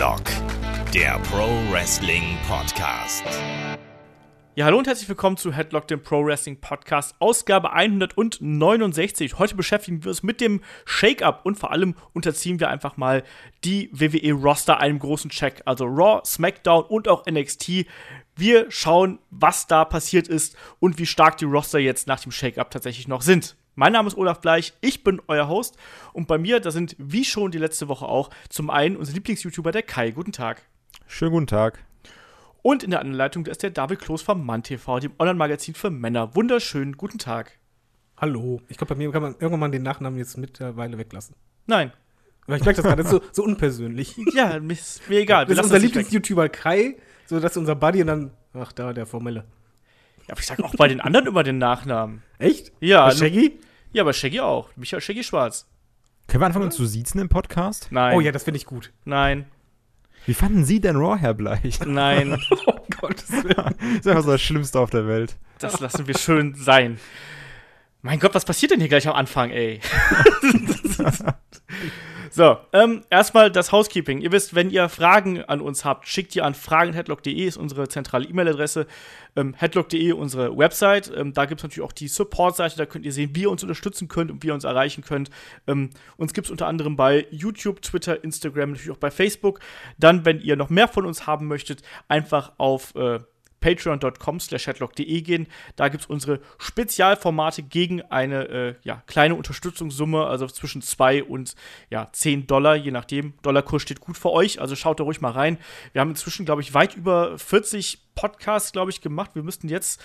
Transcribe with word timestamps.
Headlock, 0.00 0.22
der 0.94 1.18
Pro 1.30 1.46
Wrestling 1.70 2.38
Podcast. 2.48 3.22
Ja, 4.54 4.64
hallo 4.64 4.78
und 4.78 4.86
herzlich 4.86 5.10
willkommen 5.10 5.36
zu 5.36 5.52
Headlock, 5.52 5.88
dem 5.88 6.02
Pro 6.02 6.24
Wrestling 6.24 6.58
Podcast, 6.58 7.14
Ausgabe 7.18 7.74
169. 7.74 9.38
Heute 9.38 9.56
beschäftigen 9.56 10.02
wir 10.02 10.08
uns 10.08 10.22
mit 10.22 10.40
dem 10.40 10.62
Shake-Up 10.86 11.44
und 11.44 11.58
vor 11.58 11.70
allem 11.72 11.96
unterziehen 12.14 12.60
wir 12.60 12.70
einfach 12.70 12.96
mal 12.96 13.24
die 13.62 13.90
WWE-Roster 13.92 14.78
einem 14.78 15.00
großen 15.00 15.28
Check. 15.28 15.60
Also 15.66 15.84
Raw, 15.84 16.22
SmackDown 16.24 16.84
und 16.84 17.06
auch 17.06 17.26
NXT. 17.26 17.84
Wir 18.36 18.70
schauen, 18.70 19.18
was 19.28 19.66
da 19.66 19.84
passiert 19.84 20.28
ist 20.28 20.56
und 20.78 20.98
wie 20.98 21.04
stark 21.04 21.36
die 21.36 21.44
Roster 21.44 21.78
jetzt 21.78 22.06
nach 22.06 22.20
dem 22.20 22.32
Shake-Up 22.32 22.70
tatsächlich 22.70 23.06
noch 23.06 23.20
sind. 23.20 23.54
Mein 23.80 23.94
Name 23.94 24.08
ist 24.08 24.18
Olaf 24.18 24.42
Bleich, 24.42 24.74
ich 24.82 25.04
bin 25.04 25.22
euer 25.26 25.48
Host 25.48 25.78
und 26.12 26.28
bei 26.28 26.36
mir, 26.36 26.60
da 26.60 26.70
sind 26.70 26.94
wie 26.98 27.24
schon 27.24 27.50
die 27.50 27.56
letzte 27.56 27.88
Woche 27.88 28.04
auch, 28.04 28.28
zum 28.50 28.68
einen 28.68 28.94
unser 28.94 29.14
Lieblings-YouTuber, 29.14 29.72
der 29.72 29.82
Kai. 29.82 30.10
Guten 30.10 30.32
Tag. 30.32 30.60
Schönen 31.06 31.30
guten 31.30 31.46
Tag. 31.46 31.78
Und 32.60 32.82
in 32.82 32.90
der 32.90 33.00
Anleitung 33.00 33.46
ist 33.46 33.62
der 33.62 33.70
David 33.70 34.00
Kloß 34.00 34.20
vom 34.20 34.44
MannTV, 34.44 35.00
dem 35.00 35.12
Online-Magazin 35.18 35.72
für 35.72 35.88
Männer. 35.88 36.34
Wunderschönen 36.36 36.98
guten 36.98 37.16
Tag. 37.16 37.52
Hallo. 38.18 38.60
Ich 38.68 38.76
glaube, 38.76 38.94
bei 38.94 38.98
mir 38.98 39.10
kann 39.12 39.22
man 39.22 39.32
irgendwann 39.32 39.60
mal 39.60 39.70
den 39.70 39.82
Nachnamen 39.82 40.18
jetzt 40.18 40.36
mittlerweile 40.36 40.98
weglassen. 40.98 41.34
Nein. 41.66 41.90
Aber 42.46 42.56
ich 42.56 42.62
merke 42.62 42.82
das 42.82 42.84
gerade, 42.84 43.02
das 43.02 43.10
ist 43.10 43.18
so, 43.32 43.32
so 43.32 43.44
unpersönlich. 43.44 44.14
Ja, 44.34 44.60
mir 44.60 44.74
ist 44.74 45.08
mir 45.08 45.20
egal. 45.20 45.46
Das 45.46 45.56
ist 45.56 45.64
unser 45.64 45.78
Lieblings-YouTuber 45.78 46.50
Kai, 46.50 46.98
so 47.24 47.40
das 47.40 47.52
ist 47.52 47.56
unser 47.56 47.76
Buddy 47.76 48.02
und 48.02 48.08
dann, 48.08 48.30
ach 48.52 48.72
da, 48.72 48.92
der 48.92 49.06
Formelle. 49.06 49.46
Ja, 50.26 50.32
aber 50.32 50.40
ich 50.40 50.46
sag 50.46 50.62
auch 50.62 50.74
bei 50.74 50.86
den 50.86 51.00
anderen 51.00 51.28
immer 51.28 51.42
den 51.44 51.56
Nachnamen. 51.56 52.22
Echt? 52.38 52.72
Ja. 52.80 53.06
Bei 53.06 53.14
Shaggy? 53.14 53.58
Ja, 53.92 54.04
bei 54.04 54.12
Shaggy 54.12 54.40
auch. 54.40 54.68
Michael 54.76 55.00
Shaggy 55.00 55.24
Schwarz. 55.24 55.66
Können 56.28 56.42
wir 56.42 56.46
anfangen 56.46 56.66
uns 56.66 56.76
zu 56.76 56.86
siezen 56.86 57.20
im 57.20 57.28
Podcast? 57.28 57.88
Nein. 57.90 58.16
Oh 58.16 58.20
ja, 58.20 58.30
das 58.30 58.44
finde 58.44 58.58
ich 58.58 58.66
gut. 58.66 58.92
Nein. 59.04 59.46
Wie 60.26 60.34
fanden 60.34 60.64
Sie 60.64 60.80
denn 60.80 60.96
Raw, 60.96 61.18
Herr 61.18 61.34
Bleich? 61.34 61.80
Nein. 61.84 62.40
Oh 62.66 63.06
Gottes 63.08 63.32
Willen. 63.32 63.74
Das 63.78 64.00
ist 64.00 64.06
einfach 64.08 64.24
so 64.24 64.32
das 64.32 64.42
Schlimmste 64.42 64.78
auf 64.78 64.90
der 64.90 65.06
Welt. 65.06 65.36
Das 65.58 65.80
lassen 65.80 66.06
wir 66.06 66.18
schön 66.18 66.54
sein. 66.54 67.00
Mein 68.02 68.20
Gott, 68.20 68.34
was 68.34 68.44
passiert 68.44 68.72
denn 68.72 68.80
hier 68.80 68.90
gleich 68.90 69.08
am 69.08 69.14
Anfang, 69.14 69.50
ey? 69.50 69.80
so, 72.32 72.58
ähm, 72.72 73.02
erstmal 73.10 73.50
das 73.50 73.72
Housekeeping. 73.72 74.20
Ihr 74.20 74.30
wisst, 74.30 74.54
wenn 74.54 74.70
ihr 74.70 74.88
Fragen 74.88 75.42
an 75.42 75.60
uns 75.60 75.84
habt, 75.84 76.06
schickt 76.06 76.36
ihr 76.36 76.44
an 76.44 76.54
fragen.headlock.de, 76.54 77.44
ist 77.44 77.56
unsere 77.56 77.88
zentrale 77.88 78.24
E-Mail-Adresse. 78.24 78.86
Ähm, 79.34 79.54
headlock.de, 79.54 80.12
unsere 80.12 80.56
Website. 80.56 81.10
Ähm, 81.14 81.32
da 81.32 81.46
gibt 81.46 81.60
es 81.60 81.64
natürlich 81.64 81.84
auch 81.84 81.92
die 81.92 82.06
Support-Seite, 82.06 82.76
da 82.76 82.86
könnt 82.86 83.04
ihr 83.04 83.12
sehen, 83.12 83.30
wie 83.34 83.42
ihr 83.42 83.50
uns 83.50 83.62
unterstützen 83.62 84.06
könnt 84.06 84.30
und 84.30 84.44
wie 84.44 84.48
ihr 84.48 84.54
uns 84.54 84.64
erreichen 84.64 85.02
könnt. 85.02 85.30
Ähm, 85.66 85.90
uns 86.16 86.32
gibt 86.32 86.46
es 86.46 86.50
unter 86.52 86.68
anderem 86.68 86.96
bei 86.96 87.26
YouTube, 87.30 87.82
Twitter, 87.82 88.22
Instagram, 88.22 88.70
natürlich 88.70 88.92
auch 88.92 88.96
bei 88.96 89.10
Facebook. 89.10 89.58
Dann, 89.98 90.24
wenn 90.24 90.40
ihr 90.40 90.54
noch 90.54 90.70
mehr 90.70 90.86
von 90.86 91.06
uns 91.06 91.26
haben 91.26 91.48
möchtet, 91.48 91.82
einfach 92.08 92.52
auf 92.58 92.94
äh, 92.94 93.18
patreon.com 93.60 94.40
slash 94.40 94.66
headlock.de 94.66 95.20
gehen. 95.22 95.46
Da 95.76 95.88
gibt 95.88 96.04
es 96.04 96.10
unsere 96.10 96.40
Spezialformate 96.58 97.62
gegen 97.62 98.02
eine 98.02 98.48
äh, 98.48 98.74
ja, 98.82 99.02
kleine 99.06 99.34
Unterstützungssumme, 99.34 100.26
also 100.26 100.46
zwischen 100.46 100.82
2 100.82 101.24
und 101.24 101.54
ja, 101.90 102.08
10 102.10 102.46
Dollar, 102.46 102.74
je 102.76 102.90
nachdem. 102.90 103.34
Dollarkurs 103.42 103.82
steht 103.82 104.00
gut 104.00 104.16
für 104.16 104.30
euch, 104.30 104.60
also 104.60 104.74
schaut 104.76 105.00
da 105.00 105.04
ruhig 105.04 105.20
mal 105.20 105.32
rein. 105.32 105.58
Wir 105.92 106.00
haben 106.00 106.10
inzwischen, 106.10 106.44
glaube 106.44 106.62
ich, 106.62 106.74
weit 106.74 106.96
über 106.96 107.38
40 107.38 108.14
Podcasts, 108.14 108.72
glaube 108.72 108.90
ich, 108.90 109.00
gemacht. 109.00 109.30
Wir 109.34 109.42
müssten 109.42 109.68
jetzt 109.68 110.02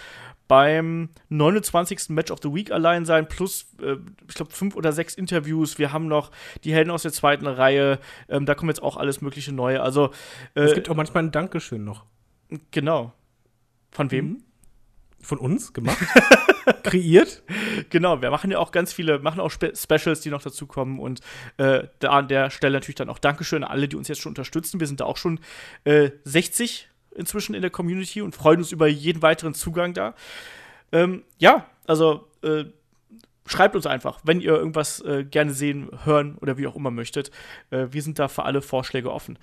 beim 0.48 1.10
29. 1.30 2.10
Match 2.10 2.32
of 2.32 2.40
the 2.44 2.54
Week 2.54 2.72
allein 2.72 3.06
sein, 3.06 3.28
plus, 3.28 3.68
äh, 3.82 3.96
ich 4.28 4.36
glaube, 4.36 4.52
fünf 4.52 4.76
oder 4.76 4.92
sechs 4.92 5.16
Interviews. 5.16 5.78
Wir 5.80 5.92
haben 5.92 6.08
noch 6.08 6.32
die 6.64 6.74
Helden 6.74 6.92
aus 6.92 7.02
der 7.02 7.12
zweiten 7.12 7.48
Reihe. 7.48 8.00
Ähm, 8.30 8.46
da 8.46 8.54
kommen 8.56 8.70
jetzt 8.70 8.84
auch 8.84 8.98
alles 8.98 9.22
mögliche 9.22 9.52
neue. 9.54 9.82
Also, 9.82 10.12
äh, 10.54 10.62
Es 10.62 10.74
gibt 10.74 10.90
auch 10.90 10.96
manchmal 10.96 11.24
ein 11.24 11.32
Dankeschön 11.32 11.84
noch. 11.84 12.06
genau. 12.72 13.14
Von 13.96 14.12
wem? 14.12 14.26
Mhm. 14.26 14.44
Von 15.22 15.38
uns 15.38 15.72
gemacht. 15.72 15.98
Kreiert. 16.84 17.44
Genau, 17.90 18.22
wir 18.22 18.30
machen 18.30 18.52
ja 18.52 18.60
auch 18.60 18.72
ganz 18.72 18.92
viele, 18.92 19.20
machen 19.20 19.40
auch 19.40 19.50
Spe 19.50 19.72
Specials, 19.74 20.20
die 20.20 20.30
noch 20.30 20.42
dazukommen. 20.42 21.00
Und 21.00 21.22
äh, 21.58 21.88
da 22.00 22.10
an 22.10 22.28
der 22.28 22.50
Stelle 22.50 22.74
natürlich 22.74 22.96
dann 22.96 23.10
auch 23.10 23.20
Dankeschön 23.20 23.64
an 23.64 23.72
alle, 23.72 23.88
die 23.88 23.96
uns 23.96 24.10
jetzt 24.10 24.20
schon 24.20 24.32
unterstützen. 24.32 24.82
Wir 24.82 24.88
sind 24.88 25.00
da 25.00 25.06
auch 25.06 25.16
schon 25.16 25.40
äh, 25.86 26.12
60 26.26 26.90
inzwischen 27.16 27.56
in 27.56 27.62
der 27.62 27.72
Community 27.72 28.22
und 28.22 28.36
freuen 28.36 28.58
uns 28.58 28.74
über 28.74 28.88
jeden 28.88 29.22
weiteren 29.22 29.54
Zugang 29.54 29.94
da. 29.94 30.14
Ähm, 30.92 31.24
ja, 31.38 31.66
also 31.88 32.28
äh, 32.44 32.66
schreibt 33.48 33.78
uns 33.78 33.86
einfach, 33.86 34.20
wenn 34.26 34.42
ihr 34.42 34.56
irgendwas 34.56 35.00
äh, 35.00 35.24
gerne 35.24 35.54
sehen, 35.54 35.90
hören 36.04 36.38
oder 36.42 36.58
wie 36.58 36.68
auch 36.68 36.76
immer 36.76 36.92
möchtet. 36.92 37.32
Äh, 37.70 37.88
wir 37.92 38.02
sind 38.02 38.20
da 38.20 38.28
für 38.28 38.44
alle 38.44 38.62
Vorschläge 38.62 39.12
offen. 39.12 39.40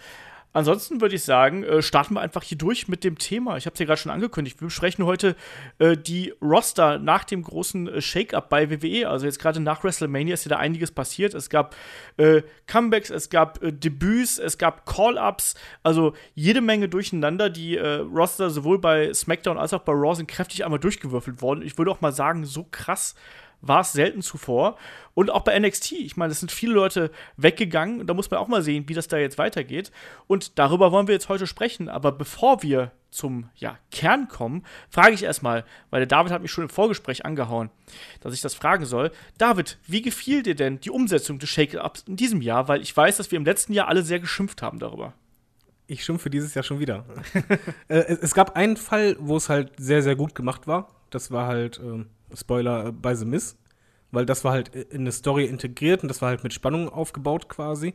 Ansonsten 0.52 1.00
würde 1.00 1.14
ich 1.14 1.24
sagen, 1.24 1.64
äh, 1.64 1.82
starten 1.82 2.14
wir 2.14 2.20
einfach 2.20 2.42
hier 2.42 2.58
durch 2.58 2.86
mit 2.88 3.04
dem 3.04 3.16
Thema. 3.16 3.56
Ich 3.56 3.66
habe 3.66 3.74
es 3.74 3.80
ja 3.80 3.86
gerade 3.86 4.00
schon 4.00 4.12
angekündigt. 4.12 4.60
Wir 4.60 4.66
besprechen 4.66 5.06
heute 5.06 5.34
äh, 5.78 5.96
die 5.96 6.34
Roster 6.42 6.98
nach 6.98 7.24
dem 7.24 7.42
großen 7.42 7.88
äh, 7.88 8.00
Shake-up 8.02 8.50
bei 8.50 8.70
WWE. 8.70 9.08
Also 9.08 9.26
jetzt 9.26 9.38
gerade 9.38 9.60
nach 9.60 9.82
WrestleMania 9.82 10.34
ist 10.34 10.44
ja 10.44 10.50
da 10.50 10.56
einiges 10.58 10.90
passiert. 10.90 11.32
Es 11.32 11.48
gab 11.48 11.74
äh, 12.18 12.42
Comebacks, 12.66 13.10
es 13.10 13.30
gab 13.30 13.62
äh, 13.62 13.72
Debüts, 13.72 14.38
es 14.38 14.58
gab 14.58 14.84
Call-ups, 14.84 15.54
also 15.82 16.12
jede 16.34 16.60
Menge 16.60 16.88
durcheinander. 16.88 17.48
Die 17.48 17.76
äh, 17.76 18.00
Roster 18.00 18.50
sowohl 18.50 18.78
bei 18.78 19.12
SmackDown 19.12 19.56
als 19.56 19.72
auch 19.72 19.82
bei 19.82 19.92
Raw 19.92 20.14
sind 20.14 20.28
kräftig 20.28 20.64
einmal 20.64 20.80
durchgewürfelt 20.80 21.40
worden. 21.40 21.62
Ich 21.62 21.78
würde 21.78 21.90
auch 21.90 22.02
mal 22.02 22.12
sagen, 22.12 22.44
so 22.44 22.66
krass 22.70 23.14
war 23.62 23.80
es 23.80 23.92
selten 23.92 24.20
zuvor. 24.20 24.76
Und 25.14 25.30
auch 25.30 25.42
bei 25.42 25.58
NXT, 25.58 25.92
ich 25.92 26.16
meine, 26.16 26.32
es 26.32 26.40
sind 26.40 26.52
viele 26.52 26.74
Leute 26.74 27.10
weggegangen 27.36 28.00
und 28.00 28.06
da 28.06 28.14
muss 28.14 28.30
man 28.30 28.40
auch 28.40 28.48
mal 28.48 28.62
sehen, 28.62 28.88
wie 28.88 28.94
das 28.94 29.08
da 29.08 29.16
jetzt 29.16 29.38
weitergeht. 29.38 29.90
Und 30.26 30.58
darüber 30.58 30.92
wollen 30.92 31.06
wir 31.06 31.14
jetzt 31.14 31.28
heute 31.28 31.46
sprechen. 31.46 31.88
Aber 31.88 32.12
bevor 32.12 32.62
wir 32.62 32.92
zum 33.10 33.50
ja, 33.54 33.78
Kern 33.90 34.28
kommen, 34.28 34.64
frage 34.88 35.14
ich 35.14 35.22
erstmal, 35.22 35.64
weil 35.90 36.00
der 36.00 36.06
David 36.06 36.32
hat 36.32 36.42
mich 36.42 36.50
schon 36.50 36.64
im 36.64 36.70
Vorgespräch 36.70 37.24
angehauen, 37.24 37.70
dass 38.20 38.34
ich 38.34 38.40
das 38.40 38.54
fragen 38.54 38.86
soll. 38.86 39.12
David, 39.38 39.78
wie 39.86 40.02
gefiel 40.02 40.42
dir 40.42 40.54
denn 40.54 40.80
die 40.80 40.90
Umsetzung 40.90 41.38
des 41.38 41.50
Shake-Ups 41.50 42.04
in 42.08 42.16
diesem 42.16 42.40
Jahr? 42.40 42.68
Weil 42.68 42.80
ich 42.80 42.96
weiß, 42.96 43.18
dass 43.18 43.30
wir 43.30 43.36
im 43.36 43.44
letzten 43.44 43.74
Jahr 43.74 43.88
alle 43.88 44.02
sehr 44.02 44.18
geschimpft 44.18 44.62
haben 44.62 44.78
darüber. 44.78 45.12
Ich 45.86 46.04
schimpfe 46.04 46.30
dieses 46.30 46.54
Jahr 46.54 46.62
schon 46.62 46.80
wieder. 46.80 47.04
äh, 47.88 47.98
es, 47.98 48.18
es 48.18 48.34
gab 48.34 48.56
einen 48.56 48.78
Fall, 48.78 49.16
wo 49.18 49.36
es 49.36 49.50
halt 49.50 49.72
sehr, 49.76 50.02
sehr 50.02 50.16
gut 50.16 50.34
gemacht 50.34 50.66
war. 50.66 50.88
Das 51.10 51.30
war 51.30 51.46
halt, 51.46 51.78
ähm, 51.84 52.06
Spoiler, 52.34 52.86
äh, 52.86 52.92
bei 52.92 53.14
The 53.14 53.24
Miss. 53.24 53.56
Weil 54.10 54.26
das 54.26 54.44
war 54.44 54.52
halt 54.52 54.74
in 54.74 55.00
eine 55.02 55.12
Story 55.12 55.46
integriert 55.46 56.02
und 56.02 56.08
das 56.08 56.20
war 56.20 56.28
halt 56.28 56.44
mit 56.44 56.52
Spannung 56.52 56.88
aufgebaut 56.88 57.48
quasi. 57.48 57.94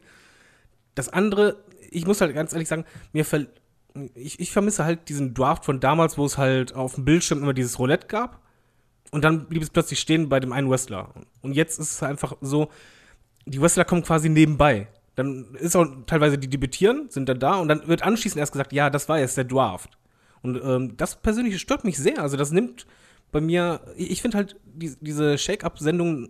Das 0.95 1.09
andere, 1.09 1.63
ich 1.91 2.07
muss 2.07 2.21
halt 2.21 2.33
ganz 2.33 2.53
ehrlich 2.53 2.67
sagen, 2.67 2.85
mir 3.13 3.23
ver 3.23 3.45
ich, 4.13 4.39
ich 4.39 4.51
vermisse 4.51 4.83
halt 4.83 5.09
diesen 5.09 5.33
Draft 5.33 5.65
von 5.65 5.79
damals, 5.79 6.17
wo 6.17 6.25
es 6.25 6.37
halt 6.37 6.73
auf 6.73 6.95
dem 6.95 7.05
Bildschirm 7.05 7.41
immer 7.41 7.53
dieses 7.53 7.79
Roulette 7.79 8.07
gab. 8.07 8.41
Und 9.11 9.23
dann 9.23 9.47
blieb 9.47 9.63
es 9.63 9.69
plötzlich 9.69 9.99
stehen 9.99 10.29
bei 10.29 10.39
dem 10.39 10.51
einen 10.51 10.69
Wrestler. 10.69 11.13
Und 11.41 11.53
jetzt 11.53 11.79
ist 11.79 11.91
es 11.91 12.03
einfach 12.03 12.35
so, 12.41 12.69
die 13.45 13.61
Wrestler 13.61 13.85
kommen 13.85 14.03
quasi 14.03 14.29
nebenbei. 14.29 14.87
Dann 15.15 15.55
ist 15.55 15.75
auch 15.75 15.87
teilweise 16.05 16.37
die 16.37 16.49
debütieren, 16.49 17.09
sind 17.09 17.27
dann 17.29 17.39
da 17.39 17.55
und 17.55 17.69
dann 17.69 17.87
wird 17.87 18.03
anschließend 18.03 18.39
erst 18.39 18.51
gesagt, 18.51 18.73
ja, 18.73 18.89
das 18.89 19.09
war 19.09 19.19
jetzt 19.19 19.37
der 19.37 19.45
Draft. 19.45 19.97
Und 20.41 20.61
ähm, 20.63 20.97
das 20.97 21.15
persönlich 21.15 21.59
stört 21.59 21.83
mich 21.83 21.97
sehr. 21.97 22.21
Also 22.21 22.37
das 22.37 22.51
nimmt 22.51 22.85
bei 23.31 23.41
mir, 23.41 23.81
ich 23.95 24.21
finde 24.21 24.37
halt 24.37 24.55
die, 24.65 24.95
diese 25.01 25.37
Shake-Up-Sendung, 25.37 26.29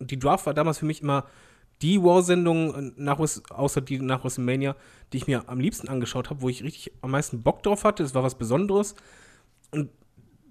die 0.00 0.18
Draft 0.18 0.46
war 0.46 0.54
damals 0.54 0.78
für 0.78 0.86
mich 0.86 1.02
immer 1.02 1.26
die 1.82 2.02
War-Sendung, 2.02 2.92
nach, 2.96 3.18
außer 3.18 3.80
die 3.80 3.98
nach 3.98 4.22
WrestleMania, 4.22 4.76
die 5.12 5.16
ich 5.16 5.26
mir 5.26 5.48
am 5.48 5.60
liebsten 5.60 5.88
angeschaut 5.88 6.30
habe, 6.30 6.42
wo 6.42 6.48
ich 6.48 6.62
richtig 6.62 6.92
am 7.00 7.10
meisten 7.10 7.42
Bock 7.42 7.62
drauf 7.62 7.84
hatte. 7.84 8.02
Es 8.02 8.14
war 8.14 8.22
was 8.22 8.36
Besonderes. 8.36 8.94
Und 9.70 9.90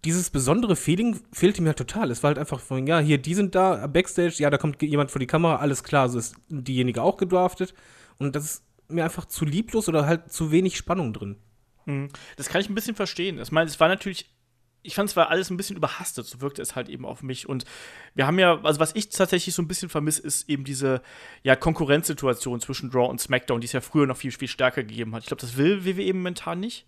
dieses 0.06 0.30
besondere 0.30 0.76
Feeling 0.76 1.20
fehlte 1.32 1.62
mir 1.62 1.70
halt 1.70 1.78
total. 1.78 2.10
Es 2.10 2.24
war 2.24 2.30
halt 2.30 2.40
einfach 2.40 2.60
von, 2.60 2.88
ja, 2.88 3.00
hier, 3.00 3.18
die 3.18 3.36
sind 3.36 3.54
da, 3.54 3.86
Backstage, 3.88 4.36
ja, 4.38 4.50
da 4.50 4.58
kommt 4.58 4.82
jemand 4.82 5.12
vor 5.12 5.20
die 5.20 5.28
Kamera, 5.28 5.58
alles 5.58 5.84
klar, 5.84 6.10
so 6.10 6.18
ist 6.18 6.36
diejenige 6.50 7.04
auch 7.04 7.18
gedraftet. 7.18 7.74
Und 8.18 8.36
das 8.36 8.46
ist 8.46 8.64
mir 8.88 9.04
einfach 9.04 9.26
zu 9.26 9.46
lieblos 9.46 9.88
oder 9.88 10.06
halt 10.06 10.32
zu 10.32 10.52
wenig 10.52 10.78
Spannung 10.78 11.14
drin. 11.14 11.36
Hm. 11.86 12.08
Das 12.38 12.50
kann 12.50 12.62
ich 12.62 12.70
ein 12.70 12.76
bisschen 12.76 12.96
verstehen. 12.96 13.40
Ich 13.40 13.52
meine, 13.52 13.70
es 13.70 13.80
war 13.80 13.88
natürlich 13.88 14.34
ich 14.82 14.96
fand 14.96 15.10
es 15.10 15.16
war 15.16 15.30
alles 15.30 15.50
ein 15.50 15.58
bisschen 15.58 15.76
überhastet, 15.76 16.26
so 16.26 16.42
wirkte 16.42 16.62
es 16.62 16.76
halt 16.76 16.90
eben 16.90 17.06
auf 17.06 17.22
mich. 17.22 17.50
Und 17.50 17.66
wir 18.16 18.26
haben 18.26 18.40
ja, 18.40 18.62
also 18.64 18.80
was 18.80 18.96
ich 18.96 19.10
tatsächlich 19.10 19.54
so 19.54 19.62
ein 19.62 19.68
bisschen 19.68 19.90
vermisse, 19.90 20.22
ist 20.22 20.50
eben 20.50 20.64
diese 20.64 21.02
ja, 21.44 21.56
Konkurrenzsituation 21.56 22.62
zwischen 22.62 22.90
Draw 22.90 23.10
und 23.10 23.20
SmackDown, 23.20 23.62
die 23.62 23.66
es 23.66 23.74
ja 23.74 23.82
früher 23.82 24.08
noch 24.08 24.18
viel, 24.18 24.32
viel 24.32 24.48
stärker 24.48 24.84
gegeben 24.84 25.14
hat. 25.14 25.24
Ich 25.24 25.28
glaube, 25.28 25.42
das 25.42 25.58
will 25.58 25.86
WWE 25.86 26.14
momentan 26.14 26.60
nicht. 26.60 26.86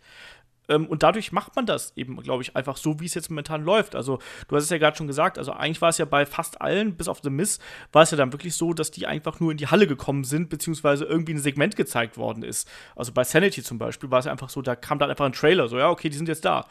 Ähm, 0.69 0.87
und 0.87 1.03
dadurch 1.03 1.31
macht 1.31 1.55
man 1.55 1.65
das 1.65 1.93
eben, 1.97 2.15
glaube 2.17 2.43
ich, 2.43 2.55
einfach 2.55 2.77
so, 2.77 2.99
wie 2.99 3.05
es 3.05 3.13
jetzt 3.13 3.29
momentan 3.29 3.63
läuft. 3.63 3.95
Also, 3.95 4.19
du 4.47 4.55
hast 4.55 4.63
es 4.63 4.69
ja 4.69 4.77
gerade 4.77 4.95
schon 4.95 5.07
gesagt, 5.07 5.37
also 5.37 5.51
eigentlich 5.51 5.81
war 5.81 5.89
es 5.89 5.97
ja 5.97 6.05
bei 6.05 6.25
fast 6.25 6.61
allen, 6.61 6.95
bis 6.95 7.07
auf 7.07 7.19
The 7.21 7.29
Miss, 7.29 7.59
war 7.91 8.03
es 8.03 8.11
ja 8.11 8.17
dann 8.17 8.31
wirklich 8.31 8.55
so, 8.55 8.73
dass 8.73 8.91
die 8.91 9.07
einfach 9.07 9.39
nur 9.39 9.51
in 9.51 9.57
die 9.57 9.67
Halle 9.67 9.87
gekommen 9.87 10.23
sind, 10.23 10.49
beziehungsweise 10.49 11.05
irgendwie 11.05 11.33
ein 11.33 11.39
Segment 11.39 11.75
gezeigt 11.75 12.17
worden 12.17 12.43
ist. 12.43 12.69
Also 12.95 13.11
bei 13.11 13.23
Sanity 13.23 13.63
zum 13.63 13.77
Beispiel 13.77 14.11
war 14.11 14.19
es 14.19 14.27
einfach 14.27 14.49
so, 14.49 14.61
da 14.61 14.75
kam 14.75 14.99
dann 14.99 15.09
einfach 15.09 15.25
ein 15.25 15.33
Trailer, 15.33 15.67
so, 15.67 15.77
ja, 15.77 15.89
okay, 15.89 16.09
die 16.09 16.17
sind 16.17 16.29
jetzt 16.29 16.45
da 16.45 16.65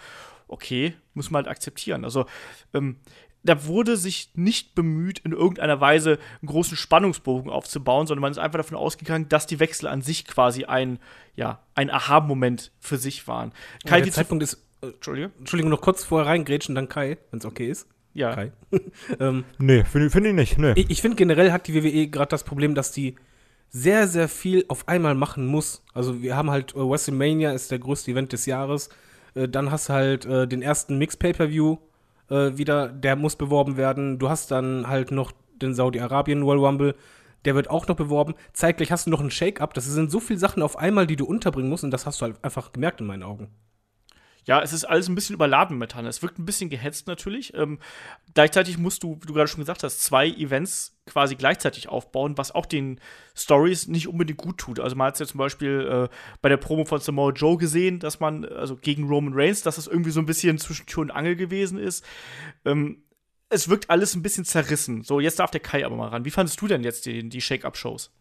okay, 0.51 0.95
muss 1.15 1.31
man 1.31 1.45
halt 1.45 1.51
akzeptieren. 1.51 2.05
Also, 2.05 2.27
ähm, 2.75 2.97
da 3.43 3.65
wurde 3.65 3.97
sich 3.97 4.31
nicht 4.35 4.75
bemüht, 4.75 5.21
in 5.21 5.33
irgendeiner 5.33 5.81
Weise 5.81 6.19
einen 6.43 6.49
großen 6.49 6.77
Spannungsbogen 6.77 7.51
aufzubauen, 7.51 8.07
sondern 8.07 8.21
man 8.21 8.33
ist 8.33 8.39
einfach 8.39 8.59
davon 8.59 8.77
ausgegangen, 8.77 9.29
dass 9.29 9.47
die 9.47 9.61
Wechsel 9.61 9.87
an 9.87 10.03
sich 10.03 10.27
quasi 10.27 10.65
ein, 10.65 10.99
ja, 11.37 11.61
ein 11.75 11.91
Aha-Moment 11.91 12.73
für 12.81 12.99
sich 12.99 13.27
waren. 13.29 13.53
Kai, 13.85 13.91
Kai, 13.91 14.01
der 14.03 14.13
Zeitpunkt 14.13 14.43
ist, 14.43 14.63
äh, 14.83 14.89
Entschuldige? 14.89 15.31
Entschuldigung, 15.39 15.71
noch 15.71 15.81
kurz 15.81 16.05
vorher 16.05 16.31
reingrätschen, 16.31 16.75
dann 16.75 16.89
Kai, 16.89 17.17
wenn 17.31 17.39
es 17.39 17.47
okay 17.47 17.71
ist. 17.71 17.89
Ja. 18.13 18.35
Kai. 18.35 18.53
ähm, 19.21 19.45
Nee, 19.59 19.85
finde 19.85 20.11
find 20.11 20.27
ich 20.27 20.35
nicht. 20.35 20.59
Nee. 20.59 20.73
ich 20.77 20.91
ich 20.91 21.01
finde 21.01 21.17
generell 21.17 21.53
hat 21.53 21.67
die 21.67 21.75
WWE 21.75 22.09
gerade 22.09 22.29
das 22.29 22.45
Problem, 22.45 22.75
dass 22.75 22.93
die 22.93 23.17
sehr, 23.71 24.09
sehr 24.09 24.29
viel 24.29 24.65
auf 24.69 24.89
einmal 24.89 25.15
machen 25.15 25.47
muss. 25.47 25.83
Also 25.95 26.23
wir 26.23 26.37
haben 26.37 26.51
halt 26.51 26.75
äh, 26.75 26.79
WrestleMania 26.79 27.53
ist 27.53 27.71
der 27.71 27.79
größte 27.79 28.11
Event 28.11 28.33
des 28.33 28.47
Jahres. 28.47 28.91
Äh, 29.35 29.49
dann 29.49 29.71
hast 29.71 29.89
du 29.89 29.93
halt 29.93 30.27
äh, 30.27 30.47
den 30.47 30.63
ersten 30.63 30.99
Mix-Pay-Per-View 30.99 31.79
äh, 32.31 32.57
wieder, 32.57 32.89
der 32.89 33.17
muss 33.17 33.37
beworben 33.37 33.77
werden. 33.77 34.19
Du 34.19 34.29
hast 34.29 34.51
dann 34.51 34.87
halt 34.87 35.11
noch 35.11 35.33
den 35.61 35.75
Saudi-Arabien 35.75 36.43
Royal 36.43 36.65
Rumble, 36.65 36.95
der 37.45 37.55
wird 37.55 37.71
auch 37.71 37.89
noch 37.89 37.97
beworben. 37.97 38.35
Zeitgleich 38.53 38.93
hast 38.93 39.07
du 39.07 39.11
noch 39.11 39.21
einen 39.21 39.31
Shake-Up. 39.31 39.75
Das 39.75 39.87
sind 39.87 40.11
so 40.11 40.21
viele 40.21 40.39
Sachen 40.39 40.63
auf 40.63 40.77
einmal, 40.79 41.07
die 41.07 41.17
du 41.17 41.25
unterbringen 41.25 41.71
musst 41.71 41.85
und 41.85 41.91
das 41.91 42.07
hast 42.07 42.21
du 42.21 42.27
halt 42.27 42.45
einfach 42.45 42.73
gemerkt 42.73 43.01
in 43.01 43.07
meinen 43.07 43.23
Augen. 43.23 43.49
Ja, 44.45 44.63
es 44.63 44.73
ist 44.73 44.85
alles 44.85 45.09
ein 45.09 45.15
bisschen 45.15 45.35
überladen 45.35 45.77
momentan. 45.77 46.07
Es 46.07 46.23
wirkt 46.23 46.39
ein 46.39 46.45
bisschen 46.45 46.71
gehetzt 46.71 47.07
natürlich. 47.07 47.55
Ähm, 47.55 47.79
gleichzeitig 48.35 48.79
musst 48.79 49.03
du, 49.03 49.19
wie 49.21 49.27
du 49.27 49.35
gerade 49.35 49.49
schon 49.49 49.61
gesagt 49.61 49.83
hast, 49.83 50.03
zwei 50.03 50.29
Events 50.29 50.97
quasi 51.07 51.37
gleichzeitig 51.37 51.89
aufbauen, 51.89 52.39
was 52.39 52.55
auch 52.55 52.67
den 52.67 53.01
Stories 53.35 53.89
nicht 53.89 54.09
unbedingt 54.09 54.39
gut 54.39 54.59
tut. 54.59 54.81
Also 54.81 54.97
man 54.97 55.09
hat 55.09 55.15
es 55.15 55.21
ja 55.21 55.27
zum 55.27 55.39
Beispiel 55.39 56.09
äh, 56.11 56.15
bei 56.41 56.49
der 56.49 56.57
Promo 56.57 56.85
von 56.85 57.01
Samoa 57.01 57.33
Joe 57.33 57.59
gesehen, 57.59 57.99
dass 57.99 58.21
man, 58.21 58.45
also 58.45 58.77
gegen 58.77 59.09
Roman 59.09 59.35
Reigns, 59.35 59.63
dass 59.63 59.77
das 59.77 59.87
irgendwie 59.87 60.11
so 60.11 60.21
ein 60.21 60.27
bisschen 60.27 60.59
zwischen 60.59 60.87
Tür 60.87 61.03
und 61.03 61.11
Angel 61.11 61.37
gewesen 61.37 61.79
ist. 61.79 62.05
Ähm, 62.65 63.03
es 63.51 63.69
wirkt 63.69 63.91
alles 63.91 64.15
ein 64.15 64.23
bisschen 64.23 64.45
zerrissen. 64.45 65.03
So, 65.03 65.21
jetzt 65.21 65.41
darf 65.41 65.51
der 65.51 65.61
Kai 65.61 65.85
aber 65.85 65.97
mal 65.97 66.09
ran. 66.09 66.25
Wie 66.25 66.31
fandest 66.31 66.61
du 66.61 66.69
denn 66.69 66.85
jetzt 66.85 67.07
die, 67.07 67.29
die 67.29 67.41
Shake-Up-Shows? 67.41 68.13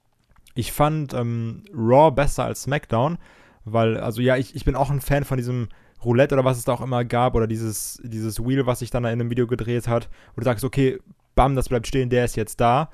Ich 0.56 0.71
fand 0.71 1.13
ähm, 1.13 1.63
Raw 1.74 2.12
besser 2.12 2.45
als 2.45 2.63
SmackDown, 2.63 3.19
weil, 3.63 3.98
also 3.98 4.21
ja, 4.21 4.36
ich, 4.36 4.56
ich 4.56 4.66
bin 4.66 4.75
auch 4.75 4.89
ein 4.89 5.01
Fan 5.01 5.24
von 5.24 5.38
diesem 5.38 5.69
Roulette 6.03 6.35
oder 6.35 6.45
was 6.45 6.57
es 6.57 6.63
da 6.65 6.73
auch 6.73 6.81
immer 6.81 7.03
gab 7.05 7.35
oder 7.35 7.47
dieses, 7.47 7.99
dieses 8.03 8.39
Wheel, 8.39 8.65
was 8.65 8.79
sich 8.79 8.89
dann 8.89 9.03
in 9.05 9.11
einem 9.11 9.29
Video 9.29 9.47
gedreht 9.47 9.87
hat, 9.87 10.09
wo 10.35 10.39
du 10.41 10.45
sagst, 10.45 10.63
okay, 10.63 10.99
bam, 11.35 11.55
das 11.55 11.69
bleibt 11.69 11.87
stehen, 11.87 12.09
der 12.09 12.25
ist 12.25 12.35
jetzt 12.35 12.59
da. 12.61 12.89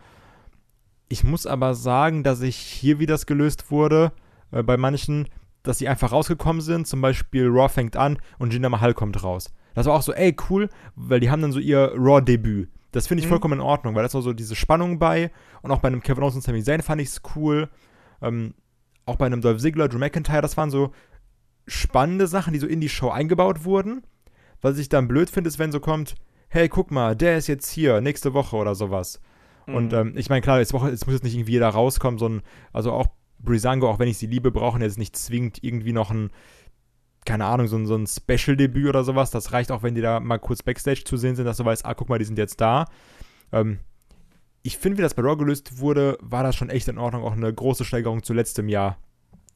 Ich 1.07 1.23
muss 1.23 1.45
aber 1.45 1.75
sagen, 1.75 2.23
dass 2.23 2.41
ich 2.41 2.55
hier, 2.57 2.99
wie 2.99 3.05
das 3.05 3.25
gelöst 3.25 3.69
wurde, 3.69 4.11
äh, 4.51 4.63
bei 4.63 4.77
manchen, 4.77 5.27
dass 5.63 5.77
sie 5.77 5.87
einfach 5.87 6.11
rausgekommen 6.11 6.61
sind. 6.61 6.87
Zum 6.87 7.01
Beispiel 7.01 7.47
Raw 7.47 7.69
fängt 7.69 7.95
an 7.95 8.17
und 8.39 8.53
Jinder 8.53 8.69
Mahal 8.69 8.93
kommt 8.93 9.23
raus. 9.23 9.53
Das 9.75 9.85
war 9.85 9.93
auch 9.93 10.01
so, 10.01 10.13
ey, 10.13 10.35
cool, 10.49 10.69
weil 10.95 11.19
die 11.19 11.29
haben 11.29 11.41
dann 11.41 11.51
so 11.51 11.59
ihr 11.59 11.91
Raw-Debüt. 11.95 12.69
Das 12.91 13.07
finde 13.07 13.19
ich 13.21 13.25
Mhm. 13.27 13.31
vollkommen 13.31 13.59
in 13.59 13.65
Ordnung, 13.65 13.93
weil 13.93 14.03
da 14.03 14.07
ist 14.07 14.13
noch 14.13 14.21
so 14.21 14.31
diese 14.33 14.55
Spannung 14.55 14.99
bei. 14.99 15.31
Und 15.61 15.71
auch 15.71 15.79
bei 15.79 15.89
einem 15.89 16.01
Kevin 16.01 16.23
Owens 16.23 16.35
und 16.35 16.41
Sami 16.41 16.63
Zayn 16.63 16.81
fand 16.81 17.01
ich 17.01 17.09
es 17.09 17.21
cool. 17.35 17.69
Ähm, 18.21 18.53
auch 19.05 19.17
bei 19.17 19.25
einem 19.25 19.41
Dolph 19.41 19.59
Ziggler, 19.61 19.89
Drew 19.89 19.99
McIntyre, 19.99 20.41
das 20.41 20.55
waren 20.57 20.71
so 20.71 20.91
spannende 21.67 22.27
Sachen, 22.27 22.53
die 22.53 22.59
so 22.59 22.67
in 22.67 22.81
die 22.81 22.89
Show 22.89 23.09
eingebaut 23.09 23.63
wurden. 23.65 24.03
Was 24.62 24.77
ich 24.77 24.89
dann 24.89 25.07
blöd 25.07 25.29
finde, 25.29 25.47
ist, 25.47 25.59
wenn 25.59 25.71
so 25.71 25.79
kommt, 25.79 26.15
hey, 26.50 26.69
guck 26.69 26.91
mal, 26.91 27.15
der 27.15 27.38
ist 27.38 27.47
jetzt 27.47 27.69
hier, 27.69 28.01
nächste 28.01 28.33
Woche 28.33 28.56
oder 28.56 28.75
sowas. 28.75 29.19
Und 29.67 29.91
Mhm. 29.91 29.97
ähm, 29.97 30.13
ich 30.15 30.29
meine, 30.29 30.41
klar, 30.41 30.59
jetzt, 30.59 30.73
Woche, 30.73 30.89
jetzt 30.89 31.06
muss 31.07 31.15
jetzt 31.15 31.23
nicht 31.23 31.35
irgendwie 31.35 31.53
jeder 31.53 31.69
rauskommen, 31.69 32.19
sondern 32.19 32.44
also 32.71 32.91
auch 32.91 33.07
Brisango, 33.39 33.89
auch 33.89 34.00
wenn 34.00 34.07
ich 34.07 34.17
sie 34.17 34.27
liebe, 34.27 34.51
brauchen 34.51 34.81
jetzt 34.81 34.97
nicht 34.97 35.15
zwingend 35.15 35.63
irgendwie 35.63 35.91
noch 35.94 36.12
ein, 36.12 36.29
keine 37.25 37.45
Ahnung, 37.45 37.67
so 37.67 37.75
ein, 37.77 37.85
so 37.88 37.95
ein 37.95 38.06
Special-Debüt 38.07 38.88
oder 38.88 39.03
sowas. 39.03 39.31
Das 39.31 39.51
reicht 39.51 39.71
auch, 39.71 39.81
wenn 39.83 39.95
die 39.95 40.01
da 40.01 40.19
mal 40.19 40.38
kurz 40.38 40.62
Backstage 40.62 41.03
zu 41.03 41.17
sehen 41.17 41.35
sind, 41.35 41.45
dass 41.45 41.57
du 41.57 41.65
weißt, 41.65 41.85
ah, 41.85 41.94
guck 41.95 42.09
mal, 42.09 42.19
die 42.19 42.25
sind 42.25 42.38
jetzt 42.38 42.62
da. 42.62 42.85
Ähm, 43.51 43.79
ich 44.62 44.77
finde, 44.77 45.00
wie 45.00 45.01
das 45.01 45.13
bei 45.15 45.21
Raw 45.23 45.35
gelöst 45.35 45.79
wurde, 45.79 46.17
war 46.21 46.44
das 46.44 46.56
schon 46.56 46.69
echt 46.69 46.88
in 46.88 46.97
Ordnung. 46.97 47.23
Auch 47.23 47.33
eine 47.33 47.51
große 47.53 47.85
Steigerung 47.85 48.23
zu 48.23 48.33
letztem 48.33 48.69
Jahr. 48.69 48.97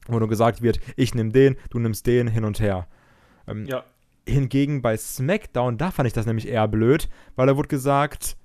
Wo 0.06 0.18
nur 0.18 0.28
gesagt 0.28 0.62
wird, 0.62 0.80
ich 0.96 1.14
nehme 1.14 1.30
den, 1.30 1.56
du 1.70 1.78
nimmst 1.78 2.06
den, 2.06 2.26
hin 2.28 2.44
und 2.44 2.60
her. 2.60 2.86
Ähm, 3.46 3.66
Ja. 3.66 3.84
Hingegen 4.26 4.82
bei 4.82 4.96
SmackDown, 4.96 5.78
da 5.78 5.90
fand 5.90 6.06
ich 6.06 6.12
das 6.12 6.26
nämlich 6.26 6.46
eher 6.46 6.68
blöd, 6.68 7.08
weil 7.36 7.46
da 7.46 7.56
wurde 7.56 7.68
gesagt, 7.68 8.36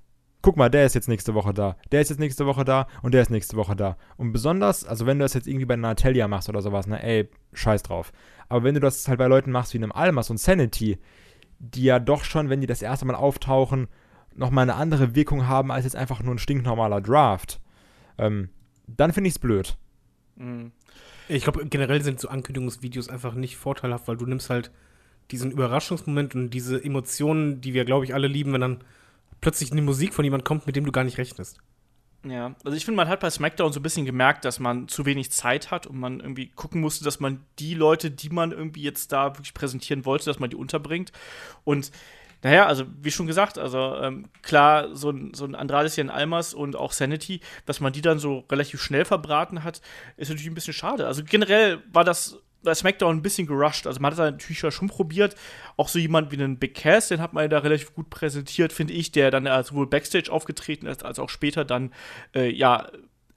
guck 0.42 0.56
mal, 0.56 0.70
der 0.70 0.86
ist 0.86 0.94
jetzt 0.94 1.08
nächste 1.08 1.34
Woche 1.34 1.52
da, 1.52 1.76
der 1.92 2.00
ist 2.00 2.08
jetzt 2.08 2.18
nächste 2.18 2.46
Woche 2.46 2.64
da 2.64 2.86
und 3.02 3.12
der 3.14 3.22
ist 3.22 3.30
nächste 3.30 3.56
Woche 3.56 3.76
da. 3.76 3.96
Und 4.16 4.32
besonders, 4.32 4.84
also 4.84 5.06
wenn 5.06 5.18
du 5.18 5.24
das 5.24 5.34
jetzt 5.34 5.46
irgendwie 5.46 5.66
bei 5.66 5.76
Natalia 5.76 6.28
machst 6.28 6.48
oder 6.48 6.62
sowas, 6.62 6.86
ne, 6.86 7.02
ey, 7.02 7.28
scheiß 7.52 7.82
drauf. 7.82 8.12
Aber 8.48 8.64
wenn 8.64 8.74
du 8.74 8.80
das 8.80 9.06
halt 9.08 9.18
bei 9.18 9.26
Leuten 9.26 9.50
machst 9.50 9.74
wie 9.74 9.78
einem 9.78 9.92
Almas 9.92 10.30
und 10.30 10.38
Sanity, 10.38 10.98
die 11.58 11.84
ja 11.84 11.98
doch 11.98 12.24
schon, 12.24 12.48
wenn 12.48 12.60
die 12.60 12.66
das 12.66 12.82
erste 12.82 13.06
Mal 13.06 13.14
auftauchen, 13.14 13.88
nochmal 14.34 14.62
eine 14.62 14.74
andere 14.74 15.14
Wirkung 15.14 15.48
haben 15.48 15.70
als 15.72 15.84
jetzt 15.84 15.96
einfach 15.96 16.22
nur 16.22 16.34
ein 16.34 16.38
stinknormaler 16.38 17.00
Draft, 17.00 17.60
ähm, 18.18 18.50
dann 18.86 19.12
finde 19.12 19.28
ich's 19.28 19.38
blöd. 19.38 19.76
Mhm. 20.36 20.72
Ich 21.28 21.42
glaube, 21.42 21.66
generell 21.66 22.02
sind 22.02 22.20
so 22.20 22.28
Ankündigungsvideos 22.28 23.08
einfach 23.08 23.34
nicht 23.34 23.56
vorteilhaft, 23.56 24.08
weil 24.08 24.16
du 24.16 24.26
nimmst 24.26 24.50
halt 24.50 24.70
diesen 25.30 25.50
Überraschungsmoment 25.50 26.34
und 26.34 26.50
diese 26.50 26.82
Emotionen, 26.82 27.60
die 27.60 27.74
wir, 27.74 27.84
glaube 27.84 28.04
ich, 28.04 28.14
alle 28.14 28.28
lieben, 28.28 28.52
wenn 28.52 28.60
dann 28.60 28.84
plötzlich 29.40 29.72
eine 29.72 29.82
Musik 29.82 30.14
von 30.14 30.24
jemand 30.24 30.44
kommt, 30.44 30.66
mit 30.66 30.76
dem 30.76 30.84
du 30.84 30.92
gar 30.92 31.04
nicht 31.04 31.18
rechnest. 31.18 31.58
Ja, 32.24 32.54
also 32.64 32.76
ich 32.76 32.84
finde, 32.84 32.96
man 32.96 33.08
hat 33.08 33.20
bei 33.20 33.30
SmackDown 33.30 33.72
so 33.72 33.78
ein 33.78 33.82
bisschen 33.82 34.04
gemerkt, 34.04 34.44
dass 34.44 34.58
man 34.58 34.88
zu 34.88 35.06
wenig 35.06 35.30
Zeit 35.30 35.70
hat 35.70 35.86
und 35.86 35.98
man 35.98 36.20
irgendwie 36.20 36.48
gucken 36.48 36.80
musste, 36.80 37.04
dass 37.04 37.20
man 37.20 37.44
die 37.58 37.74
Leute, 37.74 38.10
die 38.10 38.30
man 38.30 38.52
irgendwie 38.52 38.82
jetzt 38.82 39.12
da 39.12 39.36
wirklich 39.36 39.54
präsentieren 39.54 40.04
wollte, 40.04 40.24
dass 40.24 40.40
man 40.40 40.50
die 40.50 40.56
unterbringt. 40.56 41.12
Und 41.64 41.92
naja, 42.42 42.66
also 42.66 42.84
wie 43.00 43.10
schon 43.10 43.26
gesagt, 43.26 43.58
also 43.58 43.96
ähm, 43.96 44.28
klar, 44.42 44.94
so 44.94 45.10
ein, 45.10 45.34
so 45.34 45.44
ein 45.44 45.54
Andrade 45.54 45.90
Jan 45.94 46.10
Almas 46.10 46.54
und 46.54 46.76
auch 46.76 46.92
Sanity, 46.92 47.40
dass 47.64 47.80
man 47.80 47.92
die 47.92 48.02
dann 48.02 48.18
so 48.18 48.44
relativ 48.50 48.82
schnell 48.82 49.04
verbraten 49.04 49.64
hat, 49.64 49.80
ist 50.16 50.28
natürlich 50.28 50.50
ein 50.50 50.54
bisschen 50.54 50.74
schade. 50.74 51.06
Also 51.06 51.22
generell 51.24 51.82
war 51.92 52.04
das 52.04 52.40
bei 52.62 52.74
SmackDown 52.74 53.16
ein 53.16 53.22
bisschen 53.22 53.46
gerusht. 53.46 53.86
Also 53.86 54.00
man 54.00 54.12
hat 54.12 54.18
da 54.18 54.30
natürlich 54.30 54.58
schon 54.58 54.88
probiert. 54.88 55.36
Auch 55.76 55.88
so 55.88 55.98
jemand 55.98 56.30
wie 56.30 56.36
einen 56.36 56.58
Big 56.58 56.74
Cass, 56.74 57.08
den 57.08 57.20
hat 57.20 57.32
man 57.32 57.44
ja 57.44 57.48
da 57.48 57.58
relativ 57.58 57.94
gut 57.94 58.10
präsentiert, 58.10 58.72
finde 58.72 58.92
ich, 58.92 59.12
der 59.12 59.30
dann 59.30 59.46
sowohl 59.64 59.86
Backstage 59.86 60.30
aufgetreten 60.30 60.86
ist, 60.86 61.04
als 61.04 61.18
auch 61.18 61.30
später 61.30 61.64
dann, 61.64 61.92
äh, 62.34 62.50
ja, 62.50 62.88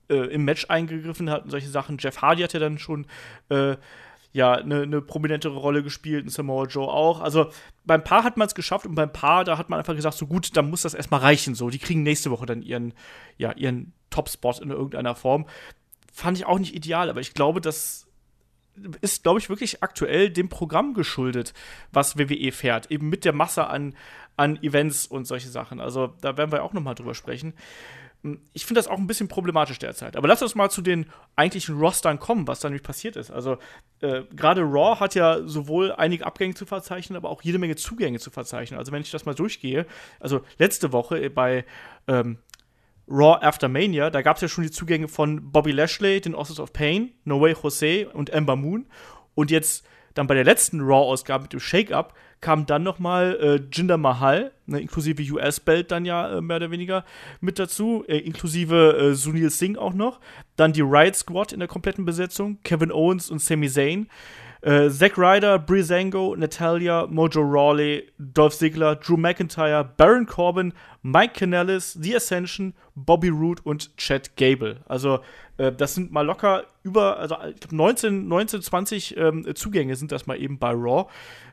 äh, 0.09 0.15
im 0.15 0.43
Match 0.43 0.65
eingegriffen 0.69 1.29
hat 1.29 1.43
und 1.43 1.51
solche 1.51 1.69
Sachen. 1.69 1.97
Jeff 1.99 2.21
Hardy 2.21 2.41
hat 2.41 2.53
ja 2.53 2.59
dann 2.59 2.79
schon, 2.79 3.05
äh, 3.49 3.77
ja, 4.31 4.53
eine 4.53 4.85
ne 4.85 5.01
prominentere 5.01 5.57
Rolle 5.57 5.83
gespielt, 5.83 6.23
und 6.23 6.29
Samoa 6.29 6.65
Joe 6.65 6.87
auch. 6.87 7.21
Also 7.21 7.49
beim 7.85 8.03
Paar 8.03 8.23
hat 8.23 8.37
man 8.37 8.47
es 8.47 8.55
geschafft 8.55 8.85
und 8.85 8.95
beim 8.95 9.11
Paar, 9.11 9.43
da 9.43 9.57
hat 9.57 9.69
man 9.69 9.79
einfach 9.79 9.95
gesagt, 9.95 10.17
so 10.17 10.27
gut, 10.27 10.55
dann 10.55 10.69
muss 10.69 10.83
das 10.83 10.93
erstmal 10.93 11.21
reichen. 11.21 11.55
So, 11.55 11.69
die 11.69 11.79
kriegen 11.79 12.03
nächste 12.03 12.31
Woche 12.31 12.45
dann 12.45 12.61
ihren, 12.61 12.93
ja, 13.37 13.51
ihren 13.53 13.93
Top-Spot 14.09 14.55
in 14.61 14.69
irgendeiner 14.69 15.15
Form. 15.15 15.47
Fand 16.13 16.37
ich 16.37 16.45
auch 16.45 16.59
nicht 16.59 16.75
ideal, 16.75 17.09
aber 17.09 17.21
ich 17.21 17.33
glaube, 17.33 17.61
das 17.61 18.07
ist, 19.01 19.23
glaube 19.23 19.39
ich, 19.39 19.49
wirklich 19.49 19.83
aktuell 19.83 20.29
dem 20.29 20.49
Programm 20.49 20.93
geschuldet, 20.93 21.53
was 21.91 22.17
WWE 22.17 22.51
fährt. 22.51 22.91
Eben 22.91 23.09
mit 23.09 23.25
der 23.25 23.33
Masse 23.33 23.67
an, 23.67 23.95
an 24.37 24.61
Events 24.63 25.07
und 25.07 25.25
solche 25.25 25.49
Sachen. 25.49 25.79
Also 25.79 26.13
da 26.21 26.37
werden 26.37 26.51
wir 26.51 26.63
auch 26.63 26.73
noch 26.73 26.81
mal 26.81 26.93
drüber 26.93 27.15
sprechen. 27.15 27.53
Ich 28.51 28.65
finde 28.65 28.79
das 28.79 28.87
auch 28.89 28.97
ein 28.97 29.07
bisschen 29.07 29.29
problematisch 29.29 29.79
derzeit. 29.79 30.17
Aber 30.17 30.27
lass 30.27 30.41
uns 30.41 30.53
mal 30.53 30.69
zu 30.69 30.81
den 30.81 31.05
eigentlichen 31.37 31.77
Rostern 31.79 32.19
kommen, 32.19 32.47
was 32.47 32.59
da 32.59 32.67
nämlich 32.67 32.83
passiert 32.83 33.15
ist. 33.15 33.31
Also 33.31 33.57
äh, 34.01 34.23
gerade 34.35 34.61
Raw 34.61 34.99
hat 34.99 35.15
ja 35.15 35.41
sowohl 35.47 35.93
einige 35.93 36.25
Abgänge 36.25 36.53
zu 36.53 36.65
verzeichnen, 36.65 37.15
aber 37.15 37.29
auch 37.29 37.41
jede 37.41 37.59
Menge 37.59 37.77
Zugänge 37.77 38.19
zu 38.19 38.29
verzeichnen. 38.29 38.77
Also 38.77 38.91
wenn 38.91 39.01
ich 39.01 39.11
das 39.11 39.25
mal 39.25 39.35
durchgehe, 39.35 39.85
also 40.19 40.41
letzte 40.57 40.91
Woche 40.91 41.29
bei 41.29 41.63
ähm, 42.07 42.39
Raw 43.07 43.39
After 43.41 43.69
Mania, 43.69 44.09
da 44.09 44.21
gab 44.21 44.35
es 44.35 44.41
ja 44.41 44.47
schon 44.49 44.65
die 44.65 44.71
Zugänge 44.71 45.07
von 45.07 45.51
Bobby 45.51 45.71
Lashley, 45.71 46.19
den 46.19 46.35
Authors 46.35 46.59
of 46.59 46.73
Pain, 46.73 47.13
No 47.23 47.39
Way 47.39 47.55
Jose 47.63 48.09
und 48.09 48.31
Ember 48.31 48.57
Moon. 48.57 48.85
Und 49.33 49.49
jetzt 49.49 49.85
dann 50.13 50.27
bei 50.27 50.35
der 50.35 50.43
letzten 50.43 50.81
Raw-Ausgabe 50.81 51.43
mit 51.43 51.53
dem 51.53 51.61
Shake-Up 51.61 52.13
kam 52.41 52.65
dann 52.65 52.83
noch 52.83 52.99
mal 52.99 53.37
äh, 53.41 53.61
Jinder 53.71 53.97
Mahal, 53.97 54.51
ne, 54.65 54.79
inklusive 54.79 55.21
US-Belt 55.33 55.91
dann 55.91 56.05
ja 56.05 56.37
äh, 56.37 56.41
mehr 56.41 56.57
oder 56.57 56.71
weniger 56.71 57.03
mit 57.41 57.59
dazu, 57.59 58.03
äh, 58.07 58.17
inklusive 58.17 58.97
äh, 58.97 59.13
Sunil 59.13 59.49
Singh 59.49 59.79
auch 59.79 59.93
noch. 59.93 60.19
Dann 60.55 60.73
die 60.73 60.81
Riot 60.81 61.15
Squad 61.15 61.51
in 61.51 61.59
der 61.59 61.67
kompletten 61.67 62.05
Besetzung, 62.05 62.59
Kevin 62.63 62.91
Owens 62.91 63.29
und 63.29 63.41
Sami 63.41 63.69
Zayn. 63.69 64.07
Äh, 64.61 64.89
Zack 64.89 65.17
Ryder, 65.17 65.57
Breezango, 65.57 66.35
Natalia, 66.35 67.07
Mojo 67.07 67.41
Rawley, 67.41 68.11
Dolph 68.17 68.57
Ziggler, 68.57 68.97
Drew 68.97 69.15
McIntyre, 69.15 69.85
Baron 69.95 70.25
Corbin, 70.25 70.73
Mike 71.01 71.33
Kanellis, 71.39 71.93
The 71.93 72.17
Ascension, 72.17 72.73
Bobby 72.93 73.29
Roode 73.29 73.61
und 73.63 73.95
Chad 73.95 74.35
Gable. 74.35 74.81
Also 74.85 75.19
äh, 75.59 75.71
das 75.71 75.93
sind 75.93 76.11
mal 76.11 76.25
locker 76.25 76.63
über, 76.83 77.17
also 77.17 77.35
ich 77.53 77.59
glaube 77.59 77.75
19, 77.75 78.27
19, 78.27 78.61
20 78.61 79.17
ähm, 79.17 79.55
Zugänge 79.55 79.95
sind 79.95 80.11
das 80.11 80.25
mal 80.25 80.41
eben 80.41 80.57
bei 80.57 80.71
Raw. 80.71 81.11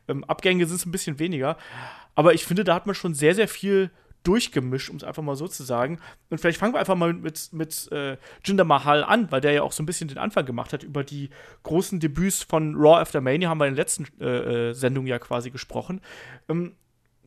Ähm, 0.08 0.25
Abgänge 0.25 0.66
sind 0.66 0.76
es 0.76 0.86
ein 0.86 0.92
bisschen 0.92 1.18
weniger. 1.18 1.56
Aber 2.14 2.32
ich 2.32 2.46
finde, 2.46 2.64
da 2.64 2.75
hat 2.75 2.86
man 2.86 2.94
schon 2.94 3.14
sehr, 3.14 3.34
sehr 3.34 3.48
viel 3.48 3.90
durchgemischt, 4.22 4.90
um 4.90 4.96
es 4.96 5.04
einfach 5.04 5.22
mal 5.22 5.36
so 5.36 5.46
zu 5.46 5.62
sagen. 5.62 6.00
Und 6.30 6.40
vielleicht 6.40 6.58
fangen 6.58 6.75
wir 6.75 6.80
einfach 6.80 6.96
mal 6.96 7.12
mit, 7.12 7.52
mit 7.52 7.90
äh, 7.92 8.16
Jinder 8.44 8.64
Mahal 8.64 9.04
an, 9.04 9.30
weil 9.30 9.40
der 9.40 9.52
ja 9.52 9.62
auch 9.62 9.72
so 9.72 9.82
ein 9.82 9.86
bisschen 9.86 10.08
den 10.08 10.18
Anfang 10.18 10.46
gemacht 10.46 10.72
hat. 10.72 10.82
Über 10.82 11.04
die 11.04 11.30
großen 11.62 12.00
Debüts 12.00 12.42
von 12.42 12.75
Raw 12.76 13.00
After 13.00 13.20
Mania 13.20 13.48
haben 13.48 13.58
wir 13.58 13.66
in 13.66 13.75
der 13.75 13.84
letzten 13.84 14.06
äh, 14.20 14.70
äh, 14.70 14.72
Sendung 14.72 15.06
ja 15.06 15.18
quasi 15.18 15.50
gesprochen. 15.50 16.00
Ähm, 16.48 16.75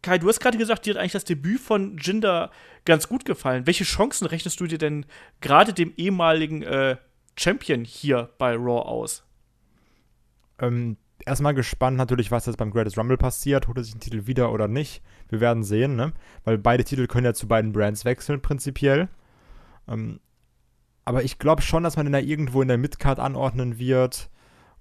Kai, 0.01 0.18
du 0.18 0.27
hast 0.27 0.39
gerade 0.39 0.58
gesagt, 0.58 0.86
dir 0.86 0.94
hat 0.94 1.00
eigentlich 1.01 1.12
das 1.13 1.25
Debüt 1.25 1.60
von 1.60 1.98
Jinder 1.98 2.51
ganz 2.86 3.08
gut 3.08 3.25
gefallen. 3.25 3.68
Welche 3.68 3.84
Chancen 3.84 4.25
rechnest 4.25 4.60
du 4.60 4.68
dir 4.68 4.77
denn 4.77 5.06
gerade 5.41 5.74
dem 5.74 5.94
ehemaligen 5.98 6.63
äh, 6.63 6.98
Champion 7.38 7.84
hier 7.84 8.29
bei 8.38 8.56
Raw 8.56 8.88
aus? 8.88 9.24
Ähm, 10.60 10.98
erstmal 11.25 11.53
gespannt 11.53 11.98
natürlich, 11.98 12.32
was 12.32 12.46
jetzt 12.46 12.58
beim 12.58 12.72
Greatest 12.72 12.98
Rumble 12.98 13.18
passiert. 13.18 13.68
Holt 13.68 13.77
er 13.77 13.84
sich 13.84 13.94
den 13.94 14.01
Titel 14.01 14.27
wieder 14.27 14.51
oder 14.51 14.68
nicht? 14.68 15.01
Wir 15.29 15.39
werden 15.39 15.63
sehen, 15.63 15.96
ne? 15.96 16.13
Weil 16.44 16.58
beide 16.58 16.84
Titel 16.84 17.08
können 17.08 17.25
ja 17.25 17.34
zu 17.34 17.48
beiden 17.48 17.72
Brands 17.72 18.06
wechseln, 18.06 18.41
prinzipiell. 18.41 19.10
Ähm, 19.88 20.20
aber 21.06 21.24
ich 21.24 21.39
glaube 21.39 21.62
schon, 21.62 21.84
dass 21.84 21.98
man 21.98 22.06
ihn 22.06 22.13
da 22.13 22.20
irgendwo 22.20 22.62
in 22.62 22.68
der 22.68 22.77
Midcard 22.77 23.20
anordnen 23.20 23.79
wird. 23.79 24.29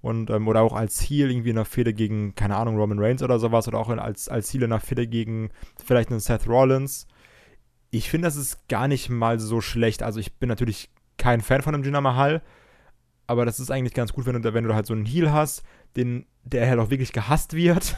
Und, 0.01 0.29
ähm, 0.29 0.47
oder 0.47 0.61
auch 0.61 0.73
als 0.73 1.01
Heal 1.01 1.29
irgendwie 1.29 1.49
in 1.49 1.57
der 1.57 1.65
Fehde 1.65 1.93
gegen, 1.93 2.33
keine 2.35 2.55
Ahnung, 2.55 2.77
Roman 2.77 2.99
Reigns 2.99 3.21
oder 3.21 3.37
sowas. 3.39 3.67
Oder 3.67 3.79
auch 3.79 3.89
in, 3.89 3.99
als, 3.99 4.29
als 4.29 4.53
Heal 4.53 4.63
in 4.63 4.69
der 4.69 4.79
Fehde 4.79 5.07
gegen 5.07 5.49
vielleicht 5.83 6.09
einen 6.09 6.21
Seth 6.21 6.47
Rollins. 6.47 7.07
Ich 7.91 8.09
finde, 8.09 8.27
das 8.27 8.35
ist 8.35 8.67
gar 8.69 8.87
nicht 8.87 9.09
mal 9.09 9.39
so 9.39 9.61
schlecht. 9.61 10.03
Also 10.03 10.19
ich 10.19 10.35
bin 10.35 10.47
natürlich 10.47 10.89
kein 11.17 11.41
Fan 11.41 11.61
von 11.61 11.73
dem 11.73 11.83
Jinder 11.83 12.01
Mahal. 12.01 12.41
Aber 13.27 13.45
das 13.45 13.59
ist 13.59 13.69
eigentlich 13.69 13.93
ganz 13.93 14.13
gut, 14.13 14.25
wenn 14.25 14.41
du, 14.41 14.53
wenn 14.53 14.63
du 14.63 14.73
halt 14.73 14.87
so 14.87 14.93
einen 14.93 15.05
Heal 15.05 15.31
hast, 15.31 15.63
den, 15.95 16.25
der 16.43 16.67
halt 16.67 16.79
auch 16.79 16.89
wirklich 16.89 17.13
gehasst 17.13 17.53
wird. 17.53 17.95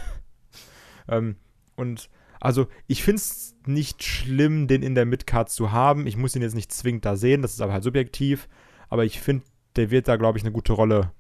ähm, 1.07 1.35
und 1.75 2.09
also 2.41 2.67
ich 2.87 3.03
finde 3.03 3.17
es 3.17 3.55
nicht 3.65 4.03
schlimm, 4.03 4.67
den 4.67 4.81
in 4.81 4.95
der 4.95 5.05
Midcard 5.05 5.49
zu 5.49 5.71
haben. 5.71 6.07
Ich 6.07 6.17
muss 6.17 6.35
ihn 6.35 6.41
jetzt 6.41 6.55
nicht 6.55 6.71
zwingend 6.73 7.05
da 7.05 7.15
sehen, 7.15 7.43
das 7.43 7.53
ist 7.53 7.61
aber 7.61 7.71
halt 7.71 7.83
subjektiv. 7.83 8.49
Aber 8.89 9.05
ich 9.05 9.21
finde, 9.21 9.45
der 9.75 9.91
wird 9.91 10.07
da, 10.07 10.17
glaube 10.17 10.37
ich, 10.37 10.43
eine 10.43 10.51
gute 10.51 10.73
Rolle, 10.73 11.11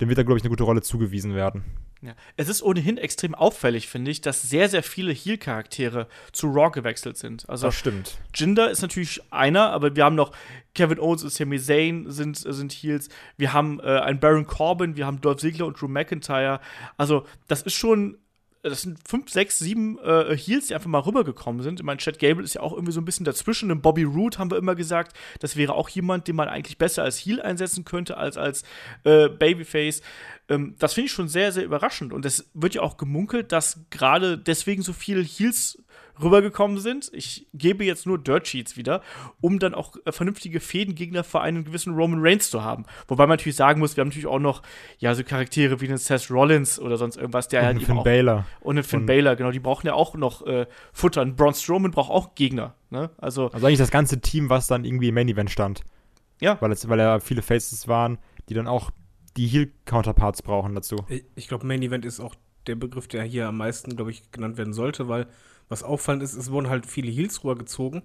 dem 0.00 0.08
wird 0.08 0.18
da, 0.18 0.22
glaube 0.22 0.38
ich, 0.38 0.44
eine 0.44 0.50
gute 0.50 0.64
Rolle 0.64 0.82
zugewiesen 0.82 1.34
werden. 1.34 1.64
Ja. 2.00 2.14
Es 2.36 2.48
ist 2.48 2.62
ohnehin 2.62 2.96
extrem 2.96 3.34
auffällig, 3.34 3.88
finde 3.88 4.12
ich, 4.12 4.20
dass 4.20 4.42
sehr, 4.42 4.68
sehr 4.68 4.84
viele 4.84 5.12
Heal-Charaktere 5.12 6.06
zu 6.30 6.46
Raw 6.46 6.70
gewechselt 6.70 7.16
sind. 7.16 7.48
Also, 7.48 7.66
das 7.66 7.74
stimmt. 7.74 8.18
Jinder 8.34 8.70
ist 8.70 8.82
natürlich 8.82 9.20
einer, 9.32 9.70
aber 9.70 9.96
wir 9.96 10.04
haben 10.04 10.14
noch 10.14 10.30
Kevin 10.74 11.00
Owens 11.00 11.24
und 11.24 11.32
Sami 11.32 11.58
Zayn 11.58 12.08
sind, 12.08 12.36
sind 12.36 12.72
Heals. 12.72 13.08
Wir 13.36 13.52
haben 13.52 13.80
äh, 13.80 13.98
einen 13.98 14.20
Baron 14.20 14.46
Corbin, 14.46 14.96
wir 14.96 15.06
haben 15.06 15.20
Dolph 15.20 15.40
Ziggler 15.40 15.66
und 15.66 15.80
Drew 15.80 15.88
McIntyre. 15.88 16.60
Also, 16.96 17.26
das 17.48 17.62
ist 17.62 17.74
schon 17.74 18.16
das 18.62 18.82
sind 18.82 18.98
fünf, 19.06 19.30
sechs, 19.30 19.58
sieben 19.58 19.98
äh, 19.98 20.36
Heels, 20.36 20.66
die 20.66 20.74
einfach 20.74 20.88
mal 20.88 21.00
rübergekommen 21.00 21.62
sind. 21.62 21.80
Ich 21.80 21.84
meine, 21.84 21.98
Chad 21.98 22.18
Gable 22.18 22.44
ist 22.44 22.54
ja 22.54 22.60
auch 22.60 22.72
irgendwie 22.72 22.92
so 22.92 23.00
ein 23.00 23.04
bisschen 23.04 23.24
dazwischen. 23.24 23.70
Und 23.70 23.82
Bobby 23.82 24.04
Roode 24.04 24.38
haben 24.38 24.50
wir 24.50 24.58
immer 24.58 24.74
gesagt, 24.74 25.16
das 25.40 25.56
wäre 25.56 25.74
auch 25.74 25.88
jemand, 25.88 26.28
den 26.28 26.36
man 26.36 26.48
eigentlich 26.48 26.78
besser 26.78 27.02
als 27.02 27.18
Heel 27.18 27.40
einsetzen 27.40 27.84
könnte 27.84 28.16
als 28.16 28.36
als 28.36 28.62
äh, 29.04 29.28
Babyface. 29.28 30.02
Ähm, 30.48 30.74
das 30.78 30.94
finde 30.94 31.06
ich 31.06 31.12
schon 31.12 31.28
sehr, 31.28 31.52
sehr 31.52 31.64
überraschend. 31.64 32.12
Und 32.12 32.24
es 32.24 32.50
wird 32.54 32.74
ja 32.74 32.82
auch 32.82 32.96
gemunkelt, 32.96 33.52
dass 33.52 33.80
gerade 33.90 34.38
deswegen 34.38 34.82
so 34.82 34.92
viele 34.92 35.22
Heels 35.22 35.78
rübergekommen 36.22 36.78
sind. 36.78 37.10
Ich 37.12 37.46
gebe 37.54 37.84
jetzt 37.84 38.06
nur 38.06 38.18
Dirt 38.18 38.46
Sheets 38.48 38.76
wieder, 38.76 39.02
um 39.40 39.58
dann 39.58 39.74
auch 39.74 39.96
äh, 40.04 40.12
vernünftige 40.12 40.60
Fädengegner 40.60 41.24
für 41.24 41.40
einen 41.40 41.64
gewissen 41.64 41.94
Roman 41.94 42.20
Reigns 42.20 42.50
zu 42.50 42.62
haben. 42.64 42.84
Wobei 43.06 43.24
man 43.24 43.36
natürlich 43.36 43.56
sagen 43.56 43.80
muss, 43.80 43.96
wir 43.96 44.02
haben 44.02 44.08
natürlich 44.08 44.26
auch 44.26 44.38
noch 44.38 44.62
ja 44.98 45.14
so 45.14 45.24
Charaktere 45.24 45.80
wie 45.80 45.88
einen 45.88 45.98
Seth 45.98 46.30
Rollins 46.30 46.78
oder 46.80 46.96
sonst 46.96 47.16
irgendwas, 47.16 47.48
der 47.48 47.60
und 47.60 47.66
halt 47.66 47.76
einen 47.76 47.86
Finn 47.86 47.98
auch, 47.98 48.04
Balor. 48.04 48.46
und 48.60 48.76
einen 48.76 48.84
Finn 48.84 49.00
Und- 49.00 49.06
Baylor, 49.06 49.36
genau, 49.36 49.50
die 49.50 49.60
brauchen 49.60 49.86
ja 49.86 49.94
auch 49.94 50.14
noch 50.14 50.46
äh, 50.46 50.66
Futter. 50.92 51.22
Und 51.22 51.36
Braun 51.36 51.54
Strowman 51.54 51.90
braucht 51.90 52.10
auch 52.10 52.34
Gegner, 52.34 52.74
ne? 52.90 53.10
Also 53.18 53.50
Also 53.50 53.66
eigentlich 53.66 53.78
das 53.78 53.90
ganze 53.90 54.20
Team, 54.20 54.48
was 54.50 54.66
dann 54.66 54.84
irgendwie 54.84 55.08
im 55.08 55.14
Main 55.14 55.28
Event 55.28 55.50
stand. 55.50 55.82
Ja. 56.40 56.56
Weil, 56.60 56.72
es, 56.72 56.88
weil 56.88 56.98
ja 56.98 57.18
viele 57.20 57.42
Faces 57.42 57.88
waren, 57.88 58.18
die 58.48 58.54
dann 58.54 58.66
auch 58.68 58.90
die 59.36 59.46
Heal-Counterparts 59.46 60.42
brauchen 60.42 60.74
dazu. 60.74 60.96
Ich- 61.08 61.24
Ich 61.34 61.48
glaube, 61.48 61.66
Main 61.66 61.82
Event 61.82 62.04
ist 62.04 62.20
auch 62.20 62.34
der 62.66 62.74
Begriff, 62.74 63.08
der 63.08 63.22
hier 63.22 63.48
am 63.48 63.56
meisten, 63.56 63.96
glaube 63.96 64.10
ich, 64.10 64.30
genannt 64.30 64.56
werden 64.58 64.72
sollte, 64.72 65.08
weil 65.08 65.26
was 65.68 65.82
auffallend 65.82 66.22
ist, 66.22 66.34
es 66.34 66.50
wurden 66.50 66.68
halt 66.68 66.86
viele 66.86 67.10
Heels 67.10 67.42
rübergezogen, 67.44 68.02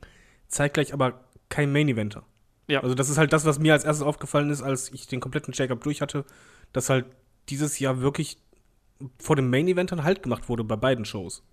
zeitgleich 0.48 0.94
aber 0.94 1.24
kein 1.50 1.72
Main 1.72 1.90
Eventer. 1.90 2.24
Ja. 2.68 2.82
Also 2.82 2.96
das 2.96 3.10
ist 3.10 3.18
halt 3.18 3.34
das, 3.34 3.46
was 3.46 3.60
mir 3.60 3.74
als 3.74 3.84
erstes 3.84 4.06
aufgefallen 4.06 4.50
ist, 4.50 4.62
als 4.62 4.92
ich 4.94 5.08
den 5.08 5.20
kompletten 5.20 5.54
Shake-Up 5.54 5.82
durch 5.84 6.02
hatte, 6.02 6.26
dass 6.72 6.90
halt 6.90 7.06
dieses 7.50 7.80
Jahr 7.80 8.02
wirklich 8.02 8.38
vor 9.20 9.36
dem 9.36 9.50
Main 9.50 9.68
Eventern 9.68 10.04
Halt 10.04 10.24
gemacht 10.24 10.48
wurde 10.48 10.64
bei 10.64 10.78
beiden 10.78 11.04
Shows. 11.04 11.44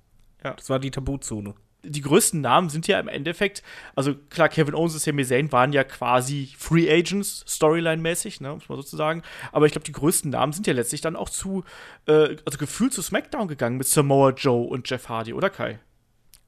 Ja. 0.45 0.55
Das 0.55 0.71
war 0.71 0.79
die 0.79 0.91
Tabuzone. 0.93 1.55
die 1.83 2.03
größten 2.03 2.41
Namen 2.41 2.69
sind 2.69 2.87
ja 2.87 3.01
im 3.01 3.09
Endeffekt, 3.09 3.63
also 3.95 4.15
klar, 4.15 4.49
Kevin 4.49 4.75
Owens 4.75 4.95
und 4.95 5.01
Sami 5.01 5.25
Zayn 5.25 5.51
waren 5.51 5.73
ja 5.73 5.83
quasi 5.83 6.53
Free 6.59 6.91
Agents, 6.91 7.45
Storyline-mäßig, 7.49 8.41
ne, 8.41 8.55
muss 8.55 8.69
man 8.69 8.77
sozusagen. 8.77 9.23
Aber 9.51 9.67
ich 9.67 9.73
glaube, 9.73 9.85
die 9.87 9.93
größten 9.93 10.31
Namen 10.31 10.53
sind 10.53 10.67
ja 10.67 10.75
letztlich 10.75 11.01
dann 11.01 11.17
auch 11.17 11.31
zu, 11.31 11.65
äh, 12.07 12.37
also 12.45 12.59
gefühlt 12.59 12.93
zu 12.93 13.03
SmackDown 13.03 13.49
gegangen 13.49 13.79
mit 13.79 13.87
Samoa 13.87 14.31
Joe 14.31 14.67
und 14.69 14.89
Jeff 14.89 15.09
Hardy, 15.09 15.33
oder 15.33 15.51
Kai? 15.51 15.81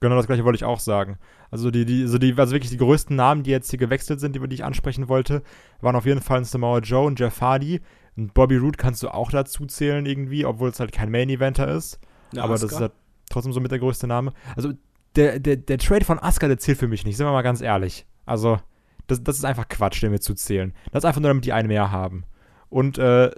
Genau 0.03 0.17
das 0.17 0.27
gleiche 0.27 0.43
wollte 0.43 0.57
ich 0.57 0.65
auch 0.65 0.81
sagen. 0.81 1.17
Also 1.49 1.71
die, 1.71 1.85
die, 1.85 2.01
also 2.01 2.17
die, 2.17 2.33
also 2.37 2.51
wirklich 2.51 2.71
die 2.71 2.77
größten 2.77 3.15
Namen, 3.15 3.43
die 3.43 3.51
jetzt 3.51 3.69
hier 3.69 3.79
gewechselt 3.79 4.19
sind, 4.19 4.35
die, 4.35 4.45
die 4.49 4.55
ich 4.55 4.65
ansprechen 4.65 5.07
wollte, 5.07 5.43
waren 5.79 5.95
auf 5.95 6.05
jeden 6.05 6.19
Fall 6.19 6.39
ein 6.39 6.43
Samoa 6.43 6.79
Joe 6.79 7.05
und 7.05 7.21
Jeff 7.21 7.39
Hardy. 7.39 7.79
Und 8.17 8.33
Bobby 8.33 8.57
Roode 8.57 8.75
kannst 8.77 9.01
du 9.01 9.07
auch 9.07 9.31
dazu 9.31 9.65
zählen 9.65 10.05
irgendwie, 10.05 10.43
obwohl 10.43 10.67
es 10.67 10.81
halt 10.81 10.91
kein 10.91 11.09
Main-Eventer 11.09 11.69
ist. 11.69 12.01
Ja, 12.33 12.43
aber 12.43 12.55
das 12.55 12.65
Asuka. 12.65 12.75
ist 12.75 12.81
halt 12.81 12.91
trotzdem 13.29 13.53
so 13.53 13.61
mit 13.61 13.71
der 13.71 13.79
größte 13.79 14.05
Name. 14.05 14.33
Also 14.57 14.73
der, 15.15 15.39
der, 15.39 15.55
der 15.55 15.77
Trade 15.77 16.03
von 16.03 16.19
Asuka, 16.19 16.49
der 16.49 16.57
zählt 16.57 16.79
für 16.79 16.89
mich 16.89 17.05
nicht, 17.05 17.15
sind 17.15 17.25
wir 17.25 17.31
mal 17.31 17.41
ganz 17.41 17.61
ehrlich. 17.61 18.05
Also 18.25 18.59
das, 19.07 19.23
das 19.23 19.37
ist 19.37 19.45
einfach 19.45 19.69
Quatsch, 19.69 20.03
den 20.03 20.11
wir 20.11 20.19
zu 20.19 20.33
zählen. 20.33 20.73
Das 20.91 21.05
ist 21.05 21.07
einfach 21.07 21.21
nur, 21.21 21.29
damit 21.29 21.45
die 21.45 21.53
einen 21.53 21.69
mehr 21.69 21.91
haben. 21.91 22.25
Und 22.67 22.97
äh, 22.97 23.31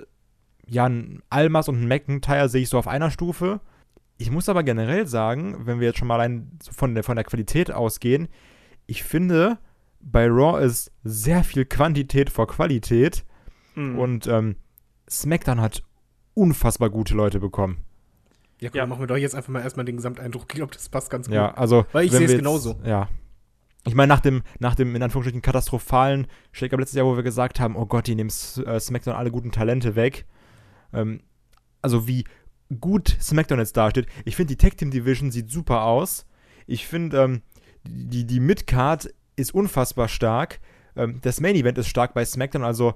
ja, 0.65 0.85
ein 0.85 1.21
Almas 1.29 1.69
und 1.69 1.79
ein 1.79 1.87
McIntyre 1.87 2.49
sehe 2.49 2.63
ich 2.63 2.69
so 2.69 2.79
auf 2.79 2.87
einer 2.87 3.11
Stufe. 3.11 3.61
Ich 4.17 4.31
muss 4.31 4.47
aber 4.49 4.63
generell 4.63 5.07
sagen, 5.07 5.65
wenn 5.65 5.79
wir 5.79 5.87
jetzt 5.87 5.99
schon 5.99 6.07
mal 6.07 6.15
allein 6.15 6.51
von 6.71 6.93
der, 6.95 7.03
von 7.03 7.15
der 7.15 7.25
Qualität 7.25 7.71
ausgehen, 7.71 8.27
ich 8.87 9.03
finde, 9.03 9.57
bei 9.99 10.27
Raw 10.27 10.63
ist 10.63 10.91
sehr 11.03 11.43
viel 11.43 11.65
Quantität 11.65 12.29
vor 12.29 12.47
Qualität 12.47 13.25
Mhm. 13.75 13.99
und 13.99 14.27
ähm, 14.27 14.55
SmackDown 15.09 15.59
hat 15.59 15.83
unfassbar 16.33 16.89
gute 16.89 17.13
Leute 17.13 17.39
bekommen. 17.41 17.83
Ja, 18.61 18.69
guck, 18.69 18.75
Ja. 18.75 18.81
dann 18.83 18.89
machen 18.89 19.01
wir 19.01 19.07
doch 19.07 19.17
jetzt 19.17 19.35
einfach 19.35 19.49
mal 19.49 19.61
erstmal 19.61 19.85
den 19.85 19.97
Gesamteindruck. 19.97 20.43
Ich 20.47 20.55
glaube, 20.55 20.73
das 20.73 20.87
passt 20.87 21.09
ganz 21.09 21.27
gut. 21.27 21.35
Ja, 21.35 21.53
also. 21.55 21.85
Weil 21.91 22.05
ich 22.05 22.11
sehe 22.13 22.25
es 22.25 22.37
genauso. 22.37 22.79
Ja. 22.85 23.09
Ich 23.85 23.93
meine, 23.95 24.07
nach 24.07 24.21
dem, 24.21 24.43
nach 24.59 24.75
dem 24.75 24.95
in 24.95 25.03
Anführungsstrichen 25.03 25.41
katastrophalen 25.41 26.27
Shake-Up 26.53 26.79
letztes 26.79 26.95
Jahr, 26.95 27.05
wo 27.05 27.15
wir 27.17 27.23
gesagt 27.23 27.59
haben, 27.59 27.75
oh 27.75 27.85
Gott, 27.85 28.07
die 28.07 28.15
nehmen 28.15 28.29
S- 28.29 28.57
äh, 28.65 28.79
SmackDown 28.79 29.13
alle 29.15 29.29
guten 29.29 29.51
Talente 29.51 29.95
weg. 29.97 30.25
Ähm, 30.93 31.19
also 31.81 32.07
wie 32.07 32.23
gut 32.79 33.15
SmackDown 33.21 33.59
jetzt 33.59 33.77
dasteht. 33.77 34.07
Ich 34.25 34.35
finde, 34.35 34.55
die 34.55 34.57
Tag 34.57 34.77
Team 34.77 34.91
Division 34.91 35.31
sieht 35.31 35.49
super 35.49 35.83
aus. 35.83 36.25
Ich 36.67 36.87
finde, 36.87 37.21
ähm, 37.21 37.41
die, 37.83 38.25
die 38.25 38.39
Midcard 38.39 39.13
ist 39.35 39.53
unfassbar 39.53 40.07
stark. 40.07 40.59
Ähm, 40.95 41.19
das 41.21 41.39
Main 41.39 41.55
Event 41.55 41.77
ist 41.77 41.87
stark 41.87 42.13
bei 42.13 42.25
SmackDown. 42.25 42.63
Also 42.63 42.95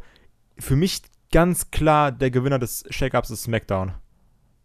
für 0.57 0.75
mich 0.75 1.01
ganz 1.31 1.71
klar 1.71 2.11
der 2.11 2.31
Gewinner 2.31 2.59
des 2.59 2.83
Shake-Ups 2.89 3.29
ist 3.29 3.43
SmackDown. 3.43 3.93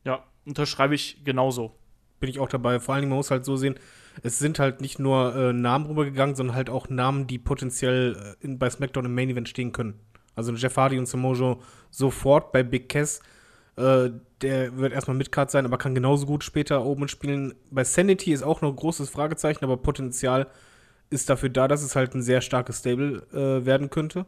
Ja, 0.04 0.24
unterschreibe 0.46 0.94
ich 0.94 1.24
genauso. 1.24 1.76
bin 2.20 2.30
ich 2.30 2.38
auch 2.38 2.48
dabei. 2.48 2.80
Vor 2.80 2.94
allen 2.94 3.02
Dingen, 3.02 3.10
man 3.10 3.18
muss 3.18 3.30
halt 3.30 3.44
so 3.44 3.56
sehen, 3.56 3.74
es 4.22 4.38
sind 4.38 4.58
halt 4.58 4.80
nicht 4.80 4.98
nur 4.98 5.34
äh, 5.34 5.52
Namen 5.52 5.86
rübergegangen, 5.86 6.34
sondern 6.34 6.56
halt 6.56 6.70
auch 6.70 6.88
Namen, 6.88 7.26
die 7.26 7.38
potenziell 7.38 8.36
äh, 8.40 8.44
in, 8.44 8.58
bei 8.58 8.70
SmackDown 8.70 9.04
im 9.04 9.14
Main 9.14 9.28
Event 9.28 9.48
stehen 9.48 9.72
können. 9.72 10.00
Also 10.34 10.52
Jeff 10.52 10.76
Hardy 10.76 10.98
und 10.98 11.06
Samojo 11.06 11.60
sofort 11.90 12.52
bei 12.52 12.62
Big 12.62 12.88
Cass. 12.88 13.20
Äh, 13.76 14.10
der 14.40 14.76
wird 14.76 14.92
erstmal 14.92 15.16
Midcard 15.16 15.50
sein, 15.50 15.64
aber 15.64 15.78
kann 15.78 15.94
genauso 15.94 16.26
gut 16.26 16.44
später 16.44 16.84
oben 16.84 17.02
mitspielen. 17.02 17.54
Bei 17.70 17.84
Sanity 17.84 18.32
ist 18.32 18.42
auch 18.42 18.60
noch 18.60 18.70
ein 18.70 18.76
großes 18.76 19.10
Fragezeichen, 19.10 19.64
aber 19.64 19.76
Potenzial 19.76 20.46
ist 21.10 21.30
dafür 21.30 21.48
da, 21.48 21.68
dass 21.68 21.82
es 21.82 21.96
halt 21.96 22.14
ein 22.14 22.22
sehr 22.22 22.40
starkes 22.40 22.80
Stable 22.80 23.26
äh, 23.32 23.64
werden 23.64 23.90
könnte. 23.90 24.26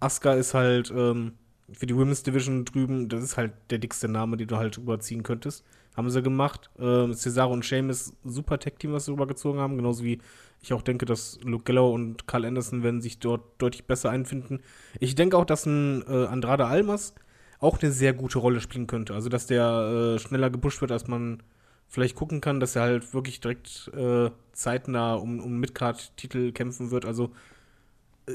Asuka 0.00 0.34
ist 0.34 0.54
halt 0.54 0.92
ähm, 0.94 1.32
für 1.72 1.86
die 1.86 1.96
Women's 1.96 2.22
Division 2.22 2.64
drüben, 2.64 3.08
das 3.08 3.22
ist 3.22 3.36
halt 3.36 3.52
der 3.70 3.78
dickste 3.78 4.08
Name, 4.08 4.36
den 4.36 4.48
du 4.48 4.56
halt 4.56 4.76
überziehen 4.76 5.22
könntest. 5.22 5.64
Haben 5.96 6.10
sie 6.10 6.22
gemacht. 6.22 6.70
Ähm, 6.78 7.14
Cesaro 7.14 7.52
und 7.52 7.64
Sheamus, 7.64 8.12
super 8.22 8.58
Tech-Team, 8.58 8.92
was 8.92 9.06
sie 9.06 9.12
rübergezogen 9.12 9.60
haben. 9.60 9.76
Genauso 9.76 10.04
wie 10.04 10.20
ich 10.60 10.72
auch 10.74 10.82
denke, 10.82 11.06
dass 11.06 11.38
Luke 11.42 11.64
Gallow 11.64 11.92
und 11.92 12.26
Carl 12.26 12.44
Anderson 12.44 12.82
werden 12.82 13.00
sich 13.00 13.18
dort 13.18 13.42
deutlich 13.58 13.86
besser 13.86 14.10
einfinden. 14.10 14.60
Ich 15.00 15.14
denke 15.14 15.38
auch, 15.38 15.46
dass 15.46 15.64
ein 15.64 16.04
äh, 16.06 16.26
Andrade 16.26 16.66
Almas 16.66 17.14
auch 17.58 17.80
eine 17.80 17.92
sehr 17.92 18.12
gute 18.12 18.38
Rolle 18.38 18.60
spielen 18.60 18.86
könnte. 18.86 19.14
Also, 19.14 19.28
dass 19.28 19.46
der 19.46 20.16
äh, 20.16 20.18
schneller 20.18 20.50
gepusht 20.50 20.80
wird, 20.80 20.92
als 20.92 21.06
man 21.06 21.42
vielleicht 21.88 22.16
gucken 22.16 22.40
kann, 22.40 22.60
dass 22.60 22.76
er 22.76 22.82
halt 22.82 23.14
wirklich 23.14 23.40
direkt 23.40 23.90
äh, 23.96 24.30
zeitnah 24.52 25.14
um, 25.14 25.40
um 25.40 25.58
Midcard-Titel 25.58 26.52
kämpfen 26.52 26.90
wird. 26.90 27.04
Also, 27.04 27.32
äh, 28.26 28.32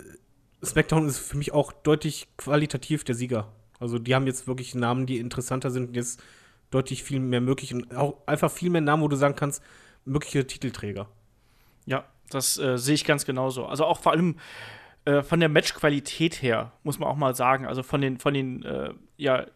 SmackDown 0.63 1.08
ist 1.08 1.20
für 1.20 1.38
mich 1.38 1.51
auch 1.54 1.72
deutlich 1.72 2.28
qualitativ 2.38 3.04
der 3.04 3.16
Sieger. 3.16 3.48
Also, 3.80 4.00
die 4.00 4.16
haben 4.16 4.28
jetzt 4.28 4.48
wirklich 4.48 4.75
Namen, 4.75 5.06
die 5.06 5.18
interessanter 5.18 5.72
sind 5.72 5.90
und 5.90 5.96
jetzt 5.96 6.22
deutlich 6.72 7.04
viel 7.04 7.20
mehr 7.20 7.42
möglich 7.42 7.74
und 7.74 7.96
auch 7.96 8.16
einfach 8.25 8.50
viel 8.50 8.70
mehr 8.70 8.82
Namen, 8.82 9.04
wo 9.04 9.08
du 9.08 9.18
sagen 9.18 9.36
kannst, 9.36 9.62
mögliche 10.06 10.48
Titelträger. 10.48 11.08
Ja, 11.86 12.06
das 12.30 12.58
äh, 12.58 12.78
sehe 12.78 12.96
ich 12.96 13.06
ganz 13.06 13.25
genauso. 13.25 13.66
Also 13.66 13.86
auch 13.86 14.00
vor 14.00 14.13
allem 14.13 14.38
äh, 15.05 15.24
von 15.24 15.39
der 15.39 15.50
Matchqualität 15.50 16.41
her, 16.41 16.74
muss 16.84 17.00
man 17.00 17.10
auch 17.10 17.15
mal 17.15 17.36
sagen. 17.36 17.65
Also 17.65 17.84
von 17.84 18.01
den, 18.01 18.20
von 18.20 18.34
den, 18.34 18.63
äh, 18.63 18.93
ja, 19.17 19.48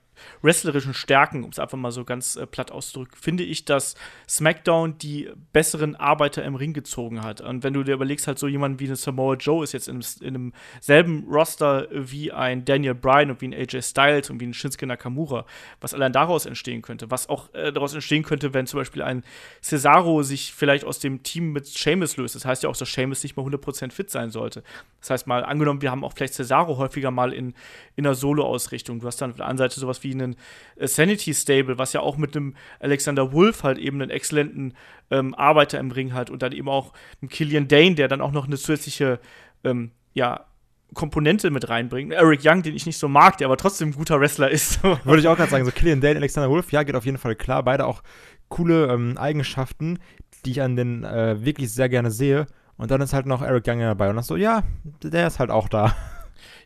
wrestlerischen 0.41 0.93
Stärken, 0.93 1.43
um 1.43 1.49
es 1.51 1.59
einfach 1.59 1.77
mal 1.77 1.91
so 1.91 2.03
ganz 2.03 2.35
äh, 2.35 2.45
platt 2.45 2.71
auszudrücken, 2.71 3.17
finde 3.19 3.43
ich, 3.43 3.65
dass 3.65 3.95
SmackDown 4.29 4.97
die 4.97 5.29
besseren 5.53 5.95
Arbeiter 5.95 6.43
im 6.43 6.55
Ring 6.55 6.73
gezogen 6.73 7.21
hat. 7.21 7.41
Und 7.41 7.63
wenn 7.63 7.73
du 7.73 7.83
dir 7.83 7.93
überlegst, 7.93 8.27
halt 8.27 8.39
so 8.39 8.47
jemand 8.47 8.79
wie 8.79 8.85
eine 8.85 8.95
Samoa 8.95 9.35
Joe 9.35 9.63
ist 9.63 9.73
jetzt 9.73 9.87
in, 9.87 10.03
in 10.21 10.27
einem 10.27 10.53
selben 10.81 11.25
Roster 11.29 11.87
wie 11.91 12.31
ein 12.31 12.65
Daniel 12.65 12.95
Bryan 12.95 13.31
und 13.31 13.41
wie 13.41 13.47
ein 13.47 13.53
AJ 13.53 13.81
Styles 13.81 14.29
und 14.29 14.39
wie 14.39 14.45
ein 14.45 14.53
Shinsuke 14.53 14.87
Nakamura, 14.87 15.45
was 15.81 15.93
allein 15.93 16.13
daraus 16.13 16.45
entstehen 16.45 16.81
könnte, 16.81 17.11
was 17.11 17.29
auch 17.29 17.53
äh, 17.53 17.71
daraus 17.71 17.93
entstehen 17.93 18.23
könnte, 18.23 18.53
wenn 18.53 18.67
zum 18.67 18.79
Beispiel 18.79 19.01
ein 19.01 19.23
Cesaro 19.61 20.23
sich 20.23 20.53
vielleicht 20.53 20.85
aus 20.85 20.99
dem 20.99 21.23
Team 21.23 21.51
mit 21.51 21.67
Sheamus 21.67 22.17
löst. 22.17 22.35
Das 22.35 22.45
heißt 22.45 22.63
ja 22.63 22.69
auch, 22.69 22.77
dass 22.77 22.89
Sheamus 22.89 23.23
nicht 23.23 23.35
mal 23.35 23.45
100% 23.45 23.91
fit 23.91 24.09
sein 24.09 24.29
sollte. 24.29 24.63
Das 25.01 25.09
heißt 25.09 25.27
mal, 25.27 25.43
angenommen, 25.43 25.81
wir 25.81 25.91
haben 25.91 26.03
auch 26.03 26.13
vielleicht 26.13 26.33
Cesaro 26.33 26.77
häufiger 26.77 27.11
mal 27.11 27.33
in, 27.33 27.53
in 27.95 28.05
einer 28.05 28.15
Solo-Ausrichtung. 28.15 28.99
Du 28.99 29.07
hast 29.07 29.21
dann 29.21 29.31
auf 29.31 29.37
der 29.37 29.45
anderen 29.45 29.69
Seite 29.69 29.79
sowas 29.79 30.03
wie 30.03 30.04
einen 30.13 30.35
äh, 30.75 30.87
Sanity 30.87 31.33
Stable, 31.33 31.77
was 31.77 31.93
ja 31.93 32.01
auch 32.01 32.17
mit 32.17 32.35
einem 32.35 32.55
Alexander 32.79 33.31
Wolf 33.31 33.63
halt 33.63 33.77
eben 33.77 34.01
einen 34.01 34.11
exzellenten 34.11 34.73
ähm, 35.11 35.33
Arbeiter 35.35 35.79
im 35.79 35.91
Ring 35.91 36.13
hat 36.13 36.29
und 36.29 36.41
dann 36.41 36.51
eben 36.51 36.69
auch 36.69 36.93
einen 37.21 37.29
Killian 37.29 37.67
Dane, 37.67 37.95
der 37.95 38.07
dann 38.07 38.21
auch 38.21 38.31
noch 38.31 38.45
eine 38.45 38.57
zusätzliche, 38.57 39.19
ähm, 39.63 39.91
ja, 40.13 40.45
Komponente 40.93 41.49
mit 41.49 41.67
reinbringt. 41.67 42.13
Eric 42.13 42.41
Young, 42.43 42.61
den 42.61 42.75
ich 42.75 42.85
nicht 42.85 42.97
so 42.97 43.07
mag, 43.07 43.37
der 43.37 43.47
aber 43.47 43.57
trotzdem 43.57 43.89
ein 43.89 43.95
guter 43.95 44.19
Wrestler 44.19 44.49
ist. 44.49 44.83
Würde 45.03 45.19
ich 45.19 45.27
auch 45.27 45.35
gerade 45.35 45.51
sagen, 45.51 45.65
so 45.65 45.71
Killian 45.71 45.99
Dane, 45.99 46.17
Alexander 46.17 46.49
Wolf, 46.49 46.71
ja, 46.71 46.83
geht 46.83 46.95
auf 46.95 47.05
jeden 47.05 47.17
Fall 47.17 47.35
klar. 47.35 47.63
Beide 47.63 47.85
auch 47.85 48.01
coole 48.47 48.87
ähm, 48.87 49.17
Eigenschaften, 49.17 49.99
die 50.45 50.51
ich 50.51 50.61
an 50.61 50.75
den 50.75 51.03
äh, 51.03 51.43
wirklich 51.43 51.73
sehr 51.73 51.89
gerne 51.89 52.11
sehe. 52.11 52.45
Und 52.77 52.91
dann 52.91 53.01
ist 53.01 53.13
halt 53.13 53.25
noch 53.25 53.41
Eric 53.41 53.67
Young 53.67 53.79
dabei. 53.79 54.09
Und 54.09 54.15
das 54.15 54.27
so, 54.27 54.35
ja, 54.35 54.63
der 55.03 55.27
ist 55.27 55.39
halt 55.39 55.49
auch 55.49 55.67
da. 55.67 55.95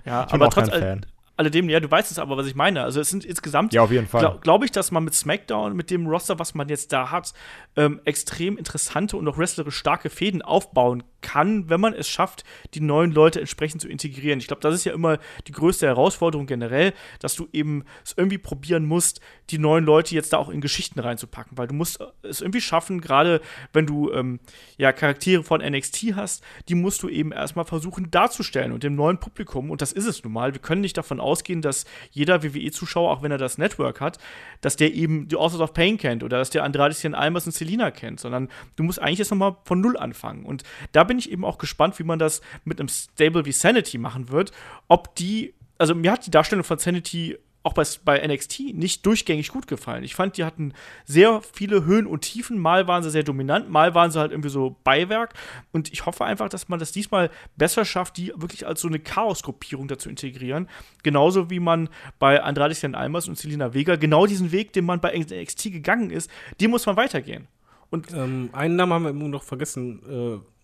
Ja, 0.05 0.23
ich 0.25 0.31
bin 0.31 0.41
aber 0.41 0.47
auch 0.47 0.53
trotz, 0.53 0.69
kein 0.69 0.81
Fan 0.81 1.05
alledem, 1.39 1.69
ja, 1.69 1.79
du 1.79 1.89
weißt 1.89 2.11
es 2.11 2.19
aber, 2.19 2.35
was 2.35 2.47
ich 2.47 2.55
meine. 2.55 2.83
Also 2.83 2.99
es 2.99 3.09
sind 3.09 3.23
insgesamt, 3.23 3.73
ja, 3.73 3.81
auf 3.81 3.91
jeden 3.91 4.07
Fall. 4.07 4.19
glaube 4.19 4.39
glaub 4.41 4.63
ich, 4.63 4.71
dass 4.71 4.91
man 4.91 5.05
mit 5.05 5.13
SmackDown, 5.13 5.75
mit 5.75 5.89
dem 5.89 6.05
Roster, 6.05 6.37
was 6.37 6.53
man 6.53 6.67
jetzt 6.67 6.91
da 6.91 7.11
hat, 7.11 7.33
ähm, 7.77 8.01
extrem 8.03 8.57
interessante 8.57 9.15
und 9.15 9.27
auch 9.27 9.37
wrestlerisch 9.37 9.77
starke 9.77 10.09
Fäden 10.09 10.41
aufbauen 10.41 11.03
kann, 11.21 11.69
wenn 11.69 11.81
man 11.81 11.93
es 11.93 12.07
schafft, 12.07 12.43
die 12.73 12.81
neuen 12.81 13.11
Leute 13.11 13.39
entsprechend 13.39 13.81
zu 13.81 13.87
integrieren. 13.87 14.39
Ich 14.39 14.47
glaube, 14.47 14.61
das 14.61 14.75
ist 14.75 14.85
ja 14.85 14.93
immer 14.93 15.19
die 15.47 15.51
größte 15.51 15.87
Herausforderung 15.87 16.45
generell, 16.45 16.93
dass 17.19 17.35
du 17.35 17.47
eben 17.53 17.83
es 18.03 18.13
irgendwie 18.17 18.37
probieren 18.37 18.85
musst, 18.85 19.21
die 19.49 19.57
neuen 19.57 19.85
Leute 19.85 20.15
jetzt 20.15 20.33
da 20.33 20.37
auch 20.37 20.49
in 20.49 20.61
Geschichten 20.61 20.99
reinzupacken, 20.99 21.57
weil 21.57 21.67
du 21.67 21.73
musst 21.73 21.99
es 22.21 22.41
irgendwie 22.41 22.61
schaffen, 22.61 23.01
gerade 23.01 23.41
wenn 23.73 23.85
du 23.85 24.11
ähm, 24.11 24.39
ja 24.77 24.91
Charaktere 24.91 25.43
von 25.43 25.61
NXT 25.61 26.15
hast, 26.15 26.43
die 26.67 26.75
musst 26.75 27.03
du 27.03 27.09
eben 27.09 27.31
erstmal 27.31 27.65
versuchen 27.65 28.11
darzustellen 28.11 28.71
und 28.71 28.83
dem 28.83 28.95
neuen 28.95 29.19
Publikum, 29.19 29.71
und 29.71 29.81
das 29.81 29.91
ist 29.91 30.05
es 30.05 30.23
nun 30.23 30.33
mal, 30.33 30.53
wir 30.53 30.61
können 30.61 30.81
nicht 30.81 30.97
davon 30.97 31.19
ausgehen, 31.19 31.61
dass 31.61 31.85
jeder 32.11 32.43
WWE-Zuschauer, 32.43 33.11
auch 33.11 33.21
wenn 33.21 33.31
er 33.31 33.37
das 33.37 33.57
Network 33.57 34.01
hat, 34.01 34.19
dass 34.61 34.75
der 34.75 34.93
eben 34.93 35.27
die 35.27 35.35
Authors 35.35 35.61
of 35.61 35.73
Pain 35.73 35.97
kennt 35.97 36.23
oder 36.23 36.37
dass 36.37 36.49
der 36.49 36.63
Andrade 36.63 36.93
Cien 36.93 37.15
Almas 37.15 37.45
und 37.45 37.53
Selina 37.53 37.91
kennt, 37.91 38.19
sondern 38.19 38.49
du 38.75 38.83
musst 38.83 39.01
eigentlich 39.01 39.19
jetzt 39.19 39.31
nochmal 39.31 39.57
von 39.63 39.81
Null 39.81 39.97
anfangen. 39.97 40.45
Und 40.45 40.63
da 40.91 41.03
bin 41.09 41.19
ich 41.19 41.31
eben 41.31 41.43
auch 41.43 41.57
gespannt, 41.57 41.97
wie 41.99 42.03
man 42.03 42.19
das 42.19 42.41
mit 42.63 42.79
einem 42.79 42.87
Stable 42.87 43.45
wie 43.45 43.51
Sanity 43.51 43.97
machen 43.97 44.29
wird. 44.29 44.51
Ob 44.87 45.15
die, 45.15 45.55
also 45.79 45.95
mir 45.95 46.11
hat 46.11 46.25
die 46.27 46.31
Darstellung 46.31 46.63
von 46.63 46.77
Sanity 46.77 47.37
auch 47.63 47.73
bei, 47.73 47.83
bei 48.05 48.25
NXT 48.25 48.73
nicht 48.73 49.05
durchgängig 49.05 49.49
gut 49.49 49.67
gefallen. 49.67 50.03
Ich 50.03 50.15
fand, 50.15 50.37
die 50.37 50.43
hatten 50.43 50.73
sehr 51.05 51.41
viele 51.41 51.83
Höhen 51.83 52.05
und 52.05 52.21
Tiefen. 52.21 52.59
Mal 52.59 52.87
waren 52.87 53.03
sie 53.03 53.09
sehr 53.09 53.23
dominant, 53.23 53.69
mal 53.69 53.95
waren 53.95 54.11
sie 54.11 54.19
halt 54.19 54.31
irgendwie 54.31 54.49
so 54.49 54.77
Beiwerk. 54.83 55.33
Und 55.73 55.91
ich 55.91 56.05
hoffe 56.05 56.23
einfach, 56.23 56.47
dass 56.47 56.69
man 56.69 56.79
das 56.79 56.91
diesmal 56.91 57.31
besser 57.57 57.85
schafft, 57.85 58.17
die 58.17 58.31
wirklich 58.35 58.67
als 58.67 58.81
so 58.81 58.87
eine 58.87 58.99
Chaos-Gruppierung 58.99 59.87
dazu 59.87 60.09
integrieren. 60.09 60.69
Genauso 61.03 61.49
wie 61.49 61.59
man 61.59 61.89
bei 62.19 62.41
Andrade 62.41 62.75
Cien 62.75 62.95
Almas 62.95 63.27
und 63.27 63.37
Selina 63.37 63.73
Vega 63.73 63.95
genau 63.95 64.25
diesen 64.27 64.51
Weg, 64.51 64.71
den 64.73 64.85
man 64.85 65.01
bei 65.01 65.17
NXT 65.17 65.63
gegangen 65.71 66.11
ist, 66.11 66.29
den 66.61 66.69
muss 66.69 66.85
man 66.85 66.95
weitergehen. 66.95 67.47
Und 67.89 68.13
ähm, 68.13 68.49
einen 68.53 68.75
Namen 68.75 68.93
haben 68.93 69.03
wir 69.03 69.09
immer 69.09 69.27
noch 69.27 69.43
vergessen. 69.43 70.01
Äh 70.07 70.58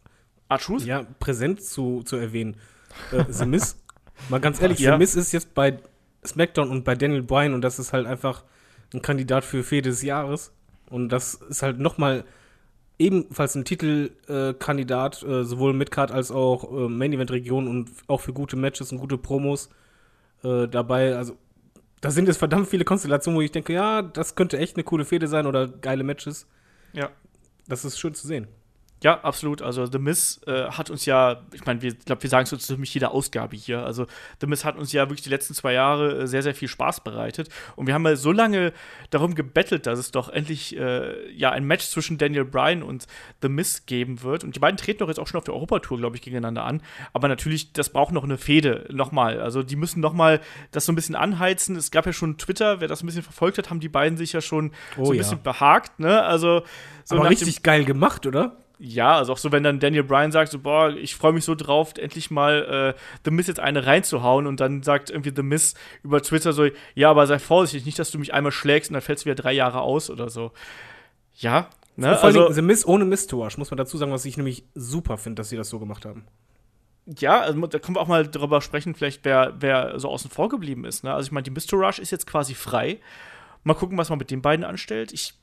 Archus? 0.48 0.86
Ja, 0.86 1.06
präsent 1.20 1.64
zu, 1.64 2.04
zu 2.04 2.18
erwähnen. 2.18 2.56
Äh, 3.12 3.26
The 3.30 3.46
Miz. 3.46 3.78
Mal 4.30 4.40
ganz 4.40 4.62
ehrlich, 4.62 4.80
ja. 4.80 4.94
The 4.94 4.98
Miz 4.98 5.16
ist 5.16 5.32
jetzt 5.32 5.54
bei 5.54 5.80
SmackDown 6.26 6.70
und 6.70 6.84
bei 6.84 6.96
Daniel 6.96 7.24
Bryan 7.24 7.54
und 7.54 7.62
das 7.62 7.80
ist 7.80 7.94
halt 7.94 8.08
einfach 8.08 8.44
ein 8.94 9.02
Kandidat 9.02 9.44
für 9.44 9.64
Fehde 9.64 9.90
des 9.90 10.02
Jahres. 10.02 10.52
Und 10.90 11.10
das 11.10 11.36
ist 11.36 11.62
halt 11.62 11.80
nochmal 11.80 12.24
ebenfalls 12.98 13.56
ein 13.56 13.66
Titelkandidat, 13.66 15.24
äh, 15.24 15.42
äh, 15.42 15.44
sowohl 15.44 15.74
Midcard 15.74 16.12
als 16.12 16.32
auch 16.32 16.72
äh, 16.72 16.88
Main 16.88 17.14
Event 17.14 17.32
Region 17.32 17.68
und 17.68 17.90
auch 18.08 18.22
für 18.22 18.34
gute 18.34 18.56
Matches 18.56 18.92
und 18.92 19.00
gute 19.00 19.18
Promos 19.18 19.70
äh, 20.44 20.68
dabei. 20.68 21.16
Also 21.16 21.38
da 22.02 22.12
sind 22.12 22.28
jetzt 22.28 22.38
verdammt 22.38 22.68
viele 22.68 22.86
Konstellationen, 22.86 23.38
wo 23.38 23.42
ich 23.42 23.52
denke, 23.52 23.74
ja, 23.74 24.02
das 24.02 24.36
könnte 24.36 24.58
echt 24.58 24.76
eine 24.76 24.84
coole 24.84 25.06
Fehde 25.06 25.28
sein 25.28 25.46
oder 25.46 25.68
geile 25.68 26.04
Matches. 26.04 26.48
Ja. 26.94 27.10
Das 27.68 27.84
ist 27.84 28.00
schön 28.00 28.14
zu 28.14 28.28
sehen. 28.28 28.48
Ja, 29.04 29.20
absolut. 29.22 29.62
Also 29.62 29.86
The 29.86 30.00
Miss 30.00 30.42
äh, 30.48 30.70
hat 30.70 30.90
uns 30.90 31.06
ja, 31.06 31.42
ich 31.54 31.66
meine, 31.66 31.86
ich 31.86 32.00
glaube, 32.06 32.24
wir 32.24 32.30
sagen 32.30 32.46
es 32.46 32.54
uns 32.54 32.66
ziemlich 32.66 32.94
jeder 32.94 33.12
Ausgabe 33.12 33.56
hier. 33.56 33.86
Also 33.86 34.08
The 34.40 34.48
Miss 34.48 34.64
hat 34.64 34.78
uns 34.78 34.94
ja 34.94 35.04
wirklich 35.10 35.22
die 35.22 35.30
letzten 35.30 35.54
zwei 35.54 35.74
Jahre 35.74 36.22
äh, 36.22 36.28
sehr, 36.28 36.42
sehr 36.42 36.56
viel 36.56 36.70
Spaß 36.70 37.02
bereitet. 37.02 37.50
Und 37.76 37.88
wir 37.88 37.94
haben 37.94 38.06
ja 38.06 38.16
so 38.16 38.32
lange 38.32 38.74
darum 39.10 39.36
gebettelt, 39.36 39.86
dass 39.86 40.00
es 40.00 40.12
doch 40.12 40.30
endlich 40.30 40.78
äh, 40.78 41.30
ja 41.32 41.52
ein 41.52 41.66
Match 41.66 41.86
zwischen 41.88 42.18
Daniel 42.18 42.46
Bryan 42.46 42.84
und 42.84 43.06
The 43.42 43.50
Miss 43.50 43.86
geben 43.86 44.24
wird. 44.24 44.44
Und 44.44 44.56
die 44.56 44.60
beiden 44.60 44.78
treten 44.78 45.00
doch 45.00 45.10
jetzt 45.10 45.20
auch 45.20 45.28
schon 45.28 45.38
auf 45.38 45.44
der 45.44 45.54
Europatour, 45.54 45.98
glaube 45.98 46.16
ich, 46.16 46.22
gegeneinander 46.22 46.64
an. 46.64 46.82
Aber 47.12 47.28
natürlich, 47.28 47.74
das 47.74 47.90
braucht 47.90 48.14
noch 48.14 48.24
eine 48.24 48.38
Fehde, 48.38 48.88
nochmal. 48.92 49.42
Also 49.42 49.62
die 49.62 49.76
müssen 49.76 50.00
nochmal 50.00 50.40
das 50.72 50.86
so 50.86 50.94
ein 50.94 50.96
bisschen 50.96 51.16
anheizen. 51.16 51.76
Es 51.76 51.92
gab 51.92 52.06
ja 52.06 52.14
schon 52.14 52.38
Twitter, 52.38 52.80
wer 52.80 52.88
das 52.88 53.04
ein 53.04 53.08
bisschen 53.08 53.24
verfolgt 53.24 53.58
hat, 53.58 53.70
haben 53.70 53.82
die 53.82 53.90
beiden 53.90 54.18
sich 54.18 54.32
ja 54.32 54.42
schon 54.42 54.72
oh, 54.98 55.06
so 55.06 55.12
ein 55.12 55.18
ja. 55.18 55.22
bisschen 55.22 55.44
behagt. 55.44 56.00
Ne? 56.00 56.24
Also 56.24 56.64
so 57.04 57.18
Aber 57.18 57.30
richtig 57.30 57.62
geil 57.62 57.84
gemacht, 57.84 58.26
oder? 58.26 58.65
Ja, 58.78 59.16
also 59.16 59.34
auch 59.34 59.38
so, 59.38 59.52
wenn 59.52 59.64
dann 59.64 59.80
Daniel 59.80 60.04
Bryan 60.04 60.32
sagt, 60.32 60.52
so, 60.52 60.60
boah, 60.60 60.90
ich 60.90 61.16
freue 61.16 61.34
mich 61.34 61.46
so 61.46 61.56
drauf, 61.56 61.94
endlich 61.98 62.30
mal 62.32 62.94
äh, 62.96 63.00
The 63.24 63.32
Miss 63.32 63.48
jetzt 63.48 63.60
eine 63.60 63.86
reinzuhauen 63.86 64.48
und 64.48 64.60
dann 64.60 64.84
sagt 64.84 65.10
irgendwie 65.10 65.32
The 65.36 65.44
Miss 65.44 65.76
über 66.04 66.22
Twitter 66.22 66.54
so, 66.54 66.68
ja, 66.94 67.10
aber 67.10 67.28
sei 67.28 67.40
vorsichtig, 67.40 67.86
nicht, 67.86 68.00
dass 68.00 68.12
du 68.12 68.20
mich 68.20 68.34
einmal 68.34 68.52
schlägst 68.52 68.90
und 68.90 68.96
dann 68.96 69.02
fällst 69.02 69.24
du 69.24 69.28
wieder 69.28 69.36
drei 69.36 69.54
Jahre 69.54 69.82
aus 69.82 70.10
oder 70.10 70.30
so. 70.30 70.52
Ja, 71.36 71.70
ne? 71.96 72.16
Vor 72.16 72.26
also, 72.26 72.52
The 72.52 72.62
Miss 72.62 72.86
ohne 72.86 73.06
Mistourage, 73.06 73.58
muss 73.58 73.72
man 73.72 73.78
dazu 73.78 73.98
sagen, 73.98 74.12
was 74.12 74.26
ich 74.26 74.38
nämlich 74.38 74.66
super 74.76 75.18
finde, 75.18 75.42
dass 75.42 75.50
sie 75.50 75.58
das 75.58 75.70
so 75.70 75.80
gemacht 75.80 76.06
haben. 76.06 76.26
Ja, 77.06 77.42
also 77.42 77.68
da 77.68 77.80
können 77.80 77.96
wir 77.96 78.02
auch 78.02 78.08
mal 78.08 78.28
darüber 78.28 78.62
sprechen, 78.62 78.96
vielleicht 78.96 79.24
wer, 79.26 79.54
wer 79.60 80.00
so 80.00 80.10
außen 80.10 80.32
vor 80.32 80.50
geblieben 80.50 80.86
ist. 80.86 81.04
Ne? 81.04 81.14
Also 81.14 81.28
ich 81.28 81.32
meine, 81.32 81.44
die 81.44 81.52
Mistourage 81.52 82.02
ist 82.02 82.12
jetzt 82.12 82.26
quasi 82.26 82.56
frei. 82.56 83.00
Mal 83.64 83.76
gucken, 83.76 83.98
was 83.98 84.10
man 84.10 84.18
mit 84.18 84.32
den 84.32 84.42
beiden 84.42 84.66
anstellt. 84.66 85.14
Ich 85.14 85.36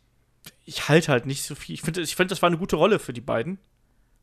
ich 0.65 0.89
halte 0.89 1.13
halt 1.13 1.27
nicht 1.27 1.45
so 1.45 1.55
viel. 1.55 1.75
Ich 1.75 1.83
finde, 1.83 2.01
ich 2.01 2.17
find, 2.17 2.31
das 2.31 2.43
war 2.43 2.49
eine 2.49 2.59
gute 2.59 2.77
Rolle 2.77 2.99
für 2.99 3.13
die 3.13 3.21
beiden. 3.21 3.59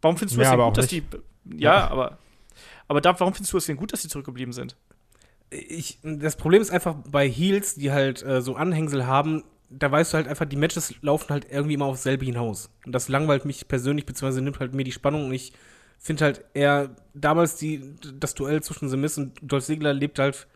Warum 0.01 0.17
findest 0.17 0.38
du 0.38 0.41
ja, 0.41 0.49
es 0.49 0.51
denn 0.51 0.65
gut, 0.65 0.77
dass 0.77 0.88
die. 0.88 1.03
Ja, 1.45 1.79
ja, 1.79 1.88
aber. 1.89 2.17
Aber 2.88 3.01
da, 3.01 3.19
warum 3.19 3.34
findest 3.34 3.53
du 3.53 3.58
es 3.58 3.65
denn 3.65 3.77
gut, 3.77 3.93
dass 3.93 4.01
sie 4.01 4.08
zurückgeblieben 4.08 4.51
sind? 4.51 4.75
Ich, 5.51 5.99
das 6.03 6.36
Problem 6.36 6.62
ist 6.62 6.71
einfach 6.71 6.95
bei 7.08 7.29
Heels, 7.29 7.75
die 7.75 7.91
halt 7.91 8.23
äh, 8.23 8.41
so 8.41 8.55
Anhängsel 8.55 9.05
haben, 9.05 9.43
da 9.69 9.91
weißt 9.91 10.13
du 10.13 10.17
halt 10.17 10.27
einfach, 10.27 10.45
die 10.45 10.55
Matches 10.55 10.95
laufen 11.01 11.29
halt 11.29 11.47
irgendwie 11.49 11.75
immer 11.75 11.86
aufs 11.86 12.03
selbe 12.03 12.25
hinaus. 12.25 12.71
Und 12.86 12.93
das 12.93 13.08
langweilt 13.08 13.45
mich 13.45 13.67
persönlich, 13.67 14.05
beziehungsweise 14.05 14.41
nimmt 14.41 14.60
halt 14.60 14.73
mir 14.73 14.84
die 14.84 14.91
Spannung 14.91 15.25
und 15.25 15.34
ich 15.34 15.53
finde 15.99 16.25
halt 16.25 16.45
eher 16.53 16.95
damals 17.13 17.55
die, 17.58 17.95
das 18.19 18.34
Duell 18.34 18.63
zwischen 18.63 18.89
The 18.89 18.97
Miz 18.97 19.17
und 19.17 19.38
Dolph 19.41 19.65
Ziggler 19.65 19.93
lebt 19.93 20.17
halt 20.17 20.47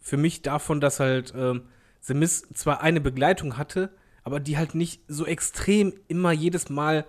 für 0.00 0.16
mich 0.16 0.42
davon, 0.42 0.80
dass 0.80 0.98
halt 0.98 1.32
ähm, 1.36 1.62
The 2.00 2.14
Miz 2.14 2.48
zwar 2.54 2.80
eine 2.80 3.00
Begleitung 3.00 3.58
hatte, 3.58 3.90
aber 4.28 4.40
die 4.40 4.58
halt 4.58 4.74
nicht 4.74 5.00
so 5.08 5.24
extrem 5.24 5.94
immer 6.06 6.32
jedes 6.32 6.68
Mal 6.68 7.06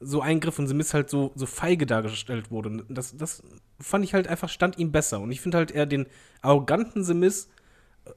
so 0.00 0.22
Eingriff 0.22 0.58
und 0.58 0.68
Simis 0.68 0.94
halt 0.94 1.10
so, 1.10 1.30
so 1.34 1.44
feige 1.44 1.84
dargestellt 1.84 2.50
wurde. 2.50 2.82
Das, 2.88 3.14
das 3.14 3.42
fand 3.78 4.06
ich 4.06 4.14
halt 4.14 4.26
einfach, 4.26 4.48
stand 4.48 4.78
ihm 4.78 4.90
besser. 4.90 5.20
Und 5.20 5.30
ich 5.32 5.42
finde 5.42 5.58
halt 5.58 5.70
eher 5.70 5.84
den 5.84 6.06
arroganten 6.40 7.04
Simis 7.04 7.50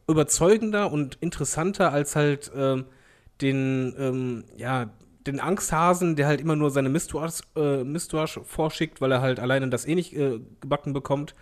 überzeugender 0.08 0.89
und 0.89 1.18
interessanter 1.20 1.91
als 1.91 2.15
halt 2.15 2.50
ähm, 2.56 2.86
den, 3.41 3.94
ähm, 4.00 4.46
ja, 4.56 4.89
den 5.28 5.41
Angsthasen, 5.41 6.15
der 6.15 6.28
halt 6.28 6.39
immer 6.39 6.56
nur 6.56 6.72
seine 6.72 6.88
Mistwash, 6.88 7.41
äh, 7.58 8.44
vorschickt, 8.46 9.02
weil 9.02 9.12
er 9.12 9.20
halt 9.20 9.41
alleine 9.41 9.68
das 9.68 9.86
eh 9.86 9.96
nicht 9.96 10.15
äh, 10.15 10.39
gebacken 10.62 10.94
bekommt. 10.94 11.36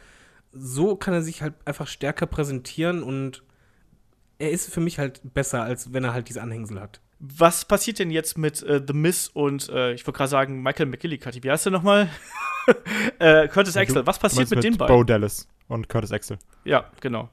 So 0.52 0.96
kann 0.96 1.14
er 1.14 1.22
sich 1.22 1.44
halt 1.44 1.54
einfach 1.64 1.86
stärker 1.86 2.26
präsentieren 2.26 3.04
und 3.04 3.44
er 4.40 4.50
ist 4.50 4.74
für 4.74 4.82
mich 4.82 4.98
halt 4.98 5.22
besser, 5.36 5.62
als 5.62 5.94
wenn 5.94 6.04
er 6.04 6.14
halt 6.14 6.28
diese 6.28 6.42
Anhängsel 6.42 6.82
hat. 6.82 7.03
Was 7.26 7.64
passiert 7.64 8.00
denn 8.00 8.12
jetzt 8.12 8.38
mit 8.38 8.62
äh, 8.64 8.82
The 8.86 8.94
Miss 8.94 9.30
und 9.30 9.70
äh, 9.70 9.94
ich 9.94 10.06
wollte 10.06 10.18
gerade 10.18 10.30
sagen 10.30 10.62
Michael 10.62 10.88
McGillicuddy? 10.88 11.42
Wie 11.42 11.50
heißt 11.50 11.66
der 11.66 11.72
nochmal? 11.72 12.10
äh, 13.20 13.48
Curtis 13.48 13.78
Axel. 13.78 14.06
Was 14.06 14.20
passiert 14.20 14.50
mit, 14.50 14.58
mit 14.58 14.64
den 14.66 14.78
beiden? 14.78 14.94
Bo 14.94 15.06
Dallas 15.06 15.48
und 15.70 15.88
Curtis 15.88 16.12
Axel. 16.12 16.38
Ja, 16.66 16.84
genau. 17.00 17.30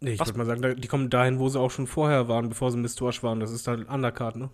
Nee, 0.00 0.12
ich 0.12 0.20
würde 0.20 0.38
mal 0.38 0.46
sagen, 0.46 0.80
die 0.80 0.88
kommen 0.88 1.10
dahin, 1.10 1.38
wo 1.40 1.50
sie 1.50 1.60
auch 1.60 1.70
schon 1.70 1.86
vorher 1.86 2.28
waren, 2.28 2.48
bevor 2.48 2.70
sie 2.70 2.78
Miss 2.78 2.94
Tosh 2.94 3.22
waren. 3.22 3.38
Das 3.38 3.50
ist 3.52 3.68
halt 3.68 3.86
Undercard, 3.90 4.36
ne? 4.36 4.48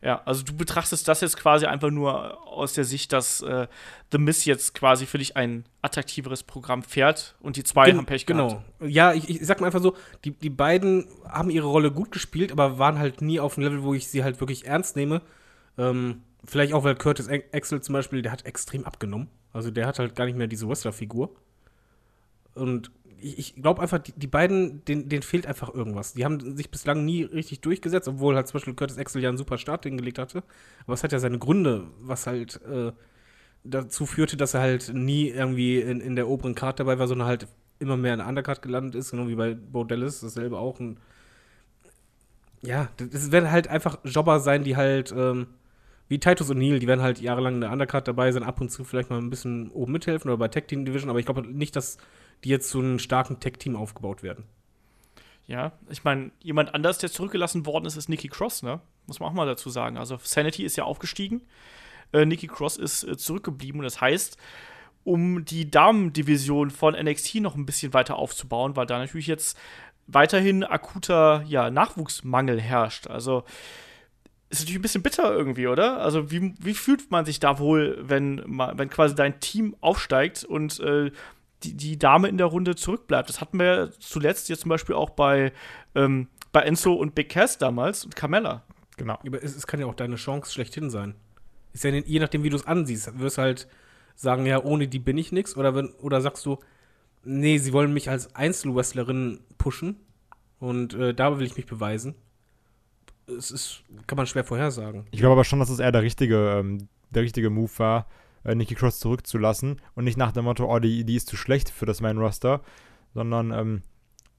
Ja, 0.00 0.22
also 0.24 0.44
du 0.44 0.56
betrachtest 0.56 1.08
das 1.08 1.20
jetzt 1.20 1.36
quasi 1.36 1.66
einfach 1.66 1.90
nur 1.90 2.46
aus 2.46 2.72
der 2.72 2.84
Sicht, 2.84 3.12
dass 3.12 3.42
äh, 3.42 3.66
The 4.12 4.18
Miss 4.18 4.44
jetzt 4.44 4.74
quasi 4.74 5.06
für 5.06 5.18
dich 5.18 5.36
ein 5.36 5.64
attraktiveres 5.82 6.44
Programm 6.44 6.84
fährt 6.84 7.34
und 7.40 7.56
die 7.56 7.64
zwei 7.64 7.86
Gen 7.86 7.98
haben 7.98 8.06
Pech 8.06 8.24
genau. 8.24 8.48
gehabt. 8.48 8.64
Ja, 8.80 9.12
ich, 9.12 9.28
ich 9.28 9.44
sag 9.44 9.60
mal 9.60 9.66
einfach 9.66 9.82
so, 9.82 9.96
die, 10.24 10.30
die 10.30 10.50
beiden 10.50 11.08
haben 11.28 11.50
ihre 11.50 11.66
Rolle 11.66 11.90
gut 11.90 12.12
gespielt, 12.12 12.52
aber 12.52 12.78
waren 12.78 12.98
halt 12.98 13.22
nie 13.22 13.40
auf 13.40 13.58
einem 13.58 13.66
Level, 13.66 13.82
wo 13.82 13.92
ich 13.92 14.06
sie 14.06 14.22
halt 14.22 14.38
wirklich 14.38 14.66
ernst 14.66 14.94
nehme. 14.94 15.20
Ähm, 15.76 16.22
vielleicht 16.44 16.74
auch, 16.74 16.84
weil 16.84 16.94
Curtis 16.94 17.28
Axel 17.52 17.82
zum 17.82 17.92
Beispiel, 17.94 18.22
der 18.22 18.30
hat 18.30 18.46
extrem 18.46 18.84
abgenommen. 18.84 19.28
Also 19.52 19.72
der 19.72 19.86
hat 19.88 19.98
halt 19.98 20.14
gar 20.14 20.26
nicht 20.26 20.38
mehr 20.38 20.46
diese 20.46 20.68
Wrestler-Figur. 20.68 21.34
Und 22.54 22.92
ich, 23.20 23.56
glaube 23.56 23.82
einfach, 23.82 23.98
die, 23.98 24.12
die 24.12 24.26
beiden, 24.26 24.84
denen, 24.84 25.08
denen 25.08 25.22
fehlt 25.22 25.46
einfach 25.46 25.72
irgendwas. 25.72 26.14
Die 26.14 26.24
haben 26.24 26.56
sich 26.56 26.70
bislang 26.70 27.04
nie 27.04 27.22
richtig 27.22 27.60
durchgesetzt, 27.60 28.08
obwohl 28.08 28.36
halt 28.36 28.46
zum 28.46 28.54
Beispiel 28.54 28.74
Curtis 28.74 28.98
Axel 28.98 29.22
ja 29.22 29.28
einen 29.28 29.38
super 29.38 29.58
Start 29.58 29.84
hingelegt 29.84 30.18
hatte. 30.18 30.42
Aber 30.84 30.94
es 30.94 31.02
hat 31.02 31.12
ja 31.12 31.18
seine 31.18 31.38
Gründe, 31.38 31.88
was 32.00 32.26
halt 32.26 32.60
äh, 32.62 32.92
dazu 33.64 34.06
führte, 34.06 34.36
dass 34.36 34.54
er 34.54 34.60
halt 34.60 34.92
nie 34.94 35.28
irgendwie 35.28 35.80
in, 35.80 36.00
in 36.00 36.16
der 36.16 36.28
oberen 36.28 36.54
Card 36.54 36.80
dabei 36.80 36.98
war, 36.98 37.08
sondern 37.08 37.28
halt 37.28 37.46
immer 37.78 37.96
mehr 37.96 38.14
in 38.14 38.18
der 38.18 38.28
Undercard 38.28 38.62
gelandet 38.62 38.94
ist, 38.94 39.10
genau 39.10 39.28
wie 39.28 39.34
bei 39.36 39.54
Bo 39.54 39.84
Dallas, 39.84 40.20
dasselbe 40.20 40.58
auch. 40.58 40.80
Und 40.80 40.98
ja, 42.62 42.88
das 42.96 43.30
werden 43.30 43.50
halt 43.50 43.68
einfach 43.68 43.98
Jobber 44.04 44.40
sein, 44.40 44.64
die 44.64 44.76
halt, 44.76 45.12
ähm, 45.16 45.46
wie 46.08 46.18
Titus 46.18 46.50
O'Neill, 46.50 46.78
die 46.78 46.86
werden 46.86 47.02
halt 47.02 47.20
jahrelang 47.20 47.56
in 47.56 47.60
der 47.60 47.70
Undercard 47.70 48.08
dabei 48.08 48.32
sein, 48.32 48.42
ab 48.42 48.60
und 48.60 48.70
zu 48.70 48.84
vielleicht 48.84 49.10
mal 49.10 49.18
ein 49.18 49.30
bisschen 49.30 49.70
oben 49.70 49.92
mithelfen 49.92 50.30
oder 50.30 50.38
bei 50.38 50.48
Tag 50.48 50.68
Team 50.68 50.84
Division, 50.84 51.10
aber 51.10 51.18
ich 51.18 51.26
glaube 51.26 51.46
nicht, 51.46 51.76
dass 51.76 51.98
die 52.44 52.48
jetzt 52.48 52.70
zu 52.70 52.78
einem 52.78 52.98
starken 52.98 53.40
Tag-Team 53.40 53.76
aufgebaut 53.76 54.22
werden. 54.22 54.44
Ja, 55.46 55.72
ich 55.88 56.04
meine, 56.04 56.30
jemand 56.40 56.74
anders, 56.74 56.98
der 56.98 57.10
zurückgelassen 57.10 57.66
worden 57.66 57.86
ist, 57.86 57.96
ist 57.96 58.08
Nikki 58.08 58.28
Cross, 58.28 58.62
ne? 58.62 58.80
Muss 59.06 59.18
man 59.18 59.30
auch 59.30 59.34
mal 59.34 59.46
dazu 59.46 59.70
sagen. 59.70 59.96
Also 59.96 60.18
Sanity 60.22 60.62
ist 60.62 60.76
ja 60.76 60.84
aufgestiegen. 60.84 61.40
Äh, 62.12 62.26
Nikki 62.26 62.46
Cross 62.46 62.76
ist 62.76 63.02
äh, 63.04 63.16
zurückgeblieben 63.16 63.80
und 63.80 63.84
das 63.84 64.00
heißt, 64.00 64.36
um 65.04 65.46
die 65.46 65.70
Damendivision 65.70 66.70
von 66.70 66.94
NXT 66.94 67.36
noch 67.36 67.56
ein 67.56 67.64
bisschen 67.64 67.94
weiter 67.94 68.16
aufzubauen, 68.16 68.76
weil 68.76 68.84
da 68.84 68.98
natürlich 68.98 69.26
jetzt 69.26 69.58
weiterhin 70.06 70.64
akuter 70.64 71.42
ja, 71.46 71.70
Nachwuchsmangel 71.70 72.60
herrscht. 72.60 73.06
Also 73.06 73.44
ist 74.50 74.60
natürlich 74.60 74.78
ein 74.78 74.82
bisschen 74.82 75.02
bitter 75.02 75.34
irgendwie, 75.34 75.66
oder? 75.66 76.00
Also 76.00 76.30
wie, 76.30 76.54
wie 76.58 76.74
fühlt 76.74 77.10
man 77.10 77.24
sich 77.24 77.38
da 77.38 77.58
wohl, 77.58 77.98
wenn, 78.00 78.42
wenn 78.46 78.88
quasi 78.88 79.14
dein 79.14 79.40
Team 79.40 79.76
aufsteigt 79.80 80.44
und 80.44 80.80
äh, 80.80 81.10
die, 81.62 81.74
die 81.74 81.98
Dame 81.98 82.28
in 82.28 82.38
der 82.38 82.46
Runde 82.46 82.74
zurückbleibt. 82.74 83.28
Das 83.28 83.40
hatten 83.40 83.58
wir 83.58 83.90
zuletzt 83.98 84.48
jetzt 84.48 84.60
zum 84.60 84.68
Beispiel 84.68 84.94
auch 84.94 85.10
bei, 85.10 85.52
ähm, 85.94 86.28
bei 86.52 86.62
Enzo 86.62 86.94
und 86.94 87.14
Big 87.14 87.28
Cass 87.28 87.58
damals 87.58 88.04
und 88.04 88.16
Carmella. 88.16 88.62
Genau. 88.96 89.18
Aber 89.26 89.42
es, 89.42 89.56
es, 89.56 89.66
kann 89.66 89.80
ja 89.80 89.86
auch 89.86 89.94
deine 89.94 90.16
Chance 90.16 90.52
schlechthin 90.52 90.90
sein. 90.90 91.14
Ist 91.72 91.84
ja 91.84 91.90
je 91.90 92.18
nachdem, 92.18 92.42
wie 92.42 92.50
du 92.50 92.56
es 92.56 92.66
ansiehst. 92.66 93.18
Wirst 93.18 93.38
halt 93.38 93.68
sagen, 94.14 94.46
ja, 94.46 94.62
ohne 94.62 94.88
die 94.88 94.98
bin 94.98 95.18
ich 95.18 95.30
nichts. 95.30 95.56
Oder, 95.56 95.88
oder 96.00 96.20
sagst 96.20 96.46
du, 96.46 96.58
nee, 97.22 97.58
sie 97.58 97.72
wollen 97.72 97.92
mich 97.92 98.08
als 98.08 98.34
Einzelwrestlerin 98.34 99.40
pushen 99.58 99.96
und 100.58 100.94
äh, 100.94 101.14
da 101.14 101.38
will 101.38 101.46
ich 101.46 101.56
mich 101.56 101.66
beweisen. 101.66 102.14
Es 103.36 103.50
ist, 103.50 103.82
kann 104.06 104.16
man 104.16 104.26
schwer 104.26 104.44
vorhersagen. 104.44 105.06
Ich 105.10 105.20
glaube 105.20 105.32
aber 105.32 105.44
schon, 105.44 105.58
dass 105.58 105.68
es 105.68 105.78
eher 105.78 105.92
der 105.92 106.02
richtige, 106.02 106.58
ähm, 106.58 106.88
der 107.10 107.22
richtige 107.22 107.50
Move 107.50 107.70
war, 107.76 108.06
äh, 108.44 108.54
Nikki 108.54 108.74
Cross 108.74 109.00
zurückzulassen 109.00 109.80
und 109.94 110.04
nicht 110.04 110.16
nach 110.16 110.32
dem 110.32 110.44
Motto, 110.44 110.64
oh, 110.72 110.78
die, 110.78 111.04
die 111.04 111.16
ist 111.16 111.28
zu 111.28 111.36
schlecht 111.36 111.70
für 111.70 111.86
das 111.86 112.00
Main 112.00 112.18
Roster, 112.18 112.62
sondern 113.14 113.52
ähm, 113.52 113.82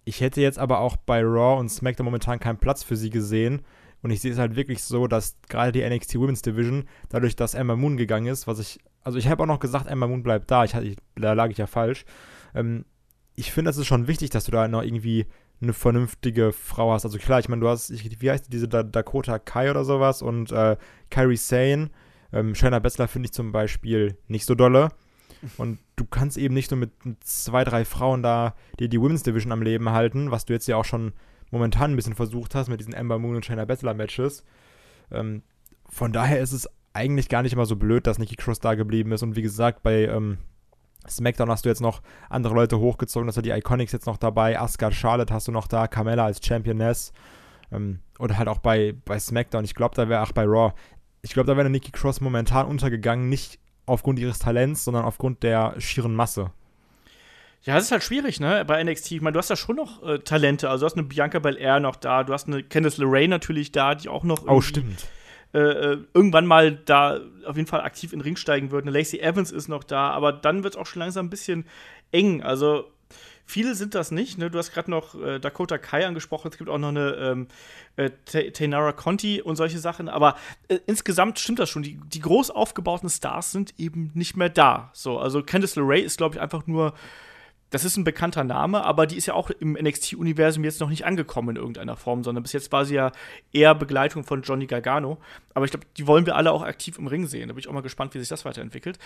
ich 0.06 0.21
hätte 0.21 0.41
jetzt 0.41 0.58
aber 0.58 0.80
auch 0.80 0.97
bei 0.97 1.21
Raw 1.21 1.60
und 1.60 1.69
SmackDown 1.69 2.06
momentan 2.06 2.39
keinen 2.39 2.58
Platz 2.58 2.84
für 2.84 2.95
sie 2.95 3.10
gesehen. 3.10 3.62
Und 4.02 4.12
ich 4.12 4.21
sehe 4.21 4.32
es 4.32 4.39
halt 4.39 4.56
wirklich 4.56 4.82
so, 4.84 5.08
dass 5.08 5.38
gerade 5.49 5.71
die 5.71 5.88
NXT 5.88 6.15
Women's 6.15 6.41
Division, 6.41 6.86
dadurch, 7.10 7.36
dass 7.36 7.54
Emma 7.54 7.75
Moon 7.75 7.97
gegangen 7.97 8.28
ist, 8.28 8.47
was 8.47 8.60
ich, 8.60 8.80
also 9.04 9.17
ich 9.17 9.28
habe 9.28 9.43
auch 9.43 9.47
noch 9.47 9.60
gesagt, 9.60 9.88
Emma 9.88 10.08
Moon 10.08 10.23
bleibt 10.23 10.49
da, 10.49 10.63
ich, 10.63 10.73
da 11.15 11.34
lag 11.34 11.49
ich 11.49 11.58
ja 11.58 11.67
falsch. 11.67 12.06
Ähm, 12.56 12.86
ich 13.36 13.52
finde, 13.52 13.71
es 13.71 13.78
ist 13.78 13.88
schon 13.88 14.08
wichtig, 14.08 14.30
dass 14.30 14.45
du 14.45 14.52
da 14.52 14.67
noch 14.67 14.84
irgendwie 14.84 15.25
eine 15.62 15.74
vernünftige 15.74 16.52
Frau 16.52 16.91
hast. 16.91 17.06
Also 17.06 17.17
klar, 17.17 17.39
ich 17.39 17.50
meine, 17.50 17.62
du 17.62 17.67
hast, 17.67 17.89
ich, 17.89 18.22
wie 18.22 18.32
heißt 18.32 18.48
die, 18.48 18.50
diese 18.50 18.67
da 18.67 18.84
Dakota 18.84 19.39
Kai 19.39 19.69
oder 19.69 19.84
sowas 19.84 20.22
und 20.22 20.52
äh, 20.52 20.78
Kyrie 21.10 21.38
Sane 21.38 21.89
ähm, 22.32 22.56
Shayna 22.56 22.80
Baszler 22.80 23.08
finde 23.08 23.28
ich 23.28 23.34
zum 23.34 23.52
Beispiel 23.52 24.17
nicht 24.28 24.45
so 24.45 24.56
dolle. 24.56 24.89
Und 25.58 25.80
du 25.95 26.06
kannst 26.06 26.38
eben 26.38 26.54
nicht 26.54 26.69
nur 26.69 26.80
mit 26.80 26.91
zwei, 27.22 27.63
drei 27.63 27.86
Frauen 27.86 28.22
da 28.22 28.56
die, 28.80 28.89
die 28.89 29.00
Women's 29.00 29.24
Division 29.24 29.52
am 29.52 29.62
Leben 29.62 29.89
halten, 29.89 30.32
was 30.32 30.45
du 30.45 30.54
jetzt 30.54 30.67
ja 30.67 30.76
auch 30.76 30.86
schon 30.86 31.13
momentan 31.50 31.91
ein 31.91 31.95
bisschen 31.95 32.15
versucht 32.15 32.56
hast 32.56 32.67
mit 32.67 32.80
diesen 32.80 32.93
Ember 32.93 33.19
Moon 33.19 33.36
und 33.36 33.45
Shayna 33.45 33.65
Baszler 33.65 33.93
Matches. 33.93 34.43
Ähm, 35.12 35.43
von 35.88 36.12
daher 36.12 36.39
ist 36.39 36.52
es 36.52 36.67
eigentlich 36.93 37.30
gar 37.30 37.41
nicht 37.41 37.54
immer 37.54 37.65
so 37.65 37.78
blöd, 37.78 38.06
dass 38.06 38.19
Nikki 38.19 38.36
Cross 38.36 38.60
da 38.60 38.76
geblieben 38.76 39.12
ist. 39.12 39.24
Und 39.24 39.36
wie 39.36 39.41
gesagt, 39.41 39.82
bei 39.82 40.06
ähm, 40.06 40.39
SmackDown 41.10 41.50
hast 41.50 41.65
du 41.65 41.69
jetzt 41.69 41.82
noch 41.82 42.02
andere 42.30 42.54
Leute 42.54 42.80
hochgezogen, 42.80 43.28
dass 43.28 43.36
du 43.36 43.41
die 43.41 43.52
Iconics 43.52 43.91
jetzt 43.91 44.06
noch 44.06 44.17
dabei, 44.17 44.60
Asuka, 44.60 44.91
Charlotte 44.91 45.34
hast 45.34 45.48
du 45.48 45.52
noch 45.52 45.67
da, 45.67 45.88
Carmella 45.88 46.26
als 46.26 46.39
Championess. 46.45 47.12
Ähm, 47.72 48.00
oder 48.17 48.38
halt 48.38 48.48
auch 48.48 48.60
bei, 48.60 48.95
bei 49.06 49.19
SmackDown. 49.19 49.63
Ich 49.63 49.76
glaube, 49.76 49.95
da 49.95 50.10
wäre 50.10 50.24
auch 50.24 50.32
bei 50.32 50.43
Raw 50.43 50.74
ich 51.22 51.34
glaube, 51.34 51.48
da 51.48 51.58
wäre 51.58 51.69
Nikki 51.69 51.91
Cross 51.91 52.22
momentan 52.22 52.65
untergegangen, 52.65 53.30
nicht 53.30 53.60
aufgrund 53.86 54.19
ihres 54.19 54.39
Talents, 54.39 54.84
sondern 54.84 55.06
aufgrund 55.06 55.43
der 55.43 55.76
schieren 55.80 56.15
Masse. 56.15 56.52
Ja, 57.63 57.76
das 57.76 57.86
ist 57.86 57.91
halt 57.91 58.04
schwierig, 58.04 58.39
ne? 58.39 58.63
Bei 58.65 58.82
NXT. 58.82 59.12
Ich 59.13 59.22
meine, 59.22 59.34
du 59.34 59.39
hast 59.39 59.50
ja 59.50 59.58
schon 59.58 59.76
noch 59.76 60.02
äh, 60.04 60.19
Talente. 60.19 60.69
Also, 60.69 60.84
du 60.84 60.86
hast 60.86 60.98
eine 60.98 61.08
Bianca 61.08 61.39
Belair 61.39 61.82
noch 61.82 61.98
da, 61.98 62.24
du 62.24 62.32
hast 62.32 62.48
eine 62.48 62.63
Candice 62.63 63.00
LeRae 63.00 63.28
natürlich 63.28 63.74
da, 63.74 63.95
die 63.95 64.08
auch 64.08 64.24
noch. 64.24 64.48
Oh, 64.48 64.62
stimmt. 64.62 65.08
Äh, 65.54 65.60
äh, 65.60 65.98
irgendwann 66.14 66.46
mal 66.46 66.76
da 66.76 67.20
auf 67.46 67.56
jeden 67.56 67.68
Fall 67.68 67.82
aktiv 67.82 68.14
in 68.14 68.20
den 68.20 68.24
Ring 68.24 68.36
steigen 68.36 68.70
wird. 68.70 68.84
Eine 68.84 68.92
Lacey 68.92 69.20
Evans 69.20 69.52
ist 69.52 69.68
noch 69.68 69.84
da, 69.84 70.12
aber 70.12 70.32
dann 70.32 70.64
wird 70.64 70.76
es 70.76 70.80
auch 70.80 70.86
schon 70.86 71.00
langsam 71.00 71.26
ein 71.26 71.30
bisschen 71.32 71.66
eng. 72.12 72.44
Also, 72.44 72.86
Viele 73.50 73.74
sind 73.74 73.96
das 73.96 74.12
nicht. 74.12 74.38
Ne? 74.38 74.52
Du 74.52 74.60
hast 74.60 74.72
gerade 74.72 74.92
noch 74.92 75.20
äh, 75.20 75.40
Dakota 75.40 75.80
Kai 75.80 76.06
angesprochen. 76.06 76.52
Es 76.52 76.58
gibt 76.60 76.70
auch 76.70 76.78
noch 76.78 76.90
eine 76.90 77.16
ähm, 77.16 77.48
äh, 77.96 78.12
Tainara 78.52 78.92
Conti 78.92 79.42
und 79.42 79.56
solche 79.56 79.80
Sachen. 79.80 80.08
Aber 80.08 80.36
äh, 80.68 80.78
insgesamt 80.86 81.40
stimmt 81.40 81.58
das 81.58 81.68
schon. 81.68 81.82
Die, 81.82 82.00
die 82.14 82.20
groß 82.20 82.52
aufgebauten 82.52 83.10
Stars 83.10 83.52
sind 83.52 83.74
eben 83.80 84.12
nicht 84.14 84.38
mehr 84.38 84.50
da. 84.50 84.92
So, 84.94 85.18
also 85.18 85.42
Candice 85.42 85.78
LeRae 85.78 86.02
ist, 86.02 86.18
glaube 86.18 86.36
ich, 86.36 86.42
einfach 86.42 86.68
nur 86.68 86.94
das 87.70 87.86
ist 87.86 87.98
ein 87.98 88.04
bekannter 88.04 88.44
Name, 88.44 88.84
aber 88.84 89.06
die 89.06 89.16
ist 89.16 89.26
ja 89.28 89.34
auch 89.34 89.50
im 89.50 89.74
NXT-Universum 89.74 90.64
jetzt 90.64 90.80
noch 90.80 90.90
nicht 90.90 91.06
angekommen 91.06 91.50
in 91.50 91.56
irgendeiner 91.58 91.96
Form, 91.96 92.24
sondern 92.24 92.44
bis 92.44 92.54
jetzt 92.54 92.72
war 92.72 92.86
sie 92.86 92.96
ja 92.96 93.12
eher 93.54 93.76
Begleitung 93.76 94.24
von 94.24 94.42
Johnny 94.42 94.66
Gargano. 94.66 95.20
Aber 95.54 95.66
ich 95.66 95.72
glaube, 95.72 95.86
die 95.98 96.08
wollen 96.08 96.26
wir 96.26 96.36
alle 96.36 96.52
auch 96.52 96.64
aktiv 96.64 96.98
im 96.98 97.08
Ring 97.08 97.28
sehen. 97.28 97.48
Da 97.48 97.54
bin 97.54 97.60
ich 97.60 97.68
auch 97.68 97.74
mal 97.74 97.82
gespannt, 97.82 98.14
wie 98.16 98.20
sich 98.20 98.30
das 98.30 98.46
weiterentwickelt. 98.46 98.98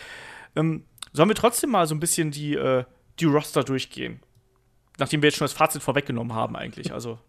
Ähm, 0.55 0.85
sollen 1.11 1.29
wir 1.29 1.35
trotzdem 1.35 1.71
mal 1.71 1.87
so 1.87 1.95
ein 1.95 1.99
bisschen 1.99 2.31
die, 2.31 2.55
äh, 2.55 2.85
die 3.19 3.25
Roster 3.25 3.63
durchgehen? 3.63 4.21
nachdem 4.97 5.21
wir 5.21 5.27
jetzt 5.27 5.37
schon 5.37 5.45
das 5.45 5.53
Fazit 5.53 5.81
vorweggenommen 5.81 6.33
haben, 6.33 6.55
eigentlich. 6.55 6.93
Also. 6.93 7.19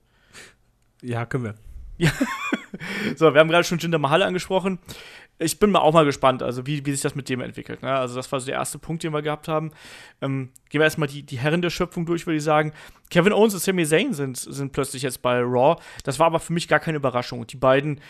Ja, 1.02 1.26
können 1.26 1.44
wir. 1.44 1.54
Ja. 1.96 2.10
so, 3.16 3.32
wir 3.32 3.40
haben 3.40 3.48
gerade 3.48 3.64
schon 3.64 3.78
Jinder 3.78 3.98
Mahal 3.98 4.22
angesprochen. 4.22 4.78
Ich 5.38 5.58
bin 5.58 5.70
mal 5.70 5.80
auch 5.80 5.92
mal 5.92 6.04
gespannt, 6.04 6.42
also 6.42 6.66
wie, 6.66 6.86
wie 6.86 6.92
sich 6.92 7.00
das 7.00 7.14
mit 7.14 7.28
dem 7.28 7.40
entwickelt. 7.40 7.82
Ne? 7.82 7.92
Also, 7.92 8.14
das 8.14 8.30
war 8.30 8.40
so 8.40 8.46
der 8.46 8.54
erste 8.54 8.78
Punkt, 8.78 9.02
den 9.02 9.12
wir 9.12 9.22
gehabt 9.22 9.48
haben. 9.48 9.72
Ähm, 10.20 10.50
gehen 10.68 10.80
wir 10.80 10.84
erstmal 10.84 11.08
die, 11.08 11.24
die 11.24 11.38
Herren 11.38 11.62
der 11.62 11.70
Schöpfung 11.70 12.06
durch, 12.06 12.26
würde 12.26 12.36
ich 12.36 12.44
sagen. 12.44 12.72
Kevin 13.10 13.32
Owens 13.32 13.54
und 13.54 13.60
Sami 13.60 13.84
Zayn 13.84 14.12
sind, 14.12 14.36
sind 14.36 14.72
plötzlich 14.72 15.02
jetzt 15.02 15.22
bei 15.22 15.40
Raw. 15.40 15.80
Das 16.04 16.18
war 16.18 16.26
aber 16.26 16.40
für 16.40 16.52
mich 16.52 16.68
gar 16.68 16.78
keine 16.78 16.98
Überraschung. 16.98 17.46
Die 17.46 17.56
beiden, 17.56 18.00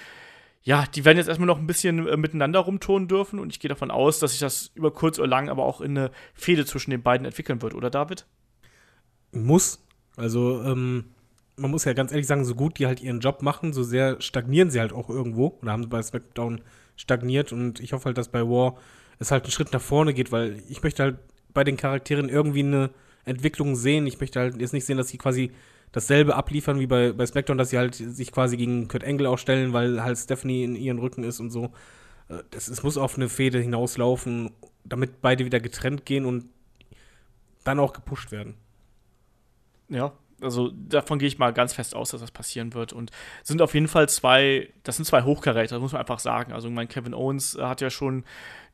ja, 0.62 0.84
die 0.94 1.04
werden 1.04 1.16
jetzt 1.16 1.28
erstmal 1.28 1.46
noch 1.46 1.58
ein 1.58 1.66
bisschen 1.66 2.06
äh, 2.06 2.16
miteinander 2.16 2.60
rumtonen 2.60 3.08
dürfen. 3.08 3.38
Und 3.38 3.50
ich 3.50 3.60
gehe 3.60 3.70
davon 3.70 3.90
aus, 3.90 4.18
dass 4.18 4.32
sich 4.32 4.40
das 4.40 4.70
über 4.74 4.92
kurz 4.92 5.18
oder 5.18 5.28
lang 5.28 5.48
aber 5.48 5.64
auch 5.64 5.80
in 5.80 5.96
eine 5.96 6.10
Fehde 6.34 6.66
zwischen 6.66 6.90
den 6.90 7.02
beiden 7.02 7.24
entwickeln 7.24 7.62
wird, 7.62 7.74
oder 7.74 7.88
David? 7.88 8.26
muss. 9.34 9.80
Also, 10.16 10.62
ähm, 10.62 11.06
man 11.56 11.70
muss 11.70 11.84
ja 11.84 11.92
ganz 11.92 12.12
ehrlich 12.12 12.26
sagen, 12.26 12.44
so 12.44 12.54
gut 12.54 12.78
die 12.78 12.86
halt 12.86 13.00
ihren 13.00 13.20
Job 13.20 13.42
machen, 13.42 13.72
so 13.72 13.82
sehr 13.82 14.20
stagnieren 14.20 14.70
sie 14.70 14.80
halt 14.80 14.92
auch 14.92 15.08
irgendwo. 15.08 15.58
Oder 15.62 15.72
haben 15.72 15.82
sie 15.82 15.88
bei 15.88 16.02
SmackDown 16.02 16.60
stagniert 16.96 17.52
und 17.52 17.80
ich 17.80 17.92
hoffe 17.92 18.06
halt, 18.06 18.18
dass 18.18 18.28
bei 18.28 18.42
War 18.42 18.76
es 19.18 19.30
halt 19.30 19.44
einen 19.44 19.52
Schritt 19.52 19.72
nach 19.72 19.80
vorne 19.80 20.14
geht, 20.14 20.32
weil 20.32 20.62
ich 20.68 20.82
möchte 20.82 21.02
halt 21.02 21.18
bei 21.52 21.64
den 21.64 21.76
Charakteren 21.76 22.28
irgendwie 22.28 22.60
eine 22.60 22.90
Entwicklung 23.24 23.76
sehen. 23.76 24.06
Ich 24.06 24.20
möchte 24.20 24.40
halt 24.40 24.60
jetzt 24.60 24.72
nicht 24.72 24.84
sehen, 24.84 24.96
dass 24.96 25.08
sie 25.08 25.18
quasi 25.18 25.52
dasselbe 25.92 26.34
abliefern 26.34 26.80
wie 26.80 26.86
bei, 26.86 27.12
bei 27.12 27.24
SmackDown, 27.24 27.56
dass 27.56 27.70
sie 27.70 27.78
halt 27.78 27.94
sich 27.94 28.32
quasi 28.32 28.56
gegen 28.56 28.88
Kurt 28.88 29.04
Angle 29.04 29.28
aufstellen, 29.28 29.72
weil 29.72 30.02
halt 30.02 30.18
Stephanie 30.18 30.64
in 30.64 30.74
ihren 30.74 30.98
Rücken 30.98 31.22
ist 31.22 31.40
und 31.40 31.50
so. 31.50 31.72
Äh, 32.28 32.42
das, 32.50 32.68
es 32.68 32.82
muss 32.82 32.98
auf 32.98 33.16
eine 33.16 33.28
Fehde 33.28 33.60
hinauslaufen, 33.60 34.50
damit 34.84 35.22
beide 35.22 35.44
wieder 35.44 35.60
getrennt 35.60 36.04
gehen 36.04 36.24
und 36.24 36.46
dann 37.62 37.78
auch 37.78 37.92
gepusht 37.92 38.32
werden. 38.32 38.54
Ja, 39.88 40.12
Also 40.44 40.70
davon 40.74 41.18
gehe 41.18 41.28
ich 41.28 41.38
mal 41.38 41.52
ganz 41.52 41.72
fest 41.72 41.94
aus, 41.96 42.10
dass 42.10 42.20
das 42.20 42.30
passieren 42.30 42.74
wird. 42.74 42.92
Und 42.92 43.10
sind 43.42 43.62
auf 43.62 43.74
jeden 43.74 43.88
Fall 43.88 44.08
zwei, 44.08 44.68
das 44.82 44.96
sind 44.96 45.04
zwei 45.04 45.22
Hochkaräter, 45.22 45.78
muss 45.80 45.92
man 45.92 46.00
einfach 46.00 46.18
sagen. 46.18 46.52
Also 46.52 46.70
mein 46.70 46.88
Kevin 46.88 47.14
Owens 47.14 47.58
hat 47.60 47.80
ja 47.80 47.90
schon 47.90 48.24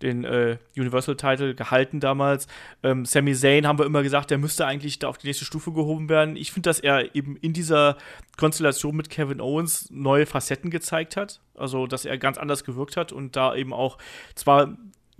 den 0.02 0.24
äh, 0.24 0.58
Universal-Title 0.76 1.54
gehalten 1.54 2.00
damals. 2.00 2.46
Ähm, 2.82 3.04
Sami 3.04 3.34
Zayn 3.34 3.66
haben 3.66 3.78
wir 3.78 3.86
immer 3.86 4.02
gesagt, 4.02 4.30
der 4.30 4.38
müsste 4.38 4.66
eigentlich 4.66 4.98
da 4.98 5.08
auf 5.08 5.18
die 5.18 5.26
nächste 5.26 5.44
Stufe 5.44 5.72
gehoben 5.72 6.08
werden. 6.08 6.36
Ich 6.36 6.52
finde, 6.52 6.68
dass 6.68 6.80
er 6.80 7.14
eben 7.14 7.36
in 7.36 7.52
dieser 7.52 7.96
Konstellation 8.36 8.96
mit 8.96 9.10
Kevin 9.10 9.40
Owens 9.40 9.90
neue 9.90 10.26
Facetten 10.26 10.70
gezeigt 10.70 11.16
hat. 11.16 11.40
Also, 11.54 11.86
dass 11.86 12.04
er 12.04 12.16
ganz 12.18 12.38
anders 12.38 12.64
gewirkt 12.64 12.96
hat 12.96 13.12
und 13.12 13.36
da 13.36 13.54
eben 13.54 13.72
auch 13.72 13.98
zwar 14.34 14.76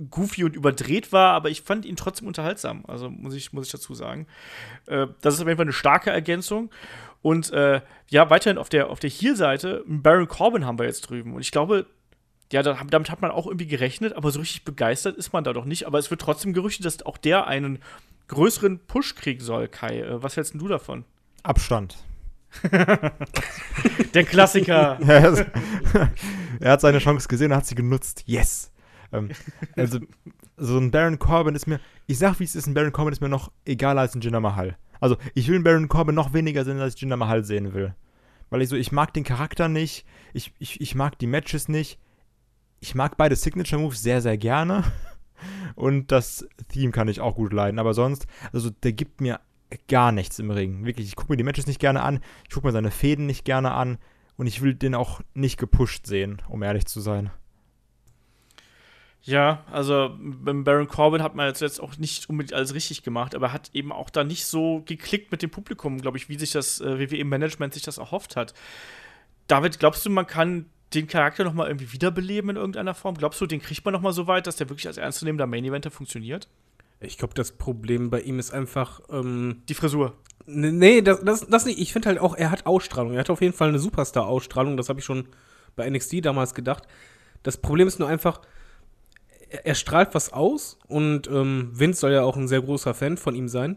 goofy 0.09 0.45
und 0.45 0.57
überdreht 0.57 1.13
war, 1.13 1.33
aber 1.33 1.51
ich 1.51 1.63
fand 1.63 1.85
ihn 1.85 1.97
trotzdem 1.97 2.27
unterhaltsam. 2.27 2.85
Also 2.87 3.11
muss 3.11 3.35
ich, 3.35 3.53
muss 3.53 3.67
ich 3.67 3.73
dazu 3.73 3.95
sagen. 3.95 4.27
Äh, 4.87 5.09
das 5.21 5.35
ist 5.35 5.41
auf 5.41 5.47
jeden 5.47 5.59
Fall 5.59 5.67
eine 5.67 5.73
starke 5.73 6.11
Ergänzung. 6.11 6.71
Und 7.23 7.53
äh, 7.53 7.81
ja, 8.09 8.31
weiterhin 8.31 8.59
auf 8.59 8.69
der, 8.69 8.89
auf 8.89 9.01
der 9.01 9.11
Heel-Seite, 9.11 9.85
Baron 9.87 10.29
Corbin 10.29 10.65
haben 10.65 10.79
wir 10.79 10.87
jetzt 10.87 11.03
drüben. 11.03 11.35
Und 11.35 11.43
ich 11.43 11.51
glaube, 11.51 11.87
ja, 12.53 12.63
damit 12.63 13.11
hat 13.11 13.23
man 13.23 13.31
auch 13.31 13.47
irgendwie 13.47 13.67
gerechnet, 13.67 14.15
aber 14.15 14.31
so 14.31 14.41
richtig 14.41 14.65
begeistert 14.65 15.17
ist 15.17 15.33
man 15.33 15.45
da 15.45 15.53
doch 15.53 15.65
nicht. 15.65 15.87
Aber 15.87 15.99
es 15.99 16.11
wird 16.11 16.21
trotzdem 16.21 16.53
gerüchtet, 16.53 16.87
dass 16.87 17.05
auch 17.05 17.19
der 17.19 17.47
einen 17.47 17.79
größeren 18.29 18.79
Push 18.87 19.17
kriegen 19.17 19.41
soll, 19.41 19.69
Kai. 19.69 20.01
Äh, 20.01 20.23
was 20.23 20.37
hältst 20.37 20.55
du 20.55 20.69
davon? 20.69 21.05
Abstand. 21.43 21.97
der 24.15 24.25
Klassiker. 24.25 24.99
er 26.61 26.73
hat 26.73 26.81
seine 26.81 26.99
Chance 26.99 27.29
gesehen 27.29 27.53
und 27.53 27.59
hat 27.59 27.67
sie 27.67 27.75
genutzt. 27.75 28.25
Yes. 28.27 28.73
Ähm, 29.13 29.31
also, 29.77 30.01
so 30.57 30.79
ein 30.79 30.91
Baron 30.91 31.19
Corbin 31.19 31.55
ist 31.55 31.67
mir, 31.67 31.81
ich 32.07 32.19
sag 32.19 32.41
wie 32.41 32.45
es 32.45 32.55
ist, 32.55 32.67
ein 32.67 32.75
Baron 32.75 32.93
Corbin 32.93 33.13
ist 33.13 33.21
mir 33.21 33.29
noch 33.29 33.51
egaler 33.65 34.03
als 34.03 34.15
ein 34.15 34.21
Jinder 34.21 34.41
Mahal. 34.41 34.77
Also, 35.01 35.17
ich 35.35 35.49
will 35.49 35.57
einen 35.57 35.65
Baron 35.65 35.89
Corbin 35.89 36.15
noch 36.15 36.33
weniger 36.33 36.65
sehen, 36.65 36.79
als 36.79 36.95
ich 36.95 37.01
Jinder 37.01 37.17
Mahal 37.17 37.45
sehen 37.45 37.73
will. 37.73 37.95
Weil 38.51 38.63
ich 38.63 38.69
so, 38.69 38.77
ich 38.77 38.93
mag 38.93 39.15
den 39.15 39.25
Charakter 39.25 39.69
nicht, 39.69 40.05
ich, 40.35 40.53
ich, 40.59 40.81
ich 40.81 40.95
mag 40.95 41.19
die 41.19 41.29
Matches 41.29 41.69
nicht. 41.69 41.99
Ich 42.81 42.95
mag 42.95 43.17
beide 43.17 43.37
Signature 43.37 43.81
Moves 43.81 44.03
sehr, 44.03 44.21
sehr 44.21 44.39
gerne. 44.39 44.85
Und 45.75 46.11
das 46.13 46.49
Theme 46.69 46.93
kann 46.93 47.09
ich 47.09 47.21
auch 47.21 47.37
gut 47.37 47.53
leiden. 47.53 47.79
Aber 47.79 47.95
sonst, 47.95 48.27
also 48.53 48.71
der 48.71 48.93
gibt 48.93 49.21
mir 49.21 49.41
gar 49.89 50.13
nichts 50.13 50.39
im 50.39 50.51
Ring. 50.51 50.85
Wirklich, 50.85 51.07
ich 51.07 51.17
gucke 51.17 51.33
mir 51.33 51.37
die 51.37 51.45
Matches 51.45 51.67
nicht 51.67 51.81
gerne 51.81 52.03
an. 52.03 52.21
Ich 52.45 52.55
gucke 52.55 52.67
mir 52.67 52.73
seine 52.73 52.91
Fäden 52.91 53.27
nicht 53.27 53.45
gerne 53.45 53.73
an. 53.73 53.99
Und 54.37 54.47
ich 54.47 54.63
will 54.63 54.75
den 54.75 54.95
auch 54.95 55.21
nicht 55.35 55.59
gepusht 55.59 56.07
sehen, 56.07 56.43
um 56.49 56.63
ehrlich 56.63 56.87
zu 56.87 57.01
sein. 57.01 57.31
Ja, 59.23 59.65
also 59.71 60.17
beim 60.19 60.65
Baron 60.65 60.89
Corbin 60.89 61.23
hat 61.23 61.35
man 61.35 61.47
jetzt, 61.47 61.61
jetzt 61.61 61.81
auch 61.81 61.99
nicht 61.99 62.31
unbedingt 62.31 62.55
alles 62.55 62.75
richtig 62.75 63.03
gemacht, 63.03 63.35
aber 63.35 63.53
hat 63.53 63.71
eben 63.75 63.93
auch 63.93 64.09
da 64.09 64.25
nicht 64.25 64.47
so 64.47 64.83
geklickt 64.87 65.31
mit 65.31 65.43
dem 65.43 65.51
Publikum, 65.51 66.01
glaube 66.01 66.17
ich, 66.17 66.29
wie 66.31 66.39
sich 66.39 66.53
das 66.53 66.81
äh, 66.81 66.99
WWE-Management 66.99 67.75
sich 67.75 67.83
das 67.83 67.99
erhofft 67.99 68.37
hat. 68.37 68.55
David, 69.47 69.79
glaubst 69.79 70.07
du, 70.07 70.11
man 70.11 70.27
kann 70.27 70.67
den 70.95 71.07
Charakter 71.07 71.45
noch 71.45 71.53
mal 71.53 71.69
irgendwie 71.69 71.93
wiederbeleben 71.93 72.51
in 72.51 72.57
irgendeiner 72.57 72.95
Form? 72.95 73.15
Glaubst 73.15 73.41
du, 73.41 73.47
den 73.47 73.61
kriegt 73.61 73.85
man 73.85 73.93
noch 73.93 74.01
mal 74.01 74.13
so 74.13 74.27
weit, 74.27 74.47
dass 74.47 74.57
der 74.57 74.71
wirklich 74.71 74.87
als 74.87 74.97
ernstzunehmender 74.97 75.47
Main-Eventer 75.47 75.91
funktioniert? 75.91 76.49
Ich 77.01 77.19
glaube, 77.19 77.35
das 77.35 77.53
Problem 77.53 78.11
bei 78.11 78.21
ihm 78.21 78.39
ist 78.39 78.53
einfach 78.53 79.01
ähm, 79.11 79.63
die 79.69 79.75
Frisur. 79.75 80.15
Nee, 80.47 81.03
das, 81.03 81.23
das, 81.23 81.47
das 81.47 81.65
nicht. 81.65 81.79
Ich 81.79 81.93
finde 81.93 82.09
halt 82.09 82.19
auch, 82.19 82.35
er 82.35 82.51
hat 82.51 82.67
Ausstrahlung. 82.67 83.13
Er 83.13 83.21
hat 83.21 83.31
auf 83.31 83.41
jeden 83.41 83.55
Fall 83.55 83.69
eine 83.69 83.79
Superstar-Ausstrahlung. 83.79 84.77
Das 84.77 84.89
habe 84.89 84.99
ich 84.99 85.05
schon 85.05 85.29
bei 85.77 85.89
NXT 85.89 86.25
damals 86.25 86.55
gedacht. 86.55 86.85
Das 87.43 87.57
Problem 87.57 87.87
ist 87.87 87.99
nur 87.99 88.09
einfach, 88.09 88.41
er 89.51 89.75
strahlt 89.75 90.15
was 90.15 90.33
aus 90.33 90.79
und 90.87 91.27
ähm, 91.29 91.71
Vince 91.73 92.01
soll 92.01 92.13
ja 92.13 92.23
auch 92.23 92.37
ein 92.37 92.49
sehr 92.49 92.63
großer 92.63 92.95
Fan 92.95 93.17
von 93.17 93.35
ihm 93.35 93.49
sein. 93.49 93.77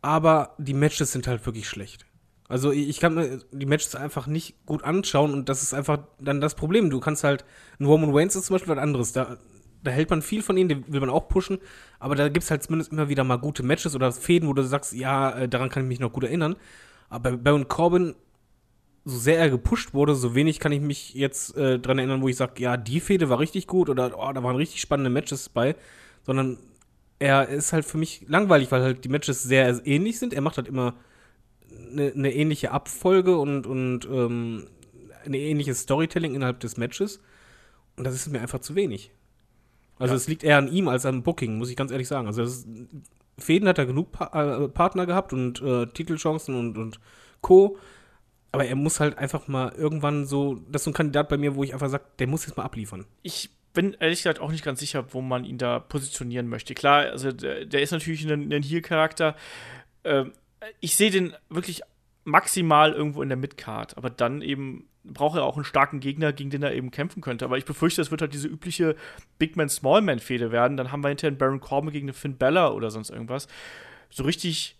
Aber 0.00 0.54
die 0.58 0.74
Matches 0.74 1.12
sind 1.12 1.26
halt 1.26 1.44
wirklich 1.44 1.68
schlecht. 1.68 2.06
Also 2.48 2.72
ich 2.72 2.98
kann 3.00 3.14
mir 3.14 3.40
die 3.52 3.66
Matches 3.66 3.94
einfach 3.94 4.26
nicht 4.26 4.64
gut 4.64 4.84
anschauen 4.84 5.32
und 5.32 5.48
das 5.48 5.62
ist 5.62 5.74
einfach 5.74 5.98
dann 6.18 6.40
das 6.40 6.54
Problem. 6.54 6.88
Du 6.88 7.00
kannst 7.00 7.24
halt, 7.24 7.44
ein 7.78 7.84
Roman 7.84 8.14
Reigns 8.14 8.36
ist 8.36 8.46
zum 8.46 8.54
Beispiel 8.54 8.74
was 8.74 8.82
anderes. 8.82 9.12
Da, 9.12 9.36
da 9.82 9.90
hält 9.90 10.08
man 10.08 10.22
viel 10.22 10.42
von 10.42 10.56
ihnen, 10.56 10.68
den 10.68 10.92
will 10.92 11.00
man 11.00 11.10
auch 11.10 11.28
pushen, 11.28 11.58
aber 11.98 12.14
da 12.14 12.28
gibt 12.28 12.44
es 12.44 12.50
halt 12.50 12.62
zumindest 12.62 12.90
immer 12.92 13.08
wieder 13.08 13.22
mal 13.22 13.36
gute 13.36 13.62
Matches 13.62 13.94
oder 13.94 14.12
Fäden, 14.12 14.48
wo 14.48 14.54
du 14.54 14.62
sagst, 14.62 14.92
ja, 14.94 15.30
äh, 15.38 15.48
daran 15.48 15.68
kann 15.68 15.82
ich 15.82 15.88
mich 15.88 16.00
noch 16.00 16.12
gut 16.12 16.24
erinnern. 16.24 16.56
Aber 17.10 17.32
bei 17.32 17.36
Baron 17.36 17.68
Corbin 17.68 18.14
so 19.04 19.16
sehr 19.18 19.38
er 19.38 19.50
gepusht 19.50 19.94
wurde, 19.94 20.14
so 20.14 20.34
wenig 20.34 20.60
kann 20.60 20.72
ich 20.72 20.80
mich 20.80 21.14
jetzt 21.14 21.56
äh, 21.56 21.78
dran 21.78 21.98
erinnern, 21.98 22.22
wo 22.22 22.28
ich 22.28 22.36
sage, 22.36 22.62
ja, 22.62 22.76
die 22.76 23.00
Fehde 23.00 23.28
war 23.28 23.38
richtig 23.38 23.66
gut 23.66 23.88
oder 23.88 24.18
oh, 24.18 24.32
da 24.32 24.42
waren 24.42 24.56
richtig 24.56 24.80
spannende 24.80 25.10
Matches 25.10 25.48
bei, 25.48 25.76
sondern 26.24 26.58
er 27.18 27.48
ist 27.48 27.72
halt 27.72 27.84
für 27.84 27.98
mich 27.98 28.24
langweilig, 28.28 28.70
weil 28.70 28.82
halt 28.82 29.04
die 29.04 29.08
Matches 29.08 29.42
sehr 29.42 29.84
ähnlich 29.86 30.18
sind. 30.18 30.32
Er 30.32 30.40
macht 30.40 30.56
halt 30.56 30.68
immer 30.68 30.94
eine, 31.90 32.12
eine 32.12 32.32
ähnliche 32.32 32.70
Abfolge 32.70 33.38
und, 33.38 33.66
und 33.66 34.06
ähm, 34.06 34.68
eine 35.24 35.38
ähnliche 35.38 35.74
Storytelling 35.74 36.34
innerhalb 36.34 36.60
des 36.60 36.76
Matches. 36.76 37.20
Und 37.96 38.04
das 38.04 38.14
ist 38.14 38.28
mir 38.28 38.40
einfach 38.40 38.60
zu 38.60 38.74
wenig. 38.74 39.10
Also 39.98 40.14
es 40.14 40.28
liegt 40.28 40.44
eher 40.44 40.58
an 40.58 40.68
ihm 40.68 40.86
als 40.86 41.06
am 41.06 41.22
Booking, 41.22 41.58
muss 41.58 41.70
ich 41.70 41.76
ganz 41.76 41.90
ehrlich 41.90 42.06
sagen. 42.06 42.28
Also 42.28 42.42
ist, 42.42 42.68
Fäden 43.36 43.68
hat 43.68 43.78
er 43.78 43.86
genug 43.86 44.12
pa 44.12 44.26
äh, 44.64 44.68
Partner 44.68 45.06
gehabt 45.06 45.32
und 45.32 45.60
äh, 45.60 45.86
Titelchancen 45.86 46.54
und, 46.54 46.78
und 46.78 47.00
Co 47.40 47.78
aber 48.52 48.64
er 48.64 48.76
muss 48.76 49.00
halt 49.00 49.18
einfach 49.18 49.48
mal 49.48 49.72
irgendwann 49.76 50.24
so, 50.24 50.54
das 50.70 50.80
ist 50.80 50.84
so 50.84 50.90
ein 50.90 50.94
Kandidat 50.94 51.28
bei 51.28 51.36
mir, 51.36 51.54
wo 51.54 51.64
ich 51.64 51.72
einfach 51.72 51.88
sage, 51.88 52.04
der 52.18 52.26
muss 52.26 52.46
jetzt 52.46 52.56
mal 52.56 52.64
abliefern. 52.64 53.06
Ich 53.22 53.50
bin 53.74 53.94
ehrlich 54.00 54.20
gesagt 54.20 54.40
auch 54.40 54.50
nicht 54.50 54.64
ganz 54.64 54.80
sicher, 54.80 55.12
wo 55.12 55.20
man 55.20 55.44
ihn 55.44 55.58
da 55.58 55.78
positionieren 55.78 56.48
möchte. 56.48 56.74
Klar, 56.74 57.10
also 57.10 57.30
der, 57.32 57.66
der 57.66 57.82
ist 57.82 57.92
natürlich 57.92 58.28
ein, 58.28 58.52
ein 58.52 58.62
Heal-Charakter. 58.62 59.36
Ähm, 60.04 60.32
ich 60.80 60.96
sehe 60.96 61.10
den 61.10 61.34
wirklich 61.48 61.82
maximal 62.24 62.92
irgendwo 62.92 63.22
in 63.22 63.28
der 63.28 63.38
Midcard, 63.38 63.96
aber 63.96 64.10
dann 64.10 64.42
eben 64.42 64.88
braucht 65.04 65.36
er 65.36 65.44
auch 65.44 65.56
einen 65.56 65.64
starken 65.64 66.00
Gegner, 66.00 66.32
gegen 66.32 66.50
den 66.50 66.62
er 66.62 66.74
eben 66.74 66.90
kämpfen 66.90 67.22
könnte. 67.22 67.44
Aber 67.44 67.56
ich 67.56 67.64
befürchte, 67.64 68.02
es 68.02 68.10
wird 68.10 68.20
halt 68.20 68.34
diese 68.34 68.48
übliche 68.48 68.96
Big 69.38 69.56
Man 69.56 69.68
Small 69.68 70.02
Man 70.02 70.18
Fehde 70.18 70.52
werden. 70.52 70.76
Dann 70.76 70.92
haben 70.92 71.02
wir 71.02 71.08
hinterher 71.08 71.28
einen 71.28 71.38
Baron 71.38 71.60
Corbin 71.60 71.92
gegen 71.92 72.08
einen 72.08 72.14
Finn 72.14 72.36
Bella 72.36 72.70
oder 72.72 72.90
sonst 72.90 73.10
irgendwas. 73.10 73.48
So 74.10 74.24
richtig 74.24 74.76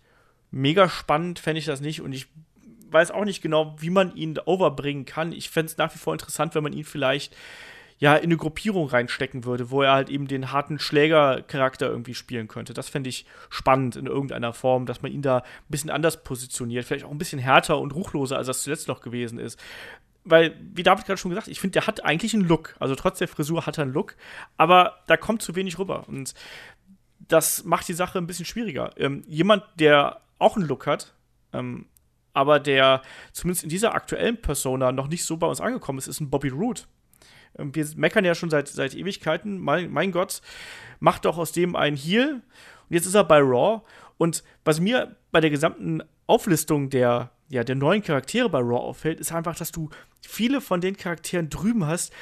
mega 0.51 0.89
spannend 0.89 1.39
fände 1.39 1.59
ich 1.59 1.65
das 1.65 1.81
nicht 1.81 2.01
und 2.01 2.13
ich 2.13 2.27
weiß 2.91 3.11
auch 3.11 3.25
nicht 3.25 3.41
genau, 3.41 3.75
wie 3.79 3.89
man 3.89 4.15
ihn 4.15 4.37
overbringen 4.45 5.05
kann. 5.05 5.31
Ich 5.31 5.49
fände 5.49 5.71
es 5.71 5.77
nach 5.77 5.93
wie 5.93 5.99
vor 5.99 6.13
interessant, 6.13 6.55
wenn 6.55 6.63
man 6.63 6.73
ihn 6.73 6.85
vielleicht 6.85 7.35
ja 7.99 8.15
in 8.15 8.25
eine 8.25 8.37
Gruppierung 8.37 8.87
reinstecken 8.87 9.43
würde, 9.43 9.71
wo 9.71 9.81
er 9.81 9.91
halt 9.91 10.09
eben 10.09 10.27
den 10.27 10.51
harten 10.51 10.79
Schlägercharakter 10.79 11.89
irgendwie 11.89 12.15
spielen 12.15 12.47
könnte. 12.47 12.73
Das 12.73 12.87
fände 12.87 13.09
ich 13.09 13.25
spannend 13.49 13.97
in 13.97 14.05
irgendeiner 14.05 14.53
Form, 14.53 14.85
dass 14.85 15.01
man 15.01 15.11
ihn 15.11 15.21
da 15.21 15.39
ein 15.39 15.43
bisschen 15.67 15.89
anders 15.89 16.23
positioniert, 16.23 16.85
vielleicht 16.85 17.05
auch 17.05 17.11
ein 17.11 17.17
bisschen 17.17 17.39
härter 17.39 17.77
und 17.77 17.93
ruchloser, 17.93 18.37
als 18.37 18.47
das 18.47 18.63
zuletzt 18.63 18.87
noch 18.87 19.01
gewesen 19.01 19.37
ist. 19.37 19.59
Weil, 20.23 20.55
wie 20.73 20.83
David 20.83 21.05
gerade 21.05 21.17
schon 21.17 21.29
gesagt, 21.31 21.49
ich 21.49 21.59
finde, 21.59 21.73
der 21.73 21.87
hat 21.87 22.05
eigentlich 22.05 22.33
einen 22.33 22.47
Look. 22.47 22.75
Also 22.79 22.95
trotz 22.95 23.19
der 23.19 23.27
Frisur 23.27 23.65
hat 23.65 23.77
er 23.77 23.83
einen 23.83 23.93
Look, 23.93 24.15
aber 24.57 24.99
da 25.07 25.17
kommt 25.17 25.41
zu 25.41 25.55
wenig 25.55 25.77
rüber. 25.77 26.07
Und 26.07 26.33
das 27.19 27.65
macht 27.65 27.87
die 27.87 27.93
Sache 27.93 28.17
ein 28.17 28.27
bisschen 28.27 28.45
schwieriger. 28.45 28.91
Ähm, 28.97 29.23
jemand, 29.27 29.63
der 29.75 30.21
auch 30.37 30.55
einen 30.55 30.67
Look 30.67 30.87
hat, 30.87 31.13
ähm, 31.51 31.85
aber 32.33 32.59
der 32.59 33.01
zumindest 33.31 33.63
in 33.63 33.69
dieser 33.69 33.93
aktuellen 33.93 34.41
Persona 34.41 34.91
noch 34.91 35.07
nicht 35.07 35.25
so 35.25 35.37
bei 35.37 35.47
uns 35.47 35.61
angekommen 35.61 35.99
ist, 35.99 36.07
ist 36.07 36.19
ein 36.19 36.29
Bobby 36.29 36.49
Root. 36.49 36.87
Ähm, 37.57 37.73
wir 37.73 37.85
meckern 37.95 38.25
ja 38.25 38.35
schon 38.35 38.49
seit, 38.49 38.67
seit 38.67 38.95
Ewigkeiten. 38.95 39.59
Mein, 39.59 39.91
mein 39.91 40.11
Gott, 40.11 40.41
macht 40.99 41.25
doch 41.25 41.37
aus 41.37 41.51
dem 41.51 41.75
einen 41.75 41.97
Heal. 41.97 42.41
Und 42.89 42.95
jetzt 42.95 43.05
ist 43.05 43.15
er 43.15 43.23
bei 43.23 43.39
Raw. 43.39 43.81
Und 44.17 44.43
was 44.65 44.79
mir 44.79 45.15
bei 45.31 45.41
der 45.41 45.49
gesamten 45.49 46.03
Auflistung 46.27 46.89
der, 46.89 47.31
ja, 47.49 47.63
der 47.63 47.75
neuen 47.75 48.03
Charaktere 48.03 48.49
bei 48.49 48.59
Raw 48.59 48.77
auffällt, 48.77 49.19
ist 49.19 49.31
einfach, 49.31 49.55
dass 49.55 49.71
du 49.71 49.89
viele 50.21 50.61
von 50.61 50.81
den 50.81 50.97
Charakteren 50.97 51.49
drüben 51.49 51.85
hast, 51.87 52.13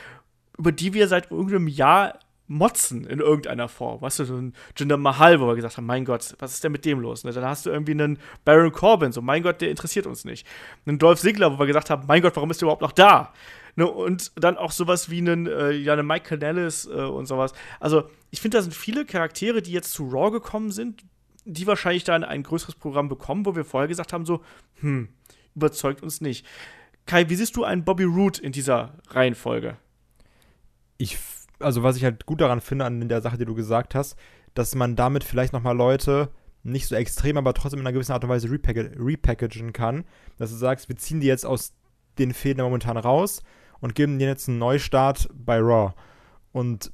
über 0.58 0.72
die 0.72 0.93
wir 0.93 1.08
seit 1.08 1.32
irgendeinem 1.32 1.67
Jahr 1.67 2.20
motzen 2.47 3.05
in 3.05 3.19
irgendeiner 3.19 3.67
Form. 3.67 4.01
Weißt 4.01 4.19
du, 4.19 4.25
so 4.25 4.36
ein 4.36 4.53
Jinder 4.75 4.97
Mahal, 4.97 5.39
wo 5.39 5.47
wir 5.47 5.55
gesagt 5.55 5.77
haben, 5.77 5.86
mein 5.86 6.05
Gott, 6.05 6.36
was 6.39 6.53
ist 6.53 6.63
denn 6.63 6.71
mit 6.71 6.86
dem 6.86 6.99
los? 6.99 7.23
Ne? 7.23 7.31
Dann 7.31 7.45
hast 7.45 7.65
du 7.65 7.69
irgendwie 7.69 7.91
einen 7.91 8.19
Baron 8.45 8.71
Corbin, 8.71 9.12
so, 9.12 9.21
mein 9.21 9.43
Gott, 9.43 9.62
der 9.62 9.69
interessiert 9.69 10.07
uns 10.07 10.25
nicht. 10.25 10.47
Einen 10.86 10.97
Dolph 10.97 11.19
Ziggler, 11.19 11.53
wo 11.53 11.60
wir 11.60 11.65
gesagt 11.67 11.89
haben, 11.89 12.05
mein 12.07 12.21
Gott, 12.21 12.36
warum 12.36 12.49
ist 12.51 12.62
der 12.62 12.67
überhaupt 12.67 12.81
noch 12.81 12.91
da? 12.93 13.33
Ne? 13.75 13.88
Und 13.88 14.31
dann 14.36 14.57
auch 14.57 14.71
sowas 14.71 15.10
wie 15.10 15.19
einen, 15.19 15.47
äh, 15.47 15.71
ja, 15.71 15.93
einen 15.93 16.07
Mike 16.07 16.29
Canellis 16.29 16.86
äh, 16.86 17.01
und 17.01 17.27
sowas. 17.27 17.53
Also, 17.79 18.10
ich 18.31 18.41
finde, 18.41 18.57
da 18.57 18.62
sind 18.62 18.73
viele 18.73 19.05
Charaktere, 19.05 19.62
die 19.62 19.71
jetzt 19.71 19.91
zu 19.91 20.07
Raw 20.07 20.31
gekommen 20.31 20.71
sind, 20.71 21.03
die 21.45 21.67
wahrscheinlich 21.67 22.03
dann 22.03 22.23
ein 22.23 22.43
größeres 22.43 22.75
Programm 22.75 23.07
bekommen, 23.07 23.45
wo 23.45 23.55
wir 23.55 23.63
vorher 23.63 23.88
gesagt 23.88 24.13
haben, 24.13 24.25
so, 24.25 24.41
hm, 24.79 25.10
überzeugt 25.55 26.03
uns 26.03 26.21
nicht. 26.21 26.45
Kai, 27.05 27.29
wie 27.29 27.36
siehst 27.36 27.55
du 27.55 27.63
einen 27.63 27.86
Bobby 27.86 28.03
Root 28.03 28.38
in 28.39 28.51
dieser 28.51 28.93
Reihenfolge? 29.10 29.77
Ich 30.97 31.17
also 31.60 31.84
was 31.84 31.98
ich 31.98 32.04
halt 32.04 32.26
gut 32.26 32.41
daran 32.41 32.62
finde 32.62 32.86
an 32.86 33.08
der 33.10 33.22
Sache, 33.22 33.38
die 33.38 33.46
du 33.46 33.56
gesagt 33.56 33.96
hast, 33.96 34.15
dass 34.54 34.76
man 34.76 34.96
damit 34.96 35.24
vielleicht 35.24 35.54
nochmal 35.54 35.76
Leute 35.76 36.30
nicht 36.63 36.88
so 36.88 36.96
extrem, 36.96 37.38
aber 37.38 37.54
trotzdem 37.54 37.80
in 37.80 37.86
einer 37.86 37.93
gewissen 37.93 38.12
Art 38.12 38.24
und 38.24 38.30
Weise 38.30 38.50
repack 38.50 38.76
repackagen 38.76 39.74
kann. 39.74 40.04
Dass 40.38 40.50
du 40.50 40.58
sagst, 40.58 40.89
wir 40.89 40.98
ziehen 40.98 41.22
die 41.22 41.28
jetzt 41.28 41.46
aus 41.46 41.74
den 42.17 42.34
Fäden 42.34 42.63
momentan 42.63 42.98
raus 42.98 43.41
und 43.80 43.96
geben 43.96 44.20
denen 44.20 44.32
jetzt 44.32 44.50
einen 44.50 44.58
Neustart 44.58 45.30
bei 45.34 45.60
Raw. 45.60 45.93
Und 46.52 46.91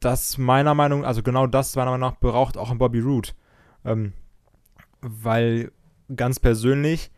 das 0.00 0.38
meiner 0.38 0.74
Meinung, 0.74 1.04
also 1.04 1.22
genau 1.22 1.46
das 1.46 1.76
meiner 1.76 1.92
Meinung 1.92 2.10
nach 2.10 2.18
braucht 2.18 2.56
auch 2.56 2.70
ein 2.70 2.78
Bobby 2.78 3.00
Root. 3.00 3.34
Ähm, 3.84 4.12
weil 5.00 5.70
ganz 6.14 6.40
persönlich 6.40 7.10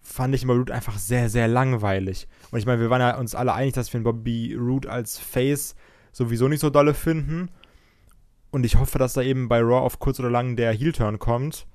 fand 0.00 0.34
ich 0.34 0.46
Bobby 0.46 0.58
Roode 0.58 0.74
einfach 0.74 0.98
sehr, 0.98 1.30
sehr 1.30 1.48
langweilig. 1.48 2.28
Und 2.50 2.58
ich 2.58 2.66
meine, 2.66 2.80
wir 2.80 2.90
waren 2.90 3.00
ja 3.00 3.18
uns 3.18 3.34
alle 3.34 3.54
einig, 3.54 3.74
dass 3.74 3.92
wir 3.92 4.00
den 4.00 4.04
Bobby 4.04 4.54
Roode 4.54 4.90
als 4.90 5.18
Face 5.18 5.74
sowieso 6.14 6.48
nicht 6.48 6.60
so 6.60 6.70
dolle 6.70 6.94
finden. 6.94 7.50
Und 8.50 8.64
ich 8.64 8.76
hoffe, 8.76 8.98
dass 8.98 9.14
da 9.14 9.22
eben 9.22 9.48
bei 9.48 9.60
Raw 9.60 9.84
auf 9.84 9.98
kurz 9.98 10.20
oder 10.20 10.30
lang 10.30 10.56
der 10.56 10.72
Heel-Turn 10.72 11.18
kommt, 11.18 11.66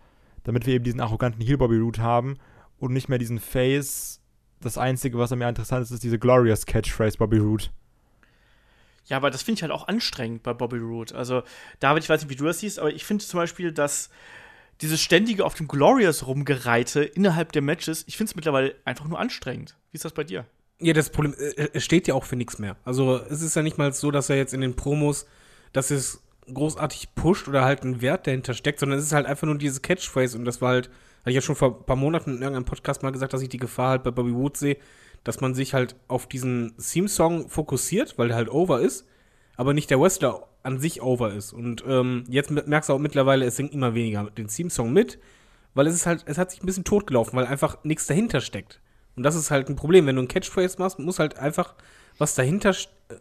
damit 0.43 0.65
wir 0.65 0.73
eben 0.73 0.86
diesen 0.86 1.02
arroganten 1.02 1.41
Heel-Bobby 1.41 1.78
Roode 1.78 2.02
haben 2.02 2.38
und 2.80 2.93
nicht 2.93 3.10
mehr 3.10 3.19
diesen 3.19 3.39
Face. 3.39 4.21
Das 4.62 4.78
Einzige, 4.78 5.17
was 5.19 5.32
an 5.32 5.39
mir 5.39 5.49
interessant 5.49 5.84
ist, 5.84 5.91
ist 5.91 6.04
diese 6.04 6.17
Glorious 6.17 6.65
Catchphrase 6.65 7.17
Bobby 7.17 7.38
Roode. 7.38 7.65
Ja, 9.06 9.17
aber 9.17 9.30
das 9.30 9.41
finde 9.41 9.58
ich 9.58 9.62
halt 9.63 9.71
auch 9.71 9.88
anstrengend 9.88 10.43
bei 10.43 10.54
Bobby 10.54 10.78
Roode. 10.78 11.15
Also, 11.15 11.43
David, 11.80 12.04
ich 12.04 12.10
weiß 12.10 12.21
nicht, 12.21 12.30
wie 12.30 12.36
du 12.36 12.45
das 12.45 12.60
siehst, 12.60 12.80
aber 12.80 12.93
ich 12.93 13.04
finde 13.06 13.25
zum 13.25 13.39
Beispiel, 13.39 13.71
dass 13.71 14.10
dieses 14.82 15.02
ständige 15.02 15.45
auf 15.45 15.56
dem 15.56 15.67
Glorious 15.67 16.28
rumgereite 16.28 17.04
innerhalb 17.04 17.52
der 17.52 17.62
Matches, 17.62 18.06
ich 18.08 18.15
finde 18.15 18.30
es 18.32 18.36
mittlerweile 18.36 18.75
einfach 18.86 19.06
nur 19.06 19.19
anstrengend. 19.19 19.75
Wie 19.91 19.95
ist 19.95 20.06
das 20.06 20.13
bei 20.13 20.23
dir? 20.23 20.45
Ja, 20.82 20.94
das 20.94 21.10
Problem, 21.10 21.34
äh, 21.38 21.70
es 21.74 21.84
steht 21.84 22.08
ja 22.08 22.13
auch 22.13 22.24
für 22.24 22.36
nichts 22.36 22.58
mehr. 22.58 22.78
Also 22.86 23.20
es 23.30 23.42
ist 23.42 23.56
ja 23.56 23.62
nicht 23.62 23.78
mal 23.78 23.92
so, 23.94 24.12
dass 24.12 24.30
er 24.30 24.38
jetzt 24.38 24.54
in 24.54 24.62
den 24.62 24.76
Promos, 24.76 25.26
dass 25.74 25.92
es 25.92 26.22
großartig 26.54 27.15
pusht 27.15 27.48
oder 27.48 27.63
halt 27.63 27.84
einen 27.84 28.02
Wert 28.02 28.28
dahinter 28.28 28.54
steckt, 28.54 28.80
sondern 28.80 28.98
es 28.98 29.06
ist 29.06 29.13
halt 29.13 29.26
einfach 29.26 29.46
nur 29.46 29.58
diese 29.58 29.82
Catchphrase 29.82 30.38
und 30.38 30.46
das 30.46 30.62
war 30.62 30.70
halt, 30.70 30.89
hatte 31.22 31.30
ich 31.30 31.36
ja 31.36 31.42
schon 31.42 31.56
vor 31.56 31.78
ein 31.80 31.86
paar 31.86 31.96
Monaten 31.96 32.32
in 32.32 32.42
irgendeinem 32.42 32.65
Podcast 32.65 33.04
mal 33.04 33.12
gesagt, 33.12 33.34
dass 33.34 33.42
ich 33.42 33.50
die 33.50 33.58
Gefahr 33.58 33.89
halt 33.89 34.04
bei 34.04 34.12
Bobby 34.12 34.34
Wood 34.34 34.58
sehe, 34.58 34.78
dass 35.24 35.42
man 35.42 35.54
sich 35.54 35.74
halt 35.74 35.96
auf 36.08 36.28
diesen 36.28 36.74
Theme-Song 36.78 37.50
fokussiert, 37.50 38.18
weil 38.18 38.30
der 38.30 38.38
halt 38.38 38.50
over 38.50 38.80
ist, 38.80 39.06
aber 39.58 39.74
nicht 39.74 39.89
der 39.89 40.00
Wrestler 40.00 40.48
an 40.63 40.80
sich 40.80 41.02
over 41.02 41.34
ist. 41.34 41.54
Und 41.54 41.84
ähm, 41.88 42.24
jetzt 42.30 42.52
merkst 42.52 42.89
du 42.89 42.94
auch 42.94 43.00
mittlerweile, 43.00 43.46
es 43.46 43.58
singt 43.58 43.74
immer 43.74 43.94
weniger 43.94 44.30
den 44.32 44.48
Theme-Song 44.48 44.92
mit, 44.92 45.20
weil 45.74 45.88
es 45.88 45.96
ist 45.96 46.06
halt, 46.06 46.24
es 46.26 46.38
hat 46.38 46.52
sich 46.52 46.63
ein 46.63 46.65
bisschen 46.65 46.84
totgelaufen, 46.86 47.38
weil 47.38 47.46
einfach 47.46 47.84
nichts 47.84 48.08
dahinter 48.08 48.42
steckt. 48.42 48.80
Und 49.19 49.23
das 49.23 49.36
ist 49.36 49.51
halt 49.51 49.67
ein 49.67 49.75
Problem. 49.75 50.05
Wenn 50.05 50.15
du 50.15 50.21
ein 50.21 50.29
Catchphrase 50.29 50.77
machst, 50.79 50.97
muss 50.97 51.19
halt 51.19 51.38
einfach 51.38 51.75
was 52.17 52.36
dahinter 52.36 52.73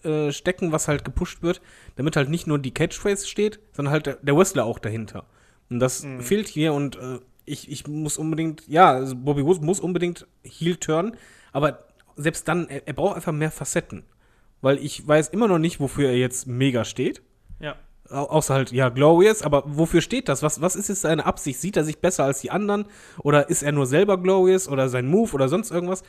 äh, 0.04 0.30
stecken, 0.30 0.70
was 0.70 0.86
halt 0.86 1.04
gepusht 1.04 1.42
wird, 1.42 1.60
damit 1.96 2.14
halt 2.14 2.28
nicht 2.28 2.46
nur 2.46 2.60
die 2.60 2.72
Catchphrase 2.72 3.26
steht, 3.26 3.58
sondern 3.72 3.90
halt 3.90 4.06
der, 4.06 4.14
der 4.22 4.36
Wrestler 4.36 4.64
auch 4.64 4.78
dahinter. 4.78 5.24
Und 5.68 5.80
das 5.80 6.04
mhm. 6.04 6.20
fehlt 6.20 6.46
hier 6.46 6.72
und 6.72 6.94
äh, 6.94 7.18
ich, 7.46 7.68
ich 7.68 7.88
muss 7.88 8.16
unbedingt, 8.16 8.62
ja, 8.68 8.92
also 8.92 9.16
Bobby 9.16 9.44
Woods 9.44 9.60
muss 9.60 9.80
unbedingt 9.80 10.28
Heel 10.44 10.76
turn, 10.76 11.16
aber 11.50 11.88
selbst 12.14 12.46
dann, 12.46 12.68
er, 12.68 12.86
er 12.86 12.94
braucht 12.94 13.16
einfach 13.16 13.32
mehr 13.32 13.50
Facetten. 13.50 14.04
Weil 14.60 14.78
ich 14.78 15.04
weiß 15.04 15.30
immer 15.30 15.48
noch 15.48 15.58
nicht, 15.58 15.80
wofür 15.80 16.10
er 16.10 16.16
jetzt 16.16 16.46
mega 16.46 16.84
steht. 16.84 17.22
Ja. 17.58 17.74
Außer 18.10 18.54
halt, 18.54 18.72
ja, 18.72 18.88
Glorious, 18.88 19.42
aber 19.42 19.64
wofür 19.66 20.00
steht 20.00 20.28
das? 20.28 20.42
Was, 20.42 20.62
was 20.62 20.76
ist 20.76 20.88
jetzt 20.88 21.02
seine 21.02 21.26
Absicht? 21.26 21.60
Sieht 21.60 21.76
er 21.76 21.84
sich 21.84 21.98
besser 21.98 22.24
als 22.24 22.40
die 22.40 22.50
anderen? 22.50 22.86
Oder 23.18 23.50
ist 23.50 23.62
er 23.62 23.72
nur 23.72 23.86
selber 23.86 24.16
Glorious 24.16 24.68
oder 24.68 24.88
sein 24.88 25.06
Move 25.06 25.32
oder 25.34 25.48
sonst 25.48 25.70
irgendwas? 25.70 26.02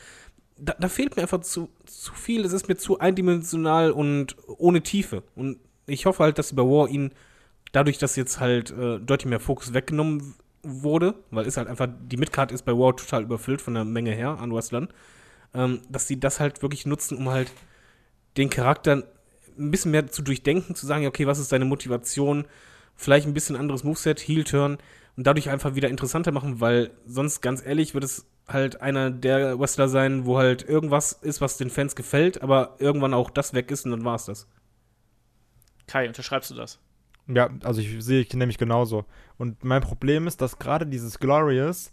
Da, 0.57 0.75
da 0.79 0.87
fehlt 0.87 1.15
mir 1.15 1.23
einfach 1.23 1.41
zu, 1.41 1.69
zu 1.85 2.13
viel. 2.13 2.45
Es 2.45 2.53
ist 2.53 2.69
mir 2.69 2.77
zu 2.77 2.99
eindimensional 2.99 3.91
und 3.91 4.37
ohne 4.47 4.81
Tiefe. 4.81 5.23
Und 5.35 5.59
ich 5.87 6.05
hoffe 6.05 6.23
halt, 6.23 6.37
dass 6.37 6.51
über 6.51 6.63
War 6.63 6.87
ihn 6.87 7.11
dadurch, 7.71 7.97
dass 7.97 8.15
jetzt 8.15 8.39
halt 8.39 8.71
äh, 8.71 8.99
deutlich 8.99 9.29
mehr 9.29 9.39
Fokus 9.39 9.73
weggenommen 9.73 10.35
wurde, 10.63 11.15
weil 11.31 11.45
ist 11.45 11.57
halt 11.57 11.67
einfach, 11.67 11.87
die 12.01 12.17
Midcard 12.17 12.51
ist 12.51 12.63
bei 12.63 12.73
War 12.73 12.95
total 12.95 13.23
überfüllt 13.23 13.61
von 13.61 13.73
der 13.73 13.85
Menge 13.85 14.11
her 14.11 14.37
an 14.39 14.53
Wrestlern, 14.53 14.89
ähm, 15.53 15.81
dass 15.89 16.07
sie 16.07 16.19
das 16.19 16.39
halt 16.39 16.61
wirklich 16.61 16.85
nutzen, 16.85 17.17
um 17.17 17.29
halt 17.29 17.51
den 18.37 18.49
Charakter 18.49 19.03
ein 19.59 19.71
bisschen 19.71 19.91
mehr 19.91 20.07
zu 20.07 20.21
durchdenken, 20.21 20.75
zu 20.75 20.85
sagen, 20.85 21.05
okay, 21.05 21.27
was 21.27 21.39
ist 21.39 21.51
deine 21.51 21.65
Motivation? 21.65 22.45
Vielleicht 22.95 23.27
ein 23.27 23.33
bisschen 23.33 23.55
anderes 23.55 23.83
Moveset, 23.83 24.19
Heel-Turn 24.19 24.77
und 25.15 25.27
dadurch 25.27 25.49
einfach 25.49 25.75
wieder 25.75 25.89
interessanter 25.89 26.31
machen, 26.31 26.61
weil 26.61 26.91
sonst, 27.05 27.41
ganz 27.41 27.65
ehrlich, 27.65 27.93
wird 27.93 28.03
es 28.03 28.25
halt 28.47 28.81
einer 28.81 29.11
der 29.11 29.59
Wrestler 29.59 29.87
sein, 29.87 30.25
wo 30.25 30.37
halt 30.37 30.63
irgendwas 30.63 31.13
ist, 31.13 31.41
was 31.41 31.57
den 31.57 31.69
Fans 31.69 31.95
gefällt, 31.95 32.41
aber 32.41 32.75
irgendwann 32.79 33.13
auch 33.13 33.29
das 33.29 33.53
weg 33.53 33.71
ist 33.71 33.85
und 33.85 33.91
dann 33.91 34.05
war 34.05 34.15
es 34.15 34.25
das. 34.25 34.47
Kai, 35.87 36.07
unterschreibst 36.07 36.51
du 36.51 36.55
das? 36.55 36.79
Ja, 37.27 37.49
also 37.63 37.81
ich 37.81 38.03
sehe 38.03 38.21
ich 38.21 38.33
nämlich 38.33 38.57
genauso. 38.57 39.05
Und 39.37 39.63
mein 39.63 39.81
Problem 39.81 40.25
ist, 40.25 40.41
dass 40.41 40.57
gerade 40.57 40.87
dieses 40.87 41.19
Glorious, 41.19 41.91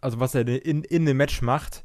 also 0.00 0.18
was 0.18 0.34
er 0.34 0.46
in, 0.48 0.82
in 0.82 1.06
dem 1.06 1.16
Match 1.16 1.42
macht, 1.42 1.84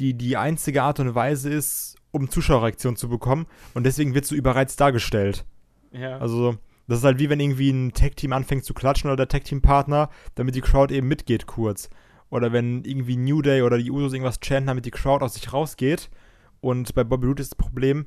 die 0.00 0.14
die 0.14 0.36
einzige 0.36 0.82
Art 0.82 1.00
und 1.00 1.14
Weise 1.14 1.50
ist, 1.50 1.96
um 2.14 2.30
Zuschauerreaktion 2.30 2.96
zu 2.96 3.08
bekommen. 3.08 3.46
Und 3.74 3.84
deswegen 3.84 4.14
wird 4.14 4.24
so 4.24 4.34
überreizt 4.34 4.80
dargestellt. 4.80 5.44
Ja. 5.92 6.18
Also, 6.18 6.56
das 6.86 6.98
ist 6.98 7.04
halt 7.04 7.18
wie 7.18 7.28
wenn 7.28 7.40
irgendwie 7.40 7.70
ein 7.70 7.92
Tag-Team 7.92 8.32
anfängt 8.32 8.64
zu 8.64 8.72
klatschen 8.74 9.10
oder 9.10 9.16
der 9.16 9.28
Tag-Team-Partner, 9.28 10.10
damit 10.34 10.54
die 10.54 10.60
Crowd 10.60 10.94
eben 10.94 11.08
mitgeht 11.08 11.46
kurz. 11.46 11.90
Oder 12.30 12.52
wenn 12.52 12.84
irgendwie 12.84 13.16
New 13.16 13.42
Day 13.42 13.62
oder 13.62 13.78
die 13.78 13.90
Usos 13.90 14.12
irgendwas 14.12 14.40
chanten, 14.40 14.68
damit 14.68 14.86
die 14.86 14.90
Crowd 14.90 15.24
aus 15.24 15.34
sich 15.34 15.52
rausgeht. 15.52 16.10
Und 16.60 16.94
bei 16.94 17.04
Bobby 17.04 17.26
Roode 17.26 17.42
ist 17.42 17.52
das 17.52 17.58
Problem, 17.58 18.06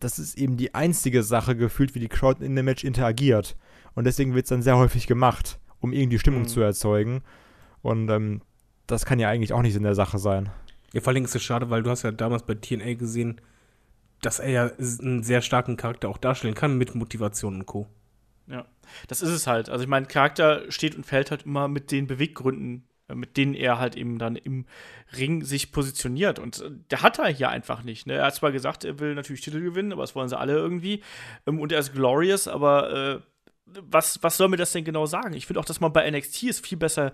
das 0.00 0.18
ist 0.18 0.38
eben 0.38 0.56
die 0.56 0.74
einzige 0.74 1.22
Sache 1.22 1.56
gefühlt, 1.56 1.94
wie 1.94 2.00
die 2.00 2.08
Crowd 2.08 2.44
in 2.44 2.56
dem 2.56 2.64
Match 2.64 2.84
interagiert. 2.84 3.56
Und 3.94 4.04
deswegen 4.04 4.34
wird 4.34 4.44
es 4.44 4.50
dann 4.50 4.62
sehr 4.62 4.76
häufig 4.76 5.06
gemacht, 5.06 5.58
um 5.80 5.92
irgendwie 5.92 6.18
Stimmung 6.18 6.42
mhm. 6.42 6.48
zu 6.48 6.60
erzeugen. 6.60 7.22
Und 7.82 8.10
ähm, 8.10 8.42
das 8.86 9.04
kann 9.04 9.18
ja 9.18 9.28
eigentlich 9.28 9.52
auch 9.52 9.62
nicht 9.62 9.76
in 9.76 9.82
der 9.82 9.94
Sache 9.94 10.18
sein. 10.18 10.50
Ja, 10.96 11.02
vor 11.02 11.12
allem 11.12 11.26
ist 11.26 11.34
es 11.34 11.42
schade, 11.42 11.68
weil 11.68 11.82
du 11.82 11.90
hast 11.90 12.04
ja 12.04 12.10
damals 12.10 12.44
bei 12.44 12.54
TNA 12.54 12.94
gesehen, 12.94 13.38
dass 14.22 14.38
er 14.38 14.48
ja 14.48 14.70
einen 14.78 15.22
sehr 15.22 15.42
starken 15.42 15.76
Charakter 15.76 16.08
auch 16.08 16.16
darstellen 16.16 16.54
kann 16.54 16.78
mit 16.78 16.94
Motivation 16.94 17.56
und 17.56 17.66
Co. 17.66 17.86
Ja, 18.46 18.64
das 19.06 19.20
ist 19.20 19.28
es 19.28 19.46
halt. 19.46 19.68
Also 19.68 19.82
ich 19.84 19.90
meine, 19.90 20.06
Charakter 20.06 20.62
steht 20.72 20.96
und 20.96 21.04
fällt 21.04 21.30
halt 21.30 21.42
immer 21.42 21.68
mit 21.68 21.90
den 21.90 22.06
Beweggründen, 22.06 22.88
äh, 23.08 23.14
mit 23.14 23.36
denen 23.36 23.52
er 23.52 23.78
halt 23.78 23.94
eben 23.94 24.18
dann 24.18 24.36
im 24.36 24.64
Ring 25.14 25.44
sich 25.44 25.70
positioniert. 25.70 26.38
Und 26.38 26.62
äh, 26.62 26.70
der 26.90 27.02
hat 27.02 27.18
er 27.18 27.28
hier 27.28 27.50
einfach 27.50 27.82
nicht. 27.82 28.06
Ne? 28.06 28.14
Er 28.14 28.24
hat 28.24 28.36
zwar 28.36 28.50
gesagt, 28.50 28.86
er 28.86 28.98
will 28.98 29.14
natürlich 29.14 29.42
Titel 29.42 29.60
gewinnen, 29.60 29.92
aber 29.92 30.02
das 30.02 30.14
wollen 30.14 30.30
sie 30.30 30.38
alle 30.38 30.54
irgendwie. 30.54 31.02
Ähm, 31.46 31.60
und 31.60 31.72
er 31.72 31.80
ist 31.80 31.92
glorious, 31.92 32.48
aber 32.48 32.90
äh, 32.90 33.20
was, 33.66 34.22
was 34.22 34.36
soll 34.36 34.48
mir 34.48 34.56
das 34.56 34.72
denn 34.72 34.84
genau 34.84 35.06
sagen? 35.06 35.34
Ich 35.34 35.46
finde 35.46 35.60
auch, 35.60 35.64
dass 35.64 35.80
man 35.80 35.92
bei 35.92 36.08
NXT 36.08 36.44
es 36.44 36.60
viel 36.60 36.78
besser 36.78 37.12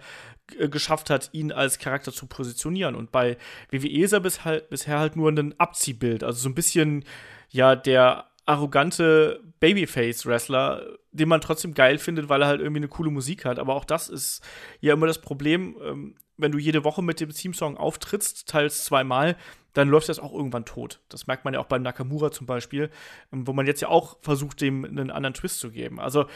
äh, 0.58 0.68
geschafft 0.68 1.10
hat, 1.10 1.30
ihn 1.32 1.50
als 1.50 1.78
Charakter 1.78 2.12
zu 2.12 2.26
positionieren. 2.26 2.94
Und 2.94 3.10
bei 3.10 3.36
WWE 3.70 4.04
ist 4.04 4.12
er 4.12 4.20
bis 4.20 4.44
halt, 4.44 4.68
bisher 4.68 4.98
halt 4.98 5.16
nur 5.16 5.30
ein 5.30 5.58
Abziehbild. 5.58 6.22
Also 6.22 6.40
so 6.40 6.48
ein 6.48 6.54
bisschen, 6.54 7.04
ja, 7.50 7.74
der 7.74 8.26
arrogante 8.44 9.40
Babyface-Wrestler, 9.60 10.98
den 11.12 11.28
man 11.28 11.40
trotzdem 11.40 11.74
geil 11.74 11.98
findet, 11.98 12.28
weil 12.28 12.42
er 12.42 12.48
halt 12.48 12.60
irgendwie 12.60 12.80
eine 12.80 12.88
coole 12.88 13.10
Musik 13.10 13.44
hat. 13.44 13.58
Aber 13.58 13.74
auch 13.74 13.84
das 13.84 14.08
ist 14.08 14.42
ja 14.80 14.92
immer 14.92 15.06
das 15.06 15.20
Problem, 15.20 15.76
ähm, 15.82 16.16
wenn 16.36 16.52
du 16.52 16.58
jede 16.58 16.84
Woche 16.84 17.02
mit 17.02 17.20
dem 17.20 17.30
Theme-Song 17.30 17.76
auftrittst, 17.76 18.48
teils 18.48 18.84
zweimal, 18.84 19.36
dann 19.72 19.88
läuft 19.88 20.08
das 20.08 20.18
auch 20.18 20.32
irgendwann 20.32 20.64
tot. 20.64 21.00
Das 21.08 21.26
merkt 21.26 21.44
man 21.44 21.54
ja 21.54 21.60
auch 21.60 21.66
beim 21.66 21.82
Nakamura 21.82 22.30
zum 22.30 22.46
Beispiel, 22.46 22.90
ähm, 23.32 23.46
wo 23.46 23.52
man 23.52 23.66
jetzt 23.66 23.80
ja 23.80 23.88
auch 23.88 24.18
versucht, 24.20 24.60
dem 24.60 24.84
einen 24.84 25.10
anderen 25.10 25.34
Twist 25.34 25.60
zu 25.60 25.70
geben. 25.70 26.00
Also 26.00 26.26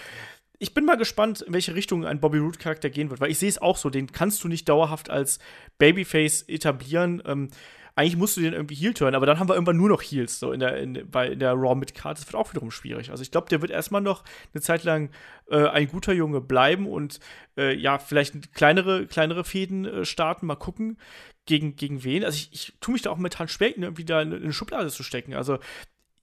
ich 0.59 0.75
bin 0.75 0.85
mal 0.85 0.97
gespannt, 0.97 1.43
in 1.43 1.53
welche 1.53 1.75
Richtung 1.75 2.07
ein 2.07 2.21
Bobby 2.21 2.39
Root-Charakter 2.39 2.89
gehen 2.89 3.11
wird, 3.11 3.21
weil 3.21 3.31
ich 3.31 3.39
sehe 3.39 3.49
es 3.49 3.61
auch 3.61 3.77
so, 3.77 3.91
den 3.91 4.13
kannst 4.13 4.43
du 4.43 4.49
nicht 4.49 4.69
dauerhaft 4.69 5.11
als 5.11 5.39
Babyface 5.79 6.43
etablieren. 6.49 7.23
Ähm, 7.27 7.51
eigentlich 7.95 8.17
musst 8.17 8.37
du 8.37 8.43
den 8.43 8.53
irgendwie 8.53 8.75
Heel 8.75 8.93
turnen, 8.93 9.15
aber 9.15 9.25
dann 9.25 9.39
haben 9.39 9.49
wir 9.49 9.55
irgendwann 9.55 9.79
nur 9.79 9.89
noch 9.89 10.03
Heels 10.03 10.39
so 10.39 10.53
in 10.53 10.61
der, 10.61 10.77
in, 10.77 11.11
bei, 11.11 11.29
in 11.29 11.39
der 11.39 11.55
Raw 11.55 11.75
Midcard. 11.75 12.19
Das 12.19 12.27
wird 12.27 12.35
auch 12.35 12.51
wiederum 12.51 12.71
schwierig. 12.71 13.11
Also 13.11 13.23
ich 13.23 13.31
glaube, 13.31 13.49
der 13.49 13.63
wird 13.63 13.71
erstmal 13.71 14.03
noch 14.03 14.23
eine 14.53 14.61
Zeit 14.61 14.85
lang 14.85 15.11
äh, 15.51 15.67
ein 15.67 15.89
guter 15.89 16.13
Junge 16.13 16.43
bleiben 16.43 16.87
und 16.87 17.21
äh, 17.57 17.75
ja, 17.75 17.99
vielleicht 17.99 18.53
kleinere, 18.53 19.07
kleinere 19.07 19.45
Fäden 19.45 19.87
äh, 19.87 20.05
starten, 20.05 20.45
mal 20.45 20.57
gucken, 20.57 20.99
gegen, 21.47 21.77
gegen 21.77 22.05
wen. 22.05 22.25
Also 22.25 22.37
ich, 22.37 22.53
ich 22.53 22.73
tue 22.81 22.93
mich 22.93 23.03
da 23.03 23.11
auch 23.11 23.17
mit 23.17 23.39
Hans 23.39 23.53
Schwelken 23.53 23.83
irgendwie 23.83 24.05
da 24.05 24.21
in, 24.21 24.33
in 24.33 24.43
eine 24.43 24.53
Schublade 24.53 24.91
zu 24.91 25.03
stecken. 25.03 25.35
Also 25.35 25.59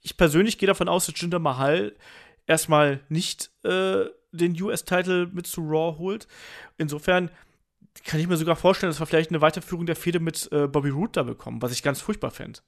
ich 0.02 0.18
persönlich 0.18 0.58
gehe 0.58 0.68
davon 0.68 0.90
aus, 0.90 1.06
dass 1.06 1.20
Jinder 1.20 1.40
Mahal 1.40 1.96
erstmal 2.46 3.00
nicht 3.10 3.50
äh, 3.64 4.06
den 4.32 4.62
US-Title 4.62 5.30
mit 5.32 5.48
zu 5.48 5.62
Raw 5.62 5.98
holt. 5.98 6.28
Insofern 6.78 7.32
kann 8.06 8.20
ich 8.20 8.28
mir 8.28 8.38
sogar 8.38 8.56
vorstellen, 8.56 8.92
dass 8.92 9.00
wir 9.00 9.06
vielleicht 9.06 9.30
eine 9.30 9.42
Weiterführung 9.42 9.86
der 9.86 9.96
Fehde 9.96 10.20
mit 10.20 10.52
äh, 10.52 10.68
Bobby 10.68 10.90
Roode 10.90 11.12
da 11.14 11.24
bekommen, 11.24 11.62
was 11.62 11.72
ich 11.72 11.84
ganz 11.84 12.02
furchtbar 12.02 12.32
fände. 12.32 12.60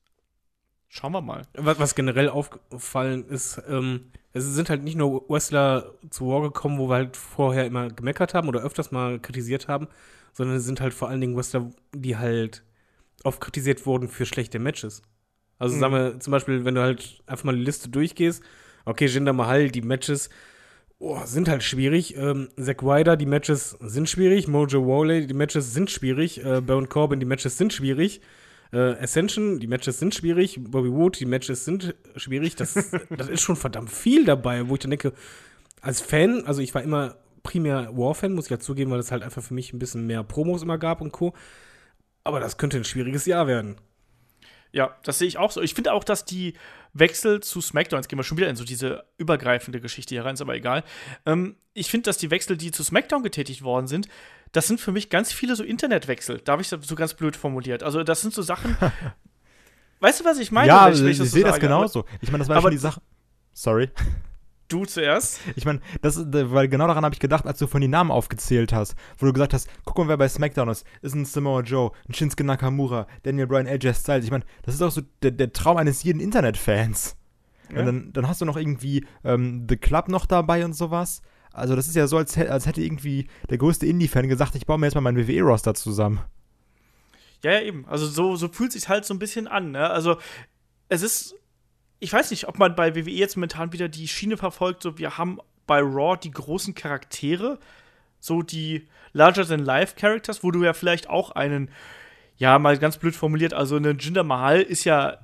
Schauen 0.88 1.12
wir 1.12 1.22
mal. 1.22 1.42
Was, 1.56 1.80
was 1.80 1.96
generell 1.96 2.30
aufgefallen 2.30 3.28
ist, 3.28 3.62
ähm, 3.68 4.12
es 4.34 4.46
sind 4.46 4.70
halt 4.70 4.84
nicht 4.84 4.96
nur 4.96 5.28
Wrestler 5.30 5.94
zu 6.10 6.28
War 6.28 6.42
gekommen, 6.42 6.78
wo 6.78 6.90
wir 6.90 6.96
halt 6.96 7.18
vorher 7.18 7.66
immer 7.66 7.90
gemeckert 7.90 8.34
haben 8.34 8.48
oder 8.48 8.62
öfters 8.62 8.92
mal 8.92 9.20
kritisiert 9.20 9.68
haben, 9.68 9.88
sondern 10.36 10.58
es 10.58 10.66
sind 10.66 10.82
halt 10.82 10.94
vor 10.94 11.10
allen 11.10 11.22
Dingen 11.22 11.36
Wrestler, 11.36 11.72
die 11.96 12.18
halt 12.18 12.64
oft 13.24 13.40
kritisiert 13.42 13.86
wurden 13.86 14.10
für 14.10 14.26
schlechte 14.26 14.60
Matches. 14.60 15.02
Also 15.58 15.76
mhm. 15.76 15.80
sagen 15.80 15.94
wir 15.94 16.20
zum 16.20 16.32
Beispiel, 16.32 16.66
wenn 16.66 16.76
du 16.76 16.82
halt 16.82 17.24
einfach 17.26 17.46
mal 17.46 17.56
die 17.56 17.64
Liste 17.64 17.90
durchgehst, 17.90 18.44
okay, 18.84 19.06
Jinder 19.06 19.34
Mahal, 19.34 19.70
die 19.70 19.82
Matches 19.82 20.30
oh, 21.00 21.20
sind 21.26 21.48
halt 21.48 21.64
schwierig. 21.64 22.18
Ähm, 22.18 22.50
Zack 22.62 22.84
Ryder, 22.84 23.16
die 23.16 23.26
Matches 23.26 23.78
sind 23.80 24.10
schwierig. 24.10 24.48
Mojo 24.48 24.86
Wally, 24.86 25.26
die 25.26 25.34
Matches 25.34 25.74
sind 25.74 25.90
schwierig. 25.90 26.44
Äh, 26.44 26.62
Baron 26.62 26.90
Corbin, 26.90 27.20
die 27.20 27.26
Matches 27.26 27.58
sind 27.58 27.72
schwierig. 27.72 28.20
Äh, 28.74 28.96
Ascension, 29.02 29.60
die 29.60 29.68
Matches 29.68 30.00
sind 30.00 30.14
schwierig. 30.14 30.60
Bobby 30.62 30.92
Wood, 30.92 31.20
die 31.20 31.26
Matches 31.26 31.64
sind 31.64 31.96
schwierig. 32.18 32.56
Das, 32.56 32.74
das 33.10 33.30
ist 33.30 33.42
schon 33.42 33.56
verdammt 33.56 33.90
viel 33.90 34.26
dabei, 34.26 34.68
wo 34.68 34.74
ich 34.74 34.82
dann 34.82 34.92
denke, 34.92 35.14
als 35.82 36.02
Fan, 36.02 36.44
also 36.46 36.62
ich 36.62 36.74
war 36.76 36.84
immer 36.84 37.16
primär 37.46 37.96
War-Fan, 37.96 38.34
muss 38.34 38.46
ich 38.46 38.52
ja 38.52 38.60
zugeben, 38.60 38.92
weil 38.92 39.00
es 39.00 39.12
halt 39.12 39.24
einfach 39.24 39.42
für 39.44 39.54
mich 39.54 39.72
ein 39.72 39.80
bisschen 39.80 40.06
mehr 40.06 40.24
Promos 40.24 40.64
immer 40.64 40.78
gab 40.78 41.00
und 41.00 41.12
Co. 41.12 41.34
Aber 42.26 42.40
das 42.42 42.58
könnte 42.58 42.76
ein 42.78 42.84
schwieriges 42.84 43.26
Jahr 43.26 43.48
werden. 43.48 43.76
Ja, 44.72 44.98
das 45.04 45.20
sehe 45.20 45.28
ich 45.28 45.38
auch 45.38 45.52
so. 45.52 45.62
Ich 45.62 45.74
finde 45.74 45.94
auch, 45.94 46.04
dass 46.04 46.26
die 46.26 46.56
Wechsel 46.92 47.40
zu 47.40 47.62
SmackDown, 47.62 48.00
jetzt 48.00 48.10
gehen 48.10 48.20
wir 48.20 48.24
schon 48.24 48.38
wieder 48.38 48.50
in 48.50 48.58
so 48.58 48.66
diese 48.66 49.06
übergreifende 49.18 49.80
Geschichte 49.80 50.16
hier 50.16 50.26
rein, 50.26 50.34
ist 50.34 50.42
aber 50.42 50.56
egal. 50.56 50.84
Ähm, 51.26 51.56
ich 51.74 51.90
finde, 51.90 52.10
dass 52.10 52.18
die 52.18 52.30
Wechsel, 52.32 52.58
die 52.58 52.72
zu 52.72 52.84
SmackDown 52.84 53.24
getätigt 53.24 53.62
worden 53.62 53.88
sind, 53.88 54.10
das 54.52 54.68
sind 54.68 54.82
für 54.82 54.92
mich 54.92 55.10
ganz 55.10 55.32
viele 55.32 55.56
so 55.56 55.64
Internetwechsel. 55.64 56.42
Da 56.44 56.54
habe 56.54 56.62
ich 56.62 56.70
das 56.70 56.86
so 56.86 56.96
ganz 56.96 57.14
blöd 57.14 57.36
formuliert. 57.38 57.84
Also, 57.84 58.04
das 58.04 58.22
sind 58.22 58.34
so 58.34 58.42
Sachen. 58.42 58.76
weißt 60.02 60.20
du, 60.20 60.26
was 60.26 60.40
ich 60.40 60.52
meine? 60.52 60.68
ja, 60.68 60.88
wenn 60.88 60.94
ich, 60.94 61.00
wenn 61.02 61.08
ich 61.10 61.18
so 61.18 61.26
sehe 61.26 61.44
das 61.44 61.54
sage? 61.54 61.68
genauso. 61.68 62.06
Ich 62.22 62.32
meine, 62.32 62.40
das 62.40 62.50
war 62.50 62.58
aber- 62.58 62.64
schon 62.64 62.72
die 62.72 62.78
Sache. 62.78 63.02
Sorry. 63.54 63.90
Du 64.68 64.84
zuerst. 64.86 65.40
Ich 65.56 65.64
meine, 65.66 65.80
das 66.02 66.18
ist- 66.18 66.26
weil 66.32 66.68
genau 66.68 66.88
daran 66.88 67.06
habe 67.06 67.14
ich 67.14 67.20
gedacht, 67.20 67.46
als 67.46 67.60
du 67.60 67.68
von 67.68 67.82
den 67.82 67.92
Namen 67.92 68.10
aufgezählt 68.10 68.74
hast, 68.74 68.96
wo 69.20 69.28
du 69.28 69.34
gesagt 69.34 69.54
hast, 69.54 69.70
guck 69.86 69.98
mal, 70.00 70.08
wer 70.08 70.18
bei 70.18 70.28
SmackDown 70.28 70.70
ist. 70.70 70.86
Ist 71.04 71.14
ein 71.14 71.26
Samoa 71.26 71.62
Joe, 71.62 71.92
ein 72.10 72.14
Shinsuke 72.16 72.44
Nakamura, 72.44 73.06
Daniel 73.24 73.46
Bryan, 73.48 73.68
AJ 73.68 73.94
Styles. 73.94 74.26
Ich 74.26 74.32
meine, 74.32 74.44
das 74.64 74.74
ist 74.76 74.82
auch 74.82 74.92
so 74.92 75.02
der, 75.22 75.32
der 75.32 75.54
Traum 75.54 75.78
eines 75.78 76.02
jeden 76.04 76.20
Internetfans. 76.20 77.16
Ja. 77.72 77.80
Und 77.80 77.86
dann, 77.86 78.14
dann 78.14 78.28
hast 78.28 78.42
du 78.42 78.46
noch 78.46 78.58
irgendwie 78.58 79.06
ähm, 79.24 79.66
The 79.70 79.78
Club 79.78 80.08
noch 80.10 80.26
dabei 80.26 80.66
und 80.66 80.74
sowas. 80.74 81.22
Also 81.54 81.76
das 81.76 81.88
ist 81.88 81.96
ja 81.96 82.06
so, 82.08 82.18
als, 82.18 82.38
als 82.38 82.66
hätte 82.66 82.82
irgendwie 82.82 83.28
der 83.50 83.58
größte 83.60 83.86
Indie-Fan 83.86 84.28
gesagt, 84.28 84.56
ich 84.56 84.66
baue 84.66 84.78
mir 84.80 84.88
jetzt 84.88 84.96
mal 84.96 85.02
meinen 85.02 85.18
WWE-Roster 85.28 85.74
zusammen. 85.74 86.20
Ja, 87.44 87.52
ja, 87.52 87.62
eben. 87.62 87.86
Also 87.88 88.08
so, 88.08 88.36
so 88.36 88.48
fühlt 88.50 88.72
sich 88.72 88.90
halt 88.90 89.06
so 89.06 89.14
ein 89.14 89.20
bisschen 89.20 89.48
an. 89.48 89.72
Ne? 89.72 89.90
Also 89.90 90.18
es 90.90 91.02
ist, 91.04 91.36
ich 92.06 92.14
weiß 92.14 92.30
nicht, 92.30 92.48
ob 92.48 92.60
man 92.60 92.76
bei 92.76 92.96
WWE 92.96 93.10
jetzt 93.10 93.36
momentan 93.36 93.74
wieder 93.74 93.90
die 93.90 94.08
Schiene 94.08 94.38
verfolgt, 94.38 94.84
so 94.84 95.00
wir 95.00 95.18
haben 95.18 95.40
bei 95.66 95.80
Raw 95.80 96.16
die 96.16 96.30
großen 96.30 96.76
Charaktere, 96.76 97.58
so 98.20 98.44
die 98.44 98.86
Larger-than-Life-Characters, 99.14 100.44
wo 100.44 100.52
du 100.52 100.64
ja 100.64 100.74
vielleicht 100.74 101.10
auch 101.10 101.32
einen, 101.32 101.72
ja, 102.38 102.60
mal 102.60 102.78
ganz 102.78 102.98
blöd 102.98 103.16
formuliert, 103.16 103.56
also 103.56 103.78
ein 103.78 103.98
Jinder 103.98 104.24
Mahal 104.24 104.62
ist 104.62 104.84
ja 104.84 105.18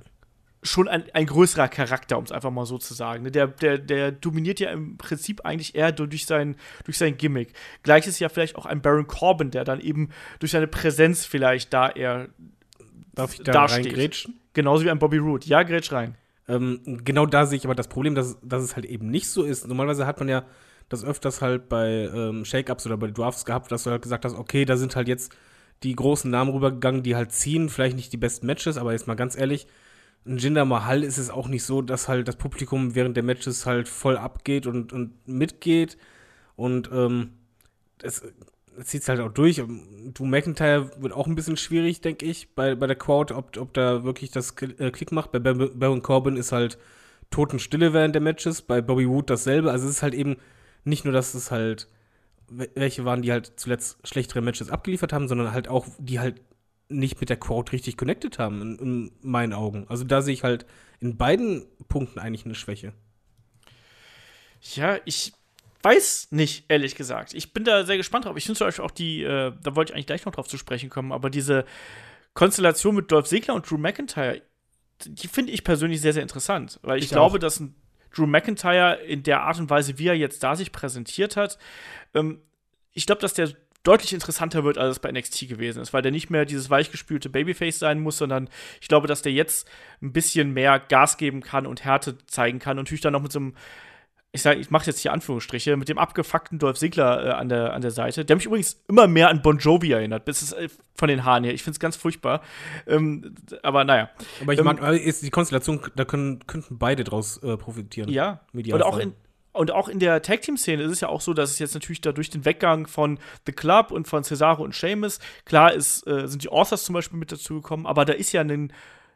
schon 0.64 0.88
ein, 0.88 1.04
ein 1.12 1.26
größerer 1.26 1.68
Charakter, 1.68 2.18
um 2.18 2.24
es 2.24 2.32
einfach 2.32 2.50
mal 2.50 2.66
so 2.66 2.78
zu 2.78 2.94
sagen. 2.94 3.22
ne? 3.22 3.30
Der, 3.30 3.46
der, 3.46 3.78
der 3.78 4.10
dominiert 4.10 4.58
ja 4.58 4.72
im 4.72 4.96
Prinzip 4.96 5.44
eigentlich 5.44 5.76
eher 5.76 5.92
durch 5.92 6.26
sein, 6.26 6.56
durch 6.84 6.98
sein 6.98 7.16
Gimmick. 7.16 7.52
Gleiches 7.84 8.18
ja 8.18 8.28
vielleicht 8.28 8.56
auch 8.56 8.66
ein 8.66 8.82
Baron 8.82 9.06
Corbin, 9.06 9.52
der 9.52 9.62
dann 9.62 9.78
eben 9.78 10.10
durch 10.40 10.50
seine 10.50 10.66
Präsenz 10.66 11.26
vielleicht 11.26 11.72
da 11.72 11.90
eher 11.90 12.28
Darf 13.14 13.34
ich 13.34 13.42
da 13.44 13.52
dasteht. 13.52 13.86
reingrätschen? 13.86 14.40
Genauso 14.52 14.84
wie 14.84 14.90
ein 14.90 14.98
Bobby 14.98 15.18
Roode. 15.18 15.46
Ja, 15.46 15.62
grätsch 15.62 15.92
rein. 15.92 16.16
Ähm, 16.48 16.80
genau 17.04 17.26
da 17.26 17.46
sehe 17.46 17.58
ich 17.58 17.64
aber 17.64 17.74
das 17.74 17.88
Problem, 17.88 18.14
dass, 18.14 18.38
dass 18.42 18.62
es 18.62 18.74
halt 18.76 18.84
eben 18.84 19.08
nicht 19.10 19.28
so 19.28 19.44
ist. 19.44 19.66
Normalerweise 19.66 20.06
hat 20.06 20.18
man 20.18 20.28
ja 20.28 20.44
das 20.88 21.04
öfters 21.04 21.40
halt 21.40 21.68
bei 21.68 22.10
ähm, 22.12 22.44
Shake-Ups 22.44 22.86
oder 22.86 22.96
bei 22.96 23.08
Drafts 23.08 23.44
gehabt, 23.44 23.72
dass 23.72 23.84
du 23.84 23.90
halt 23.90 24.02
gesagt 24.02 24.24
hast, 24.24 24.36
okay, 24.36 24.64
da 24.64 24.76
sind 24.76 24.96
halt 24.96 25.08
jetzt 25.08 25.34
die 25.82 25.96
großen 25.96 26.30
Namen 26.30 26.52
rübergegangen, 26.52 27.02
die 27.02 27.16
halt 27.16 27.32
ziehen, 27.32 27.68
vielleicht 27.68 27.96
nicht 27.96 28.12
die 28.12 28.18
besten 28.18 28.46
Matches, 28.46 28.76
aber 28.76 28.92
jetzt 28.92 29.06
mal 29.06 29.14
ganz 29.14 29.36
ehrlich, 29.36 29.66
ein 30.24 30.38
Jinder 30.38 30.64
Mahal 30.64 31.02
ist 31.02 31.18
es 31.18 31.30
auch 31.30 31.48
nicht 31.48 31.64
so, 31.64 31.82
dass 31.82 32.08
halt 32.08 32.28
das 32.28 32.36
Publikum 32.36 32.94
während 32.94 33.16
der 33.16 33.24
Matches 33.24 33.66
halt 33.66 33.88
voll 33.88 34.16
abgeht 34.16 34.66
und, 34.66 34.92
und 34.92 35.26
mitgeht 35.26 35.96
und 36.54 36.90
ähm, 36.92 37.30
es, 38.02 38.22
es 38.78 38.86
zieht 38.88 39.06
halt 39.08 39.20
auch 39.20 39.32
durch. 39.32 39.62
Du 40.14 40.24
McIntyre 40.24 40.90
wird 41.02 41.12
auch 41.12 41.26
ein 41.26 41.34
bisschen 41.34 41.56
schwierig, 41.56 42.00
denke 42.00 42.26
ich, 42.26 42.54
bei, 42.54 42.74
bei 42.74 42.86
der 42.86 42.96
Crowd, 42.96 43.32
ob, 43.34 43.56
ob 43.56 43.74
da 43.74 44.04
wirklich 44.04 44.30
das 44.30 44.54
äh, 44.62 44.90
Klick 44.90 45.12
macht. 45.12 45.32
Bei 45.32 45.38
Bar- 45.38 45.54
Baron 45.74 46.02
Corbin 46.02 46.36
ist 46.36 46.52
halt 46.52 46.78
Totenstille 47.30 47.92
während 47.92 48.14
der 48.14 48.22
Matches, 48.22 48.62
bei 48.62 48.80
Bobby 48.82 49.08
Wood 49.08 49.30
dasselbe. 49.30 49.70
Also 49.70 49.86
es 49.88 49.96
ist 49.96 50.02
halt 50.02 50.14
eben 50.14 50.36
nicht 50.84 51.04
nur, 51.04 51.14
dass 51.14 51.34
es 51.34 51.50
halt 51.50 51.88
we- 52.48 52.70
welche 52.74 53.04
waren, 53.04 53.22
die 53.22 53.32
halt 53.32 53.54
zuletzt 53.56 53.98
schlechtere 54.06 54.42
Matches 54.42 54.70
abgeliefert 54.70 55.12
haben, 55.12 55.28
sondern 55.28 55.52
halt 55.52 55.68
auch, 55.68 55.86
die 55.98 56.20
halt 56.20 56.40
nicht 56.88 57.20
mit 57.20 57.30
der 57.30 57.38
Crowd 57.38 57.72
richtig 57.72 57.96
connected 57.96 58.38
haben, 58.38 58.62
in, 58.62 58.76
in 58.78 59.12
meinen 59.22 59.52
Augen. 59.54 59.86
Also 59.88 60.04
da 60.04 60.22
sehe 60.22 60.34
ich 60.34 60.44
halt 60.44 60.66
in 61.00 61.16
beiden 61.16 61.64
Punkten 61.88 62.18
eigentlich 62.20 62.44
eine 62.46 62.54
Schwäche. 62.54 62.92
Ja, 64.74 64.98
ich 65.04 65.32
weiß 65.82 66.28
nicht, 66.30 66.64
ehrlich 66.68 66.94
gesagt. 66.94 67.34
Ich 67.34 67.52
bin 67.52 67.64
da 67.64 67.84
sehr 67.84 67.96
gespannt 67.96 68.24
drauf. 68.24 68.36
Ich 68.36 68.44
finde 68.44 68.58
zum 68.58 68.66
Beispiel 68.66 68.84
auch 68.84 68.90
die, 68.90 69.22
äh, 69.22 69.52
da 69.62 69.76
wollte 69.76 69.92
ich 69.92 69.94
eigentlich 69.94 70.06
gleich 70.06 70.24
noch 70.24 70.34
drauf 70.34 70.48
zu 70.48 70.58
sprechen 70.58 70.90
kommen, 70.90 71.12
aber 71.12 71.30
diese 71.30 71.64
Konstellation 72.34 72.94
mit 72.94 73.10
Dolph 73.10 73.26
Ziggler 73.28 73.54
und 73.54 73.70
Drew 73.70 73.78
McIntyre, 73.78 74.42
die 75.04 75.28
finde 75.28 75.52
ich 75.52 75.64
persönlich 75.64 76.00
sehr, 76.00 76.12
sehr 76.12 76.22
interessant. 76.22 76.78
Weil 76.82 76.98
ich, 76.98 77.04
Ich 77.06 77.10
glaube, 77.10 77.36
auch. 77.36 77.40
dass 77.40 77.60
ein 77.60 77.74
Drew 78.14 78.26
McIntyre 78.26 78.96
in 79.02 79.22
der 79.22 79.42
Art 79.42 79.58
und 79.58 79.70
Weise, 79.70 79.98
wie 79.98 80.06
er 80.08 80.14
jetzt 80.14 80.42
da 80.42 80.54
sich 80.54 80.72
präsentiert 80.72 81.36
hat, 81.36 81.58
ähm, 82.14 82.40
ich 82.92 83.06
glaube, 83.06 83.20
dass 83.20 83.34
der 83.34 83.50
deutlich 83.82 84.12
interessanter 84.12 84.62
wird, 84.64 84.78
als 84.78 84.96
es 84.96 84.98
bei 85.00 85.10
NXT 85.10 85.48
gewesen 85.48 85.82
ist, 85.82 85.92
weil 85.92 86.02
der 86.02 86.12
nicht 86.12 86.30
mehr 86.30 86.44
dieses 86.44 86.70
weichgespülte 86.70 87.28
Babyface 87.28 87.80
sein 87.80 88.00
muss, 88.00 88.16
sondern 88.18 88.48
ich 88.80 88.86
glaube, 88.86 89.08
dass 89.08 89.22
der 89.22 89.32
jetzt 89.32 89.68
ein 90.00 90.12
bisschen 90.12 90.52
mehr 90.52 90.78
Gas 90.78 91.16
geben 91.16 91.40
kann 91.40 91.66
und 91.66 91.84
Härte 91.84 92.16
zeigen 92.26 92.60
kann 92.60 92.78
und 92.78 92.84
natürlich 92.84 93.00
dann 93.00 93.14
noch 93.14 93.22
mit 93.22 93.32
so 93.32 93.40
einem 93.40 93.56
ich 94.34 94.40
sage, 94.40 94.60
ich 94.60 94.70
mache 94.70 94.86
jetzt 94.86 95.00
hier 95.00 95.12
Anführungsstriche, 95.12 95.76
mit 95.76 95.90
dem 95.90 95.98
abgefuckten 95.98 96.58
Dolph 96.58 96.78
Ziggler 96.78 97.26
äh, 97.26 97.30
an, 97.32 97.50
der, 97.50 97.74
an 97.74 97.82
der 97.82 97.90
Seite, 97.90 98.24
der 98.24 98.34
mich 98.34 98.46
übrigens 98.46 98.82
immer 98.88 99.06
mehr 99.06 99.28
an 99.28 99.42
Bon 99.42 99.58
Jovi 99.58 99.92
erinnert, 99.92 100.24
bis 100.24 100.40
es, 100.40 100.52
äh, 100.52 100.68
von 100.94 101.08
den 101.08 101.24
Haaren 101.24 101.44
her. 101.44 101.52
Ich 101.52 101.62
finde 101.62 101.74
es 101.76 101.80
ganz 101.80 101.96
furchtbar. 101.96 102.40
Ähm, 102.86 103.34
aber 103.62 103.84
naja. 103.84 104.08
Aber 104.40 104.54
ich 104.54 104.58
Ähm, 104.58 104.64
mag, 104.64 104.80
ist 104.94 105.22
die 105.22 105.30
Konstellation, 105.30 105.80
da 105.96 106.06
können, 106.06 106.46
könnten 106.46 106.78
beide 106.78 107.04
draus 107.04 107.42
äh, 107.42 107.58
profitieren. 107.58 108.08
Ja. 108.08 108.40
Und 108.54 108.82
auch 108.82 108.98
in, 108.98 109.14
und 109.52 109.70
auch 109.70 109.88
in 109.88 109.98
der 109.98 110.22
Tag-Team-Szene 110.22 110.82
ist 110.82 110.92
es 110.92 111.00
ja 111.00 111.08
auch 111.08 111.20
so, 111.20 111.34
dass 111.34 111.50
es 111.50 111.58
jetzt 111.58 111.74
natürlich 111.74 112.00
da 112.00 112.12
durch 112.12 112.30
den 112.30 112.46
Weggang 112.46 112.86
von 112.86 113.18
The 113.44 113.52
Club 113.52 113.90
und 113.90 114.08
von 114.08 114.24
Cesaro 114.24 114.62
und 114.64 114.74
Sheamus, 114.74 115.18
klar 115.44 115.74
ist, 115.74 116.06
äh, 116.06 116.26
sind 116.26 116.42
die 116.42 116.48
Authors 116.48 116.84
zum 116.84 116.94
Beispiel 116.94 117.18
mit 117.18 117.32
dazugekommen, 117.32 117.84
aber 117.84 118.06
da 118.06 118.14
ist 118.14 118.32
ja 118.32 118.40
ein, 118.40 118.72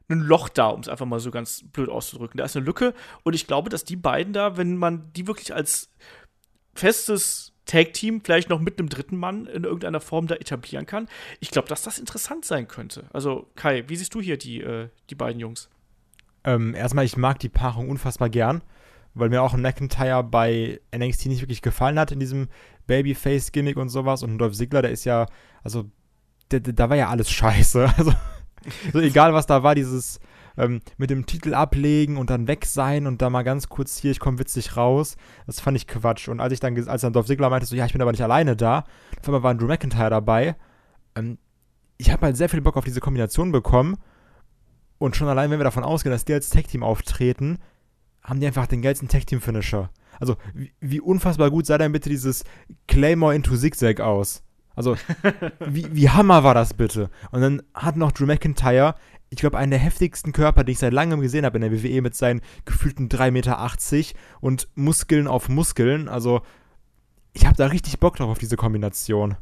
ein 0.09 0.21
Loch 0.21 0.49
da, 0.49 0.69
um 0.69 0.81
es 0.81 0.89
einfach 0.89 1.07
mal 1.07 1.21
so 1.21 1.31
ganz 1.31 1.65
blöd 1.73 1.89
auszudrücken. 1.89 2.39
Da 2.39 2.45
ist 2.45 2.57
eine 2.57 2.65
Lücke 2.65 2.95
und 3.25 3.35
ich 3.35 3.47
glaube, 3.47 3.71
dass 3.71 3.85
die 3.85 3.97
beiden 3.97 4.33
da, 4.33 4.57
wenn 4.57 4.77
man 4.77 5.13
die 5.15 5.27
wirklich 5.27 5.55
als 5.55 5.91
festes 6.75 7.53
Tag-Team 7.65 8.21
vielleicht 8.23 8.49
noch 8.49 8.61
mit 8.61 8.79
einem 8.79 8.89
dritten 8.89 9.17
Mann 9.17 9.47
in 9.47 9.65
irgendeiner 9.65 10.01
Form 10.01 10.29
da 10.29 10.37
etablieren 10.37 10.87
kann, 10.87 11.09
ich 11.41 11.51
glaube, 11.51 11.69
dass 11.69 11.83
das 11.83 11.99
interessant 11.99 12.45
sein 12.45 12.69
könnte. 12.69 13.07
Also 13.13 13.51
Kai, 13.57 13.85
wie 13.89 13.97
siehst 13.97 14.15
du 14.15 14.21
hier 14.21 14.39
die, 14.39 14.61
äh, 14.61 14.89
die 15.11 15.17
beiden 15.17 15.41
Jungs? 15.41 15.69
Ähm, 16.45 16.75
erstmal, 16.75 17.05
ich 17.05 17.17
mag 17.17 17.41
die 17.41 17.49
Paarung 17.49 17.91
unfassbar 17.91 18.31
gern, 18.31 18.63
weil 19.15 19.31
mir 19.31 19.43
auch 19.43 19.57
McIntyre 19.57 20.23
bei 20.23 20.81
NXT 20.97 21.27
nicht 21.27 21.43
wirklich 21.43 21.61
gefallen 21.61 21.99
hat 21.99 22.13
in 22.13 22.21
diesem 22.21 22.49
Babyface-Gimmick 22.87 23.77
und 23.77 23.89
sowas. 23.89 24.23
Und 24.23 24.39
Dolph 24.39 24.55
Ziggler, 24.55 24.83
der 24.83 24.93
ist 24.93 25.05
ja, 25.05 25.27
also, 25.65 25.91
der, 26.53 26.61
da 26.61 26.89
war 26.89 26.97
ja 26.97 27.09
alles 27.09 27.31
scheiße. 27.31 27.93
Also, 27.99 28.13
so 28.93 29.01
egal 29.01 29.35
was 29.35 29.47
da 29.47 29.63
war, 29.63 29.75
dieses 29.75 30.21
ähm, 30.57 30.81
mit 30.97 31.11
dem 31.11 31.27
Titel 31.27 31.55
ablegen 31.55 32.17
und 32.17 32.31
dann 32.31 32.49
weg 32.49 32.67
sein 32.67 33.07
und 33.07 33.23
da 33.23 33.31
mal 33.31 33.43
ganz 33.43 33.69
kurz 33.69 33.99
hier, 33.99 34.11
ich 34.11 34.21
komme 34.21 34.39
witzig 34.39 34.77
raus, 34.77 35.17
das 35.47 35.61
fand 35.61 35.77
ich 35.77 35.87
Quatsch. 35.87 36.29
Und 36.29 36.41
als 36.41 36.53
ich 36.53 36.61
dann, 36.61 36.89
als 36.89 37.03
dann 37.03 37.13
Dolph 37.13 37.27
Ziggler 37.27 37.51
meinte, 37.51 37.67
so, 37.67 37.77
ja, 37.77 37.87
ich 37.87 37.93
bin 37.93 38.03
aber 38.03 38.13
nicht 38.13 38.23
alleine 38.23 38.57
da, 38.57 38.85
auf 39.21 39.27
einmal 39.27 39.43
war 39.43 39.55
Drew 39.55 39.67
McIntyre 39.67 40.11
dabei, 40.11 40.57
ähm, 41.15 41.39
ich 41.99 42.11
habe 42.11 42.27
halt 42.27 42.37
sehr 42.37 42.49
viel 42.49 42.61
Bock 42.61 42.77
auf 42.77 42.85
diese 42.85 43.01
Kombination 43.01 43.53
bekommen. 43.53 43.97
Und 44.99 45.17
schon 45.17 45.29
allein, 45.29 45.51
wenn 45.51 45.59
wir 45.59 45.65
davon 45.65 45.85
ausgehen, 45.85 46.13
dass 46.13 46.25
die 46.25 46.33
als 46.33 46.51
Tag-Team 46.51 46.83
auftreten, 46.83 47.59
haben 48.23 48.41
die 48.41 48.47
einfach 48.47 48.67
den 48.67 48.83
geilsten 48.83 49.09
Tag-Team-Finisher. 49.09 49.91
Also, 50.19 50.37
wie, 50.55 50.73
wie 50.81 51.01
unfassbar 51.01 51.51
gut 51.51 51.67
sah 51.67 51.79
denn 51.79 51.93
bitte 51.93 52.09
dieses 52.09 52.45
Claymore 52.89 53.35
into 53.35 53.57
Zigzag 53.57 54.01
aus? 54.01 54.43
Also, 54.77 54.97
wie, 55.59 55.89
wie 55.95 56.11
Hammer 56.11 56.45
war 56.45 56.55
das 56.55 56.75
bitte? 56.75 57.11
Und 57.33 57.41
dann 57.41 57.63
hat 57.75 57.97
noch 57.97 58.13
Drew 58.13 58.27
McIntyre, 58.27 58.95
ich 59.31 59.39
glaube, 59.39 59.59
einen 59.59 59.71
der 59.73 59.81
heftigsten 59.81 60.33
Körper, 60.33 60.63
den 60.63 60.73
ich 60.73 60.79
seit 60.79 60.93
langem 60.93 61.21
gesehen 61.21 61.45
habe 61.45 61.59
in 61.59 61.63
der 61.63 61.73
WWE 61.73 62.03
mit 62.03 62.15
seinen 62.15 62.43
gefühlten 62.65 63.09
3,80 63.09 63.31
Meter 63.33 64.19
und 64.41 64.69
Muskeln 64.77 65.27
auf 65.27 65.49
Muskeln. 65.49 66.09
Also, 66.09 66.43
ich 67.33 67.47
habe 67.47 67.57
da 67.57 67.67
richtig 67.67 67.99
Bock 67.99 68.17
drauf 68.17 68.29
auf 68.29 68.39
diese 68.39 68.57
Kombination. 68.57 69.37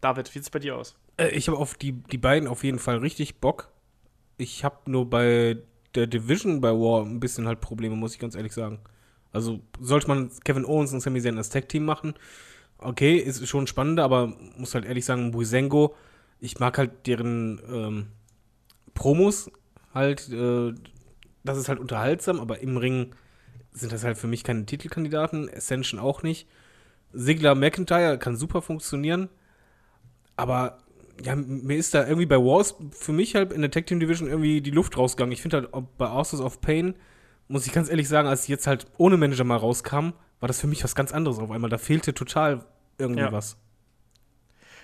David, 0.00 0.28
wie 0.28 0.38
sieht 0.38 0.42
es 0.42 0.50
bei 0.50 0.58
dir 0.58 0.76
aus? 0.76 0.96
Äh, 1.16 1.28
ich 1.28 1.48
habe 1.48 1.58
auf 1.58 1.74
die, 1.74 1.92
die 1.92 2.18
beiden 2.18 2.46
auf 2.46 2.62
jeden 2.62 2.78
Fall 2.78 2.98
richtig 2.98 3.40
Bock. 3.40 3.72
Ich 4.36 4.64
habe 4.64 4.90
nur 4.90 5.08
bei 5.08 5.56
der 5.94 6.06
Division 6.06 6.60
bei 6.60 6.70
War 6.70 7.04
ein 7.04 7.20
bisschen 7.20 7.46
halt 7.46 7.60
Probleme, 7.60 7.96
muss 7.96 8.14
ich 8.14 8.18
ganz 8.18 8.34
ehrlich 8.34 8.52
sagen. 8.52 8.80
Also 9.32 9.60
sollte 9.80 10.08
man 10.08 10.30
Kevin 10.44 10.64
Owens 10.64 10.92
und 10.92 11.00
Sami 11.00 11.20
Zayn 11.20 11.38
als 11.38 11.48
Tag-Team 11.48 11.84
machen, 11.84 12.14
okay, 12.84 13.16
ist 13.16 13.46
schon 13.48 13.66
spannender, 13.66 14.04
aber 14.04 14.34
muss 14.56 14.74
halt 14.74 14.84
ehrlich 14.84 15.04
sagen, 15.04 15.30
Buisengo, 15.30 15.94
ich 16.40 16.58
mag 16.58 16.78
halt 16.78 17.06
deren 17.06 17.60
ähm, 17.70 18.06
Promos 18.94 19.50
halt, 19.92 20.28
äh, 20.30 20.72
das 21.42 21.58
ist 21.58 21.68
halt 21.68 21.78
unterhaltsam, 21.78 22.40
aber 22.40 22.60
im 22.60 22.76
Ring 22.76 23.14
sind 23.72 23.92
das 23.92 24.04
halt 24.04 24.18
für 24.18 24.26
mich 24.26 24.44
keine 24.44 24.66
Titelkandidaten, 24.66 25.50
Ascension 25.54 26.00
auch 26.00 26.22
nicht. 26.22 26.48
Sigler 27.12 27.54
McIntyre 27.54 28.18
kann 28.18 28.36
super 28.36 28.62
funktionieren, 28.62 29.28
aber 30.36 30.78
ja, 31.22 31.36
mir 31.36 31.76
ist 31.76 31.94
da 31.94 32.04
irgendwie 32.04 32.26
bei 32.26 32.38
Wars 32.38 32.74
für 32.90 33.12
mich 33.12 33.34
halt 33.34 33.52
in 33.52 33.60
der 33.60 33.70
Tag 33.70 33.86
Team 33.86 34.00
Division 34.00 34.28
irgendwie 34.28 34.60
die 34.60 34.70
Luft 34.70 34.96
rausgegangen. 34.96 35.32
Ich 35.32 35.42
finde 35.42 35.58
halt 35.58 35.70
bei 35.96 36.08
Authors 36.08 36.40
of 36.40 36.60
Pain, 36.60 36.94
muss 37.46 37.66
ich 37.66 37.72
ganz 37.72 37.88
ehrlich 37.88 38.08
sagen, 38.08 38.26
als 38.26 38.44
ich 38.44 38.48
jetzt 38.48 38.66
halt 38.66 38.86
ohne 38.96 39.16
Manager 39.16 39.44
mal 39.44 39.56
rauskam, 39.56 40.12
war 40.40 40.48
das 40.48 40.60
für 40.60 40.66
mich 40.66 40.82
was 40.82 40.94
ganz 40.94 41.12
anderes 41.12 41.38
auf 41.38 41.50
einmal. 41.50 41.70
Da 41.70 41.78
fehlte 41.78 42.14
total 42.14 42.64
irgendwie 42.98 43.22
Ja. 43.22 43.32
was. 43.32 43.56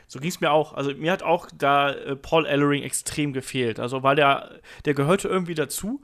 So 0.07 0.19
ging 0.19 0.31
es 0.31 0.41
mir 0.41 0.51
auch. 0.51 0.75
Also 0.75 0.93
mir 0.95 1.13
hat 1.13 1.23
auch 1.23 1.49
da 1.57 1.91
äh, 1.93 2.17
Paul 2.17 2.45
Ellering 2.45 2.83
extrem 2.83 3.33
gefehlt. 3.33 3.79
Also 3.79 4.03
weil 4.03 4.17
der, 4.17 4.59
der 4.85 4.95
gehörte 4.95 5.29
irgendwie 5.29 5.55
dazu. 5.55 6.03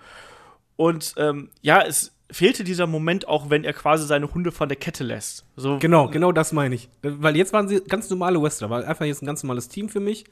Und 0.77 1.15
ähm, 1.17 1.51
ja, 1.61 1.83
es 1.83 2.17
fehlte 2.31 2.63
dieser 2.65 2.87
Moment 2.87 3.27
auch, 3.27 3.51
wenn 3.51 3.65
er 3.65 3.73
quasi 3.73 4.07
seine 4.07 4.33
Hunde 4.33 4.53
von 4.53 4.69
der 4.69 4.77
Kette 4.77 5.03
lässt. 5.05 5.45
So, 5.57 5.79
Genau, 5.79 6.09
genau 6.09 6.31
das 6.33 6.53
meine 6.53 6.75
ich. 6.75 6.89
Weil 7.03 7.37
jetzt 7.37 7.53
waren 7.53 7.67
sie 7.69 7.81
ganz 7.83 8.09
normale 8.11 8.41
Wrestler, 8.41 8.71
war 8.71 8.85
einfach 8.87 9.05
jetzt 9.05 9.23
ein 9.23 9.27
ganz 9.27 9.43
normales 9.43 9.69
Team 9.69 9.89
für 9.89 10.01
mich. 10.01 10.25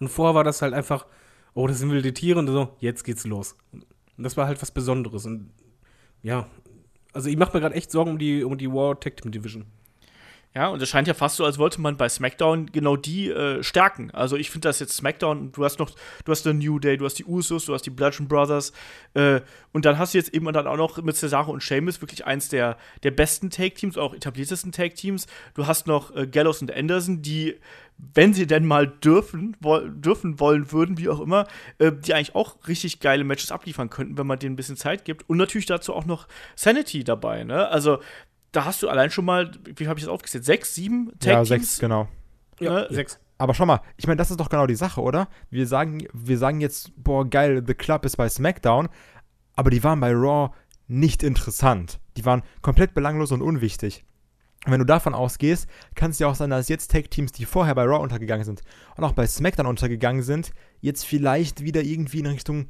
Und 0.00 0.08
vorher 0.08 0.34
war 0.34 0.44
das 0.44 0.62
halt 0.62 0.72
einfach, 0.72 1.04
oh, 1.54 1.66
das 1.66 1.78
sind 1.80 1.90
wilde 1.90 2.14
Tiere 2.14 2.38
und 2.38 2.46
so, 2.48 2.76
jetzt 2.78 3.02
geht's 3.04 3.26
los. 3.26 3.56
Und 3.72 3.84
das 4.24 4.36
war 4.36 4.46
halt 4.46 4.60
was 4.62 4.70
Besonderes. 4.70 5.26
Und 5.26 5.50
ja, 6.22 6.46
also 7.12 7.28
ich 7.28 7.36
mache 7.36 7.54
mir 7.56 7.60
gerade 7.60 7.74
echt 7.74 7.90
Sorgen 7.90 8.12
um 8.12 8.18
die, 8.18 8.44
um 8.44 8.56
die 8.56 8.70
War 8.72 8.98
Tag 8.98 9.16
Team 9.16 9.32
Division. 9.32 9.66
Ja, 10.54 10.68
und 10.68 10.80
es 10.80 10.88
scheint 10.88 11.06
ja 11.06 11.14
fast 11.14 11.36
so, 11.36 11.44
als 11.44 11.58
wollte 11.58 11.80
man 11.80 11.98
bei 11.98 12.08
SmackDown 12.08 12.66
genau 12.72 12.96
die 12.96 13.28
äh, 13.30 13.62
stärken. 13.62 14.10
Also 14.12 14.36
ich 14.36 14.50
finde 14.50 14.68
das 14.68 14.80
jetzt 14.80 14.96
SmackDown, 14.96 15.52
du 15.52 15.64
hast 15.64 15.78
noch, 15.78 15.90
du 16.24 16.32
hast 16.32 16.46
den 16.46 16.58
New 16.58 16.78
Day, 16.78 16.96
du 16.96 17.04
hast 17.04 17.18
die 17.18 17.26
Usos, 17.26 17.66
du 17.66 17.74
hast 17.74 17.82
die 17.82 17.90
Bludgeon 17.90 18.28
Brothers 18.28 18.72
äh, 19.12 19.40
und 19.72 19.84
dann 19.84 19.98
hast 19.98 20.14
du 20.14 20.18
jetzt 20.18 20.32
eben 20.32 20.50
dann 20.52 20.66
auch 20.66 20.78
noch 20.78 21.00
mit 21.02 21.16
Cesaro 21.16 21.52
und 21.52 21.62
Sheamus 21.62 22.00
wirklich 22.00 22.24
eins 22.26 22.48
der, 22.48 22.78
der 23.02 23.10
besten 23.10 23.50
Take-Teams, 23.50 23.98
auch 23.98 24.14
etabliertesten 24.14 24.72
Take-Teams. 24.72 25.26
Du 25.52 25.66
hast 25.66 25.86
noch 25.86 26.16
äh, 26.16 26.26
Gallows 26.26 26.62
und 26.62 26.74
Anderson, 26.74 27.20
die, 27.20 27.56
wenn 27.98 28.32
sie 28.32 28.46
denn 28.46 28.66
mal 28.66 28.86
dürfen, 28.88 29.54
woll, 29.60 29.90
dürfen 29.90 30.40
wollen 30.40 30.72
würden, 30.72 30.96
wie 30.96 31.10
auch 31.10 31.20
immer, 31.20 31.46
äh, 31.78 31.92
die 31.92 32.14
eigentlich 32.14 32.34
auch 32.34 32.56
richtig 32.66 33.00
geile 33.00 33.22
Matches 33.22 33.52
abliefern 33.52 33.90
könnten, 33.90 34.16
wenn 34.16 34.26
man 34.26 34.38
denen 34.38 34.54
ein 34.54 34.56
bisschen 34.56 34.76
Zeit 34.78 35.04
gibt. 35.04 35.28
Und 35.28 35.36
natürlich 35.36 35.66
dazu 35.66 35.94
auch 35.94 36.06
noch 36.06 36.26
Sanity 36.56 37.04
dabei, 37.04 37.44
ne? 37.44 37.68
Also 37.68 37.98
da 38.52 38.64
hast 38.64 38.82
du 38.82 38.88
allein 38.88 39.10
schon 39.10 39.24
mal, 39.24 39.50
wie 39.76 39.88
habe 39.88 39.98
ich 39.98 40.04
das 40.04 40.12
aufgezählt, 40.12 40.44
sechs, 40.44 40.74
sieben 40.74 41.08
Ja, 41.22 41.34
Tag-Teams? 41.34 41.48
sechs, 41.48 41.78
genau. 41.78 42.08
Ja, 42.60 42.90
sechs. 42.92 43.18
Aber 43.36 43.54
schau 43.54 43.66
mal, 43.66 43.80
ich 43.96 44.06
meine, 44.06 44.16
das 44.16 44.30
ist 44.30 44.40
doch 44.40 44.48
genau 44.48 44.66
die 44.66 44.74
Sache, 44.74 45.00
oder? 45.00 45.28
Wir 45.50 45.66
sagen, 45.66 46.06
wir 46.12 46.38
sagen 46.38 46.60
jetzt, 46.60 46.92
boah, 46.96 47.24
geil, 47.28 47.62
The 47.64 47.74
Club 47.74 48.04
ist 48.04 48.16
bei 48.16 48.28
SmackDown, 48.28 48.88
aber 49.54 49.70
die 49.70 49.84
waren 49.84 50.00
bei 50.00 50.12
Raw 50.12 50.50
nicht 50.88 51.22
interessant. 51.22 52.00
Die 52.16 52.24
waren 52.24 52.42
komplett 52.62 52.94
belanglos 52.94 53.30
und 53.30 53.42
unwichtig. 53.42 54.04
Und 54.66 54.72
wenn 54.72 54.80
du 54.80 54.86
davon 54.86 55.14
ausgehst, 55.14 55.68
kann 55.94 56.10
es 56.10 56.18
ja 56.18 56.26
auch 56.26 56.34
sein, 56.34 56.50
dass 56.50 56.68
jetzt 56.68 56.90
Tag-Teams, 56.90 57.30
die 57.30 57.44
vorher 57.44 57.76
bei 57.76 57.84
Raw 57.84 58.02
untergegangen 58.02 58.44
sind 58.44 58.62
und 58.96 59.04
auch 59.04 59.12
bei 59.12 59.26
SmackDown 59.26 59.66
untergegangen 59.66 60.22
sind, 60.22 60.50
jetzt 60.80 61.06
vielleicht 61.06 61.62
wieder 61.62 61.82
irgendwie 61.82 62.18
in 62.18 62.26
Richtung 62.26 62.66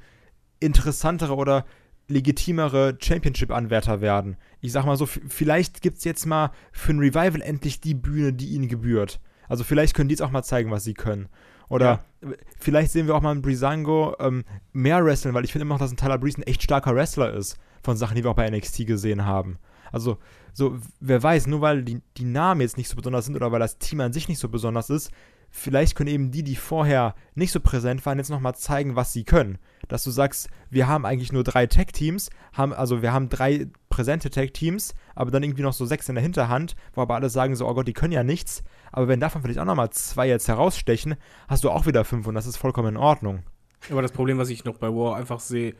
interessantere 0.61 1.35
oder 1.35 1.65
legitimere 2.09 2.97
Championship-Anwärter 3.01 4.01
werden. 4.01 4.37
Ich 4.61 4.73
sag 4.73 4.85
mal 4.85 4.97
so, 4.97 5.07
vielleicht 5.07 5.83
gibt's 5.83 6.05
jetzt 6.05 6.27
mal 6.27 6.51
für 6.73 6.93
ein 6.93 6.99
Revival 6.99 7.43
endlich 7.43 7.81
die 7.81 7.95
Bühne, 7.95 8.33
die 8.33 8.49
ihnen 8.49 8.69
gebührt. 8.69 9.21
Also 9.49 9.65
vielleicht 9.65 9.95
können 9.95 10.09
die 10.09 10.15
jetzt 10.15 10.23
auch 10.23 10.31
mal 10.31 10.43
zeigen, 10.43 10.71
was 10.71 10.85
sie 10.85 10.95
können. 10.95 11.29
Oder 11.69 12.05
äh, 12.23 12.29
vielleicht 12.59 12.93
sehen 12.93 13.07
wir 13.07 13.15
auch 13.15 13.21
mal 13.21 13.33
einen 13.33 13.43
Brisango 13.43 14.17
ähm, 14.19 14.45
mehr 14.73 15.05
wresteln, 15.05 15.35
weil 15.35 15.45
ich 15.45 15.53
finde 15.53 15.63
immer 15.63 15.75
noch, 15.75 15.81
dass 15.81 15.93
ein 15.93 15.97
Tyler 15.97 16.19
Breeze 16.19 16.39
ein 16.39 16.47
echt 16.47 16.63
starker 16.63 16.95
Wrestler 16.95 17.33
ist. 17.33 17.57
Von 17.83 17.97
Sachen, 17.97 18.17
die 18.17 18.25
wir 18.25 18.31
auch 18.31 18.37
bei 18.37 18.51
NXT 18.51 18.87
gesehen 18.87 19.25
haben. 19.25 19.59
Also, 19.93 20.19
so, 20.53 20.79
wer 21.01 21.23
weiß, 21.23 21.47
nur 21.47 21.61
weil 21.61 21.85
die, 21.85 22.01
die 22.17 22.25
Namen 22.25 22.61
jetzt 22.61 22.77
nicht 22.77 22.89
so 22.89 22.97
besonders 22.97 23.27
sind 23.27 23.37
oder 23.37 23.53
weil 23.53 23.61
das 23.61 23.79
Team 23.79 24.01
an 24.01 24.13
sich 24.13 24.29
nicht 24.29 24.39
so 24.39 24.49
besonders 24.49 24.91
ist, 24.91 25.11
vielleicht 25.51 25.95
können 25.95 26.11
eben 26.11 26.31
die, 26.31 26.43
die 26.43 26.57
vorher 26.57 27.15
nicht 27.35 27.53
so 27.53 27.61
präsent 27.61 28.05
waren, 28.07 28.19
jetzt 28.19 28.31
nochmal 28.31 28.55
zeigen, 28.55 28.97
was 28.97 29.13
sie 29.13 29.25
können. 29.25 29.59
Dass 29.89 30.05
du 30.05 30.11
sagst, 30.11 30.49
wir 30.71 30.87
haben 30.87 31.07
eigentlich 31.07 31.33
nur 31.33 31.45
drei 31.45 31.67
Tag-Teams, 31.67 32.31
haben, 32.53 32.73
also 32.73 33.03
wir 33.03 33.13
haben 33.13 33.29
drei 33.29 33.69
präsente 33.89 34.31
Tag-Teams, 34.31 34.95
aber 35.15 35.31
dann 35.31 35.43
irgendwie 35.43 35.63
noch 35.63 35.73
so 35.73 35.87
sechs 35.87 36.09
in 36.09 36.15
der 36.15 36.23
Hinterhand, 36.23 36.77
wo 36.95 37.03
aber 37.03 37.15
alle 37.15 37.31
sagen 37.31 37.57
so, 37.57 37.67
oh 37.67 37.75
Gott, 37.75 37.89
die 37.89 37.93
können 37.93 38.13
ja 38.13 38.25
nichts. 38.25 38.63
Aber 38.93 39.09
wenn 39.09 39.21
davon 39.21 39.43
vielleicht 39.43 39.59
auch 39.59 39.65
nochmal 39.65 39.91
zwei 39.91 40.29
jetzt 40.29 40.49
herausstechen, 40.49 41.17
hast 41.49 41.65
du 41.65 41.71
auch 41.71 41.87
wieder 41.87 42.05
fünf 42.05 42.27
und 42.27 42.35
das 42.35 42.47
ist 42.47 42.57
vollkommen 42.57 42.89
in 42.89 42.97
Ordnung. 42.97 43.43
Aber 43.91 44.03
das 44.03 44.13
Problem, 44.13 44.39
was 44.39 44.51
ich 44.51 44.65
noch 44.65 44.79
bei 44.79 44.89
War 44.89 45.17
einfach 45.17 45.41
sehe, 45.41 45.75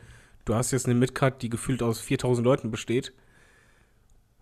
du 0.45 0.55
hast 0.55 0.71
jetzt 0.71 0.85
eine 0.85 0.95
Midcard, 0.95 1.41
die 1.41 1.49
gefühlt 1.49 1.83
aus 1.83 1.99
4000 1.99 2.45
Leuten 2.45 2.71
besteht. 2.71 3.13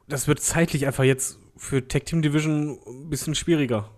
Das 0.07 0.27
wird 0.27 0.39
zeitlich 0.39 0.85
einfach 0.85 1.03
jetzt 1.03 1.39
für 1.57 1.85
Tag 1.85 2.05
Team 2.05 2.21
Division 2.21 2.79
ein 2.87 3.09
bisschen 3.09 3.35
schwieriger. 3.35 3.89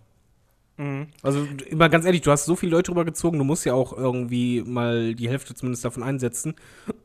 Mhm. 0.79 1.07
Also 1.23 1.45
immer 1.69 1.89
ganz 1.89 2.05
ehrlich, 2.05 2.21
du 2.21 2.31
hast 2.31 2.45
so 2.45 2.55
viele 2.55 2.71
Leute 2.71 2.91
rübergezogen, 2.91 3.37
du 3.37 3.43
musst 3.43 3.65
ja 3.65 3.73
auch 3.73 3.91
irgendwie 3.91 4.63
mal 4.65 5.13
die 5.13 5.27
Hälfte 5.27 5.53
zumindest 5.53 5.83
davon 5.83 6.03
einsetzen 6.03 6.55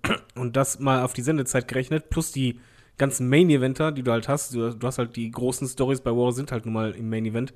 und 0.37 0.57
das 0.57 0.79
mal 0.79 1.03
auf 1.03 1.12
die 1.12 1.22
Sendezeit 1.22 1.66
gerechnet, 1.66 2.09
plus 2.09 2.31
die 2.31 2.61
ganzen 2.99 3.29
Main-Eventer, 3.29 3.91
die 3.91 4.05
du 4.05 4.12
halt 4.12 4.29
hast. 4.29 4.55
Du, 4.55 4.70
du 4.70 4.87
hast 4.87 4.99
halt 4.99 5.16
die 5.16 5.29
großen 5.29 5.66
Stories 5.66 6.01
bei 6.01 6.12
War 6.12 6.31
sind 6.31 6.53
halt 6.53 6.66
nun 6.66 6.75
mal 6.75 6.93
im 6.93 7.11
Main-Event. 7.11 7.53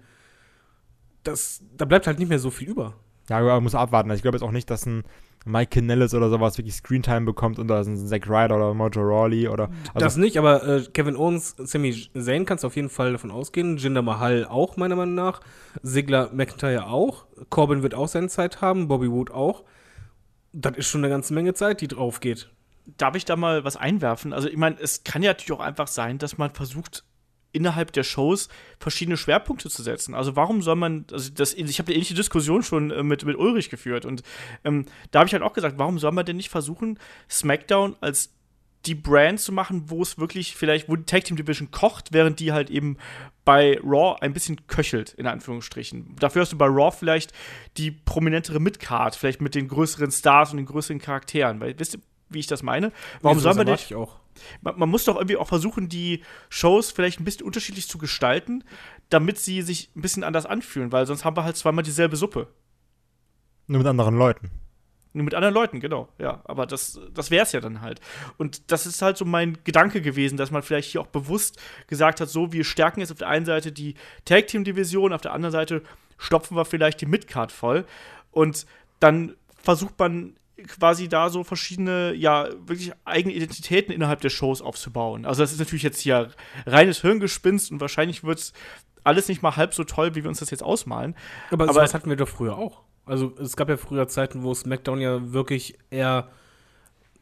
Das, 1.23 1.63
da 1.77 1.85
bleibt 1.85 2.09
halt 2.09 2.19
nicht 2.19 2.29
mehr 2.29 2.41
so 2.41 2.51
viel 2.51 2.69
über. 2.69 2.95
Ja, 3.29 3.39
aber 3.39 3.55
man 3.55 3.63
muss 3.63 3.77
abwarten. 3.77 4.11
Ich 4.11 4.23
glaube 4.23 4.39
jetzt 4.39 4.43
auch 4.43 4.51
nicht, 4.51 4.69
dass 4.71 4.87
ein 4.87 5.05
Mike 5.45 5.71
Kanellis 5.71 6.15
oder 6.15 6.31
sowas 6.31 6.59
wirklich 6.59 6.75
Screentime 6.75 7.23
bekommt 7.23 7.59
oder 7.59 7.81
ein 7.81 7.97
Zack 7.97 8.29
Ryder 8.29 8.57
oder 8.57 8.75
Mojo 8.75 9.01
Rawley 9.01 9.49
oder. 9.49 9.71
Also, 9.95 9.99
das 9.99 10.17
nicht, 10.17 10.37
aber 10.39 10.67
äh, 10.67 10.83
Kevin 10.93 11.17
Owens, 11.17 11.57
Sami 11.59 11.93
Zayn 12.19 12.45
kannst 12.45 12.65
du 12.65 12.69
auf 12.69 12.77
jeden 12.77 12.91
Fall 12.91 13.13
davon 13.13 13.31
ausgehen. 13.31 13.77
Jinder 13.77 14.03
Mahal 14.03 14.45
auch, 14.45 14.77
meiner 14.77 14.97
Meinung 14.97 15.15
nach. 15.15 15.41
Sigler 15.83 16.31
McIntyre 16.33 16.87
auch. 16.87 17.27
Corbin 17.51 17.83
wird 17.83 17.95
auch 17.95 18.09
seine 18.09 18.29
Zeit 18.29 18.61
haben. 18.61 18.89
Bobby 18.89 19.11
Wood 19.11 19.31
auch. 19.31 19.65
Das 20.53 20.77
ist 20.77 20.89
schon 20.89 21.03
eine 21.03 21.13
ganze 21.13 21.35
Menge 21.35 21.55
Zeit, 21.55 21.81
die 21.81 21.89
drauf 21.89 22.21
geht. 22.21 22.51
Darf 22.97 23.15
ich 23.17 23.25
da 23.25 23.37
mal 23.37 23.65
was 23.65 23.77
einwerfen? 23.77 24.33
Also, 24.33 24.49
ich 24.49 24.57
meine, 24.57 24.77
es 24.81 25.05
kann 25.05 25.23
ja 25.23 25.31
natürlich 25.31 25.53
auch 25.53 25.65
einfach 25.65 25.89
sein, 25.89 26.19
dass 26.19 26.39
man 26.39 26.51
versucht, 26.51 27.05
innerhalb 27.53 27.93
der 27.93 28.03
Shows 28.03 28.49
verschiedene 28.79 29.17
Schwerpunkte 29.17 29.71
zu 29.71 29.83
setzen. 29.83 30.15
Also 30.15 30.37
warum 30.37 30.63
soll 30.63 30.77
man, 30.77 31.07
also 31.13 31.31
das, 31.33 31.55
ich 31.55 31.79
habe 31.79 31.89
eine 31.89 31.97
ähnliche 31.97 32.15
Diskussion 32.15 32.63
schon 32.63 32.91
äh, 32.91 33.03
mit, 33.03 33.25
mit 33.25 33.37
Ulrich 33.37 33.71
geführt 33.71 34.05
und 34.05 34.23
ähm, 34.65 34.87
da 35.11 35.21
habe 35.21 35.27
ich 35.29 35.33
halt 35.33 35.43
auch 35.43 35.53
gesagt, 35.53 35.79
warum 35.79 35.99
soll 35.99 36.13
man 36.13 36.27
denn 36.27 36.37
nicht 36.37 36.51
versuchen, 36.51 36.99
SmackDown 37.29 37.97
als 38.01 38.31
die 38.87 38.95
Brand 38.95 39.41
zu 39.41 39.53
machen, 39.53 39.91
wo 39.91 40.03
es 40.03 40.19
wirklich 40.19 40.55
vielleicht, 40.55 40.89
wo 40.89 40.97
die 40.97 41.05
Tag 41.05 41.25
Team 41.25 41.37
Division 41.37 41.71
kocht, 41.71 42.13
während 42.13 42.41
die 42.41 42.53
halt 42.53 42.71
eben 42.71 42.97
bei 43.45 43.79
Raw 43.83 44.17
ein 44.21 44.33
bisschen 44.33 44.67
köchelt, 44.67 45.15
in 45.15 45.27
Anführungsstrichen. 45.27 46.17
Dafür 46.17 46.43
hast 46.43 46.53
du 46.53 46.59
bei 46.59 46.67
Raw 46.67 46.95
vielleicht 46.97 47.33
die 47.77 47.91
prominentere 47.91 48.61
Midcard, 48.61 49.17
vielleicht 49.17 49.41
mit 49.41 49.55
den 49.55 49.69
größeren 49.69 50.11
Stars 50.11 50.53
und 50.53 50.59
den 50.59 50.67
größeren 50.67 51.01
Charakteren. 51.01 51.61
Weil, 51.61 51.79
wisst 51.79 51.95
ihr, 51.95 52.01
wie 52.29 52.39
ich 52.39 52.47
das 52.47 52.63
meine? 52.63 52.93
Warum 53.21 53.39
Nee, 53.39 53.43
soll 53.43 53.55
man 53.55 53.67
denn 53.67 53.75
erwarte 53.75 53.85
ich 53.87 53.95
auch. 53.95 54.17
Man, 54.61 54.79
man 54.79 54.89
muss 54.89 55.05
doch 55.05 55.17
irgendwie 55.17 55.37
auch 55.37 55.49
versuchen, 55.49 55.89
die 55.89 56.23
Shows 56.49 56.91
vielleicht 56.91 57.21
ein 57.21 57.25
bisschen 57.25 57.47
unterschiedlich 57.47 57.89
zu 57.89 57.99
gestalten, 57.99 58.65
damit 59.11 59.39
sie 59.39 59.63
sich 59.63 59.91
ein 59.97 60.03
bisschen 60.03 60.25
anders 60.25 60.47
anfühlen, 60.47 60.93
weil 60.93 61.07
sonst 61.07 61.25
haben 61.25 61.37
wir 61.37 61.45
halt 61.45 61.57
zweimal 61.57 61.85
dieselbe 61.85 62.17
Suppe. 62.17 62.49
nur 63.67 63.79
mit 63.79 63.87
anderen 63.87 64.17
Leuten. 64.17 64.51
Nur 65.15 65.25
mit 65.25 65.35
anderen 65.35 65.55
Leuten, 65.55 65.81
genau. 65.81 66.09
Ja, 66.19 66.43
aber 66.45 66.67
das, 66.67 67.01
das 67.15 67.31
wäre 67.31 67.43
es 67.43 67.53
ja 67.53 67.61
dann 67.61 67.81
halt. 67.81 68.01
Und 68.37 68.71
das 68.71 68.87
ist 68.87 69.01
halt 69.01 69.17
so 69.17 69.25
mein 69.25 69.59
Gedanke 69.65 70.03
gewesen, 70.03 70.37
dass 70.37 70.51
man 70.51 70.63
vielleicht 70.63 70.91
hier 70.91 71.01
auch 71.01 71.07
bewusst 71.07 71.59
gesagt 71.87 72.21
hat, 72.21 72.29
so, 72.29 72.53
wir 72.53 72.65
stärken 72.65 73.01
jetzt 73.01 73.11
auf 73.11 73.19
der 73.19 73.29
einen 73.29 73.47
Seite 73.47 73.73
die 73.73 73.95
Tag-Team-Division, 74.27 75.13
auf 75.13 75.23
der 75.23 75.33
anderen 75.33 75.53
Seite 75.53 75.83
stopfen 76.19 76.57
wir 76.57 76.65
vielleicht 76.65 77.01
die 77.01 77.07
Midcard 77.07 77.53
voll. 77.53 77.87
Und 78.33 78.67
dann 79.01 79.35
versucht 79.63 79.99
man 79.99 80.37
quasi 80.67 81.09
da 81.09 81.31
so 81.31 81.45
verschiedene, 81.45 82.13
ja, 82.15 82.49
wirklich 82.67 82.93
eigene 83.05 83.35
Identitäten 83.35 83.93
innerhalb 83.95 84.21
der 84.21 84.31
Shows 84.31 84.61
aufzubauen. 84.61 85.25
Also 85.25 85.43
das 85.43 85.53
ist 85.53 85.59
natürlich 85.59 85.83
jetzt 85.83 86.01
hier 86.01 86.31
reines 86.67 87.01
Hirngespinst 87.01 87.71
und 87.71 87.81
wahrscheinlich 87.81 88.25
wird 88.25 88.39
es 88.39 88.53
alles 89.05 89.29
nicht 89.29 89.43
mal 89.43 89.57
halb 89.57 89.73
so 89.75 89.85
toll, 89.85 90.15
wie 90.15 90.23
wir 90.25 90.29
uns 90.29 90.41
das 90.41 90.51
jetzt 90.51 90.63
ausmalen. 90.63 91.15
Aber, 91.51 91.65
Aber- 91.65 91.73
sowas 91.75 91.95
hatten 91.95 92.11
wir 92.11 92.17
doch 92.17 92.29
früher 92.29 92.57
auch. 92.59 92.83
Also 93.07 93.35
es 93.41 93.57
gab 93.57 93.69
ja 93.71 93.77
früher 93.79 94.07
Zeiten, 94.09 94.43
wo 94.43 94.53
SmackDown 94.53 95.01
ja 95.01 95.33
wirklich 95.33 95.79
eher 95.89 96.29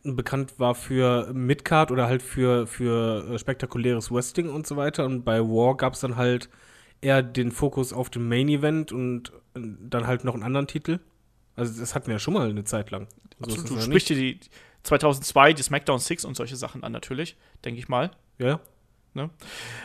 bekannt 0.02 0.58
war 0.58 0.74
für 0.74 1.32
Midcard 1.32 1.90
oder 1.90 2.06
halt 2.06 2.22
für, 2.22 2.66
für 2.66 3.28
äh, 3.34 3.38
spektakuläres 3.38 4.10
Wrestling 4.10 4.48
und 4.48 4.66
so 4.66 4.76
weiter. 4.76 5.04
Und 5.04 5.24
bei 5.24 5.40
War 5.40 5.76
gab 5.76 5.94
es 5.94 6.00
dann 6.00 6.16
halt 6.16 6.48
eher 7.00 7.22
den 7.22 7.50
Fokus 7.52 7.92
auf 7.92 8.08
dem 8.10 8.28
Main 8.28 8.48
Event 8.48 8.92
und 8.92 9.30
äh, 9.54 9.60
dann 9.80 10.06
halt 10.06 10.24
noch 10.24 10.34
einen 10.34 10.42
anderen 10.44 10.66
Titel. 10.66 10.98
Also 11.56 11.80
das 11.80 11.94
hatten 11.94 12.06
wir 12.06 12.14
ja 12.14 12.18
schon 12.18 12.34
mal 12.34 12.48
eine 12.48 12.64
Zeit 12.64 12.90
lang. 12.90 13.08
Absolut. 13.40 13.70
Du 13.70 13.80
sprichst 13.80 14.08
dir 14.10 14.16
die 14.16 14.40
2002, 14.82 15.54
die 15.54 15.62
SmackDown 15.62 15.98
6 15.98 16.24
und 16.24 16.36
solche 16.36 16.56
Sachen 16.56 16.84
an, 16.84 16.92
natürlich, 16.92 17.36
denke 17.64 17.80
ich 17.80 17.88
mal. 17.88 18.10
Ja, 18.38 18.60
ja. 19.16 19.30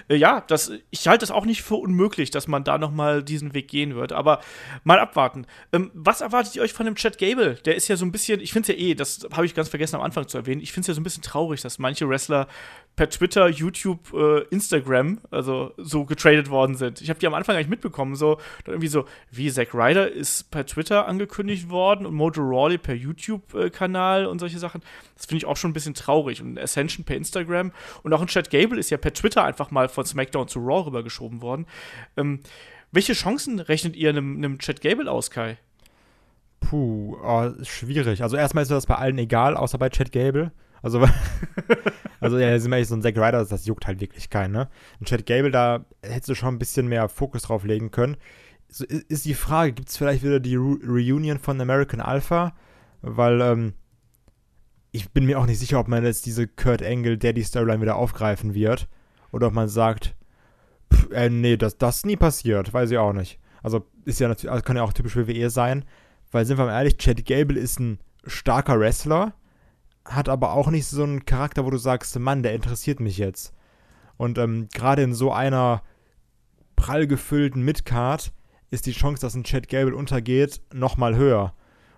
Äh, 0.07 0.15
ja, 0.15 0.41
das, 0.41 0.71
ich 0.89 1.07
halte 1.07 1.21
das 1.21 1.31
auch 1.31 1.45
nicht 1.45 1.61
für 1.61 1.75
unmöglich, 1.75 2.31
dass 2.31 2.47
man 2.47 2.63
da 2.63 2.77
noch 2.77 2.91
mal 2.91 3.23
diesen 3.23 3.53
Weg 3.53 3.67
gehen 3.67 3.95
wird. 3.95 4.11
Aber 4.11 4.41
mal 4.83 4.99
abwarten. 4.99 5.45
Ähm, 5.71 5.91
was 5.93 6.21
erwartet 6.21 6.55
ihr 6.55 6.61
euch 6.61 6.73
von 6.73 6.85
dem 6.85 6.95
Chad 6.95 7.17
Gable? 7.17 7.55
Der 7.65 7.75
ist 7.75 7.87
ja 7.87 7.95
so 7.95 8.05
ein 8.05 8.11
bisschen, 8.11 8.39
ich 8.39 8.53
finde 8.53 8.71
es 8.71 8.79
ja 8.79 8.85
eh, 8.85 8.95
das 8.95 9.27
habe 9.33 9.45
ich 9.45 9.55
ganz 9.55 9.69
vergessen 9.69 9.95
am 9.95 10.01
Anfang 10.01 10.27
zu 10.27 10.37
erwähnen, 10.37 10.61
ich 10.61 10.71
finde 10.71 10.81
es 10.81 10.87
ja 10.87 10.93
so 10.93 11.01
ein 11.01 11.03
bisschen 11.03 11.23
traurig, 11.23 11.61
dass 11.61 11.79
manche 11.79 12.07
Wrestler 12.07 12.47
per 12.95 13.09
Twitter, 13.09 13.47
YouTube, 13.47 14.13
äh, 14.13 14.41
Instagram, 14.49 15.19
also 15.31 15.73
so 15.77 16.05
getradet 16.05 16.49
worden 16.49 16.75
sind. 16.75 17.01
Ich 17.01 17.09
habe 17.09 17.19
die 17.19 17.27
am 17.27 17.33
Anfang 17.33 17.55
nicht 17.55 17.69
mitbekommen, 17.69 18.15
so 18.15 18.37
irgendwie 18.65 18.87
so, 18.87 19.05
wie 19.31 19.51
Zack 19.51 19.73
Ryder 19.73 20.11
ist 20.11 20.51
per 20.51 20.65
Twitter 20.65 21.07
angekündigt 21.07 21.69
worden 21.69 22.05
und 22.05 22.13
Mojo 22.13 22.41
Rawley 22.41 22.77
per 22.77 22.95
YouTube-Kanal 22.95 24.25
und 24.25 24.39
solche 24.39 24.59
Sachen. 24.59 24.81
Das 25.15 25.25
finde 25.25 25.37
ich 25.37 25.45
auch 25.45 25.57
schon 25.57 25.71
ein 25.71 25.73
bisschen 25.73 25.93
traurig. 25.93 26.41
Und 26.41 26.59
Ascension 26.59 27.05
per 27.05 27.15
Instagram 27.15 27.71
und 28.03 28.13
auch 28.13 28.21
ein 28.21 28.27
Chad 28.27 28.49
Gable 28.49 28.79
ist 28.79 28.89
ja 28.89 28.97
per 28.97 29.13
Twitter 29.13 29.20
einfach 29.43 29.71
mal 29.71 29.89
von 29.89 30.05
SmackDown 30.05 30.47
zu 30.47 30.59
Raw 30.59 30.85
rübergeschoben 30.85 31.41
worden. 31.41 31.65
Ähm, 32.17 32.41
welche 32.91 33.13
Chancen 33.13 33.59
rechnet 33.59 33.95
ihr 33.95 34.09
einem, 34.09 34.37
einem 34.37 34.59
Chad 34.59 34.81
Gable 34.81 35.09
aus, 35.09 35.31
Kai? 35.31 35.57
Puh, 36.59 37.17
oh, 37.23 37.51
schwierig. 37.63 38.21
Also 38.21 38.37
erstmal 38.37 38.63
ist 38.63 38.71
das 38.71 38.85
bei 38.85 38.95
allen 38.95 39.17
egal, 39.17 39.57
außer 39.57 39.77
bei 39.77 39.89
Chad 39.89 40.11
Gable. 40.11 40.51
Also, 40.81 40.99
also 42.19 42.37
ja, 42.39 42.57
sind 42.59 42.71
wir 42.71 42.77
echt 42.77 42.89
so 42.89 42.95
ein 42.95 43.01
Zack 43.01 43.15
Ryder, 43.15 43.45
das 43.45 43.65
juckt 43.65 43.87
halt 43.87 44.01
wirklich 44.01 44.29
keinen, 44.29 44.51
ne? 44.51 44.69
Und 44.99 45.07
Chad 45.07 45.25
Gable, 45.25 45.51
da 45.51 45.85
hättest 46.01 46.29
du 46.29 46.35
schon 46.35 46.55
ein 46.55 46.59
bisschen 46.59 46.87
mehr 46.87 47.07
Fokus 47.07 47.43
drauf 47.43 47.63
legen 47.63 47.91
können. 47.91 48.17
So, 48.67 48.85
ist 48.85 49.25
die 49.25 49.33
Frage, 49.33 49.73
gibt 49.73 49.89
es 49.89 49.97
vielleicht 49.97 50.23
wieder 50.23 50.39
die 50.39 50.55
Re 50.55 50.77
Reunion 50.83 51.39
von 51.39 51.59
American 51.61 52.01
Alpha? 52.01 52.53
Weil, 53.01 53.41
ähm, 53.41 53.73
ich 54.91 55.11
bin 55.11 55.25
mir 55.25 55.39
auch 55.39 55.45
nicht 55.45 55.59
sicher, 55.59 55.79
ob 55.79 55.87
man 55.87 56.03
jetzt 56.03 56.25
diese 56.25 56.47
Kurt 56.47 56.83
Angle 56.83 57.17
Daddy 57.17 57.43
Storyline 57.43 57.81
wieder 57.81 57.95
aufgreifen 57.95 58.53
wird. 58.53 58.87
Oder 59.31 59.47
ob 59.47 59.53
man 59.53 59.69
sagt, 59.69 60.15
pff, 60.93 61.11
äh, 61.11 61.29
nee, 61.29 61.57
das, 61.57 61.77
das 61.77 61.97
ist 61.97 62.05
nie 62.05 62.17
passiert. 62.17 62.73
Weiß 62.73 62.91
ich 62.91 62.97
auch 62.97 63.13
nicht. 63.13 63.39
Also, 63.63 63.85
ist 64.05 64.19
ja 64.19 64.27
natürlich, 64.27 64.51
also 64.51 64.63
kann 64.63 64.77
ja 64.77 64.83
auch 64.83 64.93
typisch 64.93 65.15
WWE 65.15 65.49
sein. 65.49 65.85
Weil, 66.31 66.45
sind 66.45 66.57
wir 66.57 66.65
mal 66.65 66.77
ehrlich, 66.77 66.97
Chad 66.97 67.25
Gable 67.25 67.59
ist 67.59 67.79
ein 67.79 67.99
starker 68.25 68.79
Wrestler, 68.79 69.33
hat 70.05 70.29
aber 70.29 70.53
auch 70.53 70.69
nicht 70.69 70.87
so 70.87 71.03
einen 71.03 71.25
Charakter, 71.25 71.65
wo 71.65 71.69
du 71.69 71.77
sagst, 71.77 72.17
Mann, 72.17 72.43
der 72.43 72.53
interessiert 72.53 72.99
mich 72.99 73.17
jetzt. 73.17 73.53
Und 74.17 74.37
ähm, 74.37 74.67
gerade 74.73 75.01
in 75.03 75.13
so 75.13 75.31
einer 75.31 75.83
prall 76.75 77.07
gefüllten 77.07 77.63
Midcard 77.63 78.33
ist 78.69 78.85
die 78.85 78.93
Chance, 78.93 79.21
dass 79.21 79.35
ein 79.35 79.43
Chad 79.43 79.67
Gable 79.67 79.95
untergeht, 79.95 80.61
nochmal 80.73 81.15
höher. 81.15 81.53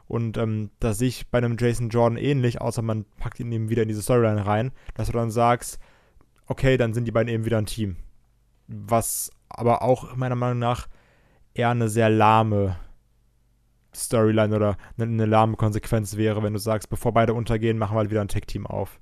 Und 0.07 0.37
ähm, 0.37 0.69
da 0.79 0.93
sehe 0.93 1.07
ich 1.07 1.29
bei 1.29 1.37
einem 1.37 1.57
Jason 1.57 1.89
Jordan 1.89 2.17
ähnlich, 2.17 2.59
außer 2.59 2.81
man 2.81 3.05
packt 3.17 3.39
ihn 3.39 3.51
eben 3.51 3.69
wieder 3.69 3.83
in 3.83 3.87
diese 3.87 4.01
Storyline 4.01 4.45
rein, 4.45 4.71
dass 4.95 5.07
du 5.07 5.13
dann 5.13 5.31
sagst, 5.31 5.79
okay, 6.47 6.77
dann 6.77 6.93
sind 6.93 7.05
die 7.05 7.11
beiden 7.11 7.33
eben 7.33 7.45
wieder 7.45 7.57
ein 7.57 7.65
Team. 7.65 7.97
Was 8.67 9.31
aber 9.49 9.81
auch 9.81 10.15
meiner 10.15 10.35
Meinung 10.35 10.59
nach 10.59 10.87
eher 11.53 11.69
eine 11.69 11.89
sehr 11.89 12.09
lahme 12.09 12.77
Storyline 13.95 14.55
oder 14.55 14.77
eine, 14.97 15.11
eine 15.11 15.25
lahme 15.25 15.55
Konsequenz 15.55 16.17
wäre, 16.17 16.41
wenn 16.43 16.53
du 16.53 16.59
sagst, 16.59 16.89
bevor 16.89 17.13
beide 17.13 17.33
untergehen, 17.33 17.77
machen 17.77 17.95
wir 17.95 17.99
halt 17.99 18.11
wieder 18.11 18.21
ein 18.21 18.27
Tech-Team 18.27 18.65
auf. 18.65 18.99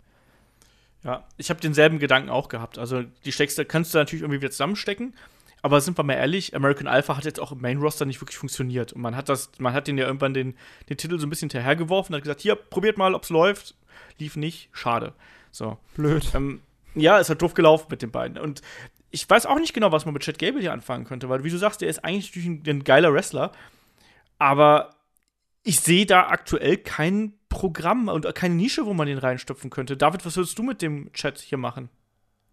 Ja, 1.03 1.23
ich 1.37 1.49
habe 1.49 1.59
denselben 1.59 1.99
Gedanken 1.99 2.29
auch 2.29 2.49
gehabt. 2.49 2.77
Also 2.77 3.03
die 3.25 3.31
Steckste 3.31 3.65
kannst 3.65 3.93
du 3.93 3.97
natürlich 3.97 4.21
irgendwie 4.21 4.41
wieder 4.41 4.51
zusammenstecken, 4.51 5.15
aber 5.61 5.81
sind 5.81 5.97
wir 5.97 6.03
mal 6.03 6.13
ehrlich, 6.13 6.55
American 6.55 6.87
Alpha 6.87 7.17
hat 7.17 7.25
jetzt 7.25 7.39
auch 7.39 7.51
im 7.51 7.61
Main 7.61 7.79
Roster 7.79 8.05
nicht 8.05 8.21
wirklich 8.21 8.37
funktioniert. 8.37 8.93
Und 8.93 9.01
man 9.01 9.15
hat 9.15 9.29
das, 9.29 9.51
man 9.59 9.73
hat 9.73 9.87
den 9.87 9.97
ja 9.97 10.05
irgendwann 10.05 10.33
den, 10.33 10.55
den 10.89 10.97
Titel 10.97 11.19
so 11.19 11.25
ein 11.25 11.29
bisschen 11.29 11.49
hinterhergeworfen 11.49 12.13
und 12.13 12.17
hat 12.17 12.23
gesagt, 12.23 12.41
hier, 12.41 12.55
probiert 12.55 12.97
mal, 12.97 13.15
ob's 13.15 13.29
läuft. 13.29 13.75
Lief 14.17 14.35
nicht, 14.35 14.69
schade. 14.73 15.13
So. 15.51 15.77
Blöd. 15.95 16.29
Ähm, 16.33 16.61
ja, 16.95 17.19
es 17.19 17.29
hat 17.29 17.41
doof 17.41 17.53
gelaufen 17.53 17.87
mit 17.89 18.01
den 18.01 18.11
beiden. 18.11 18.37
Und 18.37 18.61
ich 19.09 19.29
weiß 19.29 19.45
auch 19.45 19.59
nicht 19.59 19.73
genau, 19.73 19.91
was 19.91 20.05
man 20.05 20.13
mit 20.13 20.23
Chad 20.23 20.39
Gable 20.39 20.61
hier 20.61 20.73
anfangen 20.73 21.05
könnte, 21.05 21.29
weil, 21.29 21.43
wie 21.43 21.49
du 21.49 21.57
sagst, 21.57 21.81
der 21.81 21.89
ist 21.89 22.03
eigentlich 22.03 22.35
ein, 22.35 22.63
ein 22.65 22.83
geiler 22.83 23.13
Wrestler. 23.13 23.51
Aber 24.39 24.95
ich 25.63 25.79
sehe 25.79 26.05
da 26.05 26.27
aktuell 26.27 26.77
kein 26.77 27.33
Programm 27.49 28.07
und 28.07 28.33
keine 28.33 28.55
Nische, 28.55 28.85
wo 28.85 28.93
man 28.93 29.07
den 29.07 29.17
reinstopfen 29.17 29.69
könnte. 29.69 29.97
David, 29.97 30.25
was 30.25 30.37
würdest 30.37 30.57
du 30.57 30.63
mit 30.63 30.81
dem 30.81 31.11
Chat 31.13 31.39
hier 31.39 31.57
machen? 31.57 31.89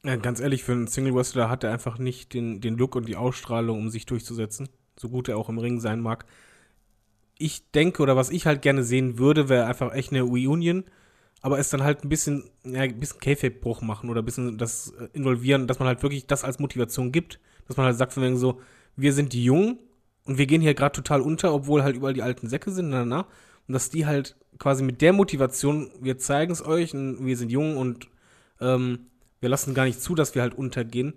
Ja, 0.05 0.16
ganz 0.16 0.41
ehrlich, 0.41 0.64
für 0.64 0.72
einen 0.72 0.86
Single 0.86 1.14
Wrestler 1.14 1.49
hat 1.49 1.64
er 1.64 1.72
einfach 1.72 1.99
nicht 1.99 2.34
den, 2.34 2.61
den 2.61 2.76
Look 2.76 2.95
und 2.95 3.09
die 3.09 3.16
Ausstrahlung, 3.16 3.78
um 3.78 3.91
sich 3.91 4.07
durchzusetzen. 4.07 4.68
So 4.97 5.09
gut 5.09 5.28
er 5.28 5.39
auch 5.39 5.49
im 5.49 5.59
Ring 5.59 5.80
sein 5.80 6.01
mag. 6.01 6.24
Ich 7.39 7.70
denke, 7.70 8.03
oder 8.03 8.16
was 8.16 8.30
ich 8.30 8.47
halt 8.47 8.62
gerne 8.62 8.82
sehen 8.82 9.18
würde, 9.18 9.49
wäre 9.49 9.66
einfach 9.66 9.93
echt 9.93 10.12
eine 10.12 10.22
Reunion, 10.22 10.84
aber 11.41 11.59
es 11.59 11.70
dann 11.70 11.82
halt 11.82 12.05
ein 12.05 12.09
bisschen, 12.09 12.51
ja, 12.64 12.82
ein 12.82 12.99
bisschen 12.99 13.20
K-Fape-Bruch 13.20 13.82
machen 13.82 14.11
oder 14.11 14.22
ein 14.22 14.24
bisschen 14.24 14.59
das 14.59 14.93
äh, 14.99 15.09
involvieren, 15.12 15.66
dass 15.66 15.78
man 15.78 15.89
halt 15.89 16.03
wirklich 16.03 16.26
das 16.26 16.45
als 16.45 16.59
Motivation 16.59 17.12
gibt. 17.12 17.39
Dass 17.66 17.76
man 17.76 17.86
halt 17.86 17.97
sagt, 17.97 18.12
von 18.12 18.22
wegen 18.22 18.36
so, 18.36 18.61
wir 18.97 19.12
sind 19.12 19.32
die 19.32 19.45
Jungen 19.45 19.78
und 20.24 20.39
wir 20.39 20.47
gehen 20.47 20.61
hier 20.61 20.74
gerade 20.74 20.97
total 20.97 21.20
unter, 21.20 21.55
obwohl 21.55 21.82
halt 21.82 21.97
überall 21.97 22.14
die 22.14 22.22
alten 22.22 22.49
Säcke 22.49 22.70
sind, 22.70 22.91
na, 22.91 23.05
na, 23.05 23.26
Und 23.66 23.74
dass 23.74 23.91
die 23.91 24.07
halt 24.07 24.36
quasi 24.59 24.82
mit 24.82 25.01
der 25.01 25.12
Motivation, 25.12 25.91
wir 26.01 26.18
zeigen 26.18 26.53
es 26.53 26.64
euch, 26.64 26.95
und 26.95 27.24
wir 27.24 27.36
sind 27.36 27.53
jung 27.53 27.76
und 27.76 28.09
ähm, 28.61 29.07
wir 29.41 29.49
lassen 29.49 29.74
gar 29.74 29.84
nicht 29.84 30.03
zu, 30.03 30.14
dass 30.14 30.34
wir 30.34 30.43
halt 30.43 30.55
untergehen, 30.55 31.14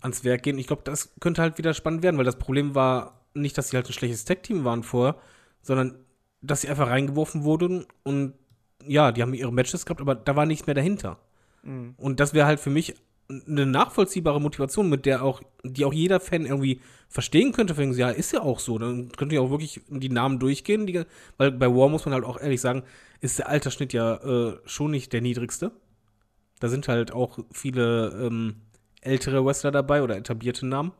ans 0.00 0.24
Werk 0.24 0.44
gehen. 0.44 0.58
Ich 0.58 0.66
glaube, 0.66 0.82
das 0.84 1.12
könnte 1.20 1.42
halt 1.42 1.58
wieder 1.58 1.74
spannend 1.74 2.02
werden, 2.02 2.16
weil 2.16 2.24
das 2.24 2.38
Problem 2.38 2.74
war 2.74 3.20
nicht, 3.34 3.58
dass 3.58 3.68
sie 3.68 3.76
halt 3.76 3.88
ein 3.88 3.92
schlechtes 3.92 4.24
Tech-Team 4.24 4.64
waren 4.64 4.82
vorher, 4.82 5.16
sondern 5.60 5.96
dass 6.40 6.62
sie 6.62 6.68
einfach 6.68 6.88
reingeworfen 6.88 7.44
wurden 7.44 7.86
und 8.04 8.34
ja, 8.86 9.12
die 9.12 9.22
haben 9.22 9.34
ihre 9.34 9.52
Matches 9.52 9.86
gehabt, 9.86 10.00
aber 10.00 10.14
da 10.14 10.36
war 10.36 10.46
nichts 10.46 10.66
mehr 10.66 10.74
dahinter. 10.74 11.18
Mhm. 11.62 11.94
Und 11.96 12.20
das 12.20 12.34
wäre 12.34 12.46
halt 12.46 12.60
für 12.60 12.70
mich 12.70 12.94
eine 13.28 13.66
nachvollziehbare 13.66 14.40
Motivation, 14.40 14.88
mit 14.88 15.04
der 15.04 15.22
auch, 15.22 15.42
die 15.62 15.84
auch 15.84 15.92
jeder 15.92 16.18
Fan 16.18 16.46
irgendwie 16.46 16.80
verstehen 17.08 17.52
könnte. 17.52 17.74
Für 17.74 17.84
ja, 17.84 18.10
ist 18.10 18.32
ja 18.32 18.40
auch 18.40 18.58
so. 18.58 18.78
Dann 18.78 19.12
könnte 19.12 19.34
ja 19.34 19.42
auch 19.42 19.50
wirklich 19.50 19.82
die 19.88 20.08
Namen 20.08 20.38
durchgehen, 20.38 20.86
die, 20.86 21.02
weil 21.36 21.52
bei 21.52 21.66
War 21.66 21.88
muss 21.88 22.06
man 22.06 22.14
halt 22.14 22.24
auch 22.24 22.40
ehrlich 22.40 22.60
sagen, 22.60 22.84
ist 23.20 23.38
der 23.38 23.48
Altersschnitt 23.48 23.92
ja 23.92 24.16
äh, 24.16 24.58
schon 24.64 24.90
nicht 24.90 25.12
der 25.12 25.20
niedrigste. 25.20 25.72
Da 26.60 26.68
sind 26.68 26.88
halt 26.88 27.12
auch 27.12 27.38
viele 27.52 28.08
ähm, 28.26 28.56
ältere 29.02 29.44
Wrestler 29.44 29.70
dabei 29.70 30.02
oder 30.02 30.16
etablierte 30.16 30.66
Namen. 30.66 30.92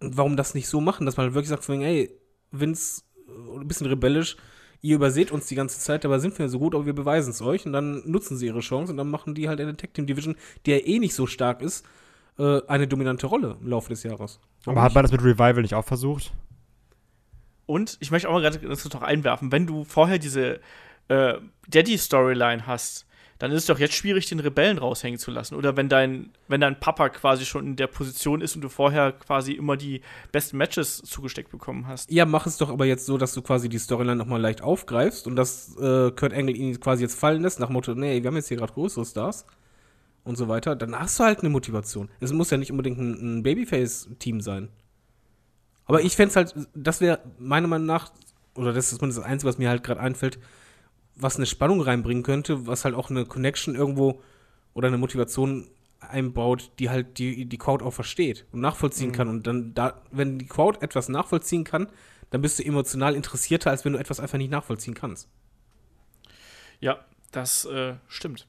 Und 0.00 0.16
warum 0.16 0.36
das 0.36 0.54
nicht 0.54 0.68
so 0.68 0.80
machen, 0.80 1.06
dass 1.06 1.16
man 1.16 1.24
halt 1.24 1.34
wirklich 1.34 1.48
sagt, 1.48 1.64
von, 1.64 1.80
ey, 1.80 2.10
Vince, 2.52 3.02
äh, 3.26 3.60
ein 3.60 3.68
bisschen 3.68 3.86
rebellisch, 3.86 4.36
ihr 4.82 4.96
überseht 4.96 5.30
uns 5.30 5.46
die 5.46 5.54
ganze 5.54 5.78
Zeit, 5.78 6.04
dabei 6.04 6.18
sind 6.18 6.38
wir 6.38 6.48
so 6.48 6.58
gut, 6.58 6.74
aber 6.74 6.86
wir 6.86 6.94
beweisen 6.94 7.30
es 7.30 7.42
euch 7.42 7.66
und 7.66 7.72
dann 7.72 8.02
nutzen 8.08 8.36
sie 8.36 8.46
ihre 8.46 8.60
Chance 8.60 8.92
und 8.92 8.96
dann 8.96 9.10
machen 9.10 9.34
die 9.34 9.48
halt 9.48 9.60
eine 9.60 9.76
Tag 9.76 9.94
Team 9.94 10.06
Division, 10.06 10.36
die 10.64 10.72
ja 10.72 10.78
eh 10.78 10.98
nicht 10.98 11.14
so 11.14 11.26
stark 11.26 11.62
ist, 11.62 11.84
äh, 12.38 12.60
eine 12.66 12.86
dominante 12.86 13.26
Rolle 13.26 13.56
im 13.60 13.68
Laufe 13.68 13.88
des 13.88 14.02
Jahres. 14.02 14.40
Warum 14.64 14.78
aber 14.78 14.84
hat 14.84 14.94
man 14.94 15.04
das 15.04 15.12
mit 15.12 15.22
Revival 15.22 15.62
nicht 15.62 15.74
auch 15.74 15.84
versucht? 15.84 16.32
Und 17.66 17.96
ich 18.00 18.10
möchte 18.10 18.28
auch 18.28 18.32
mal 18.32 18.42
gerade 18.42 18.58
das 18.58 18.84
noch 18.84 19.02
einwerfen, 19.02 19.50
wenn 19.50 19.66
du 19.66 19.84
vorher 19.84 20.18
diese 20.18 20.60
äh, 21.08 21.34
Daddy-Storyline 21.68 22.66
hast, 22.66 23.05
dann 23.38 23.50
ist 23.50 23.62
es 23.62 23.66
doch 23.66 23.78
jetzt 23.78 23.94
schwierig, 23.94 24.26
den 24.26 24.40
Rebellen 24.40 24.78
raushängen 24.78 25.18
zu 25.18 25.30
lassen. 25.30 25.54
Oder 25.54 25.76
wenn 25.76 25.88
dein, 25.88 26.30
wenn 26.48 26.60
dein 26.60 26.80
Papa 26.80 27.08
quasi 27.10 27.44
schon 27.44 27.66
in 27.66 27.76
der 27.76 27.86
Position 27.86 28.40
ist 28.40 28.56
und 28.56 28.62
du 28.62 28.68
vorher 28.68 29.12
quasi 29.12 29.52
immer 29.52 29.76
die 29.76 30.00
besten 30.32 30.56
Matches 30.56 31.02
zugesteckt 31.04 31.50
bekommen 31.50 31.86
hast. 31.86 32.10
Ja, 32.10 32.24
mach 32.24 32.46
es 32.46 32.56
doch 32.56 32.70
aber 32.70 32.86
jetzt 32.86 33.06
so, 33.06 33.18
dass 33.18 33.34
du 33.34 33.42
quasi 33.42 33.68
die 33.68 33.78
Storyline 33.78 34.16
nochmal 34.16 34.40
leicht 34.40 34.62
aufgreifst 34.62 35.26
und 35.26 35.36
dass 35.36 35.76
äh, 35.76 36.10
Kurt 36.12 36.32
Angle 36.32 36.56
ihn 36.56 36.80
quasi 36.80 37.02
jetzt 37.02 37.18
fallen 37.18 37.42
lässt, 37.42 37.60
nach 37.60 37.68
Motto, 37.68 37.94
nee, 37.94 38.22
wir 38.22 38.28
haben 38.28 38.36
jetzt 38.36 38.48
hier 38.48 38.56
gerade 38.56 38.72
größere 38.72 39.04
Stars 39.04 39.44
und 40.24 40.36
so 40.36 40.48
weiter. 40.48 40.74
Dann 40.74 40.98
hast 40.98 41.18
du 41.20 41.24
halt 41.24 41.40
eine 41.40 41.50
Motivation. 41.50 42.08
Es 42.20 42.32
muss 42.32 42.50
ja 42.50 42.56
nicht 42.56 42.70
unbedingt 42.70 42.98
ein, 42.98 43.38
ein 43.38 43.42
Babyface-Team 43.42 44.40
sein. 44.40 44.68
Aber 45.84 46.02
ich 46.02 46.16
fände 46.16 46.30
es 46.30 46.36
halt, 46.36 46.54
das 46.74 47.00
wäre 47.00 47.20
meiner 47.38 47.68
Meinung 47.68 47.86
nach, 47.86 48.10
oder 48.54 48.72
das 48.72 48.92
ist 48.92 49.00
das 49.00 49.18
Einzige, 49.18 49.48
was 49.48 49.58
mir 49.58 49.68
halt 49.68 49.84
gerade 49.84 50.00
einfällt, 50.00 50.38
was 51.16 51.36
eine 51.36 51.46
Spannung 51.46 51.80
reinbringen 51.80 52.22
könnte, 52.22 52.66
was 52.66 52.84
halt 52.84 52.94
auch 52.94 53.10
eine 53.10 53.24
Connection 53.24 53.74
irgendwo 53.74 54.22
oder 54.74 54.88
eine 54.88 54.98
Motivation 54.98 55.68
einbaut, 56.00 56.70
die 56.78 56.90
halt 56.90 57.18
die, 57.18 57.46
die 57.46 57.58
Crowd 57.58 57.84
auch 57.84 57.92
versteht 57.92 58.46
und 58.52 58.60
nachvollziehen 58.60 59.08
mhm. 59.08 59.12
kann. 59.12 59.28
Und 59.28 59.46
dann, 59.46 59.74
da, 59.74 60.02
wenn 60.10 60.38
die 60.38 60.46
Crowd 60.46 60.78
etwas 60.82 61.08
nachvollziehen 61.08 61.64
kann, 61.64 61.88
dann 62.30 62.42
bist 62.42 62.58
du 62.58 62.64
emotional 62.64 63.14
interessierter, 63.14 63.70
als 63.70 63.84
wenn 63.84 63.94
du 63.94 63.98
etwas 63.98 64.20
einfach 64.20 64.38
nicht 64.38 64.50
nachvollziehen 64.50 64.94
kannst. 64.94 65.28
Ja, 66.80 67.04
das 67.32 67.64
äh, 67.64 67.94
stimmt. 68.08 68.46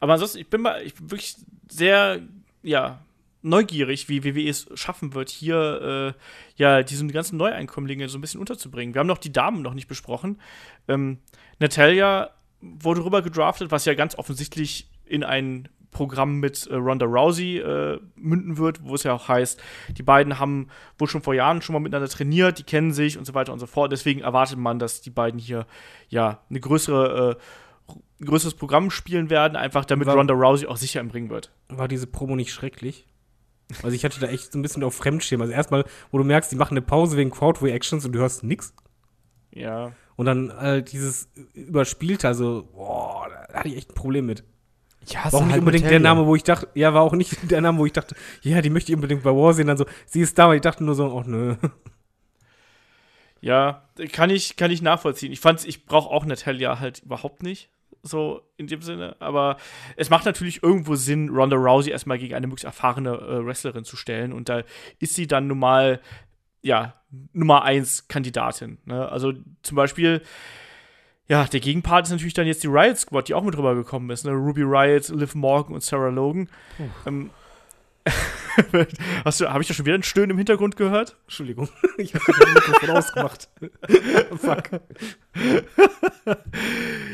Aber 0.00 0.14
ansonsten, 0.14 0.38
ich 0.38 0.50
bin 0.50 0.60
mal, 0.60 0.82
ich 0.82 0.94
bin 0.94 1.10
wirklich 1.10 1.36
sehr, 1.68 2.20
ja, 2.62 3.04
neugierig, 3.42 4.08
wie 4.08 4.24
WWE 4.24 4.48
es 4.48 4.66
schaffen 4.74 5.14
wird, 5.14 5.28
hier 5.28 6.14
äh, 6.16 6.20
ja 6.56 6.82
diesen 6.82 7.10
ganzen 7.10 7.36
Neueinkommlinge 7.36 8.08
so 8.08 8.18
ein 8.18 8.20
bisschen 8.20 8.40
unterzubringen. 8.40 8.94
Wir 8.94 9.00
haben 9.00 9.06
noch 9.06 9.18
die 9.18 9.32
Damen 9.32 9.62
noch 9.62 9.74
nicht 9.74 9.88
besprochen. 9.88 10.40
Ähm, 10.88 11.18
Natalia 11.58 12.30
wurde 12.60 13.04
rüber 13.04 13.22
gedraftet, 13.22 13.70
was 13.70 13.84
ja 13.84 13.94
ganz 13.94 14.16
offensichtlich 14.16 14.90
in 15.04 15.24
ein 15.24 15.68
Programm 15.90 16.40
mit 16.40 16.66
äh, 16.66 16.74
Ronda 16.74 17.06
Rousey 17.06 17.58
äh, 17.58 18.00
münden 18.16 18.56
wird, 18.56 18.82
wo 18.82 18.94
es 18.94 19.02
ja 19.02 19.12
auch 19.12 19.28
heißt, 19.28 19.62
die 19.90 20.02
beiden 20.02 20.38
haben 20.38 20.68
wohl 20.98 21.06
schon 21.06 21.22
vor 21.22 21.34
Jahren 21.34 21.60
schon 21.60 21.74
mal 21.74 21.80
miteinander 21.80 22.08
trainiert, 22.08 22.58
die 22.58 22.62
kennen 22.64 22.92
sich 22.92 23.18
und 23.18 23.26
so 23.26 23.34
weiter 23.34 23.52
und 23.52 23.58
so 23.58 23.66
fort. 23.66 23.92
Deswegen 23.92 24.20
erwartet 24.20 24.58
man, 24.58 24.78
dass 24.78 25.02
die 25.02 25.10
beiden 25.10 25.38
hier 25.38 25.66
ja 26.08 26.40
eine 26.48 26.60
größere 26.60 27.38
äh, 27.38 27.42
ein 28.20 28.26
größeres 28.26 28.54
Programm 28.54 28.90
spielen 28.90 29.28
werden, 29.30 29.56
einfach 29.56 29.84
damit 29.84 30.06
war, 30.06 30.14
Ronda 30.14 30.32
Rousey 30.32 30.66
auch 30.66 30.76
sicher 30.76 31.00
im 31.00 31.10
Ring 31.10 31.28
wird. 31.28 31.50
War 31.68 31.88
diese 31.88 32.06
Promo 32.06 32.36
nicht 32.36 32.52
schrecklich? 32.52 33.06
Also 33.82 33.94
ich 33.94 34.04
hatte 34.04 34.20
da 34.20 34.28
echt 34.28 34.52
so 34.52 34.58
ein 34.58 34.62
bisschen 34.62 34.84
auf 34.84 34.94
Fremdschirm. 34.94 35.40
Also 35.40 35.52
erstmal, 35.52 35.84
wo 36.10 36.18
du 36.18 36.24
merkst, 36.24 36.50
die 36.52 36.56
machen 36.56 36.74
eine 36.74 36.82
Pause 36.82 37.16
wegen 37.16 37.30
Crowd-Reactions 37.30 38.04
und 38.04 38.12
du 38.12 38.18
hörst 38.18 38.44
nix. 38.44 38.74
Ja. 39.52 39.92
Und 40.16 40.26
dann 40.26 40.52
halt 40.52 40.92
dieses 40.92 41.28
Überspielte, 41.54 42.28
also, 42.28 42.68
boah, 42.72 43.28
da 43.48 43.58
hatte 43.58 43.68
ich 43.68 43.76
echt 43.76 43.90
ein 43.90 43.94
Problem 43.94 44.26
mit. 44.26 44.44
Ja, 45.06 45.24
war 45.24 45.34
auch 45.34 45.44
nicht 45.44 45.52
halt 45.52 45.60
unbedingt 45.60 45.90
der 45.90 46.00
Name, 46.00 46.26
wo 46.26 46.36
ich 46.36 46.44
dachte, 46.44 46.68
ja, 46.74 46.94
war 46.94 47.02
auch 47.02 47.14
nicht 47.14 47.36
der 47.50 47.60
Name, 47.60 47.78
wo 47.78 47.86
ich 47.86 47.92
dachte, 47.92 48.14
ja, 48.42 48.60
die 48.62 48.70
möchte 48.70 48.92
ich 48.92 48.96
unbedingt 48.96 49.22
bei 49.22 49.30
War 49.30 49.52
sehen. 49.52 49.66
Dann 49.66 49.76
so, 49.76 49.86
sie 50.06 50.20
ist 50.20 50.38
da, 50.38 50.44
aber 50.44 50.54
ich 50.54 50.60
dachte 50.60 50.84
nur 50.84 50.94
so, 50.94 51.06
oh 51.06 51.22
nö. 51.26 51.56
Ja, 53.40 53.88
kann 54.12 54.30
ich, 54.30 54.56
kann 54.56 54.70
ich 54.70 54.82
nachvollziehen. 54.82 55.32
Ich 55.32 55.40
fand, 55.40 55.66
ich 55.66 55.84
brauche 55.84 56.10
auch 56.10 56.24
Natalia 56.24 56.78
halt 56.78 57.00
überhaupt 57.00 57.42
nicht. 57.42 57.70
So 58.02 58.42
in 58.56 58.66
dem 58.66 58.82
Sinne. 58.82 59.16
Aber 59.20 59.56
es 59.96 60.10
macht 60.10 60.26
natürlich 60.26 60.62
irgendwo 60.62 60.94
Sinn, 60.96 61.28
Ronda 61.28 61.56
Rousey 61.56 61.90
erstmal 61.90 62.18
gegen 62.18 62.34
eine 62.34 62.46
möglichst 62.46 62.64
erfahrene 62.64 63.10
äh, 63.10 63.46
Wrestlerin 63.46 63.84
zu 63.84 63.96
stellen. 63.96 64.32
Und 64.32 64.48
da 64.48 64.62
ist 64.98 65.14
sie 65.14 65.26
dann 65.26 65.46
nun 65.46 65.58
mal, 65.58 66.00
ja, 66.62 66.94
Nummer 67.32 67.62
1 67.62 68.08
Kandidatin. 68.08 68.78
Ne? 68.84 69.08
Also 69.08 69.32
zum 69.62 69.76
Beispiel, 69.76 70.22
ja, 71.28 71.44
der 71.44 71.60
Gegenpart 71.60 72.06
ist 72.06 72.12
natürlich 72.12 72.34
dann 72.34 72.46
jetzt 72.46 72.62
die 72.62 72.68
Riot 72.68 72.98
Squad, 72.98 73.28
die 73.28 73.34
auch 73.34 73.44
mit 73.44 73.56
rübergekommen 73.56 74.10
ist. 74.10 74.24
Ne? 74.24 74.32
Ruby 74.32 74.62
Riot, 74.62 75.08
Liv 75.08 75.34
Morgan 75.34 75.74
und 75.74 75.82
Sarah 75.82 76.08
Logan. 76.08 76.48
Ähm, 77.06 77.30
Hast 79.24 79.40
du, 79.40 79.48
habe 79.48 79.62
ich 79.62 79.68
da 79.68 79.74
schon 79.74 79.86
wieder 79.86 79.94
ein 79.96 80.02
Stöhnen 80.02 80.30
im 80.30 80.36
Hintergrund 80.36 80.76
gehört? 80.76 81.16
Entschuldigung, 81.24 81.68
ich 81.96 82.14
habe 82.14 82.24
das 82.26 82.54
Mikrofon 82.54 82.90
ausgemacht. 82.90 83.48
Fuck. 84.38 84.80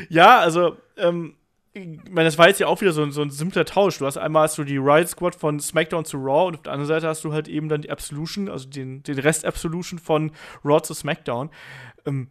ja, 0.09 0.39
also, 0.39 0.77
ähm, 0.97 1.35
ich 1.73 1.85
meine, 2.09 2.25
das 2.25 2.37
war 2.37 2.47
jetzt 2.47 2.59
ja 2.59 2.67
auch 2.67 2.81
wieder 2.81 2.91
so, 2.91 3.03
ein- 3.03 3.11
so 3.11 3.21
ein 3.21 3.29
simpler 3.29 3.63
Tausch. 3.63 3.99
Du 3.99 4.05
hast 4.05 4.17
einmal 4.17 4.43
hast 4.43 4.57
du 4.57 4.63
die 4.63 4.77
Riot 4.77 5.07
Squad 5.07 5.35
von 5.35 5.59
SmackDown 5.59 6.03
zu 6.03 6.17
Raw 6.17 6.47
und 6.47 6.55
auf 6.55 6.63
der 6.63 6.73
anderen 6.73 6.87
Seite 6.87 7.07
hast 7.07 7.23
du 7.23 7.31
halt 7.31 7.47
eben 7.47 7.69
dann 7.69 7.81
die 7.83 7.91
Absolution, 7.91 8.49
also 8.49 8.67
den, 8.67 9.03
den 9.03 9.19
Rest 9.19 9.45
Absolution 9.45 9.99
von 9.99 10.31
Raw 10.65 10.81
zu 10.81 10.93
SmackDown. 10.93 11.51
Ähm, 12.05 12.27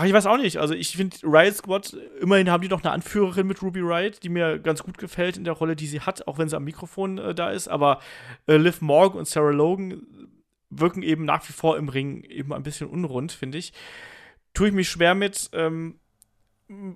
ach, 0.00 0.04
ich 0.06 0.14
weiß 0.14 0.24
auch 0.26 0.38
nicht. 0.38 0.56
Also 0.56 0.72
ich 0.72 0.96
finde 0.96 1.16
Riot 1.24 1.56
Squad, 1.56 1.94
immerhin 2.20 2.50
haben 2.50 2.62
die 2.62 2.68
noch 2.68 2.82
eine 2.82 2.92
Anführerin 2.92 3.46
mit 3.46 3.60
Ruby 3.60 3.80
Riot, 3.80 4.22
die 4.22 4.30
mir 4.30 4.58
ganz 4.58 4.82
gut 4.82 4.96
gefällt 4.96 5.36
in 5.36 5.44
der 5.44 5.52
Rolle, 5.52 5.76
die 5.76 5.86
sie 5.86 6.00
hat, 6.00 6.26
auch 6.26 6.38
wenn 6.38 6.48
sie 6.48 6.56
am 6.56 6.64
Mikrofon 6.64 7.18
äh, 7.18 7.34
da 7.34 7.50
ist. 7.50 7.68
Aber 7.68 8.00
äh, 8.46 8.56
Liv 8.56 8.80
Morgan 8.80 9.18
und 9.18 9.28
Sarah 9.28 9.50
Logan 9.50 10.00
wirken 10.70 11.02
eben 11.02 11.26
nach 11.26 11.46
wie 11.46 11.52
vor 11.52 11.76
im 11.76 11.90
Ring 11.90 12.22
eben 12.24 12.54
ein 12.54 12.62
bisschen 12.62 12.88
unrund, 12.88 13.32
finde 13.32 13.58
ich. 13.58 13.74
Tue 14.54 14.68
ich 14.68 14.74
mich 14.74 14.88
schwer 14.88 15.14
mit, 15.14 15.50
ähm, 15.52 15.96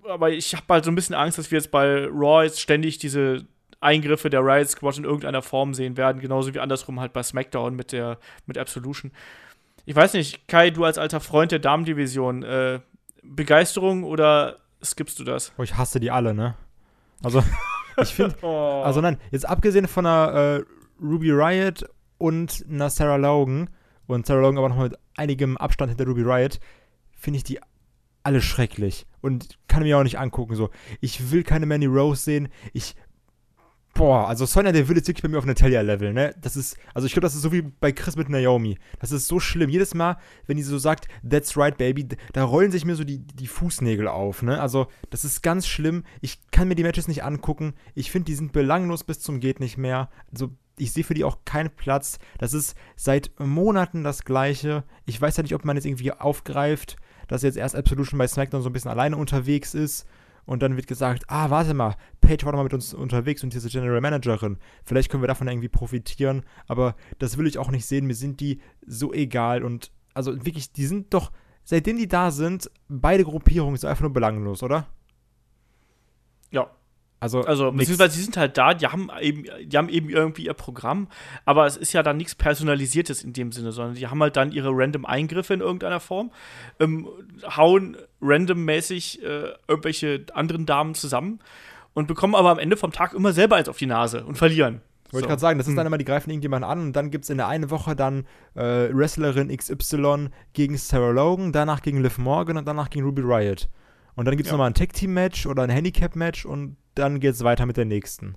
aber 0.08 0.30
ich 0.30 0.54
habe 0.54 0.64
halt 0.70 0.84
so 0.84 0.90
ein 0.90 0.94
bisschen 0.94 1.14
Angst, 1.14 1.36
dass 1.36 1.50
wir 1.50 1.58
jetzt 1.58 1.70
bei 1.70 2.06
Raw 2.06 2.42
jetzt 2.42 2.60
ständig 2.60 2.96
diese 2.96 3.44
Eingriffe 3.80 4.30
der 4.30 4.40
Riot 4.40 4.70
Squad 4.70 4.96
in 4.96 5.04
irgendeiner 5.04 5.42
Form 5.42 5.74
sehen 5.74 5.98
werden, 5.98 6.22
genauso 6.22 6.54
wie 6.54 6.60
andersrum 6.60 7.00
halt 7.00 7.12
bei 7.12 7.22
SmackDown 7.22 7.76
mit 7.76 7.92
der 7.92 8.18
mit 8.46 8.56
Absolution. 8.56 9.12
Ich 9.84 9.94
weiß 9.94 10.14
nicht, 10.14 10.48
Kai, 10.48 10.70
du 10.70 10.84
als 10.84 10.96
alter 10.96 11.20
Freund 11.20 11.52
der 11.52 11.58
Damendivision, 11.58 12.42
äh, 12.44 12.80
Begeisterung 13.24 14.04
oder 14.04 14.58
skippst 14.82 15.18
du 15.18 15.24
das? 15.24 15.52
Oh, 15.58 15.62
ich 15.62 15.76
hasse 15.76 16.00
die 16.00 16.10
alle, 16.10 16.34
ne? 16.34 16.54
Also, 17.22 17.42
ich 18.02 18.14
finde, 18.14 18.36
Oh. 18.42 18.82
also 18.84 19.00
nein, 19.00 19.18
jetzt 19.30 19.48
abgesehen 19.48 19.88
von 19.88 20.06
einer 20.06 20.32
äh, 20.60 20.64
Ruby 21.02 21.30
Riot 21.30 21.84
und 22.18 22.64
einer 22.68 22.90
Sarah 22.90 23.16
Logan 23.16 23.70
und 24.06 24.26
Sarah 24.26 24.40
Logan 24.42 24.58
aber 24.58 24.68
noch 24.68 24.78
mit 24.78 24.98
einigem 25.16 25.56
Abstand 25.56 25.90
hinter 25.90 26.06
Ruby 26.06 26.22
Riot, 26.22 26.60
finde 27.12 27.38
ich 27.38 27.44
die 27.44 27.60
alle 28.22 28.40
schrecklich 28.40 29.06
und 29.20 29.58
kann 29.68 29.82
mir 29.82 29.98
auch 29.98 30.02
nicht 30.02 30.18
angucken. 30.18 30.54
So, 30.54 30.70
ich 31.00 31.30
will 31.30 31.42
keine 31.42 31.66
Manny 31.66 31.86
Rose 31.86 32.22
sehen. 32.22 32.48
Ich 32.72 32.94
Boah, 33.94 34.26
also 34.26 34.44
Sonja 34.44 34.72
Deville 34.72 34.98
ist 34.98 35.06
wirklich 35.06 35.22
bei 35.22 35.28
mir 35.28 35.38
auf 35.38 35.46
Natalia-Level, 35.46 36.12
ne? 36.12 36.34
Das 36.40 36.56
ist, 36.56 36.76
also 36.94 37.06
ich 37.06 37.12
glaube, 37.12 37.26
das 37.26 37.36
ist 37.36 37.42
so 37.42 37.52
wie 37.52 37.62
bei 37.62 37.92
Chris 37.92 38.16
mit 38.16 38.28
Naomi. 38.28 38.76
Das 38.98 39.12
ist 39.12 39.28
so 39.28 39.38
schlimm. 39.38 39.70
Jedes 39.70 39.94
Mal, 39.94 40.16
wenn 40.46 40.56
die 40.56 40.64
so 40.64 40.78
sagt, 40.78 41.06
that's 41.28 41.56
right, 41.56 41.78
baby, 41.78 42.08
da 42.32 42.42
rollen 42.42 42.72
sich 42.72 42.84
mir 42.84 42.96
so 42.96 43.04
die, 43.04 43.18
die 43.20 43.46
Fußnägel 43.46 44.08
auf, 44.08 44.42
ne? 44.42 44.60
Also, 44.60 44.88
das 45.10 45.24
ist 45.24 45.42
ganz 45.42 45.68
schlimm. 45.68 46.02
Ich 46.20 46.40
kann 46.50 46.66
mir 46.66 46.74
die 46.74 46.82
Matches 46.82 47.06
nicht 47.06 47.22
angucken. 47.22 47.74
Ich 47.94 48.10
finde, 48.10 48.26
die 48.26 48.34
sind 48.34 48.52
belanglos 48.52 49.04
bis 49.04 49.20
zum 49.20 49.38
geht 49.38 49.60
nicht 49.60 49.78
mehr. 49.78 50.10
Also, 50.32 50.50
ich 50.76 50.92
sehe 50.92 51.04
für 51.04 51.14
die 51.14 51.22
auch 51.22 51.38
keinen 51.44 51.70
Platz. 51.70 52.18
Das 52.38 52.52
ist 52.52 52.74
seit 52.96 53.30
Monaten 53.38 54.02
das 54.02 54.24
Gleiche. 54.24 54.82
Ich 55.06 55.20
weiß 55.20 55.36
ja 55.36 55.44
nicht, 55.44 55.54
ob 55.54 55.64
man 55.64 55.76
jetzt 55.76 55.86
irgendwie 55.86 56.10
aufgreift, 56.10 56.96
dass 57.28 57.42
jetzt 57.42 57.56
erst 57.56 57.76
Absolution 57.76 58.18
bei 58.18 58.26
SmackDown 58.26 58.62
so 58.62 58.70
ein 58.70 58.72
bisschen 58.72 58.90
alleine 58.90 59.16
unterwegs 59.16 59.72
ist. 59.72 60.04
Und 60.46 60.62
dann 60.62 60.76
wird 60.76 60.86
gesagt, 60.86 61.24
ah, 61.28 61.50
warte 61.50 61.74
mal, 61.74 61.96
Paige 62.20 62.44
war 62.44 62.52
doch 62.52 62.58
mal 62.58 62.64
mit 62.64 62.74
uns 62.74 62.92
unterwegs 62.92 63.42
und 63.42 63.54
diese 63.54 63.68
General 63.68 64.00
Managerin. 64.00 64.58
Vielleicht 64.84 65.10
können 65.10 65.22
wir 65.22 65.28
davon 65.28 65.48
irgendwie 65.48 65.68
profitieren, 65.68 66.42
aber 66.66 66.96
das 67.18 67.38
will 67.38 67.46
ich 67.46 67.58
auch 67.58 67.70
nicht 67.70 67.86
sehen. 67.86 68.06
Mir 68.06 68.14
sind 68.14 68.40
die 68.40 68.60
so 68.86 69.12
egal 69.12 69.64
und 69.64 69.90
also 70.12 70.44
wirklich, 70.44 70.72
die 70.72 70.86
sind 70.86 71.14
doch, 71.14 71.32
seitdem 71.64 71.96
die 71.96 72.08
da 72.08 72.30
sind, 72.30 72.70
beide 72.88 73.24
Gruppierungen 73.24 73.76
sind 73.76 73.88
einfach 73.88 74.02
nur 74.02 74.12
belanglos, 74.12 74.62
oder? 74.62 74.86
ja, 76.54 76.70
Also, 77.24 77.40
Also, 77.42 77.66
nix. 77.70 77.78
beziehungsweise 77.78 78.16
die 78.16 78.22
sind 78.22 78.36
halt 78.36 78.56
da, 78.58 78.74
die 78.74 78.86
haben 78.86 79.08
eben, 79.20 79.44
die 79.66 79.76
haben 79.76 79.88
eben 79.88 80.08
irgendwie 80.10 80.44
ihr 80.46 80.54
Programm, 80.54 81.08
aber 81.46 81.66
es 81.66 81.76
ist 81.76 81.92
ja 81.94 82.02
dann 82.02 82.16
nichts 82.18 82.34
Personalisiertes 82.34 83.24
in 83.24 83.32
dem 83.32 83.50
Sinne, 83.50 83.72
sondern 83.72 83.94
die 83.94 84.06
haben 84.06 84.20
halt 84.22 84.36
dann 84.36 84.52
ihre 84.52 84.70
random 84.72 85.04
Eingriffe 85.06 85.54
in 85.54 85.60
irgendeiner 85.60 86.00
Form, 86.00 86.30
ähm, 86.80 87.08
hauen 87.56 87.96
randommäßig 88.20 89.22
äh, 89.22 89.52
irgendwelche 89.68 90.26
anderen 90.34 90.66
Damen 90.66 90.94
zusammen 90.94 91.40
und 91.94 92.06
bekommen 92.08 92.34
aber 92.34 92.50
am 92.50 92.58
Ende 92.58 92.76
vom 92.76 92.92
Tag 92.92 93.14
immer 93.14 93.32
selber 93.32 93.56
eins 93.56 93.68
auf 93.68 93.78
die 93.78 93.86
Nase 93.86 94.24
und 94.24 94.36
verlieren. 94.36 94.80
Wollte 95.10 95.16
ich 95.18 95.20
So. 95.22 95.28
gerade 95.28 95.40
sagen, 95.40 95.58
das 95.58 95.66
ist 95.66 95.70
Hm. 95.72 95.76
dann 95.76 95.86
immer, 95.86 95.98
die 95.98 96.04
greifen 96.04 96.30
irgendjemanden 96.30 96.68
an 96.68 96.80
und 96.80 96.92
dann 96.94 97.10
gibt 97.10 97.24
es 97.24 97.30
in 97.30 97.36
der 97.36 97.46
einen 97.48 97.70
Woche 97.70 97.94
dann 97.94 98.26
äh, 98.54 98.88
Wrestlerin 98.92 99.54
XY 99.56 100.28
gegen 100.52 100.76
Sarah 100.76 101.10
Logan, 101.12 101.52
danach 101.52 101.82
gegen 101.82 102.02
Liv 102.02 102.18
Morgan 102.18 102.56
und 102.56 102.66
danach 102.66 102.90
gegen 102.90 103.04
Ruby 103.06 103.22
Riot. 103.22 103.68
Und 104.16 104.26
dann 104.26 104.36
gibt 104.36 104.46
es 104.46 104.50
Ja. 104.50 104.54
nochmal 104.54 104.70
ein 104.70 104.74
Tag-Team-Match 104.74 105.46
oder 105.46 105.62
ein 105.64 105.70
Handicap-Match 105.70 106.46
und 106.46 106.76
dann 106.94 107.20
geht 107.20 107.34
es 107.34 107.42
weiter 107.44 107.66
mit 107.66 107.76
der 107.76 107.84
nächsten. 107.84 108.36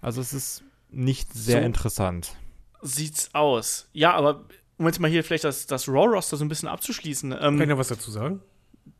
Also 0.00 0.20
es 0.20 0.32
ist 0.32 0.64
nicht 0.90 1.32
sehr 1.32 1.60
So. 1.60 1.66
interessant. 1.66 2.36
Sieht's 2.82 3.30
aus. 3.34 3.88
Ja, 3.92 4.12
aber 4.14 4.44
um 4.76 4.86
jetzt 4.86 5.00
mal 5.00 5.10
hier 5.10 5.24
vielleicht 5.24 5.44
das, 5.44 5.66
das 5.66 5.88
Raw-Roster 5.88 6.36
so 6.36 6.44
ein 6.44 6.48
bisschen 6.48 6.68
abzuschließen. 6.68 7.30
Kann 7.30 7.54
ich 7.56 7.60
Ähm, 7.62 7.68
noch 7.68 7.78
was 7.78 7.88
dazu 7.88 8.10
sagen? 8.10 8.40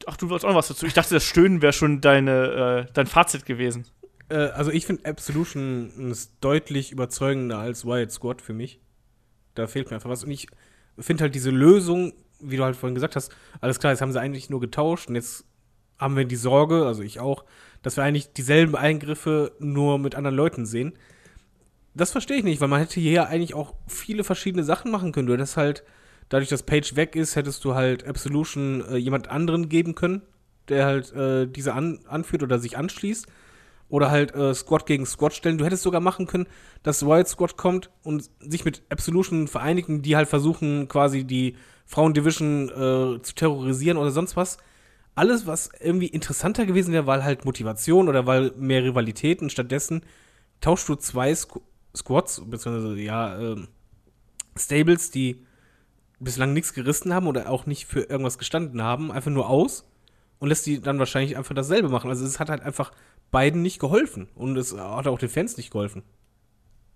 ach, 0.07 0.17
du 0.17 0.29
wolltest 0.29 0.45
auch 0.45 0.51
noch 0.51 0.57
was 0.59 0.69
dazu. 0.69 0.87
Ich 0.87 0.95
dachte, 0.95 1.15
das 1.15 1.25
Stöhnen 1.25 1.63
wäre 1.63 1.73
schon 1.73 2.01
deine, 2.01 2.87
äh, 2.89 2.93
dein 2.93 3.07
Fazit 3.07 3.45
gewesen. 3.47 3.87
Äh, 4.29 4.37
also 4.49 4.71
ich 4.71 4.87
finde 4.87 5.05
Absolution 5.09 6.11
ist 6.11 6.33
deutlich 6.41 6.91
überzeugender 6.93 7.59
als 7.59 7.85
Riot 7.87 8.11
Squad 8.11 8.43
für 8.43 8.53
mich. 8.53 8.81
Da 9.55 9.67
fehlt 9.67 9.89
mir 9.91 9.97
einfach 9.97 10.11
was. 10.11 10.25
Und 10.25 10.31
ich 10.31 10.49
finde 10.99 11.23
halt 11.23 11.35
diese 11.35 11.51
Lösung, 11.51 12.13
wie 12.41 12.57
du 12.57 12.65
halt 12.65 12.77
vorhin 12.77 12.95
gesagt 12.95 13.17
hast, 13.17 13.33
alles 13.61 13.79
klar, 13.81 13.93
jetzt 13.93 14.01
haben 14.03 14.13
sie 14.13 14.21
eigentlich 14.21 14.51
nur 14.51 14.61
getauscht 14.61 15.09
und 15.09 15.15
jetzt 15.15 15.45
haben 15.99 16.17
wir 16.17 16.25
die 16.25 16.37
Sorge, 16.37 16.87
also 16.87 17.03
ich 17.03 17.21
auch, 17.21 17.45
dass 17.83 17.97
wir 17.97 18.05
eigentlich 18.05 18.33
dieselben 18.33 18.77
Eingriffe 18.77 19.53
nur 19.59 19.99
mit 19.99 20.15
anderen 20.15 20.37
Leuten 20.37 20.67
sehen. 20.67 20.95
Das 21.95 22.13
verstehe 22.13 22.39
ich 22.39 22.45
nicht, 22.45 22.61
weil 22.61 22.69
man 22.69 22.81
hätte 22.81 23.01
hier 23.01 23.29
eigentlich 23.29 23.55
auch 23.55 23.75
viele 23.87 24.25
verschiedene 24.25 24.65
Sachen 24.65 24.91
machen 24.91 25.13
können. 25.13 25.27
Du 25.27 25.33
hättest 25.33 25.57
halt, 25.57 25.83
dadurch, 26.29 26.49
dass 26.49 26.63
Page 26.63 26.97
weg 26.97 27.17
ist, 27.17 27.37
hättest 27.37 27.65
du 27.65 27.75
halt 27.75 28.07
Absolution 28.07 28.85
äh, 28.89 28.97
jemand 28.97 29.29
anderen 29.29 29.69
geben 29.69 29.95
können, 29.95 30.23
der 30.69 30.87
halt 30.87 31.13
äh, 31.13 31.47
diese 31.47 31.75
an 31.75 32.01
anführt 32.07 32.43
oder 32.43 32.59
sich 32.59 32.77
anschließt. 32.77 33.27
Oder 33.91 34.11
halt 34.11 34.35
äh, 34.35 34.53
Squad 34.55 34.85
gegen 34.85 35.07
Squad 35.07 35.33
stellen. 35.33 35.57
Du 35.57 35.65
hättest 35.65 35.83
sogar 35.83 36.03
machen 36.03 36.27
können, 36.27 36.47
dass 36.83 37.03
Riot 37.03 37.27
Squad 37.27 37.57
kommt 37.57 37.91
und 38.03 38.29
sich 38.39 38.67
mit 38.67 38.83
Absolution 38.91 39.49
vereinigen, 39.49 40.03
die 40.03 40.15
halt 40.15 40.29
versuchen, 40.29 40.89
quasi 40.89 41.25
die 41.25 41.57
Frauendivision 41.87 42.69
äh, 42.69 43.23
zu 43.23 43.35
terrorisieren 43.35 43.97
oder 43.97 44.11
sonst 44.11 44.37
was. 44.37 44.59
Alles, 45.19 45.49
was 45.49 45.71
irgendwie 45.81 46.07
interessanter 46.07 46.65
gewesen 46.65 46.93
wäre, 46.93 47.07
weil 47.07 47.25
halt 47.25 47.45
Motivation 47.45 48.09
oder 48.09 48.25
weil 48.27 48.53
mehr 48.57 48.85
Rivalitäten. 48.85 49.51
Stattdessen 49.51 50.03
tauschst 50.61 50.89
du 50.89 50.95
zwei 50.95 51.35
Squ 51.35 51.61
Squads, 51.97 52.43
beziehungsweise 52.47 52.95
ja, 53.01 53.37
ähm, 53.37 53.67
Stables, 54.57 55.11
die 55.11 55.45
bislang 56.21 56.53
nichts 56.53 56.73
gerissen 56.73 57.13
haben 57.13 57.27
oder 57.27 57.51
auch 57.51 57.67
nicht 57.67 57.87
für 57.87 58.03
irgendwas 58.03 58.39
gestanden 58.39 58.81
haben, 58.81 59.11
einfach 59.11 59.33
nur 59.33 59.49
aus 59.51 59.89
und 60.39 60.51
lässt 60.51 60.67
die 60.67 60.81
dann 60.81 61.01
wahrscheinlich 61.01 61.37
einfach 61.37 61.55
dasselbe 61.55 61.89
machen. 61.89 62.11
Also 62.11 62.25
es 62.25 62.39
hat 62.39 62.49
halt 62.49 62.63
einfach 62.63 62.93
beiden 63.33 63.61
nicht 63.61 63.81
geholfen 63.81 64.29
und 64.37 64.57
es 64.57 64.73
hat 64.73 65.09
auch 65.09 65.19
den 65.19 65.29
Fans 65.29 65.57
nicht 65.57 65.73
geholfen. 65.73 66.05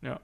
Ja. 0.01 0.20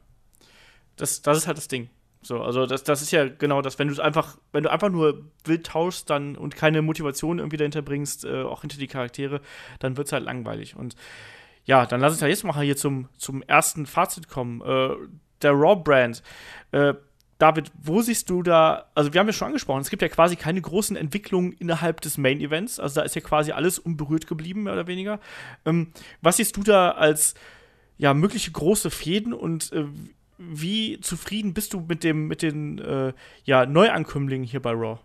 Das, 0.94 1.22
das 1.22 1.38
ist 1.38 1.46
halt 1.48 1.58
das 1.58 1.66
Ding. 1.66 1.90
So, 2.20 2.42
also 2.42 2.66
das, 2.66 2.82
das 2.82 3.02
ist 3.02 3.12
ja 3.12 3.28
genau 3.28 3.62
das, 3.62 3.78
wenn 3.78 3.88
du 3.88 3.94
es 3.94 4.00
einfach, 4.00 4.38
wenn 4.52 4.64
du 4.64 4.70
einfach 4.70 4.88
nur 4.88 5.22
wild 5.44 5.66
tauschst 5.66 6.10
dann 6.10 6.36
und 6.36 6.56
keine 6.56 6.82
Motivation 6.82 7.38
irgendwie 7.38 7.56
dahinter 7.56 7.82
bringst, 7.82 8.24
äh, 8.24 8.42
auch 8.42 8.62
hinter 8.62 8.78
die 8.78 8.88
Charaktere, 8.88 9.40
dann 9.78 9.96
wird 9.96 10.08
es 10.08 10.12
halt 10.12 10.24
langweilig. 10.24 10.76
Und 10.76 10.96
ja, 11.64 11.86
dann 11.86 12.00
lass 12.00 12.12
uns 12.12 12.20
ja 12.20 12.28
jetzt 12.28 12.44
mal 12.44 12.60
hier 12.60 12.76
zum, 12.76 13.08
zum 13.18 13.42
ersten 13.42 13.86
Fazit 13.86 14.28
kommen. 14.28 14.60
Äh, 14.62 14.96
der 15.42 15.52
Raw-Brand. 15.52 16.22
Äh, 16.72 16.94
David, 17.38 17.70
wo 17.80 18.02
siehst 18.02 18.28
du 18.30 18.42
da, 18.42 18.86
also 18.96 19.12
wir 19.12 19.20
haben 19.20 19.28
ja 19.28 19.32
schon 19.32 19.46
angesprochen, 19.46 19.80
es 19.80 19.90
gibt 19.90 20.02
ja 20.02 20.08
quasi 20.08 20.34
keine 20.34 20.60
großen 20.60 20.96
Entwicklungen 20.96 21.52
innerhalb 21.52 22.00
des 22.00 22.18
Main-Events, 22.18 22.80
also 22.80 22.96
da 22.96 23.02
ist 23.02 23.14
ja 23.14 23.20
quasi 23.20 23.52
alles 23.52 23.78
unberührt 23.78 24.26
geblieben, 24.26 24.64
mehr 24.64 24.72
oder 24.72 24.88
weniger. 24.88 25.20
Ähm, 25.64 25.92
was 26.20 26.38
siehst 26.38 26.56
du 26.56 26.64
da 26.64 26.90
als 26.90 27.34
ja, 27.96 28.12
mögliche 28.12 28.50
große 28.50 28.90
Fäden 28.90 29.32
und 29.32 29.72
äh, 29.72 29.84
wie 30.38 31.00
zufrieden 31.00 31.52
bist 31.52 31.74
du 31.74 31.80
mit 31.80 32.04
dem, 32.04 32.28
mit 32.28 32.42
den 32.42 32.78
äh, 32.78 33.12
ja, 33.44 33.66
Neuankömmlingen 33.66 34.46
hier 34.46 34.62
bei 34.62 34.70
Raw? 34.70 35.00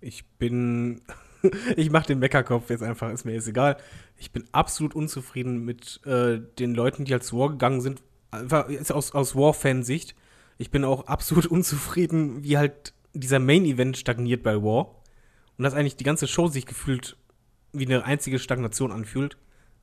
Ich 0.00 0.24
bin. 0.38 1.02
ich 1.76 1.90
mache 1.90 2.06
den 2.06 2.20
Meckerkopf 2.20 2.70
jetzt 2.70 2.82
einfach, 2.82 3.10
ist 3.10 3.24
mir 3.24 3.34
jetzt 3.34 3.48
egal. 3.48 3.76
Ich 4.16 4.30
bin 4.30 4.44
absolut 4.52 4.94
unzufrieden 4.94 5.64
mit 5.64 6.00
äh, 6.06 6.40
den 6.58 6.74
Leuten, 6.74 7.04
die 7.04 7.12
halt 7.12 7.24
zu 7.24 7.38
War 7.38 7.50
gegangen 7.50 7.80
sind. 7.80 8.02
Einfach 8.30 8.68
jetzt 8.70 8.92
aus, 8.92 9.12
aus 9.12 9.34
War-Fansicht. 9.34 10.14
Ich 10.58 10.70
bin 10.70 10.84
auch 10.84 11.06
absolut 11.06 11.46
unzufrieden, 11.50 12.44
wie 12.44 12.56
halt 12.56 12.94
dieser 13.12 13.38
Main-Event 13.38 13.96
stagniert 13.96 14.42
bei 14.42 14.62
War. 14.62 15.02
Und 15.58 15.64
dass 15.64 15.74
eigentlich 15.74 15.96
die 15.96 16.04
ganze 16.04 16.28
Show 16.28 16.48
sich 16.48 16.66
gefühlt 16.66 17.16
wie 17.72 17.86
eine 17.86 18.04
einzige 18.04 18.38
Stagnation 18.38 18.92
anfühlt. 18.92 19.36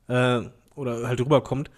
äh, 0.08 0.42
oder 0.74 1.06
halt 1.06 1.20
rüberkommt. 1.20 1.70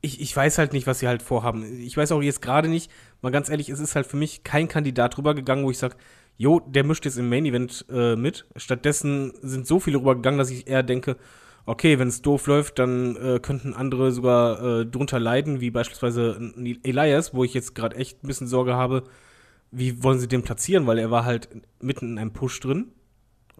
Ich, 0.00 0.20
ich 0.20 0.36
weiß 0.36 0.58
halt 0.58 0.72
nicht, 0.72 0.86
was 0.86 1.00
sie 1.00 1.08
halt 1.08 1.22
vorhaben. 1.22 1.80
Ich 1.80 1.96
weiß 1.96 2.12
auch 2.12 2.22
jetzt 2.22 2.42
gerade 2.42 2.68
nicht, 2.68 2.90
mal 3.20 3.30
ganz 3.30 3.48
ehrlich, 3.48 3.68
es 3.68 3.80
ist 3.80 3.96
halt 3.96 4.06
für 4.06 4.16
mich 4.16 4.44
kein 4.44 4.68
Kandidat 4.68 5.18
rübergegangen, 5.18 5.64
wo 5.64 5.70
ich 5.70 5.78
sage, 5.78 5.96
jo, 6.36 6.60
der 6.60 6.84
mischt 6.84 7.04
jetzt 7.04 7.18
im 7.18 7.28
Main 7.28 7.46
Event 7.46 7.84
äh, 7.90 8.14
mit. 8.14 8.46
Stattdessen 8.56 9.32
sind 9.42 9.66
so 9.66 9.80
viele 9.80 9.98
rübergegangen, 9.98 10.38
dass 10.38 10.50
ich 10.50 10.68
eher 10.68 10.84
denke, 10.84 11.16
okay, 11.66 11.98
wenn 11.98 12.08
es 12.08 12.22
doof 12.22 12.46
läuft, 12.46 12.78
dann 12.78 13.16
äh, 13.16 13.40
könnten 13.40 13.74
andere 13.74 14.10
sogar 14.12 14.80
äh, 14.80 14.86
drunter 14.86 15.18
leiden, 15.20 15.60
wie 15.60 15.70
beispielsweise 15.70 16.52
Elias, 16.82 17.34
wo 17.34 17.44
ich 17.44 17.52
jetzt 17.52 17.74
gerade 17.74 17.96
echt 17.96 18.24
ein 18.24 18.26
bisschen 18.26 18.46
Sorge 18.46 18.74
habe, 18.74 19.04
wie 19.70 20.02
wollen 20.02 20.18
sie 20.18 20.28
den 20.28 20.42
platzieren, 20.42 20.86
weil 20.86 20.98
er 20.98 21.10
war 21.10 21.24
halt 21.26 21.48
mitten 21.80 22.12
in 22.12 22.18
einem 22.18 22.32
Push 22.32 22.60
drin. 22.60 22.92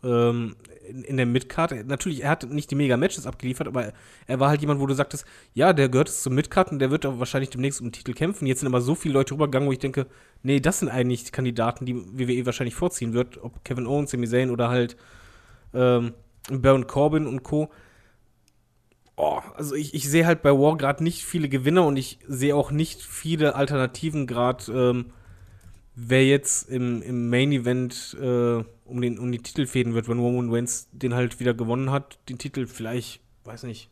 Ähm, 0.02 0.56
in, 0.88 1.02
in 1.02 1.16
der 1.16 1.26
Midcard. 1.26 1.86
Natürlich, 1.86 2.22
er 2.22 2.30
hat 2.30 2.48
nicht 2.48 2.70
die 2.70 2.74
Mega-Matches 2.74 3.26
abgeliefert, 3.26 3.68
aber 3.68 3.92
er 4.26 4.40
war 4.40 4.48
halt 4.48 4.60
jemand, 4.60 4.80
wo 4.80 4.86
du 4.86 4.94
sagtest, 4.94 5.26
ja, 5.52 5.72
der 5.72 5.88
gehört 5.88 6.08
zum 6.08 6.34
Midcard 6.34 6.72
und 6.72 6.78
der 6.78 6.90
wird 6.90 7.04
auch 7.04 7.18
wahrscheinlich 7.18 7.50
demnächst 7.50 7.80
um 7.80 7.88
den 7.88 7.92
Titel 7.92 8.14
kämpfen. 8.14 8.46
Jetzt 8.46 8.60
sind 8.60 8.68
aber 8.68 8.80
so 8.80 8.94
viele 8.94 9.14
Leute 9.14 9.34
rübergegangen, 9.34 9.68
wo 9.68 9.72
ich 9.72 9.78
denke, 9.78 10.06
nee, 10.42 10.60
das 10.60 10.78
sind 10.78 10.88
eigentlich 10.88 11.24
die 11.24 11.30
Kandidaten, 11.30 11.84
die 11.84 11.94
WWE 11.96 12.46
wahrscheinlich 12.46 12.74
vorziehen 12.74 13.12
wird. 13.12 13.42
Ob 13.42 13.64
Kevin 13.64 13.86
Owens, 13.86 14.10
Sami 14.10 14.26
Zayn 14.26 14.50
oder 14.50 14.70
halt 14.70 14.96
ähm, 15.74 16.14
Baron 16.50 16.86
Corbin 16.86 17.26
und 17.26 17.42
Co 17.42 17.70
oh, 19.18 19.40
also 19.56 19.74
ich, 19.74 19.94
ich 19.94 20.08
sehe 20.08 20.26
halt 20.26 20.42
bei 20.42 20.52
War 20.52 20.76
gerade 20.76 21.02
nicht 21.02 21.24
viele 21.24 21.48
Gewinner 21.48 21.84
und 21.84 21.96
ich 21.96 22.18
sehe 22.26 22.54
auch 22.54 22.70
nicht 22.70 23.02
viele 23.02 23.54
Alternativen 23.54 24.26
gerade, 24.26 24.72
ähm, 24.72 25.06
wer 26.00 26.24
jetzt 26.24 26.68
im, 26.68 27.02
im 27.02 27.28
Main 27.28 27.50
Event 27.50 28.16
äh, 28.20 28.62
um, 28.84 29.00
den, 29.00 29.18
um 29.18 29.32
die 29.32 29.38
Titel 29.38 29.66
fäden 29.66 29.94
wird, 29.94 30.08
wenn 30.08 30.20
Roman 30.20 30.52
Reigns 30.52 30.88
den 30.92 31.14
halt 31.14 31.40
wieder 31.40 31.54
gewonnen 31.54 31.90
hat, 31.90 32.18
den 32.28 32.38
Titel 32.38 32.66
vielleicht, 32.66 33.20
weiß 33.44 33.64
nicht, 33.64 33.90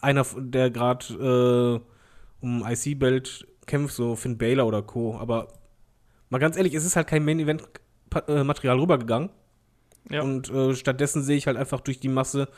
einer, 0.00 0.24
der 0.36 0.70
gerade 0.70 1.82
äh, 1.82 2.44
um 2.44 2.64
IC-Belt 2.64 3.46
kämpft, 3.66 3.96
so 3.96 4.14
Finn 4.14 4.38
Baylor 4.38 4.66
oder 4.66 4.82
Co. 4.82 5.16
Aber 5.16 5.48
mal 6.30 6.38
ganz 6.38 6.56
ehrlich, 6.56 6.74
es 6.74 6.84
ist 6.84 6.94
halt 6.94 7.08
kein 7.08 7.24
Main 7.24 7.40
Event-Material 7.40 8.76
äh, 8.76 8.80
rübergegangen. 8.80 9.30
Ja. 10.10 10.22
Und 10.22 10.48
äh, 10.50 10.76
stattdessen 10.76 11.24
sehe 11.24 11.36
ich 11.36 11.48
halt 11.48 11.56
einfach 11.56 11.80
durch 11.80 11.98
die 11.98 12.08
Masse 12.08 12.48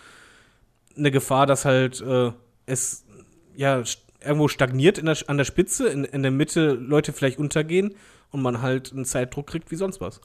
eine 0.94 1.10
Gefahr, 1.10 1.46
dass 1.46 1.64
halt 1.64 2.02
äh, 2.02 2.32
es 2.66 3.06
ja 3.54 3.82
irgendwo 4.26 4.48
stagniert 4.48 4.98
der, 4.98 5.16
an 5.26 5.38
der 5.38 5.44
Spitze, 5.44 5.88
in, 5.88 6.04
in 6.04 6.22
der 6.22 6.30
Mitte 6.30 6.72
Leute 6.72 7.12
vielleicht 7.12 7.38
untergehen 7.38 7.94
und 8.30 8.42
man 8.42 8.62
halt 8.62 8.92
einen 8.92 9.04
Zeitdruck 9.04 9.46
kriegt 9.46 9.70
wie 9.70 9.76
sonst 9.76 10.00
was. 10.00 10.20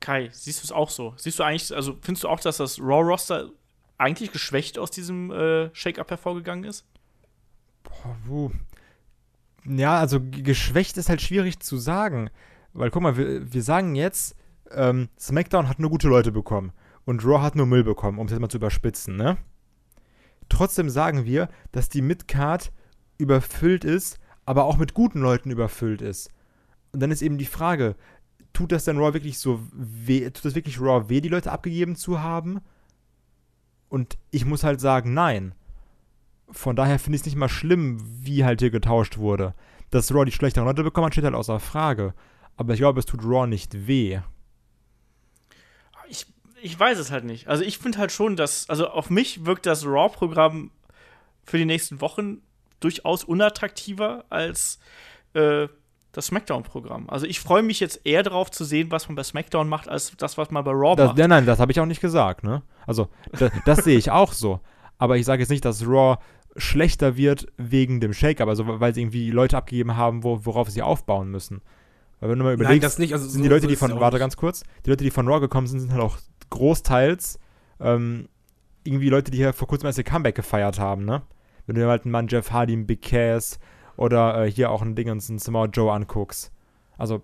Kai, 0.00 0.28
siehst 0.32 0.62
du 0.62 0.64
es 0.64 0.72
auch 0.72 0.90
so? 0.90 1.14
Siehst 1.16 1.38
du 1.38 1.42
eigentlich, 1.42 1.74
also 1.74 1.96
findest 2.00 2.24
du 2.24 2.28
auch, 2.28 2.40
dass 2.40 2.58
das 2.58 2.78
Raw-Roster 2.80 3.50
eigentlich 3.98 4.32
geschwächt 4.32 4.78
aus 4.78 4.90
diesem 4.90 5.30
äh, 5.32 5.74
Shake-Up 5.74 6.10
hervorgegangen 6.10 6.64
ist? 6.64 6.84
Boah, 7.82 8.16
wo? 8.24 8.52
Ja, 9.64 9.98
also 9.98 10.20
geschwächt 10.20 10.96
ist 10.96 11.08
halt 11.08 11.20
schwierig 11.20 11.60
zu 11.60 11.76
sagen. 11.78 12.30
Weil 12.72 12.90
guck 12.90 13.02
mal, 13.02 13.16
wir, 13.16 13.52
wir 13.52 13.62
sagen 13.62 13.94
jetzt, 13.96 14.36
ähm, 14.70 15.08
SmackDown 15.18 15.68
hat 15.68 15.78
nur 15.78 15.90
gute 15.90 16.08
Leute 16.08 16.30
bekommen 16.30 16.72
und 17.04 17.24
Raw 17.24 17.40
hat 17.40 17.56
nur 17.56 17.66
Müll 17.66 17.84
bekommen, 17.84 18.18
um 18.18 18.26
es 18.26 18.32
jetzt 18.32 18.40
mal 18.40 18.48
zu 18.48 18.58
überspitzen, 18.58 19.16
ne? 19.16 19.38
Trotzdem 20.48 20.90
sagen 20.90 21.24
wir, 21.24 21.48
dass 21.72 21.88
die 21.88 22.02
Midcard 22.02 22.72
überfüllt 23.18 23.84
ist, 23.84 24.18
aber 24.44 24.64
auch 24.64 24.76
mit 24.76 24.94
guten 24.94 25.20
Leuten 25.20 25.50
überfüllt 25.50 26.02
ist. 26.02 26.30
Und 26.92 27.00
dann 27.00 27.10
ist 27.10 27.22
eben 27.22 27.38
die 27.38 27.46
Frage, 27.46 27.96
tut 28.52 28.72
das 28.72 28.84
denn 28.84 28.98
Raw 28.98 29.12
wirklich 29.12 29.38
so 29.38 29.60
weh, 29.72 30.24
tut 30.30 30.44
das 30.44 30.54
wirklich 30.54 30.80
Raw 30.80 31.08
weh, 31.08 31.20
die 31.20 31.28
Leute 31.28 31.52
abgegeben 31.52 31.96
zu 31.96 32.20
haben? 32.20 32.60
Und 33.88 34.18
ich 34.30 34.44
muss 34.44 34.64
halt 34.64 34.80
sagen, 34.80 35.14
nein. 35.14 35.54
Von 36.50 36.76
daher 36.76 36.98
finde 36.98 37.16
ich 37.16 37.22
es 37.22 37.26
nicht 37.26 37.36
mal 37.36 37.50
schlimm, 37.50 37.98
wie 38.24 38.44
halt 38.44 38.60
hier 38.60 38.70
getauscht 38.70 39.18
wurde. 39.18 39.54
Dass 39.90 40.12
Raw 40.14 40.24
die 40.24 40.32
schlechteren 40.32 40.66
Leute 40.66 40.82
bekommen 40.82 41.06
hat, 41.06 41.14
steht 41.14 41.24
halt 41.24 41.34
außer 41.34 41.60
Frage. 41.60 42.14
Aber 42.56 42.72
ich 42.72 42.80
glaube, 42.80 43.00
es 43.00 43.06
tut 43.06 43.22
Raw 43.22 43.46
nicht 43.46 43.86
weh 43.86 44.20
ich 46.08 46.26
weiß 46.78 46.98
es 46.98 47.10
halt 47.10 47.24
nicht. 47.24 47.48
Also 47.48 47.64
ich 47.64 47.78
finde 47.78 47.98
halt 47.98 48.12
schon, 48.12 48.36
dass, 48.36 48.68
also 48.68 48.88
auf 48.88 49.10
mich 49.10 49.44
wirkt 49.44 49.66
das 49.66 49.84
Raw-Programm 49.84 50.70
für 51.44 51.58
die 51.58 51.64
nächsten 51.64 52.00
Wochen 52.00 52.42
durchaus 52.80 53.24
unattraktiver 53.24 54.24
als 54.30 54.78
äh, 55.34 55.68
das 56.12 56.26
SmackDown-Programm. 56.26 57.08
Also 57.10 57.26
ich 57.26 57.40
freue 57.40 57.62
mich 57.62 57.80
jetzt 57.80 58.00
eher 58.04 58.22
darauf 58.22 58.50
zu 58.50 58.64
sehen, 58.64 58.90
was 58.90 59.08
man 59.08 59.16
bei 59.16 59.22
SmackDown 59.22 59.68
macht, 59.68 59.88
als 59.88 60.12
das, 60.16 60.38
was 60.38 60.50
man 60.50 60.64
bei 60.64 60.72
Raw 60.72 60.96
das, 60.96 61.08
macht. 61.08 61.18
Nein, 61.18 61.30
nein, 61.30 61.46
das 61.46 61.58
habe 61.60 61.72
ich 61.72 61.80
auch 61.80 61.86
nicht 61.86 62.00
gesagt, 62.00 62.44
ne? 62.44 62.62
Also 62.86 63.08
das, 63.32 63.52
das 63.64 63.84
sehe 63.84 63.98
ich 63.98 64.10
auch 64.10 64.32
so. 64.32 64.60
Aber 64.98 65.16
ich 65.16 65.26
sage 65.26 65.42
jetzt 65.42 65.50
nicht, 65.50 65.64
dass 65.64 65.86
Raw 65.86 66.18
schlechter 66.56 67.16
wird 67.16 67.46
wegen 67.56 68.00
dem 68.00 68.12
Shake-Up, 68.12 68.48
also 68.48 68.80
weil 68.80 68.94
sie 68.94 69.02
irgendwie 69.02 69.30
Leute 69.30 69.56
abgegeben 69.56 69.96
haben, 69.96 70.24
wo, 70.24 70.44
worauf 70.44 70.70
sie 70.70 70.82
aufbauen 70.82 71.30
müssen. 71.30 71.62
Weil 72.20 72.30
wenn 72.30 72.38
du 72.38 72.44
mal 72.44 72.54
überlegst, 72.54 72.72
Nein, 72.72 72.80
das 72.80 72.98
nicht. 72.98 73.12
Also 73.12 73.28
sind 73.28 73.38
so, 73.38 73.42
die 73.42 73.48
Leute, 73.48 73.62
so 73.62 73.68
die 73.68 73.76
von, 73.76 74.00
warte 74.00 74.18
ganz 74.18 74.36
kurz, 74.36 74.64
die 74.84 74.90
Leute, 74.90 75.04
die 75.04 75.10
von 75.10 75.28
Raw 75.28 75.40
gekommen 75.40 75.66
sind, 75.66 75.80
sind 75.80 75.92
halt 75.92 76.02
auch 76.02 76.18
großteils 76.50 77.38
ähm, 77.80 78.28
irgendwie 78.84 79.08
Leute, 79.08 79.30
die 79.30 79.38
hier 79.38 79.52
vor 79.52 79.68
kurzem 79.68 79.86
erst 79.86 79.98
ihr 79.98 80.04
Comeback 80.04 80.34
gefeiert 80.34 80.78
haben, 80.78 81.04
ne? 81.04 81.22
Wenn 81.66 81.74
du 81.74 81.82
dir 81.82 81.88
halt 81.88 82.04
einen 82.04 82.12
Mann 82.12 82.28
Jeff 82.28 82.50
Hardy, 82.50 82.72
einen 82.72 82.86
Big 82.86 83.02
Cass 83.02 83.58
oder 83.96 84.44
äh, 84.44 84.50
hier 84.50 84.70
auch 84.70 84.80
ein 84.80 84.94
Ding 84.94 85.10
einen 85.10 85.20
Samoa 85.20 85.66
Joe 85.66 85.92
anguckst. 85.92 86.50
Also, 86.96 87.22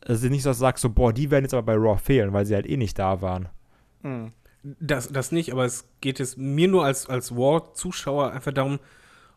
es 0.00 0.22
ist 0.22 0.30
nicht 0.30 0.42
so, 0.42 0.50
dass 0.50 0.58
du 0.58 0.62
sagst, 0.62 0.82
so, 0.82 0.90
boah, 0.90 1.12
die 1.12 1.30
werden 1.30 1.44
jetzt 1.44 1.54
aber 1.54 1.62
bei 1.62 1.74
Raw 1.74 1.96
fehlen, 1.96 2.32
weil 2.32 2.44
sie 2.44 2.54
halt 2.54 2.68
eh 2.68 2.76
nicht 2.76 2.98
da 2.98 3.22
waren. 3.22 3.48
Mhm. 4.02 4.32
Das, 4.80 5.08
das 5.08 5.30
nicht, 5.30 5.52
aber 5.52 5.64
es 5.64 5.86
geht 6.00 6.20
es 6.20 6.36
mir 6.36 6.68
nur 6.68 6.84
als, 6.84 7.08
als 7.08 7.32
Raw-Zuschauer 7.32 8.32
einfach 8.32 8.52
darum, 8.52 8.80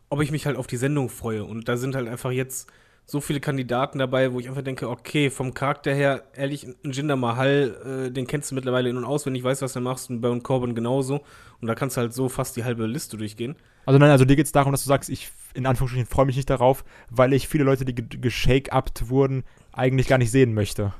ob 0.08 0.22
ich 0.22 0.30
mich 0.30 0.46
halt 0.46 0.56
auf 0.56 0.66
die 0.66 0.78
Sendung 0.78 1.10
freue. 1.10 1.44
Und 1.44 1.68
da 1.68 1.76
sind 1.76 1.94
halt 1.94 2.08
einfach 2.08 2.30
jetzt 2.30 2.70
so 3.10 3.22
viele 3.22 3.40
Kandidaten 3.40 3.98
dabei, 3.98 4.34
wo 4.34 4.38
ich 4.38 4.50
einfach 4.50 4.62
denke, 4.62 4.86
okay, 4.86 5.30
vom 5.30 5.54
Charakter 5.54 5.94
her, 5.94 6.24
ehrlich, 6.34 6.66
ein 6.66 6.92
Jinder 6.92 7.16
Mahal, 7.16 8.06
äh, 8.08 8.10
den 8.10 8.26
kennst 8.26 8.50
du 8.50 8.54
mittlerweile 8.54 8.90
in- 8.90 8.98
und 8.98 9.06
auswendig, 9.06 9.42
weißt, 9.42 9.62
was 9.62 9.72
du 9.72 9.80
machst, 9.80 10.10
und 10.10 10.20
Baron 10.20 10.42
Corbin 10.42 10.74
genauso. 10.74 11.22
Und 11.62 11.68
da 11.68 11.74
kannst 11.74 11.96
du 11.96 12.02
halt 12.02 12.12
so 12.12 12.28
fast 12.28 12.54
die 12.56 12.64
halbe 12.64 12.86
Liste 12.86 13.16
durchgehen. 13.16 13.56
Also 13.86 13.98
nein, 13.98 14.10
also 14.10 14.26
dir 14.26 14.36
geht 14.36 14.44
es 14.44 14.52
darum, 14.52 14.72
dass 14.72 14.82
du 14.82 14.88
sagst, 14.88 15.08
ich 15.08 15.30
in 15.54 15.64
Anführungsstrichen 15.64 16.06
freue 16.06 16.26
mich 16.26 16.36
nicht 16.36 16.50
darauf, 16.50 16.84
weil 17.08 17.32
ich 17.32 17.48
viele 17.48 17.64
Leute, 17.64 17.86
die 17.86 17.94
geshake-upt 17.94 19.08
wurden, 19.08 19.44
eigentlich 19.72 20.06
gar 20.06 20.18
nicht 20.18 20.30
sehen 20.30 20.52
möchte. 20.52 20.92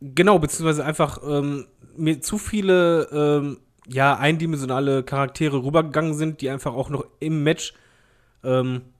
Genau, 0.00 0.38
beziehungsweise 0.38 0.84
einfach 0.84 1.18
ähm, 1.28 1.66
mir 1.96 2.20
zu 2.20 2.38
viele 2.38 3.08
ähm, 3.12 3.58
ja, 3.88 4.16
eindimensionale 4.16 5.02
Charaktere 5.02 5.64
rübergegangen 5.64 6.14
sind, 6.14 6.40
die 6.40 6.50
einfach 6.50 6.72
auch 6.72 6.88
noch 6.88 7.04
im 7.18 7.42
Match 7.42 7.74
ähm, 8.44 8.76
äh, 8.76 8.99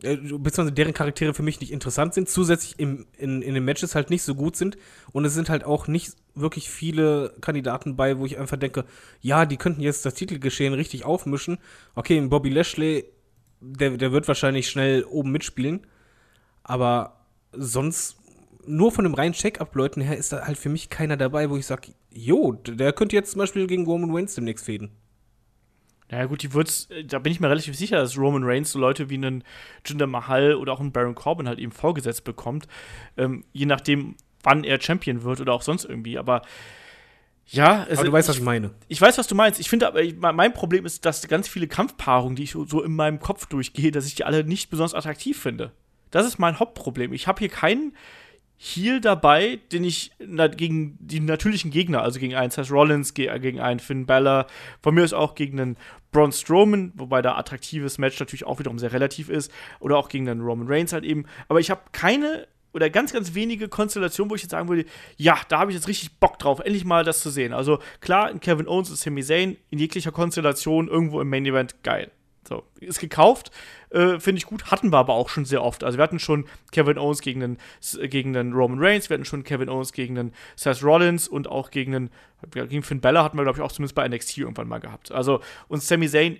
beziehungsweise 0.00 0.72
deren 0.72 0.92
Charaktere 0.92 1.32
für 1.32 1.42
mich 1.42 1.60
nicht 1.60 1.72
interessant 1.72 2.14
sind, 2.14 2.28
zusätzlich 2.28 2.78
im, 2.78 3.06
in, 3.16 3.40
in 3.42 3.54
den 3.54 3.64
Matches 3.64 3.94
halt 3.94 4.10
nicht 4.10 4.22
so 4.22 4.34
gut 4.34 4.56
sind. 4.56 4.76
Und 5.12 5.24
es 5.24 5.34
sind 5.34 5.48
halt 5.48 5.64
auch 5.64 5.88
nicht 5.88 6.12
wirklich 6.34 6.68
viele 6.68 7.34
Kandidaten 7.40 7.96
bei, 7.96 8.18
wo 8.18 8.26
ich 8.26 8.38
einfach 8.38 8.58
denke, 8.58 8.84
ja, 9.22 9.46
die 9.46 9.56
könnten 9.56 9.80
jetzt 9.80 10.04
das 10.04 10.14
Titelgeschehen 10.14 10.74
richtig 10.74 11.04
aufmischen. 11.04 11.58
Okay, 11.94 12.20
Bobby 12.20 12.50
Lashley, 12.50 13.04
der, 13.60 13.96
der 13.96 14.12
wird 14.12 14.28
wahrscheinlich 14.28 14.68
schnell 14.68 15.04
oben 15.04 15.32
mitspielen. 15.32 15.86
Aber 16.62 17.24
sonst, 17.52 18.16
nur 18.66 18.92
von 18.92 19.04
dem 19.04 19.14
reinen 19.14 19.32
Check-up-Leuten 19.32 20.02
her, 20.02 20.18
ist 20.18 20.32
da 20.32 20.46
halt 20.46 20.58
für 20.58 20.68
mich 20.68 20.90
keiner 20.90 21.16
dabei, 21.16 21.48
wo 21.48 21.56
ich 21.56 21.64
sage, 21.64 21.92
jo, 22.12 22.52
der 22.52 22.92
könnte 22.92 23.16
jetzt 23.16 23.30
zum 23.30 23.38
Beispiel 23.38 23.66
gegen 23.66 23.86
Roman 23.86 24.14
Reigns 24.14 24.34
demnächst 24.34 24.66
fäden. 24.66 24.90
Naja, 26.10 26.26
gut, 26.26 26.42
die 26.42 26.52
wird's, 26.52 26.86
äh, 26.90 27.04
da 27.04 27.18
bin 27.18 27.32
ich 27.32 27.40
mir 27.40 27.50
relativ 27.50 27.76
sicher, 27.76 27.96
dass 27.96 28.16
Roman 28.16 28.44
Reigns 28.44 28.72
so 28.72 28.78
Leute 28.78 29.10
wie 29.10 29.14
einen 29.14 29.44
Jinder 29.84 30.06
Mahal 30.06 30.54
oder 30.54 30.72
auch 30.72 30.80
einen 30.80 30.92
Baron 30.92 31.14
Corbin 31.14 31.48
halt 31.48 31.58
eben 31.58 31.72
vorgesetzt 31.72 32.24
bekommt. 32.24 32.66
Ähm, 33.16 33.44
je 33.52 33.66
nachdem, 33.66 34.16
wann 34.42 34.64
er 34.64 34.80
Champion 34.80 35.24
wird 35.24 35.40
oder 35.40 35.52
auch 35.52 35.62
sonst 35.62 35.84
irgendwie. 35.84 36.18
Aber 36.18 36.42
ja, 37.48 37.84
also, 37.88 38.00
aber 38.00 38.04
du 38.04 38.12
weißt, 38.12 38.28
ich, 38.28 38.30
was 38.30 38.38
ich 38.38 38.44
meine. 38.44 38.70
Ich 38.88 39.00
weiß, 39.00 39.18
was 39.18 39.26
du 39.26 39.34
meinst. 39.34 39.60
Ich 39.60 39.68
finde 39.68 39.86
aber, 39.86 40.02
ich, 40.02 40.16
mein 40.16 40.52
Problem 40.52 40.84
ist, 40.84 41.04
dass 41.04 41.26
ganz 41.28 41.48
viele 41.48 41.68
Kampfpaarungen, 41.68 42.36
die 42.36 42.44
ich 42.44 42.52
so 42.52 42.82
in 42.82 42.94
meinem 42.94 43.20
Kopf 43.20 43.46
durchgehe, 43.46 43.90
dass 43.90 44.06
ich 44.06 44.14
die 44.14 44.24
alle 44.24 44.44
nicht 44.44 44.70
besonders 44.70 44.94
attraktiv 44.94 45.40
finde. 45.40 45.72
Das 46.10 46.26
ist 46.26 46.38
mein 46.38 46.58
Hauptproblem. 46.58 47.12
Ich 47.12 47.26
habe 47.26 47.40
hier 47.40 47.48
keinen 47.48 47.96
Heal 48.58 49.00
dabei, 49.00 49.58
den 49.70 49.84
ich 49.84 50.12
gegen 50.18 50.96
die 50.98 51.20
natürlichen 51.20 51.70
Gegner, 51.70 52.02
also 52.02 52.18
gegen 52.18 52.34
einen 52.34 52.50
Seth 52.50 52.70
Rollins, 52.70 53.12
gegen 53.12 53.60
einen 53.60 53.80
Finn 53.80 54.06
Balor, 54.06 54.46
von 54.82 54.94
mir 54.94 55.04
ist 55.04 55.12
auch 55.12 55.34
gegen 55.34 55.60
einen 55.60 55.76
Braun 56.10 56.32
Strowman, 56.32 56.92
wobei 56.94 57.20
da 57.20 57.36
attraktives 57.36 57.98
Match 57.98 58.18
natürlich 58.18 58.46
auch 58.46 58.58
wiederum 58.58 58.78
sehr 58.78 58.92
relativ 58.92 59.28
ist, 59.28 59.52
oder 59.78 59.98
auch 59.98 60.08
gegen 60.08 60.28
einen 60.28 60.40
Roman 60.40 60.68
Reigns 60.68 60.94
halt 60.94 61.04
eben. 61.04 61.26
Aber 61.48 61.60
ich 61.60 61.70
habe 61.70 61.82
keine 61.92 62.48
oder 62.72 62.90
ganz, 62.90 63.12
ganz 63.12 63.34
wenige 63.34 63.68
Konstellationen, 63.68 64.30
wo 64.30 64.34
ich 64.34 64.42
jetzt 64.42 64.50
sagen 64.50 64.68
würde, 64.68 64.84
ja, 65.16 65.38
da 65.48 65.60
habe 65.60 65.70
ich 65.70 65.76
jetzt 65.76 65.88
richtig 65.88 66.18
Bock 66.18 66.38
drauf, 66.38 66.60
endlich 66.60 66.84
mal 66.84 67.04
das 67.04 67.20
zu 67.20 67.30
sehen. 67.30 67.54
Also 67.54 67.78
klar, 68.00 68.30
in 68.30 68.40
Kevin 68.40 68.68
Owens 68.68 68.90
und 68.90 68.96
Sami 68.96 69.22
Zayn 69.22 69.56
in 69.70 69.78
jeglicher 69.78 70.12
Konstellation 70.12 70.88
irgendwo 70.88 71.20
im 71.20 71.28
Main 71.30 71.46
Event 71.46 71.82
geil. 71.82 72.10
So, 72.46 72.62
ist 72.78 73.00
gekauft, 73.00 73.50
äh, 73.90 74.20
finde 74.20 74.38
ich 74.38 74.46
gut, 74.46 74.70
hatten 74.70 74.92
wir 74.92 74.98
aber 74.98 75.14
auch 75.14 75.28
schon 75.28 75.44
sehr 75.44 75.62
oft. 75.64 75.82
Also 75.82 75.98
wir 75.98 76.02
hatten 76.04 76.20
schon 76.20 76.46
Kevin 76.70 76.96
Owens 76.96 77.20
gegen 77.20 77.40
den, 77.40 77.58
gegen 78.08 78.34
den 78.34 78.52
Roman 78.52 78.78
Reigns, 78.78 79.10
wir 79.10 79.14
hatten 79.14 79.24
schon 79.24 79.42
Kevin 79.42 79.68
Owens 79.68 79.92
gegen 79.92 80.14
den 80.14 80.32
Seth 80.54 80.82
Rollins 80.84 81.26
und 81.26 81.48
auch 81.48 81.70
gegen 81.70 81.92
den, 81.92 82.10
gegen 82.52 82.84
Finn 82.84 83.00
Bella 83.00 83.24
hatten 83.24 83.36
wir, 83.36 83.42
glaube 83.42 83.58
ich, 83.58 83.64
auch 83.64 83.72
zumindest 83.72 83.96
bei 83.96 84.08
NXT 84.08 84.38
irgendwann 84.38 84.68
mal 84.68 84.78
gehabt. 84.78 85.10
Also, 85.10 85.40
und 85.66 85.82
Sami 85.82 86.08
Zayn, 86.08 86.38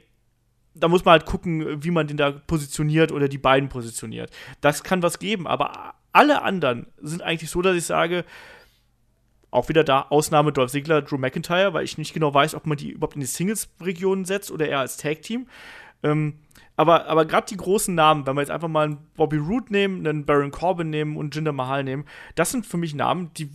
da 0.75 0.89
muss 0.89 1.05
man 1.05 1.13
halt 1.13 1.27
gucken, 1.27 1.83
wie 1.83 1.91
man 1.91 2.07
den 2.07 2.19
da 2.19 2.31
positioniert 2.31 3.11
oder 3.11 3.29
die 3.29 3.39
beiden 3.39 3.69
positioniert. 3.69 4.31
Das 4.61 4.85
kann 4.85 5.03
was 5.03 5.19
geben, 5.19 5.47
aber 5.49 5.95
alle 6.13 6.43
anderen 6.43 6.87
sind 6.99 7.23
eigentlich 7.23 7.51
so, 7.51 7.63
dass 7.63 7.77
ich 7.77 7.85
sage, 7.85 8.25
auch 9.51 9.69
wieder 9.69 9.85
da 9.85 10.07
Ausnahme 10.11 10.53
Dolph 10.53 10.71
Ziggler, 10.71 11.03
Drew 11.03 11.19
McIntyre, 11.19 11.73
weil 11.73 11.85
ich 11.85 11.99
nicht 11.99 12.13
genau 12.13 12.33
weiß, 12.33 12.55
ob 12.55 12.67
man 12.67 12.77
die 12.77 12.91
überhaupt 12.91 13.15
in 13.15 13.21
die 13.21 13.27
Singles-Region 13.27 14.25
setzt 14.25 14.51
oder 14.51 14.69
eher 14.69 14.81
als 14.81 14.99
Tag-Team. 14.99 15.47
Ähm, 16.03 16.35
aber 16.77 17.07
aber 17.07 17.25
gerade 17.25 17.47
die 17.47 17.57
großen 17.57 17.95
Namen, 17.95 18.27
wenn 18.27 18.37
wir 18.37 18.43
jetzt 18.43 18.51
einfach 18.51 18.69
mal 18.69 18.87
einen 18.87 18.99
Bobby 19.17 19.39
Roode 19.39 19.73
nehmen, 19.73 20.07
einen 20.07 20.27
Baron 20.27 20.51
Corbin 20.51 20.91
nehmen 20.91 21.17
und 21.17 21.35
Jinder 21.35 21.53
Mahal 21.53 21.85
nehmen, 21.85 22.05
das 22.35 22.51
sind 22.51 22.67
für 22.67 22.77
mich 22.77 22.95
Namen, 22.95 23.33
die 23.35 23.51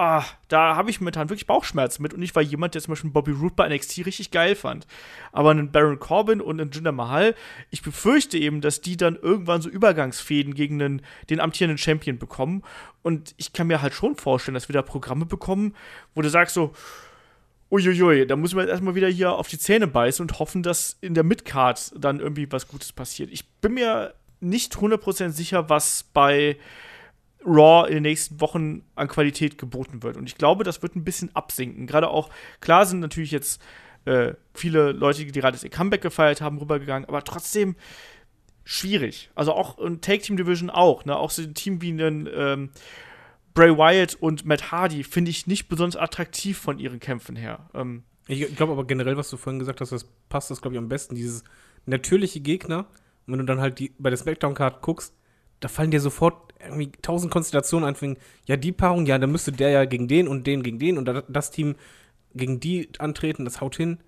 ah, 0.00 0.24
da 0.48 0.76
habe 0.76 0.88
ich 0.88 0.98
momentan 0.98 1.28
wirklich 1.28 1.46
Bauchschmerzen 1.46 2.02
mit 2.02 2.14
und 2.14 2.22
ich 2.22 2.34
war 2.34 2.42
jemand, 2.42 2.74
der 2.74 2.80
zum 2.80 2.92
Beispiel 2.92 3.10
Bobby 3.10 3.32
Roode 3.32 3.54
bei 3.54 3.68
NXT 3.68 4.06
richtig 4.06 4.30
geil 4.30 4.56
fand. 4.56 4.86
Aber 5.30 5.50
einen 5.50 5.72
Baron 5.72 5.98
Corbin 5.98 6.40
und 6.40 6.58
einen 6.58 6.70
Jinder 6.70 6.90
Mahal, 6.92 7.34
ich 7.68 7.82
befürchte 7.82 8.38
eben, 8.38 8.62
dass 8.62 8.80
die 8.80 8.96
dann 8.96 9.16
irgendwann 9.16 9.60
so 9.60 9.68
Übergangsfäden 9.68 10.54
gegen 10.54 10.78
den, 10.78 11.02
den 11.28 11.38
amtierenden 11.38 11.76
Champion 11.76 12.18
bekommen. 12.18 12.62
Und 13.02 13.34
ich 13.36 13.52
kann 13.52 13.66
mir 13.66 13.82
halt 13.82 13.92
schon 13.92 14.16
vorstellen, 14.16 14.54
dass 14.54 14.70
wir 14.70 14.72
da 14.72 14.80
Programme 14.80 15.26
bekommen, 15.26 15.74
wo 16.14 16.22
du 16.22 16.30
sagst 16.30 16.54
so, 16.54 16.72
uiuiui, 17.70 18.26
da 18.26 18.36
muss 18.36 18.54
man 18.54 18.68
erstmal 18.68 18.94
wieder 18.94 19.08
hier 19.08 19.32
auf 19.32 19.48
die 19.48 19.58
Zähne 19.58 19.86
beißen 19.86 20.22
und 20.22 20.38
hoffen, 20.38 20.62
dass 20.62 20.98
in 21.00 21.14
der 21.14 21.24
Midcard 21.24 21.92
dann 21.96 22.20
irgendwie 22.20 22.50
was 22.50 22.68
Gutes 22.68 22.92
passiert. 22.92 23.30
Ich 23.30 23.48
bin 23.48 23.74
mir 23.74 24.14
nicht 24.40 24.74
100% 24.74 25.30
sicher, 25.30 25.68
was 25.68 26.04
bei 26.12 26.56
Raw 27.44 27.86
in 27.88 27.94
den 27.94 28.02
nächsten 28.02 28.40
Wochen 28.40 28.82
an 28.94 29.08
Qualität 29.08 29.56
geboten 29.56 30.02
wird. 30.02 30.16
Und 30.16 30.26
ich 30.26 30.36
glaube, 30.36 30.64
das 30.64 30.82
wird 30.82 30.96
ein 30.96 31.04
bisschen 31.04 31.34
absinken. 31.34 31.86
Gerade 31.86 32.08
auch, 32.08 32.30
klar 32.60 32.84
sind 32.86 33.00
natürlich 33.00 33.30
jetzt 33.30 33.62
äh, 34.04 34.34
viele 34.54 34.92
Leute, 34.92 35.24
die 35.24 35.32
gerade 35.32 35.52
das 35.52 35.64
ihr 35.64 35.70
Comeback 35.70 36.02
gefeiert 36.02 36.40
haben, 36.40 36.58
rübergegangen, 36.58 37.08
aber 37.08 37.22
trotzdem 37.22 37.76
schwierig. 38.64 39.30
Also 39.34 39.52
auch 39.52 39.78
in 39.78 40.00
Take 40.00 40.22
Team 40.22 40.36
Division 40.36 40.70
auch, 40.70 41.04
ne? 41.04 41.16
Auch 41.16 41.30
so 41.30 41.42
ein 41.42 41.54
Team 41.54 41.80
wie 41.82 41.90
ein 41.90 42.28
ähm, 42.32 42.70
Bray 43.54 43.76
Wyatt 43.76 44.14
und 44.14 44.44
Matt 44.44 44.70
Hardy 44.70 45.02
finde 45.02 45.30
ich 45.30 45.46
nicht 45.46 45.68
besonders 45.68 46.00
attraktiv 46.00 46.58
von 46.58 46.78
ihren 46.78 47.00
Kämpfen 47.00 47.36
her. 47.36 47.68
Ähm, 47.74 48.04
ich 48.28 48.54
glaube 48.54 48.72
aber 48.72 48.86
generell, 48.86 49.16
was 49.16 49.30
du 49.30 49.36
vorhin 49.36 49.58
gesagt 49.58 49.80
hast, 49.80 49.90
das 49.90 50.04
passt 50.28 50.50
das, 50.50 50.60
glaube 50.62 50.76
ich, 50.76 50.78
am 50.78 50.88
besten. 50.88 51.14
Dieses 51.14 51.42
natürliche 51.86 52.40
Gegner. 52.40 52.86
Und 53.26 53.32
wenn 53.32 53.38
du 53.40 53.44
dann 53.44 53.60
halt 53.60 53.78
die, 53.78 53.92
bei 53.98 54.10
der 54.10 54.16
Smackdown-Card 54.16 54.82
guckst, 54.82 55.14
da 55.58 55.68
fallen 55.68 55.90
dir 55.90 56.00
sofort 56.00 56.54
irgendwie 56.60 56.92
tausend 57.02 57.32
Konstellationen 57.32 57.94
ein. 57.94 58.16
Ja, 58.46 58.56
die 58.56 58.72
Paarung, 58.72 59.06
ja, 59.06 59.18
dann 59.18 59.32
müsste 59.32 59.52
der 59.52 59.70
ja 59.70 59.84
gegen 59.84 60.08
den 60.08 60.28
und 60.28 60.46
den 60.46 60.62
gegen 60.62 60.78
den 60.78 60.98
und 60.98 61.24
das 61.28 61.50
Team 61.50 61.76
gegen 62.34 62.60
die 62.60 62.88
antreten, 62.98 63.44
das 63.44 63.60
haut 63.60 63.76
hin. 63.76 63.98